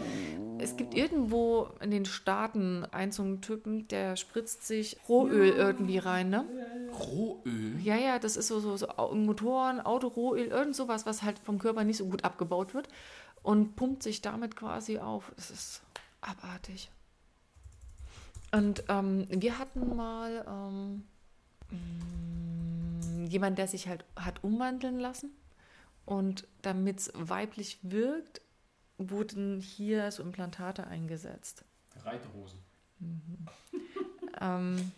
Es 0.59 0.77
gibt 0.77 0.93
irgendwo 0.93 1.69
in 1.81 1.91
den 1.91 2.05
Staaten 2.05 2.85
einen 2.91 3.11
so 3.11 3.23
einen 3.23 3.41
Typen, 3.41 3.87
der 3.89 4.15
spritzt 4.15 4.65
sich 4.65 4.97
Rohöl 5.09 5.49
irgendwie 5.49 5.97
rein, 5.97 6.29
ne? 6.29 6.45
Rohöl? 6.97 7.79
Ja, 7.83 7.97
ja, 7.97 8.19
das 8.19 8.37
ist 8.37 8.47
so, 8.47 8.59
so, 8.59 8.77
so 8.77 8.87
Motoren, 9.13 9.81
Autorohöl, 9.81 10.47
irgend 10.47 10.75
sowas, 10.75 11.05
was 11.05 11.23
halt 11.23 11.39
vom 11.39 11.59
Körper 11.59 11.83
nicht 11.83 11.97
so 11.97 12.05
gut 12.05 12.23
abgebaut 12.23 12.73
wird 12.73 12.87
und 13.43 13.75
pumpt 13.75 14.01
sich 14.01 14.21
damit 14.21 14.55
quasi 14.55 14.97
auf. 14.99 15.31
Das 15.35 15.51
ist 15.51 15.81
abartig. 16.21 16.89
Und 18.55 18.83
ähm, 18.87 19.25
wir 19.29 19.59
hatten 19.59 19.95
mal 19.95 20.45
ähm, 20.47 21.03
mh, 21.71 23.27
jemand, 23.27 23.57
der 23.57 23.67
sich 23.67 23.87
halt 23.87 24.05
hat 24.15 24.43
umwandeln 24.43 24.97
lassen 24.99 25.31
und 26.05 26.47
damit 26.61 26.99
es 26.99 27.11
weiblich 27.15 27.79
wirkt, 27.81 28.39
wurden 28.97 29.59
hier 29.59 30.09
so 30.11 30.23
Implantate 30.23 30.87
eingesetzt. 30.87 31.65
Reiterhosen. 32.03 32.59
Ähm, 34.41 34.91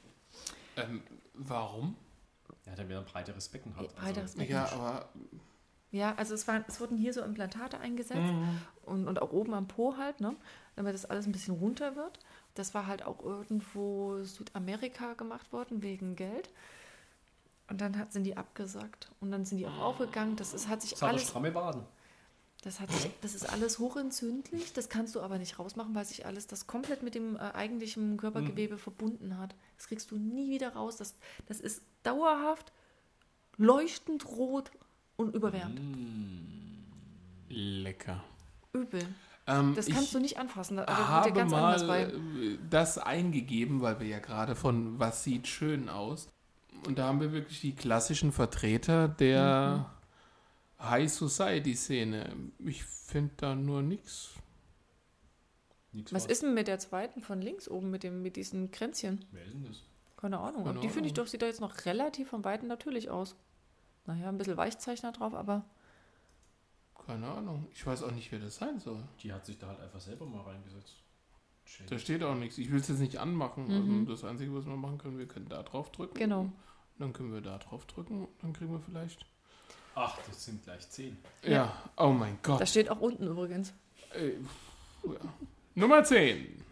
Ähm, 0.75 1.01
warum? 1.33 1.95
Ja, 2.67 2.75
der 2.75 2.87
wieder 2.87 2.99
ein 2.99 3.05
breiteres 3.05 3.49
Becken 3.49 3.75
hat. 3.75 3.95
breiteres 3.95 4.31
Also, 4.31 4.37
Becken. 4.37 4.53
Ja, 4.53 4.71
aber... 4.71 5.09
Ja, 5.91 6.13
also 6.15 6.35
es, 6.35 6.47
waren, 6.47 6.63
es 6.67 6.79
wurden 6.79 6.97
hier 6.97 7.13
so 7.13 7.21
Implantate 7.23 7.79
eingesetzt 7.79 8.19
Mhm. 8.19 8.61
und, 8.83 9.07
und 9.07 9.21
auch 9.21 9.31
oben 9.31 9.53
am 9.55 9.67
Po 9.67 9.95
halt, 9.97 10.19
ne? 10.21 10.35
damit 10.75 10.93
das 10.93 11.05
alles 11.05 11.25
ein 11.25 11.31
bisschen 11.31 11.55
runter 11.55 11.95
wird. 11.95 12.19
Das 12.57 12.73
war 12.73 12.87
halt 12.87 13.03
auch 13.03 13.23
irgendwo 13.23 14.23
Südamerika 14.23 15.13
gemacht 15.13 15.51
worden 15.53 15.83
wegen 15.83 16.15
Geld. 16.15 16.49
Und 17.69 17.81
dann 17.81 17.97
hat, 17.97 18.13
sind 18.13 18.23
die 18.23 18.37
abgesagt 18.37 19.11
und 19.19 19.31
dann 19.31 19.45
sind 19.45 19.57
die 19.57 19.67
auch 19.67 19.79
aufgegangen. 19.79 20.35
Das 20.37 20.53
ist, 20.53 20.67
hat 20.69 20.81
sich 20.81 20.91
das 20.91 21.03
alles, 21.03 21.23
stramme 21.23 21.53
Waden. 21.53 21.83
das 22.63 22.79
hat 22.79 22.89
sich, 22.91 23.11
das 23.21 23.35
ist 23.35 23.49
alles 23.49 23.77
hochentzündlich. 23.77 24.71
Das 24.73 24.87
kannst 24.87 25.15
du 25.15 25.21
aber 25.21 25.37
nicht 25.37 25.59
rausmachen, 25.59 25.93
weil 25.93 26.05
sich 26.05 26.25
alles 26.25 26.47
das 26.47 26.65
komplett 26.65 27.03
mit 27.03 27.13
dem 27.13 27.35
äh, 27.35 27.39
eigentlichen 27.39 28.17
Körpergewebe 28.17 28.77
verbunden 28.77 29.37
hat. 29.37 29.53
Das 29.75 29.87
kriegst 29.87 30.11
du 30.11 30.17
nie 30.17 30.49
wieder 30.49 30.73
raus. 30.73 30.95
Das, 30.95 31.15
das 31.47 31.59
ist 31.59 31.81
dauerhaft 32.03 32.71
leuchtend 33.57 34.25
rot 34.25 34.71
und 35.17 35.35
überwärmt. 35.35 35.79
Lecker. 37.49 38.23
Übel. 38.71 39.05
Ähm, 39.47 39.73
Das 39.75 39.87
kannst 39.87 40.13
du 40.13 40.19
nicht 40.19 40.37
anfassen. 40.37 40.77
Da, 40.77 40.85
habe 40.87 41.29
dir 41.29 41.35
ganz 41.35 41.51
mal 41.51 41.63
anders 41.63 41.87
bei. 41.87 42.03
äh, 42.03 42.57
das 42.69 42.97
eingegeben, 42.97 43.81
weil 43.81 43.99
wir 43.99 44.07
ja 44.07 44.19
gerade 44.19 44.55
von 44.55 44.99
was 44.99 45.23
sieht 45.23 45.47
schön 45.47 45.89
aus. 45.89 46.27
Und 46.85 46.99
da 46.99 47.07
haben 47.07 47.21
wir 47.21 47.31
wirklich 47.31 47.61
die 47.61 47.73
klassischen 47.73 48.31
Vertreter 48.31 49.07
der 49.07 49.87
Mhm. 50.79 50.85
High 50.89 51.11
Society 51.11 51.75
Szene. 51.75 52.35
Ich 52.59 52.83
finde 52.83 53.31
da 53.37 53.55
nur 53.55 53.81
nichts. 53.81 54.31
Nix 55.93 56.13
Was 56.13 56.25
ist 56.25 56.43
denn 56.43 56.53
mit 56.53 56.67
der 56.67 56.79
zweiten 56.79 57.21
von 57.21 57.41
links 57.41 57.67
oben 57.67 57.89
mit, 57.89 58.03
dem, 58.03 58.21
mit 58.21 58.35
diesen 58.35 58.69
Kränzchen? 58.71 59.25
Wer 59.31 59.45
ist 59.45 59.53
denn 59.53 59.65
das? 59.65 59.83
Keine 60.17 60.39
Ahnung. 60.39 60.65
Keine 60.65 60.79
die 60.81 60.89
finde 60.89 61.07
ich 61.07 61.13
doch, 61.13 61.25
sieht 61.27 61.41
da 61.41 61.45
jetzt 61.45 61.61
noch 61.61 61.85
relativ 61.85 62.29
von 62.29 62.43
Weitem 62.43 62.67
natürlich 62.67 63.09
aus. 63.09 63.35
Naja, 64.05 64.29
ein 64.29 64.37
bisschen 64.37 64.57
Weichzeichner 64.57 65.11
drauf, 65.11 65.33
aber 65.33 65.63
Keine 67.07 67.27
Ahnung. 67.29 67.67
Ich 67.73 67.85
weiß 67.85 68.03
auch 68.03 68.11
nicht, 68.11 68.31
wer 68.33 68.39
das 68.39 68.57
sein 68.57 68.79
soll. 68.79 69.01
Die 69.23 69.31
hat 69.31 69.45
sich 69.45 69.57
da 69.57 69.67
halt 69.67 69.79
einfach 69.79 70.01
selber 70.01 70.25
mal 70.25 70.41
reingesetzt. 70.41 70.97
Shady. 71.63 71.89
Da 71.89 71.99
steht 71.99 72.23
auch 72.23 72.35
nichts. 72.35 72.57
Ich 72.57 72.69
will 72.69 72.79
es 72.79 72.87
jetzt 72.89 72.99
nicht 72.99 73.17
anmachen. 73.17 73.67
Mhm. 73.67 73.99
Also 74.01 74.11
das 74.11 74.23
Einzige, 74.23 74.53
was 74.53 74.65
wir 74.65 74.75
machen 74.75 74.97
können, 74.97 75.17
wir 75.17 75.27
können 75.27 75.47
da 75.47 75.63
drauf 75.63 75.91
drücken. 75.91 76.17
genau. 76.17 76.51
Dann 76.99 77.13
können 77.13 77.31
wir 77.31 77.41
da 77.41 77.59
drauf 77.59 77.85
drücken 77.85 78.21
und 78.25 78.29
dann 78.41 78.53
kriegen 78.53 78.71
wir 78.71 78.79
vielleicht. 78.79 79.25
Ach, 79.93 80.17
das 80.27 80.45
sind 80.45 80.63
gleich 80.63 80.89
zehn. 80.89 81.17
Ja, 81.43 81.71
oh 81.95 82.09
mein 82.11 82.39
Gott. 82.41 82.59
Das 82.59 82.71
steht 82.71 82.89
auch 82.89 82.99
unten 82.99 83.27
übrigens. 83.27 83.73
Äh, 84.13 84.33
ja. 85.03 85.19
Nummer 85.75 86.03
10. 86.03 86.63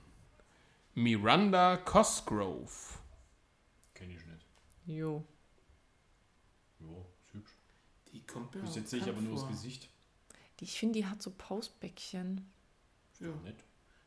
Miranda 0.95 1.77
Cosgrove. 1.77 2.71
Kenn 3.93 4.09
ich 4.09 4.25
nicht. 4.25 4.45
Jo. 4.87 5.23
Jo, 6.79 7.05
ist 7.21 7.33
hübsch. 7.33 7.51
Die 8.11 8.25
kommt 8.25 8.53
mir 8.55 8.61
Bis 8.61 8.75
jetzt 8.75 8.89
sehe 8.89 8.99
ich 8.99 9.05
aber 9.05 9.13
bekannt 9.13 9.27
nur 9.27 9.35
das 9.35 9.43
vor. 9.43 9.51
Gesicht. 9.51 9.89
Die, 10.59 10.65
ich 10.65 10.77
finde, 10.79 10.99
die 10.99 11.05
hat 11.05 11.21
so 11.21 11.31
Pausbäckchen. 11.37 12.49
Ja. 13.19 13.27
Nett. 13.43 13.55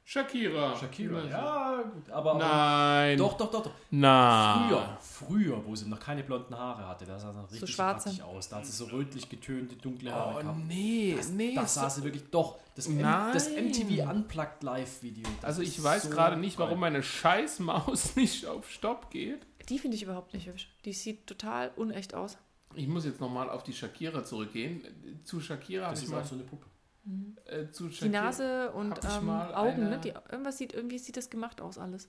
Shakira. 0.04 0.74
Shakira, 0.74 1.22
Ja. 1.24 1.28
ja, 1.28 1.82
gut. 1.82 2.08
Aber, 2.08 2.34
Nein. 2.38 3.18
doch, 3.18 3.36
doch, 3.36 3.50
doch, 3.50 3.62
doch. 3.64 3.70
Nein. 3.90 4.68
Früher, 4.70 4.98
früher, 5.00 5.66
wo 5.66 5.76
sie 5.76 5.86
noch 5.86 6.00
keine 6.00 6.24
blonden 6.24 6.56
Haare 6.56 6.88
hatte, 6.88 7.04
da 7.04 7.18
sah 7.18 7.30
sie 7.32 7.38
noch 7.38 7.50
richtig 7.52 7.74
schwarze. 7.74 8.08
schwarzig 8.08 8.22
aus. 8.22 8.48
Da 8.48 8.56
hat 8.56 8.64
sie 8.66 8.72
so 8.72 8.86
rötlich 8.86 9.28
getönte, 9.28 9.76
dunkle 9.76 10.10
Haare 10.14 10.36
Oh 10.36 10.40
gehabt. 10.40 10.58
nee, 10.66 11.14
Das, 11.14 11.28
nee. 11.28 11.54
das 11.54 11.74
so- 11.74 11.80
sah 11.80 11.90
sie 11.90 12.04
wirklich 12.04 12.24
doch. 12.30 12.56
Das, 12.74 12.86
M 12.86 13.00
das 13.02 13.50
MTV 13.50 14.08
Unplugged 14.10 14.62
Live-Video. 14.62 15.28
also 15.42 15.60
ich 15.60 15.82
weiß 15.82 16.04
so 16.04 16.10
gerade 16.10 16.38
nicht, 16.38 16.58
warum 16.58 16.80
meine 16.80 17.02
scheiß 17.02 17.58
Maus 17.58 18.16
nicht 18.16 18.46
auf 18.46 18.70
Stopp 18.70 19.10
geht. 19.10 19.44
Die 19.68 19.78
finde 19.78 19.96
ich 19.98 20.04
überhaupt 20.04 20.32
nicht 20.32 20.46
hübsch. 20.46 20.70
Die 20.86 20.94
sieht 20.94 21.26
total 21.26 21.70
unecht 21.76 22.14
aus. 22.14 22.38
Ich 22.74 22.86
muss 22.86 23.04
jetzt 23.04 23.20
nochmal 23.20 23.48
auf 23.50 23.62
die 23.64 23.72
Shakira 23.72 24.24
zurückgehen. 24.24 24.82
Zu 25.24 25.40
Shakira 25.40 25.84
habe 25.86 25.94
Das 25.94 26.00
ich 26.00 26.06
ist 26.06 26.12
mal... 26.12 26.22
auch 26.22 26.26
so 26.26 26.34
eine 26.34 26.44
Puppe. 26.44 26.66
äh, 27.46 27.70
zu 27.70 27.88
Die 27.88 27.94
Shakira, 27.94 28.22
Nase 28.22 28.72
und 28.72 28.98
ähm, 29.04 29.30
Augen, 29.30 29.82
eine- 29.82 29.90
ne? 29.90 30.00
Die, 30.02 30.10
irgendwas 30.10 30.58
sieht, 30.58 30.72
irgendwie 30.74 30.98
sieht 30.98 31.16
das 31.16 31.30
gemacht 31.30 31.60
aus 31.60 31.78
alles. 31.78 32.08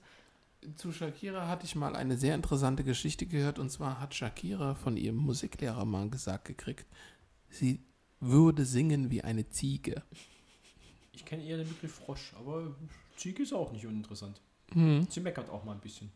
Zu 0.76 0.92
Shakira 0.92 1.48
hatte 1.48 1.64
ich 1.64 1.74
mal 1.74 1.96
eine 1.96 2.18
sehr 2.18 2.34
interessante 2.34 2.84
Geschichte 2.84 3.26
gehört. 3.26 3.58
Und 3.58 3.70
zwar 3.70 3.98
hat 4.00 4.14
Shakira 4.14 4.74
von 4.74 4.96
ihrem 4.98 5.16
Musiklehrer 5.16 5.84
mal 5.86 6.10
gesagt 6.10 6.44
gekriegt, 6.44 6.86
sie 7.48 7.80
würde 8.20 8.66
singen 8.66 9.10
wie 9.10 9.22
eine 9.22 9.48
Ziege. 9.48 10.02
Ich 11.12 11.24
kenne 11.24 11.42
eher 11.44 11.56
den 11.56 11.68
Begriff 11.68 11.94
Frosch, 11.94 12.34
aber 12.38 12.74
Ziege 13.16 13.42
ist 13.42 13.52
auch 13.54 13.72
nicht 13.72 13.86
uninteressant. 13.86 14.40
Hm. 14.72 15.06
Sie 15.08 15.20
meckert 15.20 15.48
auch 15.48 15.64
mal 15.64 15.72
ein 15.72 15.80
bisschen. 15.80 16.10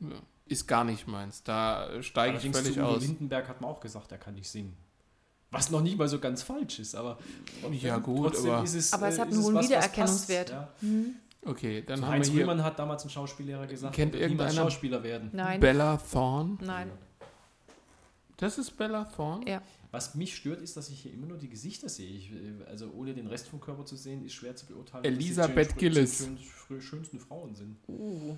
Ja. 0.00 0.22
Ist 0.48 0.66
gar 0.66 0.84
nicht 0.84 1.06
meins. 1.06 1.42
Da 1.42 2.02
steige 2.02 2.38
ich 2.38 2.50
völlig 2.54 2.74
zu 2.74 2.84
aus. 2.84 3.02
Lindenberg 3.02 3.48
hat 3.48 3.60
man 3.60 3.70
auch 3.70 3.80
gesagt, 3.80 4.10
er 4.12 4.18
kann 4.18 4.34
nicht 4.34 4.48
singen. 4.50 4.76
Was 5.50 5.70
noch 5.70 5.80
nicht 5.80 5.96
mal 5.96 6.08
so 6.08 6.18
ganz 6.18 6.42
falsch 6.42 6.78
ist, 6.78 6.94
aber 6.94 7.18
Ja, 7.80 7.98
gut, 7.98 8.32
trotzdem 8.32 8.50
aber- 8.50 8.64
ist 8.64 8.74
es, 8.74 8.92
Aber 8.92 9.08
es 9.08 9.16
äh, 9.16 9.20
hat 9.20 9.28
einen 9.28 9.42
hohen 9.42 9.54
was, 9.54 9.64
was 9.64 9.70
Wiedererkennungswert. 9.70 10.50
passt, 10.50 10.82
Ja. 10.82 10.88
Okay, 11.50 11.82
dann 11.86 11.98
So 12.00 12.04
haben 12.04 12.12
Heinz 12.12 12.32
wir 12.32 12.44
hier 12.44 12.64
hat 12.64 12.78
damals 12.78 13.04
ein 13.04 13.10
Schauspiellehrer 13.10 13.66
gesagt, 13.66 13.94
Kennt 13.94 14.14
er 14.14 14.22
irgendeiner- 14.22 14.50
Schauspieler 14.52 15.02
werden. 15.02 15.30
Nein. 15.32 15.60
Bella 15.60 15.96
Thorne. 15.98 16.58
Nein. 16.60 16.90
Das 18.36 18.58
ist 18.58 18.76
Bella 18.76 19.04
Thorne? 19.04 19.48
Ja. 19.50 19.62
Was 19.90 20.14
mich 20.14 20.36
stört, 20.36 20.60
ist, 20.60 20.76
dass 20.76 20.90
ich 20.90 21.00
hier 21.00 21.14
immer 21.14 21.26
nur 21.26 21.38
die 21.38 21.48
Gesichter 21.48 21.88
sehe. 21.88 22.08
Ich, 22.10 22.30
äh, 22.32 22.64
also 22.68 22.90
ohne 22.92 23.14
den 23.14 23.26
Rest 23.26 23.48
vom 23.48 23.58
Körper 23.60 23.86
zu 23.86 23.96
sehen, 23.96 24.24
ist 24.24 24.34
schwer 24.34 24.54
zu 24.54 24.66
beurteilen. 24.66 25.02
die 25.04 25.08
Elisabeth 25.08 25.76
Gillis. 25.78 26.28
schön- 26.66 26.80
schönsten 26.82 27.18
Frauen 27.20 27.54
sind. 27.54 27.78
Uh, 27.88 28.36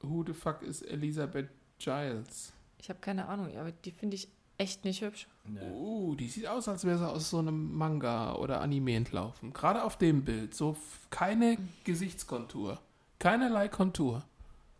Who 0.00 0.24
the 0.26 0.32
fuck 0.34 0.62
ist 0.62 0.82
Elisabeth 0.82 1.48
Giles? 1.78 2.52
ich 2.78 2.88
habe 2.88 3.00
keine 3.00 3.26
Ahnung, 3.26 3.56
aber 3.56 3.72
die 3.72 3.90
finde 3.90 4.14
ich 4.16 4.28
echt 4.58 4.84
nicht 4.84 5.02
hübsch. 5.02 5.26
Nee. 5.44 5.60
Uh, 5.60 6.14
die 6.14 6.28
sieht 6.28 6.46
aus, 6.46 6.68
als 6.68 6.84
wäre 6.84 6.98
sie 6.98 7.08
aus 7.08 7.30
so 7.30 7.38
einem 7.38 7.74
Manga 7.76 8.34
oder 8.34 8.60
Anime 8.60 8.94
entlaufen. 8.94 9.52
Gerade 9.52 9.82
auf 9.82 9.96
dem 9.98 10.24
Bild. 10.24 10.54
So 10.54 10.76
keine 11.10 11.58
Gesichtskontur. 11.84 12.80
Keinerlei 13.18 13.68
Kontur. 13.68 14.24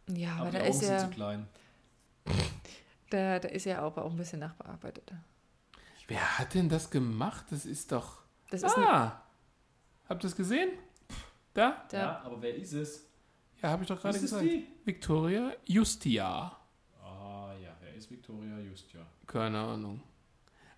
Ja, 0.09 0.35
aber, 0.35 0.41
Aber 0.43 0.51
die 0.51 0.57
da 0.59 0.63
Augen 0.63 0.71
ist 0.71 0.79
sind 0.81 0.89
ja, 0.91 0.99
zu 0.99 1.09
klein. 1.09 1.49
da, 3.11 3.39
da 3.39 3.49
ist 3.49 3.65
ja 3.65 3.83
auch, 3.83 3.97
auch 3.97 4.11
ein 4.11 4.17
bisschen 4.17 4.41
nachbearbeitet. 4.41 5.13
Wer 6.09 6.39
hat 6.39 6.55
denn 6.55 6.69
das 6.69 6.91
gemacht? 6.91 7.47
Das 7.51 7.67
ist 7.67 7.91
doch. 7.91 8.23
Das 8.51 8.63
ist 8.63 8.77
ein, 8.77 8.85
Ah! 8.85 9.23
Habt 10.09 10.23
ihr 10.23 10.29
das 10.29 10.37
gesehen? 10.37 10.71
Da? 11.55 11.85
der, 11.91 12.01
Ja, 12.01 12.21
aber 12.23 12.41
wer 12.41 12.55
ist 12.55 12.73
es? 12.73 13.06
Ja, 13.67 13.73
habe 13.73 13.83
ich 13.83 13.89
doch 13.89 14.01
gerade 14.01 14.17
Ist 14.17 14.23
es 14.23 14.31
gesagt. 14.31 14.45
die? 14.45 14.65
Victoria 14.85 15.53
Justia. 15.65 16.57
Ah 17.03 17.53
ja, 17.61 17.71
wer 17.81 17.97
ist 17.97 18.09
Victoria 18.09 18.61
Just, 18.61 18.93
ja. 18.93 19.01
Keine 19.27 19.59
Ahnung. 19.59 20.01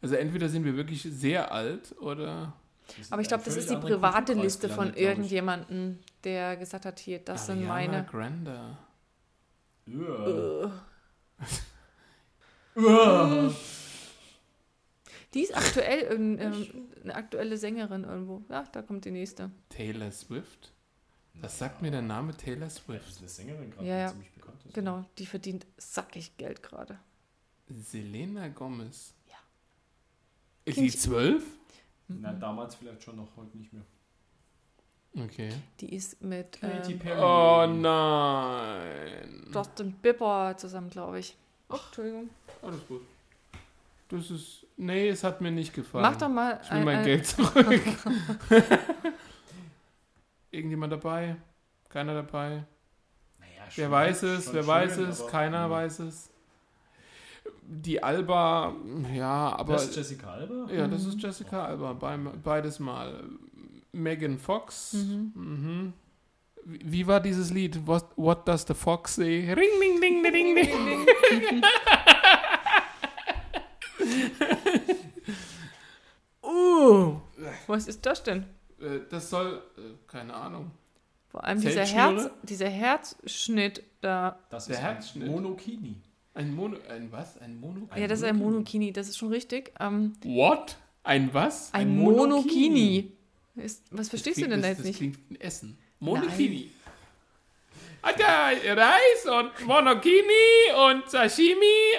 Also 0.00 0.15
entweder 0.15 0.49
sind 0.49 0.65
wir 0.65 0.75
wirklich 0.75 1.02
sehr 1.02 1.52
alt 1.52 1.94
oder. 2.00 2.55
Sind 2.97 3.12
aber 3.12 3.20
ich 3.20 3.28
glaube, 3.28 3.44
das 3.44 3.58
ist 3.58 3.68
die 3.68 3.76
private 3.76 4.33
Liste 4.33 4.70
von 4.70 4.94
irgendjemandem, 4.94 5.99
der 6.25 6.57
gesagt 6.57 6.86
hat, 6.86 6.99
hier, 6.99 7.18
das 7.18 7.44
sind 7.44 7.68
Ariana 7.68 7.92
meine. 7.92 8.05
Grande. 8.07 8.78
Ja. 9.84 10.73
Die 15.34 15.42
ist 15.42 15.55
aktuell 15.55 16.15
in, 16.15 16.39
ähm, 16.39 16.89
eine 17.02 17.15
aktuelle 17.15 17.58
Sängerin 17.58 18.05
irgendwo. 18.05 18.44
Ja, 18.49 18.65
da 18.73 18.81
kommt 18.81 19.05
die 19.05 19.10
nächste. 19.10 19.50
Taylor 19.68 20.10
Swift. 20.10 20.73
Was 21.41 21.58
sagt 21.58 21.83
mir 21.83 21.91
der 21.91 22.02
Name 22.02 22.36
Taylor 22.36 22.67
Das 22.67 22.76
Swift? 22.76 23.08
ist 23.08 23.18
eine 23.20 23.28
Sängerin 23.28 23.70
gerade, 23.70 23.86
Ja, 23.86 23.94
die 23.97 24.00
ja. 24.02 24.08
ziemlich 24.08 24.31
bekannt 24.33 24.65
ist. 24.67 24.75
Genau, 24.75 25.05
die 25.18 25.26
verdient 25.26 25.67
sackig 25.76 26.36
Geld 26.36 26.62
gerade. 26.62 26.99
Selena 27.68 28.49
Gomez. 28.49 29.15
Ja. 29.28 29.36
Ist 30.65 30.75
Kind- 30.76 30.92
sie 30.92 30.99
zwölf? 30.99 31.44
Na, 32.08 32.33
damals 32.33 32.75
vielleicht 32.75 33.02
schon 33.02 33.17
noch, 33.17 33.28
heute 33.36 33.57
nicht 33.58 33.73
mehr. 33.73 33.83
Okay. 35.17 35.50
Die 35.81 35.94
ist 35.94 36.20
mit 36.23 36.60
Katy 36.60 36.92
ähm, 36.92 36.99
Perry. 36.99 37.20
Oh 37.20 37.67
nein. 37.67 39.50
Justin 39.52 39.92
Bieber 39.92 40.55
zusammen, 40.57 40.91
glaube 40.91 41.18
ich. 41.20 41.36
Oh, 41.68 41.76
Entschuldigung. 41.86 42.31
Alles 42.62 42.86
gut. 42.86 43.02
Das 44.08 44.31
ist. 44.31 44.65
Nee, 44.76 45.08
es 45.08 45.23
hat 45.25 45.41
mir 45.41 45.50
nicht 45.50 45.75
gefallen. 45.75 46.02
Mach 46.02 46.17
doch 46.17 46.28
mal 46.28 46.60
Ich 46.62 46.70
will 46.70 46.84
mein 46.84 46.99
ein- 46.99 47.05
Geld 47.05 47.26
zurück. 47.26 47.67
Irgendjemand 50.51 50.93
dabei? 50.93 51.36
Keiner 51.89 52.15
dabei? 52.15 52.65
Naja, 53.39 53.62
Wer 53.77 53.91
weiß 53.91 54.23
es? 54.25 54.52
Wer 54.52 54.67
weiß 54.67 54.94
schön, 54.94 55.09
es? 55.09 55.20
aber- 55.20 55.31
Keiner 55.31 55.59
Ja. 55.59 55.70
weiß 55.70 55.99
es. 56.01 56.31
Die 57.70 58.02
Alba, 58.02 58.75
ja, 59.12 59.55
aber. 59.57 59.75
Das 59.75 59.85
ist 59.89 59.97
Jessica 59.97 60.31
Alba? 60.33 60.73
ja, 60.73 60.86
das 60.89 61.05
ist 61.05 61.20
Jessica 61.23 61.65
Alba, 61.67 61.93
beim, 61.93 62.41
beides 62.43 62.78
Mal. 62.78 63.25
Megan 63.93 64.39
Fox. 64.39 64.93
Mhm. 64.94 65.93
Wie 66.65 66.93
wie 66.93 67.07
war 67.07 67.20
dieses 67.20 67.51
Lied? 67.51 67.86
What, 67.86 68.07
what 68.17 68.47
does 68.47 68.65
the 68.67 68.75
fox 68.75 69.15
say? 69.17 69.52
Ring, 69.52 69.81
ding, 69.81 70.01
ding, 70.01 70.23
ding, 70.23 70.33
ding, 70.55 70.55
ding. 70.55 71.62
uh, 76.43 77.17
Was 77.67 77.89
ist 77.89 78.05
das 78.07 78.23
denn? 78.23 78.47
Äh, 78.81 79.00
das 79.10 79.31
soll, 79.31 79.62
äh, 79.76 79.81
keine 80.07 80.34
Ahnung. 80.34 80.70
Vor 81.31 81.44
allem 81.44 81.60
dieser? 81.60 81.84
Herz, 81.84 82.31
dieser 82.42 82.68
Herzschnitt 82.68 83.82
da. 84.00 84.39
Das 84.50 84.66
Der 84.66 84.76
ist 84.76 84.82
Herzschnitt. 84.82 85.24
ein 85.28 85.31
Monokini. 85.31 85.97
Ein 86.34 86.55
Mono, 86.55 86.76
ein 86.89 87.10
was? 87.12 87.36
Ein 87.39 87.58
Mono? 87.58 87.89
ja, 87.97 88.07
das 88.07 88.20
ist 88.20 88.24
ein 88.24 88.36
Monokini, 88.39 88.92
das 88.92 89.08
ist 89.08 89.16
schon 89.18 89.28
richtig. 89.31 89.73
Ähm, 89.81 90.12
What? 90.24 90.76
Ein 91.02 91.32
was? 91.34 91.73
ein 91.74 91.89
Ein 91.89 91.98
Monokini. 91.98 92.28
Monokini. 92.36 93.12
Ist, 93.57 93.82
was 93.90 94.08
verstehst 94.08 94.36
Klingt- 94.36 94.52
du 94.52 94.55
denn 94.55 94.62
da 94.62 94.68
das, 94.68 94.78
jetzt 94.78 94.78
das 94.78 94.86
nicht? 94.86 94.98
klingt 94.98 95.31
ein 95.32 95.40
Essen. 95.40 95.78
Monokini. 95.98 96.70
Da, 98.16 98.48
Reis 98.48 99.26
und 99.26 99.66
Monokini 99.66 100.23
und 100.89 101.10
Sashimi 101.10 101.57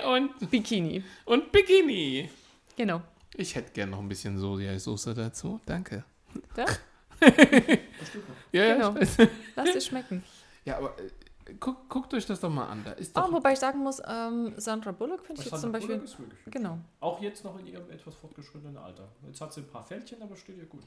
und, 0.07 0.49
Bikini. 0.49 1.03
und 1.25 1.51
Bikini. 1.51 2.29
Genau. 2.75 3.01
Ich 3.35 3.55
hätte 3.55 3.71
gern 3.73 3.91
noch 3.91 3.99
ein 3.99 4.07
bisschen 4.09 4.37
Sojasoße 4.37 5.13
dazu. 5.13 5.59
Danke. 5.65 6.03
Da? 6.55 6.65
Ja, 8.51 8.63
ja, 8.65 8.73
Genau. 8.75 8.95
ich 8.99 9.19
weiß. 9.19 9.27
Lass 9.55 9.75
es 9.75 9.85
schmecken. 9.85 10.23
ja 10.65 10.77
aber 10.77 10.97
äh, 10.99 11.53
guck, 11.59 11.87
guckt 11.89 12.13
euch 12.13 12.25
das 12.25 12.39
doch 12.39 12.49
mal 12.49 12.65
an. 12.67 12.81
Da 12.83 12.91
ist 12.93 13.15
Oh, 13.17 13.21
doch 13.21 13.31
wobei 13.33 13.53
ich 13.53 13.59
sagen 13.59 13.79
muss, 13.83 14.01
ähm, 14.07 14.53
Sandra 14.57 14.91
Bullock 14.91 15.25
finde 15.25 15.41
ich 15.43 15.51
jetzt 15.51 15.61
zum 15.61 15.71
Beispiel. 15.71 15.95
Ist 15.97 16.17
wirklich 16.17 16.39
hübsch. 16.39 16.51
Genau. 16.51 16.79
Auch 16.99 17.21
jetzt 17.21 17.43
noch 17.43 17.59
in 17.59 17.67
ihrem 17.67 17.89
etwas 17.91 18.15
fortgeschrittenen 18.15 18.77
Alter. 18.77 19.09
Jetzt 19.27 19.41
hat 19.41 19.53
sie 19.53 19.61
ein 19.61 19.67
paar 19.67 19.83
Fältchen, 19.83 20.21
aber 20.23 20.35
steht 20.35 20.57
ihr 20.57 20.65
gut. 20.65 20.83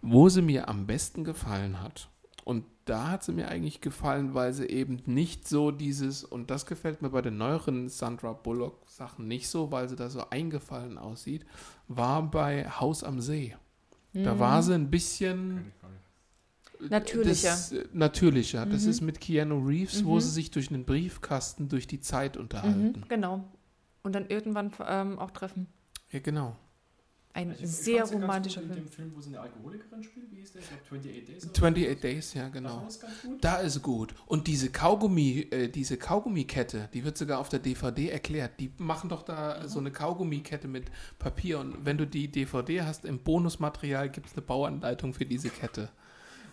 wo 0.00 0.28
sie 0.28 0.42
mir 0.42 0.68
am 0.68 0.86
besten 0.86 1.24
gefallen 1.24 1.82
hat. 1.82 2.08
Und 2.44 2.64
da 2.84 3.08
hat 3.10 3.24
sie 3.24 3.32
mir 3.32 3.48
eigentlich 3.48 3.80
gefallen, 3.80 4.34
weil 4.34 4.52
sie 4.52 4.66
eben 4.66 5.02
nicht 5.06 5.48
so 5.48 5.70
dieses, 5.70 6.24
und 6.24 6.50
das 6.50 6.66
gefällt 6.66 7.00
mir 7.00 7.08
bei 7.10 7.22
den 7.22 7.38
neueren 7.38 7.88
Sandra 7.88 8.34
Bullock 8.34 8.82
Sachen 8.86 9.26
nicht 9.28 9.48
so, 9.48 9.72
weil 9.72 9.88
sie 9.88 9.96
da 9.96 10.10
so 10.10 10.28
eingefallen 10.28 10.98
aussieht, 10.98 11.46
war 11.88 12.22
bei 12.30 12.68
Haus 12.68 13.02
am 13.02 13.20
See. 13.22 13.56
Da 14.14 14.38
war 14.38 14.62
sie 14.62 14.74
ein 14.74 14.90
bisschen 14.90 15.56
nicht. 16.80 16.90
Natürlicher. 16.90 17.48
Das, 17.48 17.72
äh, 17.72 17.84
natürlicher. 17.92 18.66
Das 18.66 18.84
Mhm. 18.84 18.90
ist 18.90 19.00
mit 19.00 19.20
Keanu 19.20 19.58
Reeves, 19.66 20.04
wo 20.04 20.16
Mhm. 20.16 20.20
sie 20.20 20.30
sich 20.30 20.50
durch 20.50 20.70
einen 20.70 20.84
Briefkasten 20.84 21.68
durch 21.68 21.86
die 21.86 22.00
Zeit 22.00 22.36
unterhalten. 22.36 23.00
Mhm, 23.00 23.08
genau. 23.08 23.44
Und 24.02 24.14
dann 24.14 24.26
irgendwann 24.28 24.70
ähm, 24.86 25.18
auch 25.18 25.30
treffen. 25.30 25.66
Ja, 26.12 26.20
genau. 26.20 26.56
Ein 27.36 27.50
Ich- 27.50 27.62
ich 27.62 27.68
sehr 27.70 27.98
ganz 27.98 28.12
romantischer 28.12 28.60
gut 28.60 28.70
in 28.70 28.74
Film. 28.76 28.86
dem 28.86 28.92
Film, 28.92 29.12
wo 29.16 29.20
sie 29.20 29.28
eine 29.30 29.40
Alkoholikerin 29.40 30.02
spielt. 30.04 30.30
Wie 30.30 30.36
hieß 30.36 30.52
der? 30.52 30.62
Ich 30.62 30.68
glaube 30.68 30.82
28 30.84 31.24
Days. 31.26 31.42
oder 31.44 31.50
28 31.52 32.00
Days, 32.00 32.34
ja, 32.34 32.48
genau. 32.48 32.80
Ganz 32.82 33.00
gut. 33.00 33.44
Da 33.44 33.56
ist 33.56 33.82
gut. 33.82 34.14
Und 34.26 34.46
diese 34.46 34.70
Kaugummi, 34.70 35.40
äh, 35.50 35.68
diese 35.68 35.96
Kaugummikette, 35.96 36.88
die 36.94 37.04
wird 37.04 37.18
sogar 37.18 37.40
auf 37.40 37.48
der 37.48 37.58
DVD 37.58 38.08
erklärt. 38.10 38.60
Die 38.60 38.70
machen 38.78 39.08
doch 39.10 39.22
da 39.22 39.66
so 39.68 39.80
eine 39.80 39.90
Kaugummikette 39.90 40.68
mit 40.68 40.84
Papier. 41.18 41.58
Und 41.58 41.84
wenn 41.84 41.98
du 41.98 42.06
die 42.06 42.28
DVD 42.28 42.82
hast, 42.82 43.04
im 43.04 43.18
Bonusmaterial 43.18 44.10
gibt 44.10 44.28
es 44.28 44.32
eine 44.34 44.42
Bauanleitung 44.42 45.12
für 45.12 45.26
diese 45.26 45.50
Kette. 45.50 45.88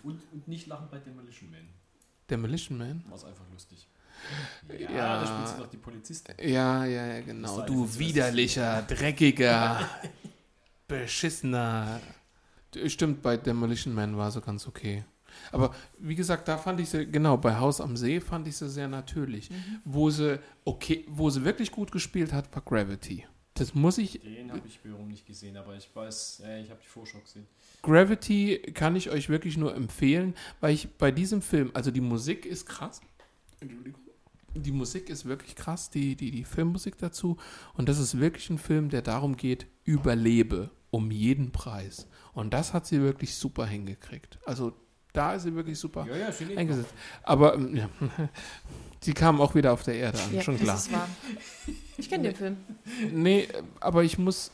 Und, 0.01 0.19
und 0.33 0.47
nicht 0.47 0.65
lachen 0.65 0.87
bei 0.89 0.97
Demolition 0.97 1.51
Man. 1.51 1.69
Demolition 2.27 2.77
Man? 2.79 3.03
War 3.07 3.17
es 3.17 3.23
einfach 3.23 3.45
lustig. 3.51 3.87
Ja, 4.67 4.89
Ja. 4.91 5.21
da 5.21 5.27
spielt 5.27 5.47
sie 5.47 5.57
doch 5.63 5.69
die 5.69 5.77
Polizistin. 5.77 6.35
Ja, 6.41 6.85
ja, 6.85 7.05
ja, 7.07 7.21
genau. 7.21 7.61
Du 7.65 7.85
ist- 7.85 7.97
widerlicher, 7.99 8.83
dreckiger, 8.83 9.87
beschissener. 10.91 11.99
Stimmt, 12.87 13.21
bei 13.21 13.37
Demolition 13.37 13.93
Man 13.93 14.17
war 14.17 14.31
sie 14.31 14.41
ganz 14.41 14.67
okay. 14.67 15.03
Aber 15.51 15.73
wie 15.97 16.15
gesagt, 16.15 16.47
da 16.47 16.57
fand 16.57 16.79
ich 16.79 16.89
sie, 16.89 17.05
genau, 17.05 17.37
bei 17.37 17.55
Haus 17.55 17.79
am 17.79 17.95
See 17.95 18.19
fand 18.19 18.47
ich 18.47 18.57
sie 18.57 18.69
sehr 18.69 18.87
natürlich. 18.87 19.49
Wo 19.85 20.09
sie, 20.09 20.39
okay, 20.65 21.05
wo 21.07 21.29
sie 21.29 21.43
wirklich 21.45 21.71
gut 21.71 21.91
gespielt 21.91 22.33
hat, 22.33 22.53
war 22.53 22.61
Gravity. 22.61 23.25
Das 23.53 23.73
muss 23.73 23.97
ich, 23.97 24.21
Den 24.21 24.51
habe 24.51 24.61
ich 24.65 24.83
wiederum 24.83 25.09
nicht 25.09 25.25
gesehen, 25.25 25.57
aber 25.57 25.75
ich 25.75 25.89
weiß, 25.93 26.43
äh, 26.45 26.61
ich 26.61 26.69
habe 26.69 26.79
die 26.81 26.87
Vorschau 26.87 27.19
gesehen. 27.19 27.45
Gravity 27.81 28.57
kann 28.73 28.95
ich 28.95 29.09
euch 29.09 29.29
wirklich 29.29 29.57
nur 29.57 29.75
empfehlen, 29.75 30.35
weil 30.61 30.73
ich 30.73 30.89
bei 30.97 31.11
diesem 31.11 31.41
Film, 31.41 31.71
also 31.73 31.91
die 31.91 32.01
Musik 32.01 32.45
ist 32.45 32.65
krass. 32.65 33.01
Entschuldigung. 33.59 34.01
Die 34.53 34.71
Musik 34.71 35.09
ist 35.09 35.25
wirklich 35.25 35.55
krass, 35.55 35.89
die, 35.89 36.15
die, 36.15 36.31
die 36.31 36.43
Filmmusik 36.43 36.97
dazu. 36.97 37.37
Und 37.73 37.87
das 37.87 37.99
ist 37.99 38.19
wirklich 38.19 38.49
ein 38.49 38.57
Film, 38.57 38.89
der 38.89 39.01
darum 39.01 39.37
geht, 39.37 39.65
überlebe 39.85 40.71
um 40.91 41.09
jeden 41.11 41.51
Preis. 41.51 42.07
Und 42.33 42.53
das 42.53 42.73
hat 42.73 42.85
sie 42.85 43.01
wirklich 43.01 43.33
super 43.35 43.65
hingekriegt. 43.65 44.37
Also 44.45 44.73
da 45.13 45.33
ist 45.33 45.43
sie 45.43 45.55
wirklich 45.55 45.77
super 45.79 46.05
Ja, 46.07 46.15
ja, 46.15 46.57
eingesetzt. 46.57 46.93
Aber 47.23 47.55
ähm, 47.55 47.75
ja, 47.75 47.89
sie 49.01 49.13
kam 49.13 49.41
auch 49.41 49.55
wieder 49.55 49.73
auf 49.73 49.83
der 49.83 49.95
Erde 49.95 50.19
an, 50.21 50.33
Ja, 50.35 50.41
schon 50.41 50.55
das 50.55 50.63
klar. 50.63 50.75
ist 50.77 50.91
wahr. 50.93 51.07
Ich 51.97 52.09
kenne 52.09 52.23
den 52.29 52.35
Film. 52.35 52.57
Nee, 53.11 53.47
aber 53.79 54.03
ich 54.03 54.17
muss. 54.17 54.51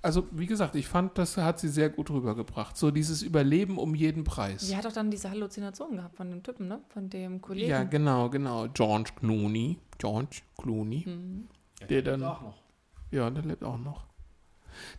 Also, 0.00 0.26
wie 0.30 0.46
gesagt, 0.46 0.76
ich 0.76 0.86
fand, 0.86 1.18
das 1.18 1.36
hat 1.36 1.58
sie 1.58 1.68
sehr 1.68 1.90
gut 1.90 2.08
rübergebracht. 2.10 2.76
So 2.76 2.92
dieses 2.92 3.22
Überleben 3.22 3.78
um 3.78 3.94
jeden 3.96 4.22
Preis. 4.22 4.62
Sie 4.68 4.76
hat 4.76 4.84
doch 4.84 4.92
dann 4.92 5.10
diese 5.10 5.28
Halluzination 5.28 5.96
gehabt 5.96 6.16
von 6.16 6.30
dem 6.30 6.42
Typen, 6.44 6.68
ne? 6.68 6.80
Von 6.90 7.10
dem 7.10 7.40
Kollegen. 7.42 7.68
Ja, 7.68 7.82
genau, 7.82 8.30
genau. 8.30 8.68
George 8.68 9.10
Clooney. 9.18 9.78
George 9.98 10.42
Clooney. 10.56 11.02
Mhm. 11.04 11.48
Der 11.80 11.88
die 11.88 11.94
lebt 11.94 12.06
dann- 12.08 12.22
auch 12.24 12.40
noch. 12.42 12.62
Ja, 13.10 13.28
der 13.30 13.42
lebt 13.44 13.64
auch 13.64 13.78
noch. 13.78 14.06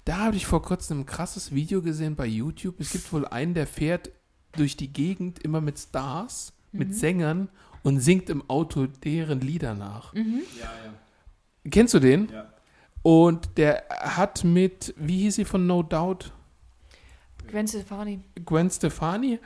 Da 0.06 0.18
habe 0.18 0.36
ich 0.36 0.46
vor 0.46 0.62
kurzem 0.62 1.02
ein 1.02 1.06
krasses 1.06 1.54
Video 1.54 1.82
gesehen 1.82 2.16
bei 2.16 2.26
YouTube. 2.26 2.80
Es 2.80 2.92
gibt 2.92 3.12
wohl 3.14 3.28
einen, 3.28 3.54
der 3.54 3.68
fährt 3.68 4.12
durch 4.54 4.78
die 4.78 4.92
Gegend 4.92 5.40
immer 5.40 5.62
mit 5.62 5.78
Stars, 5.78 6.54
mit 6.72 6.96
Sängern 6.96 7.50
und 7.84 8.00
singt 8.00 8.30
im 8.30 8.50
Auto 8.50 8.88
deren 8.88 9.42
Lieder 9.42 9.74
nach. 9.74 10.14
Mhm. 10.14 10.42
Ja, 10.60 10.66
ja. 10.66 10.94
Kennst 11.70 11.94
du 11.94 12.00
den? 12.00 12.30
Ja. 12.30 12.52
Und 13.02 13.58
der 13.58 13.86
hat 13.90 14.44
mit, 14.44 14.94
wie 14.98 15.20
hieß 15.22 15.36
sie 15.36 15.46
von 15.46 15.68
No 15.68 15.84
Doubt? 15.84 16.32
Gwen 17.48 17.68
Stefani. 17.68 18.20
Gwen 18.46 18.70
Stefani. 18.70 19.40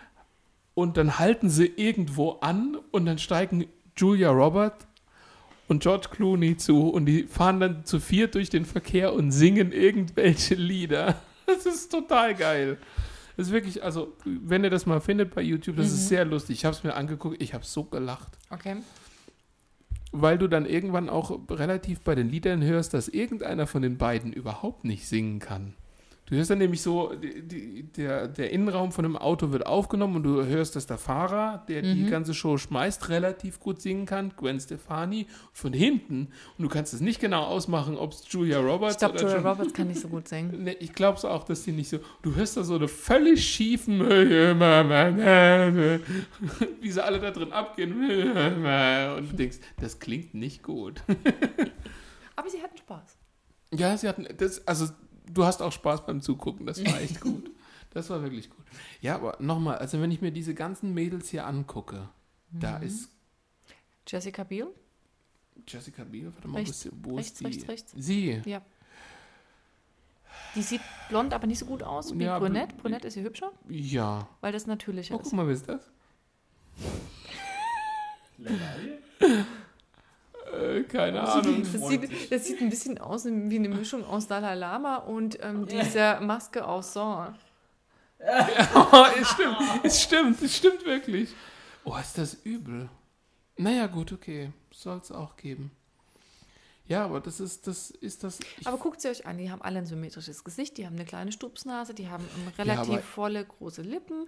Und 0.74 0.98
dann 0.98 1.20
halten 1.20 1.50
sie 1.50 1.68
irgendwo 1.68 2.32
an 2.42 2.78
und 2.92 3.06
dann 3.06 3.20
steigen 3.20 3.66
Julia 3.96 4.32
Roberts 4.32 4.88
und 5.68 5.82
George 5.82 6.08
Clooney 6.12 6.58
zu 6.58 6.90
und 6.90 7.06
die 7.06 7.24
fahren 7.24 7.60
dann 7.60 7.86
zu 7.86 8.00
viert 8.00 8.36
durch 8.36 8.50
den 8.50 8.66
Verkehr 8.66 9.14
und 9.14 9.32
singen 9.32 9.72
irgendwelche 9.72 10.56
Lieder. 10.56 11.16
Das 11.46 11.66
ist 11.66 11.92
total 11.92 12.36
geil. 12.36 12.78
Das 13.36 13.48
ist 13.48 13.54
wirklich, 13.54 13.84
also, 13.84 14.14
wenn 14.24 14.64
ihr 14.64 14.70
das 14.70 14.86
mal 14.86 15.02
findet 15.02 15.36
bei 15.36 15.42
YouTube, 15.42 15.76
das 15.76 15.88
ist 15.88 16.08
sehr 16.08 16.24
lustig. 16.24 16.60
Ich 16.60 16.66
habe 16.66 16.74
es 16.74 16.86
mir 16.86 16.94
angeguckt, 16.94 17.42
ich 17.42 17.54
habe 17.54 17.66
so 17.66 17.84
gelacht. 17.84 18.38
Okay. 18.50 18.78
Weil 20.14 20.38
du 20.38 20.48
dann 20.48 20.66
irgendwann 20.66 21.10
auch 21.10 21.38
relativ 21.50 22.00
bei 22.00 22.16
den 22.16 22.30
Liedern 22.30 22.64
hörst, 22.64 22.94
dass 22.94 23.10
irgendeiner 23.10 23.68
von 23.68 23.82
den 23.82 23.98
beiden 23.98 24.32
überhaupt 24.32 24.86
nicht 24.86 25.06
singen 25.06 25.40
kann. 25.40 25.74
Du 26.26 26.36
hörst 26.36 26.50
dann 26.50 26.60
nämlich 26.60 26.82
so, 26.82 27.14
die, 27.16 27.42
die, 27.42 27.84
der, 27.84 28.30
der 28.30 28.52
Innenraum 28.52 28.94
von 28.94 29.04
einem 29.04 29.18
Auto 29.18 29.52
wird 29.52 29.66
aufgenommen 29.66 30.16
und 30.16 30.24
du 30.24 30.46
hörst, 30.46 30.76
dass 30.78 30.88
der 30.88 30.98
Fahrer, 30.98 31.66
der 31.68 31.82
die 31.82 32.06
ganze 32.06 32.34
Show 32.34 32.58
schmeißt, 32.58 33.10
relativ 33.10 33.60
gut 33.60 33.82
singen 33.82 34.06
kann, 34.06 34.32
Gwen 34.38 34.58
Stefani, 34.58 35.28
von 35.52 35.74
hinten. 35.74 36.30
Und 36.58 36.64
du 36.64 36.70
kannst 36.70 36.94
es 36.94 37.02
nicht 37.02 37.20
genau 37.20 37.44
ausmachen, 37.44 37.98
ob 37.98 38.14
es 38.14 38.24
Julia 38.30 38.60
Roberts 38.60 38.94
Ich 38.94 39.00
glaube, 39.00 39.16
oder 39.16 39.36
Julia 39.36 39.52
Roberts 39.52 39.74
kann 39.74 39.90
nicht 39.90 40.00
so 40.00 40.08
gut 40.08 40.30
singen. 40.30 40.64
Nee, 40.64 40.78
ich 40.80 40.94
glaube 40.94 41.18
es 41.18 41.26
auch, 41.26 41.44
dass 41.44 41.64
die 41.64 41.74
nicht 41.74 41.90
so. 41.90 42.00
Du 42.22 42.36
hörst 42.36 42.56
da 42.56 42.64
so 42.64 42.76
eine 42.76 42.88
völlig 42.88 43.46
schiefen, 43.46 44.00
wie 46.82 46.92
sie 46.92 47.04
alle 47.04 47.20
da 47.20 47.32
drin 47.32 47.52
abgehen. 47.52 47.92
Und 47.92 49.30
du 49.30 49.36
denkst, 49.36 49.58
das 49.80 50.00
klingt 50.00 50.34
nicht 50.34 50.64
gut. 50.64 51.04
Aber 52.36 52.50
sie 52.50 52.62
hatten 52.62 52.78
Spaß. 52.78 53.18
Ja, 53.76 53.98
sie 53.98 54.08
hatten 54.08 54.26
das, 54.38 54.66
also 54.68 54.88
du 55.34 55.44
hast 55.46 55.62
auch 55.62 55.72
Spaß 55.72 56.06
beim 56.06 56.22
Zugucken, 56.22 56.66
das 56.66 56.84
war 56.86 57.00
echt 57.02 57.20
gut. 57.22 57.50
Das 57.92 58.10
war 58.10 58.22
wirklich 58.24 58.50
gut. 58.50 58.66
Ja, 59.02 59.16
aber 59.16 59.38
nochmal, 59.40 59.78
also 59.78 60.02
wenn 60.02 60.10
ich 60.12 60.22
mir 60.22 60.32
diese 60.32 60.54
ganzen 60.56 60.94
Mädels 60.94 61.30
hier 61.30 61.46
angucke, 61.46 62.10
da 62.52 62.78
ist 62.78 63.10
Jessica 64.08 64.44
Biel? 64.44 64.68
Jessica 65.68 66.04
Biel, 66.04 66.32
warte 66.34 66.48
mal, 66.48 66.58
Rechts, 66.60 66.86
wo 66.86 66.90
ist, 66.90 67.04
wo 67.04 67.16
rechts, 67.18 67.34
die? 67.40 67.46
rechts, 67.46 67.68
rechts. 67.68 67.94
Sie. 67.96 68.42
Ja. 68.46 68.62
Die 70.56 70.64
sieht 70.64 70.82
blond, 71.10 71.34
aber 71.34 71.46
nicht 71.48 71.60
so 71.60 71.66
gut 71.68 71.84
aus 71.84 72.18
wie 72.18 72.24
Ja, 72.24 72.40
brünett. 72.40 72.76
Brünett 72.78 73.06
ist 73.06 73.14
sie 73.14 73.22
hübscher, 73.24 73.52
Ja. 73.70 74.28
weil 74.42 74.52
das 74.52 74.66
natürlicher 74.66 75.14
Oh, 75.16 75.18
guck 75.20 75.28
ist. 75.28 75.34
mal, 75.34 75.46
wer 75.46 75.54
ist 75.54 75.70
das? 75.70 75.82
äh, 78.44 78.50
keine 80.94 81.22
Ahnung. 81.22 81.64
Das 81.64 81.88
sieht, 81.90 82.32
das 82.32 82.46
sieht 82.46 82.62
ein 82.62 82.70
bisschen 82.70 82.98
aus 83.00 83.26
wie 83.26 83.56
eine 83.58 83.70
Mischung 83.70 84.06
aus 84.06 84.28
Dalai 84.28 84.56
Lama 84.56 84.98
und 84.98 85.38
ähm, 85.42 85.66
dieser 85.66 86.22
Maske 86.22 86.66
aus 86.66 86.94
Saw. 86.94 87.34
Es 89.20 89.30
stimmt, 89.32 89.58
es 89.84 90.02
stimmt, 90.02 90.42
es 90.42 90.56
stimmt 90.56 90.86
wirklich. 90.86 91.30
Oh, 91.84 91.98
ist 91.98 92.18
das 92.18 92.36
übel. 92.46 92.90
Naja, 93.58 93.88
gut, 93.88 94.14
okay. 94.14 94.52
Soll 94.72 95.00
es 95.00 95.12
auch 95.12 95.36
geben. 95.36 95.72
Ja, 96.86 97.06
aber 97.06 97.20
das 97.22 97.40
ist, 97.40 97.68
das 97.68 97.92
ist 97.92 98.24
das. 98.24 98.40
Aber 98.66 98.78
guckt 98.78 99.02
sie 99.02 99.10
euch 99.10 99.26
an, 99.26 99.38
die 99.38 99.52
haben 99.52 99.62
alle 99.62 99.80
ein 99.80 99.86
symmetrisches 99.86 100.44
Gesicht, 100.44 100.78
die 100.78 100.86
haben 100.86 100.96
eine 100.96 101.06
kleine 101.06 101.32
Stupsnase, 101.32 101.94
die 101.94 102.10
haben 102.10 102.26
relativ 102.58 102.94
aber- 102.94 103.02
volle, 103.02 103.46
große 103.46 103.82
Lippen, 103.82 104.28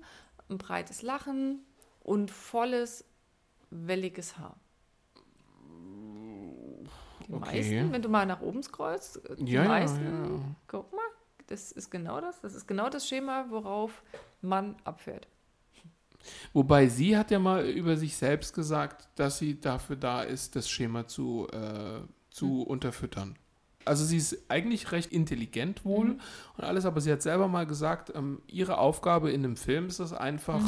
ein 0.50 0.58
breites 0.58 1.02
Lachen 1.02 1.60
und 2.02 2.32
volles, 2.32 3.06
welliges 3.69 4.38
Haar. 4.38 4.58
Die 7.28 7.34
Okay. 7.34 7.56
meisten, 7.58 7.92
wenn 7.92 8.02
du 8.02 8.10
mal 8.10 8.26
nach 8.26 8.42
oben 8.42 8.62
scrollst, 8.64 9.18
äh, 9.30 9.36
die 9.38 9.54
Ja, 9.54 9.64
ja, 9.64 9.68
meisten, 9.70 10.04
ja. 10.06 10.56
guck 10.68 10.92
mal, 10.94 11.00
das 11.48 11.72
ist 11.72 11.90
genau 11.90 12.22
das. 12.22 12.42
Das 12.42 12.54
ist 12.56 12.68
genau 12.68 12.90
das 12.90 13.08
Schema, 13.08 13.45
worauf 13.50 14.04
man 14.42 14.76
abfährt. 14.84 15.28
wobei 16.54 16.88
sie 16.88 17.16
hat 17.18 17.30
ja 17.32 17.38
mal 17.40 17.66
über 17.68 17.98
sich 17.98 18.16
selbst 18.18 18.54
gesagt, 18.56 19.08
dass 19.16 19.38
sie 19.38 19.60
dafür 19.60 19.95
da 19.95 20.24
ist, 20.24 20.56
das 20.56 20.70
Schema 20.70 21.08
zu, 21.08 21.48
äh, 21.52 22.00
zu 22.32 22.64
unterfüttern. 22.64 23.36
Also 23.86 24.04
sie 24.04 24.18
ist 24.18 24.36
eigentlich 24.50 24.92
recht 24.92 25.12
intelligent 25.12 25.86
wohl 25.86 26.18
und 26.58 26.64
alles, 26.64 26.86
aber 26.86 27.00
sie 27.02 27.12
hat 27.12 27.22
selber 27.22 27.48
mal 27.48 27.68
gesagt, 27.68 28.12
ähm, 28.16 28.42
ihre 28.48 28.80
Aufgabe 28.80 29.32
in 29.32 29.44
einem 29.45 29.56
Film 29.58 29.86
ist 29.88 30.00
es 30.00 30.12
einfach, 30.14 30.62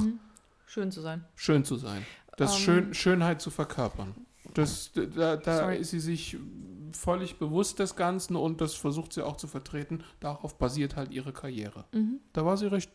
Schön 0.68 0.92
zu 0.92 1.02
sein. 1.02 1.26
schön 1.36 1.66
zu 1.66 1.76
sein. 1.78 2.06
Das 2.36 2.54
Ähm. 2.54 2.60
Schön, 2.60 2.94
Schönheit 2.94 3.42
zu 3.42 3.50
verkörpern. 3.50 4.14
Das, 4.58 4.92
da 4.94 5.38
da 5.38 5.58
Sorry. 5.58 5.78
ist 5.78 5.92
sie 5.92 6.00
sich 6.00 6.38
völlig 6.92 7.38
bewusst 7.38 7.80
des 7.80 7.96
Ganzen 7.96 8.36
und 8.36 8.62
das 8.62 8.74
versucht 8.74 9.14
sie 9.14 9.26
auch 9.26 9.38
zu 9.38 9.48
vertreten. 9.48 10.04
Darauf 10.20 10.58
basiert 10.58 10.96
halt 10.96 11.12
ihre 11.12 11.34
Karriere. 11.34 11.86
Mhm. 11.92 12.20
Da 12.34 12.46
war 12.46 12.58
sie 12.58 12.68
recht 12.72 12.92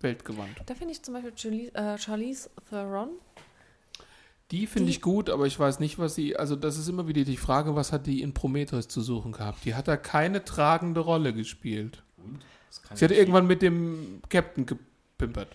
weltgewandt. 0.00 0.62
Da 0.66 0.74
finde 0.74 0.92
ich 0.92 1.02
zum 1.02 1.14
Beispiel 1.14 1.32
Charlize, 1.36 1.74
äh, 1.74 1.98
Charlize 1.98 2.50
Theron. 2.68 3.10
Die 4.50 4.66
finde 4.66 4.90
ich 4.90 5.00
gut, 5.00 5.30
aber 5.30 5.46
ich 5.46 5.58
weiß 5.58 5.80
nicht, 5.80 5.98
was 5.98 6.14
sie. 6.14 6.36
Also, 6.36 6.56
das 6.56 6.76
ist 6.76 6.86
immer 6.88 7.08
wieder 7.08 7.24
die 7.24 7.38
Frage, 7.38 7.74
was 7.74 7.90
hat 7.90 8.06
die 8.06 8.20
in 8.20 8.34
Prometheus 8.34 8.86
zu 8.86 9.00
suchen 9.00 9.32
gehabt? 9.32 9.64
Die 9.64 9.74
hat 9.74 9.88
da 9.88 9.96
keine 9.96 10.44
tragende 10.44 11.00
Rolle 11.00 11.32
gespielt. 11.32 12.02
Sie 12.92 13.04
hat 13.04 13.12
irgendwann 13.12 13.46
mit 13.46 13.62
dem 13.62 14.20
Captain 14.28 14.66
gepimpert. 14.66 15.48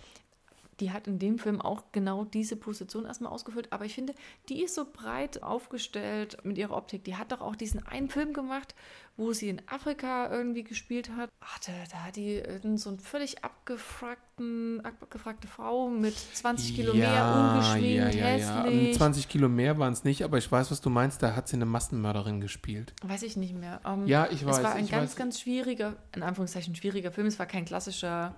Die 0.80 0.92
hat 0.92 1.08
in 1.08 1.18
dem 1.18 1.40
Film 1.40 1.60
auch 1.60 1.84
genau 1.92 2.24
diese 2.24 2.56
Position 2.56 3.06
erstmal 3.06 3.32
ausgefüllt. 3.32 3.74
Aber 3.74 3.86
ich 3.86 3.96
finde, 3.96 4.14
die 4.50 4.64
ist 4.64 4.76
so 4.76 4.86
breit 4.86 5.42
aufgestellt 5.42 6.38
mit 6.44 6.58
ihrer 6.58 6.76
Optik. 6.76 7.04
Die 7.04 7.16
hat 7.16 7.32
doch 7.32 7.42
auch 7.42 7.56
diesen 7.56 7.86
einen 7.88 8.10
Film 8.10 8.34
gemacht, 8.34 8.76
wo 9.16 9.34
sie 9.34 9.50
in 9.50 9.62
Afrika 9.68 10.32
irgendwie 10.32 10.64
gespielt 10.64 11.10
hat. 11.18 11.30
Ach, 11.40 11.58
da, 11.60 11.72
da 11.92 11.98
hat 12.06 12.16
die 12.16 12.36
äh, 12.36 12.78
so 12.78 12.90
einen 12.90 13.00
völlig 13.00 13.44
abgefragten, 13.44 14.82
abgefragte 14.86 15.48
Frau 15.48 15.90
mit 15.90 16.16
20 16.16 16.76
Kilo 16.76 16.94
mehr, 16.94 17.54
ungeschminkt, 17.56 18.16
hässlich. 18.16 18.96
20 18.96 19.28
Kilo 19.28 19.50
mehr 19.50 19.80
waren 19.80 19.94
es 19.94 20.04
nicht, 20.04 20.24
aber 20.24 20.38
ich 20.38 20.52
weiß, 20.52 20.70
was 20.70 20.82
du 20.82 20.92
meinst. 20.92 21.24
Da 21.24 21.36
hat 21.36 21.48
sie 21.48 21.56
eine 21.56 21.66
Massenmörderin 21.66 22.40
gespielt. 22.42 22.94
Weiß 23.04 23.24
ich 23.24 23.36
nicht 23.38 23.56
mehr. 23.56 23.82
Ähm, 23.86 24.06
Ja, 24.06 24.28
ich 24.30 24.46
weiß. 24.46 24.58
Es 24.58 24.64
war 24.64 24.74
ein 24.74 24.88
ganz, 24.88 25.12
weiß. 25.12 25.16
ganz 25.16 25.40
schwieriger, 25.40 25.96
in 26.16 26.22
Anführungszeichen 26.22 26.76
schwieriger 26.76 27.12
Film. 27.12 27.26
Es 27.26 27.40
war 27.40 27.48
kein 27.48 27.66
klassischer 27.66 28.36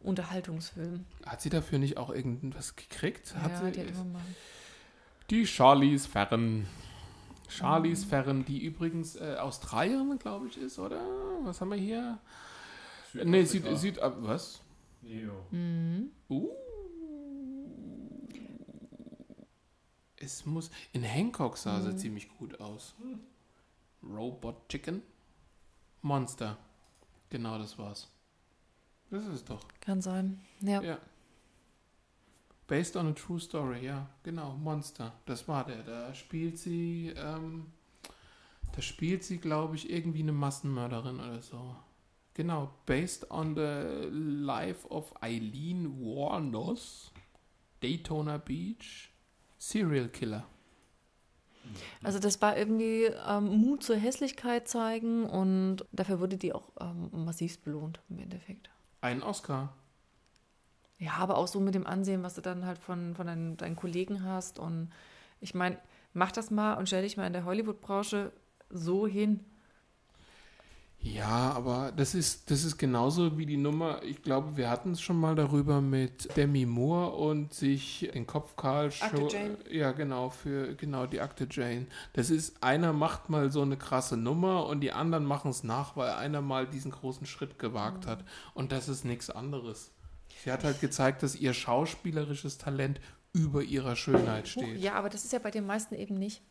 Unterhaltungsfilm. 0.00 1.04
Hat 1.26 1.42
sie 1.42 1.50
dafür 1.50 1.78
nicht 1.78 1.96
auch 1.96 2.10
irgendwas 2.10 2.76
gekriegt? 2.76 3.34
Hat 3.36 3.50
ja, 3.50 3.64
sie, 3.64 3.72
die 3.72 3.80
hat 3.80 3.88
immer 3.88 4.04
mal. 4.04 4.22
die 5.28 5.46
Charlize 5.46 6.08
Ferren. 6.08 6.66
Charlize 7.48 8.06
Ferren, 8.06 8.44
die 8.44 8.64
übrigens 8.64 9.16
äh, 9.16 9.36
Australierin, 9.38 10.18
glaube 10.18 10.46
ich, 10.46 10.56
ist, 10.56 10.78
oder? 10.78 11.00
Was 11.42 11.60
haben 11.60 11.70
wir 11.70 11.76
hier? 11.76 12.18
Nee, 13.12 13.44
Süd, 13.44 13.64
Süd, 13.76 13.98
äh, 13.98 14.10
was? 14.18 14.60
Jo. 15.02 15.32
Uh. 16.28 16.48
Es 20.16 20.46
muss. 20.46 20.70
In 20.92 21.02
Hancock 21.02 21.56
sah 21.56 21.80
sie 21.80 21.96
ziemlich 21.96 22.28
gut 22.38 22.60
aus. 22.60 22.94
Robot 24.02 24.68
Chicken. 24.68 25.02
Monster. 26.02 26.56
Genau, 27.30 27.58
das 27.58 27.78
war's. 27.78 28.08
Das 29.10 29.24
ist 29.24 29.32
es 29.32 29.44
doch. 29.44 29.66
Kann 29.80 30.00
sein. 30.00 30.40
Ja. 30.60 30.82
Ja. 30.82 30.98
Based 32.66 32.96
on 32.96 33.08
a 33.08 33.12
true 33.12 33.40
story, 33.40 33.84
ja, 33.84 34.08
genau, 34.22 34.52
Monster. 34.52 35.12
Das 35.26 35.48
war 35.48 35.66
der. 35.66 35.82
Da 35.82 36.14
spielt 36.14 36.56
sie, 36.56 37.12
ähm, 37.16 37.66
da 38.76 38.80
spielt 38.80 39.24
sie, 39.24 39.38
glaube 39.38 39.74
ich, 39.74 39.90
irgendwie 39.90 40.22
eine 40.22 40.32
Massenmörderin 40.32 41.16
oder 41.16 41.42
so. 41.42 41.74
Genau, 42.34 42.70
based 42.86 43.28
on 43.32 43.56
the 43.56 44.08
life 44.12 44.88
of 44.88 45.12
Eileen 45.20 46.00
Warnos, 46.00 47.10
Daytona 47.82 48.38
Beach, 48.38 49.10
Serial 49.58 50.08
Killer. 50.08 50.46
Also 52.02 52.18
das 52.18 52.40
war 52.40 52.56
irgendwie 52.56 53.04
ähm, 53.28 53.46
Mut 53.60 53.82
zur 53.82 53.96
Hässlichkeit 53.96 54.68
zeigen 54.68 55.24
und 55.24 55.84
dafür 55.92 56.20
wurde 56.20 56.36
die 56.36 56.52
auch 56.52 56.70
ähm, 56.80 57.10
massivst 57.12 57.64
belohnt 57.64 58.00
im 58.08 58.20
Endeffekt. 58.20 58.70
Ein 59.00 59.22
Oscar. 59.22 59.72
Ja, 60.98 61.14
aber 61.14 61.38
auch 61.38 61.48
so 61.48 61.60
mit 61.60 61.74
dem 61.74 61.86
Ansehen, 61.86 62.22
was 62.22 62.34
du 62.34 62.42
dann 62.42 62.66
halt 62.66 62.78
von, 62.78 63.14
von 63.14 63.26
deinen, 63.26 63.56
deinen 63.56 63.76
Kollegen 63.76 64.22
hast. 64.22 64.58
Und 64.58 64.90
ich 65.40 65.54
meine, 65.54 65.78
mach 66.12 66.30
das 66.30 66.50
mal 66.50 66.74
und 66.74 66.86
stell 66.88 67.02
dich 67.02 67.16
mal 67.16 67.26
in 67.26 67.32
der 67.32 67.44
Hollywood-Branche 67.46 68.32
so 68.68 69.06
hin. 69.06 69.44
Ja, 71.02 71.52
aber 71.52 71.92
das 71.96 72.14
ist, 72.14 72.50
das 72.50 72.62
ist 72.62 72.76
genauso 72.76 73.38
wie 73.38 73.46
die 73.46 73.56
Nummer, 73.56 74.02
ich 74.02 74.22
glaube, 74.22 74.58
wir 74.58 74.68
hatten 74.68 74.92
es 74.92 75.00
schon 75.00 75.18
mal 75.18 75.34
darüber 75.34 75.80
mit 75.80 76.36
Demi 76.36 76.66
Moore 76.66 77.12
und 77.12 77.54
sich 77.54 78.10
den 78.12 78.26
Kopf 78.26 78.54
Karl 78.56 78.90
Akte 79.00 79.26
Jane. 79.30 79.56
Ja, 79.70 79.92
genau, 79.92 80.28
für 80.28 80.74
genau 80.76 81.06
die 81.06 81.20
Akte 81.20 81.48
Jane. 81.50 81.86
Das 82.12 82.28
ist, 82.28 82.62
einer 82.62 82.92
macht 82.92 83.30
mal 83.30 83.50
so 83.50 83.62
eine 83.62 83.78
krasse 83.78 84.18
Nummer 84.18 84.66
und 84.66 84.80
die 84.80 84.92
anderen 84.92 85.24
machen 85.24 85.50
es 85.50 85.64
nach, 85.64 85.96
weil 85.96 86.10
einer 86.10 86.42
mal 86.42 86.66
diesen 86.66 86.90
großen 86.90 87.26
Schritt 87.26 87.58
gewagt 87.58 88.06
hat. 88.06 88.22
Und 88.52 88.70
das 88.70 88.88
ist 88.88 89.04
nichts 89.04 89.30
anderes. 89.30 89.92
Sie 90.44 90.52
hat 90.52 90.64
halt 90.64 90.80
gezeigt, 90.80 91.22
dass 91.22 91.34
ihr 91.34 91.54
schauspielerisches 91.54 92.58
Talent 92.58 93.00
über 93.32 93.62
ihrer 93.62 93.96
Schönheit 93.96 94.48
steht. 94.48 94.78
ja, 94.78 94.94
aber 94.94 95.08
das 95.08 95.24
ist 95.24 95.32
ja 95.32 95.38
bei 95.38 95.50
den 95.50 95.64
meisten 95.64 95.94
eben 95.94 96.16
nicht. 96.16 96.42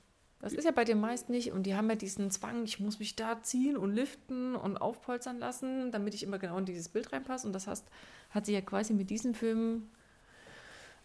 Das 0.41 0.53
ist 0.53 0.63
ja 0.63 0.71
bei 0.71 0.85
den 0.85 0.99
meisten 1.01 1.31
nicht. 1.33 1.51
Und 1.51 1.63
die 1.63 1.75
haben 1.75 1.89
ja 1.89 1.95
diesen 1.95 2.31
Zwang, 2.31 2.63
ich 2.63 2.79
muss 2.79 2.99
mich 2.99 3.15
da 3.15 3.41
ziehen 3.43 3.75
und 3.75 3.93
liften 3.93 4.55
und 4.55 4.77
aufpolstern 4.77 5.37
lassen, 5.37 5.91
damit 5.91 6.13
ich 6.13 6.23
immer 6.23 6.39
genau 6.39 6.57
in 6.57 6.65
dieses 6.65 6.87
Bild 6.87 7.11
reinpasse. 7.11 7.45
Und 7.45 7.53
das 7.53 7.67
heißt, 7.67 7.85
hat 8.29 8.45
sie 8.45 8.53
ja 8.53 8.61
quasi 8.61 8.93
mit 8.93 9.09
diesem 9.09 9.33
Film 9.33 9.89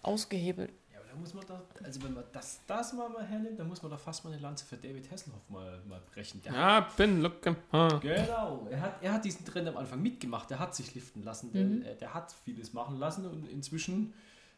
ausgehebelt. 0.03 0.71
Ja, 0.93 0.99
aber 1.01 1.09
da 1.09 1.15
muss 1.17 1.35
man 1.35 1.45
da, 1.47 1.63
also 1.83 2.03
wenn 2.03 2.15
man 2.15 2.25
das, 2.33 2.61
das 2.67 2.93
mal, 2.93 3.09
mal 3.09 3.25
hernimmt, 3.25 3.59
dann 3.59 3.69
muss 3.69 3.83
man 3.83 3.91
da 3.91 3.97
fast 3.97 4.25
mal 4.25 4.33
eine 4.33 4.41
Lanze 4.43 4.65
für 4.65 4.77
David 4.77 5.11
Hasselhoff 5.11 5.49
mal, 5.49 5.81
mal 5.89 6.01
brechen. 6.13 6.43
Der 6.43 6.53
Ja, 6.53 6.81
bin 6.97 7.21
looking. 7.23 7.57
Genau, 7.73 8.67
er 8.71 8.81
hat, 8.81 9.03
er 9.03 9.13
hat 9.15 9.25
diesen 9.25 9.45
Trend 9.45 9.67
am 9.69 9.77
Anfang 9.77 10.03
mitgemacht, 10.03 10.51
er 10.51 10.59
hat 10.59 10.75
sich 10.75 10.95
liften 10.95 11.23
lassen, 11.25 11.51
Mhm. 11.53 11.83
der, 11.83 11.95
der 11.95 12.15
hat 12.15 12.33
vieles 12.45 12.73
machen 12.73 12.99
lassen 12.99 13.27
und 13.27 13.49
inzwischen 13.51 14.13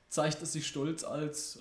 zeigt 0.08 0.40
er 0.40 0.46
sich 0.46 0.66
stolz 0.66 1.04
als 1.04 1.56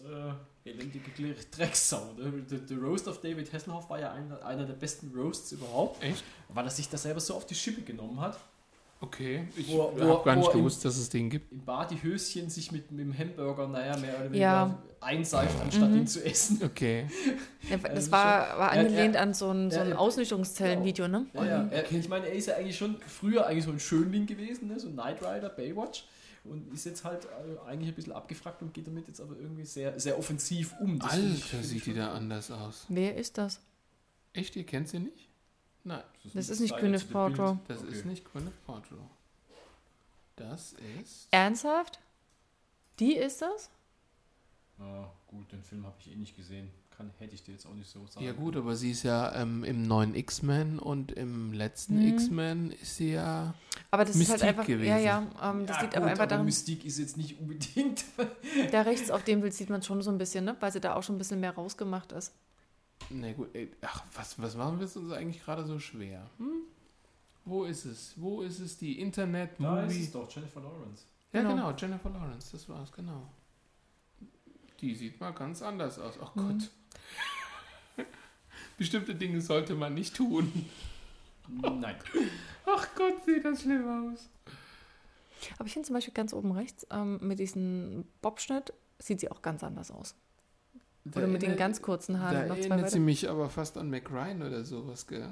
äh, 0.65 0.69
elendige 0.69 1.11
Drecksau. 1.55 2.01
Der, 2.17 2.31
der, 2.31 2.59
der 2.59 2.77
Roast 2.77 3.07
of 3.07 3.19
David 3.21 3.51
Hasselhoff 3.53 3.89
war 3.89 3.99
ja 3.99 4.11
einer, 4.11 4.43
einer 4.45 4.65
der 4.65 4.73
besten 4.73 5.11
Roasts 5.15 5.51
überhaupt, 5.51 6.01
Echt? 6.03 6.23
weil 6.49 6.65
er 6.65 6.71
sich 6.71 6.89
das 6.89 7.03
selber 7.03 7.19
so 7.19 7.33
auf 7.35 7.45
die 7.45 7.55
Schippe 7.55 7.81
genommen 7.81 8.19
hat. 8.21 8.37
Okay. 9.01 9.47
Ich 9.57 9.77
habe 9.77 10.21
gar 10.23 10.35
nicht 10.37 10.47
im- 10.53 10.59
gewusst, 10.59 10.85
dass 10.85 10.97
es 10.97 11.09
den 11.09 11.29
gibt. 11.29 11.51
Im 11.51 11.63
Badihöschen 11.65 12.49
sich 12.49 12.71
mit, 12.71 12.89
mit 12.91 13.01
dem 13.01 13.15
Hamburger, 13.17 13.67
naja, 13.67 13.97
mehr 13.97 14.15
oder 14.15 14.23
weniger 14.25 14.39
Ja. 14.39 14.83
einseift, 15.01 15.59
anstatt 15.61 15.91
Mhm. 15.91 15.97
ihn 15.97 16.07
zu 16.07 16.23
essen. 16.25 16.61
Okay. 16.63 17.05
Ja, 17.69 17.77
das 17.83 17.91
Also 17.91 18.11
war, 18.11 18.57
war 18.57 18.73
Ja, 18.73 18.81
ja. 18.81 18.87
angelehnt 18.87 19.17
an 19.17 19.33
so 19.33 19.51
ein, 19.51 19.69
so 19.69 19.79
ein. 19.81 19.93
Ausnüchterungszellenvideo, 19.93 21.07
ne? 21.09 21.25
Ja, 21.33 21.45
ja. 21.45 21.67
Er, 21.67 21.91
ich 21.91 22.07
meine, 22.09 22.27
er 22.27 22.33
ist 22.33 22.47
ja 22.47 22.55
eigentlich 22.55 22.77
schon 22.77 22.95
früher 23.05 23.45
eigentlich 23.45 23.65
so 23.65 23.71
ein 23.71 23.79
Schönling 23.81 24.25
gewesen, 24.25 24.69
ne? 24.69 24.79
so 24.79 24.87
ein 24.87 24.93
Knight 24.93 25.21
Rider, 25.21 25.49
Baywatch. 25.49 26.05
Und 26.45 26.71
ist 26.73 26.85
jetzt 26.85 27.03
halt 27.03 27.25
äh, 27.25 27.67
eigentlich 27.67 27.89
ein 27.89 27.95
bisschen 27.95 28.13
abgefragt 28.13 28.61
und 28.61 28.73
geht 28.73 28.85
damit 28.87 29.07
jetzt 29.07 29.19
aber 29.19 29.35
irgendwie 29.37 29.65
sehr, 29.65 29.99
sehr 29.99 30.17
offensiv 30.19 30.75
um. 30.79 30.99
Das 30.99 31.13
Alter, 31.13 31.25
ich 31.27 31.43
sieht 31.67 31.85
die 31.85 31.89
schon- 31.91 31.95
da 31.95 32.13
anders 32.13 32.51
aus. 32.51 32.85
Wer 32.89 33.15
ist 33.15 33.37
das? 33.37 33.59
Echt, 34.33 34.55
ihr 34.55 34.65
kennt 34.65 34.87
sie 34.89 34.99
nicht? 34.99 35.27
Nein, 35.83 36.03
Das 36.33 36.49
ist 36.49 36.59
nicht 36.59 36.75
Gwyneth 36.77 37.09
Paltrow. 37.11 37.57
Das 37.67 37.81
ist 37.83 38.05
nicht 38.05 38.25
Gwyneth 38.31 38.65
Paltrow. 38.65 38.99
Das 40.35 40.73
ist... 41.01 41.27
Ernsthaft? 41.31 41.99
Die 42.99 43.15
ist 43.15 43.41
das? 43.41 43.69
Ja, 44.79 45.11
gut, 45.27 45.51
den 45.51 45.63
Film 45.63 45.85
habe 45.85 45.95
ich 45.99 46.11
eh 46.11 46.15
nicht 46.15 46.35
gesehen. 46.35 46.69
Kann, 46.97 47.11
hätte 47.19 47.35
ich 47.35 47.43
dir 47.43 47.51
jetzt 47.53 47.65
auch 47.65 47.73
nicht 47.73 47.89
so 47.89 48.05
sagen. 48.07 48.25
Ja 48.25 48.31
gut, 48.33 48.55
aber 48.55 48.75
sie 48.75 48.91
ist 48.91 49.03
ja 49.03 49.33
ähm, 49.35 49.63
im 49.63 49.85
neuen 49.87 50.15
X-Men 50.15 50.79
und 50.79 51.11
im 51.11 51.51
letzten 51.53 51.95
Mhm. 51.99 52.07
X-Men 52.13 52.71
ist 52.71 52.95
sie 52.97 53.11
ja... 53.13 53.53
Aber 53.91 54.05
das 54.05 54.15
ist 54.15 54.21
halt 54.29 54.29
Mystique 54.41 54.49
einfach. 54.49 54.65
gewesen. 54.65 54.89
Ja, 54.89 54.97
ja. 54.97 55.27
Ähm, 55.43 55.65
das 55.65 55.77
ja, 55.77 55.81
liegt 55.81 55.93
gut, 55.93 56.01
aber 56.01 56.11
einfach 56.11 56.27
daran. 56.27 56.45
Mystik 56.45 56.85
ist 56.85 56.97
jetzt 56.99 57.17
nicht 57.17 57.39
unbedingt. 57.39 58.05
Da 58.71 58.81
rechts 58.83 59.11
auf 59.11 59.23
dem 59.23 59.41
Bild 59.41 59.53
sieht 59.53 59.69
man 59.69 59.81
schon 59.81 60.01
so 60.01 60.09
ein 60.11 60.17
bisschen, 60.17 60.45
ne? 60.45 60.55
Weil 60.59 60.71
sie 60.71 60.79
da 60.79 60.95
auch 60.95 61.03
schon 61.03 61.15
ein 61.15 61.17
bisschen 61.17 61.39
mehr 61.39 61.51
rausgemacht 61.53 62.11
ist. 62.13 62.33
Na 63.09 63.33
gut, 63.33 63.49
ey, 63.53 63.69
ach, 63.81 64.03
was, 64.13 64.41
was 64.41 64.55
machen 64.55 64.79
wir 64.79 64.85
es 64.85 64.95
uns 64.95 65.11
eigentlich 65.11 65.43
gerade 65.43 65.65
so 65.65 65.77
schwer? 65.79 66.29
Hm? 66.37 66.61
Wo 67.43 67.65
ist 67.65 67.85
es? 67.85 68.13
Wo 68.15 68.41
ist 68.41 68.59
es? 68.59 68.77
Die 68.77 68.97
Da 69.11 69.83
ist 69.83 69.99
es 69.99 70.11
doch, 70.11 70.31
Jennifer 70.33 70.61
Lawrence. 70.61 71.03
Ja, 71.33 71.41
Genau. 71.41 71.55
genau, 71.55 71.71
Jennifer 71.77 72.09
Lawrence, 72.09 72.49
das 72.53 72.67
war's, 72.69 72.91
genau. 72.91 73.27
Die 74.81 74.95
sieht 74.95 75.19
mal 75.19 75.31
ganz 75.31 75.61
anders 75.61 75.99
aus. 75.99 76.15
Ach 76.21 76.33
Mhm. 76.35 76.41
Gott. 76.59 76.69
Bestimmte 78.77 79.15
Dinge 79.15 79.41
sollte 79.41 79.75
man 79.75 79.93
nicht 79.93 80.15
tun. 80.15 80.51
Nein. 81.47 81.95
Ach 82.65 82.87
Gott, 82.95 83.23
sieht 83.25 83.45
das 83.45 83.61
schlimm 83.61 83.87
aus. 84.13 84.29
Aber 85.57 85.67
ich 85.67 85.73
finde 85.73 85.85
zum 85.87 85.93
Beispiel 85.93 86.13
ganz 86.13 86.33
oben 86.33 86.51
rechts 86.51 86.87
ähm, 86.91 87.19
mit 87.21 87.39
diesem 87.39 88.05
Bobschnitt 88.21 88.73
sieht 88.99 89.19
sie 89.19 89.29
auch 89.31 89.41
ganz 89.41 89.63
anders 89.63 89.91
aus. 89.91 90.15
Oder 91.15 91.27
mit 91.27 91.43
den 91.43 91.55
ganz 91.55 91.81
kurzen 91.83 92.19
Haaren. 92.19 92.33
Da 92.33 92.41
und 92.41 92.47
noch 92.49 92.55
zwei 92.55 92.61
erinnert 92.69 92.89
sie 92.89 92.95
weiter. 92.95 93.05
mich 93.05 93.29
aber 93.29 93.49
fast 93.49 93.77
an 93.77 93.91
Mac 93.91 94.09
Ryan 94.09 94.41
oder 94.41 94.65
sowas, 94.65 95.05
gell? 95.05 95.29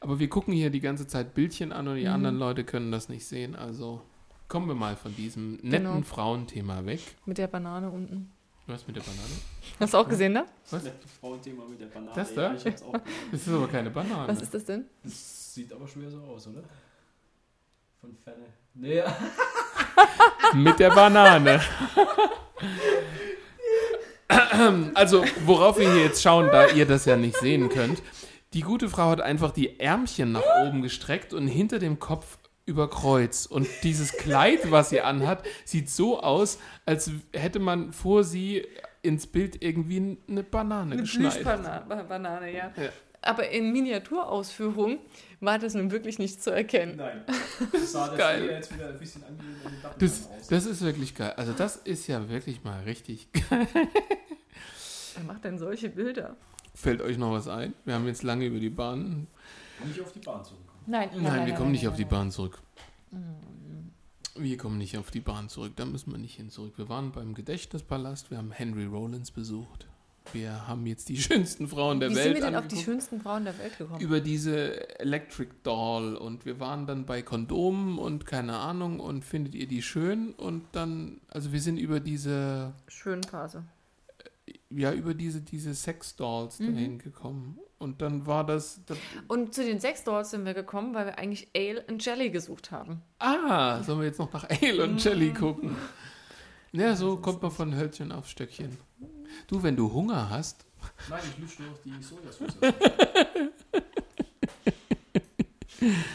Aber 0.00 0.20
wir 0.20 0.28
gucken 0.28 0.54
hier 0.54 0.70
die 0.70 0.78
ganze 0.80 1.08
Zeit 1.08 1.34
Bildchen 1.34 1.72
an 1.72 1.88
und 1.88 1.96
die 1.96 2.02
Mhm. 2.04 2.12
anderen 2.12 2.36
Leute 2.38 2.62
können 2.64 2.92
das 2.92 3.08
nicht 3.08 3.26
sehen. 3.26 3.56
Also 3.56 4.00
kommen 4.46 4.68
wir 4.68 4.76
mal 4.76 4.94
von 4.94 5.14
diesem 5.16 5.54
netten 5.54 5.70
Genau. 5.70 6.00
Frauenthema 6.02 6.86
weg. 6.86 7.00
Mit 7.26 7.38
der 7.38 7.48
Banane 7.48 7.90
unten. 7.90 8.30
Was 8.68 8.86
mit 8.86 8.96
der 8.96 9.00
Banane? 9.00 9.22
Hast 9.80 9.94
du 9.94 9.98
auch 9.98 10.08
gesehen, 10.08 10.34
ne? 10.34 10.44
Was? 10.70 10.84
Das 10.84 10.92
Frauenthema 11.18 11.64
mit 11.64 11.80
der 11.80 11.86
Banane. 11.86 12.12
Das 12.14 12.34
da? 12.34 12.42
Ja, 12.42 12.54
ich 12.54 12.66
hab's 12.66 12.82
auch. 12.82 12.92
Das 13.32 13.46
ist 13.46 13.48
aber 13.48 13.66
keine 13.66 13.90
Banane. 13.90 14.28
Was 14.28 14.42
ist 14.42 14.52
das 14.52 14.64
denn? 14.66 14.84
Das 15.02 15.54
sieht 15.54 15.72
aber 15.72 15.88
schwer 15.88 16.10
so 16.10 16.20
aus, 16.20 16.46
oder? 16.48 16.62
Von 18.00 18.14
Ferne. 18.22 18.44
Nee, 18.74 19.02
Mit 20.54 20.78
der 20.78 20.90
Banane. 20.90 21.60
Also, 24.94 25.24
worauf 25.46 25.78
wir 25.78 25.90
hier 25.90 26.04
jetzt 26.04 26.22
schauen, 26.22 26.46
da 26.46 26.66
ihr 26.68 26.86
das 26.86 27.06
ja 27.06 27.16
nicht 27.16 27.36
sehen 27.38 27.68
könnt. 27.70 28.02
Die 28.52 28.60
gute 28.60 28.88
Frau 28.88 29.10
hat 29.10 29.20
einfach 29.20 29.50
die 29.50 29.80
Ärmchen 29.80 30.32
nach 30.32 30.44
oben 30.62 30.82
gestreckt 30.82 31.32
und 31.34 31.48
hinter 31.48 31.78
dem 31.78 31.98
Kopf 31.98 32.38
über 32.68 32.88
Kreuz. 32.88 33.46
Und 33.46 33.66
dieses 33.82 34.12
Kleid, 34.12 34.70
was 34.70 34.90
sie 34.90 35.00
anhat, 35.00 35.42
sieht 35.64 35.90
so 35.90 36.20
aus, 36.20 36.58
als 36.86 37.10
hätte 37.32 37.58
man 37.58 37.92
vor 37.92 38.22
sie 38.24 38.66
ins 39.02 39.26
Bild 39.26 39.62
irgendwie 39.62 40.18
eine 40.28 40.42
Banane 40.42 40.92
Eine 40.92 41.00
geschneit. 41.02 41.32
Plüschbanane, 41.42 42.52
ja. 42.52 42.72
Ja. 42.76 42.90
Aber 43.22 43.48
in 43.50 43.72
Miniaturausführung 43.72 44.98
war 45.40 45.58
das 45.58 45.74
nun 45.74 45.90
wirklich 45.90 46.18
nicht 46.20 46.42
zu 46.42 46.50
erkennen. 46.50 46.96
nein. 46.96 47.24
Das 47.72 47.92
sah 47.92 48.08
das 48.08 48.18
Geil. 48.18 48.46
jetzt 48.48 48.72
wieder 48.74 48.88
ein 48.90 48.98
bisschen 48.98 49.24
angelehnt 49.24 49.56
an 49.64 49.72
den 49.72 49.82
Dackelmann 49.82 49.98
Das, 49.98 50.28
aus. 50.40 50.46
das 50.48 50.66
ist 50.66 50.82
wirklich 50.82 51.14
geil. 51.14 51.32
Also, 51.36 51.52
das 51.52 51.76
ist 51.76 52.06
ja 52.06 52.28
wirklich 52.28 52.62
mal 52.62 52.80
richtig 52.84 53.28
geil. 53.50 53.66
Wer 53.72 55.24
macht 55.24 55.44
denn 55.44 55.58
solche 55.58 55.88
Bilder? 55.88 56.36
Fällt 56.74 57.02
euch 57.02 57.18
noch 57.18 57.32
was 57.32 57.48
ein? 57.48 57.72
Wir 57.84 57.94
haben 57.94 58.06
jetzt 58.06 58.22
lange 58.22 58.46
über 58.46 58.60
die 58.60 58.70
Bahn 58.70 59.26
Nicht 59.84 60.00
auf 60.00 60.12
die 60.12 60.20
Bahn 60.20 60.44
zurückkommen. 60.44 60.67
Nein, 60.88 61.10
Nein, 61.20 61.46
wir 61.46 61.54
kommen 61.54 61.72
nicht 61.72 61.86
auf 61.86 61.96
die 61.96 62.04
Bahn 62.06 62.30
zurück. 62.30 62.62
Wir 64.34 64.56
kommen 64.56 64.78
nicht 64.78 64.96
auf 64.96 65.10
die 65.10 65.20
Bahn 65.20 65.48
zurück, 65.48 65.72
da 65.76 65.84
müssen 65.84 66.12
wir 66.12 66.18
nicht 66.18 66.36
hin 66.36 66.48
zurück. 66.50 66.74
Wir 66.76 66.88
waren 66.88 67.12
beim 67.12 67.34
Gedächtnispalast, 67.34 68.30
wir 68.30 68.38
haben 68.38 68.52
Henry 68.52 68.84
Rollins 68.86 69.30
besucht. 69.30 69.86
Wir 70.32 70.66
haben 70.68 70.86
jetzt 70.86 71.08
die 71.08 71.16
schönsten 71.20 71.68
Frauen 71.68 72.00
der 72.00 72.10
Wie 72.10 72.14
Welt 72.16 72.24
sind 72.24 72.34
wir 72.36 72.40
denn 72.42 72.54
auf 72.54 72.62
die 72.68 72.76
angeguckt. 72.76 72.84
schönsten 72.84 73.20
Frauen 73.20 73.44
der 73.44 73.58
Welt 73.58 73.76
gekommen? 73.76 74.00
über 74.00 74.20
diese 74.20 74.98
Electric 75.00 75.50
Doll 75.62 76.14
und 76.16 76.46
wir 76.46 76.60
waren 76.60 76.86
dann 76.86 77.04
bei 77.04 77.20
Kondomen 77.22 77.98
und 77.98 78.24
keine 78.26 78.56
Ahnung 78.56 79.00
und 79.00 79.24
findet 79.24 79.54
ihr 79.54 79.66
die 79.66 79.82
schön 79.82 80.32
und 80.34 80.64
dann, 80.72 81.20
also 81.28 81.52
wir 81.52 81.60
sind 81.60 81.76
über 81.78 82.00
diese, 82.00 82.72
Schönen 82.86 83.24
Phase. 83.24 83.64
Ja, 84.70 84.92
über 84.92 85.14
diese, 85.14 85.40
diese 85.40 85.74
Sex 85.74 86.16
Dolls 86.16 86.58
Mhm. 86.58 86.74
dahin 86.74 86.98
gekommen 86.98 87.58
und 87.78 88.02
dann 88.02 88.26
war 88.26 88.44
das, 88.44 88.80
das 88.86 88.98
Und 89.28 89.54
zu 89.54 89.64
den 89.64 89.80
sechs 89.80 90.04
Dolls 90.04 90.30
sind 90.30 90.44
wir 90.44 90.54
gekommen, 90.54 90.94
weil 90.94 91.06
wir 91.06 91.18
eigentlich 91.18 91.48
Ale 91.56 91.82
und 91.88 92.04
Jelly 92.04 92.30
gesucht 92.30 92.70
haben. 92.70 93.02
Ah, 93.18 93.82
sollen 93.82 94.00
wir 94.00 94.06
jetzt 94.06 94.18
noch 94.18 94.32
nach 94.32 94.44
Ale 94.50 94.84
und 94.84 94.96
Mm. 94.96 94.98
Jelly 94.98 95.32
gucken? 95.32 95.76
Ja, 96.72 96.94
so 96.96 97.16
kommt 97.16 97.40
man 97.40 97.50
von 97.50 97.74
Hölzchen 97.74 98.12
auf 98.12 98.28
Stöckchen. 98.28 98.76
Du, 99.46 99.62
wenn 99.62 99.74
du 99.76 99.92
Hunger 99.92 100.28
hast, 100.28 100.66
Nein, 101.08 101.20
ich 101.38 101.58
nur 101.58 101.70
auf 101.70 101.80
die 101.82 101.92
Sojasauce. 102.02 102.56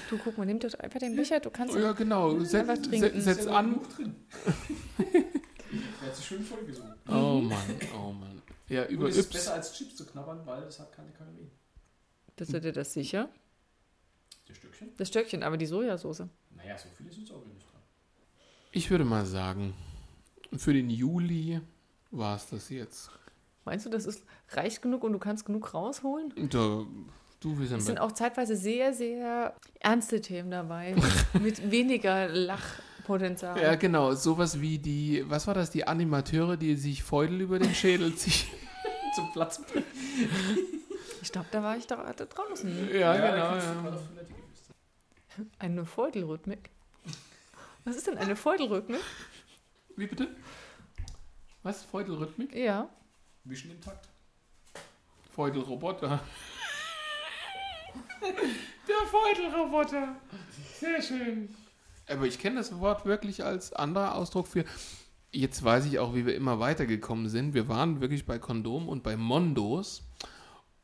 Du, 0.09 0.17
guck 0.21 0.37
mal, 0.37 0.45
nimm 0.45 0.59
doch 0.59 0.73
einfach 0.77 0.99
den 0.99 1.15
Becher, 1.15 1.39
du 1.39 1.49
kannst... 1.49 1.73
oh 1.73 1.79
ja 1.79 1.93
genau, 1.93 2.31
trinken. 2.33 2.45
setz, 2.99 3.23
setz 3.23 3.47
an. 3.47 3.79
drin. 3.95 4.15
Er 6.01 6.07
hat 6.07 6.15
sich 6.15 6.25
schön 6.25 6.43
vollgesungen. 6.43 6.93
Oh 7.07 7.39
Mann, 7.41 7.57
oh 7.97 8.11
Mann. 8.11 8.41
Ja, 8.73 8.85
über 8.85 9.05
Und 9.05 9.11
es 9.11 9.17
ist 9.17 9.31
besser 9.31 9.53
als 9.53 9.73
Chips 9.73 9.95
zu 9.95 10.05
knabbern, 10.05 10.45
weil 10.45 10.63
es 10.63 10.79
hat 10.79 10.91
keine 10.91 11.11
Kalorien. 11.11 11.51
Bist 12.35 12.53
du 12.53 12.59
dir 12.59 12.73
das 12.73 12.93
sicher? 12.93 13.29
Das 14.47 14.57
Stückchen? 14.57 14.91
Das 14.97 15.07
Stöckchen, 15.07 15.43
aber 15.43 15.57
die 15.57 15.65
Sojasauce. 15.65 16.23
Naja, 16.55 16.77
so 16.77 16.89
viel 16.89 17.07
ist 17.07 17.17
uns 17.17 17.31
auch 17.31 17.45
nicht 17.45 17.63
dran. 17.63 17.81
Ich 18.71 18.89
würde 18.89 19.05
mal 19.05 19.25
sagen, 19.25 19.73
für 20.57 20.73
den 20.73 20.89
Juli 20.89 21.61
war 22.11 22.35
es 22.35 22.47
das 22.49 22.69
jetzt. 22.69 23.11
Meinst 23.65 23.85
du, 23.85 23.89
das 23.89 24.05
ist 24.05 24.23
reicht 24.49 24.81
genug 24.81 25.03
und 25.03 25.13
du 25.13 25.19
kannst 25.19 25.45
genug 25.45 25.73
rausholen? 25.73 26.33
Da, 26.49 26.85
du, 27.39 27.59
wir 27.59 27.71
Es 27.77 27.85
sind 27.85 27.99
auch 27.99 28.11
zeitweise 28.11 28.55
sehr, 28.55 28.93
sehr 28.93 29.55
ernste 29.79 30.21
Themen 30.21 30.51
dabei, 30.51 30.95
mit 31.41 31.71
weniger 31.71 32.27
Lachpotenzial. 32.27 33.61
Ja, 33.61 33.75
genau, 33.75 34.13
sowas 34.13 34.59
wie 34.59 34.79
die, 34.79 35.23
was 35.27 35.47
war 35.47 35.53
das, 35.53 35.69
die 35.69 35.87
Animateure, 35.87 36.57
die 36.57 36.75
sich 36.75 37.03
Feudel 37.03 37.41
über 37.41 37.59
den 37.59 37.73
Schädel 37.73 38.15
ziehen. 38.15 38.49
Zum 39.15 39.31
Platz. 39.31 39.61
Ich 41.21 41.31
glaube, 41.31 41.47
da 41.51 41.63
war 41.63 41.77
ich 41.77 41.87
da, 41.87 42.11
da 42.11 42.25
draußen. 42.25 42.89
Ja, 42.93 43.13
genau, 43.13 43.27
gerade 43.27 43.65
ja. 43.65 43.81
Toilette 43.81 44.33
gewesen. 44.33 45.51
Eine 45.59 45.85
Feudelrhythmik. 45.85 46.69
Was 47.85 47.95
ist 47.95 48.07
denn 48.07 48.17
eine 48.17 48.35
Feudelrhythmik? 48.35 49.01
Wie 49.95 50.07
bitte? 50.07 50.35
Was? 51.63 51.83
Feudelrhythmik? 51.83 52.55
Ja. 52.55 52.89
Wischen 53.43 53.71
im 53.71 53.81
Takt. 53.81 54.09
Feudelroboter. 55.35 56.19
Der 58.21 59.07
Feudelroboter. 59.09 60.15
Sehr 60.79 61.01
schön. 61.01 61.55
Aber 62.07 62.25
ich 62.25 62.39
kenne 62.39 62.57
das 62.57 62.79
Wort 62.79 63.05
wirklich 63.05 63.43
als 63.43 63.73
anderer 63.73 64.15
Ausdruck 64.15 64.47
für. 64.47 64.65
Jetzt 65.35 65.63
weiß 65.63 65.85
ich 65.87 65.97
auch, 65.99 66.13
wie 66.13 66.25
wir 66.27 66.35
immer 66.35 66.59
weitergekommen 66.59 67.27
sind. 67.27 67.53
Wir 67.55 67.67
waren 67.67 68.01
wirklich 68.01 68.25
bei 68.25 68.37
Kondom 68.37 68.87
und 68.87 69.01
bei 69.03 69.17
Mondos. 69.17 70.03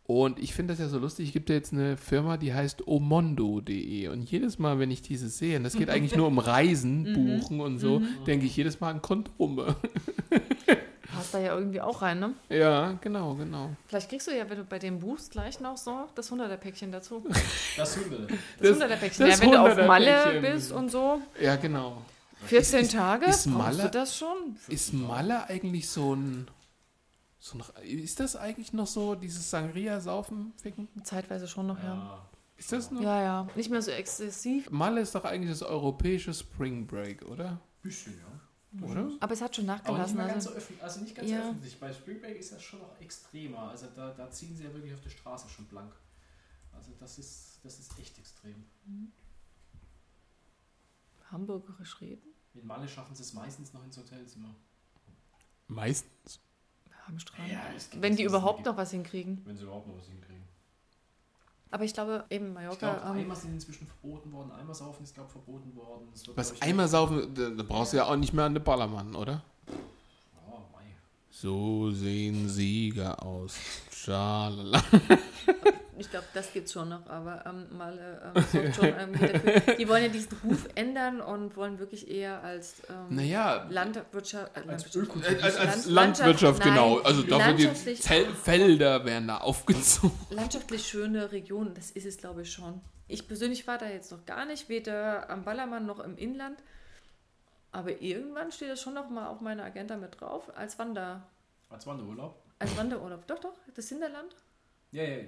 Und 0.05 0.39
ich 0.39 0.55
finde 0.55 0.73
das 0.73 0.79
ja 0.79 0.87
so 0.87 0.97
lustig. 0.97 1.27
Es 1.27 1.33
gibt 1.33 1.49
ja 1.49 1.55
jetzt 1.55 1.71
eine 1.71 1.95
Firma, 1.95 2.37
die 2.37 2.51
heißt 2.51 2.87
omondo.de. 2.87 4.07
Und 4.07 4.23
jedes 4.31 4.57
Mal, 4.57 4.79
wenn 4.79 4.89
ich 4.89 5.03
diese 5.03 5.29
sehe, 5.29 5.57
und 5.57 5.63
das 5.63 5.75
geht 5.75 5.91
eigentlich 5.91 6.15
nur 6.15 6.25
um 6.25 6.39
Reisen, 6.39 7.13
Buchen 7.13 7.61
und 7.61 7.77
so, 7.77 8.01
denke 8.25 8.47
ich 8.47 8.55
jedes 8.57 8.79
Mal 8.79 8.89
an 8.89 9.01
Kondome. 9.03 9.75
Passt 11.13 11.33
da 11.33 11.39
ja 11.39 11.55
irgendwie 11.55 11.81
auch 11.81 12.01
rein, 12.01 12.19
ne? 12.19 12.33
Ja, 12.49 12.93
genau, 13.01 13.35
genau. 13.35 13.69
Vielleicht 13.87 14.09
kriegst 14.09 14.27
du 14.27 14.31
ja, 14.35 14.49
wenn 14.49 14.57
du 14.57 14.63
bei 14.63 14.79
dem 14.79 14.99
buchst, 14.99 15.31
gleich 15.31 15.59
noch 15.59 15.75
so 15.77 16.05
das 16.15 16.31
100er-Päckchen 16.31 16.91
dazu. 16.91 17.23
Das 17.77 17.97
Hunde. 17.97 18.27
Das, 18.59 18.77
Das- 18.77 18.77
100er-Päckchen. 18.89 19.27
das 19.27 19.39
Ja, 19.39 19.41
wenn 19.45 19.51
du 19.51 19.57
auf 19.59 19.69
100er 19.77 19.85
Malle 19.87 20.21
Päckchen. 20.23 20.41
bist 20.41 20.71
und 20.71 20.89
so, 20.89 21.19
Ja, 21.41 21.55
genau. 21.55 22.01
14 22.45 22.81
Ist- 22.81 22.91
Tage, 22.93 23.25
ist 23.25 23.45
brauchst 23.45 23.47
Malle- 23.47 23.83
du 23.83 23.91
das 23.91 24.17
schon? 24.17 24.57
Ist 24.67 24.93
Malle 24.93 25.45
eigentlich 25.47 25.89
so 25.89 26.15
ein. 26.15 26.47
So 27.41 27.57
ein 27.57 27.83
ist 27.83 28.19
das 28.19 28.35
eigentlich 28.35 28.73
noch 28.73 28.87
so, 28.87 29.15
dieses 29.15 29.49
Sangria-Saufen, 29.49 30.53
Ficken? 30.61 30.87
Zeitweise 31.03 31.47
schon 31.47 31.67
noch, 31.67 31.81
ja. 31.81 32.27
Ist 32.57 32.71
das 32.73 32.91
noch? 32.91 33.01
Ja, 33.01 33.21
ja. 33.21 33.47
Nicht 33.55 33.69
mehr 33.69 33.81
so 33.81 33.91
exzessiv. 33.91 34.69
Malle 34.69 34.99
ist 35.01 35.15
doch 35.15 35.23
eigentlich 35.23 35.49
das 35.51 35.63
europäische 35.63 36.33
Spring 36.33 36.85
Break, 36.85 37.21
oder? 37.23 37.61
Bisschen, 37.81 38.19
ja. 38.19 38.85
Oder? 38.85 39.09
Aber 39.21 39.33
es 39.33 39.41
hat 39.41 39.55
schon 39.55 39.69
Aber 39.69 39.77
nicht 39.77 39.87
nachgelassen. 39.87 40.17
mehr 40.17 40.27
ganz 40.27 40.35
Also, 40.45 40.49
so 40.51 40.55
öffentlich. 40.57 40.83
Also 40.83 40.99
nicht 40.99 41.15
ganz 41.15 41.29
Ja. 41.29 41.41
so 41.43 41.49
öffentlich. 41.49 41.79
Bei 41.79 41.93
Spring 41.93 42.19
Break 42.21 42.37
ist 42.37 42.51
das 42.51 42.61
schon 42.61 42.79
noch 42.79 42.99
extremer. 42.99 43.69
Also 43.69 43.87
da, 43.95 44.11
da 44.11 44.29
ziehen 44.29 44.55
sie 44.55 44.65
ja 44.65 44.73
wirklich 44.73 44.93
auf 44.93 45.01
der 45.01 45.09
Straße 45.09 45.47
schon 45.49 45.65
blank. 45.65 45.93
Also 46.73 46.91
das 46.99 47.17
ist, 47.17 47.59
das 47.63 47.79
ist 47.79 47.97
echt 47.97 48.17
extrem. 48.19 48.65
Hamburgerisch 51.31 51.99
reden? 52.01 52.23
In 52.53 52.65
Malle 52.67 52.87
schaffen 52.87 53.15
sie 53.15 53.23
es 53.23 53.33
meistens 53.33 53.73
noch 53.73 53.83
ins 53.83 53.97
Hotelzimmer. 53.97 54.55
Meistens. 55.67 56.39
Am 57.07 57.17
Strand. 57.19 57.49
Ja, 57.51 57.61
es 57.75 57.89
gibt 57.89 58.01
Wenn 58.03 58.15
die 58.15 58.23
überhaupt 58.23 58.65
noch 58.65 58.77
was 58.77 58.91
hinkriegen. 58.91 59.41
Wenn 59.45 59.57
sie 59.57 59.63
überhaupt 59.63 59.87
noch 59.87 59.97
was 59.97 60.07
hinkriegen. 60.07 60.43
Aber 61.71 61.83
ich 61.83 61.93
glaube, 61.93 62.25
eben 62.31 62.47
Ich 62.47 62.53
Mallorca. 62.53 62.77
glaube, 62.95 63.01
ähm, 63.05 63.21
einmal 63.21 63.37
sind 63.37 63.53
inzwischen 63.53 63.85
verboten 63.87 64.31
worden. 64.31 64.51
Einmal 64.51 64.73
saufen 64.75 65.03
ist, 65.03 65.13
glaube 65.13 65.27
ich, 65.27 65.31
verboten 65.33 65.75
worden. 65.75 66.07
Was 66.35 66.51
ich, 66.53 66.63
einmal 66.63 66.87
saufen, 66.87 67.33
da, 67.35 67.49
da 67.51 67.63
brauchst 67.63 67.93
du 67.93 67.97
ja 67.97 68.05
auch 68.05 68.15
nicht 68.15 68.33
mehr 68.33 68.45
an 68.45 68.55
den 68.55 68.63
Ballermann, 68.63 69.15
oder? 69.15 69.43
Oh, 70.47 70.59
mei. 70.73 70.83
So 71.29 71.91
sehen 71.91 72.49
Sieger 72.49 73.21
aus. 73.23 73.55
Schalala. 73.91 74.81
Ich 75.99 76.09
glaube, 76.09 76.25
das 76.33 76.51
gibt's 76.53 76.73
schon 76.73 76.89
noch, 76.89 77.05
aber 77.07 77.43
ähm, 77.45 77.77
mal 77.77 78.31
ähm, 78.35 78.43
sorgt 78.51 78.75
schon 78.75 78.85
irgendwie 78.87 79.27
dafür. 79.33 79.75
Die 79.75 79.87
wollen 79.89 80.03
ja 80.03 80.09
diesen 80.09 80.37
Ruf 80.43 80.67
ändern 80.75 81.21
und 81.21 81.55
wollen 81.57 81.77
wirklich 81.79 82.09
eher 82.09 82.41
als 82.43 82.81
ähm, 82.89 83.15
Naja, 83.15 83.67
Landwirtschaft, 83.69 84.55
äh, 84.55 84.61
Als 84.69 84.93
Landwirtschaft 84.93 85.25
als, 85.43 85.43
als, 85.43 85.55
als 85.57 85.85
Land- 85.85 86.17
Landwirtschaft, 86.19 86.63
genau. 86.63 86.95
nein, 86.97 87.05
Also 87.05 87.23
da 87.23 87.57
wird 87.57 87.59
die 87.85 87.95
Fel 87.95 88.25
Felder 88.33 89.05
werden 89.05 89.27
da 89.27 89.37
aufgezogen. 89.37 90.17
landschaftlich 90.31 90.87
schöne 90.87 91.31
Region, 91.31 91.73
das 91.73 91.91
ist 91.91 92.05
es, 92.05 92.17
glaube 92.17 92.41
ich, 92.43 92.51
schon. 92.51 92.81
Ich 93.07 93.27
persönlich 93.27 93.67
war 93.67 93.77
da 93.77 93.87
jetzt 93.89 94.11
noch 94.11 94.25
gar 94.25 94.45
nicht, 94.45 94.69
weder 94.69 95.29
am 95.29 95.43
Ballermann 95.43 95.85
noch 95.85 95.99
im 95.99 96.17
Inland. 96.17 96.59
Aber 97.71 98.01
irgendwann 98.01 98.51
steht 98.51 98.69
das 98.69 98.81
schon 98.81 98.93
noch 98.95 99.09
mal 99.09 99.27
auf 99.27 99.41
meiner 99.41 99.63
Agenda 99.63 99.95
mit 99.97 100.19
drauf, 100.19 100.51
als 100.55 100.79
Wander, 100.79 101.27
Als 101.69 101.85
Wanderurlaub? 101.85 102.35
als 102.57 102.75
Wanderurlaub. 102.77 103.25
Doch, 103.27 103.39
doch, 103.39 103.53
das 103.75 103.89
Hinterland. 103.89 104.35
Ja, 104.91 105.03
ja. 105.03 105.23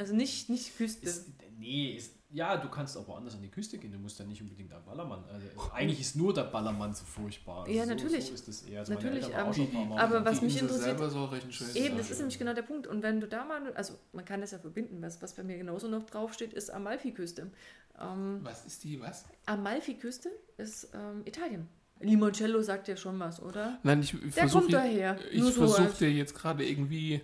Also 0.00 0.14
nicht, 0.14 0.48
nicht 0.48 0.74
Küste. 0.78 1.04
Ist, 1.06 1.28
nee, 1.58 1.90
ist, 1.90 2.12
ja, 2.30 2.56
du 2.56 2.70
kannst 2.70 2.96
auch 2.96 3.06
woanders 3.06 3.34
an 3.34 3.42
die 3.42 3.50
Küste 3.50 3.76
gehen. 3.76 3.92
Du 3.92 3.98
musst 3.98 4.18
ja 4.18 4.24
nicht 4.24 4.40
unbedingt 4.40 4.72
am 4.72 4.82
Ballermann. 4.82 5.22
Also, 5.30 5.46
eigentlich 5.74 6.00
ist 6.00 6.16
nur 6.16 6.32
der 6.32 6.44
Ballermann 6.44 6.94
so 6.94 7.04
furchtbar. 7.04 7.68
Ja, 7.68 7.82
so, 7.84 7.90
natürlich. 7.90 8.24
So 8.24 8.32
ist 8.32 8.48
es 8.48 8.62
eher. 8.62 8.78
Also 8.80 8.94
Natürlich, 8.94 9.26
ähm, 9.26 9.88
Mal 9.90 9.98
aber 10.00 10.24
was 10.24 10.40
mich 10.40 10.58
interessiert- 10.58 10.98
Eben, 11.74 11.98
das 11.98 12.10
ist 12.10 12.16
nämlich 12.18 12.38
genau 12.38 12.54
der 12.54 12.62
Punkt. 12.62 12.86
Und 12.86 13.02
wenn 13.02 13.20
du 13.20 13.28
da 13.28 13.44
mal, 13.44 13.74
also 13.74 13.92
man 14.12 14.24
kann 14.24 14.40
das 14.40 14.52
ja 14.52 14.58
verbinden, 14.58 15.02
was, 15.02 15.20
was 15.20 15.34
bei 15.34 15.42
mir 15.42 15.58
genauso 15.58 15.86
noch 15.86 16.04
draufsteht, 16.06 16.54
ist 16.54 16.70
Amalfiküste. 16.70 17.50
Ähm, 18.00 18.40
Was 18.42 18.64
ist 18.64 18.82
die, 18.84 18.98
was? 19.02 19.26
Amalfiküste 19.44 20.30
ist 20.56 20.88
ähm, 20.94 21.20
Italien. 21.26 21.68
Limoncello 21.98 22.62
sagt 22.62 22.88
ja 22.88 22.96
schon 22.96 23.18
was, 23.18 23.42
oder? 23.42 23.78
Nein, 23.82 24.00
ich 24.00 24.12
Der 24.12 24.30
versuche 24.32 24.62
kommt 24.62 24.72
daher. 24.72 25.18
ich 25.30 25.42
so 25.44 25.66
dir 25.98 26.10
jetzt 26.10 26.34
gerade 26.34 26.66
irgendwie 26.66 27.20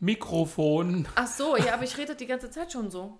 Mikrofon. 0.00 1.06
Ach 1.14 1.26
so, 1.26 1.56
ja, 1.56 1.74
aber 1.74 1.84
ich 1.84 1.96
rede 1.98 2.14
die 2.14 2.26
ganze 2.26 2.50
Zeit 2.50 2.72
schon 2.72 2.90
so. 2.90 3.18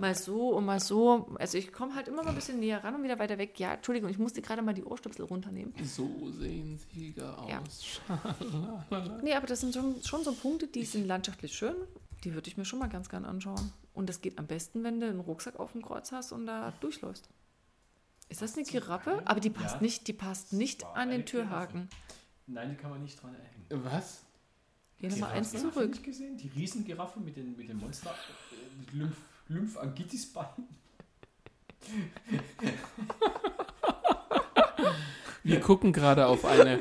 Mal 0.00 0.14
so 0.14 0.50
und 0.56 0.64
mal 0.66 0.80
so. 0.80 1.28
Also 1.38 1.56
ich 1.56 1.72
komme 1.72 1.94
halt 1.94 2.08
immer 2.08 2.22
mal 2.22 2.30
ein 2.30 2.34
bisschen 2.34 2.58
näher 2.58 2.82
ran 2.82 2.96
und 2.96 3.02
wieder 3.04 3.18
weiter 3.18 3.38
weg. 3.38 3.58
Ja, 3.60 3.74
Entschuldigung, 3.74 4.10
ich 4.10 4.18
musste 4.18 4.42
gerade 4.42 4.60
mal 4.60 4.74
die 4.74 4.82
Ohrstöpsel 4.84 5.24
runternehmen. 5.24 5.72
So 5.84 6.30
sehen 6.32 6.78
Sieger 6.92 7.36
Ja. 7.48 7.60
aus. 7.60 8.00
Nee, 9.22 9.34
aber 9.34 9.46
das 9.46 9.60
sind 9.60 9.72
schon, 9.74 10.02
schon 10.02 10.24
so 10.24 10.32
Punkte, 10.32 10.66
die 10.66 10.84
sind 10.84 11.06
landschaftlich 11.06 11.52
schön. 11.54 11.74
Die 12.24 12.34
würde 12.34 12.48
ich 12.48 12.56
mir 12.56 12.64
schon 12.64 12.80
mal 12.80 12.88
ganz 12.88 13.08
gern 13.08 13.24
anschauen. 13.24 13.72
Und 13.94 14.08
das 14.08 14.20
geht 14.20 14.38
am 14.38 14.46
besten, 14.48 14.82
wenn 14.82 14.98
du 15.00 15.06
einen 15.08 15.20
Rucksack 15.20 15.58
auf 15.60 15.72
dem 15.72 15.82
Kreuz 15.82 16.10
hast 16.10 16.32
und 16.32 16.46
da 16.46 16.72
durchläufst. 16.80 17.28
Ist 18.28 18.42
das 18.42 18.56
eine 18.56 18.64
Giraffe? 18.64 19.22
Aber 19.24 19.38
die 19.40 19.50
passt 19.50 19.76
Ja. 19.76 19.80
nicht, 19.80 20.08
die 20.08 20.12
passt 20.12 20.52
nicht 20.52 20.84
an 20.84 21.10
den. 21.10 21.24
Türhaken. 21.24 21.88
Nein, 22.46 22.70
die 22.70 22.76
kann 22.76 22.90
man 22.90 23.02
nicht 23.02 23.22
dran 23.22 23.34
erhängen. 23.34 23.84
Was? 23.84 24.24
Geh 25.00 25.08
nochmal 25.08 25.32
eins 25.32 25.52
zurück. 25.52 25.90
nicht 25.90 26.02
gesehen? 26.02 26.36
Die 26.36 26.48
Riesengiraffe 26.48 27.20
mit 27.20 27.36
den, 27.36 27.56
mit 27.56 27.68
den 27.68 27.76
Monster 27.76 28.10
äh, 28.10 28.80
mit 28.80 28.92
Lymph, 28.92 29.16
Lymphangitis-Beinen. 29.48 30.68
Wir 35.44 35.60
gucken 35.60 35.92
gerade 35.92 36.26
auf 36.26 36.44
eine 36.44 36.80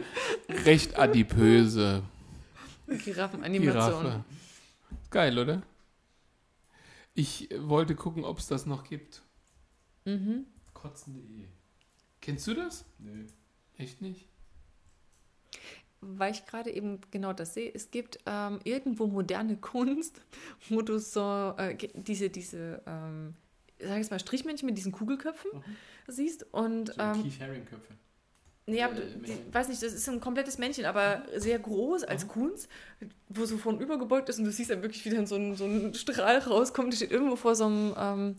recht 0.49 0.97
adipöse 0.97 2.03
Giraffenanimation. 2.87 4.01
Giraffe. 4.03 4.25
Geil, 5.11 5.37
oder? 5.37 5.61
Ich 7.13 7.49
wollte 7.57 7.95
gucken, 7.95 8.23
ob 8.25 8.39
es 8.39 8.47
das 8.47 8.65
noch 8.65 8.83
gibt. 8.83 9.21
Mhm. 10.05 10.45
Kotzende.de. 10.73 11.47
Kennst 12.21 12.47
du 12.47 12.53
das? 12.53 12.85
Nö. 12.99 13.25
Echt 13.77 14.01
nicht? 14.01 14.27
Weil 16.01 16.32
ich 16.32 16.45
gerade 16.45 16.72
eben 16.72 17.00
genau 17.11 17.34
das 17.34 17.53
sehe. 17.56 17.72
Es 17.74 17.90
gibt 17.92 18.19
ähm, 18.26 18.59
irgendwo 18.64 19.08
moderne 19.08 19.58
Kunst, 19.61 20.22
wo 20.69 20.82
du 20.82 21.00
so 21.00 21.53
äh, 21.58 21.76
diese, 21.95 22.30
diese 22.30 22.82
ähm, 22.85 23.34
sag 23.80 23.92
ich 23.92 23.98
jetzt 23.98 24.11
mal, 24.11 24.19
Strichmännchen 24.19 24.66
mit 24.67 24.77
diesen 24.77 24.92
Kugelköpfen 24.92 25.51
siehst. 26.08 26.45
Und 26.53 26.90
So 26.93 27.01
ähm, 27.01 27.24
Keith 27.24 27.40
Haring-Köpfe. 27.42 27.93
Nee, 28.69 28.84
aber 28.84 28.95
Äh, 28.98 29.06
die, 29.26 29.53
weiß 29.53 29.69
nicht, 29.69 29.82
das 29.82 29.93
ist 29.93 30.09
ein 30.09 30.19
komplettes 30.19 30.58
Männchen, 30.58 30.85
aber 30.85 31.24
sehr 31.38 31.58
groß 31.58 32.03
als 32.03 32.27
Kunst, 32.27 32.67
wo 33.30 33.45
so 33.45 33.58
von 33.58 33.80
übergebeugt 33.80 34.27
ist 34.30 34.40
und 34.40 34.45
du 34.45 34.51
siehst 34.51 34.69
dann 34.69 34.82
wirklich, 34.82 35.06
wie 35.06 35.09
dann 35.09 35.26
so 35.26 35.35
ein, 35.35 35.56
so 35.56 35.66
ein 35.66 35.93
Strahl 35.93 36.38
rauskommt. 36.40 36.92
Das 36.92 36.98
steht 37.00 37.11
irgendwo 37.11 37.35
vor 37.38 37.56
so 37.56 37.66
einem 37.66 37.93
ähm, 37.98 38.35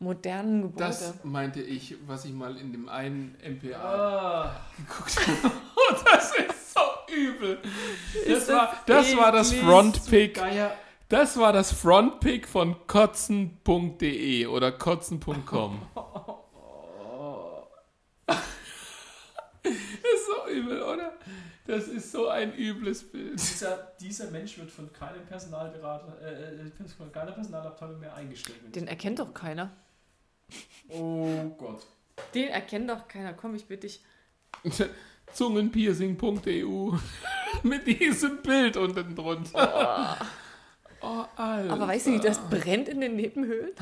modernen 0.00 0.62
Gebäude. 0.62 0.84
Das 0.84 1.24
meinte 1.24 1.62
ich, 1.62 1.96
was 2.06 2.24
ich 2.26 2.32
mal 2.32 2.56
in 2.58 2.72
dem 2.72 2.88
einen 2.90 3.36
MPA 3.42 3.78
Ah, 3.78 4.60
geguckt 4.76 5.26
habe. 5.44 5.54
Oh, 5.76 5.94
das 6.12 6.32
ist 6.36 6.63
übel. 7.14 7.58
Das, 8.14 8.22
Ist 8.24 8.48
war, 8.48 8.82
das 8.86 9.06
das 9.06 9.16
war 9.16 9.32
das. 9.32 9.52
Frontpick. 9.52 10.40
Das 11.08 11.36
war 11.36 11.52
das 11.52 11.72
Frontpick 11.72 12.48
von 12.48 12.86
kotzen.de 12.86 14.46
oder 14.46 14.72
kotzen.com. 14.72 15.82
das 18.26 18.36
ist 19.64 20.26
so 20.26 20.50
übel, 20.50 20.82
oder? 20.82 21.12
Das 21.66 21.88
ist 21.88 22.12
so 22.12 22.28
ein 22.28 22.54
übles 22.54 23.10
Bild. 23.10 23.40
Dieser, 23.40 23.92
dieser 23.98 24.30
Mensch 24.30 24.58
wird 24.58 24.70
von 24.70 24.92
keinem 24.92 25.24
Personalberater, 25.24 26.20
äh, 26.20 26.66
äh, 26.66 26.88
von 26.96 27.10
keiner 27.10 27.32
Personalabteilung 27.32 28.00
mehr 28.00 28.14
eingestellt. 28.14 28.74
Den 28.74 28.86
erkennt 28.86 29.18
doch 29.18 29.32
keiner. 29.32 29.70
oh 30.90 31.48
Gott. 31.56 31.86
Den 32.34 32.48
erkennt 32.48 32.90
doch 32.90 33.08
keiner. 33.08 33.32
Komm, 33.32 33.54
ich 33.54 33.64
bitte 33.66 33.86
dich. 33.86 34.02
Zungenpiercing.eu 35.34 36.96
mit 37.62 37.86
diesem 37.86 38.42
Bild 38.42 38.76
unten 38.76 39.14
drunter. 39.14 40.18
Oh, 41.00 41.24
Alter. 41.36 41.72
Aber 41.72 41.88
weißt 41.88 42.06
du, 42.06 42.12
wie 42.12 42.20
das 42.20 42.38
brennt 42.48 42.88
in 42.88 43.00
den 43.00 43.16
Nebenhöhlen? 43.16 43.72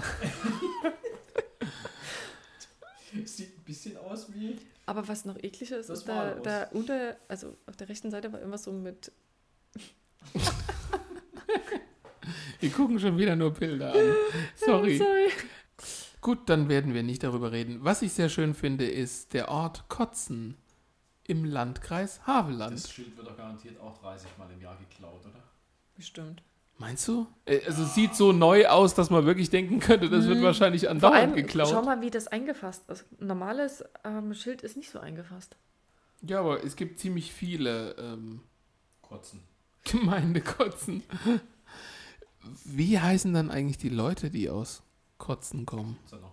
Sieht 3.24 3.58
ein 3.58 3.64
bisschen 3.64 3.96
aus 3.98 4.32
wie. 4.32 4.58
Aber 4.86 5.06
was 5.06 5.24
noch 5.24 5.36
ekliger 5.36 5.78
ist, 5.78 5.90
ist 5.90 6.04
da, 6.04 6.34
da 6.34 6.64
unter, 6.72 7.16
also 7.28 7.56
auf 7.66 7.76
der 7.76 7.88
rechten 7.88 8.10
Seite 8.10 8.32
war 8.32 8.40
immer 8.40 8.58
so 8.58 8.72
mit 8.72 9.12
Wir 12.60 12.70
gucken 12.70 12.98
schon 13.00 13.18
wieder 13.18 13.36
nur 13.36 13.52
Bilder 13.52 13.92
an. 13.92 14.14
Sorry. 14.54 14.96
Sorry. 14.96 15.30
Gut, 16.20 16.48
dann 16.48 16.68
werden 16.68 16.94
wir 16.94 17.02
nicht 17.02 17.24
darüber 17.24 17.50
reden. 17.50 17.80
Was 17.82 18.02
ich 18.02 18.12
sehr 18.12 18.28
schön 18.28 18.54
finde, 18.54 18.88
ist 18.88 19.34
der 19.34 19.48
Ort 19.48 19.88
Kotzen 19.88 20.56
im 21.32 21.44
Landkreis 21.44 22.20
Havelland. 22.26 22.74
Das 22.74 22.90
Schild 22.90 23.16
wird 23.16 23.26
doch 23.26 23.36
garantiert 23.36 23.80
auch 23.80 23.98
30 24.00 24.28
Mal 24.38 24.50
im 24.50 24.60
Jahr 24.60 24.76
geklaut, 24.76 25.20
oder? 25.24 25.42
Bestimmt. 25.96 26.42
Meinst 26.78 27.06
du? 27.08 27.26
Äh, 27.44 27.60
Also 27.66 27.82
es 27.84 27.94
sieht 27.94 28.14
so 28.14 28.32
neu 28.32 28.66
aus, 28.68 28.94
dass 28.94 29.10
man 29.10 29.24
wirklich 29.26 29.50
denken 29.50 29.78
könnte, 29.80 30.08
das 30.08 30.26
wird 30.26 30.42
wahrscheinlich 30.42 30.82
Vor 30.82 30.90
andauernd 30.90 31.16
allem, 31.16 31.34
geklaut. 31.34 31.68
schau 31.70 31.82
mal, 31.82 32.00
wie 32.00 32.10
das 32.10 32.28
eingefasst 32.28 32.88
ist. 32.90 33.04
Ein 33.20 33.26
normales 33.28 33.84
ähm, 34.04 34.34
Schild 34.34 34.62
ist 34.62 34.76
nicht 34.76 34.90
so 34.90 34.98
eingefasst. 35.00 35.56
Ja, 36.22 36.40
aber 36.40 36.62
es 36.64 36.76
gibt 36.76 36.98
ziemlich 37.00 37.32
viele 37.32 37.92
ähm, 37.98 38.40
Kotzen. 39.02 39.40
Gemeindekotzen. 39.84 41.02
Wie 42.64 42.98
heißen 42.98 43.32
dann 43.34 43.50
eigentlich 43.50 43.78
die 43.78 43.88
Leute, 43.88 44.30
die 44.30 44.48
aus 44.50 44.82
Kotzen 45.18 45.66
kommen? 45.66 45.98
Zenner. 46.06 46.32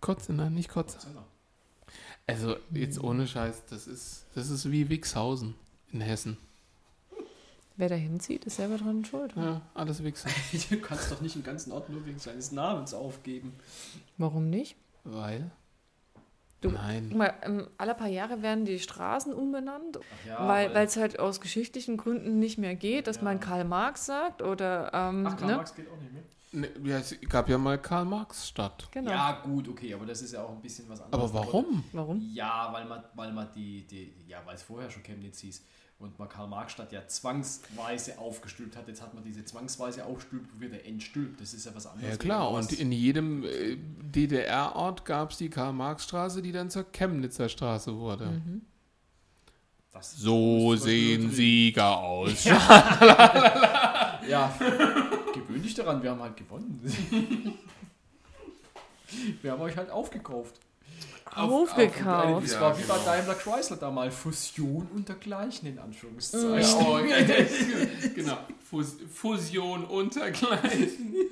Kotzen, 0.00 0.36
nein, 0.36 0.54
nicht 0.54 0.68
Kotze. 0.70 0.98
Zenner. 0.98 1.24
Also 2.28 2.56
jetzt 2.70 3.02
ohne 3.02 3.26
Scheiß, 3.26 3.64
das 3.70 3.86
ist, 3.88 4.26
das 4.34 4.50
ist 4.50 4.70
wie 4.70 4.88
Wixhausen 4.88 5.54
in 5.92 6.00
Hessen. 6.00 6.36
Wer 7.76 7.88
da 7.88 7.94
hinzieht, 7.94 8.44
ist 8.44 8.56
selber 8.56 8.76
dran 8.76 9.04
schuld. 9.04 9.34
Ja, 9.36 9.60
alles 9.74 10.02
Wichser. 10.04 10.28
Du 10.70 10.78
kannst 10.80 11.10
doch 11.10 11.20
nicht 11.20 11.34
den 11.36 11.42
ganzen 11.44 11.72
Ort 11.72 11.88
nur 11.88 12.04
wegen 12.06 12.18
seines 12.18 12.52
Namens 12.52 12.92
aufgeben. 12.92 13.52
Warum 14.18 14.50
nicht? 14.50 14.76
Weil? 15.04 15.50
Du- 16.60 16.70
Nein. 16.70 17.06
Guck 17.10 17.18
mal, 17.18 17.34
ähm, 17.42 17.68
alle 17.78 17.94
paar 17.94 18.08
Jahre 18.08 18.42
werden 18.42 18.64
die 18.64 18.80
Straßen 18.80 19.32
umbenannt, 19.32 20.00
ja, 20.26 20.46
weil 20.48 20.76
es 20.76 20.96
halt 20.96 21.20
aus 21.20 21.40
geschichtlichen 21.40 21.96
Gründen 21.96 22.40
nicht 22.40 22.58
mehr 22.58 22.74
geht, 22.74 23.06
dass 23.06 23.16
Ja. 23.18 23.22
man 23.22 23.38
Karl 23.40 23.64
Marx 23.64 24.06
sagt 24.06 24.42
oder 24.42 24.90
ähm, 24.92 25.24
Ach, 25.26 25.36
Karl 25.36 25.50
ne? 25.50 25.56
Marx 25.56 25.74
geht 25.74 25.88
auch 25.88 25.96
nicht 26.00 26.12
mehr. 26.12 26.22
Ne, 26.50 26.68
ja, 26.82 26.98
es 26.98 27.14
gab 27.28 27.48
ja 27.48 27.58
mal 27.58 27.78
Karl 27.78 28.06
Marx 28.06 28.48
Stadt. 28.48 28.88
Genau. 28.90 29.10
Ja, 29.10 29.42
gut, 29.44 29.68
okay, 29.68 29.92
aber 29.92 30.06
das 30.06 30.22
ist 30.22 30.32
ja 30.32 30.42
auch 30.42 30.50
ein 30.50 30.62
bisschen 30.62 30.88
was 30.88 31.00
anderes. 31.00 31.30
Aber 31.30 31.34
warum? 31.34 31.84
Warum? 31.92 32.30
Ja, 32.32 32.70
weil 32.72 32.86
man, 32.86 33.04
weil 33.14 33.32
man 33.32 33.48
die, 33.54 33.86
die, 33.86 34.14
ja, 34.26 34.38
weil 34.46 34.54
es 34.54 34.62
vorher 34.62 34.90
schon 34.90 35.02
Chemnitz 35.02 35.40
hieß 35.40 35.62
und 35.98 36.18
man 36.18 36.28
Karl-Marx-Stadt 36.28 36.92
ja 36.92 37.06
zwangsweise 37.06 38.18
aufgestülpt 38.18 38.76
hat. 38.76 38.88
Jetzt 38.88 39.02
hat 39.02 39.14
man 39.14 39.24
diese 39.24 39.44
zwangsweise 39.44 40.06
aufstülpt 40.06 40.60
wieder 40.60 40.84
entstülpt. 40.86 41.40
Das 41.40 41.52
ist 41.52 41.66
ja 41.66 41.72
was 41.74 41.86
anderes. 41.86 42.12
Ja 42.12 42.16
klar, 42.16 42.50
und 42.50 42.72
in 42.72 42.92
jedem 42.92 43.44
äh, 43.44 43.76
DDR-Ort 43.76 45.04
gab 45.04 45.32
es 45.32 45.38
die 45.38 45.50
Karl-Marx-Straße, 45.50 46.40
die 46.40 46.52
dann 46.52 46.70
zur 46.70 46.90
Chemnitzer 46.92 47.48
Straße 47.48 47.96
wurde. 47.96 48.26
Mhm. 48.26 48.62
das 49.92 50.16
So 50.16 50.76
sehen. 50.76 51.30
Sieger 51.30 51.98
aus. 51.98 52.44
Ja, 52.44 54.18
gewöhn 54.68 55.07
dich 55.68 55.76
daran, 55.76 56.02
wir 56.02 56.10
haben 56.10 56.22
halt 56.22 56.36
gewonnen. 56.36 56.80
wir 59.42 59.52
haben 59.52 59.60
euch 59.62 59.76
halt 59.76 59.90
aufgekauft. 59.90 60.60
Aufgekauft. 61.34 62.44
Das 62.44 62.52
Ja, 62.54 62.60
war 62.60 62.78
wie 62.78 62.82
bei 62.82 62.94
genau. 62.94 63.04
Daimler 63.04 63.34
Chrysler 63.34 63.76
da 63.76 63.90
mal 63.90 64.10
Fusion 64.10 64.88
und 64.94 65.08
dergleichen 65.08 65.68
in 65.68 65.78
Anführungszeichen. 65.78 66.80
Ja, 66.80 66.86
oh, 66.86 66.98
ja, 67.04 67.16
genau. 68.14 68.38
Fus 68.68 68.96
Fusion 69.12 69.84
untergleichen. 69.84 71.14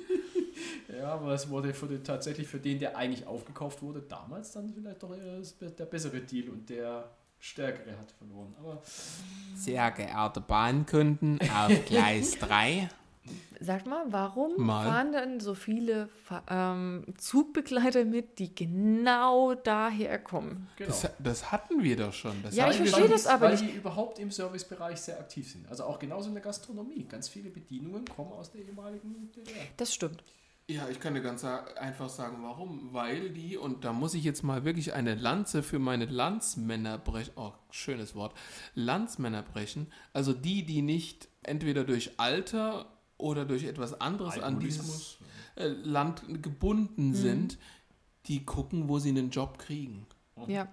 Ja, 0.97 1.13
aber 1.13 1.33
es 1.33 1.47
wurde 1.49 1.73
für 1.75 1.85
den, 1.85 2.03
tatsächlich 2.03 2.47
für 2.47 2.59
den, 2.59 2.79
der 2.79 2.97
eigentlich 2.97 3.27
aufgekauft 3.27 3.83
wurde, 3.83 4.01
damals 4.01 4.51
dann 4.53 4.73
vielleicht 4.73 5.03
doch 5.03 5.11
der 5.13 5.85
bessere 5.85 6.21
Deal 6.21 6.49
und 6.49 6.67
der 6.69 7.11
stärkere 7.39 7.91
hat 7.91 8.11
verloren. 8.11 8.55
Aber 8.59 8.81
Sehr 9.55 9.91
geehrte 9.91 10.41
Bahnkunden 10.41 11.39
auf 11.55 11.85
Gleis 11.85 12.39
3. 12.39 12.89
Sag 13.59 13.85
mal, 13.85 14.05
warum 14.09 14.53
Mal. 14.57 14.85
fahren 14.85 15.11
denn 15.11 15.39
so 15.39 15.55
viele 15.55 16.09
ähm, 16.49 17.05
Zugbegleiter 17.17 18.05
mit, 18.05 18.39
die 18.39 18.53
genau 18.53 19.55
daher 19.55 20.19
kommen? 20.19 20.67
genau. 20.75 20.89
Das, 20.89 21.09
das 21.19 21.51
hatten 21.51 21.83
wir 21.83 21.95
doch 21.97 22.13
schon. 22.13 22.41
Das 22.43 22.55
Ja, 22.55 22.69
ich 22.69 22.77
verstehe 22.77 23.07
das 23.09 23.25
aber 23.27 23.47
weil 23.47 23.51
nicht. 23.55 23.73
die 23.73 23.77
überhaupt 23.77 24.19
im 24.19 24.31
Servicebereich 24.31 24.99
sehr 24.99 25.19
aktiv 25.19 25.51
sind. 25.51 25.67
Also 25.69 25.83
auch 25.85 25.99
genauso 25.99 26.27
in 26.29 26.35
der 26.35 26.43
Gastronomie. 26.43 27.05
Ganz 27.09 27.29
viele 27.29 27.49
Bedienungen 27.49 28.05
kommen 28.05 28.31
aus 28.33 28.51
der 28.51 28.61
ehemaligen 28.61 29.31
DDR. 29.35 29.55
Das 29.77 29.93
stimmt. 29.93 30.23
Ja, 30.69 30.89
ich 30.89 30.99
kann 30.99 31.13
dir 31.13 31.21
ganz 31.21 31.45
einfach 31.45 32.09
sagen, 32.09 32.39
warum. 32.41 32.89
Weil 32.91 33.29
die, 33.29 33.55
und 33.55 33.85
da 33.85 33.93
muss 33.93 34.13
ich 34.13 34.25
jetzt 34.25 34.43
mal 34.43 34.65
wirklich 34.65 34.93
eine 34.93 35.15
Lanze 35.15 35.63
für 35.63 35.79
meine 35.79 36.05
Landsmänner 36.05 36.97
brechen. 36.97 37.31
Oh, 37.37 37.53
schönes 37.71 38.15
Wort. 38.15 38.33
Landsmänner 38.75 39.43
brechen. 39.43 39.87
Also 40.11 40.33
die, 40.33 40.63
die 40.65 40.81
nicht 40.81 41.29
entweder 41.41 41.85
durch 41.85 42.19
Alter 42.19 42.96
oder 43.17 43.45
durch 43.45 43.63
etwas 43.63 43.99
anderes 43.99 44.39
an 44.39 44.59
dieses 44.59 45.17
äh, 45.55 45.67
Land 45.67 46.23
gebunden 46.43 47.13
sind, 47.13 47.57
die 48.27 48.45
gucken, 48.45 48.89
wo 48.89 48.99
sie 48.99 49.09
einen 49.09 49.31
Job 49.31 49.57
kriegen. 49.57 50.05
Ja. 50.47 50.67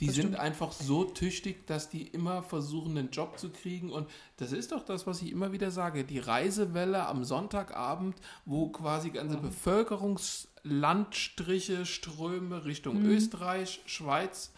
Die 0.00 0.06
Das 0.08 0.16
sind 0.16 0.24
stimmt. 0.24 0.38
einfach 0.40 0.72
so 0.72 1.04
tüchtig, 1.04 1.66
dass 1.66 1.88
die 1.88 2.02
immer 2.06 2.42
versuchen, 2.42 2.98
einen 2.98 3.08
Job 3.10 3.38
zu 3.38 3.48
kriegen. 3.48 3.90
Und 3.90 4.10
das 4.36 4.52
ist 4.52 4.72
doch 4.72 4.82
das, 4.84 5.06
was 5.06 5.22
ich 5.22 5.32
immer 5.32 5.52
wieder 5.52 5.70
sage. 5.70 6.04
Die 6.04 6.18
Reisewelle 6.18 7.06
am 7.06 7.24
Sonntagabend, 7.24 8.14
wo 8.44 8.68
quasi 8.68 9.08
ganze 9.08 9.38
Bevölkerungslandstriche, 9.38 11.86
Ströme 11.86 12.66
Richtung 12.66 13.02
Österreich, 13.04 13.80
Schweiz, 13.86 14.52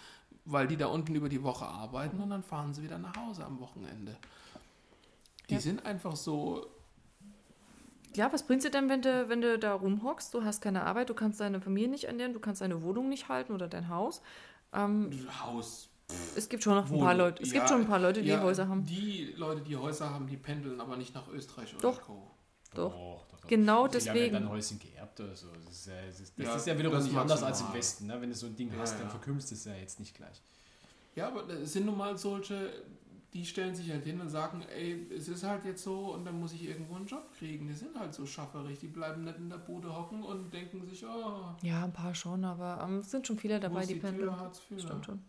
weil 0.44 0.66
die 0.66 0.76
da 0.76 0.86
unten 0.86 1.14
über 1.14 1.28
die 1.28 1.44
Woche 1.44 1.66
arbeiten 1.66 2.18
und 2.20 2.30
dann 2.30 2.42
fahren 2.42 2.74
sie 2.74 2.82
wieder 2.82 2.98
nach 2.98 3.14
Hause 3.16 3.44
am 3.44 3.60
Wochenende. 3.60 4.16
Die 5.50 5.54
Ja. 5.54 5.60
sind 5.60 5.86
einfach 5.86 6.16
so. 6.16 6.66
Ja, 8.14 8.32
was 8.32 8.42
bringt 8.46 8.64
dir 8.64 8.70
denn, 8.70 8.88
wenn 8.88 9.02
du, 9.02 9.28
wenn 9.28 9.40
du 9.40 9.58
da 9.58 9.74
rumhockst? 9.74 10.32
Du 10.34 10.44
hast 10.44 10.60
keine 10.60 10.84
Arbeit, 10.84 11.08
du 11.10 11.14
kannst 11.14 11.40
deine 11.40 11.60
Familie 11.60 11.88
nicht 11.88 12.04
ernähren, 12.04 12.32
du 12.32 12.40
kannst 12.40 12.60
deine 12.60 12.82
Wohnung 12.82 13.08
nicht 13.08 13.28
halten 13.28 13.52
oder 13.52 13.68
dein 13.68 13.88
Haus. 13.88 14.22
Ähm, 14.72 15.10
Haus. 15.44 15.88
es 16.36 16.48
gibt 16.48 16.62
schon 16.62 16.74
noch 16.74 16.90
ein 16.90 16.98
paar 16.98 17.14
Leute. 17.14 17.42
Es 17.42 17.52
gibt 17.52 17.62
Ja, 17.64 17.68
schon 17.68 17.82
ein 17.82 17.86
paar 17.86 17.98
Leute, 17.98 18.22
die 18.22 18.28
ja, 18.28 18.42
Häuser 18.42 18.68
haben. 18.68 18.84
Die 18.86 19.32
Leute, 19.36 19.60
die 19.62 19.76
Häuser 19.76 20.10
haben, 20.10 20.26
die 20.26 20.36
pendeln 20.36 20.80
aber 20.80 20.96
nicht 20.96 21.14
nach 21.14 21.28
Österreich 21.28 21.72
oder 21.74 21.82
Doch. 21.82 22.02
Co. 22.02 22.30
Doch. 22.74 22.92
Doch, 22.92 23.26
doch, 23.30 23.40
doch. 23.40 23.48
Genau 23.48 23.88
Die 23.88 23.96
haben 23.98 24.04
ja 24.06 24.12
deswegen. 24.12 24.32
dann 24.34 24.48
Häuschen 24.50 24.78
geerbt 24.78 25.20
oder 25.20 25.34
so. 25.34 25.46
Das 25.64 25.74
ist 25.74 25.86
ja, 25.86 25.94
das 26.06 26.20
ist, 26.20 26.38
das 26.38 26.46
Ja, 26.46 26.54
ist 26.56 26.66
ja 26.66 26.78
wiederum 26.78 27.02
nicht 27.02 27.16
anders 27.16 27.42
als 27.42 27.60
im. 27.62 27.72
Westen. 27.72 28.06
Ne? 28.06 28.20
Wenn 28.20 28.28
du 28.28 28.34
so 28.36 28.46
ein 28.46 28.56
Ding 28.56 28.70
Ja, 28.72 28.78
hast, 28.80 28.92
ja. 28.94 29.00
dann 29.00 29.10
verkümmst 29.10 29.52
es 29.52 29.64
ja 29.64 29.74
jetzt 29.74 30.00
nicht 30.00 30.14
gleich. 30.14 30.42
Ja, 31.16 31.28
aber 31.28 31.48
es 31.48 31.72
sind 31.72 31.86
nun 31.86 31.96
mal 31.96 32.16
solche, 32.18 32.70
die 33.34 33.44
stellen 33.44 33.74
sich 33.74 33.90
halt 33.90 34.04
hin 34.04 34.20
und 34.20 34.30
sagen, 34.30 34.62
ey, 34.74 35.06
es 35.14 35.28
ist 35.28 35.44
halt 35.44 35.64
jetzt 35.64 35.82
so 35.82 36.14
und 36.14 36.24
dann 36.24 36.40
muss 36.40 36.52
ich 36.54 36.66
irgendwo 36.66 36.96
einen 36.96 37.06
Job 37.06 37.30
kriegen. 37.38 37.66
Die 37.68 37.74
sind 37.74 37.98
halt 37.98 38.14
so 38.14 38.24
schafferig, 38.24 38.78
die 38.78 38.86
bleiben 38.86 39.24
nicht 39.24 39.36
in 39.36 39.50
der 39.50 39.58
Bude 39.58 39.94
hocken 39.94 40.22
und 40.22 40.52
denken 40.52 40.84
sich, 40.86 41.04
oh, 41.04 41.54
Ja, 41.62 41.84
ein 41.84 41.92
paar 41.92 42.14
schon, 42.14 42.44
aber 42.44 42.82
ähm, 42.82 42.98
es 43.00 43.10
sind 43.10 43.26
schon 43.26 43.38
viele 43.38 43.60
dabei, 43.60 43.84
die 43.84 43.96
pendeln. 43.96 44.30
Stimmt 44.78 45.04
schon. 45.04 45.22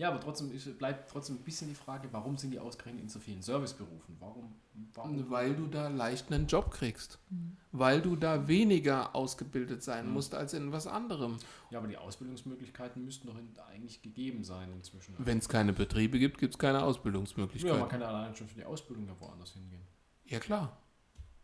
Ja, 0.00 0.08
aber 0.08 0.18
trotzdem 0.18 0.50
ist, 0.50 0.78
bleibt 0.78 1.10
trotzdem 1.10 1.36
ein 1.36 1.44
bisschen 1.44 1.68
die 1.68 1.74
Frage, 1.74 2.08
warum 2.10 2.38
sind 2.38 2.52
die 2.52 2.58
ausgerechnet 2.58 3.02
in 3.02 3.10
so 3.10 3.18
vielen 3.18 3.42
Serviceberufen? 3.42 4.16
Warum? 4.18 4.54
warum? 4.94 5.28
Weil 5.28 5.54
du 5.54 5.66
da 5.66 5.88
leicht 5.88 6.32
einen 6.32 6.46
Job 6.46 6.70
kriegst. 6.70 7.18
Mhm. 7.28 7.58
Weil 7.70 8.00
du 8.00 8.16
da 8.16 8.48
weniger 8.48 9.14
ausgebildet 9.14 9.82
sein 9.82 10.10
musst 10.10 10.34
als 10.34 10.54
in 10.54 10.72
was 10.72 10.86
anderem. 10.86 11.36
Ja, 11.68 11.80
aber 11.80 11.88
die 11.88 11.98
Ausbildungsmöglichkeiten 11.98 13.04
müssten 13.04 13.26
doch 13.26 13.36
in, 13.36 13.54
eigentlich 13.70 14.00
gegeben 14.00 14.42
sein 14.42 14.72
inzwischen. 14.72 15.14
Wenn 15.18 15.36
es 15.36 15.50
keine 15.50 15.74
Betriebe 15.74 16.18
gibt, 16.18 16.38
gibt 16.38 16.54
es 16.54 16.58
keine 16.58 16.78
Ja, 16.78 16.84
Ausbildungsmöglichkeiten. 16.84 17.78
man 17.80 17.88
kann 17.90 18.00
ja 18.00 18.08
allein 18.08 18.34
schon 18.34 18.48
für 18.48 18.54
die 18.54 18.64
Ausbildung 18.64 19.06
da 19.06 19.20
woanders 19.20 19.52
hingehen. 19.52 19.82
ja 20.24 20.40
klar. 20.40 20.78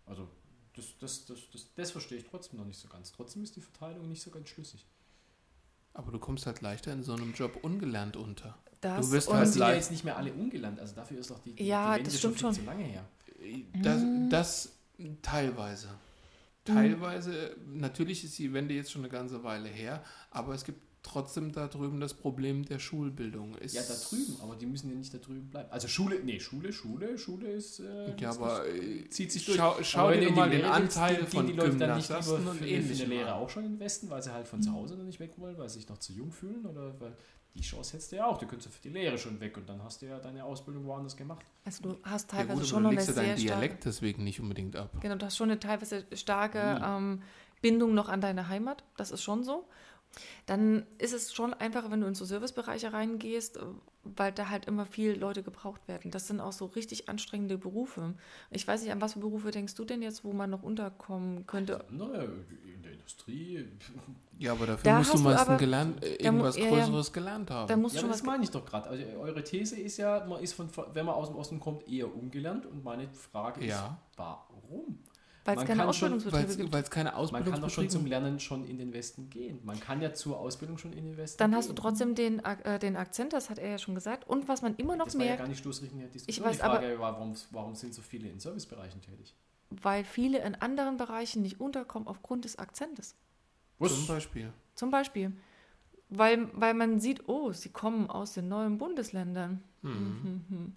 Also, 0.06 0.30
das, 0.74 0.96
das, 0.98 1.26
das, 1.26 1.50
das, 1.52 1.74
das 1.74 1.90
verstehe 1.90 2.16
ich 2.16 2.24
trotzdem 2.24 2.58
noch 2.58 2.66
nicht 2.66 2.78
so 2.78 2.88
ganz. 2.88 3.12
Trotzdem 3.12 3.42
ist 3.42 3.54
die 3.54 3.60
Verteilung 3.60 4.08
nicht 4.08 4.22
so 4.22 4.30
ganz 4.30 4.48
schlüssig. 4.48 4.86
Aber 5.96 6.12
du 6.12 6.18
kommst 6.18 6.44
halt 6.46 6.60
leichter 6.60 6.92
in 6.92 7.02
so 7.02 7.14
einem 7.14 7.32
Job 7.32 7.58
ungelernt 7.62 8.16
unter. 8.16 8.54
Das 8.82 9.06
Du 9.06 9.12
wirst 9.12 9.30
halt 9.32 9.42
Das 9.42 9.52
sind 9.54 9.62
ja 9.62 9.72
jetzt 9.72 9.90
nicht 9.90 10.04
mehr 10.04 10.16
alle 10.18 10.32
ungelernt. 10.32 10.78
Also 10.78 10.94
dafür 10.94 11.18
ist 11.18 11.30
doch 11.30 11.38
die, 11.38 11.54
die, 11.54 11.64
Ja, 11.66 11.92
die 11.94 11.98
Wende 12.00 12.10
das 12.10 12.20
schon 12.20 12.36
stimmt 12.36 12.54
viel 12.54 12.62
schon. 12.64 12.64
zu 12.64 12.70
lange 12.70 12.84
her. 12.84 13.04
Das, 13.82 14.02
Mhm. 14.02 14.28
das 14.30 14.72
teilweise. 15.22 15.88
Teilweise, 16.64 17.56
natürlich 17.72 18.24
ist 18.24 18.38
die 18.38 18.52
Wende 18.52 18.74
jetzt 18.74 18.90
schon 18.90 19.02
eine 19.02 19.08
ganze 19.08 19.42
Weile 19.44 19.68
her, 19.68 20.02
aber 20.32 20.52
es 20.54 20.64
gibt 20.64 20.80
trotzdem 21.06 21.52
da 21.52 21.68
drüben 21.68 22.00
das 22.00 22.14
Problem 22.14 22.64
der 22.64 22.78
Schulbildung. 22.78 23.54
Ist, 23.56 23.74
Ja, 23.74 23.82
da 23.82 23.94
drüben, 23.94 24.36
aber 24.42 24.56
die 24.56 24.66
müssen 24.66 24.90
ja 24.90 24.96
nicht 24.96 25.14
da 25.14 25.18
drüben 25.18 25.48
bleiben. 25.48 25.70
Also 25.70 25.88
Schule, 25.88 26.20
nee, 26.24 26.38
Schule, 26.40 26.72
Schule, 26.72 27.16
Schule 27.16 27.48
ist. 27.48 27.80
Äh, 27.80 28.14
Ja, 28.20 28.30
ist 28.30 28.36
aber 28.42 28.64
nicht- 28.64 29.06
äh, 29.06 29.10
zieht 29.10 29.32
sich 29.32 29.44
durch. 29.46 29.56
schau, 29.56 29.76
schau 29.82 30.10
dir 30.10 30.30
mal 30.30 30.46
die 30.50 30.56
den 30.56 30.60
Lehre 30.62 30.72
Anteil 30.72 31.16
gehen 31.16 31.26
von 31.28 31.46
die 31.46 31.52
Leute 31.54 31.76
dann 31.76 31.96
nicht 31.96 32.06
für, 32.12 32.34
und 32.34 32.48
eine 32.48 32.68
ähnlichem 32.68 33.08
Lehre 33.10 33.34
auch 33.34 33.48
schon 33.48 33.64
in 33.64 33.72
den 33.74 33.80
Westen, 33.80 34.10
weil 34.10 34.22
sie 34.22 34.32
halt 34.32 34.46
von 34.48 34.60
zu 34.62 34.72
Hause 34.72 34.96
noch 34.96 35.04
nicht 35.04 35.20
weg 35.20 35.32
wollen, 35.36 35.56
weil 35.56 35.68
sie 35.68 35.78
sich 35.80 35.88
noch 35.88 35.98
zu 35.98 36.12
jung 36.12 36.30
fühlen 36.32 36.66
oder 36.66 36.98
weil 37.00 37.12
die 37.54 37.62
Chance 37.62 37.94
hättest 37.94 38.12
du 38.12 38.16
ja 38.16 38.26
auch. 38.26 38.36
Du 38.36 38.46
könntest 38.46 38.66
ja 38.70 38.76
für 38.76 38.82
die 38.82 38.90
Lehre 38.94 39.16
schon 39.16 39.40
weg 39.40 39.56
und 39.56 39.66
dann 39.68 39.82
hast 39.82 40.02
du 40.02 40.06
ja 40.06 40.18
deine 40.18 40.44
Ausbildung 40.44 40.84
woanders 40.84 41.16
gemacht. 41.16 41.46
Also 41.64 41.82
du 41.84 41.96
hast 42.02 42.30
Ja, 42.32 42.38
teilweise 42.40 42.60
gut, 42.60 42.68
schon 42.68 42.82
du 42.82 42.88
eine 42.88 42.96
legst 42.96 43.08
ja 43.08 43.14
deinen 43.14 43.36
sehr 43.36 43.38
starke, 43.38 43.60
Dialekt 43.60 43.84
deswegen 43.86 44.24
nicht 44.24 44.40
unbedingt 44.40 44.76
ab. 44.76 44.90
genau, 45.00 45.14
du 45.14 45.24
hast 45.24 45.36
schon 45.38 45.50
eine 45.50 45.58
teilweise 45.58 46.04
starke 46.12 46.58
Mhm. 46.78 46.84
ähm, 46.84 47.22
Bindung 47.62 47.94
noch 47.94 48.10
an 48.10 48.20
deine 48.20 48.48
Heimat. 48.48 48.84
Das 48.98 49.10
ist 49.10 49.22
schon 49.22 49.42
so. 49.42 49.64
Dann 50.46 50.86
ist 50.98 51.12
es 51.12 51.32
schon 51.34 51.54
einfacher, 51.54 51.90
wenn 51.90 52.00
du 52.00 52.06
in 52.06 52.14
so 52.14 52.24
Servicebereiche 52.24 52.92
reingehst, 52.92 53.58
weil 54.04 54.32
da 54.32 54.48
halt 54.50 54.66
immer 54.66 54.86
viel 54.86 55.18
Leute 55.18 55.42
gebraucht 55.42 55.88
werden. 55.88 56.10
Das 56.10 56.28
sind 56.28 56.40
auch 56.40 56.52
so 56.52 56.66
richtig 56.66 57.08
anstrengende 57.08 57.58
Berufe. 57.58 58.14
Ich 58.50 58.66
weiß 58.66 58.82
nicht, 58.82 58.92
an 58.92 59.00
was 59.00 59.14
für 59.14 59.18
Berufe 59.20 59.50
denkst 59.50 59.74
du 59.74 59.84
denn 59.84 60.00
jetzt, 60.02 60.24
wo 60.24 60.32
man 60.32 60.50
noch 60.50 60.62
unterkommen 60.62 61.46
könnte? 61.46 61.84
Naja, 61.90 62.22
in 62.22 62.82
der 62.82 62.92
Industrie. 62.92 63.66
Ja, 64.38 64.52
aber 64.52 64.66
dafür 64.66 64.84
Da 64.84 64.98
musst 64.98 65.10
du 65.10 65.14
hast 65.14 65.20
du 65.20 65.24
meist 65.28 65.40
ein 65.40 65.46
aber- 65.48 65.56
gelernt, 65.56 66.04
äh, 66.04 66.14
irgendwas 66.16 66.56
ja, 66.56 66.64
ja. 66.64 66.70
Größeres 66.70 67.12
gelernt 67.12 67.50
haben. 67.50 67.68
Da 67.68 67.76
musst 67.76 67.94
Ja, 67.96 68.02
schon 68.02 68.10
das 68.10 68.22
meine 68.22 68.44
ich 68.44 68.50
doch 68.50 68.64
gerade. 68.64 68.88
Also 68.90 69.04
eure 69.18 69.42
These 69.42 69.80
ist 69.80 69.96
ja, 69.96 70.24
man 70.24 70.40
ist 70.42 70.52
von, 70.52 70.68
wenn 70.92 71.04
man 71.06 71.14
aus 71.16 71.28
dem 71.28 71.36
Osten 71.36 71.58
kommt, 71.58 71.88
eher 71.88 72.14
ungelernt 72.14 72.64
und 72.66 72.84
meine 72.84 73.08
Frage 73.08 73.60
ist, 73.60 73.70
Ja. 73.70 73.98
warum? 74.16 74.98
Weil 75.46 75.54
es 75.54 75.60
Man 75.60 75.66
keine 75.66 75.86
Ausbildungsbetriebe 75.86 76.56
gibt. 76.56 76.72
Weil 76.72 76.82
es 76.82 76.90
keine 76.90 77.12
Man 77.12 77.44
kann 77.44 77.60
doch 77.60 77.70
schon 77.70 77.88
zum 77.88 78.06
Lernen 78.06 78.40
schon 78.40 78.64
in 78.64 78.78
den 78.78 78.92
Westen 78.92 79.30
gehen. 79.30 79.60
Man 79.64 79.78
kann 79.80 80.02
ja 80.02 80.12
zur 80.12 80.38
Ausbildung 80.38 80.76
schon 80.76 80.92
in 80.92 81.04
den 81.04 81.16
Westen 81.16 81.38
Dann 81.38 81.50
gehen. 81.50 81.58
hast 81.58 81.68
du 81.68 81.72
trotzdem 81.72 82.14
den, 82.14 82.40
äh, 82.44 82.78
den 82.78 82.96
Akzent, 82.96 83.32
das 83.32 83.48
hat 83.48 83.58
er 83.58 83.70
ja 83.70 83.78
schon 83.78 83.94
gesagt. 83.94 84.28
Und 84.28 84.48
was 84.48 84.62
man 84.62 84.76
immer 84.76 84.96
noch 84.96 85.06
Das 85.06 85.14
war 85.14 85.22
ja 85.22 85.28
merkt, 85.28 85.40
gar 85.42 85.48
nicht 85.48 85.58
Stoßrichtung 85.60 85.98
der 86.00 86.08
Diskussion. 86.08 86.44
Ich 86.44 86.48
weiß, 86.48 86.56
Die 86.56 86.62
Frage 86.62 86.98
war, 86.98 87.12
warum, 87.14 87.34
warum 87.52 87.74
sind 87.74 87.94
so 87.94 88.02
viele 88.02 88.28
in 88.28 88.40
Servicebereichen 88.40 89.00
tätig? 89.00 89.34
weil 89.70 90.04
viele 90.04 90.38
in 90.44 90.54
anderen 90.54 90.96
Bereichen 90.96 91.42
nicht 91.42 91.60
unterkommen 91.60 92.06
aufgrund 92.08 92.44
des 92.44 92.56
Akzentes. 92.58 93.14
Zum 93.80 94.06
Beispiel. 94.06 94.52
Zum 94.74 94.90
Beispiel. 94.90 95.32
Weil, 96.08 96.48
weil 96.54 96.74
man 96.74 97.00
sieht, 97.00 97.28
oh, 97.28 97.52
sie 97.52 97.70
kommen 97.70 98.08
aus 98.08 98.34
den 98.34 98.48
neuen 98.48 98.78
Bundesländern. 98.78 99.62
Mhm. 99.82 100.76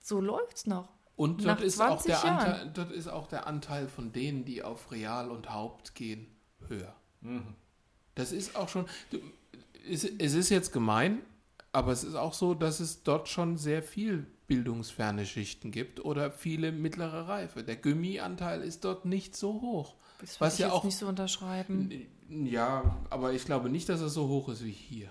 So 0.00 0.20
läuft's 0.20 0.66
noch. 0.66 0.88
Und 1.18 1.44
Nach 1.44 1.56
dort 1.56 1.66
ist, 1.66 1.80
auch 1.80 2.00
20 2.00 2.06
der 2.06 2.14
Jahren. 2.30 2.38
Anteil, 2.38 2.70
dort 2.74 2.90
ist 2.92 3.08
auch 3.08 3.26
der 3.26 3.46
Anteil 3.46 3.88
von 3.88 4.12
denen, 4.12 4.44
die 4.44 4.62
auf 4.62 4.90
Real 4.92 5.30
und 5.30 5.52
Haupt 5.52 5.94
gehen, 5.96 6.26
höher. 6.68 6.94
Das 8.14 8.32
ist 8.32 8.56
auch 8.56 8.68
schon. 8.68 8.86
du- 9.10 9.18
Es, 9.90 10.04
es 10.04 10.34
ist 10.34 10.48
jetzt 10.50 10.72
gemein, 10.72 11.18
aber 11.72 11.92
es 11.92 12.04
ist 12.04 12.14
auch 12.14 12.34
so, 12.34 12.54
dass 12.54 12.78
es 12.80 13.02
dort 13.02 13.28
schon 13.28 13.56
sehr 13.56 13.82
viel 13.82 14.26
bildungsferne 14.46 15.26
Schichten 15.26 15.70
gibt 15.72 16.04
oder 16.04 16.30
viele 16.30 16.70
mittlere 16.72 17.26
Reife. 17.28 17.62
Der 17.64 17.76
Gummi-Anteil 17.76 18.62
ist 18.62 18.84
dort 18.84 19.04
nicht 19.04 19.36
so 19.36 19.60
hoch. 19.60 19.96
Das 20.20 20.40
Was 20.40 20.58
ja 20.58 20.66
jetzt 20.68 20.74
auch- 20.74 20.84
nicht 20.84 20.96
so 20.96 21.06
unterschreiben. 21.08 21.90
Ja, 22.28 22.96
aber 23.10 23.32
ich 23.32 23.44
glaube 23.44 23.70
nicht, 23.70 23.88
dass 23.88 24.00
er 24.00 24.08
so 24.08 24.28
hoch 24.28 24.48
ist 24.50 24.64
wie 24.64 24.70
hier. 24.72 25.10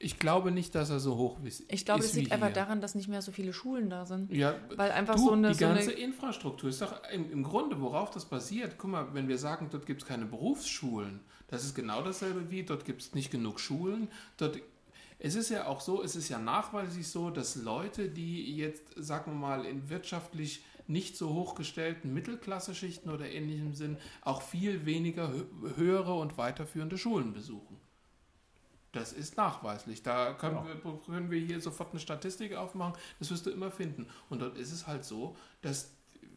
Ich 0.00 0.18
glaube 0.20 0.52
nicht, 0.52 0.74
dass 0.76 0.90
er 0.90 1.00
so 1.00 1.16
hoch 1.16 1.42
ist. 1.42 1.64
Ich 1.72 1.84
glaube, 1.84 2.04
es 2.04 2.12
liegt 2.14 2.30
einfach 2.30 2.52
daran, 2.52 2.80
dass 2.80 2.94
nicht 2.94 3.08
mehr 3.08 3.20
so 3.20 3.32
viele 3.32 3.52
Schulen 3.52 3.90
da 3.90 4.06
sind. 4.06 4.32
Ja, 4.32 4.54
Weil 4.76 4.92
einfach 4.92 5.16
du, 5.16 5.26
so 5.26 5.32
eine. 5.32 5.48
die 5.48 5.54
so 5.54 5.64
eine 5.66 5.74
ganze 5.74 5.90
Infrastruktur 5.92 6.70
ist 6.70 6.80
doch 6.80 6.94
im, 7.12 7.30
im 7.32 7.42
Grunde, 7.42 7.80
worauf 7.80 8.10
das 8.10 8.24
basiert. 8.24 8.76
Guck 8.78 8.90
mal, 8.90 9.12
wenn 9.12 9.26
wir 9.26 9.38
sagen, 9.38 9.68
dort 9.72 9.86
gibt 9.86 10.02
es 10.02 10.06
keine 10.08 10.24
Berufsschulen, 10.26 11.18
das 11.48 11.64
ist 11.64 11.74
genau 11.74 12.02
dasselbe 12.02 12.48
wie, 12.50 12.62
dort 12.62 12.84
gibt 12.84 13.02
es 13.02 13.14
nicht 13.14 13.30
genug 13.32 13.58
Schulen. 13.58 14.06
Dort, 14.36 14.60
es 15.18 15.34
ist 15.34 15.48
ja 15.50 15.66
auch 15.66 15.80
so, 15.80 16.00
es 16.02 16.14
ist 16.14 16.28
ja 16.28 16.38
nachweislich 16.38 17.08
so, 17.08 17.30
dass 17.30 17.56
Leute, 17.56 18.08
die 18.08 18.54
jetzt, 18.56 18.84
sagen 18.94 19.32
wir 19.32 19.38
mal, 19.38 19.64
in 19.64 19.88
wirtschaftlich 19.90 20.62
nicht 20.86 21.16
so 21.16 21.30
hochgestellten 21.34 22.14
Mittelklasseschichten 22.14 23.10
oder 23.12 23.28
ähnlichem 23.28 23.74
sind, 23.74 23.98
auch 24.22 24.42
viel 24.42 24.86
weniger 24.86 25.28
hö- 25.30 25.76
höhere 25.76 26.14
und 26.14 26.38
weiterführende 26.38 26.96
Schulen 26.98 27.32
besuchen. 27.32 27.77
Das 28.98 29.12
ist 29.12 29.36
nachweislich. 29.36 30.02
Da 30.02 30.34
können, 30.34 30.58
wir, 30.64 31.00
können 31.06 31.30
wir 31.30 31.40
hier 31.40 31.60
sofort 31.60 31.90
eine 31.90 32.00
Statistik 32.00 32.54
aufmachen. 32.54 32.94
Das 33.18 33.30
wirst 33.30 33.46
du 33.46 33.50
immer 33.50 33.70
finden. 33.70 34.06
Und 34.28 34.40
dort 34.40 34.56
ist 34.56 34.72
es 34.72 34.86
halt 34.86 35.04
so, 35.04 35.36
dass 35.62 35.92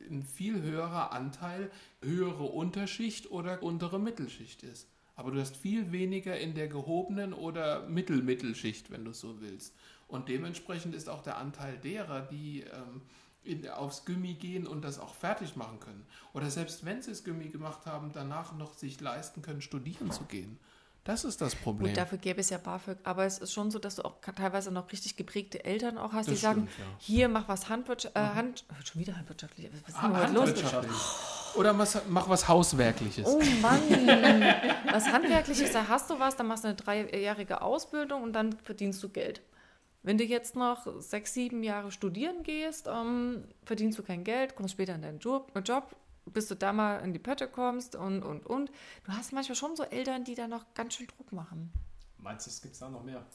ein 0.09 0.23
viel 0.23 0.61
höherer 0.61 1.11
Anteil 1.11 1.71
höhere 2.01 2.43
Unterschicht 2.43 3.31
oder 3.31 3.63
untere 3.63 3.99
Mittelschicht 3.99 4.63
ist. 4.63 4.87
Aber 5.15 5.31
du 5.31 5.39
hast 5.39 5.55
viel 5.57 5.91
weniger 5.91 6.39
in 6.39 6.55
der 6.55 6.67
gehobenen 6.67 7.33
oder 7.33 7.87
Mittel-Mittelschicht, 7.87 8.91
wenn 8.91 9.05
du 9.05 9.13
so 9.13 9.39
willst. 9.41 9.75
Und 10.07 10.29
dementsprechend 10.29 10.95
ist 10.95 11.09
auch 11.09 11.21
der 11.21 11.37
Anteil 11.37 11.77
derer, 11.77 12.21
die 12.21 12.61
ähm, 12.61 13.01
in, 13.43 13.67
aufs 13.69 14.05
Gummi 14.05 14.33
gehen 14.33 14.67
und 14.67 14.83
das 14.83 14.99
auch 14.99 15.13
fertig 15.13 15.55
machen 15.55 15.79
können. 15.79 16.05
Oder 16.33 16.49
selbst 16.49 16.85
wenn 16.85 17.01
sie 17.01 17.11
das 17.11 17.23
Gummi 17.23 17.49
gemacht 17.49 17.85
haben, 17.85 18.11
danach 18.13 18.53
noch 18.55 18.73
sich 18.73 18.99
leisten 18.99 19.41
können, 19.41 19.61
studieren 19.61 20.11
zu 20.11 20.25
gehen. 20.25 20.59
Das 21.03 21.23
ist 21.23 21.41
das 21.41 21.55
Problem. 21.55 21.87
Gut, 21.87 21.97
dafür 21.97 22.19
gäbe 22.19 22.41
es 22.41 22.51
ja 22.51 22.59
BAföG, 22.59 22.97
aber 23.03 23.25
es 23.25 23.39
ist 23.39 23.53
schon 23.53 23.71
so, 23.71 23.79
dass 23.79 23.95
du 23.95 24.05
auch 24.05 24.17
teilweise 24.35 24.71
noch 24.71 24.91
richtig 24.91 25.15
geprägte 25.15 25.65
Eltern 25.65 25.97
auch 25.97 26.13
hast, 26.13 26.27
Das 26.27 26.35
die 26.35 26.39
sagen, 26.41 26.67
stimmt, 26.71 26.87
ja. 26.87 26.95
hier 26.99 27.27
mach 27.27 27.47
was 27.47 27.69
Handwirtschaft, 27.69 28.15
äh, 28.15 28.19
Hand, 28.19 28.65
oh, 28.69 28.75
schon 28.85 29.01
wieder 29.01 29.15
handwirtschaftlich, 29.17 29.69
was 29.83 29.95
ist 29.95 30.03
denn 30.03 30.17
heute 30.17 30.33
los? 30.33 30.53
Oder 31.55 31.77
was, 31.77 31.97
mach 32.07 32.29
was 32.29 32.47
Hauswerkliches. 32.47 33.27
Oh 33.27 33.41
Mann, 33.61 33.81
was 34.91 35.07
Handwerkliches, 35.11 35.71
da 35.71 35.87
hast 35.87 36.09
du 36.09 36.19
was, 36.19 36.35
dann 36.35 36.47
machst 36.47 36.65
du 36.65 36.67
eine 36.67 36.77
dreijährige 36.77 37.61
Ausbildung 37.61 38.21
und 38.21 38.33
dann 38.33 38.53
verdienst 38.63 39.01
du 39.01 39.09
Geld. 39.09 39.41
Wenn 40.03 40.17
du 40.17 40.23
jetzt 40.23 40.55
noch 40.55 40.87
sechs, 40.99 41.33
sieben 41.33 41.63
Jahre 41.63 41.91
studieren 41.91 42.43
gehst, 42.43 42.87
ähm, 42.87 43.43
verdienst 43.65 43.97
du 43.97 44.03
kein 44.03 44.23
Geld, 44.23 44.55
kommst 44.55 44.73
später 44.73 44.95
in 44.95 45.01
deinen 45.01 45.19
Job, 45.19 45.51
äh, 45.55 45.59
Job, 45.59 45.95
bis 46.25 46.47
du 46.47 46.55
da 46.55 46.73
mal 46.73 46.97
in 46.97 47.13
die 47.13 47.19
Pötte 47.19 47.47
kommst 47.47 47.95
und, 47.95 48.23
und, 48.23 48.45
und. 48.45 48.71
Du 49.03 49.11
hast 49.11 49.33
manchmal 49.33 49.55
schon 49.55 49.75
so 49.75 49.83
Eltern, 49.83 50.23
die 50.23 50.35
da 50.35 50.47
noch 50.47 50.65
ganz 50.73 50.95
schön 50.95 51.07
Druck 51.07 51.31
machen. 51.31 51.71
Meinst 52.17 52.45
du, 52.45 52.51
es 52.51 52.61
gibt 52.61 52.79
da 52.79 52.89
noch 52.89 53.03
mehr? 53.03 53.25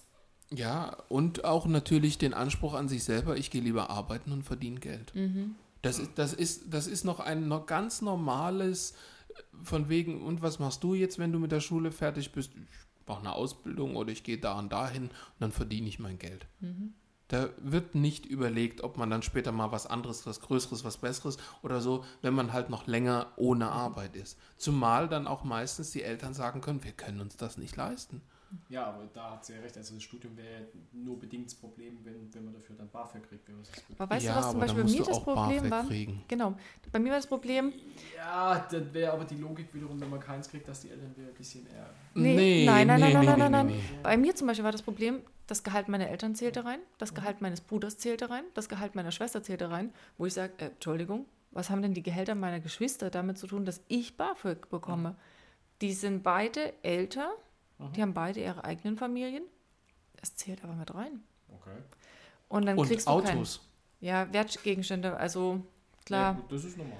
Ja, 0.50 0.96
und 1.08 1.44
auch 1.44 1.66
natürlich 1.66 2.18
den 2.18 2.32
Anspruch 2.32 2.74
an 2.74 2.88
sich 2.88 3.02
selber, 3.02 3.36
ich 3.36 3.50
gehe 3.50 3.60
lieber 3.60 3.90
arbeiten 3.90 4.30
und 4.30 4.44
verdiene 4.44 4.78
Geld. 4.78 5.12
Das, 5.82 5.98
ist, 5.98 6.12
das, 6.16 6.32
ist, 6.32 6.72
das 6.72 6.86
ist 6.86 7.04
noch 7.04 7.20
ein 7.20 7.48
noch 7.48 7.66
ganz 7.66 8.00
normales, 8.00 8.92
äh, 9.28 9.42
von 9.62 9.88
wegen, 9.88 10.22
und 10.22 10.42
was 10.42 10.58
machst 10.60 10.84
du 10.84 10.94
jetzt, 10.94 11.18
wenn 11.18 11.32
du 11.32 11.40
mit 11.40 11.50
der 11.50 11.60
Schule 11.60 11.90
fertig 11.90 12.30
bist? 12.32 12.52
Ich 12.54 13.06
mache 13.08 13.20
eine 13.20 13.32
Ausbildung 13.32 13.96
oder 13.96 14.12
ich 14.12 14.22
gehe 14.22 14.38
da 14.38 14.58
und 14.58 14.70
dahin 14.72 15.04
und 15.04 15.12
dann 15.40 15.52
verdiene 15.52 15.88
ich 15.88 15.98
mein 15.98 16.18
Geld. 16.18 16.46
Da 17.28 17.48
wird 17.58 17.94
nicht 17.96 18.24
überlegt, 18.24 18.82
ob 18.82 18.96
man 18.96 19.10
dann 19.10 19.22
später 19.22 19.50
mal 19.50 19.72
was 19.72 19.86
anderes, 19.86 20.26
was 20.26 20.40
Größeres, 20.40 20.84
was 20.84 20.98
Besseres 20.98 21.38
oder 21.62 21.80
so, 21.80 22.04
wenn 22.22 22.34
man 22.34 22.52
halt 22.52 22.70
noch 22.70 22.86
länger 22.86 23.32
ohne 23.36 23.68
Arbeit 23.68 24.14
ist. 24.14 24.38
Zumal 24.56 25.08
dann 25.08 25.26
auch 25.26 25.42
meistens 25.42 25.90
die 25.90 26.02
Eltern 26.02 26.34
sagen 26.34 26.60
können, 26.60 26.84
wir 26.84 26.92
können 26.92 27.20
uns 27.20 27.36
das 27.36 27.58
nicht 27.58 27.74
leisten. 27.74 28.22
Ja, 28.68 28.86
aber 28.86 29.08
da 29.12 29.32
hat 29.32 29.44
sie 29.44 29.54
ja 29.54 29.60
recht. 29.60 29.76
Also 29.76 29.94
das 29.94 30.02
Studium 30.04 30.36
wäre 30.36 30.48
ja 30.48 30.60
nur 30.92 31.18
bedingt 31.18 31.46
das 31.46 31.54
Problem, 31.54 31.98
wenn, 32.04 32.32
wenn 32.32 32.44
man 32.44 32.54
dafür 32.54 32.76
dann 32.76 32.88
BAföG 32.90 33.28
kriegt. 33.28 33.48
Wenn 33.48 33.56
man 33.56 33.64
das 33.64 33.98
Aber 33.98 34.14
weißt 34.14 34.26
ja, 34.26 34.32
du, 34.32 34.38
was 34.38 34.50
zum 34.50 34.60
Beispiel 34.60 34.84
bei 34.84 34.90
mir 34.90 35.04
das 35.04 35.22
Problem 35.22 35.56
BAföG 35.62 35.70
war? 35.70 35.86
kriegen. 35.86 36.24
Genau. 36.28 36.54
Bei 36.92 36.98
mir 36.98 37.10
war 37.10 37.18
das 37.18 37.26
Problem, 37.26 37.72
ja, 38.16 38.66
dann 38.70 38.94
wäre 38.94 39.12
aber 39.12 39.24
die 39.24 39.36
Logik 39.36 39.74
wiederum, 39.74 40.00
wenn 40.00 40.10
man 40.10 40.20
keins 40.20 40.48
kriegt, 40.48 40.68
dass 40.68 40.80
die 40.80 40.90
Eltern 40.90 41.14
wieder 41.16 41.28
ein 41.28 41.34
bisschen 41.34 41.66
eher... 41.66 41.90
Nee, 42.14 42.64
nein, 42.64 42.86
nein, 42.86 43.00
nee, 43.00 43.12
nein, 43.12 43.20
nee, 43.20 43.26
nein, 43.26 43.26
nee, 43.26 43.36
nein, 43.36 43.52
nein. 43.52 43.66
nee, 43.66 43.72
nee. 43.74 43.98
Bei 44.02 44.16
mir 44.16 44.34
zum 44.34 44.46
Beispiel 44.46 44.64
war 44.64 44.72
das 44.72 44.82
Problem, 44.82 45.22
das 45.46 45.62
Gehalt 45.62 45.88
meiner 45.88 46.08
Eltern 46.08 46.34
zählte 46.34 46.64
rein, 46.64 46.80
das 46.98 47.14
Gehalt 47.14 47.40
meines 47.40 47.60
Bruders 47.60 47.98
zählte 47.98 48.30
rein, 48.30 48.44
das 48.54 48.68
Gehalt 48.68 48.94
meiner 48.94 49.12
Schwester 49.12 49.42
zählte 49.42 49.70
rein, 49.70 49.92
wo 50.18 50.26
ich 50.26 50.34
sage, 50.34 50.52
äh, 50.58 50.66
Entschuldigung, 50.66 51.26
was 51.52 51.70
haben 51.70 51.82
denn 51.82 51.94
die 51.94 52.02
Gehälter 52.02 52.34
meiner 52.34 52.60
Geschwister 52.60 53.10
damit 53.10 53.38
zu 53.38 53.46
tun, 53.46 53.64
dass 53.64 53.80
ich 53.88 54.16
BAföG 54.16 54.68
bekomme? 54.68 55.16
Die 55.80 55.92
sind 55.92 56.22
beide 56.22 56.72
älter, 56.82 57.30
die 57.94 58.02
haben 58.02 58.14
beide 58.14 58.40
ihre 58.40 58.64
eigenen 58.64 58.96
Familien, 58.96 59.44
das 60.20 60.34
zählt 60.34 60.64
aber 60.64 60.74
mit 60.74 60.94
rein. 60.94 61.22
Okay. 61.54 61.76
Und 62.48 62.66
dann 62.66 62.78
Und 62.78 62.86
kriegst 62.86 63.08
du 63.08 63.20
kein, 63.22 63.36
Autos. 63.38 63.60
ja, 64.00 64.32
Wertgegenstände, 64.32 65.16
also 65.16 65.54
Ja, 65.54 66.04
klar. 66.04 66.34
gut, 66.34 66.52
das 66.52 66.64
ist 66.64 66.76
normal. 66.78 66.98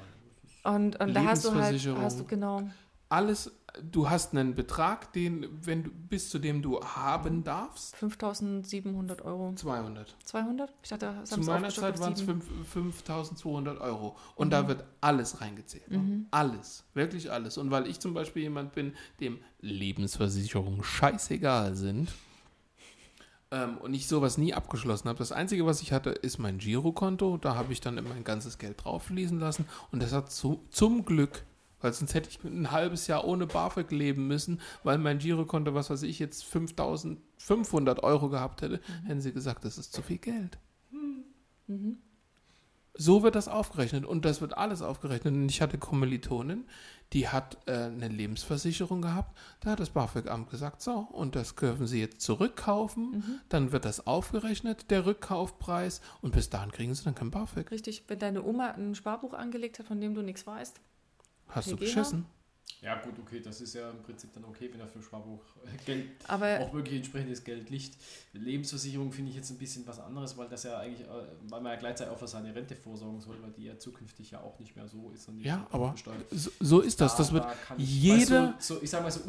Und, 0.65 1.01
und 1.01 1.15
da 1.15 1.25
hast 1.25 1.45
du 1.45 1.55
halt, 1.55 1.87
hast 1.99 2.19
du 2.21 2.25
genau, 2.25 2.69
Alles, 3.09 3.53
du 3.93 4.11
hast 4.11 4.33
einen 4.33 4.55
Betrag, 4.57 5.13
den, 5.13 5.47
wenn 5.65 5.85
du, 5.85 5.91
bis 5.91 6.29
zu 6.29 6.39
dem 6.41 6.61
du 6.61 6.81
haben 6.83 7.45
darfst, 7.45 7.95
5700 7.97 9.23
Euro. 9.23 9.53
200. 9.55 10.17
200? 10.25 10.73
Ich 10.83 10.89
dachte, 10.89 11.15
das 11.21 11.31
Zu 11.31 11.41
meiner 11.41 11.69
Zeit 11.69 12.01
waren 12.01 12.15
es 12.15 12.19
sieben. 12.19 12.43
5200 12.43 13.81
Euro. 13.81 14.17
Und 14.35 14.49
Mhm. 14.49 14.51
da 14.51 14.69
wird 14.69 14.85
alles 15.01 15.41
reingezählt. 15.41 15.87
Alles. 16.33 16.85
Wirklich 16.95 17.31
alles. 17.31 17.59
Und 17.59 17.71
weil 17.71 17.87
ich 17.87 18.01
zum 18.01 18.13
Beispiel 18.13 18.43
jemand 18.43 18.73
bin, 18.73 18.95
dem 19.21 19.39
Lebensversicherungen 19.61 20.83
scheißegal 20.83 21.77
sind 21.77 22.09
ähm, 23.53 23.79
und 23.79 23.95
ich 23.95 24.09
sowas 24.09 24.37
nie 24.39 24.53
abgeschlossen 24.53 25.09
habe, 25.09 25.19
das 25.21 25.31
Einzige, 25.31 25.65
was 25.65 25.81
ich 25.81 25.93
hatte, 25.93 26.11
ist 26.11 26.39
mein 26.39 26.59
Girokonto. 26.59 27.37
Da 27.37 27.55
habe 27.55 27.73
ich 27.73 27.81
dann 27.81 27.97
immer 27.99 28.09
mein 28.09 28.25
ganzes 28.25 28.59
Geld 28.59 28.83
drauf 28.85 29.05
fließen 29.05 29.39
lassen. 29.39 29.67
Und 29.93 30.03
das 30.03 30.13
hat 30.13 30.33
zu, 30.33 30.65
zum 30.71 31.05
Glück 31.05 31.45
weil 31.81 31.93
sonst 31.93 32.15
hätte 32.15 32.31
ich 32.31 32.43
ein 32.45 32.71
halbes 32.71 33.07
Jahr 33.07 33.25
ohne 33.25 33.47
BAföG 33.47 33.91
leben 33.91 34.27
müssen, 34.27 34.61
weil 34.83 34.99
mein 34.99 35.19
Girokonto, 35.19 35.75
was 35.75 35.91
weiß 35.91 36.03
ich, 36.03 36.19
jetzt 36.19 36.45
5500 36.45 38.03
Euro 38.03 38.29
gehabt 38.29 38.63
hätte, 38.63 38.81
hätten 39.05 39.21
sie 39.21 39.33
gesagt, 39.33 39.65
das 39.65 39.79
ist 39.79 39.93
zu 39.93 40.03
viel 40.03 40.19
Geld. 40.19 40.59
So 42.99 43.23
wird 43.23 43.35
das 43.35 43.47
aufgerechnet 43.47 44.07
und 44.07 44.25
das 44.25 44.41
wird 44.41 44.57
alles 44.57 44.81
aufgerechnet. 44.81 45.35
Und 45.35 45.51
ich 45.51 45.61
hatte 45.61 45.77
Kommilitonin, 45.77 46.65
die 47.13 47.29
hat 47.29 47.59
äh, 47.67 47.73
eine 47.73 48.09
Lebensversicherung 48.09 49.03
gehabt. 49.03 49.37
Da 49.61 49.73
hat 49.73 49.81
das 49.81 49.91
BAföG-Amt 49.91 50.49
gesagt, 50.49 50.81
so, 50.81 51.07
und 51.13 51.37
das 51.37 51.55
dürfen 51.55 51.87
sie 51.87 52.01
jetzt 52.01 52.23
zurückkaufen. 52.23 53.43
Dann 53.51 53.71
wird 53.71 53.85
das 53.85 54.07
aufgerechnet, 54.07 54.91
der 54.91 55.05
Rückkaufpreis. 55.05 56.01
Und 56.23 56.33
bis 56.33 56.49
dahin 56.49 56.73
kriegen 56.73 56.95
sie 56.95 57.05
dann 57.05 57.15
kein 57.15 57.31
BAföG. 57.31 57.71
Richtig, 57.71 58.05
wenn 58.09 58.19
deine 58.19 58.43
Oma 58.43 58.71
ein 58.71 58.95
Sparbuch 58.95 59.35
angelegt 59.35 59.79
hat, 59.79 59.87
von 59.87 60.01
dem 60.01 60.15
du 60.15 60.23
nichts 60.23 60.47
weißt. 60.47 60.81
Hast 61.49 61.71
du 61.71 61.77
geschissen? 61.77 62.27
Ja 62.83 63.01
gut, 63.01 63.15
okay, 63.19 63.41
das 63.41 63.61
ist 63.63 63.75
ja 63.75 63.91
im 63.91 64.03
Prinzip 64.03 64.33
dann 64.35 64.45
okay, 64.45 64.69
wenn 64.71 64.81
er 64.81 64.87
für 64.87 65.03
Sparbuch 65.03 65.41
äh, 65.65 65.77
Geld, 65.87 66.09
Aber 66.29 66.61
auch 66.61 66.75
wirklich 66.75 66.97
entsprechendes 66.99 67.43
Geld 67.43 67.71
liegt. 67.71 67.97
Lebensversicherung 68.35 69.11
finde 69.13 69.31
ich 69.31 69.37
jetzt 69.37 69.51
ein 69.51 69.57
bisschen 69.57 69.87
was 69.87 69.99
anderes, 69.99 70.37
weil 70.37 70.49
das 70.49 70.65
ja 70.65 70.79
eigentlich, 70.79 71.01
äh, 71.01 71.11
weil 71.49 71.63
man 71.63 71.73
ja 71.73 71.79
gleichzeitig 71.79 72.13
auch 72.13 72.19
für 72.19 72.29
seine 72.29 72.55
Rente 72.55 72.77
vorsorgen 72.77 73.21
soll, 73.21 73.41
weil 73.43 73.51
die 73.53 73.65
ja 73.65 73.79
zukünftig 73.79 74.31
ja 74.33 74.41
auch 74.43 74.59
nicht 74.59 74.77
mehr 74.77 74.87
so 74.89 75.11
ist. 75.11 75.27
Und 75.29 75.41
Ja, 75.41 75.67
aber 75.71 75.93
besteuert. 75.93 76.27
so, 76.31 76.51
so 76.61 76.81
ist 76.81 77.01
das. 77.01 77.13
Da- 77.13 77.19
Das 77.19 77.33
wird 77.33 77.45
da 77.45 77.55
kann 77.55 77.81
ich- 77.81 78.03
jeder- 78.03 78.53
bei 78.53 78.61
So, 78.61 78.75
so, 78.75 78.83
ich 78.83 78.91
sage 78.91 79.05
mal, 79.05 79.11
so 79.11 79.21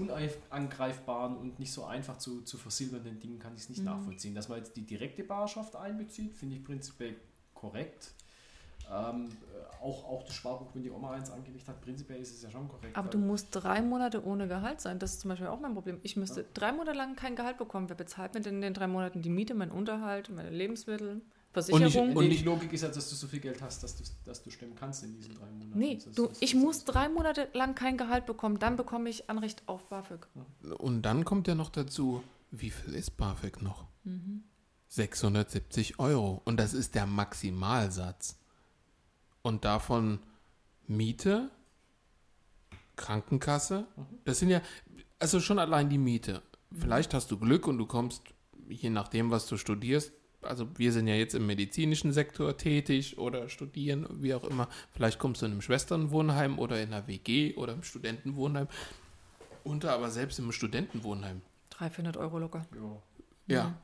unangreifbaren 0.52 1.38
und 1.38 1.58
nicht 1.60 1.72
so 1.72 1.86
einfach 1.86 2.18
zu, 2.18 2.42
zu 2.42 2.58
versilbernden 2.58 3.20
Dingen 3.20 3.40
kann 3.40 3.56
ich 3.56 3.62
es 3.62 3.70
nicht 3.70 3.80
Mhm. 3.80 3.86
nachvollziehen. 3.86 4.36
Dass 4.36 4.50
man 4.50 4.58
jetzt 4.60 4.76
die 4.76 4.86
direkte 4.86 5.24
Barschaft 5.24 5.76
einbezieht, 5.76 6.36
finde 6.36 6.58
ich 6.58 6.64
prinzipiell 6.64 7.16
korrekt. 7.54 8.12
Ähm, 8.92 9.30
äh, 9.54 9.84
auch, 9.84 10.04
auch 10.06 10.24
das 10.24 10.36
Sparbuch, 10.36 10.68
wenn 10.74 10.84
die 10.84 10.92
Oma 10.92 11.12
eins 11.12 11.30
angelegt 11.30 11.68
hat, 11.68 11.82
prinzipiell 11.82 12.20
ist 12.20 12.34
es 12.36 12.42
ja 12.42 12.50
schon 12.50 12.68
korrekt. 12.68 12.98
Aber 12.98 13.10
du 13.10 13.18
musst 13.18 13.48
drei 13.52 13.82
Monate 13.82 14.26
ohne 14.26 14.48
Gehalt 14.48 14.82
sein. 14.82 15.00
Das 15.00 15.14
ist 15.14 15.22
zum 15.22 15.30
Beispiel 15.30 15.48
auch 15.48 15.60
mein 15.60 15.74
Problem. 15.74 16.00
Ich 16.04 16.16
müsste 16.18 16.46
drei 16.54 16.72
Monate 16.72 16.98
lang 16.98 17.16
kein 17.16 17.36
Gehalt 17.36 17.58
bekommen. 17.58 17.90
Wer 17.90 17.96
bezahlt 17.96 18.34
mir 18.34 18.42
denn 18.42 18.56
in 18.56 18.62
den 18.62 18.74
drei 18.74 18.88
Monaten 18.88 19.22
die 19.22 19.30
Miete, 19.30 19.54
meinen 19.54 19.72
Unterhalt, 19.72 20.30
meine 20.30 20.50
Lebensmittel, 20.50 21.22
Versicherung? 21.54 22.16
Und 22.16 22.30
die 22.30 22.44
Logik 22.44 22.74
ist 22.74 22.82
ja, 22.82 22.90
dass 22.90 23.10
du 23.10 23.16
so 23.16 23.28
viel 23.28 23.40
Geld 23.40 23.62
hast, 23.62 23.84
dass 23.84 23.96
du, 23.96 24.04
dass 24.26 24.42
du 24.44 24.50
stemmen 24.50 24.76
kannst 24.76 25.04
in 25.04 25.14
diesen 25.14 25.36
drei 25.36 25.46
Monaten. 25.46 25.78
nee, 25.78 25.96
Das 25.96 26.14
du, 26.14 26.28
das 26.28 26.42
ich 26.42 26.56
muss 26.56 26.84
drei 26.86 27.10
Monate 27.10 27.48
lang 27.54 27.76
kein 27.76 27.98
Gehalt 27.98 28.26
bekommen. 28.26 28.60
Dann 28.60 28.76
bekomme 28.78 29.10
ich 29.10 29.30
Anrecht 29.30 29.64
auf 29.68 29.86
BAföG. 29.90 30.28
Und 30.78 31.02
dann 31.04 31.26
kommt 31.26 31.48
ja 31.48 31.56
noch 31.56 31.70
dazu, 31.70 32.24
wie 32.52 32.70
viel 32.70 32.96
ist 32.96 33.18
BAföG 33.18 33.62
noch? 33.62 33.86
670 34.88 36.00
Euro. 36.00 36.42
Und 36.46 36.58
das 36.58 36.74
ist 36.74 36.96
der 36.96 37.06
Maximalsatz. 37.06 38.38
Und 39.42 39.66
davon 39.66 40.20
Miete, 40.88 41.50
Krankenkasse, 42.96 43.88
das 44.26 44.40
sind 44.40 44.50
ja, 44.50 44.62
also 45.20 45.40
schon 45.40 45.60
allein 45.60 45.90
die 45.90 45.98
Miete. 45.98 46.42
Vielleicht 46.72 47.14
hast 47.14 47.32
du 47.32 47.38
Glück 47.38 47.68
und 47.68 47.78
du 47.78 47.86
kommst, 47.86 48.24
je 48.68 48.90
nachdem, 48.90 49.32
was 49.32 49.48
du 49.48 49.58
studierst, 49.58 50.12
also 50.42 50.68
wir 50.78 50.92
sind 50.92 51.08
ja 51.08 51.16
jetzt 51.16 51.34
im 51.36 51.46
medizinischen 51.46 52.14
Sektor 52.14 52.58
tätig 52.58 53.18
oder 53.18 53.50
studieren, 53.50 54.08
wie 54.22 54.34
auch 54.34 54.44
immer. 54.44 54.68
Vielleicht 54.92 55.20
kommst 55.20 55.42
du 55.42 55.46
in 55.46 55.54
einem 55.54 55.62
Schwesternwohnheim 55.62 56.60
oder 56.60 56.82
in 56.82 56.94
einer 56.94 57.08
WG 57.08 57.56
oder 57.56 57.74
im 57.74 57.84
Studentenwohnheim 57.84 58.68
unter, 59.64 59.94
aber 59.94 60.10
selbst 60.10 60.40
im 60.40 60.52
Studentenwohnheim. 60.52 61.42
300, 61.72 61.96
400 61.96 62.18
Euro 62.18 62.40
locker. 62.40 62.66
Ja. 63.48 63.56
Ja. 63.56 63.82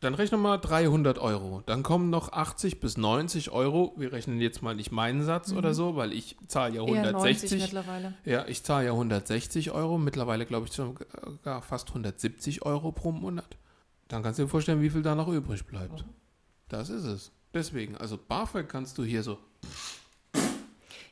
Dann 0.00 0.14
rechne 0.14 0.38
mal 0.38 0.56
300 0.56 1.18
Euro. 1.18 1.62
Dann 1.66 1.82
kommen 1.82 2.08
noch 2.08 2.32
80 2.32 2.80
bis 2.80 2.96
90 2.96 3.50
Euro. 3.50 3.92
Wir 3.96 4.12
rechnen 4.12 4.40
jetzt 4.40 4.62
mal 4.62 4.74
nicht 4.74 4.92
meinen 4.92 5.22
Satz 5.22 5.52
oder 5.52 5.74
so, 5.74 5.94
weil 5.94 6.12
ich 6.12 6.36
zahle 6.46 6.76
ja 6.76 6.80
Eher 6.86 7.12
90 7.12 7.52
160. 7.52 7.62
mittlerweile. 7.62 8.14
Ja, 8.24 8.46
ich 8.46 8.62
zahle 8.62 8.86
ja 8.86 8.92
160 8.92 9.72
Euro. 9.72 9.98
Mittlerweile 9.98 10.46
glaube 10.46 10.66
ich 10.66 10.72
sogar 10.72 11.60
fast 11.60 11.88
170 11.88 12.62
Euro 12.62 12.92
pro 12.92 13.12
Monat. 13.12 13.58
Dann 14.08 14.22
kannst 14.22 14.38
du 14.38 14.44
dir 14.44 14.48
vorstellen, 14.48 14.80
wie 14.80 14.90
viel 14.90 15.02
da 15.02 15.14
noch 15.14 15.28
übrig 15.28 15.66
bleibt. 15.66 16.04
Das 16.68 16.88
ist 16.88 17.04
es. 17.04 17.30
Deswegen, 17.52 17.96
also 17.96 18.16
BAföG 18.16 18.68
kannst 18.68 18.96
du 18.96 19.04
hier 19.04 19.22
so. 19.22 19.38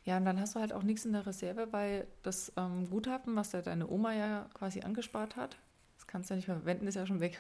Ja, 0.05 0.17
und 0.17 0.25
dann 0.25 0.41
hast 0.41 0.55
du 0.55 0.61
halt 0.61 0.73
auch 0.73 0.83
nichts 0.83 1.05
in 1.05 1.13
der 1.13 1.27
Reserve, 1.27 1.69
weil 1.73 2.07
das 2.23 2.53
ähm, 2.57 2.89
Guthaben, 2.89 3.37
was 3.37 3.53
ja 3.53 3.61
deine 3.61 3.87
Oma 3.91 4.15
ja 4.15 4.47
quasi 4.55 4.81
angespart 4.81 5.37
hat, 5.37 5.59
das 5.97 6.07
kannst 6.07 6.31
du 6.31 6.35
ja 6.35 6.37
nicht 6.37 6.49
mehr 6.49 6.57
verwenden, 6.57 6.87
ist 6.87 6.95
ja 6.95 7.07
schon 7.07 7.21
weg. 7.21 7.39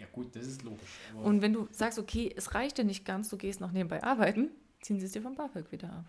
Ja, 0.00 0.06
gut, 0.10 0.34
das 0.34 0.46
ist 0.46 0.62
logisch. 0.62 0.88
Aber 1.12 1.24
Und 1.24 1.42
wenn 1.42 1.52
du 1.52 1.68
sagst, 1.70 1.98
okay, 1.98 2.32
es 2.34 2.54
reicht 2.54 2.78
dir 2.78 2.84
nicht 2.84 3.04
ganz, 3.04 3.28
du 3.28 3.36
gehst 3.36 3.60
noch 3.60 3.70
nebenbei 3.70 4.02
arbeiten, 4.02 4.50
ziehen 4.80 4.98
sie 4.98 5.06
es 5.06 5.12
dir 5.12 5.20
vom 5.20 5.34
BAföG 5.34 5.70
wieder 5.70 5.92
ab. 5.92 6.04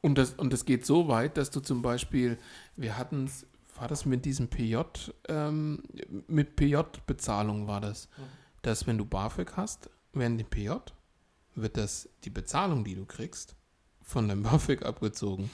Und 0.00 0.18
das, 0.18 0.34
und 0.34 0.52
das 0.52 0.64
geht 0.64 0.84
so 0.84 1.08
weit, 1.08 1.36
dass 1.36 1.50
du 1.50 1.60
zum 1.60 1.80
Beispiel, 1.80 2.38
wir 2.76 2.98
hatten 2.98 3.24
es, 3.24 3.46
war 3.76 3.86
das 3.86 4.04
mit 4.04 4.24
diesem 4.24 4.48
PJ, 4.48 4.76
ähm, 5.28 5.82
mit 6.26 6.56
PJ-Bezahlung 6.56 7.68
war 7.68 7.80
das, 7.80 8.08
dass 8.62 8.86
wenn 8.86 8.98
du 8.98 9.04
BAföG 9.04 9.56
hast, 9.56 9.90
während 10.12 10.40
dem 10.40 10.48
PJ, 10.48 10.72
wird 11.54 11.76
das, 11.76 12.08
die 12.24 12.30
Bezahlung, 12.30 12.84
die 12.84 12.96
du 12.96 13.04
kriegst, 13.06 13.54
von 14.02 14.28
deinem 14.28 14.42
BAföG 14.44 14.84
abgezogen. 14.84 15.50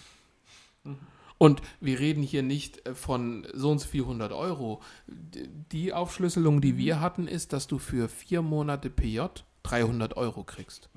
Und 1.45 1.61
wir 1.81 1.99
reden 2.01 2.23
hier 2.23 2.43
nicht 2.43 2.87
äh, 2.87 2.95
von 2.95 3.47
so 3.53 3.71
und 3.71 3.79
so 3.81 3.89
400 3.89 4.33
Euro. 4.33 4.81
D- 5.07 5.49
Die 5.73 5.93
Aufschlüsselung, 5.93 6.61
die 6.61 6.77
wir 6.77 7.01
hatten, 7.01 7.29
ist, 7.29 7.53
dass 7.53 7.67
du 7.67 7.79
für 7.79 8.09
vier 8.09 8.43
Monate 8.43 8.91
PJ 8.91 9.21
300 9.63 10.17
Euro 10.17 10.45
kriegst. 10.45 10.91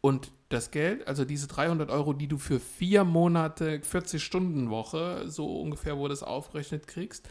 Und 0.00 0.30
das 0.48 0.70
Geld, 0.70 1.06
also 1.06 1.24
diese 1.26 1.46
300 1.46 1.90
Euro, 1.90 2.14
die 2.14 2.26
du 2.26 2.38
für 2.38 2.58
vier 2.58 3.04
Monate, 3.04 3.80
40-Stunden-Woche, 3.80 5.24
so 5.28 5.60
ungefähr 5.60 5.98
wurde 5.98 6.14
es 6.14 6.22
aufgerechnet, 6.22 6.86
kriegst, 6.86 7.28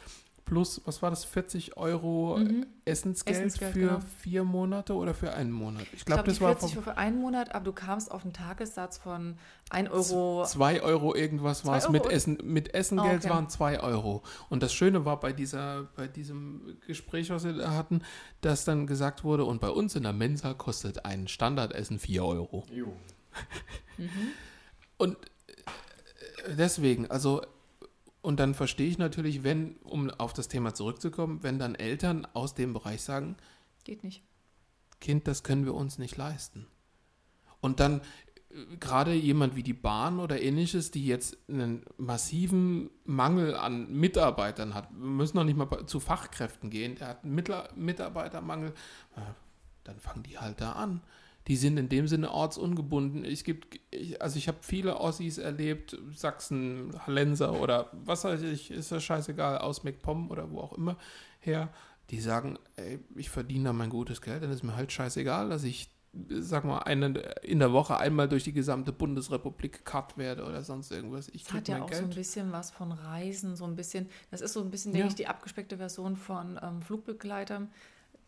plus, 0.49 0.81
was 0.85 1.01
war 1.03 1.11
das, 1.11 1.25
40 1.25 1.77
Euro 1.77 2.39
Essensgeld, 2.83 3.37
Essensgeld, 3.37 3.73
für 3.73 3.79
genau. 3.79 3.99
vier 4.17 4.43
Monate 4.43 4.95
oder 4.95 5.13
für 5.13 5.31
einen 5.31 5.51
Monat? 5.51 5.83
Ich 5.93 6.05
glaube, 6.05 6.23
glaube, 6.23 6.29
das 6.29 6.41
war 6.41 6.55
40 6.55 6.73
von 6.73 6.85
war 6.85 6.93
für 6.93 6.99
einen 6.99 7.21
Monat, 7.21 7.53
aber 7.53 7.65
du 7.65 7.71
kamst 7.71 8.09
auf 8.09 8.23
einen 8.23 8.33
Tagessatz 8.33 8.97
von 8.97 9.37
1 9.69 9.91
Euro. 9.91 10.43
2 10.43 10.81
Euro 10.81 11.13
irgendwas 11.13 11.65
war 11.65 11.77
es. 11.77 11.87
Mit? 11.89 12.07
Essen, 12.07 12.39
mit 12.43 12.73
Essengeld 12.73 13.13
Ah, 13.13 13.17
okay. 13.17 13.29
waren 13.29 13.49
2 13.49 13.79
Euro. 13.81 14.23
Und 14.49 14.63
das 14.63 14.73
Schöne 14.73 15.05
war 15.05 15.19
bei, 15.19 15.33
dieser, 15.33 15.83
bei 15.95 16.07
diesem 16.07 16.79
Gespräch, 16.87 17.29
was 17.29 17.43
wir 17.43 17.53
da 17.53 17.75
hatten, 17.75 18.01
dass 18.41 18.65
dann 18.65 18.87
gesagt 18.87 19.23
wurde, 19.23 19.45
und 19.45 19.61
bei 19.61 19.69
uns 19.69 19.95
in 19.95 20.01
der 20.03 20.13
Mensa 20.13 20.55
kostet 20.55 21.05
ein 21.05 21.27
Standardessen 21.27 21.99
4 21.99 22.25
Euro. 22.25 22.65
Jo. 22.71 22.91
Und 24.97 25.15
äh, 25.45 26.55
deswegen, 26.57 27.05
also, 27.11 27.43
und 28.30 28.40
dann 28.40 28.53
verstehe 28.53 28.88
ich 28.88 28.99
natürlich, 28.99 29.41
wenn, 29.43 29.77
um 29.77 30.11
auf 30.11 30.33
das 30.33 30.48
Thema 30.48 30.75
zurückzukommen, 30.75 31.41
wenn 31.41 31.58
dann 31.58 31.74
Eltern 31.74 32.27
aus 32.33 32.53
dem 32.53 32.74
Bereich 32.74 33.01
sagen, 33.01 33.35
Geht 33.83 34.03
nicht. 34.03 34.22
Kind, 35.01 35.27
das 35.27 35.41
können 35.41 35.66
wir 35.66 35.74
uns 35.74 35.98
nicht 35.98 36.16
leisten. 36.16 36.67
Und 37.59 37.80
dann 37.80 38.01
äh, 38.51 38.77
gerade 38.80 39.14
jemand 39.14 39.56
wie 39.56 39.64
die 39.64 39.74
Bahn 39.74 40.19
oder 40.19 40.40
ähnliches, 40.40 40.91
die 40.91 41.08
jetzt 41.08 41.40
einen 41.49 41.83
massiven 41.98 42.91
Mangel 43.03 43.56
an 43.56 43.91
Mitarbeitern 43.91 44.75
hat, 44.75 44.91
wir 44.91 45.08
müssen 45.08 45.38
noch 45.38 45.43
nicht 45.43 45.58
mal 45.58 45.88
zu 45.88 45.99
Fachkräften 45.99 46.69
gehen, 46.69 46.98
der 46.98 47.08
hat 47.08 47.24
einen 47.24 47.43
Mitarbeitermangel, 47.77 48.75
äh, 49.16 49.22
dann 49.85 49.99
fangen 49.99 50.22
die 50.22 50.38
halt 50.38 50.61
da 50.61 50.74
an. 50.74 51.01
Die 51.49 51.55
sind 51.57 51.77
in 51.77 51.89
dem 51.89 52.07
Sinne 52.07 52.31
ortsungebunden. 52.31 53.25
Es 53.25 53.43
gibt, 53.43 53.79
ich, 53.91 54.21
also 54.21 54.37
ich 54.37 54.47
habe 54.47 54.59
viele 54.61 54.97
Ossis 54.99 55.37
erlebt, 55.39 55.97
Sachsen, 56.15 56.93
Hallenser 57.05 57.59
oder 57.59 57.89
was 57.91 58.23
weiß 58.23 58.43
ich, 58.43 58.71
ist 58.71 58.91
das 58.91 59.03
scheißegal, 59.03 59.57
aus 59.57 59.83
MacPom 59.83 60.29
oder 60.31 60.49
wo 60.51 60.59
auch 60.61 60.73
immer 60.73 60.95
her, 61.39 61.69
die 62.11 62.19
sagen, 62.21 62.57
ey, 62.75 62.99
ich 63.15 63.29
verdiene 63.29 63.65
da 63.65 63.73
mein 63.73 63.89
gutes 63.89 64.21
Geld, 64.21 64.43
dann 64.43 64.51
ist 64.51 64.63
mir 64.63 64.75
halt 64.75 64.91
scheißegal, 64.91 65.49
dass 65.49 65.63
ich, 65.63 65.89
sag 66.29 66.65
mal, 66.65 66.79
eine, 66.79 67.19
in 67.43 67.59
der 67.59 67.71
Woche 67.71 67.97
einmal 67.97 68.27
durch 68.27 68.43
die 68.43 68.53
gesamte 68.53 68.91
Bundesrepublik 68.91 69.73
gekarrt 69.73 70.17
werde 70.17 70.45
oder 70.45 70.63
sonst 70.63 70.91
irgendwas. 70.91 71.29
Ich 71.29 71.43
Das 71.45 71.53
hat 71.53 71.67
ja 71.67 71.81
auch 71.83 71.91
so 71.91 71.97
ein 71.99 72.05
Geld. 72.05 72.15
bisschen 72.15 72.51
was 72.51 72.71
von 72.71 72.91
Reisen, 72.91 73.55
so 73.55 73.65
ein 73.65 73.75
bisschen. 73.75 74.07
Das 74.31 74.41
ist 74.41 74.53
so 74.53 74.61
ein 74.61 74.71
bisschen, 74.71 74.91
Ja. 74.91 74.97
denke 74.99 75.09
ich, 75.09 75.15
die 75.15 75.27
abgespeckte 75.27 75.77
Version 75.77 76.15
von 76.15 76.59
ähm, 76.63 76.81
Flugbegleitern, 76.81 77.69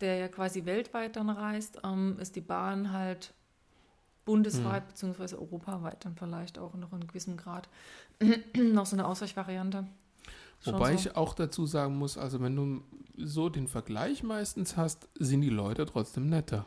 der 0.02 0.18
ja 0.18 0.28
quasi 0.28 0.66
weltweit 0.66 1.16
dann 1.16 1.30
reist, 1.30 1.80
ähm, 1.84 2.18
ist 2.20 2.36
die 2.36 2.42
Bahn 2.42 2.92
halt 2.92 3.34
bundesweit 4.26 4.88
beziehungsweise 4.88 5.40
europaweit 5.40 6.06
dann 6.06 6.16
vielleicht 6.16 6.60
auch 6.60 6.74
noch 6.76 6.90
in 6.90 7.00
einem 7.00 7.08
gewissen 7.08 7.38
Grad 7.38 7.70
noch 8.58 8.86
so 8.86 8.96
eine 8.96 9.08
Ausweichvariante. 9.08 9.88
Schon 10.64 10.74
Wobei 10.76 10.96
so. 10.96 11.10
ich 11.10 11.16
auch 11.16 11.34
dazu 11.34 11.66
sagen 11.66 11.98
muss, 11.98 12.18
also 12.18 12.40
wenn 12.42 12.56
du 12.56 12.84
so 13.18 13.50
den 13.50 13.68
Vergleich 13.68 14.22
meistens 14.24 14.78
hast, 14.78 15.08
sind 15.20 15.42
die 15.42 15.50
Leute 15.50 15.86
trotzdem 15.86 16.30
netter. 16.30 16.66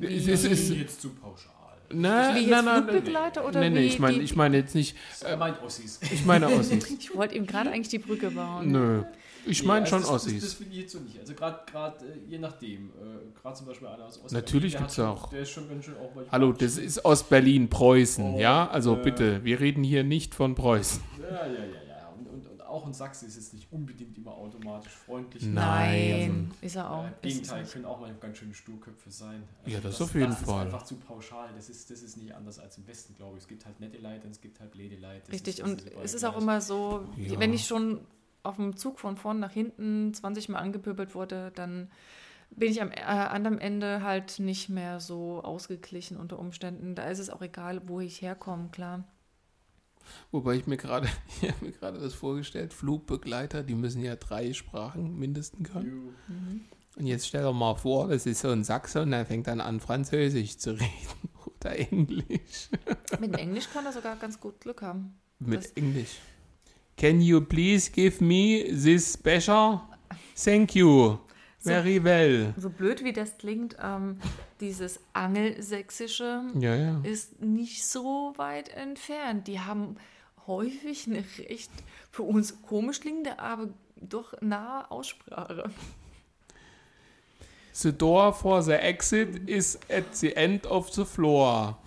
Es 0.00 0.26
ist, 0.26 0.44
es 0.44 0.44
ist, 0.44 0.70
jetzt 0.70 1.00
zu 1.00 1.10
pauschal. 1.10 1.54
na, 1.92 2.34
Wie 2.34 2.40
jetzt 2.40 2.64
Flugbegleiter 2.64 3.46
oder 3.46 3.60
nee, 3.60 3.70
nee, 3.70 3.80
wie 3.80 3.86
ich 3.86 3.98
meine 3.98 4.18
ich 4.18 4.36
meine 4.36 4.56
jetzt 4.58 4.74
nicht, 4.74 4.96
Er 5.22 5.36
meint 5.36 5.62
Ossis. 5.62 6.00
ich 6.02 6.24
meine 6.26 6.48
Ossis. 6.58 6.90
Ich 6.90 7.14
wollte 7.14 7.36
ihm 7.36 7.46
gerade 7.46 7.70
eigentlich 7.70 7.88
die 7.88 7.98
Brücke 7.98 8.30
bauen. 8.30 8.70
Nö, 8.70 9.04
ich 9.46 9.64
meine 9.64 9.82
Nee, 9.84 9.86
schon 9.90 9.98
also 10.00 10.12
das, 10.14 10.24
Das, 10.24 10.32
das 10.32 10.42
Ossis. 10.42 10.54
finde 10.54 10.72
ich 10.74 10.80
jetzt 10.82 10.92
so 10.92 10.98
nicht. 11.00 11.18
Also 11.18 11.34
gerade 11.34 12.04
äh, 12.04 12.18
je 12.28 12.38
nachdem. 12.38 12.90
Äh, 12.90 13.38
gerade 13.40 13.56
zum 13.56 13.66
Beispiel 13.66 13.88
einer 13.88 14.04
aus 14.06 14.22
Ost 14.22 14.32
Natürlich 14.32 14.74
da 14.74 14.88
schon- 14.88 15.06
auch. 15.06 15.30
Der 15.30 15.40
ist 15.42 15.50
schon 15.50 15.68
ganz 15.68 15.84
schön 15.84 15.94
auch 15.96 16.10
Hallo, 16.30 16.52
das 16.52 16.76
ist 16.78 17.04
Ostberlin, 17.04 17.68
Preußen, 17.68 18.34
Oh, 18.34 18.38
ja? 18.38 18.68
Also 18.68 18.96
äh, 18.96 19.02
bitte, 19.02 19.44
wir 19.44 19.60
reden 19.60 19.82
hier 19.84 20.04
nicht 20.04 20.34
von 20.34 20.54
Preußen. 20.54 21.02
Ja, 21.20 21.46
ja, 21.46 21.52
ja, 21.52 21.64
ja. 21.64 22.08
Und, 22.18 22.26
und, 22.28 22.46
und 22.50 22.62
auch 22.66 22.86
in 22.86 22.92
Sachsen 22.92 23.28
ist 23.28 23.36
es 23.36 23.52
nicht 23.52 23.72
unbedingt 23.72 24.16
immer 24.18 24.32
automatisch 24.32 24.92
freundlich. 24.92 25.42
Nein. 25.44 26.50
ist 26.60 26.76
er 26.76 26.90
auch. 26.90 27.04
Äh, 27.04 27.06
Im 27.08 27.12
es 27.22 27.34
Gegenteil, 27.34 27.64
können 27.64 27.84
auch 27.86 28.00
mal 28.00 28.14
ganz 28.20 28.38
schöne 28.38 28.54
Sturköpfe 28.54 29.10
sein. 29.10 29.42
Ja, 29.66 29.80
das 29.80 30.00
auf 30.00 30.14
jeden 30.14 30.30
das 30.30 30.40
Fall. 30.42 30.66
ist 30.66 30.74
einfach 30.74 30.84
zu 30.84 30.96
pauschal. 30.96 31.48
Das 31.56 31.68
ist, 31.68 31.90
das 31.90 32.02
ist 32.02 32.16
nicht 32.18 32.34
anders 32.34 32.58
als 32.58 32.76
im 32.78 32.86
Westen, 32.86 33.14
glaube 33.16 33.36
ich. 33.38 33.42
Es 33.44 33.48
gibt 33.48 33.64
halt 33.64 33.80
nette 33.80 33.98
Leute 33.98 34.26
und 34.26 34.32
es 34.32 34.40
gibt 34.40 34.60
halt 34.60 34.70
blöde 34.72 34.96
Leute. 34.96 35.22
Das 35.26 35.32
Richtig, 35.34 35.58
ist, 35.58 35.62
das 35.62 35.68
und 35.70 35.84
es 36.04 36.14
ist 36.14 36.24
auch 36.24 36.38
immer 36.40 36.60
so, 36.60 37.04
Ja. 37.16 37.38
wenn 37.40 37.52
ich 37.52 37.66
schon 37.66 38.00
auf 38.42 38.56
dem 38.56 38.76
Zug 38.76 38.98
von 39.00 39.16
vorn 39.16 39.40
nach 39.40 39.52
hinten 39.52 40.12
20 40.14 40.48
Mal 40.48 40.58
angepöbelt 40.58 41.14
wurde, 41.14 41.52
dann 41.54 41.90
bin 42.50 42.70
ich 42.70 42.82
am 42.82 42.90
äh, 42.90 43.00
anderen 43.02 43.58
Ende 43.58 44.02
halt 44.02 44.38
nicht 44.40 44.68
mehr 44.68 44.98
so 45.00 45.42
ausgeglichen 45.42 46.16
unter 46.16 46.38
Umständen. 46.38 46.94
Da 46.94 47.04
ist 47.04 47.18
es 47.20 47.30
auch 47.30 47.42
egal, 47.42 47.82
wo 47.86 48.00
ich 48.00 48.22
herkomme, 48.22 48.70
klar. 48.70 49.04
Wobei 50.32 50.54
ich 50.56 50.66
mir 50.66 50.76
gerade, 50.76 51.08
ich 51.42 51.48
habe 51.50 51.64
mir 51.64 51.72
gerade 51.72 52.00
das 52.00 52.14
vorgestellt, 52.14 52.72
Flugbegleiter, 52.74 53.62
die 53.62 53.74
müssen 53.76 54.02
ja 54.02 54.16
drei 54.16 54.52
Sprachen 54.52 55.18
mindestens 55.18 55.70
können. 55.70 55.90
Jo. 55.90 56.12
Und 56.96 57.06
jetzt 57.06 57.28
stell 57.28 57.42
dir 57.44 57.52
mal 57.52 57.76
vor, 57.76 58.08
das 58.08 58.26
ist 58.26 58.40
so 58.40 58.48
ein 58.50 58.64
Sachse 58.64 59.02
und 59.02 59.12
der 59.12 59.24
fängt 59.24 59.46
dann 59.46 59.60
an, 59.60 59.78
Französisch 59.78 60.58
zu 60.58 60.70
reden 60.80 61.30
oder 61.46 61.78
Englisch. 61.78 62.68
Mit 63.20 63.36
Englisch 63.38 63.68
kann 63.72 63.86
er 63.86 63.92
sogar 63.92 64.16
ganz 64.16 64.40
gut 64.40 64.60
Glück 64.60 64.82
haben. 64.82 65.20
Mit 65.38 65.64
Das- 65.64 65.70
Englisch. 65.72 66.18
Can 67.00 67.22
you 67.22 67.40
please 67.40 67.88
give 67.88 68.20
me 68.20 68.62
this 68.70 69.16
becher? 69.16 69.80
Thank 70.36 70.74
you. 70.74 71.18
Merivell. 71.64 72.52
So 72.58 72.68
blöd 72.68 73.02
wie 73.02 73.14
das 73.14 73.38
klingt, 73.38 73.74
ähm, 73.82 74.18
dieses 74.60 75.00
Angelsächsische 75.14 76.42
Ja, 76.58 76.74
ja. 76.76 77.00
ist 77.02 77.40
nicht 77.40 77.86
so 77.86 78.34
weit 78.36 78.68
entfernt. 78.68 79.48
Die 79.48 79.60
haben 79.60 79.96
häufig 80.46 81.06
eine 81.06 81.24
recht 81.38 81.70
für 82.10 82.24
uns 82.24 82.60
komisch 82.60 83.00
klingende, 83.00 83.38
aber 83.38 83.70
doch 83.96 84.34
nahe 84.42 84.90
Aussprache. 84.90 85.70
The 87.72 87.92
door 87.92 88.34
for 88.34 88.62
the 88.62 88.72
exit 88.72 89.48
is 89.48 89.78
at 89.88 90.14
the 90.14 90.36
end 90.36 90.66
of 90.66 90.90
the 90.92 91.06
floor. 91.06 91.78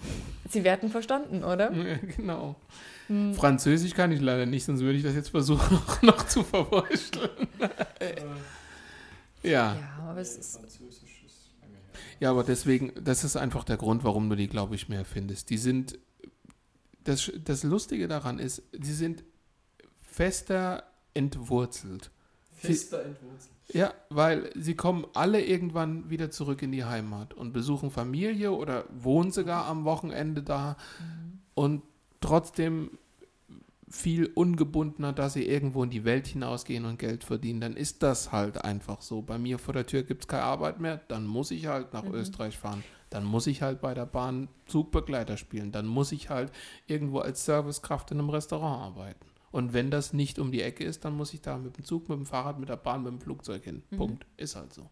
Sie 0.50 0.64
werden 0.64 0.90
verstanden, 0.90 1.44
oder? 1.44 1.72
Ja, 1.72 1.98
genau. 2.18 2.56
Französisch 3.36 3.94
kann 3.94 4.12
ich 4.12 4.22
leider 4.22 4.46
nicht, 4.46 4.66
sonst 4.66 4.82
würde 4.82 4.98
ich 4.98 5.04
das 5.04 5.16
jetzt 5.16 5.30
versuchen 5.30 5.80
noch 6.02 6.26
zu 6.28 6.44
verwurschteln. 6.44 7.48
ja. 9.44 9.76
Ja, 9.76 9.78
aber 10.08 10.22
es 10.22 10.38
ist. 10.38 10.60
Ja, 12.20 12.32
aber 12.32 12.44
deswegen, 12.44 12.94
das 13.02 13.24
ist 13.24 13.36
einfach 13.36 13.64
der 13.66 13.78
Grund, 13.78 14.04
warum 14.04 14.30
du 14.30 14.36
die, 14.36 14.48
glaube 14.48 14.76
ich, 14.76 14.88
mehr 14.88 15.04
findest. 15.04 15.50
Die 15.50 15.58
sind, 15.58 16.00
das, 17.04 17.32
das 17.44 17.64
Lustige 17.64 18.08
daran 18.08 18.40
ist, 18.40 18.64
die 18.74 18.94
sind 18.94 19.24
fester 20.02 20.84
entwurzelt. 21.14 22.12
Fester 22.68 23.04
entwurzelt. 23.04 23.52
Ja, 23.70 23.94
weil 24.10 24.50
sie 24.56 24.76
kommen 24.76 25.06
alle 25.14 25.44
irgendwann 25.44 26.10
wieder 26.10 26.32
zurück 26.32 26.62
in 26.62 26.72
die 26.72 26.86
Heimat 26.86 27.34
und 27.34 27.54
besuchen 27.54 27.92
Familie 27.92 28.52
oder 28.52 28.86
wohnen 28.94 29.32
sogar 29.32 29.66
am 29.66 29.86
Wochenende 29.86 30.44
da 30.44 30.78
und 31.56 31.82
trotzdem 32.22 32.92
viel 33.90 34.26
ungebundener, 34.26 35.14
dass 35.14 35.34
sie 35.34 35.48
irgendwo 35.48 35.84
in 35.84 35.92
die 35.92 36.04
Welt 36.04 36.26
hinausgehen 36.26 36.86
und 36.86 36.98
Geld 36.98 37.24
verdienen, 37.24 37.62
dann 37.62 37.76
ist 37.76 38.02
das 38.02 38.32
halt 38.32 38.64
einfach 38.66 39.02
so. 39.02 39.22
Bei 39.22 39.38
mir 39.38 39.60
vor 39.60 39.74
der 39.74 39.86
Tür 39.86 40.02
gibt 40.02 40.24
es 40.24 40.28
keine 40.28 40.44
Arbeit 40.44 40.80
mehr, 40.80 41.00
dann 41.08 41.28
muss 41.28 41.52
ich 41.52 41.68
halt 41.68 41.94
nach 41.94 42.06
Österreich 42.06 42.58
fahren. 42.58 42.84
Dann 43.12 43.24
muss 43.24 43.46
ich 43.46 43.62
halt 43.62 43.80
bei 43.80 43.94
der 43.94 44.08
Bahn 44.08 44.48
Zugbegleiter 44.66 45.38
spielen. 45.38 45.72
Dann 45.72 45.86
muss 45.86 46.12
ich 46.12 46.32
halt 46.32 46.52
irgendwo 46.88 47.20
als 47.20 47.46
Servicekraft 47.46 48.10
in 48.10 48.18
einem 48.18 48.32
Restaurant 48.32 48.82
arbeiten. 48.82 49.28
Und 49.54 49.72
wenn 49.72 49.92
das 49.92 50.14
nicht 50.14 50.40
um 50.40 50.52
die 50.52 50.64
Ecke 50.64 50.84
ist, 50.84 51.06
dann 51.06 51.16
muss 51.16 51.32
ich 51.32 51.42
da 51.42 51.60
mit 51.60 51.78
dem 51.78 51.86
Zug, 51.86 52.10
mit 52.10 52.18
dem 52.18 52.26
Fahrrad, 52.26 52.60
mit 52.60 52.70
der 52.70 52.76
Bahn, 52.76 53.04
mit 53.04 53.12
dem 53.12 53.22
Flugzeug 53.22 53.64
hin. 53.64 53.84
Punkt. 53.96 54.26
Ist 54.36 54.56
halt 54.56 54.74
so. 54.74 54.90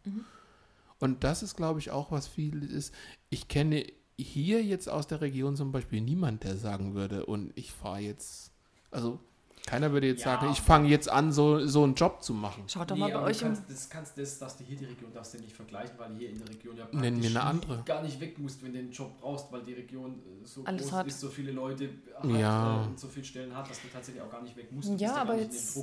Und 0.99 1.23
das 1.23 1.41
ist, 1.41 1.55
glaube 1.55 1.79
ich, 1.79 1.89
auch 1.89 2.11
was 2.11 2.27
viel 2.27 2.61
ist. 2.63 2.93
Ich 3.31 3.47
kenne 3.47 3.87
hier 4.19 4.63
jetzt 4.63 4.87
aus 4.87 5.07
der 5.07 5.19
Region 5.19 5.55
zum 5.55 5.71
Beispiel 5.71 5.99
niemand, 5.99 6.43
der 6.43 6.57
sagen 6.57 6.93
würde, 6.93 7.25
und 7.25 7.51
ich 7.55 7.71
fahre 7.71 8.01
jetzt, 8.01 8.51
also 8.91 9.19
keiner 9.65 9.91
würde 9.91 10.07
jetzt 10.07 10.25
Ja. 10.25 10.35
sagen, 10.39 10.51
ich 10.51 10.59
fange 10.59 10.89
jetzt 10.89 11.09
an, 11.09 11.31
so, 11.31 11.65
so 11.67 11.83
einen 11.83 11.93
Job 11.95 12.23
zu 12.23 12.33
machen. 12.33 12.63
Schaut 12.67 12.89
doch 12.89 12.95
Nee, 12.95 13.01
mal 13.01 13.09
bei 13.11 13.15
aber 13.17 13.25
euch 13.27 13.37
du 13.39 13.45
kannst, 13.45 13.63
das 13.69 13.89
kannst 13.89 14.17
das, 14.17 14.39
dass 14.39 14.57
du 14.57 14.63
hier 14.63 14.75
die 14.75 14.85
Region 14.85 15.13
darfst 15.13 15.33
du 15.35 15.37
nicht 15.37 15.55
vergleichen, 15.55 15.93
weil 15.97 16.15
hier 16.17 16.29
in 16.29 16.39
der 16.39 16.49
Region 16.49 16.75
ja 16.77 16.87
Nenn 16.91 17.23
eine 17.23 17.41
andere. 17.41 17.83
gar 17.85 18.01
nicht 18.01 18.19
weg 18.19 18.37
musst, 18.39 18.63
wenn 18.63 18.73
du 18.73 18.79
einen 18.79 18.91
Job 18.91 19.11
brauchst, 19.21 19.51
weil 19.51 19.61
die 19.61 19.73
Region 19.73 20.13
äh, 20.13 20.45
so 20.45 20.63
Alles 20.65 20.81
groß 20.83 20.91
hat. 20.93 21.07
ist, 21.07 21.19
so 21.19 21.29
viele 21.29 21.51
Leute 21.51 21.89
hat 22.15 22.25
Ja. 22.25 22.81
äh, 22.83 22.87
und 22.87 22.99
so 22.99 23.07
viele 23.07 23.25
Stellen 23.25 23.55
hat, 23.55 23.69
dass 23.69 23.81
du 23.81 23.87
tatsächlich 23.87 24.23
auch 24.23 24.31
gar 24.31 24.41
nicht 24.41 24.55
weg 24.57 24.71
musst. 24.71 24.89
Ja, 24.89 24.95
Du 24.95 24.97
bist 25.03 25.13
aber 25.15 25.25
gar 25.33 25.35
nicht 25.37 25.51
jetzt- 25.53 25.73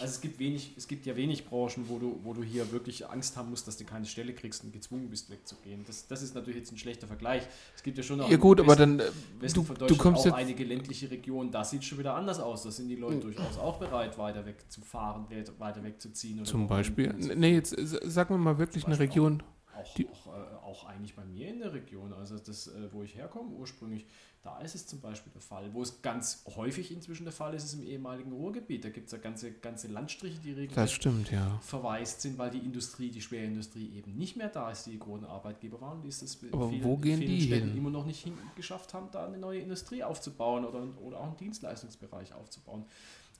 Also 0.00 0.14
es 0.14 0.20
gibt 0.20 0.38
wenig, 0.38 0.72
es 0.76 0.88
gibt 0.88 1.06
ja 1.06 1.16
wenig 1.16 1.46
Branchen, 1.46 1.84
wo 1.88 1.98
du, 1.98 2.18
wo 2.22 2.32
du 2.32 2.42
hier 2.42 2.70
wirklich 2.72 3.08
Angst 3.08 3.36
haben 3.36 3.50
musst, 3.50 3.66
dass 3.68 3.76
du 3.76 3.84
keine 3.84 4.06
Stelle 4.06 4.32
kriegst 4.34 4.64
und 4.64 4.72
gezwungen 4.72 5.08
bist 5.08 5.30
wegzugehen. 5.30 5.84
Das, 5.86 6.06
das 6.06 6.22
ist 6.22 6.34
natürlich 6.34 6.60
jetzt 6.60 6.72
ein 6.72 6.78
schlechter 6.78 7.06
Vergleich. 7.06 7.42
Es 7.74 7.82
gibt 7.82 7.96
ja 7.98 8.02
schon 8.04 8.20
auch 8.20 8.28
Ja 8.30 8.36
gut, 8.36 8.60
aber 8.60 8.72
Westen- 8.78 8.98
dann, 8.98 9.06
äh, 9.08 9.10
Westen 9.40 9.60
du, 9.60 9.64
von 9.64 9.76
du 9.76 9.96
kommst 9.96 10.20
auch 10.22 10.24
jetzt, 10.26 10.34
einige 10.34 10.64
ländliche 10.64 11.10
Regionen, 11.10 11.50
da 11.50 11.64
sieht 11.64 11.80
es 11.80 11.86
schon 11.86 11.98
wieder 11.98 12.14
anders 12.14 12.40
aus. 12.40 12.62
Da 12.62 12.70
sind 12.70 12.88
die 12.88 12.96
Leute 12.96 13.20
durchaus 13.20 13.58
auch 13.58 13.78
bereit, 13.78 14.16
weiter 14.18 14.44
wegzufahren, 14.46 15.26
we- 15.28 15.44
weiter 15.58 15.82
wegzuziehen. 15.82 16.38
oder 16.40 16.46
zum 16.48 16.66
Beispiel, 16.68 17.14
nee, 17.36 17.54
jetzt 17.54 17.76
äh, 17.78 17.86
sagen 17.86 18.34
wir 18.34 18.38
mal 18.38 18.58
wirklich 18.58 18.86
eine 18.86 18.98
Region, 18.98 19.42
auch, 19.42 19.55
Die- 19.96 20.08
auch, 20.08 20.26
äh, 20.28 20.54
auch 20.64 20.84
eigentlich 20.86 21.14
bei 21.14 21.24
mir 21.24 21.48
in 21.48 21.58
der 21.60 21.72
Region, 21.72 22.12
also 22.12 22.38
das, 22.38 22.68
äh, 22.68 22.92
wo 22.92 23.02
ich 23.02 23.14
herkomme 23.14 23.50
ursprünglich, 23.50 24.06
da 24.42 24.60
ist 24.60 24.76
es 24.76 24.86
zum 24.86 25.00
Beispiel 25.00 25.32
der 25.32 25.40
Fall. 25.40 25.74
Wo 25.74 25.82
es 25.82 26.02
ganz 26.02 26.44
häufig 26.54 26.92
inzwischen 26.92 27.24
der 27.24 27.32
Fall 27.32 27.52
ist, 27.54 27.64
ist 27.64 27.74
im 27.74 27.82
ehemaligen 27.82 28.30
Ruhrgebiet. 28.30 28.84
Da 28.84 28.90
gibt 28.90 29.06
es 29.06 29.12
ja 29.12 29.18
ganze, 29.18 29.50
ganze 29.52 29.88
Landstriche, 29.88 30.38
die 30.38 30.54
stimmt, 30.92 31.32
ja. 31.32 31.58
verwaist 31.60 32.20
sind, 32.20 32.38
weil 32.38 32.50
die 32.50 32.58
Industrie, 32.60 33.10
die 33.10 33.20
Schwerindustrie 33.20 33.96
eben 33.96 34.16
nicht 34.16 34.36
mehr 34.36 34.48
da 34.48 34.70
ist, 34.70 34.86
die 34.86 34.98
großen 34.98 35.26
Arbeitgeber 35.26 35.80
waren, 35.80 36.00
die 36.00 36.08
es 36.08 36.20
das 36.20 36.38
Aber 36.52 36.68
vielen, 36.68 36.84
wo 36.84 36.96
gehen 36.96 37.18
vielen 37.18 37.30
die 37.32 37.42
Städten 37.42 37.68
hin? 37.70 37.76
immer 37.76 37.90
noch 37.90 38.06
nicht 38.06 38.28
geschafft 38.54 38.94
haben, 38.94 39.08
da 39.10 39.26
eine 39.26 39.38
neue 39.38 39.58
Industrie 39.60 40.04
aufzubauen 40.04 40.64
oder, 40.64 40.86
oder 41.00 41.18
auch 41.18 41.26
einen 41.26 41.36
Dienstleistungsbereich 41.38 42.32
aufzubauen. 42.32 42.84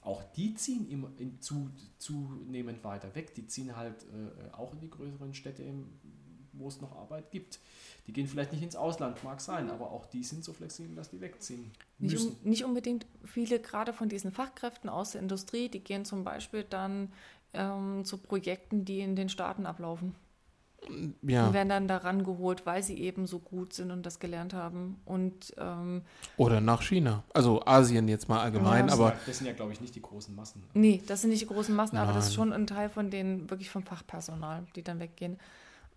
Auch 0.01 0.23
die 0.35 0.55
ziehen 0.55 0.89
immer 0.89 1.11
in, 1.17 1.41
zu, 1.41 1.69
zunehmend 1.97 2.83
weiter 2.83 3.13
weg. 3.15 3.33
Die 3.35 3.47
ziehen 3.47 3.75
halt 3.75 4.03
äh, 4.03 4.53
auch 4.53 4.73
in 4.73 4.79
die 4.79 4.89
größeren 4.89 5.33
Städte, 5.33 5.63
im, 5.63 5.87
wo 6.59 6.67
es 6.67 6.81
noch 6.81 6.95
Arbeit 6.95 7.31
gibt. 7.31 7.59
Die 8.07 8.13
gehen 8.13 8.27
vielleicht 8.27 8.53
nicht 8.53 8.63
ins 8.63 8.75
Ausland, 8.75 9.21
mag 9.23 9.41
sein, 9.41 9.69
aber 9.69 9.91
auch 9.91 10.05
die 10.05 10.23
sind 10.23 10.43
so 10.43 10.53
flexibel, 10.53 10.95
dass 10.95 11.09
die 11.09 11.19
wegziehen 11.19 11.71
Nicht, 11.99 12.13
müssen. 12.13 12.29
um, 12.43 12.49
nicht 12.49 12.63
unbedingt 12.63 13.05
viele, 13.25 13.59
gerade 13.59 13.91
von 13.93 14.07
diesen 14.09 14.31
Fachkräften 14.31 14.89
aus 14.89 15.11
der 15.11 15.21
Industrie, 15.21 15.67
die 15.69 15.81
gehen 15.81 16.05
zum 16.05 16.23
Beispiel 16.23 16.63
dann 16.63 17.11
ähm, 17.53 18.05
zu 18.05 18.17
Projekten, 18.17 18.85
die 18.85 18.99
in 19.01 19.15
den 19.15 19.29
Staaten 19.29 19.65
ablaufen. 19.65 20.15
Ja, 21.23 21.47
Und 21.47 21.53
werden 21.53 21.69
dann 21.69 21.87
daran 21.87 22.23
geholt, 22.23 22.65
weil 22.65 22.83
sie 22.83 22.97
eben 22.99 23.25
so 23.25 23.39
gut 23.39 23.73
sind 23.73 23.91
und 23.91 24.05
das 24.05 24.19
gelernt 24.19 24.53
haben. 24.53 25.01
Und 25.05 25.53
ähm, 25.57 26.03
oder 26.37 26.61
nach 26.61 26.83
China. 26.83 27.23
Also 27.33 27.65
Asien 27.65 28.07
jetzt 28.07 28.29
mal 28.29 28.39
allgemein, 28.41 28.81
Ja, 28.87 28.91
das, 28.91 28.93
aber 28.93 29.07
sind 29.09 29.17
ja, 29.19 29.25
das 29.25 29.37
sind 29.39 29.47
ja, 29.47 29.53
glaube 29.53 29.73
ich, 29.73 29.81
nicht 29.81 29.95
die 29.95 30.01
großen 30.01 30.33
Massen. 30.35 30.63
nee, 30.75 31.01
das 31.07 31.21
sind 31.21 31.31
nicht 31.31 31.41
die 31.41 31.47
großen 31.47 31.75
Massen, 31.75 31.97
aber 31.97 32.13
das 32.13 32.25
ist 32.25 32.29
Nein. 32.29 32.35
schon 32.35 32.53
ein 32.53 32.67
Teil 32.67 32.89
von 32.89 33.09
denen 33.09 33.49
wirklich 33.49 33.69
vom 33.71 33.83
Fachpersonal, 33.83 34.65
die 34.75 34.83
dann 34.83 34.99
weggehen. 34.99 35.37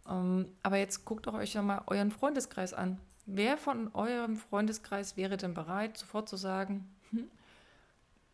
Ähm, 0.09 0.47
aber 0.63 0.79
jetzt 0.79 1.05
guckt 1.05 1.27
doch 1.27 1.35
euch 1.35 1.55
ja 1.55 1.63
mal 1.63 1.83
euren 1.87 2.11
Freundeskreis 2.11 2.75
an. 2.75 2.99
Wer 3.27 3.57
von 3.59 3.95
eurem 3.95 4.37
Freundeskreis 4.37 5.17
wäre 5.17 5.37
denn 5.37 5.55
bereit, 5.55 5.97
sofort 5.97 6.29
zu 6.29 6.37
sagen, 6.37 6.89
hm, 7.11 7.31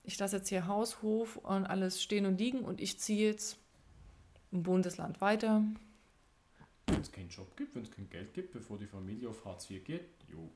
ich 0.05 0.19
lasse 0.19 0.37
jetzt 0.37 0.49
hier 0.49 0.67
Haus, 0.67 1.03
Hof 1.03 1.37
und 1.37 1.67
alles 1.67 2.03
stehen 2.03 2.27
und 2.27 2.39
liegen 2.39 2.61
und 2.61 2.81
ich 2.81 2.99
ziehe 2.99 3.29
jetzt 3.29 3.59
ein 4.53 4.63
Bundesland 4.63 5.21
weiter. 5.21 5.63
Wenn 6.87 7.01
es 7.01 7.11
keinen 7.11 7.29
Job 7.29 7.57
gibt, 7.57 7.75
wenn 7.75 7.83
es 7.83 7.91
kein 7.91 8.09
Geld 8.09 8.33
gibt, 8.33 8.53
bevor 8.53 8.79
die 8.79 8.87
Familie 8.87 9.29
auf 9.29 9.45
Hartz 9.45 9.69
IV 9.69 9.85
geht, 9.85 10.09
jo. 10.29 10.49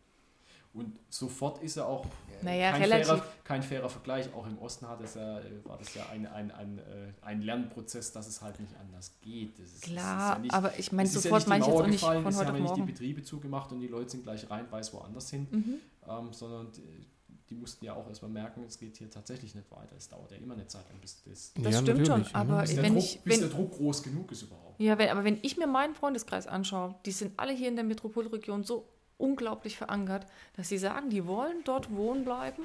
Und 0.73 1.01
sofort 1.09 1.61
ist 1.65 1.77
er 1.77 1.87
auch 1.89 2.05
äh, 2.05 2.45
Naja, 2.45 2.71
kein, 2.71 2.83
relativ. 2.83 3.07
fairer, 3.09 3.25
kein 3.43 3.63
fairer 3.63 3.89
Vergleich. 3.89 4.33
Auch 4.33 4.47
im 4.47 4.57
Osten 4.59 4.89
hat 4.89 5.01
es 5.01 5.15
ja, 5.15 5.41
äh, 5.41 5.65
war 5.65 5.77
das 5.79 5.93
ja 5.95 6.07
ein, 6.13 6.27
ein, 6.27 6.53
ein, 6.53 6.79
äh, 6.79 7.13
ein 7.23 7.43
Lernprozess, 7.43 8.13
dass 8.13 8.29
es 8.29 8.41
halt 8.41 8.61
nicht 8.61 8.73
anders 8.77 9.13
geht. 9.21 9.59
Das 9.59 9.67
ist, 9.67 9.75
das 9.85 9.91
Klar, 9.91 10.29
ist 10.31 10.35
ja 10.37 10.39
nicht, 10.43 10.55
aber 10.55 10.79
ich 10.79 10.93
meine, 10.93 11.09
es 11.09 11.17
ist 11.17 11.25
ja 11.25 11.31
sofort 11.31 11.41
nicht 11.41 11.47
die 11.47 11.49
meine 11.51 11.61
ich 11.63 11.67
jetzt 11.67 11.75
Mauer 11.75 11.83
auch 11.83 11.87
nicht 11.89 12.01
gefallen, 12.01 12.23
von 12.23 12.31
es 12.33 12.39
heute 12.39 12.47
haben 12.47 12.55
auf 12.55 12.59
ja 12.59 12.63
nicht 12.63 12.77
die 12.77 12.81
morgen. 12.81 12.93
Betriebe 12.93 13.23
zugemacht 13.25 13.73
und 13.73 13.81
die 13.81 13.89
Leute 13.89 14.11
sind 14.11 14.23
gleich 14.23 14.49
rein, 14.49 14.67
weiß 14.71 14.93
woanders 14.95 15.31
hin, 15.31 15.49
Mhm. 15.51 15.75
ähm, 16.09 16.33
sondern 16.33 16.71
die, 16.73 17.07
die 17.49 17.55
mussten 17.57 17.85
ja 17.85 17.95
auch 17.95 18.07
erstmal 18.09 18.31
merken, 18.31 18.63
es 18.65 18.79
geht 18.79 18.97
hier 18.97 19.11
tatsächlich 19.11 19.57
nicht 19.57 19.69
weiter. 19.73 19.97
Es 19.97 20.09
dauert 20.09 20.31
ja 20.31 20.37
immer 20.37 20.55
eine 20.55 20.69
Zeit 20.69 20.89
lang, 20.89 21.01
bis, 21.01 21.21
das, 21.25 21.53
Das 21.61 21.75
Ja, 21.75 21.81
stimmt 21.81 22.07
schon, 22.07 22.25
aber 22.33 22.61
bis, 22.61 22.75
der, 22.77 22.85
wenn 22.85 22.93
Druck, 22.95 23.03
ich, 23.03 23.21
bis 23.23 23.33
wenn, 23.35 23.41
der 23.41 23.49
Druck 23.51 23.73
groß 23.73 24.05
genug 24.05 24.31
ist 24.31 24.43
überhaupt. 24.43 24.79
Ja, 24.81 24.97
wenn, 24.99 25.09
aber 25.09 25.25
wenn 25.25 25.39
ich 25.43 25.57
mir 25.57 25.67
meinen 25.67 25.97
Freundeskreis 25.97 26.47
anschaue, 26.47 26.95
die 27.05 27.11
sind 27.11 27.33
alle 27.41 27.53
hier 27.53 27.67
in 27.67 27.75
der 27.75 27.85
Metropolregion 27.85 28.63
so 28.63 28.87
unglaublich 29.21 29.77
verankert, 29.77 30.27
dass 30.57 30.69
sie 30.69 30.79
sagen, 30.79 31.11
die 31.11 31.27
wollen 31.27 31.63
dort 31.65 31.95
wohnen 31.95 32.25
bleiben 32.25 32.63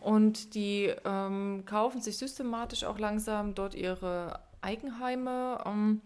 und 0.00 0.54
die 0.54 0.92
ähm, 1.04 1.64
kaufen 1.66 2.00
sich 2.00 2.18
systematisch 2.18 2.84
auch 2.84 2.98
langsam 2.98 3.54
dort 3.54 3.74
ihre 3.74 4.40
Eigenheime. 4.60 5.62
Ähm, 5.64 6.02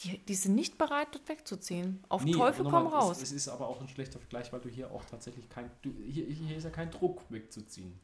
die, 0.00 0.18
die 0.18 0.34
sind 0.34 0.54
nicht 0.54 0.78
bereit, 0.78 1.08
dort 1.12 1.28
wegzuziehen. 1.28 2.04
Auf 2.08 2.24
Nee, 2.24 2.32
Teufel 2.32 2.64
komm 2.64 2.86
raus. 2.86 3.16
Es, 3.16 3.24
es 3.24 3.32
ist 3.32 3.48
aber 3.48 3.68
auch 3.68 3.80
ein 3.80 3.88
schlechter 3.88 4.20
Vergleich, 4.20 4.52
weil 4.52 4.60
du 4.60 4.68
hier 4.68 4.92
auch 4.92 5.04
tatsächlich 5.04 5.48
kein, 5.48 5.70
du, 5.82 5.92
hier, 6.06 6.26
hier 6.26 6.56
ist 6.56 6.64
ja 6.64 6.70
kein 6.70 6.90
Druck 6.90 7.22
wegzuziehen. 7.30 7.98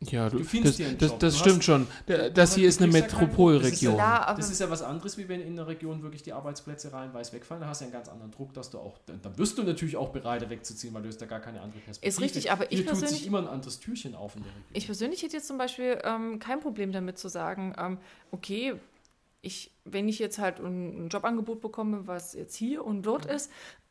Ja, 0.00 0.28
du, 0.28 0.38
Du 0.38 0.44
findest 0.44 0.78
das, 0.80 0.96
das, 0.98 1.18
das 1.18 1.34
Du 1.34 1.40
stimmt 1.40 1.56
hast- 1.58 1.64
schon. 1.64 1.86
Der- 2.06 2.30
Das 2.30 2.54
hier 2.54 2.68
ist 2.68 2.82
eine. 2.82 2.92
Metropolregion. 2.92 3.96
Ja, 3.96 4.34
Das 4.34 4.50
ist 4.50 4.60
ja 4.60 4.68
was 4.70 4.82
anderes, 4.82 5.16
wie 5.18 5.28
wenn 5.28 5.40
in 5.40 5.52
einer 5.54 5.66
Region 5.66 6.02
wirklich 6.02 6.22
die 6.22 6.32
Arbeitsplätze 6.32 6.92
reihenweise 6.92 7.32
wegfallen. 7.32 7.62
Da 7.62 7.68
hast 7.68 7.80
du 7.80 7.84
ja 7.84 7.86
einen 7.86 7.92
ganz 7.94 8.08
anderen 8.08 8.30
Druck, 8.30 8.52
dass 8.52 8.70
du 8.70 8.78
auch, 8.78 8.98
dann, 9.06 9.20
dann 9.22 9.36
wirst 9.38 9.56
du 9.58 9.62
natürlich 9.62 9.96
auch 9.96 10.10
bereit, 10.10 10.48
wegzuziehen, 10.50 10.92
weil 10.94 11.02
du 11.02 11.08
hast 11.08 11.18
da 11.18 11.26
gar 11.26 11.40
keine 11.40 11.60
andere 11.62 11.80
Perspektive. 11.80 12.08
Ist 12.08 12.20
richtig, 12.20 12.52
aber 12.52 12.70
ich 12.70 12.78
Hier 12.80 12.86
tut 12.86 12.96
sich 12.96 13.00
persönlich- 13.08 13.26
immer 13.26 13.38
ein 13.38 13.48
anderes 13.48 13.80
Türchen 13.80 14.14
auf 14.14 14.36
in 14.36 14.42
der 14.42 14.50
Region. 14.52 14.64
Ich 14.74 14.86
persönlich 14.86 15.22
hätte 15.22 15.36
jetzt 15.36 15.46
zum 15.48 15.58
Beispiel 15.58 15.98
ähm, 16.04 16.38
kein 16.38 16.60
Problem 16.60 16.92
damit 16.92 17.18
zu 17.18 17.28
sagen, 17.28 17.74
ähm, 17.78 17.98
okay, 18.30 18.74
ich, 19.42 19.70
wenn 19.84 20.08
ich 20.08 20.18
jetzt 20.18 20.38
halt 20.38 20.58
ein, 20.60 21.06
ein 21.06 21.08
Jobangebot 21.08 21.60
bekomme, 21.60 22.06
was 22.06 22.34
jetzt 22.34 22.56
hier 22.56 22.84
und 22.84 23.02
dort 23.02 23.26
ist, 23.26 23.50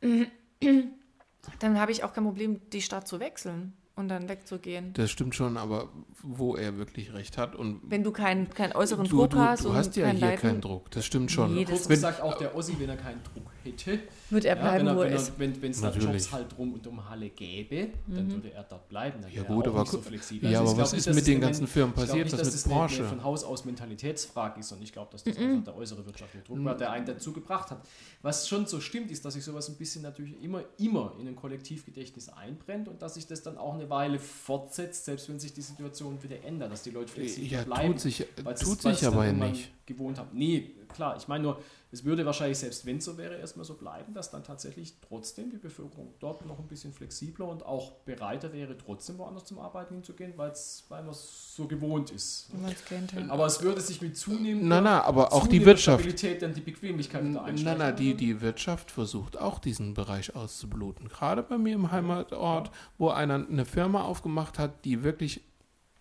dann 1.60 1.80
habe 1.80 1.92
ich 1.92 2.04
auch 2.04 2.12
kein 2.12 2.24
Problem, 2.24 2.60
die 2.70 2.82
Stadt 2.82 3.08
zu 3.08 3.20
wechseln. 3.20 3.72
Und 3.96 4.08
dann 4.08 4.28
wegzugehen. 4.28 4.92
Das 4.92 5.10
stimmt 5.10 5.34
schon, 5.34 5.56
aber 5.56 5.88
wo 6.22 6.54
er 6.54 6.76
wirklich 6.76 7.12
recht 7.14 7.38
hat 7.38 7.56
und 7.56 7.80
Wenn 7.88 8.04
du 8.04 8.12
keinen, 8.12 8.48
keinen 8.50 8.72
äußeren 8.74 9.06
du, 9.08 9.16
Druck 9.18 9.30
du, 9.30 9.38
hast 9.38 9.64
du 9.64 9.70
und 9.70 9.76
hast 9.76 9.96
ja 9.96 10.04
kein 10.04 10.16
hier 10.18 10.26
Leiden, 10.26 10.40
keinen 10.40 10.60
Druck. 10.60 10.90
Das 10.90 11.04
stimmt 11.06 11.30
schon. 11.30 11.54
Nee, 11.54 11.64
das 11.64 11.88
Wenn- 11.88 11.94
gesagt, 11.96 12.20
auch 12.20 12.36
der 12.36 12.54
Ossi, 12.54 12.74
wenn 12.78 12.88
er 12.90 12.96
keinen 12.96 13.22
Druck 13.24 13.50
hätte, 13.64 13.98
wird 14.30 14.44
er 14.44 14.56
ja, 14.56 14.62
bleiben, 14.62 14.86
wenn 14.86 14.96
wo 14.96 15.00
er, 15.02 15.06
er 15.06 15.12
wenn 15.38 15.50
ist. 15.52 15.56
er, 15.56 15.62
wenn 15.62 15.70
es 15.70 15.80
da. 15.80 15.90
Jobs 15.90 16.32
halt 16.32 16.58
rum 16.58 16.74
und 16.74 16.86
um 16.86 17.08
Halle 17.08 17.30
gäbe, 17.30 17.88
dann 18.06 18.30
würde 18.30 18.52
er 18.52 18.64
dort 18.64 18.88
bleiben. 18.88 19.20
Dann 19.22 19.30
Ja 19.30 19.42
wäre 19.42 19.46
gut, 19.54 19.64
er 19.66 19.70
auch 19.70 19.74
aber 19.74 19.82
nicht 19.84 19.92
so 19.92 20.00
flexibel. 20.02 20.50
ja, 20.50 20.60
Also 20.60 20.72
ich 20.72 20.74
aber 20.76 20.82
was 20.82 20.92
nicht, 20.92 21.06
ist 21.06 21.14
mit 21.14 21.26
den 21.26 21.40
ganzen 21.40 21.62
Men- 21.62 21.68
Firmen 21.68 21.90
ich 21.90 21.94
glaub 21.96 22.06
passiert? 22.08 22.24
nicht, 22.26 22.38
dass 22.38 22.46
mit 22.46 22.54
das 22.54 22.64
Porsche? 22.64 22.98
Eine 23.00 23.08
von 23.08 23.24
Haus 23.24 23.44
aus 23.44 23.64
Mentalitätsfrage 23.64 24.60
ist 24.60 24.72
und 24.72 24.82
ich 24.82 24.92
glaube, 24.92 25.10
dass 25.12 25.24
das 25.24 25.36
einfach 25.38 25.64
der 25.64 25.76
äußere 25.76 26.04
wirtschaftliche 26.04 26.44
Druck 26.44 26.62
war, 26.64 26.76
der 26.76 26.90
einen 26.90 27.06
dazu 27.06 27.32
gebracht 27.32 27.70
hat. 27.70 27.80
Was 28.22 28.46
schon 28.48 28.66
so 28.66 28.80
stimmt, 28.80 29.10
ist, 29.10 29.24
dass 29.24 29.34
sich 29.34 29.44
sowas 29.44 29.68
ein 29.68 29.76
bisschen 29.76 30.02
natürlich 30.02 30.42
immer, 30.42 30.62
immer 30.78 31.14
in 31.18 31.26
ein 31.28 31.36
Kollektivgedächtnis 31.36 32.28
einbrennt 32.28 32.88
und 32.88 33.00
dass 33.02 33.14
sich 33.14 33.26
das 33.26 33.42
dann 33.42 33.56
auch 33.56 33.74
eine 33.74 33.85
Weile 33.90 34.18
fortsetzt, 34.18 35.04
selbst 35.04 35.28
wenn 35.28 35.38
sich 35.38 35.52
die 35.54 35.62
Situation 35.62 36.22
wieder 36.22 36.42
ändert, 36.44 36.72
dass 36.72 36.82
die 36.82 36.90
Leute 36.90 37.12
flexibel 37.12 37.50
Ja, 37.50 37.64
bleiben. 37.64 37.92
tut 37.92 38.00
sich, 38.00 38.18
tut 38.36 38.84
weil 38.84 38.94
sich 38.94 39.06
aber 39.06 39.32
nicht. 39.32 39.70
gewohnt 39.86 40.18
haben. 40.18 40.30
Nee, 40.32 40.70
klar, 40.94 41.16
ich 41.16 41.28
meine 41.28 41.42
nur, 41.44 41.62
es 41.96 42.04
würde 42.04 42.26
wahrscheinlich, 42.26 42.58
selbst 42.58 42.84
wenn 42.84 42.98
es 42.98 43.06
so 43.06 43.16
wäre, 43.16 43.36
erstmal 43.36 43.64
so 43.64 43.74
bleiben, 43.74 44.12
dass 44.12 44.30
dann 44.30 44.44
tatsächlich 44.44 44.94
trotzdem 45.08 45.48
die 45.50 45.56
Bevölkerung 45.56 46.12
dort 46.20 46.44
noch 46.44 46.58
ein 46.58 46.66
bisschen 46.66 46.92
flexibler 46.92 47.46
und 47.48 47.64
auch 47.64 47.92
bereiter 48.04 48.52
wäre, 48.52 48.76
trotzdem 48.76 49.16
woanders 49.16 49.46
zum 49.46 49.58
Arbeiten 49.58 49.94
hinzugehen, 49.94 50.34
weil's, 50.36 50.84
weil 50.90 51.02
man 51.02 51.12
es 51.12 51.54
so 51.56 51.66
gewohnt 51.66 52.10
ist. 52.10 52.50
Kennt. 52.86 53.12
ja. 53.12 53.28
Aber 53.30 53.46
es 53.46 53.62
würde 53.62 53.80
sich 53.80 54.02
mit 54.02 54.16
zunehmendem 54.16 54.68
Nein, 54.68 54.84
nein, 54.84 55.00
aber 55.00 55.32
auch 55.32 55.44
die 55.44 55.46
zunehmender 55.46 55.66
Wirtschaft. 55.66 56.00
Stabilität 56.00 56.42
dann 56.42 56.52
die 56.52 56.60
Bequemlichkeit 56.60 57.24
wieder 57.24 57.40
Nein, 57.40 57.44
einsteigen. 57.44 57.78
nein, 57.78 57.96
die, 57.96 58.14
die 58.14 58.40
Wirtschaft 58.42 58.90
versucht 58.90 59.38
auch 59.38 59.58
diesen 59.58 59.94
Bereich 59.94 60.36
auszubluten. 60.36 61.08
Gerade 61.08 61.42
bei 61.42 61.56
mir 61.56 61.74
im 61.74 61.90
Heimatort, 61.90 62.70
wo 62.98 63.08
einer 63.08 63.36
eine 63.36 63.64
Firma 63.64 64.02
aufgemacht 64.02 64.58
hat, 64.58 64.84
die 64.84 65.02
wirklich 65.02 65.40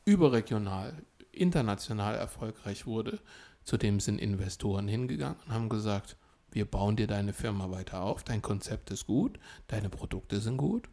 überregional, 0.03 0.93
international 1.31 2.15
erfolgreich 2.15 2.85
wurde. 2.85 3.19
Zudem 3.65 3.99
sind 3.99 4.19
Investoren 4.19 4.87
hingegangen 4.87 5.37
und 5.45 5.53
haben 5.53 5.69
gesagt, 5.69 6.17
wir 6.51 6.65
bauen 6.65 6.95
dir 6.95 7.07
deine 7.07 7.33
Firma 7.33 7.69
weiter 7.71 8.01
auf, 8.01 8.23
dein 8.23 8.41
Konzept 8.41 8.91
ist 8.91 9.07
gut, 9.07 9.39
deine 9.67 9.89
Produkte 9.89 10.39
sind 10.39 10.57
gut, 10.57 10.87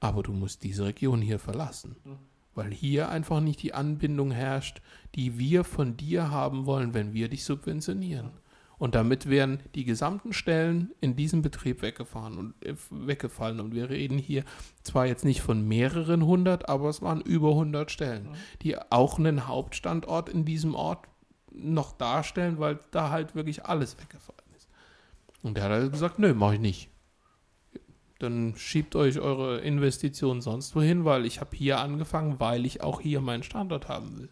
aber 0.00 0.22
du 0.22 0.32
musst 0.32 0.64
diese 0.64 0.86
Region 0.86 1.20
hier 1.20 1.38
verlassen, 1.38 1.96
weil 2.54 2.72
hier 2.72 3.10
einfach 3.10 3.40
nicht 3.40 3.62
die 3.62 3.74
Anbindung 3.74 4.30
herrscht, 4.30 4.80
die 5.14 5.38
wir 5.38 5.64
von 5.64 5.96
dir 5.96 6.30
haben 6.30 6.66
wollen, 6.66 6.94
wenn 6.94 7.12
wir 7.12 7.28
dich 7.28 7.44
subventionieren. 7.44 8.30
Und 8.78 8.94
damit 8.94 9.28
wären 9.28 9.60
die 9.74 9.84
gesamten 9.84 10.32
Stellen 10.32 10.92
in 11.00 11.16
diesem 11.16 11.42
Betrieb 11.42 11.82
weggefahren 11.82 12.38
und 12.38 12.64
äh, 12.64 12.74
weggefallen. 12.90 13.58
Und 13.58 13.74
wir 13.74 13.90
reden 13.90 14.18
hier 14.18 14.44
zwar 14.84 15.06
jetzt 15.06 15.24
nicht 15.24 15.40
von 15.40 15.66
mehreren 15.66 16.24
hundert, 16.24 16.68
aber 16.68 16.88
es 16.88 17.02
waren 17.02 17.20
über 17.20 17.50
100 17.50 17.90
Stellen, 17.90 18.28
die 18.62 18.78
auch 18.78 19.18
einen 19.18 19.48
Hauptstandort 19.48 20.28
in 20.28 20.44
diesem 20.44 20.76
Ort 20.76 21.08
noch 21.52 21.92
darstellen, 21.92 22.58
weil 22.58 22.78
da 22.90 23.10
halt 23.10 23.34
wirklich 23.34 23.64
alles 23.64 23.96
weggefallen 23.98 24.42
ist. 24.56 24.68
Und 25.42 25.56
der 25.56 25.64
hat 25.64 25.70
halt 25.72 25.92
gesagt, 25.92 26.18
nö, 26.18 26.34
mach 26.34 26.52
ich 26.52 26.60
nicht. 26.60 26.88
Dann 28.18 28.54
schiebt 28.56 28.96
euch 28.96 29.20
eure 29.20 29.60
Investitionen 29.60 30.40
sonst 30.40 30.74
wohin, 30.74 31.04
weil 31.04 31.24
ich 31.24 31.40
habe 31.40 31.56
hier 31.56 31.78
angefangen, 31.78 32.40
weil 32.40 32.66
ich 32.66 32.82
auch 32.82 33.00
hier 33.00 33.20
meinen 33.20 33.44
Standort 33.44 33.88
haben 33.88 34.18
will. 34.18 34.28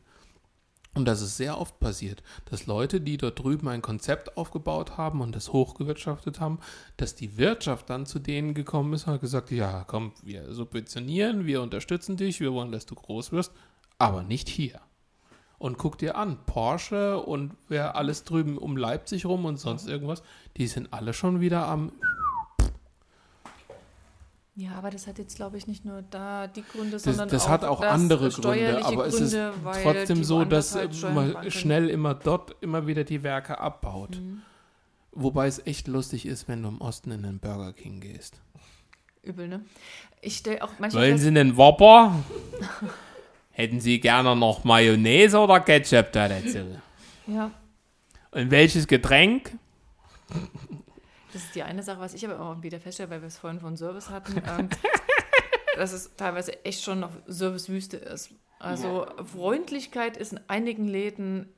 Und 0.96 1.04
das 1.04 1.20
ist 1.20 1.36
sehr 1.36 1.60
oft 1.60 1.78
passiert, 1.78 2.22
dass 2.46 2.66
Leute, 2.66 3.02
die 3.02 3.18
dort 3.18 3.38
drüben 3.38 3.68
ein 3.68 3.82
Konzept 3.82 4.38
aufgebaut 4.38 4.96
haben 4.96 5.20
und 5.20 5.36
das 5.36 5.52
hochgewirtschaftet 5.52 6.40
haben, 6.40 6.58
dass 6.96 7.14
die 7.14 7.36
Wirtschaft 7.36 7.90
dann 7.90 8.06
zu 8.06 8.18
denen 8.18 8.54
gekommen 8.54 8.94
ist 8.94 9.06
und 9.06 9.12
hat 9.12 9.20
gesagt, 9.20 9.50
ja, 9.50 9.84
komm, 9.86 10.12
wir 10.22 10.54
subventionieren, 10.54 11.44
wir 11.44 11.60
unterstützen 11.60 12.16
dich, 12.16 12.40
wir 12.40 12.54
wollen, 12.54 12.72
dass 12.72 12.86
du 12.86 12.94
groß 12.94 13.30
wirst, 13.32 13.52
aber 13.98 14.22
nicht 14.22 14.48
hier. 14.48 14.80
Und 15.58 15.78
guck 15.78 15.96
dir 15.96 16.16
an, 16.16 16.38
Porsche 16.44 17.18
und 17.18 17.52
wer 17.68 17.96
alles 17.96 18.24
drüben 18.24 18.58
um 18.58 18.76
Leipzig 18.76 19.24
rum 19.24 19.46
und 19.46 19.58
sonst 19.58 19.88
irgendwas, 19.88 20.22
die 20.56 20.66
sind 20.66 20.92
alle 20.92 21.14
schon 21.14 21.40
wieder 21.40 21.66
am 21.66 21.92
Ja, 24.54 24.72
aber 24.72 24.90
das 24.90 25.06
hat 25.06 25.18
jetzt, 25.18 25.36
glaube 25.36 25.56
ich, 25.56 25.66
nicht 25.66 25.84
nur 25.84 26.02
da 26.10 26.46
die 26.46 26.62
Gründe, 26.62 26.92
Das, 26.92 27.04
sondern 27.04 27.28
das 27.30 27.46
auch 27.46 27.48
hat 27.48 27.64
auch 27.64 27.80
andere 27.80 28.28
Gründe, 28.30 28.84
aber 28.84 29.06
es 29.06 29.18
ist 29.20 29.32
Gründe, 29.32 29.82
trotzdem 29.82 30.24
so, 30.24 30.44
dass 30.44 30.74
halt 30.74 31.02
man 31.14 31.50
schnell 31.50 31.88
immer 31.88 32.14
dort 32.14 32.54
immer 32.60 32.86
wieder 32.86 33.04
die 33.04 33.22
Werke 33.22 33.58
abbaut. 33.58 34.16
Mhm. 34.20 34.42
Wobei 35.12 35.46
es 35.46 35.66
echt 35.66 35.88
lustig 35.88 36.26
ist, 36.26 36.48
wenn 36.48 36.62
du 36.62 36.68
im 36.68 36.82
Osten 36.82 37.10
in 37.10 37.22
den 37.22 37.38
Burger 37.38 37.72
King 37.72 38.00
gehst. 38.00 38.42
Übel, 39.22 39.48
ne? 39.48 39.64
Ich 40.20 40.36
stelle 40.36 40.62
auch 40.62 40.72
manchmal 40.78 41.04
Wollen 41.04 41.18
Sie 41.18 41.28
einen 41.28 41.56
Whopper? 41.56 42.14
Hätten 43.56 43.80
Sie 43.80 44.00
gerne 44.00 44.36
noch 44.36 44.64
Mayonnaise 44.64 45.38
oder 45.38 45.60
Ketchup 45.60 46.12
da 46.12 46.28
dazu? 46.28 46.78
ja, 47.26 47.50
Und 48.30 48.50
welches 48.50 48.86
Getränk? 48.86 49.56
das 51.32 51.42
ist 51.42 51.54
die 51.54 51.62
eine 51.62 51.82
Sache, 51.82 51.98
was 51.98 52.12
ich 52.12 52.28
aber 52.28 52.38
auch 52.38 52.62
wieder 52.62 52.78
feststelle, 52.78 53.08
weil 53.08 53.22
wir 53.22 53.28
es 53.28 53.38
vorhin 53.38 53.58
von 53.58 53.78
Service 53.78 54.10
hatten, 54.10 54.42
ähm, 54.58 54.68
dass 55.74 55.94
es 55.94 56.14
teilweise 56.18 56.66
echt 56.66 56.84
schon 56.84 57.00
noch 57.00 57.12
Servicewüste 57.26 57.96
ist. 57.96 58.28
Also 58.58 59.06
Freundlichkeit 59.24 60.18
ist 60.18 60.32
in 60.34 60.40
einigen 60.48 60.86
Läden 60.86 61.48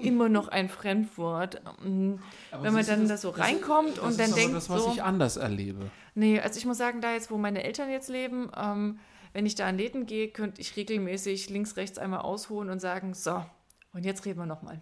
immer 0.00 0.28
noch 0.28 0.46
ein 0.46 0.68
Fremdwort. 0.68 1.62
Ähm, 1.84 2.20
Wenn 2.60 2.74
man 2.74 2.86
dann 2.86 3.08
da 3.08 3.16
so 3.16 3.30
reinkommt 3.30 3.98
und 3.98 4.18
dann 4.18 4.18
das 4.18 4.28
ist 4.28 4.36
denkt 4.36 4.50
aber 4.50 4.54
das, 4.54 4.70
was 4.70 4.84
so, 4.84 4.92
ich 4.92 5.02
anders 5.02 5.36
erlebe. 5.36 5.90
Nee, 6.14 6.38
also 6.38 6.58
ich 6.58 6.64
muss 6.64 6.78
sagen, 6.78 7.00
da 7.00 7.12
jetzt, 7.12 7.32
wo 7.32 7.38
meine 7.38 7.64
Eltern 7.64 7.90
jetzt 7.90 8.08
leben, 8.08 8.52
ähm, 8.56 9.00
wenn 9.34 9.46
ich 9.46 9.56
da 9.56 9.68
in 9.68 9.76
Läden 9.76 10.06
gehe, 10.06 10.28
könnte 10.28 10.60
ich 10.60 10.76
regelmäßig 10.76 11.50
links, 11.50 11.76
rechts 11.76 11.98
einmal 11.98 12.20
ausholen 12.20 12.70
und 12.70 12.78
sagen, 12.78 13.12
so, 13.12 13.44
und 13.92 14.04
jetzt 14.04 14.24
reden 14.24 14.38
wir 14.38 14.46
nochmal. 14.46 14.80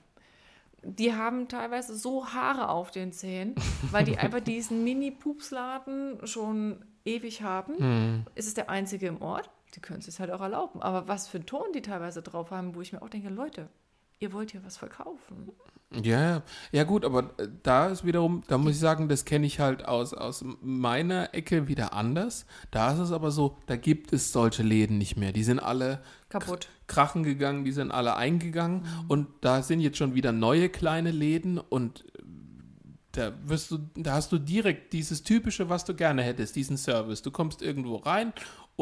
Die 0.85 1.15
haben 1.15 1.49
teilweise 1.49 1.97
so 1.97 2.29
Haare 2.29 2.69
auf 2.69 2.91
den 2.91 3.13
Zähnen, 3.13 3.55
weil 3.91 4.05
die 4.05 4.19
einfach 4.19 4.41
diesen 4.41 4.85
Mini-Pupsladen 4.85 6.27
schon 6.27 6.85
ewig 7.05 7.43
haben. 7.43 7.79
Hm. 7.79 8.27
Es 8.35 8.47
ist 8.47 8.59
der 8.59 8.69
einzige 8.69 9.07
im 9.07 9.23
Ort. 9.23 9.51
Die 9.75 9.81
können 9.81 10.01
es 10.01 10.05
sich 10.05 10.21
halt 10.21 10.31
auch 10.31 10.43
erlauben. 10.43 10.83
Aber 10.83 11.09
was 11.09 11.29
für 11.29 11.39
einen 11.39 11.47
Ton 11.47 11.73
die 11.75 11.81
teilweise 11.81 12.21
drauf 12.21 12.51
haben, 12.51 12.75
wo 12.75 12.83
ich 12.83 12.93
mir 12.93 13.01
auch 13.01 13.09
denke, 13.09 13.31
Leute, 13.31 13.69
ihr 14.19 14.35
wollt 14.35 14.51
hier 14.51 14.65
was 14.65 14.77
verkaufen. 14.77 15.51
Ja, 16.03 16.43
ja 16.71 16.85
gut, 16.85 17.05
aber 17.05 17.31
äh, 17.39 17.49
da 17.63 17.89
ist 17.89 18.05
wiederum, 18.05 18.43
da 18.49 18.59
muss 18.59 18.73
ich 18.73 18.79
sagen, 18.79 19.09
das 19.09 19.25
kenne 19.25 19.47
ich 19.47 19.61
halt 19.61 19.85
aus, 19.85 20.15
aus 20.15 20.45
meiner 20.63 21.35
Ecke 21.35 21.69
wieder 21.69 21.93
anders. 21.93 22.47
Da 22.71 22.93
ist 22.93 22.99
es 22.99 23.13
aber 23.13 23.31
so, 23.31 23.57
da 23.67 23.77
gibt 23.77 24.13
es 24.13 24.33
solche 24.33 24.63
Läden 24.63 24.99
nicht 24.99 25.17
mehr. 25.17 25.33
Die 25.33 25.45
sind 25.45 25.59
alle 25.59 26.01
Kaputt. 26.29 26.69
krachen 26.87 27.25
gegangen, 27.25 27.65
die 27.65 27.73
sind 27.73 27.91
alle 27.91 28.17
eingegangen 28.17 28.87
und 29.09 29.29
da 29.41 29.63
sind 29.63 29.81
jetzt 29.81 29.99
schon 29.99 30.15
wieder 30.15 30.33
neue 30.33 30.69
kleine 30.69 31.11
Läden 31.11 31.59
und 31.59 32.05
äh, 32.19 32.23
da 33.13 33.33
wirst 33.45 33.71
du, 33.71 33.79
da 33.95 34.15
hast 34.15 34.33
du 34.33 34.39
direkt 34.39 34.95
dieses 34.95 35.23
typische, 35.23 35.69
was 35.69 35.85
du 35.85 35.95
gerne 35.95 36.23
hättest, 36.23 36.57
diesen 36.57 36.79
Service. 36.79 37.21
Du 37.21 37.31
kommst 37.31 37.61
irgendwo 37.61 37.97
rein 37.97 38.33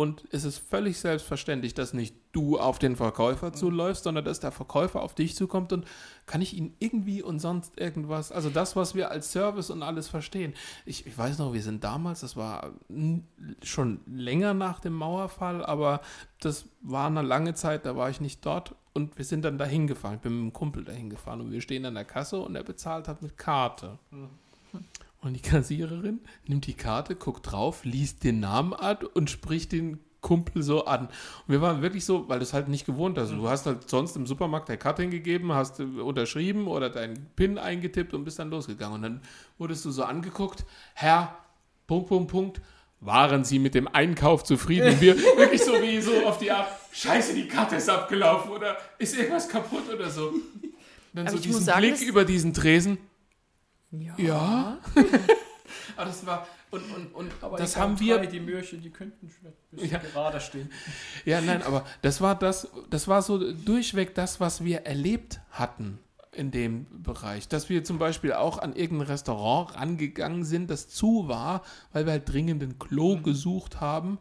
und 0.01 0.25
es 0.31 0.45
ist 0.45 0.57
völlig 0.57 0.99
selbstverständlich, 0.99 1.75
dass 1.75 1.93
nicht 1.93 2.17
du 2.33 2.59
auf 2.59 2.79
den 2.79 2.97
Verkäufer 2.97 3.53
zuläufst, 3.53 4.05
sondern 4.05 4.25
dass 4.25 4.41
der 4.41 4.51
Verkäufer 4.51 5.03
auf 5.03 5.15
dich 5.15 5.37
zukommt 5.37 5.75
und 5.75 5.87
kann 6.25 6.41
ich 6.41 6.57
ihn 6.57 6.75
irgendwie 6.79 7.23
und 7.23 7.39
sonst 7.39 7.79
irgendwas, 7.79 8.33
also 8.33 8.49
das, 8.49 8.77
was 8.77 8.95
wir 8.95 9.11
als 9.11 9.31
Service 9.31 9.69
und 9.69 9.83
alles 9.83 10.09
verstehen. 10.09 10.55
Ich, 10.87 11.07
ich 11.07 11.19
weiß 11.19 11.37
noch, 11.37 11.53
wir 11.53 11.61
sind 11.61 11.85
damals, 11.85 12.20
das 12.20 12.35
war 12.35 12.73
schon 13.62 14.01
länger 14.07 14.55
nach 14.55 14.81
dem 14.81 14.95
Mauerfall, 14.95 15.62
aber 15.62 16.01
das 16.41 16.65
war 16.81 17.09
eine 17.09 17.20
lange 17.20 17.53
Zeit, 17.53 17.85
da 17.85 17.95
war 17.95 18.09
ich 18.09 18.23
nicht 18.23 18.47
dort 18.47 18.75
und 18.95 19.19
wir 19.19 19.27
sind 19.27 19.45
dann 19.45 19.59
dahin 19.59 19.87
gefahren. 19.87 20.15
Ich 20.15 20.20
bin 20.23 20.33
mit 20.33 20.41
einem 20.41 20.53
Kumpel 20.55 20.83
dahin 20.83 21.11
gefahren 21.11 21.43
und 21.43 21.53
wir 21.53 21.61
stehen 21.61 21.85
an 21.85 21.93
der 21.93 22.07
Kasse 22.07 22.41
und 22.41 22.57
er 22.57 22.65
bezahlt 22.65 23.07
hat 23.07 23.20
mit 23.20 23.37
Karte. 23.37 23.99
Und 25.23 25.35
die 25.35 25.41
Kassiererin 25.41 26.21
nimmt 26.47 26.67
die 26.67 26.75
Karte, 26.75 27.15
guckt 27.15 27.51
drauf, 27.53 27.85
liest 27.85 28.25
den 28.25 28.41
Namen 28.41 28.73
an 28.73 28.99
und 29.15 29.29
spricht 29.29 29.73
den 29.73 29.99
Kumpel 30.23 30.63
so 30.63 30.85
an. 30.87 31.07
Und 31.07 31.13
wir 31.49 31.61
waren 31.61 31.83
wirklich 31.83 32.05
so, 32.05 32.29
weil 32.29 32.39
du 32.39 32.43
es 32.43 32.53
halt 32.55 32.69
nicht 32.69 32.87
gewohnt 32.87 33.19
hast. 33.19 33.31
Du 33.33 33.49
hast 33.49 33.67
halt 33.67 33.89
sonst 33.89 34.17
im 34.17 34.27
Supermarkt 34.27 34.69
deine 34.69 34.79
Karte 34.79 35.03
hingegeben, 35.03 35.53
hast 35.53 35.81
äh, 35.81 35.83
unterschrieben 35.85 36.67
oder 36.69 36.89
deinen 36.91 37.27
PIN 37.37 37.59
eingetippt 37.59 38.15
und 38.15 38.25
bist 38.25 38.39
dann 38.39 38.51
losgegangen. 38.51 38.97
Und 38.97 39.03
dann 39.03 39.21
wurdest 39.59 39.85
du 39.85 39.91
so 39.91 40.05
angeguckt, 40.05 40.65
Herr, 40.95 41.37
Punkt, 41.87 42.09
Punkt, 42.09 42.31
Punkt, 42.31 42.61
waren 43.01 43.45
Sie 43.45 43.59
mit 43.59 43.75
dem 43.75 43.89
Einkauf 43.89 44.45
zufrieden? 44.45 44.89
Und 44.89 45.01
wir 45.01 45.17
wirklich 45.37 45.63
so 45.63 45.73
wie 45.83 46.01
so 46.01 46.27
auf 46.27 46.37
die 46.39 46.51
Art, 46.51 46.69
scheiße, 46.93 47.35
die 47.35 47.49
Karte 47.49 47.77
ist 47.77 47.89
abgelaufen 47.89 48.51
oder 48.53 48.77
ist 48.99 49.17
irgendwas 49.17 49.49
kaputt 49.49 49.85
oder 49.93 50.11
so. 50.11 50.33
Dann 51.15 51.27
Aber 51.27 51.37
so 51.37 51.43
diesen 51.43 51.63
sagen, 51.63 51.81
Blick 51.81 51.93
das- 51.93 52.03
über 52.03 52.25
diesen 52.27 52.53
Tresen. 52.55 52.99
Ja. 53.93 54.15
Ja. 54.17 54.78
Aber 55.97 56.07
das 56.07 56.25
war, 56.27 56.47
und, 56.70 56.83
und, 56.94 57.15
und 57.15 57.33
Aber 57.41 57.57
das 57.57 57.77
haben 57.77 57.99
wir, 58.01 58.19
drei, 58.19 58.27
die 58.27 58.41
Möhrchen, 58.41 58.81
die 58.81 58.91
könnten 58.91 59.28
schon 59.28 59.49
ein 59.49 59.55
bisschen 59.70 59.91
Ja. 59.91 59.99
gerader 59.99 60.41
stehen. 60.41 60.70
ja, 61.25 61.41
nein, 61.41 61.62
aber 61.62 61.85
das 62.02 62.20
war 62.20 62.35
das, 62.39 62.69
das 62.91 63.07
war 63.09 63.23
so 63.23 63.52
durchweg 63.52 64.15
das, 64.15 64.41
was 64.41 64.65
wir 64.65 64.81
erlebt 64.86 65.41
hatten 65.51 65.99
in 66.33 66.51
dem 66.51 66.86
Bereich. 67.02 67.49
Dass 67.49 67.69
wir 67.69 67.85
zum 67.85 67.99
Beispiel 67.99 68.33
auch 68.33 68.59
an 68.59 68.75
irgendein 68.75 69.09
Restaurant 69.09 69.75
rangegangen 69.77 70.44
sind, 70.44 70.70
das 70.70 70.89
zu 70.89 71.28
war, 71.28 71.62
weil 71.93 72.07
wir 72.07 72.12
halt 72.12 72.28
dringend 72.33 72.62
ein 72.62 72.78
Klo 72.78 73.17
gesucht 73.19 73.81
haben. 73.81 74.19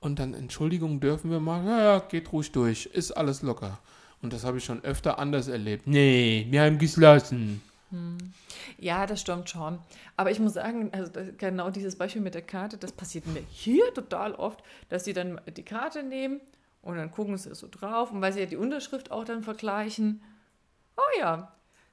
und 0.00 0.18
dann 0.18 0.34
Entschuldigung 0.34 1.00
dürfen 1.00 1.30
wir 1.30 1.40
mal, 1.40 1.64
ja, 1.64 1.78
ja, 1.94 1.98
geht 1.98 2.30
ruhig 2.32 2.52
durch, 2.52 2.86
ist 2.86 3.12
alles 3.12 3.42
locker. 3.42 3.78
Und 4.22 4.32
das 4.32 4.44
habe 4.44 4.58
ich 4.58 4.64
schon 4.64 4.84
öfter 4.84 5.18
anders 5.18 5.48
erlebt. 5.48 5.86
Nee, 5.86 6.46
wir 6.50 6.62
haben 6.62 6.78
geschlossen. 6.78 7.62
Ja, 8.78 9.06
das 9.06 9.20
stimmt 9.20 9.48
schon. 9.48 9.78
Aber 10.16 10.30
ich 10.30 10.40
muss 10.40 10.54
sagen, 10.54 10.90
also 10.92 11.12
genau 11.38 11.70
dieses 11.70 11.96
Beispiel 11.96 12.22
mit 12.22 12.34
der 12.34 12.42
Karte, 12.42 12.76
das 12.76 12.92
passiert 12.92 13.26
mir 13.26 13.42
hier 13.48 13.94
total 13.94 14.34
oft, 14.34 14.62
dass 14.88 15.04
sie 15.04 15.12
dann 15.12 15.40
die 15.56 15.64
Karte 15.64 16.02
nehmen 16.02 16.40
und 16.82 16.96
dann 16.96 17.10
gucken 17.10 17.36
sie 17.36 17.54
so 17.54 17.68
drauf 17.70 18.10
und 18.10 18.20
weil 18.20 18.32
sie 18.32 18.40
ja 18.40 18.46
die 18.46 18.56
Unterschrift 18.56 19.10
auch 19.10 19.24
dann 19.24 19.42
vergleichen. 19.42 20.22
Oh 20.96 21.20
ja, 21.20 21.52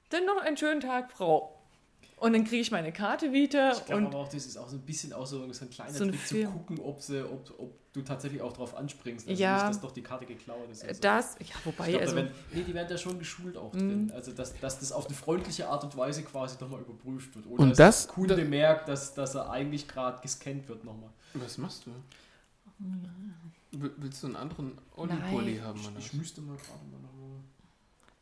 dann 0.09 0.25
noch 0.25 0.37
einen 0.37 0.57
schönen 0.57 0.81
Tag, 0.81 1.11
Frau. 1.11 1.62
Und 2.23 2.31
dann 2.31 2.45
kriege 2.45 2.61
ich 2.61 2.71
meine 2.71 2.93
Karte 2.93 3.33
wieder 3.33 3.73
Ich 3.73 3.83
glaube 3.85 4.01
und 4.01 4.07
aber 4.07 4.19
auch, 4.19 4.29
das 4.29 4.45
ist 4.45 4.55
auch 4.57 4.69
so 4.69 4.77
ein 4.77 4.81
bisschen 4.83 5.11
auch 5.11 5.25
so, 5.25 5.51
so 5.51 5.65
ein 5.65 5.69
kleiner 5.69 5.91
So 5.93 6.05
ein 6.05 6.11
Trick 6.11 6.21
zu 6.25 6.35
Film. 6.35 6.51
gucken, 6.53 6.79
ob, 6.79 7.01
sie, 7.01 7.21
ob, 7.21 7.53
ob 7.59 7.91
du 7.91 8.01
tatsächlich 8.01 8.41
auch 8.41 8.53
drauf 8.53 8.77
anspringst. 8.77 9.27
Also 9.27 9.41
Ja. 9.43 9.55
nicht, 9.57 9.67
dass 9.71 9.81
doch 9.81 9.91
die 9.91 10.03
Karte 10.03 10.25
geklaut 10.25 10.69
ist. 10.71 10.83
und 10.83 10.95
so. 10.95 11.01
das, 11.01 11.35
ja, 11.41 11.55
wobei, 11.65 11.83
Ich 11.87 11.89
glaub, 11.91 12.01
also, 12.01 12.15
da 12.15 12.21
werden, 12.21 12.35
nee, 12.53 12.63
die 12.63 12.73
werden 12.73 12.87
da 12.87 12.97
schon 12.97 13.19
geschult 13.19 13.57
auch 13.57 13.71
drin. 13.73 14.09
Also, 14.15 14.31
dass, 14.31 14.57
dass 14.57 14.79
das 14.79 14.93
auf 14.93 15.05
eine 15.07 15.15
freundliche 15.15 15.67
Art 15.67 15.83
und 15.83 15.97
Weise 15.97 16.23
quasi 16.23 16.55
nochmal 16.61 16.79
überprüft 16.79 17.35
wird. 17.35 17.45
Oder 17.47 17.61
Und 17.61 17.69
dass 17.71 17.77
das- 17.77 18.05
der 18.07 18.13
Kunde 18.15 18.45
merkt, 18.45 18.87
dass, 18.87 19.13
dass 19.13 19.35
er 19.35 19.49
eigentlich 19.49 19.85
gerade 19.89 20.21
gescannt 20.21 20.69
wird 20.69 20.85
nochmal. 20.85 21.09
Was 21.33 21.57
machst 21.57 21.85
du? 21.85 21.91
Will- 23.77 23.91
Willst 23.97 24.23
du 24.23 24.27
einen 24.27 24.35
anderen 24.37 24.77
Nein. 24.97 25.21
haben? 25.63 25.79
Oder? 25.79 25.99
Ich 25.99 26.13
müsste 26.13 26.39
mal 26.41 26.55
gerade 26.55 26.85
mal 26.89 27.01
nochmal. 27.01 27.12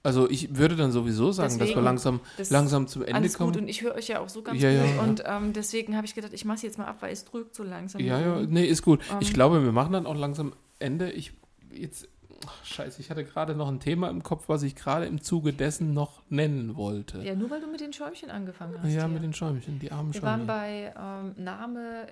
Also 0.03 0.27
ich 0.29 0.55
würde 0.57 0.75
dann 0.75 0.91
sowieso 0.91 1.31
sagen, 1.31 1.49
dass 1.49 1.59
wir 1.59 1.65
Deswegen, 1.67 1.83
langsam, 1.85 2.19
das- 2.37 2.49
langsam 2.49 2.87
zum 2.87 3.03
Ende 3.03 3.15
alles 3.15 3.37
kommen. 3.37 3.53
gut 3.53 3.61
und 3.61 3.67
ich 3.67 3.81
höre 3.83 3.93
euch 3.95 4.07
ja 4.07 4.19
auch 4.19 4.29
so 4.29 4.41
ganz 4.41 4.59
Ja, 4.61 4.71
gut 4.71 4.95
ja. 4.95 5.01
und 5.03 5.23
ähm, 5.25 5.53
deswegen 5.53 5.95
habe 5.95 6.05
ich 6.07 6.15
gedacht, 6.15 6.33
ich 6.33 6.43
mache 6.43 6.55
es 6.55 6.61
jetzt 6.63 6.77
mal 6.79 6.85
ab, 6.85 6.97
weil 7.01 7.13
es 7.13 7.23
drückt 7.25 7.53
so 7.55 7.63
langsam. 7.63 8.01
Ja, 8.01 8.19
ja, 8.19 8.41
nee, 8.41 8.65
ist 8.65 8.81
gut. 8.81 9.01
ich 9.19 9.27
Ähm. 9.29 9.33
glaube, 9.35 9.63
wir 9.63 9.71
machen 9.71 9.93
dann 9.93 10.07
auch 10.07 10.15
langsam 10.15 10.53
Ende. 10.79 11.11
Ich 11.11 11.33
jetzt, 11.71 12.07
ach, 12.47 12.65
scheiße, 12.65 12.99
ich 12.99 13.11
hatte 13.11 13.23
gerade 13.23 13.53
noch 13.53 13.67
ein 13.67 13.79
Thema 13.79 14.09
im 14.09 14.23
Kopf, 14.23 14.49
was 14.49 14.63
ich 14.63 14.75
gerade 14.75 15.05
im 15.05 15.21
Zuge 15.21 15.53
dessen 15.53 15.93
noch 15.93 16.23
nennen 16.29 16.75
wollte. 16.75 17.21
Ja, 17.21 17.35
nur 17.35 17.51
weil 17.51 17.61
du 17.61 17.67
mit 17.67 17.79
den 17.81 17.93
Schäumchen 17.93 18.31
angefangen 18.31 18.73
hast. 18.81 18.85
Ja, 18.91 19.01
hier. 19.05 19.07
mit 19.07 19.21
den 19.21 19.33
Schäumchen, 19.33 19.77
die 19.77 19.91
armen 19.91 20.13
Wir 20.15 20.21
waren 20.23 20.47
Schäumchen. 20.47 20.47
bei 20.47 20.93
ähm, 21.37 21.43
Name, 21.43 22.07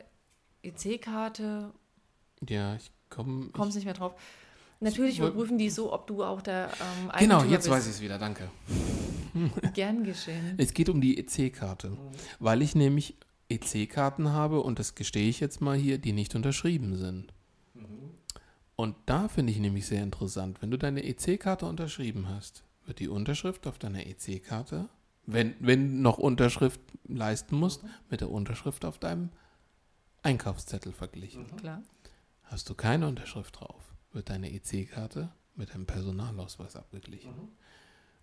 EC-Karte, 0.63 1.71
Ja, 2.47 2.75
ich 2.75 2.91
komme. 3.09 3.47
kommst 3.51 3.75
nicht 3.75 3.85
mehr 3.85 3.93
drauf. 3.93 4.13
Natürlich 4.81 5.19
überprüfen 5.19 5.57
die 5.57 5.69
so, 5.69 5.91
ob 5.91 6.07
du 6.07 6.23
auch 6.23 6.41
der 6.41 6.69
ähm, 6.69 7.11
Genau, 7.19 7.35
Eigentümer 7.37 7.45
jetzt 7.45 7.63
bist. 7.63 7.69
weiß 7.69 7.85
ich 7.87 7.93
es 7.95 8.01
wieder, 8.01 8.17
danke. 8.17 8.49
Gern 9.73 10.03
geschehen. 10.03 10.55
Es 10.57 10.73
geht 10.73 10.89
um 10.89 11.01
die 11.01 11.17
EC-Karte, 11.17 11.97
weil 12.39 12.61
ich 12.61 12.75
nämlich 12.75 13.15
EC-Karten 13.49 14.29
habe 14.29 14.61
und 14.61 14.79
das 14.79 14.95
gestehe 14.95 15.27
ich 15.29 15.39
jetzt 15.39 15.59
mal 15.59 15.77
hier, 15.77 15.97
die 15.97 16.13
nicht 16.13 16.35
unterschrieben 16.35 16.95
sind. 16.95 17.33
Und 18.75 18.95
da 19.07 19.27
finde 19.27 19.51
ich 19.51 19.59
nämlich 19.59 19.85
sehr 19.87 20.01
interessant, 20.01 20.61
wenn 20.61 20.71
du 20.71 20.77
deine 20.77 21.03
EC-Karte 21.03 21.65
unterschrieben 21.65 22.29
hast, 22.29 22.63
wird 22.85 22.99
die 22.99 23.09
Unterschrift 23.09 23.67
auf 23.67 23.77
deiner 23.77 24.05
EC-Karte, 24.07 24.87
wenn, 25.25 25.53
wenn 25.59 26.01
noch 26.01 26.17
Unterschrift 26.17 26.79
leisten 27.05 27.57
musst, 27.57 27.83
mit 28.09 28.21
der 28.21 28.31
Unterschrift 28.31 28.85
auf 28.85 28.97
deinem 28.97 29.29
Einkaufszettel 30.23 30.93
verglichen. 30.93 31.45
Klar. 31.57 31.83
Hast 32.43 32.69
du 32.69 32.73
keine 32.73 33.07
Unterschrift 33.07 33.59
drauf, 33.59 33.88
wird 34.11 34.29
deine 34.29 34.51
EC-Karte 34.51 35.29
mit 35.55 35.73
deinem 35.73 35.85
Personalausweis 35.85 36.75
abgeglichen. 36.75 37.33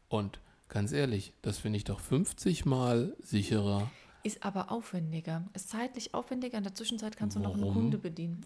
Und 0.08 0.40
ganz 0.68 0.92
ehrlich, 0.92 1.32
das 1.42 1.58
finde 1.58 1.76
ich 1.76 1.84
doch 1.84 2.00
50 2.00 2.64
Mal 2.64 3.14
sicherer. 3.20 3.90
Ist 4.22 4.44
aber 4.44 4.72
aufwendiger. 4.72 5.44
Ist 5.54 5.70
zeitlich 5.70 6.14
aufwendiger. 6.14 6.58
In 6.58 6.64
der 6.64 6.74
Zwischenzeit 6.74 7.16
kannst 7.16 7.36
du 7.36 7.40
noch 7.40 7.54
einen 7.54 7.62
Warum? 7.62 7.74
Kunde 7.74 7.98
bedienen. 7.98 8.44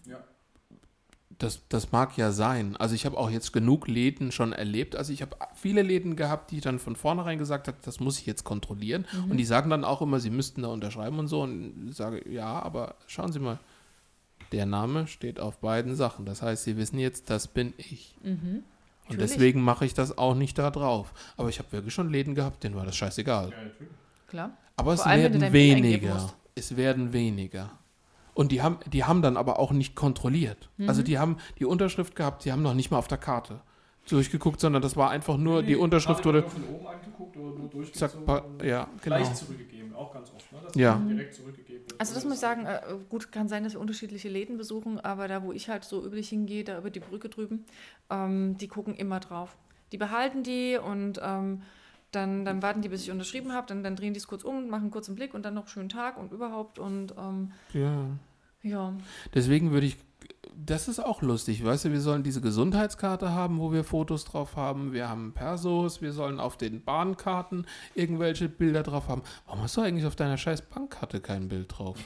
Das, 1.39 1.61
das 1.69 1.91
mag 1.91 2.17
ja 2.17 2.31
sein. 2.31 2.77
Also 2.77 2.93
ich 2.93 3.05
habe 3.07 3.17
auch 3.17 3.31
jetzt 3.31 3.51
genug 3.51 3.87
Läden 3.87 4.31
schon 4.31 4.53
erlebt. 4.53 4.95
Also 4.95 5.11
ich 5.11 5.23
habe 5.23 5.35
viele 5.55 5.81
Läden 5.81 6.15
gehabt, 6.15 6.51
die 6.51 6.61
dann 6.61 6.77
von 6.77 6.95
vornherein 6.95 7.39
gesagt 7.39 7.67
haben, 7.67 7.77
das 7.83 7.99
muss 7.99 8.19
ich 8.19 8.27
jetzt 8.27 8.43
kontrollieren. 8.43 9.07
Und 9.27 9.37
die 9.37 9.45
sagen 9.45 9.71
dann 9.71 9.83
auch 9.83 10.03
immer, 10.03 10.19
sie 10.19 10.29
müssten 10.29 10.61
da 10.61 10.67
unterschreiben 10.67 11.17
und 11.17 11.27
so. 11.27 11.41
Und 11.41 11.87
ich 11.89 11.95
sage, 11.95 12.29
ja, 12.29 12.61
aber 12.61 12.95
schauen 13.07 13.31
Sie 13.31 13.39
mal, 13.39 13.57
der 14.51 14.65
Name 14.65 15.07
steht 15.07 15.39
auf 15.39 15.57
beiden 15.59 15.95
Sachen. 15.95 16.25
Das 16.25 16.41
heißt, 16.41 16.63
Sie 16.63 16.77
wissen 16.77 16.99
jetzt, 16.99 17.29
das 17.29 17.47
bin 17.47 17.73
ich. 17.77 18.15
Und 18.23 18.29
Mhm. 18.31 18.63
Natürlich. 19.09 19.31
deswegen 19.31 19.61
mache 19.61 19.85
ich 19.85 19.93
das 19.93 20.17
auch 20.17 20.35
nicht 20.35 20.57
da 20.57 20.69
drauf. 20.71 21.13
Aber 21.37 21.49
ich 21.49 21.59
habe 21.59 21.71
wirklich 21.71 21.93
schon 21.93 22.09
Läden 22.09 22.33
gehabt, 22.35 22.63
denen 22.63 22.75
war 22.75 22.85
das 22.85 22.95
scheißegal. 22.95 23.51
Klar. 24.27 24.51
Aber 24.77 24.93
es 24.93 25.01
allem, 25.01 25.33
werden 25.33 25.53
weniger. 25.53 26.33
Es 26.55 26.77
werden 26.77 27.11
weniger. 27.13 27.71
Und 28.33 28.51
die 28.53 28.61
haben, 28.61 28.77
die 28.91 29.03
haben 29.03 29.21
dann 29.21 29.35
aber 29.35 29.59
auch 29.59 29.71
nicht 29.71 29.95
kontrolliert. 29.95 30.69
Mhm. 30.77 30.87
Also 30.87 31.03
die 31.03 31.17
haben 31.19 31.37
die 31.59 31.65
Unterschrift 31.65 32.15
gehabt, 32.15 32.45
die 32.45 32.51
haben 32.53 32.61
noch 32.61 32.73
nicht 32.73 32.89
mal 32.91 32.97
auf 32.97 33.07
der 33.09 33.17
Karte 33.17 33.59
durchgeguckt, 34.09 34.59
sondern 34.59 34.81
das 34.81 34.95
war 34.95 35.09
einfach 35.09 35.37
nur, 35.37 35.61
die 35.63 35.75
Unterschrift 35.75 36.23
wurde 36.25 36.43
von 36.43 36.63
oben 36.63 36.87
angeguckt 36.87 37.35
oder 37.37 37.59
nur 37.59 37.93
zack, 37.93 38.25
pa- 38.25 38.43
ja, 38.63 38.85
genau. 38.85 38.97
gleich 39.03 39.33
zurückgegeben, 39.35 39.80
auch 40.01 40.13
ganz 40.13 40.31
oft. 40.35 40.51
Ne? 40.51 40.59
Dass 40.63 40.75
Ja. 40.75 40.95
direkt 41.07 41.33
zurückgegeben 41.35 41.85
wird. 41.89 41.99
Also 41.99 42.13
das 42.13 42.23
muss 42.25 42.35
ich 42.35 42.39
sagen, 42.39 42.65
äh, 42.65 42.81
gut, 43.09 43.31
kann 43.31 43.47
sein, 43.47 43.63
dass 43.63 43.73
wir 43.73 43.79
unterschiedliche 43.79 44.29
Läden 44.29 44.57
besuchen, 44.57 44.99
aber 44.99 45.27
da, 45.27 45.43
wo 45.43 45.51
ich 45.51 45.69
halt 45.69 45.83
so 45.83 46.05
üblich 46.05 46.29
hingehe, 46.29 46.63
da 46.63 46.77
über 46.77 46.89
die 46.89 46.99
Brücke 46.99 47.29
drüben, 47.29 47.65
ähm, 48.09 48.57
die 48.57 48.67
gucken 48.67 48.95
immer 48.95 49.19
drauf. 49.19 49.55
Die 49.91 49.97
behalten 49.97 50.43
die 50.43 50.77
und 50.77 51.19
ähm, 51.23 51.61
dann, 52.11 52.43
dann 52.43 52.61
warten 52.61 52.81
die, 52.81 52.89
bis 52.89 53.03
ich 53.03 53.11
unterschrieben 53.11 53.53
habe, 53.53 53.67
dann, 53.67 53.83
dann 53.83 53.95
drehen 53.95 54.13
die 54.13 54.17
es 54.19 54.27
kurz 54.27 54.43
um, 54.43 54.67
machen 54.69 54.83
einen 54.83 54.91
kurzen 54.91 55.15
Blick 55.15 55.33
und 55.33 55.43
dann 55.43 55.53
noch 55.53 55.67
schönen 55.67 55.89
Tag 55.89 56.17
und 56.17 56.31
überhaupt 56.33 56.77
und 56.79 57.13
ähm, 57.17 57.51
Ja. 57.73 58.05
ja. 58.63 58.93
Deswegen 59.33 59.71
würde 59.71 59.85
ich, 59.87 59.97
das 60.65 60.87
ist 60.87 60.99
auch 60.99 61.21
lustig, 61.21 61.63
weißt 61.63 61.85
du, 61.85 61.91
wir 61.91 62.01
sollen 62.01 62.23
diese 62.23 62.41
Gesundheitskarte 62.41 63.31
haben, 63.31 63.59
wo 63.59 63.71
wir 63.71 63.83
Fotos 63.83 64.25
drauf 64.25 64.55
haben, 64.55 64.93
wir 64.93 65.07
haben 65.09 65.33
Persos, 65.33 66.01
wir 66.01 66.11
sollen 66.13 66.39
auf 66.39 66.57
den 66.57 66.83
Bahnkarten 66.83 67.65
irgendwelche 67.95 68.49
Bilder 68.49 68.83
drauf 68.83 69.07
haben. 69.07 69.23
Warum 69.45 69.61
hast 69.61 69.77
du 69.77 69.81
eigentlich 69.81 70.05
auf 70.05 70.15
deiner 70.15 70.37
scheiß 70.37 70.63
Bankkarte 70.63 71.21
kein 71.21 71.47
Bild 71.47 71.77
drauf? 71.77 71.97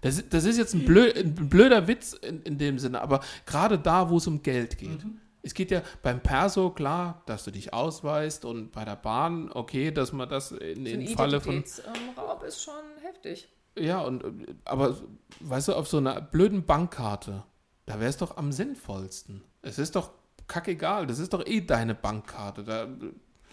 Das, 0.00 0.18
ist- 0.18 0.32
das 0.34 0.44
ist 0.44 0.58
jetzt 0.58 0.74
ein, 0.74 0.84
blö, 0.84 1.10
ein 1.14 1.34
blöder 1.34 1.86
Witz 1.88 2.12
in, 2.12 2.42
in 2.42 2.58
dem 2.58 2.78
Sinne, 2.78 3.00
aber 3.00 3.20
gerade 3.46 3.78
da, 3.78 4.10
wo 4.10 4.18
es 4.18 4.26
um 4.26 4.42
Geld 4.42 4.76
geht. 4.78 5.04
Es 5.42 5.52
geht 5.52 5.70
ja 5.70 5.82
beim 6.02 6.20
Perso 6.20 6.70
klar, 6.70 7.22
dass 7.26 7.44
du 7.44 7.50
dich 7.50 7.74
ausweist 7.74 8.44
und 8.46 8.72
bei 8.72 8.84
der 8.84 8.96
Bahn, 8.96 9.50
okay, 9.52 9.90
dass 9.90 10.12
man 10.12 10.28
das 10.28 10.52
in, 10.52 10.86
So 10.86 10.92
ein 10.92 11.00
in 11.02 11.08
Falle 11.08 11.40
von 11.40 11.54
Identitätsraub 11.56 12.42
ist 12.44 12.62
schon 12.62 12.74
heftig. 13.02 13.48
ja, 13.78 14.00
und 14.00 14.24
aber 14.64 14.96
weißt 15.40 15.68
du, 15.68 15.74
auf 15.74 15.86
so 15.88 15.98
einer 15.98 16.20
blöden 16.22 16.64
Bankkarte, 16.64 17.42
da 17.86 18.00
wäre 18.00 18.10
es 18.10 18.16
doch 18.16 18.36
am 18.36 18.52
sinnvollsten. 18.52 19.42
Es 19.62 19.78
ist 19.78 19.96
doch 19.96 20.10
kackegal, 20.48 21.06
das 21.06 21.18
ist 21.18 21.32
doch 21.32 21.46
eh 21.46 21.60
deine 21.60 21.94
Bankkarte. 21.94 22.64
Da, 22.64 22.88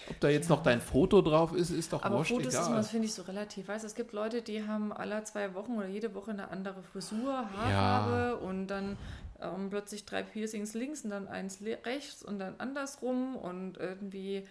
ob 0.10 0.20
da 0.20 0.30
jetzt 0.30 0.50
noch 0.50 0.64
dein 0.64 0.82
Foto 0.82 1.22
drauf 1.22 1.54
ist, 1.54 1.70
ist 1.70 1.94
doch 1.94 2.04
Aber 2.04 2.18
wurscht 2.20 2.32
Fotos 2.32 2.54
ist 2.54 2.60
egal. 2.60 2.76
das 2.76 2.90
finde 2.90 3.08
ich 3.08 3.14
so 3.14 3.22
relativ. 3.24 3.68
Weißt, 3.68 3.86
es 3.86 3.96
gibt 3.96 4.14
Leute, 4.14 4.42
die 4.42 4.66
haben 4.68 4.92
alle 4.92 5.24
zwei 5.24 5.54
Wochen 5.54 5.78
oder 5.78 5.88
jede 5.88 6.14
Woche 6.16 6.32
eine 6.32 6.50
andere 6.50 6.82
Frisur, 6.82 7.46
Haarfarbe 7.56 8.38
und 8.38 8.68
dann 8.68 8.98
ähm, 9.42 9.70
plötzlich 9.70 10.06
drei 10.06 10.24
Piercings 10.24 10.74
links 10.74 11.04
und 11.04 11.12
dann 11.12 11.28
eins 11.28 11.60
rechts 11.62 12.24
und 12.24 12.40
dann 12.40 12.56
andersrum 12.58 13.36
und 13.36 13.78
irgendwie 13.78 14.48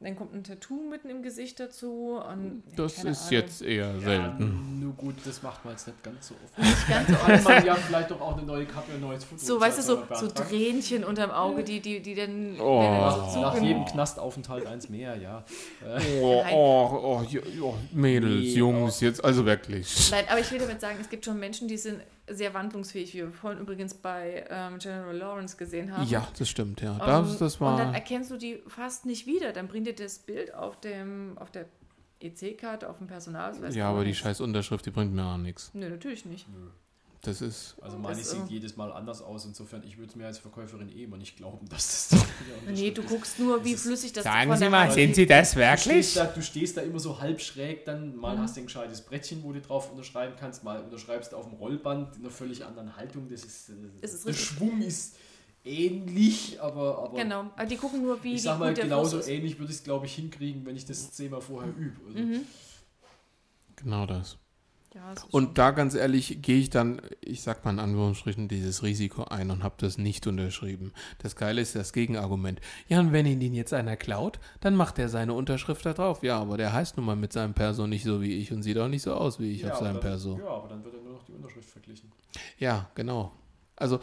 dann 0.00 0.14
kommt 0.14 0.32
ein 0.32 0.44
Tattoo 0.44 0.88
mitten 0.88 1.10
im 1.10 1.22
Gesicht 1.22 1.58
dazu. 1.58 2.20
Und, 2.24 2.62
ja, 2.68 2.72
Das 2.76 3.02
ist 3.02 3.04
Ahnung. 3.04 3.16
jetzt 3.30 3.62
eher 3.62 3.98
selten. 3.98 4.78
nur 4.78 4.92
gut, 4.92 5.16
das 5.24 5.42
macht 5.42 5.64
man 5.64 5.74
jetzt 5.74 5.88
nicht 5.88 6.00
ganz 6.04 6.28
so 6.28 6.34
oft. 6.44 6.88
ganz 6.88 7.08
so 7.08 7.14
Kann 7.26 7.42
man 7.42 7.66
ja 7.66 7.74
vielleicht 7.74 8.10
doch 8.12 8.20
auch 8.20 8.36
eine 8.36 8.46
neue 8.46 8.64
Kappe, 8.64 8.92
ein 8.92 9.00
neues 9.00 9.24
Foto. 9.24 9.40
So, 9.42 9.60
weißt 9.60 9.78
du, 9.78 9.82
so, 9.82 10.04
so. 10.14 10.28
Tränchen 10.28 11.02
unterm 11.02 11.32
Auge, 11.32 11.64
die, 11.64 11.80
die, 11.80 12.00
die 12.00 12.14
dann, 12.14 12.60
Oh. 12.60 12.80
Nach, 12.80 13.28
so 13.32 13.40
nach 13.40 13.60
jedem 13.60 13.84
Knastaufenthalt 13.86 14.66
eins 14.66 14.88
mehr, 14.88 15.16
ja. 15.16 15.44
Oh, 16.22 16.44
oh, 16.52 17.00
oh, 17.02 17.26
oh, 17.62 17.74
Mädels, 17.90 18.34
Nee, 18.34 18.52
Jungs, 18.54 19.00
jetzt 19.00 19.24
also 19.24 19.46
wirklich. 19.46 20.10
Nein, 20.12 20.24
aber 20.28 20.38
ich 20.38 20.50
will 20.52 20.60
damit 20.60 20.80
sagen, 20.80 20.98
es 21.00 21.08
gibt 21.08 21.24
schon 21.24 21.40
Menschen, 21.40 21.66
die 21.66 21.76
sind 21.76 22.00
sehr 22.30 22.54
wandlungsfähig, 22.54 23.14
wie 23.14 23.18
wir 23.18 23.32
vorhin 23.32 23.60
übrigens 23.60 23.94
bei 23.94 24.44
ähm, 24.48 24.78
General 24.78 25.16
Lawrence 25.16 25.56
gesehen 25.56 25.96
haben. 25.96 26.08
Ja, 26.08 26.26
das 26.38 26.48
stimmt, 26.48 26.80
ja. 26.80 26.92
Ähm, 26.92 26.98
Das, 26.98 27.38
das 27.38 27.56
Und 27.56 27.76
dann 27.78 27.88
war. 27.88 27.94
erkennst 27.94 28.30
du 28.30 28.36
die 28.36 28.62
fast 28.66 29.06
nicht 29.06 29.26
wieder. 29.26 29.52
Dann 29.52 29.68
bringt 29.68 29.86
dir 29.86 29.94
das 29.94 30.18
Bild 30.18 30.54
auf, 30.54 30.78
dem, 30.80 31.36
auf 31.38 31.50
der 31.50 31.66
EC-Karte, 32.20 32.88
auf 32.88 32.98
dem 32.98 33.06
Personalausweis. 33.06 33.74
Ja, 33.74 33.88
aber 33.90 34.04
die 34.04 34.14
scheiß 34.14 34.40
Unterschrift, 34.40 34.84
die 34.86 34.90
bringt 34.90 35.12
mir 35.14 35.24
auch 35.24 35.36
nichts. 35.36 35.70
Nö, 35.74 35.88
natürlich 35.88 36.24
nicht. 36.24 36.46
Das 37.22 37.40
ist. 37.40 37.74
Also 37.80 37.98
meine 37.98 38.18
Das, 38.18 38.30
sieht 38.30 38.42
äh, 38.48 38.52
jedes 38.52 38.76
Mal 38.76 38.92
anders 38.92 39.22
aus. 39.22 39.44
Insofern, 39.44 39.82
ich 39.82 39.98
würde 39.98 40.10
es 40.10 40.16
mir 40.16 40.26
als 40.26 40.38
Verkäuferin 40.38 40.88
eh 40.88 41.02
immer 41.02 41.16
nicht 41.16 41.36
glauben, 41.36 41.68
dass 41.68 42.10
das. 42.10 42.20
Nee, 42.66 42.92
du 42.92 43.02
guckst 43.02 43.40
nur, 43.40 43.64
wie 43.64 43.74
flüssig 43.74 44.12
das 44.12 44.22
Sagen 44.22 44.50
von 44.50 44.58
Sie 44.58 44.68
mal, 44.68 44.94
geht. 44.94 45.16
Sie 45.16 45.26
das 45.26 45.52
Du 45.54 45.58
stehst, 45.60 45.86
wirklich? 45.86 46.14
da, 46.14 46.24
du 46.26 46.42
stehst 46.42 46.76
da 46.76 46.82
immer 46.82 47.00
so 47.00 47.18
halb 47.20 47.40
schräg, 47.40 47.84
dann 47.86 48.14
mal 48.16 48.38
hast 48.38 48.56
du 48.56 48.60
ein 48.60 48.66
gescheites 48.66 49.00
Brettchen, 49.00 49.42
wo 49.42 49.52
du 49.52 49.60
drauf 49.60 49.90
unterschreiben 49.90 50.34
kannst, 50.38 50.62
mal 50.62 50.80
unterschreibst 50.80 51.32
du 51.32 51.36
auf 51.36 51.46
dem 51.46 51.54
Rollband 51.54 52.14
in 52.16 52.22
einer 52.22 52.30
völlig 52.30 52.64
anderen 52.64 52.96
Haltung. 52.96 53.28
Das 53.28 53.42
ist, 53.44 53.70
äh, 53.70 53.72
ist 54.00 54.24
der. 54.26 54.32
Schwung 54.34 54.80
ist 54.80 55.16
ähnlich, 55.64 56.60
aber, 56.60 56.98
aber 56.98 57.16
Genau, 57.18 57.40
aber 57.56 57.66
die 57.66 57.76
gucken 57.76 58.00
nur, 58.02 58.22
wie 58.22 58.34
ich 58.34 58.42
sag 58.42 58.58
mal, 58.60 58.72
genauso 58.74 59.18
ist. 59.18 59.28
ähnlich 59.28 59.58
würde 59.58 59.72
ich 59.72 59.78
es, 59.78 59.84
glaube 59.84 60.06
ich, 60.06 60.14
hinkriegen, 60.14 60.64
wenn 60.64 60.76
ich 60.76 60.84
das 60.86 61.10
zehnmal 61.12 61.40
vorher 61.40 61.74
übe. 61.76 61.96
Also, 62.06 62.18
Mhm. 62.18 62.40
Genau 63.76 64.06
das. 64.06 64.36
Ja, 64.98 65.14
Und 65.30 65.58
da 65.58 65.70
ganz 65.70 65.94
ehrlich 65.94 66.42
gehe 66.42 66.58
ich 66.58 66.70
dann, 66.70 67.00
ich 67.20 67.42
sag 67.42 67.64
mal 67.64 67.70
in 67.70 67.78
Anführungsstrichen, 67.78 68.48
dieses 68.48 68.82
Risiko 68.82 69.24
ein 69.24 69.50
und 69.50 69.62
habe 69.62 69.76
das 69.78 69.96
nicht 69.96 70.26
unterschrieben. 70.26 70.92
Das 71.18 71.36
Geile 71.36 71.60
ist 71.60 71.76
das 71.76 71.92
Gegenargument. 71.92 72.60
Ja, 72.88 72.98
und 72.98 73.12
wenn 73.12 73.24
ihn 73.24 73.38
den 73.38 73.54
jetzt 73.54 73.72
einer 73.72 73.96
klaut, 73.96 74.40
dann 74.60 74.74
macht 74.74 74.98
er 74.98 75.08
seine 75.08 75.34
Unterschrift 75.34 75.86
da 75.86 75.92
drauf. 75.92 76.24
Ja, 76.24 76.40
aber 76.40 76.56
der 76.56 76.72
heißt 76.72 76.96
nun 76.96 77.06
mal 77.06 77.16
mit 77.16 77.32
seinem 77.32 77.54
Perso 77.54 77.86
nicht 77.86 78.02
so 78.02 78.20
wie 78.20 78.34
ich 78.38 78.52
und 78.52 78.64
sieht 78.64 78.76
auch 78.78 78.88
nicht 78.88 79.02
so 79.02 79.14
aus 79.14 79.38
wie 79.38 79.52
ich 79.52 79.62
ja, 79.62 79.72
auf 79.72 79.78
seinem 79.78 79.94
dann, 79.94 80.00
Perso. 80.00 80.38
Ja, 80.38 80.48
aber 80.48 80.68
dann 80.68 80.84
wird 80.84 80.94
ja 80.94 81.00
nur 81.00 81.12
noch 81.12 81.24
die 81.24 81.32
Unterschrift 81.32 81.70
verglichen. 81.70 82.10
Ja, 82.58 82.90
genau. 82.96 83.32
Also 83.76 84.00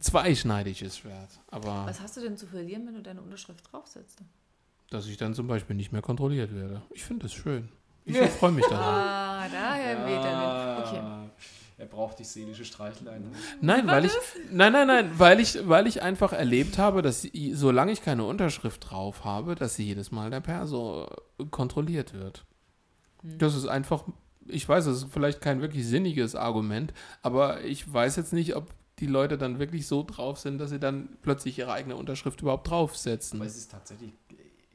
zweischneidiges 0.00 0.96
Schwert. 0.96 1.38
Aber 1.48 1.84
Was 1.86 2.00
hast 2.00 2.16
du 2.16 2.22
denn 2.22 2.38
zu 2.38 2.46
verlieren, 2.46 2.86
wenn 2.86 2.94
du 2.94 3.02
deine 3.02 3.20
Unterschrift 3.20 3.70
draufsetzt? 3.70 4.22
dass 4.90 5.06
ich 5.06 5.16
dann 5.16 5.34
zum 5.34 5.46
Beispiel 5.46 5.76
nicht 5.76 5.92
mehr 5.92 6.02
kontrolliert 6.02 6.54
werde. 6.54 6.82
Ich 6.90 7.04
finde 7.04 7.24
das 7.24 7.32
schön. 7.32 7.68
Ich 8.08 8.30
freue 8.30 8.52
mich 8.52 8.66
daran. 8.66 8.84
Ah, 8.84 9.46
daher 9.50 10.06
weht 10.06 10.24
er. 10.24 10.84
Okay. 10.86 11.00
Er 11.78 11.86
braucht 11.86 12.18
die 12.18 12.24
seelische 12.24 12.64
Streicheleinheit. 12.64 13.30
Nein, 13.60 13.86
weil 13.86 14.04
ich, 14.04 14.12
nein, 14.50 14.72
nein, 14.72 14.88
nein, 14.88 15.12
weil 15.16 15.38
ich, 15.38 15.68
weil 15.68 15.86
ich 15.86 16.02
einfach 16.02 16.32
erlebt 16.32 16.76
habe, 16.76 17.02
dass 17.02 17.22
sie, 17.22 17.52
solange 17.54 17.92
ich 17.92 18.02
keine 18.02 18.24
Unterschrift 18.24 18.90
drauf 18.90 19.24
habe, 19.24 19.54
dass 19.54 19.76
sie 19.76 19.84
jedes 19.84 20.10
Mal 20.10 20.30
der 20.30 20.40
Perso 20.40 21.08
kontrolliert 21.52 22.14
wird. 22.14 22.44
Das 23.22 23.54
ist 23.54 23.66
einfach, 23.68 24.04
ich 24.48 24.68
weiß, 24.68 24.86
das 24.86 25.04
ist 25.04 25.12
vielleicht 25.12 25.40
kein 25.40 25.60
wirklich 25.60 25.86
sinniges 25.86 26.34
Argument, 26.34 26.92
aber 27.22 27.62
ich 27.62 27.92
weiß 27.92 28.16
jetzt 28.16 28.32
nicht, 28.32 28.56
ob 28.56 28.66
die 28.98 29.06
Leute 29.06 29.38
dann 29.38 29.60
wirklich 29.60 29.86
so 29.86 30.02
drauf 30.02 30.38
sind, 30.38 30.58
dass 30.58 30.70
sie 30.70 30.80
dann 30.80 31.16
plötzlich 31.22 31.58
ihre 31.58 31.72
eigene 31.72 31.94
Unterschrift 31.94 32.42
überhaupt 32.42 32.68
draufsetzen. 32.68 33.38
Aber 33.38 33.46
es 33.46 33.56
ist 33.56 33.70
tatsächlich, 33.70 34.12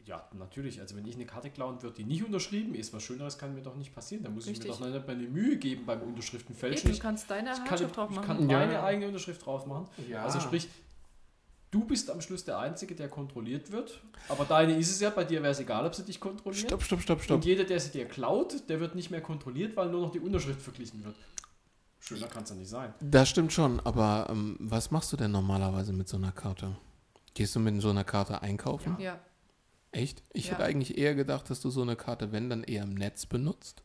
ja, 0.06 0.27
natürlich. 0.33 0.80
Also, 0.82 0.95
wenn 0.95 1.06
ich 1.06 1.15
eine 1.15 1.25
Karte 1.25 1.49
klauen 1.49 1.82
wird, 1.82 1.98
die 1.98 2.03
nicht 2.03 2.23
unterschrieben 2.25 2.75
ist, 2.75 2.93
was 2.93 3.03
Schöneres 3.03 3.38
kann 3.38 3.53
mir 3.53 3.61
doch 3.61 3.75
nicht 3.75 3.93
passieren. 3.93 4.23
Da 4.23 4.30
muss 4.30 4.45
ich 4.45 4.51
Richtig. 4.51 4.80
mir 4.80 4.85
doch 4.88 4.93
nicht 4.93 5.07
meine 5.07 5.23
Mühe 5.27 5.57
geben 5.57 5.85
beim 5.85 6.01
Unterschriften 6.01 6.51
Eben, 6.53 6.59
fälschen. 6.59 6.91
du 6.91 6.99
kannst 6.99 7.30
deine 7.32 7.51
Ich 7.51 7.57
kann, 7.59 7.69
Handschrift 7.69 7.95
drauf 7.98 8.09
ich 8.11 8.15
machen. 8.17 8.25
kann 8.27 8.49
Ja. 8.49 8.59
meine 8.59 8.83
eigene 8.83 9.07
Unterschrift 9.07 9.45
drauf 9.45 9.65
machen. 9.65 9.88
Ja. 10.09 10.23
Also 10.23 10.40
sprich, 10.40 10.67
du 11.72 11.85
bist 11.85 12.09
am 12.11 12.22
Schluss 12.22 12.43
der 12.43 12.59
Einzige, 12.59 12.95
der 12.95 13.09
kontrolliert 13.09 13.72
wird. 13.72 14.01
Aber 14.30 14.45
deine 14.45 14.77
ist 14.77 14.91
es 14.91 14.99
ja, 14.99 15.09
bei 15.09 15.23
dir 15.23 15.41
wäre 15.41 15.51
es 15.53 15.59
egal, 15.59 15.85
ob 15.85 15.95
sie 15.95 16.03
dich 16.03 16.19
kontrollieren. 16.19 16.67
Stopp, 16.67 16.83
stopp, 16.83 17.01
stopp, 17.01 17.17
Und 17.19 17.23
stopp. 17.23 17.45
jeder, 17.45 17.64
der 17.64 17.80
sie 17.80 17.91
dir 17.91 18.06
klaut, 18.06 18.67
der 18.69 18.80
wird 18.80 18.95
nicht 18.95 19.09
mehr 19.11 19.22
kontrolliert, 19.22 19.75
weil 19.77 19.90
nur 19.90 20.01
noch 20.01 20.11
die 20.11 20.19
Unterschrift 20.19 20.61
verglichen 20.61 21.03
wird. 21.03 21.15
Schöner 21.99 22.27
kann 22.27 22.43
es 22.43 22.49
ja 22.49 22.56
nicht 22.57 22.69
sein. 22.69 22.93
Das 22.99 23.30
stimmt 23.30 23.53
schon, 23.53 23.80
aber 23.80 24.27
ähm, 24.30 24.57
was 24.59 24.91
machst 24.91 25.14
du 25.14 25.17
denn 25.17 25.32
normalerweise 25.32 25.93
mit 25.93 26.09
so 26.09 26.17
einer 26.17 26.33
Karte? 26.33 26.75
Gehst 27.33 27.56
du 27.56 27.61
mit 27.61 27.82
so 27.82 27.90
einer 27.91 28.03
Karte 28.03 28.41
einkaufen? 28.41 28.98
Ja. 28.99 29.17
Echt? 29.93 30.23
Ich 30.33 30.47
Ja. 30.47 30.53
hätte 30.53 30.63
eigentlich 30.65 30.97
eher 30.97 31.15
gedacht, 31.15 31.49
dass 31.49 31.61
du 31.61 31.69
so 31.69 31.81
eine 31.81 31.95
Karte, 31.95 32.31
wenn, 32.31 32.49
dann 32.49 32.63
eher 32.63 32.83
im 32.83 32.93
Netz 32.95 33.25
benutzt. 33.25 33.83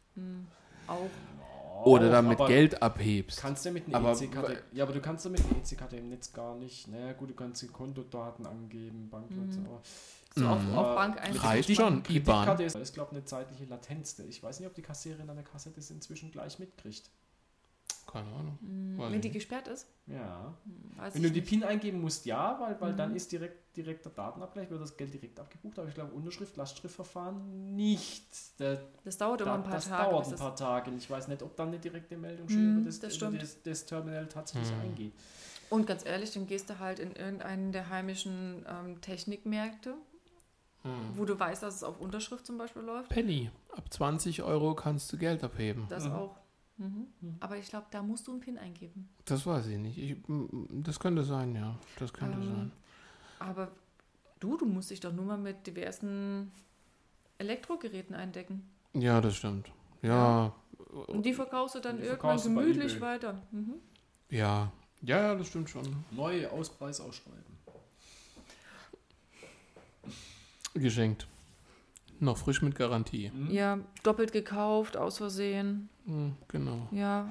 Auch. 0.86 1.10
Oder 1.84 2.08
Auch, 2.08 2.12
damit 2.12 2.38
Geld 2.48 2.82
abhebst. 2.82 3.38
Kannst 3.40 3.64
du 3.64 3.70
mit 3.70 3.86
einer 3.86 3.98
Aber 3.98 4.12
EC-Karte. 4.12 4.62
Ja, 4.72 4.82
aber 4.84 4.92
du 4.94 5.00
kannst 5.00 5.24
ja 5.24 5.30
mit 5.30 5.40
einer 5.44 5.58
EC-Karte 5.58 5.96
im 5.96 6.08
Netz 6.08 6.32
gar 6.32 6.56
nicht. 6.56 6.88
Naja, 6.88 7.12
gut, 7.12 7.30
du 7.30 7.34
kannst 7.34 7.62
die 7.62 7.68
Kontodaten 7.68 8.46
angeben, 8.46 9.08
Bankplätze, 9.10 9.60
aber. 9.64 9.80
So 10.34 10.46
auf, 10.46 10.62
Mhm. 10.62 10.74
auf 10.74 10.94
Bank 10.96 11.20
ein. 11.20 11.36
Reicht 11.36 11.70
schon, 11.76 11.98
IBAN. 11.98 12.02
Kreditkarte 12.02 12.62
ist, 12.64 12.76
ist 12.76 12.94
glaube 12.94 13.10
ich, 13.12 13.18
eine 13.18 13.24
zeitliche 13.26 13.64
Latenz. 13.66 14.18
Ich 14.28 14.42
weiß 14.42 14.58
nicht, 14.60 14.68
ob 14.68 14.74
die 14.74 14.82
Kassiererin 14.82 15.28
an 15.30 15.36
der 15.36 15.44
Kasse 15.44 15.70
das 15.70 15.90
inzwischen 15.90 16.30
gleich 16.32 16.58
mitkriegt. 16.58 17.10
Keine 18.10 18.28
Ahnung. 18.32 18.58
Weiß 18.96 19.12
Wenn 19.12 19.20
die 19.20 19.30
gesperrt 19.30 19.68
ist? 19.68 19.86
Ja. 20.06 20.54
Weiß 20.96 21.14
Wenn 21.14 21.22
du 21.22 21.30
die 21.30 21.40
nicht. 21.40 21.48
PIN 21.50 21.62
eingeben 21.62 22.00
musst, 22.00 22.24
ja, 22.24 22.58
weil, 22.58 22.80
weil 22.80 22.92
Mhm. 22.92 22.96
dann 22.96 23.14
ist 23.14 23.30
direkt 23.30 23.76
direkter 23.76 24.08
Datenabgleich, 24.08 24.70
wird 24.70 24.80
das 24.80 24.96
Geld 24.96 25.12
direkt 25.12 25.38
abgebucht. 25.38 25.78
Aber 25.78 25.88
ich 25.88 25.94
glaube, 25.94 26.14
Unterschrift, 26.14 26.56
Lastschriftverfahren 26.56 27.76
nicht. 27.76 28.24
Der, 28.58 28.80
Das 29.04 29.18
dauert 29.18 29.42
immer 29.42 29.50
da, 29.50 29.54
ein 29.56 29.62
paar 29.62 29.72
das 29.74 29.88
Tage. 29.88 30.10
dauert 30.10 30.24
bis 30.24 30.28
ein 30.28 30.30
das- 30.32 30.40
paar 30.40 30.56
Tage. 30.56 30.90
Ich 30.96 31.10
weiß 31.10 31.28
nicht, 31.28 31.42
ob 31.42 31.54
dann 31.56 31.68
eine 31.68 31.78
direkte 31.78 32.16
Meldung 32.16 32.46
Mhm, 32.46 32.50
schon 32.50 32.70
über 32.72 32.80
das, 32.80 32.98
das 32.98 33.16
über 33.16 33.26
stimmt. 33.26 33.42
das, 33.42 33.62
das 33.62 33.84
Terminal 33.84 34.26
tatsächlich 34.26 34.72
Mhm. 34.74 34.80
eingeht. 34.80 35.12
Und 35.70 35.86
ganz 35.86 36.06
ehrlich, 36.06 36.32
dann 36.32 36.46
gehst 36.46 36.70
du 36.70 36.78
halt 36.78 36.98
in 37.00 37.12
irgendeinen 37.14 37.72
der 37.72 37.90
heimischen 37.90 38.64
ähm, 38.66 39.00
Technikmärkte, 39.02 39.94
Hm. 40.82 40.92
wo 41.14 41.24
du 41.26 41.38
weißt, 41.38 41.62
dass 41.62 41.74
es 41.74 41.82
auf 41.84 42.00
Unterschrift 42.00 42.46
zum 42.46 42.56
Beispiel 42.56 42.82
läuft. 42.82 43.10
Penny. 43.10 43.50
Ab 43.76 43.92
20 43.92 44.42
Euro 44.42 44.74
kannst 44.74 45.12
du 45.12 45.18
Geld 45.18 45.44
abheben. 45.44 45.84
Das 45.90 46.04
Mhm. 46.06 46.12
auch. 46.12 46.36
Mhm. 46.78 47.07
Aber 47.40 47.57
ich 47.57 47.68
glaube, 47.68 47.86
da 47.90 48.02
musst 48.02 48.26
du 48.28 48.32
einen 48.32 48.40
PIN 48.40 48.57
eingeben. 48.58 49.08
Das 49.24 49.44
weiß 49.44 49.66
ich 49.66 49.78
nicht. 49.78 49.98
Ich, 49.98 50.16
das 50.70 50.98
könnte 51.00 51.24
sein, 51.24 51.55
ja. 51.55 51.76
Das 51.98 52.12
könnte 52.12 52.39
Ähm, 52.39 52.44
sein. 52.47 52.73
Aber 53.40 53.70
du, 54.40 54.57
du 54.57 54.65
musst 54.66 54.90
dich 54.90 55.00
doch 55.00 55.12
nur 55.12 55.24
mal 55.24 55.39
mit 55.39 55.66
diversen 55.66 56.50
Elektrogeräten 57.39 58.15
eindecken. 58.15 58.68
Ja, 58.94 59.20
das 59.20 59.36
stimmt. 59.36 59.70
Ja, 60.02 60.55
Und 61.08 61.26
die 61.26 61.34
verkaufst 61.34 61.74
du 61.74 61.81
dann 61.81 61.98
Die 61.98 62.05
irgendwann 62.05 62.40
gemütlich 62.40 63.00
weiter. 63.00 63.42
Mhm. 63.50 63.74
ja. 64.31 64.73
Ja, 65.00 65.20
ja, 65.20 65.34
das 65.36 65.47
stimmt 65.47 65.70
schon. 65.70 66.05
Neue 66.10 66.50
Auspreis 66.50 67.00
ausschreiben. 67.00 67.44
Geschenkt. 70.74 71.28
Noch 72.20 72.36
frisch 72.36 72.62
mit 72.62 72.74
Garantie. 72.74 73.30
Mhm. 73.34 73.50
Ja, 73.50 73.78
doppelt 74.02 74.32
gekauft, 74.32 74.97
aus 74.97 75.18
Versehen. 75.18 75.88
Hm, 76.06 76.34
genau. 76.48 76.88
Ja, 76.90 77.30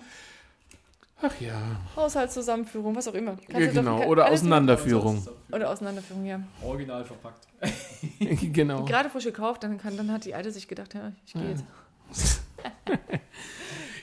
Ach 1.19 1.33
ja. 1.41 1.59
Haushaltszusammenführung, 1.95 2.95
was 2.95 3.07
auch 3.07 3.14
immer. 3.16 3.32
Kannst 3.38 3.49
ja 3.59 3.66
doch- 3.67 3.74
genau. 3.74 3.99
kann- 4.01 4.07
Oder 4.09 4.30
Auseinanderführung. 4.30 5.27
Oder 5.51 5.72
Auseinanderführung, 5.72 6.25
ja. 6.25 6.40
Original 6.64 7.03
verpackt. 7.06 7.48
genau. 8.53 8.85
Gerade 8.85 9.09
frisch 9.09 9.24
gekauft, 9.24 9.64
dann, 9.64 9.80
kann, 9.80 9.98
dann 9.98 10.11
hat 10.11 10.25
die 10.25 10.35
Alte 10.35 10.51
sich 10.51 10.67
gedacht, 10.67 10.93
ja, 10.93 11.11
ich 11.25 11.33
gehe 11.33 11.41
Ja. 11.43 11.49
jetzt. 11.49 11.66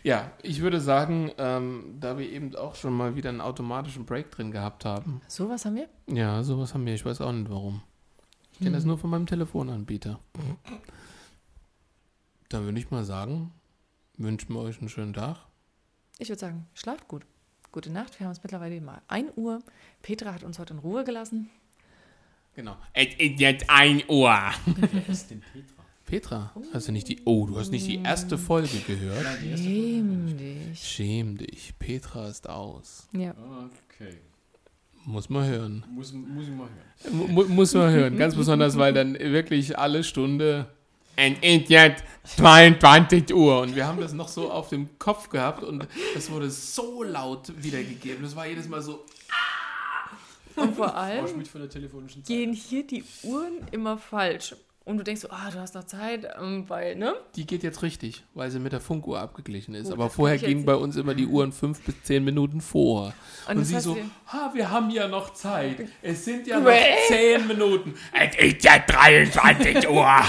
Ja, 0.02 0.30
ich 0.42 0.60
würde 0.60 0.80
sagen, 0.82 1.30
ähm, 1.38 1.96
da 1.98 2.18
wir 2.18 2.28
eben 2.30 2.54
auch 2.56 2.74
schon 2.74 2.92
mal 2.92 3.16
wieder 3.16 3.30
einen 3.30 3.40
automatischen 3.40 4.04
Break 4.04 4.30
drin 4.30 4.50
gehabt 4.50 4.84
haben. 4.84 5.22
So, 5.28 5.48
was 5.48 5.64
haben 5.64 5.76
wir? 5.76 5.88
Ja, 6.08 6.42
sowas 6.42 6.74
haben 6.74 6.84
wir. 6.84 6.92
Ich 6.92 7.06
weiß 7.06 7.22
auch 7.22 7.32
nicht 7.32 7.50
warum. 7.50 7.80
Ich 8.54 8.60
kenne 8.60 8.76
das 8.76 8.84
nur 8.84 8.98
von 8.98 9.10
meinem 9.10 9.26
Telefonanbieter. 9.26 10.20
Dann 12.48 12.64
würde 12.64 12.78
ich 12.78 12.88
mal 12.92 13.04
sagen, 13.04 13.52
wünschen 14.16 14.54
wir 14.54 14.60
euch 14.60 14.78
einen 14.78 14.88
schönen 14.88 15.12
Tag. 15.12 15.38
Ich 16.18 16.28
würde 16.28 16.38
sagen, 16.38 16.66
schlaft 16.72 17.08
gut. 17.08 17.26
Gute 17.72 17.90
Nacht. 17.90 18.20
Wir 18.20 18.26
haben 18.26 18.32
es 18.32 18.44
mittlerweile 18.44 18.80
mal 18.80 19.02
1 19.08 19.32
Uhr. 19.34 19.60
Petra 20.02 20.32
hat 20.32 20.44
uns 20.44 20.60
heute 20.60 20.74
in 20.74 20.78
Ruhe 20.78 21.02
gelassen. 21.02 21.50
Genau. 22.54 22.76
Es 22.92 23.08
ist 23.18 23.40
jetzt 23.40 23.68
1 23.68 24.04
Uhr. 24.08 24.30
Wer 24.66 25.08
ist 25.08 25.30
denn 25.32 25.42
Petra? 25.52 25.84
Petra, 26.04 26.52
hast 26.72 26.86
du 26.86 26.92
nicht 26.92 27.08
die. 27.08 27.22
Oh, 27.24 27.46
du 27.46 27.58
hast 27.58 27.72
nicht 27.72 27.88
die 27.88 27.96
erste 27.96 28.38
Folge 28.38 28.78
gehört. 28.86 29.26
Schäm 29.58 30.36
dich. 30.36 30.78
Schäm 30.78 31.36
dich. 31.38 31.76
Petra 31.80 32.28
ist 32.28 32.48
aus. 32.48 33.08
Ja. 33.10 33.30
Okay. 33.30 34.18
Muss 35.06 35.28
man 35.28 35.46
hören. 35.46 35.84
Muss, 35.90 36.12
muss 36.12 36.44
ich 36.44 36.54
mal 36.54 36.68
hören. 36.68 37.34
Mu 37.34 37.44
muss 37.44 37.74
man 37.74 37.90
hören. 37.90 38.16
Ganz 38.16 38.34
besonders, 38.36 38.78
weil 38.78 38.92
dann 38.92 39.18
wirklich 39.18 39.78
alle 39.78 40.02
Stunde. 40.02 40.66
Ist 41.42 41.68
jetzt 41.68 42.04
22 42.24 43.32
Uhr. 43.34 43.60
Und 43.60 43.76
wir 43.76 43.86
haben 43.86 44.00
das 44.00 44.12
noch 44.12 44.28
so 44.28 44.50
auf 44.50 44.70
dem 44.70 44.98
Kopf 44.98 45.28
gehabt 45.28 45.62
und 45.62 45.86
das 46.14 46.30
wurde 46.30 46.50
so 46.50 47.04
laut 47.04 47.52
wiedergegeben. 47.62 48.22
Das 48.22 48.34
war 48.34 48.46
jedes 48.46 48.68
Mal 48.68 48.82
so. 48.82 49.04
Und 50.56 50.74
vor 50.74 50.94
allem 50.96 51.28
Schmidt 51.28 51.48
von 51.48 51.60
der 51.60 51.70
telefonischen 51.70 52.22
Zeit. 52.22 52.28
gehen 52.28 52.52
hier 52.52 52.86
die 52.86 53.04
Uhren 53.22 53.66
immer 53.70 53.98
falsch. 53.98 54.54
Und 54.86 54.98
du 54.98 55.04
denkst 55.04 55.22
so, 55.22 55.30
ah, 55.30 55.50
du 55.50 55.58
hast 55.58 55.74
noch 55.74 55.84
Zeit, 55.84 56.26
ähm, 56.38 56.68
weil, 56.68 56.96
ne? 56.96 57.14
Die 57.36 57.46
geht 57.46 57.62
jetzt 57.62 57.82
richtig, 57.82 58.22
weil 58.34 58.50
sie 58.50 58.58
mit 58.58 58.72
der 58.72 58.80
Funkuhr 58.80 59.18
abgeglichen 59.18 59.74
ist. 59.74 59.84
Gut, 59.84 59.94
Aber 59.94 60.10
vorher 60.10 60.36
gingen 60.36 60.66
bei 60.66 60.74
uns 60.74 60.96
immer 60.96 61.14
die 61.14 61.26
Uhren 61.26 61.52
fünf 61.52 61.80
bis 61.80 62.02
zehn 62.02 62.22
Minuten 62.22 62.60
vor. 62.60 63.14
Und, 63.48 63.58
das 63.58 63.68
sie 63.68 63.80
so, 63.80 63.96
ha, 64.26 64.50
wir 64.52 64.70
haben 64.70 64.90
ja 64.90 65.08
noch 65.08 65.32
Zeit. 65.32 65.88
Es 66.02 66.26
sind 66.26 66.46
ja 66.46 66.60
noch 66.60 66.70
zehn 67.08 67.46
Minuten. 67.46 67.94
Es 68.12 68.36
ist 68.36 68.62
ja 68.62 68.78
23 68.78 69.88
Uhr. 69.88 70.22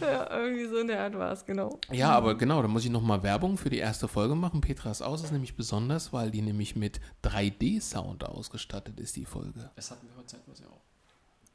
Ja, 0.00 0.30
irgendwie 0.30 0.66
so 0.66 0.76
in 0.76 0.86
der 0.86 1.02
Art 1.02 1.18
war 1.18 1.32
es, 1.32 1.44
genau. 1.44 1.80
Ja, 1.90 2.10
aber 2.10 2.36
genau, 2.36 2.62
da 2.62 2.68
muss 2.68 2.84
ich 2.84 2.90
nochmal 2.90 3.24
Werbung 3.24 3.56
für 3.56 3.70
die 3.70 3.78
erste 3.78 4.06
Folge 4.06 4.36
machen. 4.36 4.60
Petra 4.60 4.92
ist 4.92 5.02
aus, 5.02 5.24
ist 5.24 5.32
nämlich 5.32 5.56
besonders, 5.56 6.12
weil 6.12 6.30
die 6.30 6.42
nämlich 6.42 6.76
mit 6.76 7.00
3D-Sound 7.24 8.24
ausgestattet 8.24 9.00
ist, 9.00 9.16
die 9.16 9.24
Folge. 9.24 9.68
Das 9.74 9.90
hatten 9.90 10.06
wir 10.06 10.16
heute 10.16 10.26
zeitweise 10.26 10.68
auch. 10.68 10.85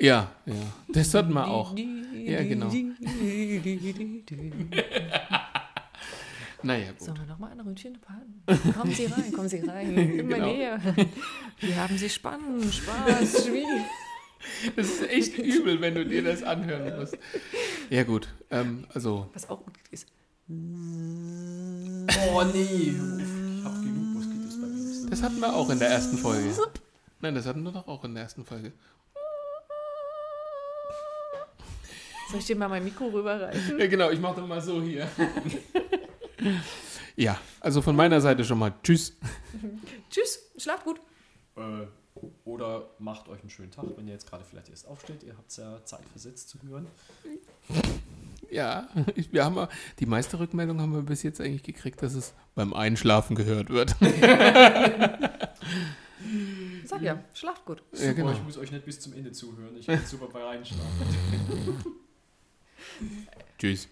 Ja, 0.01 0.31
ja, 0.47 0.53
das 0.89 1.13
hatten 1.13 1.33
wir 1.33 1.47
auch. 1.47 1.75
Ja, 1.77 2.43
genau. 2.43 2.71
Naja, 6.63 6.91
gut. 6.91 7.01
Sollen 7.01 7.17
wir 7.19 7.25
nochmal 7.25 7.51
ein 7.51 7.59
Ründchen 7.59 7.95
fahren? 7.97 8.43
Kommen 8.77 8.93
Sie 8.93 9.05
rein, 9.05 9.31
kommen 9.33 9.49
Sie 9.49 9.59
rein. 9.59 9.95
Immer 10.19 10.35
Genau. 10.35 10.45
näher. 10.45 10.79
Wir 11.59 11.75
haben 11.75 11.97
Sie 11.97 12.09
spannend, 12.09 12.73
Spaß, 12.73 13.45
Schwieg. 13.45 13.65
Das 14.75 14.87
ist 14.87 15.09
echt 15.09 15.37
übel, 15.37 15.81
wenn 15.81 15.95
du 15.95 16.05
dir 16.05 16.23
das 16.23 16.43
anhören 16.43 16.99
musst. 16.99 17.17
Ja, 17.89 18.03
gut. 18.03 18.27
Ähm, 18.51 18.85
also, 18.93 19.29
Was 19.33 19.49
auch 19.49 19.63
gut 19.63 19.73
ist. 19.91 20.07
Oh 20.49 22.43
nee. 22.53 22.93
Ich 22.93 23.63
hab 23.63 23.73
genug 23.81 24.13
Moskitos 24.15 24.59
bei 24.61 24.67
mir. 24.67 25.09
das 25.09 25.21
hatten 25.23 25.39
wir 25.39 25.53
auch 25.55 25.69
in 25.69 25.79
der 25.79 25.89
ersten 25.89 26.17
Folge. 26.17 26.49
Nein, 27.21 27.35
das 27.35 27.45
hatten 27.45 27.63
wir 27.63 27.71
doch 27.71 27.87
auch 27.87 28.03
in 28.03 28.13
der 28.15 28.23
ersten 28.23 28.45
Folge. 28.45 28.71
Soll 32.31 32.39
ich 32.39 32.45
dir 32.45 32.55
mal 32.55 32.69
mein 32.69 32.83
Mikro 32.83 33.07
rüberreichen? 33.07 33.77
Ja, 33.77 33.87
genau, 33.87 34.09
ich 34.09 34.19
mach 34.19 34.33
doch 34.35 34.47
mal 34.47 34.61
so 34.61 34.81
hier. 34.81 35.07
Ja, 37.17 37.37
also 37.59 37.81
von 37.83 37.95
meiner 37.95 38.19
Seite 38.21 38.43
schon 38.43 38.57
mal 38.57 38.73
Tschüss. 38.81 39.15
Tschüss, 40.09 40.39
schlaft 40.57 40.85
gut. 40.85 40.99
Äh, 41.57 41.85
oder 42.45 42.89
macht 42.99 43.27
euch 43.29 43.41
einen 43.41 43.49
schönen 43.51 43.69
Tag, 43.69 43.85
wenn 43.95 44.07
ihr 44.07 44.13
jetzt 44.13 44.27
gerade 44.27 44.43
vielleicht 44.45 44.69
erst 44.69 44.87
aufsteht. 44.87 45.21
Ihr 45.23 45.37
habt 45.37 45.51
es 45.51 45.57
ja 45.57 45.83
zeitversetzt 45.85 46.49
zu 46.49 46.57
hören. 46.63 46.87
Ja, 48.49 48.87
wir 49.31 49.43
haben 49.45 49.67
die 49.99 50.05
meiste 50.07 50.39
Rückmeldung 50.39 50.81
haben 50.81 50.93
wir 50.93 51.01
bis 51.03 51.21
jetzt 51.21 51.39
eigentlich 51.41 51.63
gekriegt, 51.63 52.01
dass 52.01 52.15
es 52.15 52.33
beim 52.55 52.73
Einschlafen 52.73 53.35
gehört 53.35 53.69
wird. 53.69 53.93
Sag 56.85 57.01
ja, 57.01 57.23
schlaft 57.33 57.65
gut. 57.65 57.83
Super, 57.91 58.05
Ja, 58.05 58.13
genau. 58.13 58.31
ich 58.31 58.41
muss 58.43 58.57
euch 58.57 58.71
nicht 58.71 58.85
bis 58.85 58.99
zum 58.99 59.13
Ende 59.13 59.31
zuhören. 59.31 59.75
Ich 59.77 59.85
bin 59.85 59.99
super 60.05 60.27
bei 60.27 60.41
Reinschlafen. 60.43 62.01
Tschüss. 63.57 63.87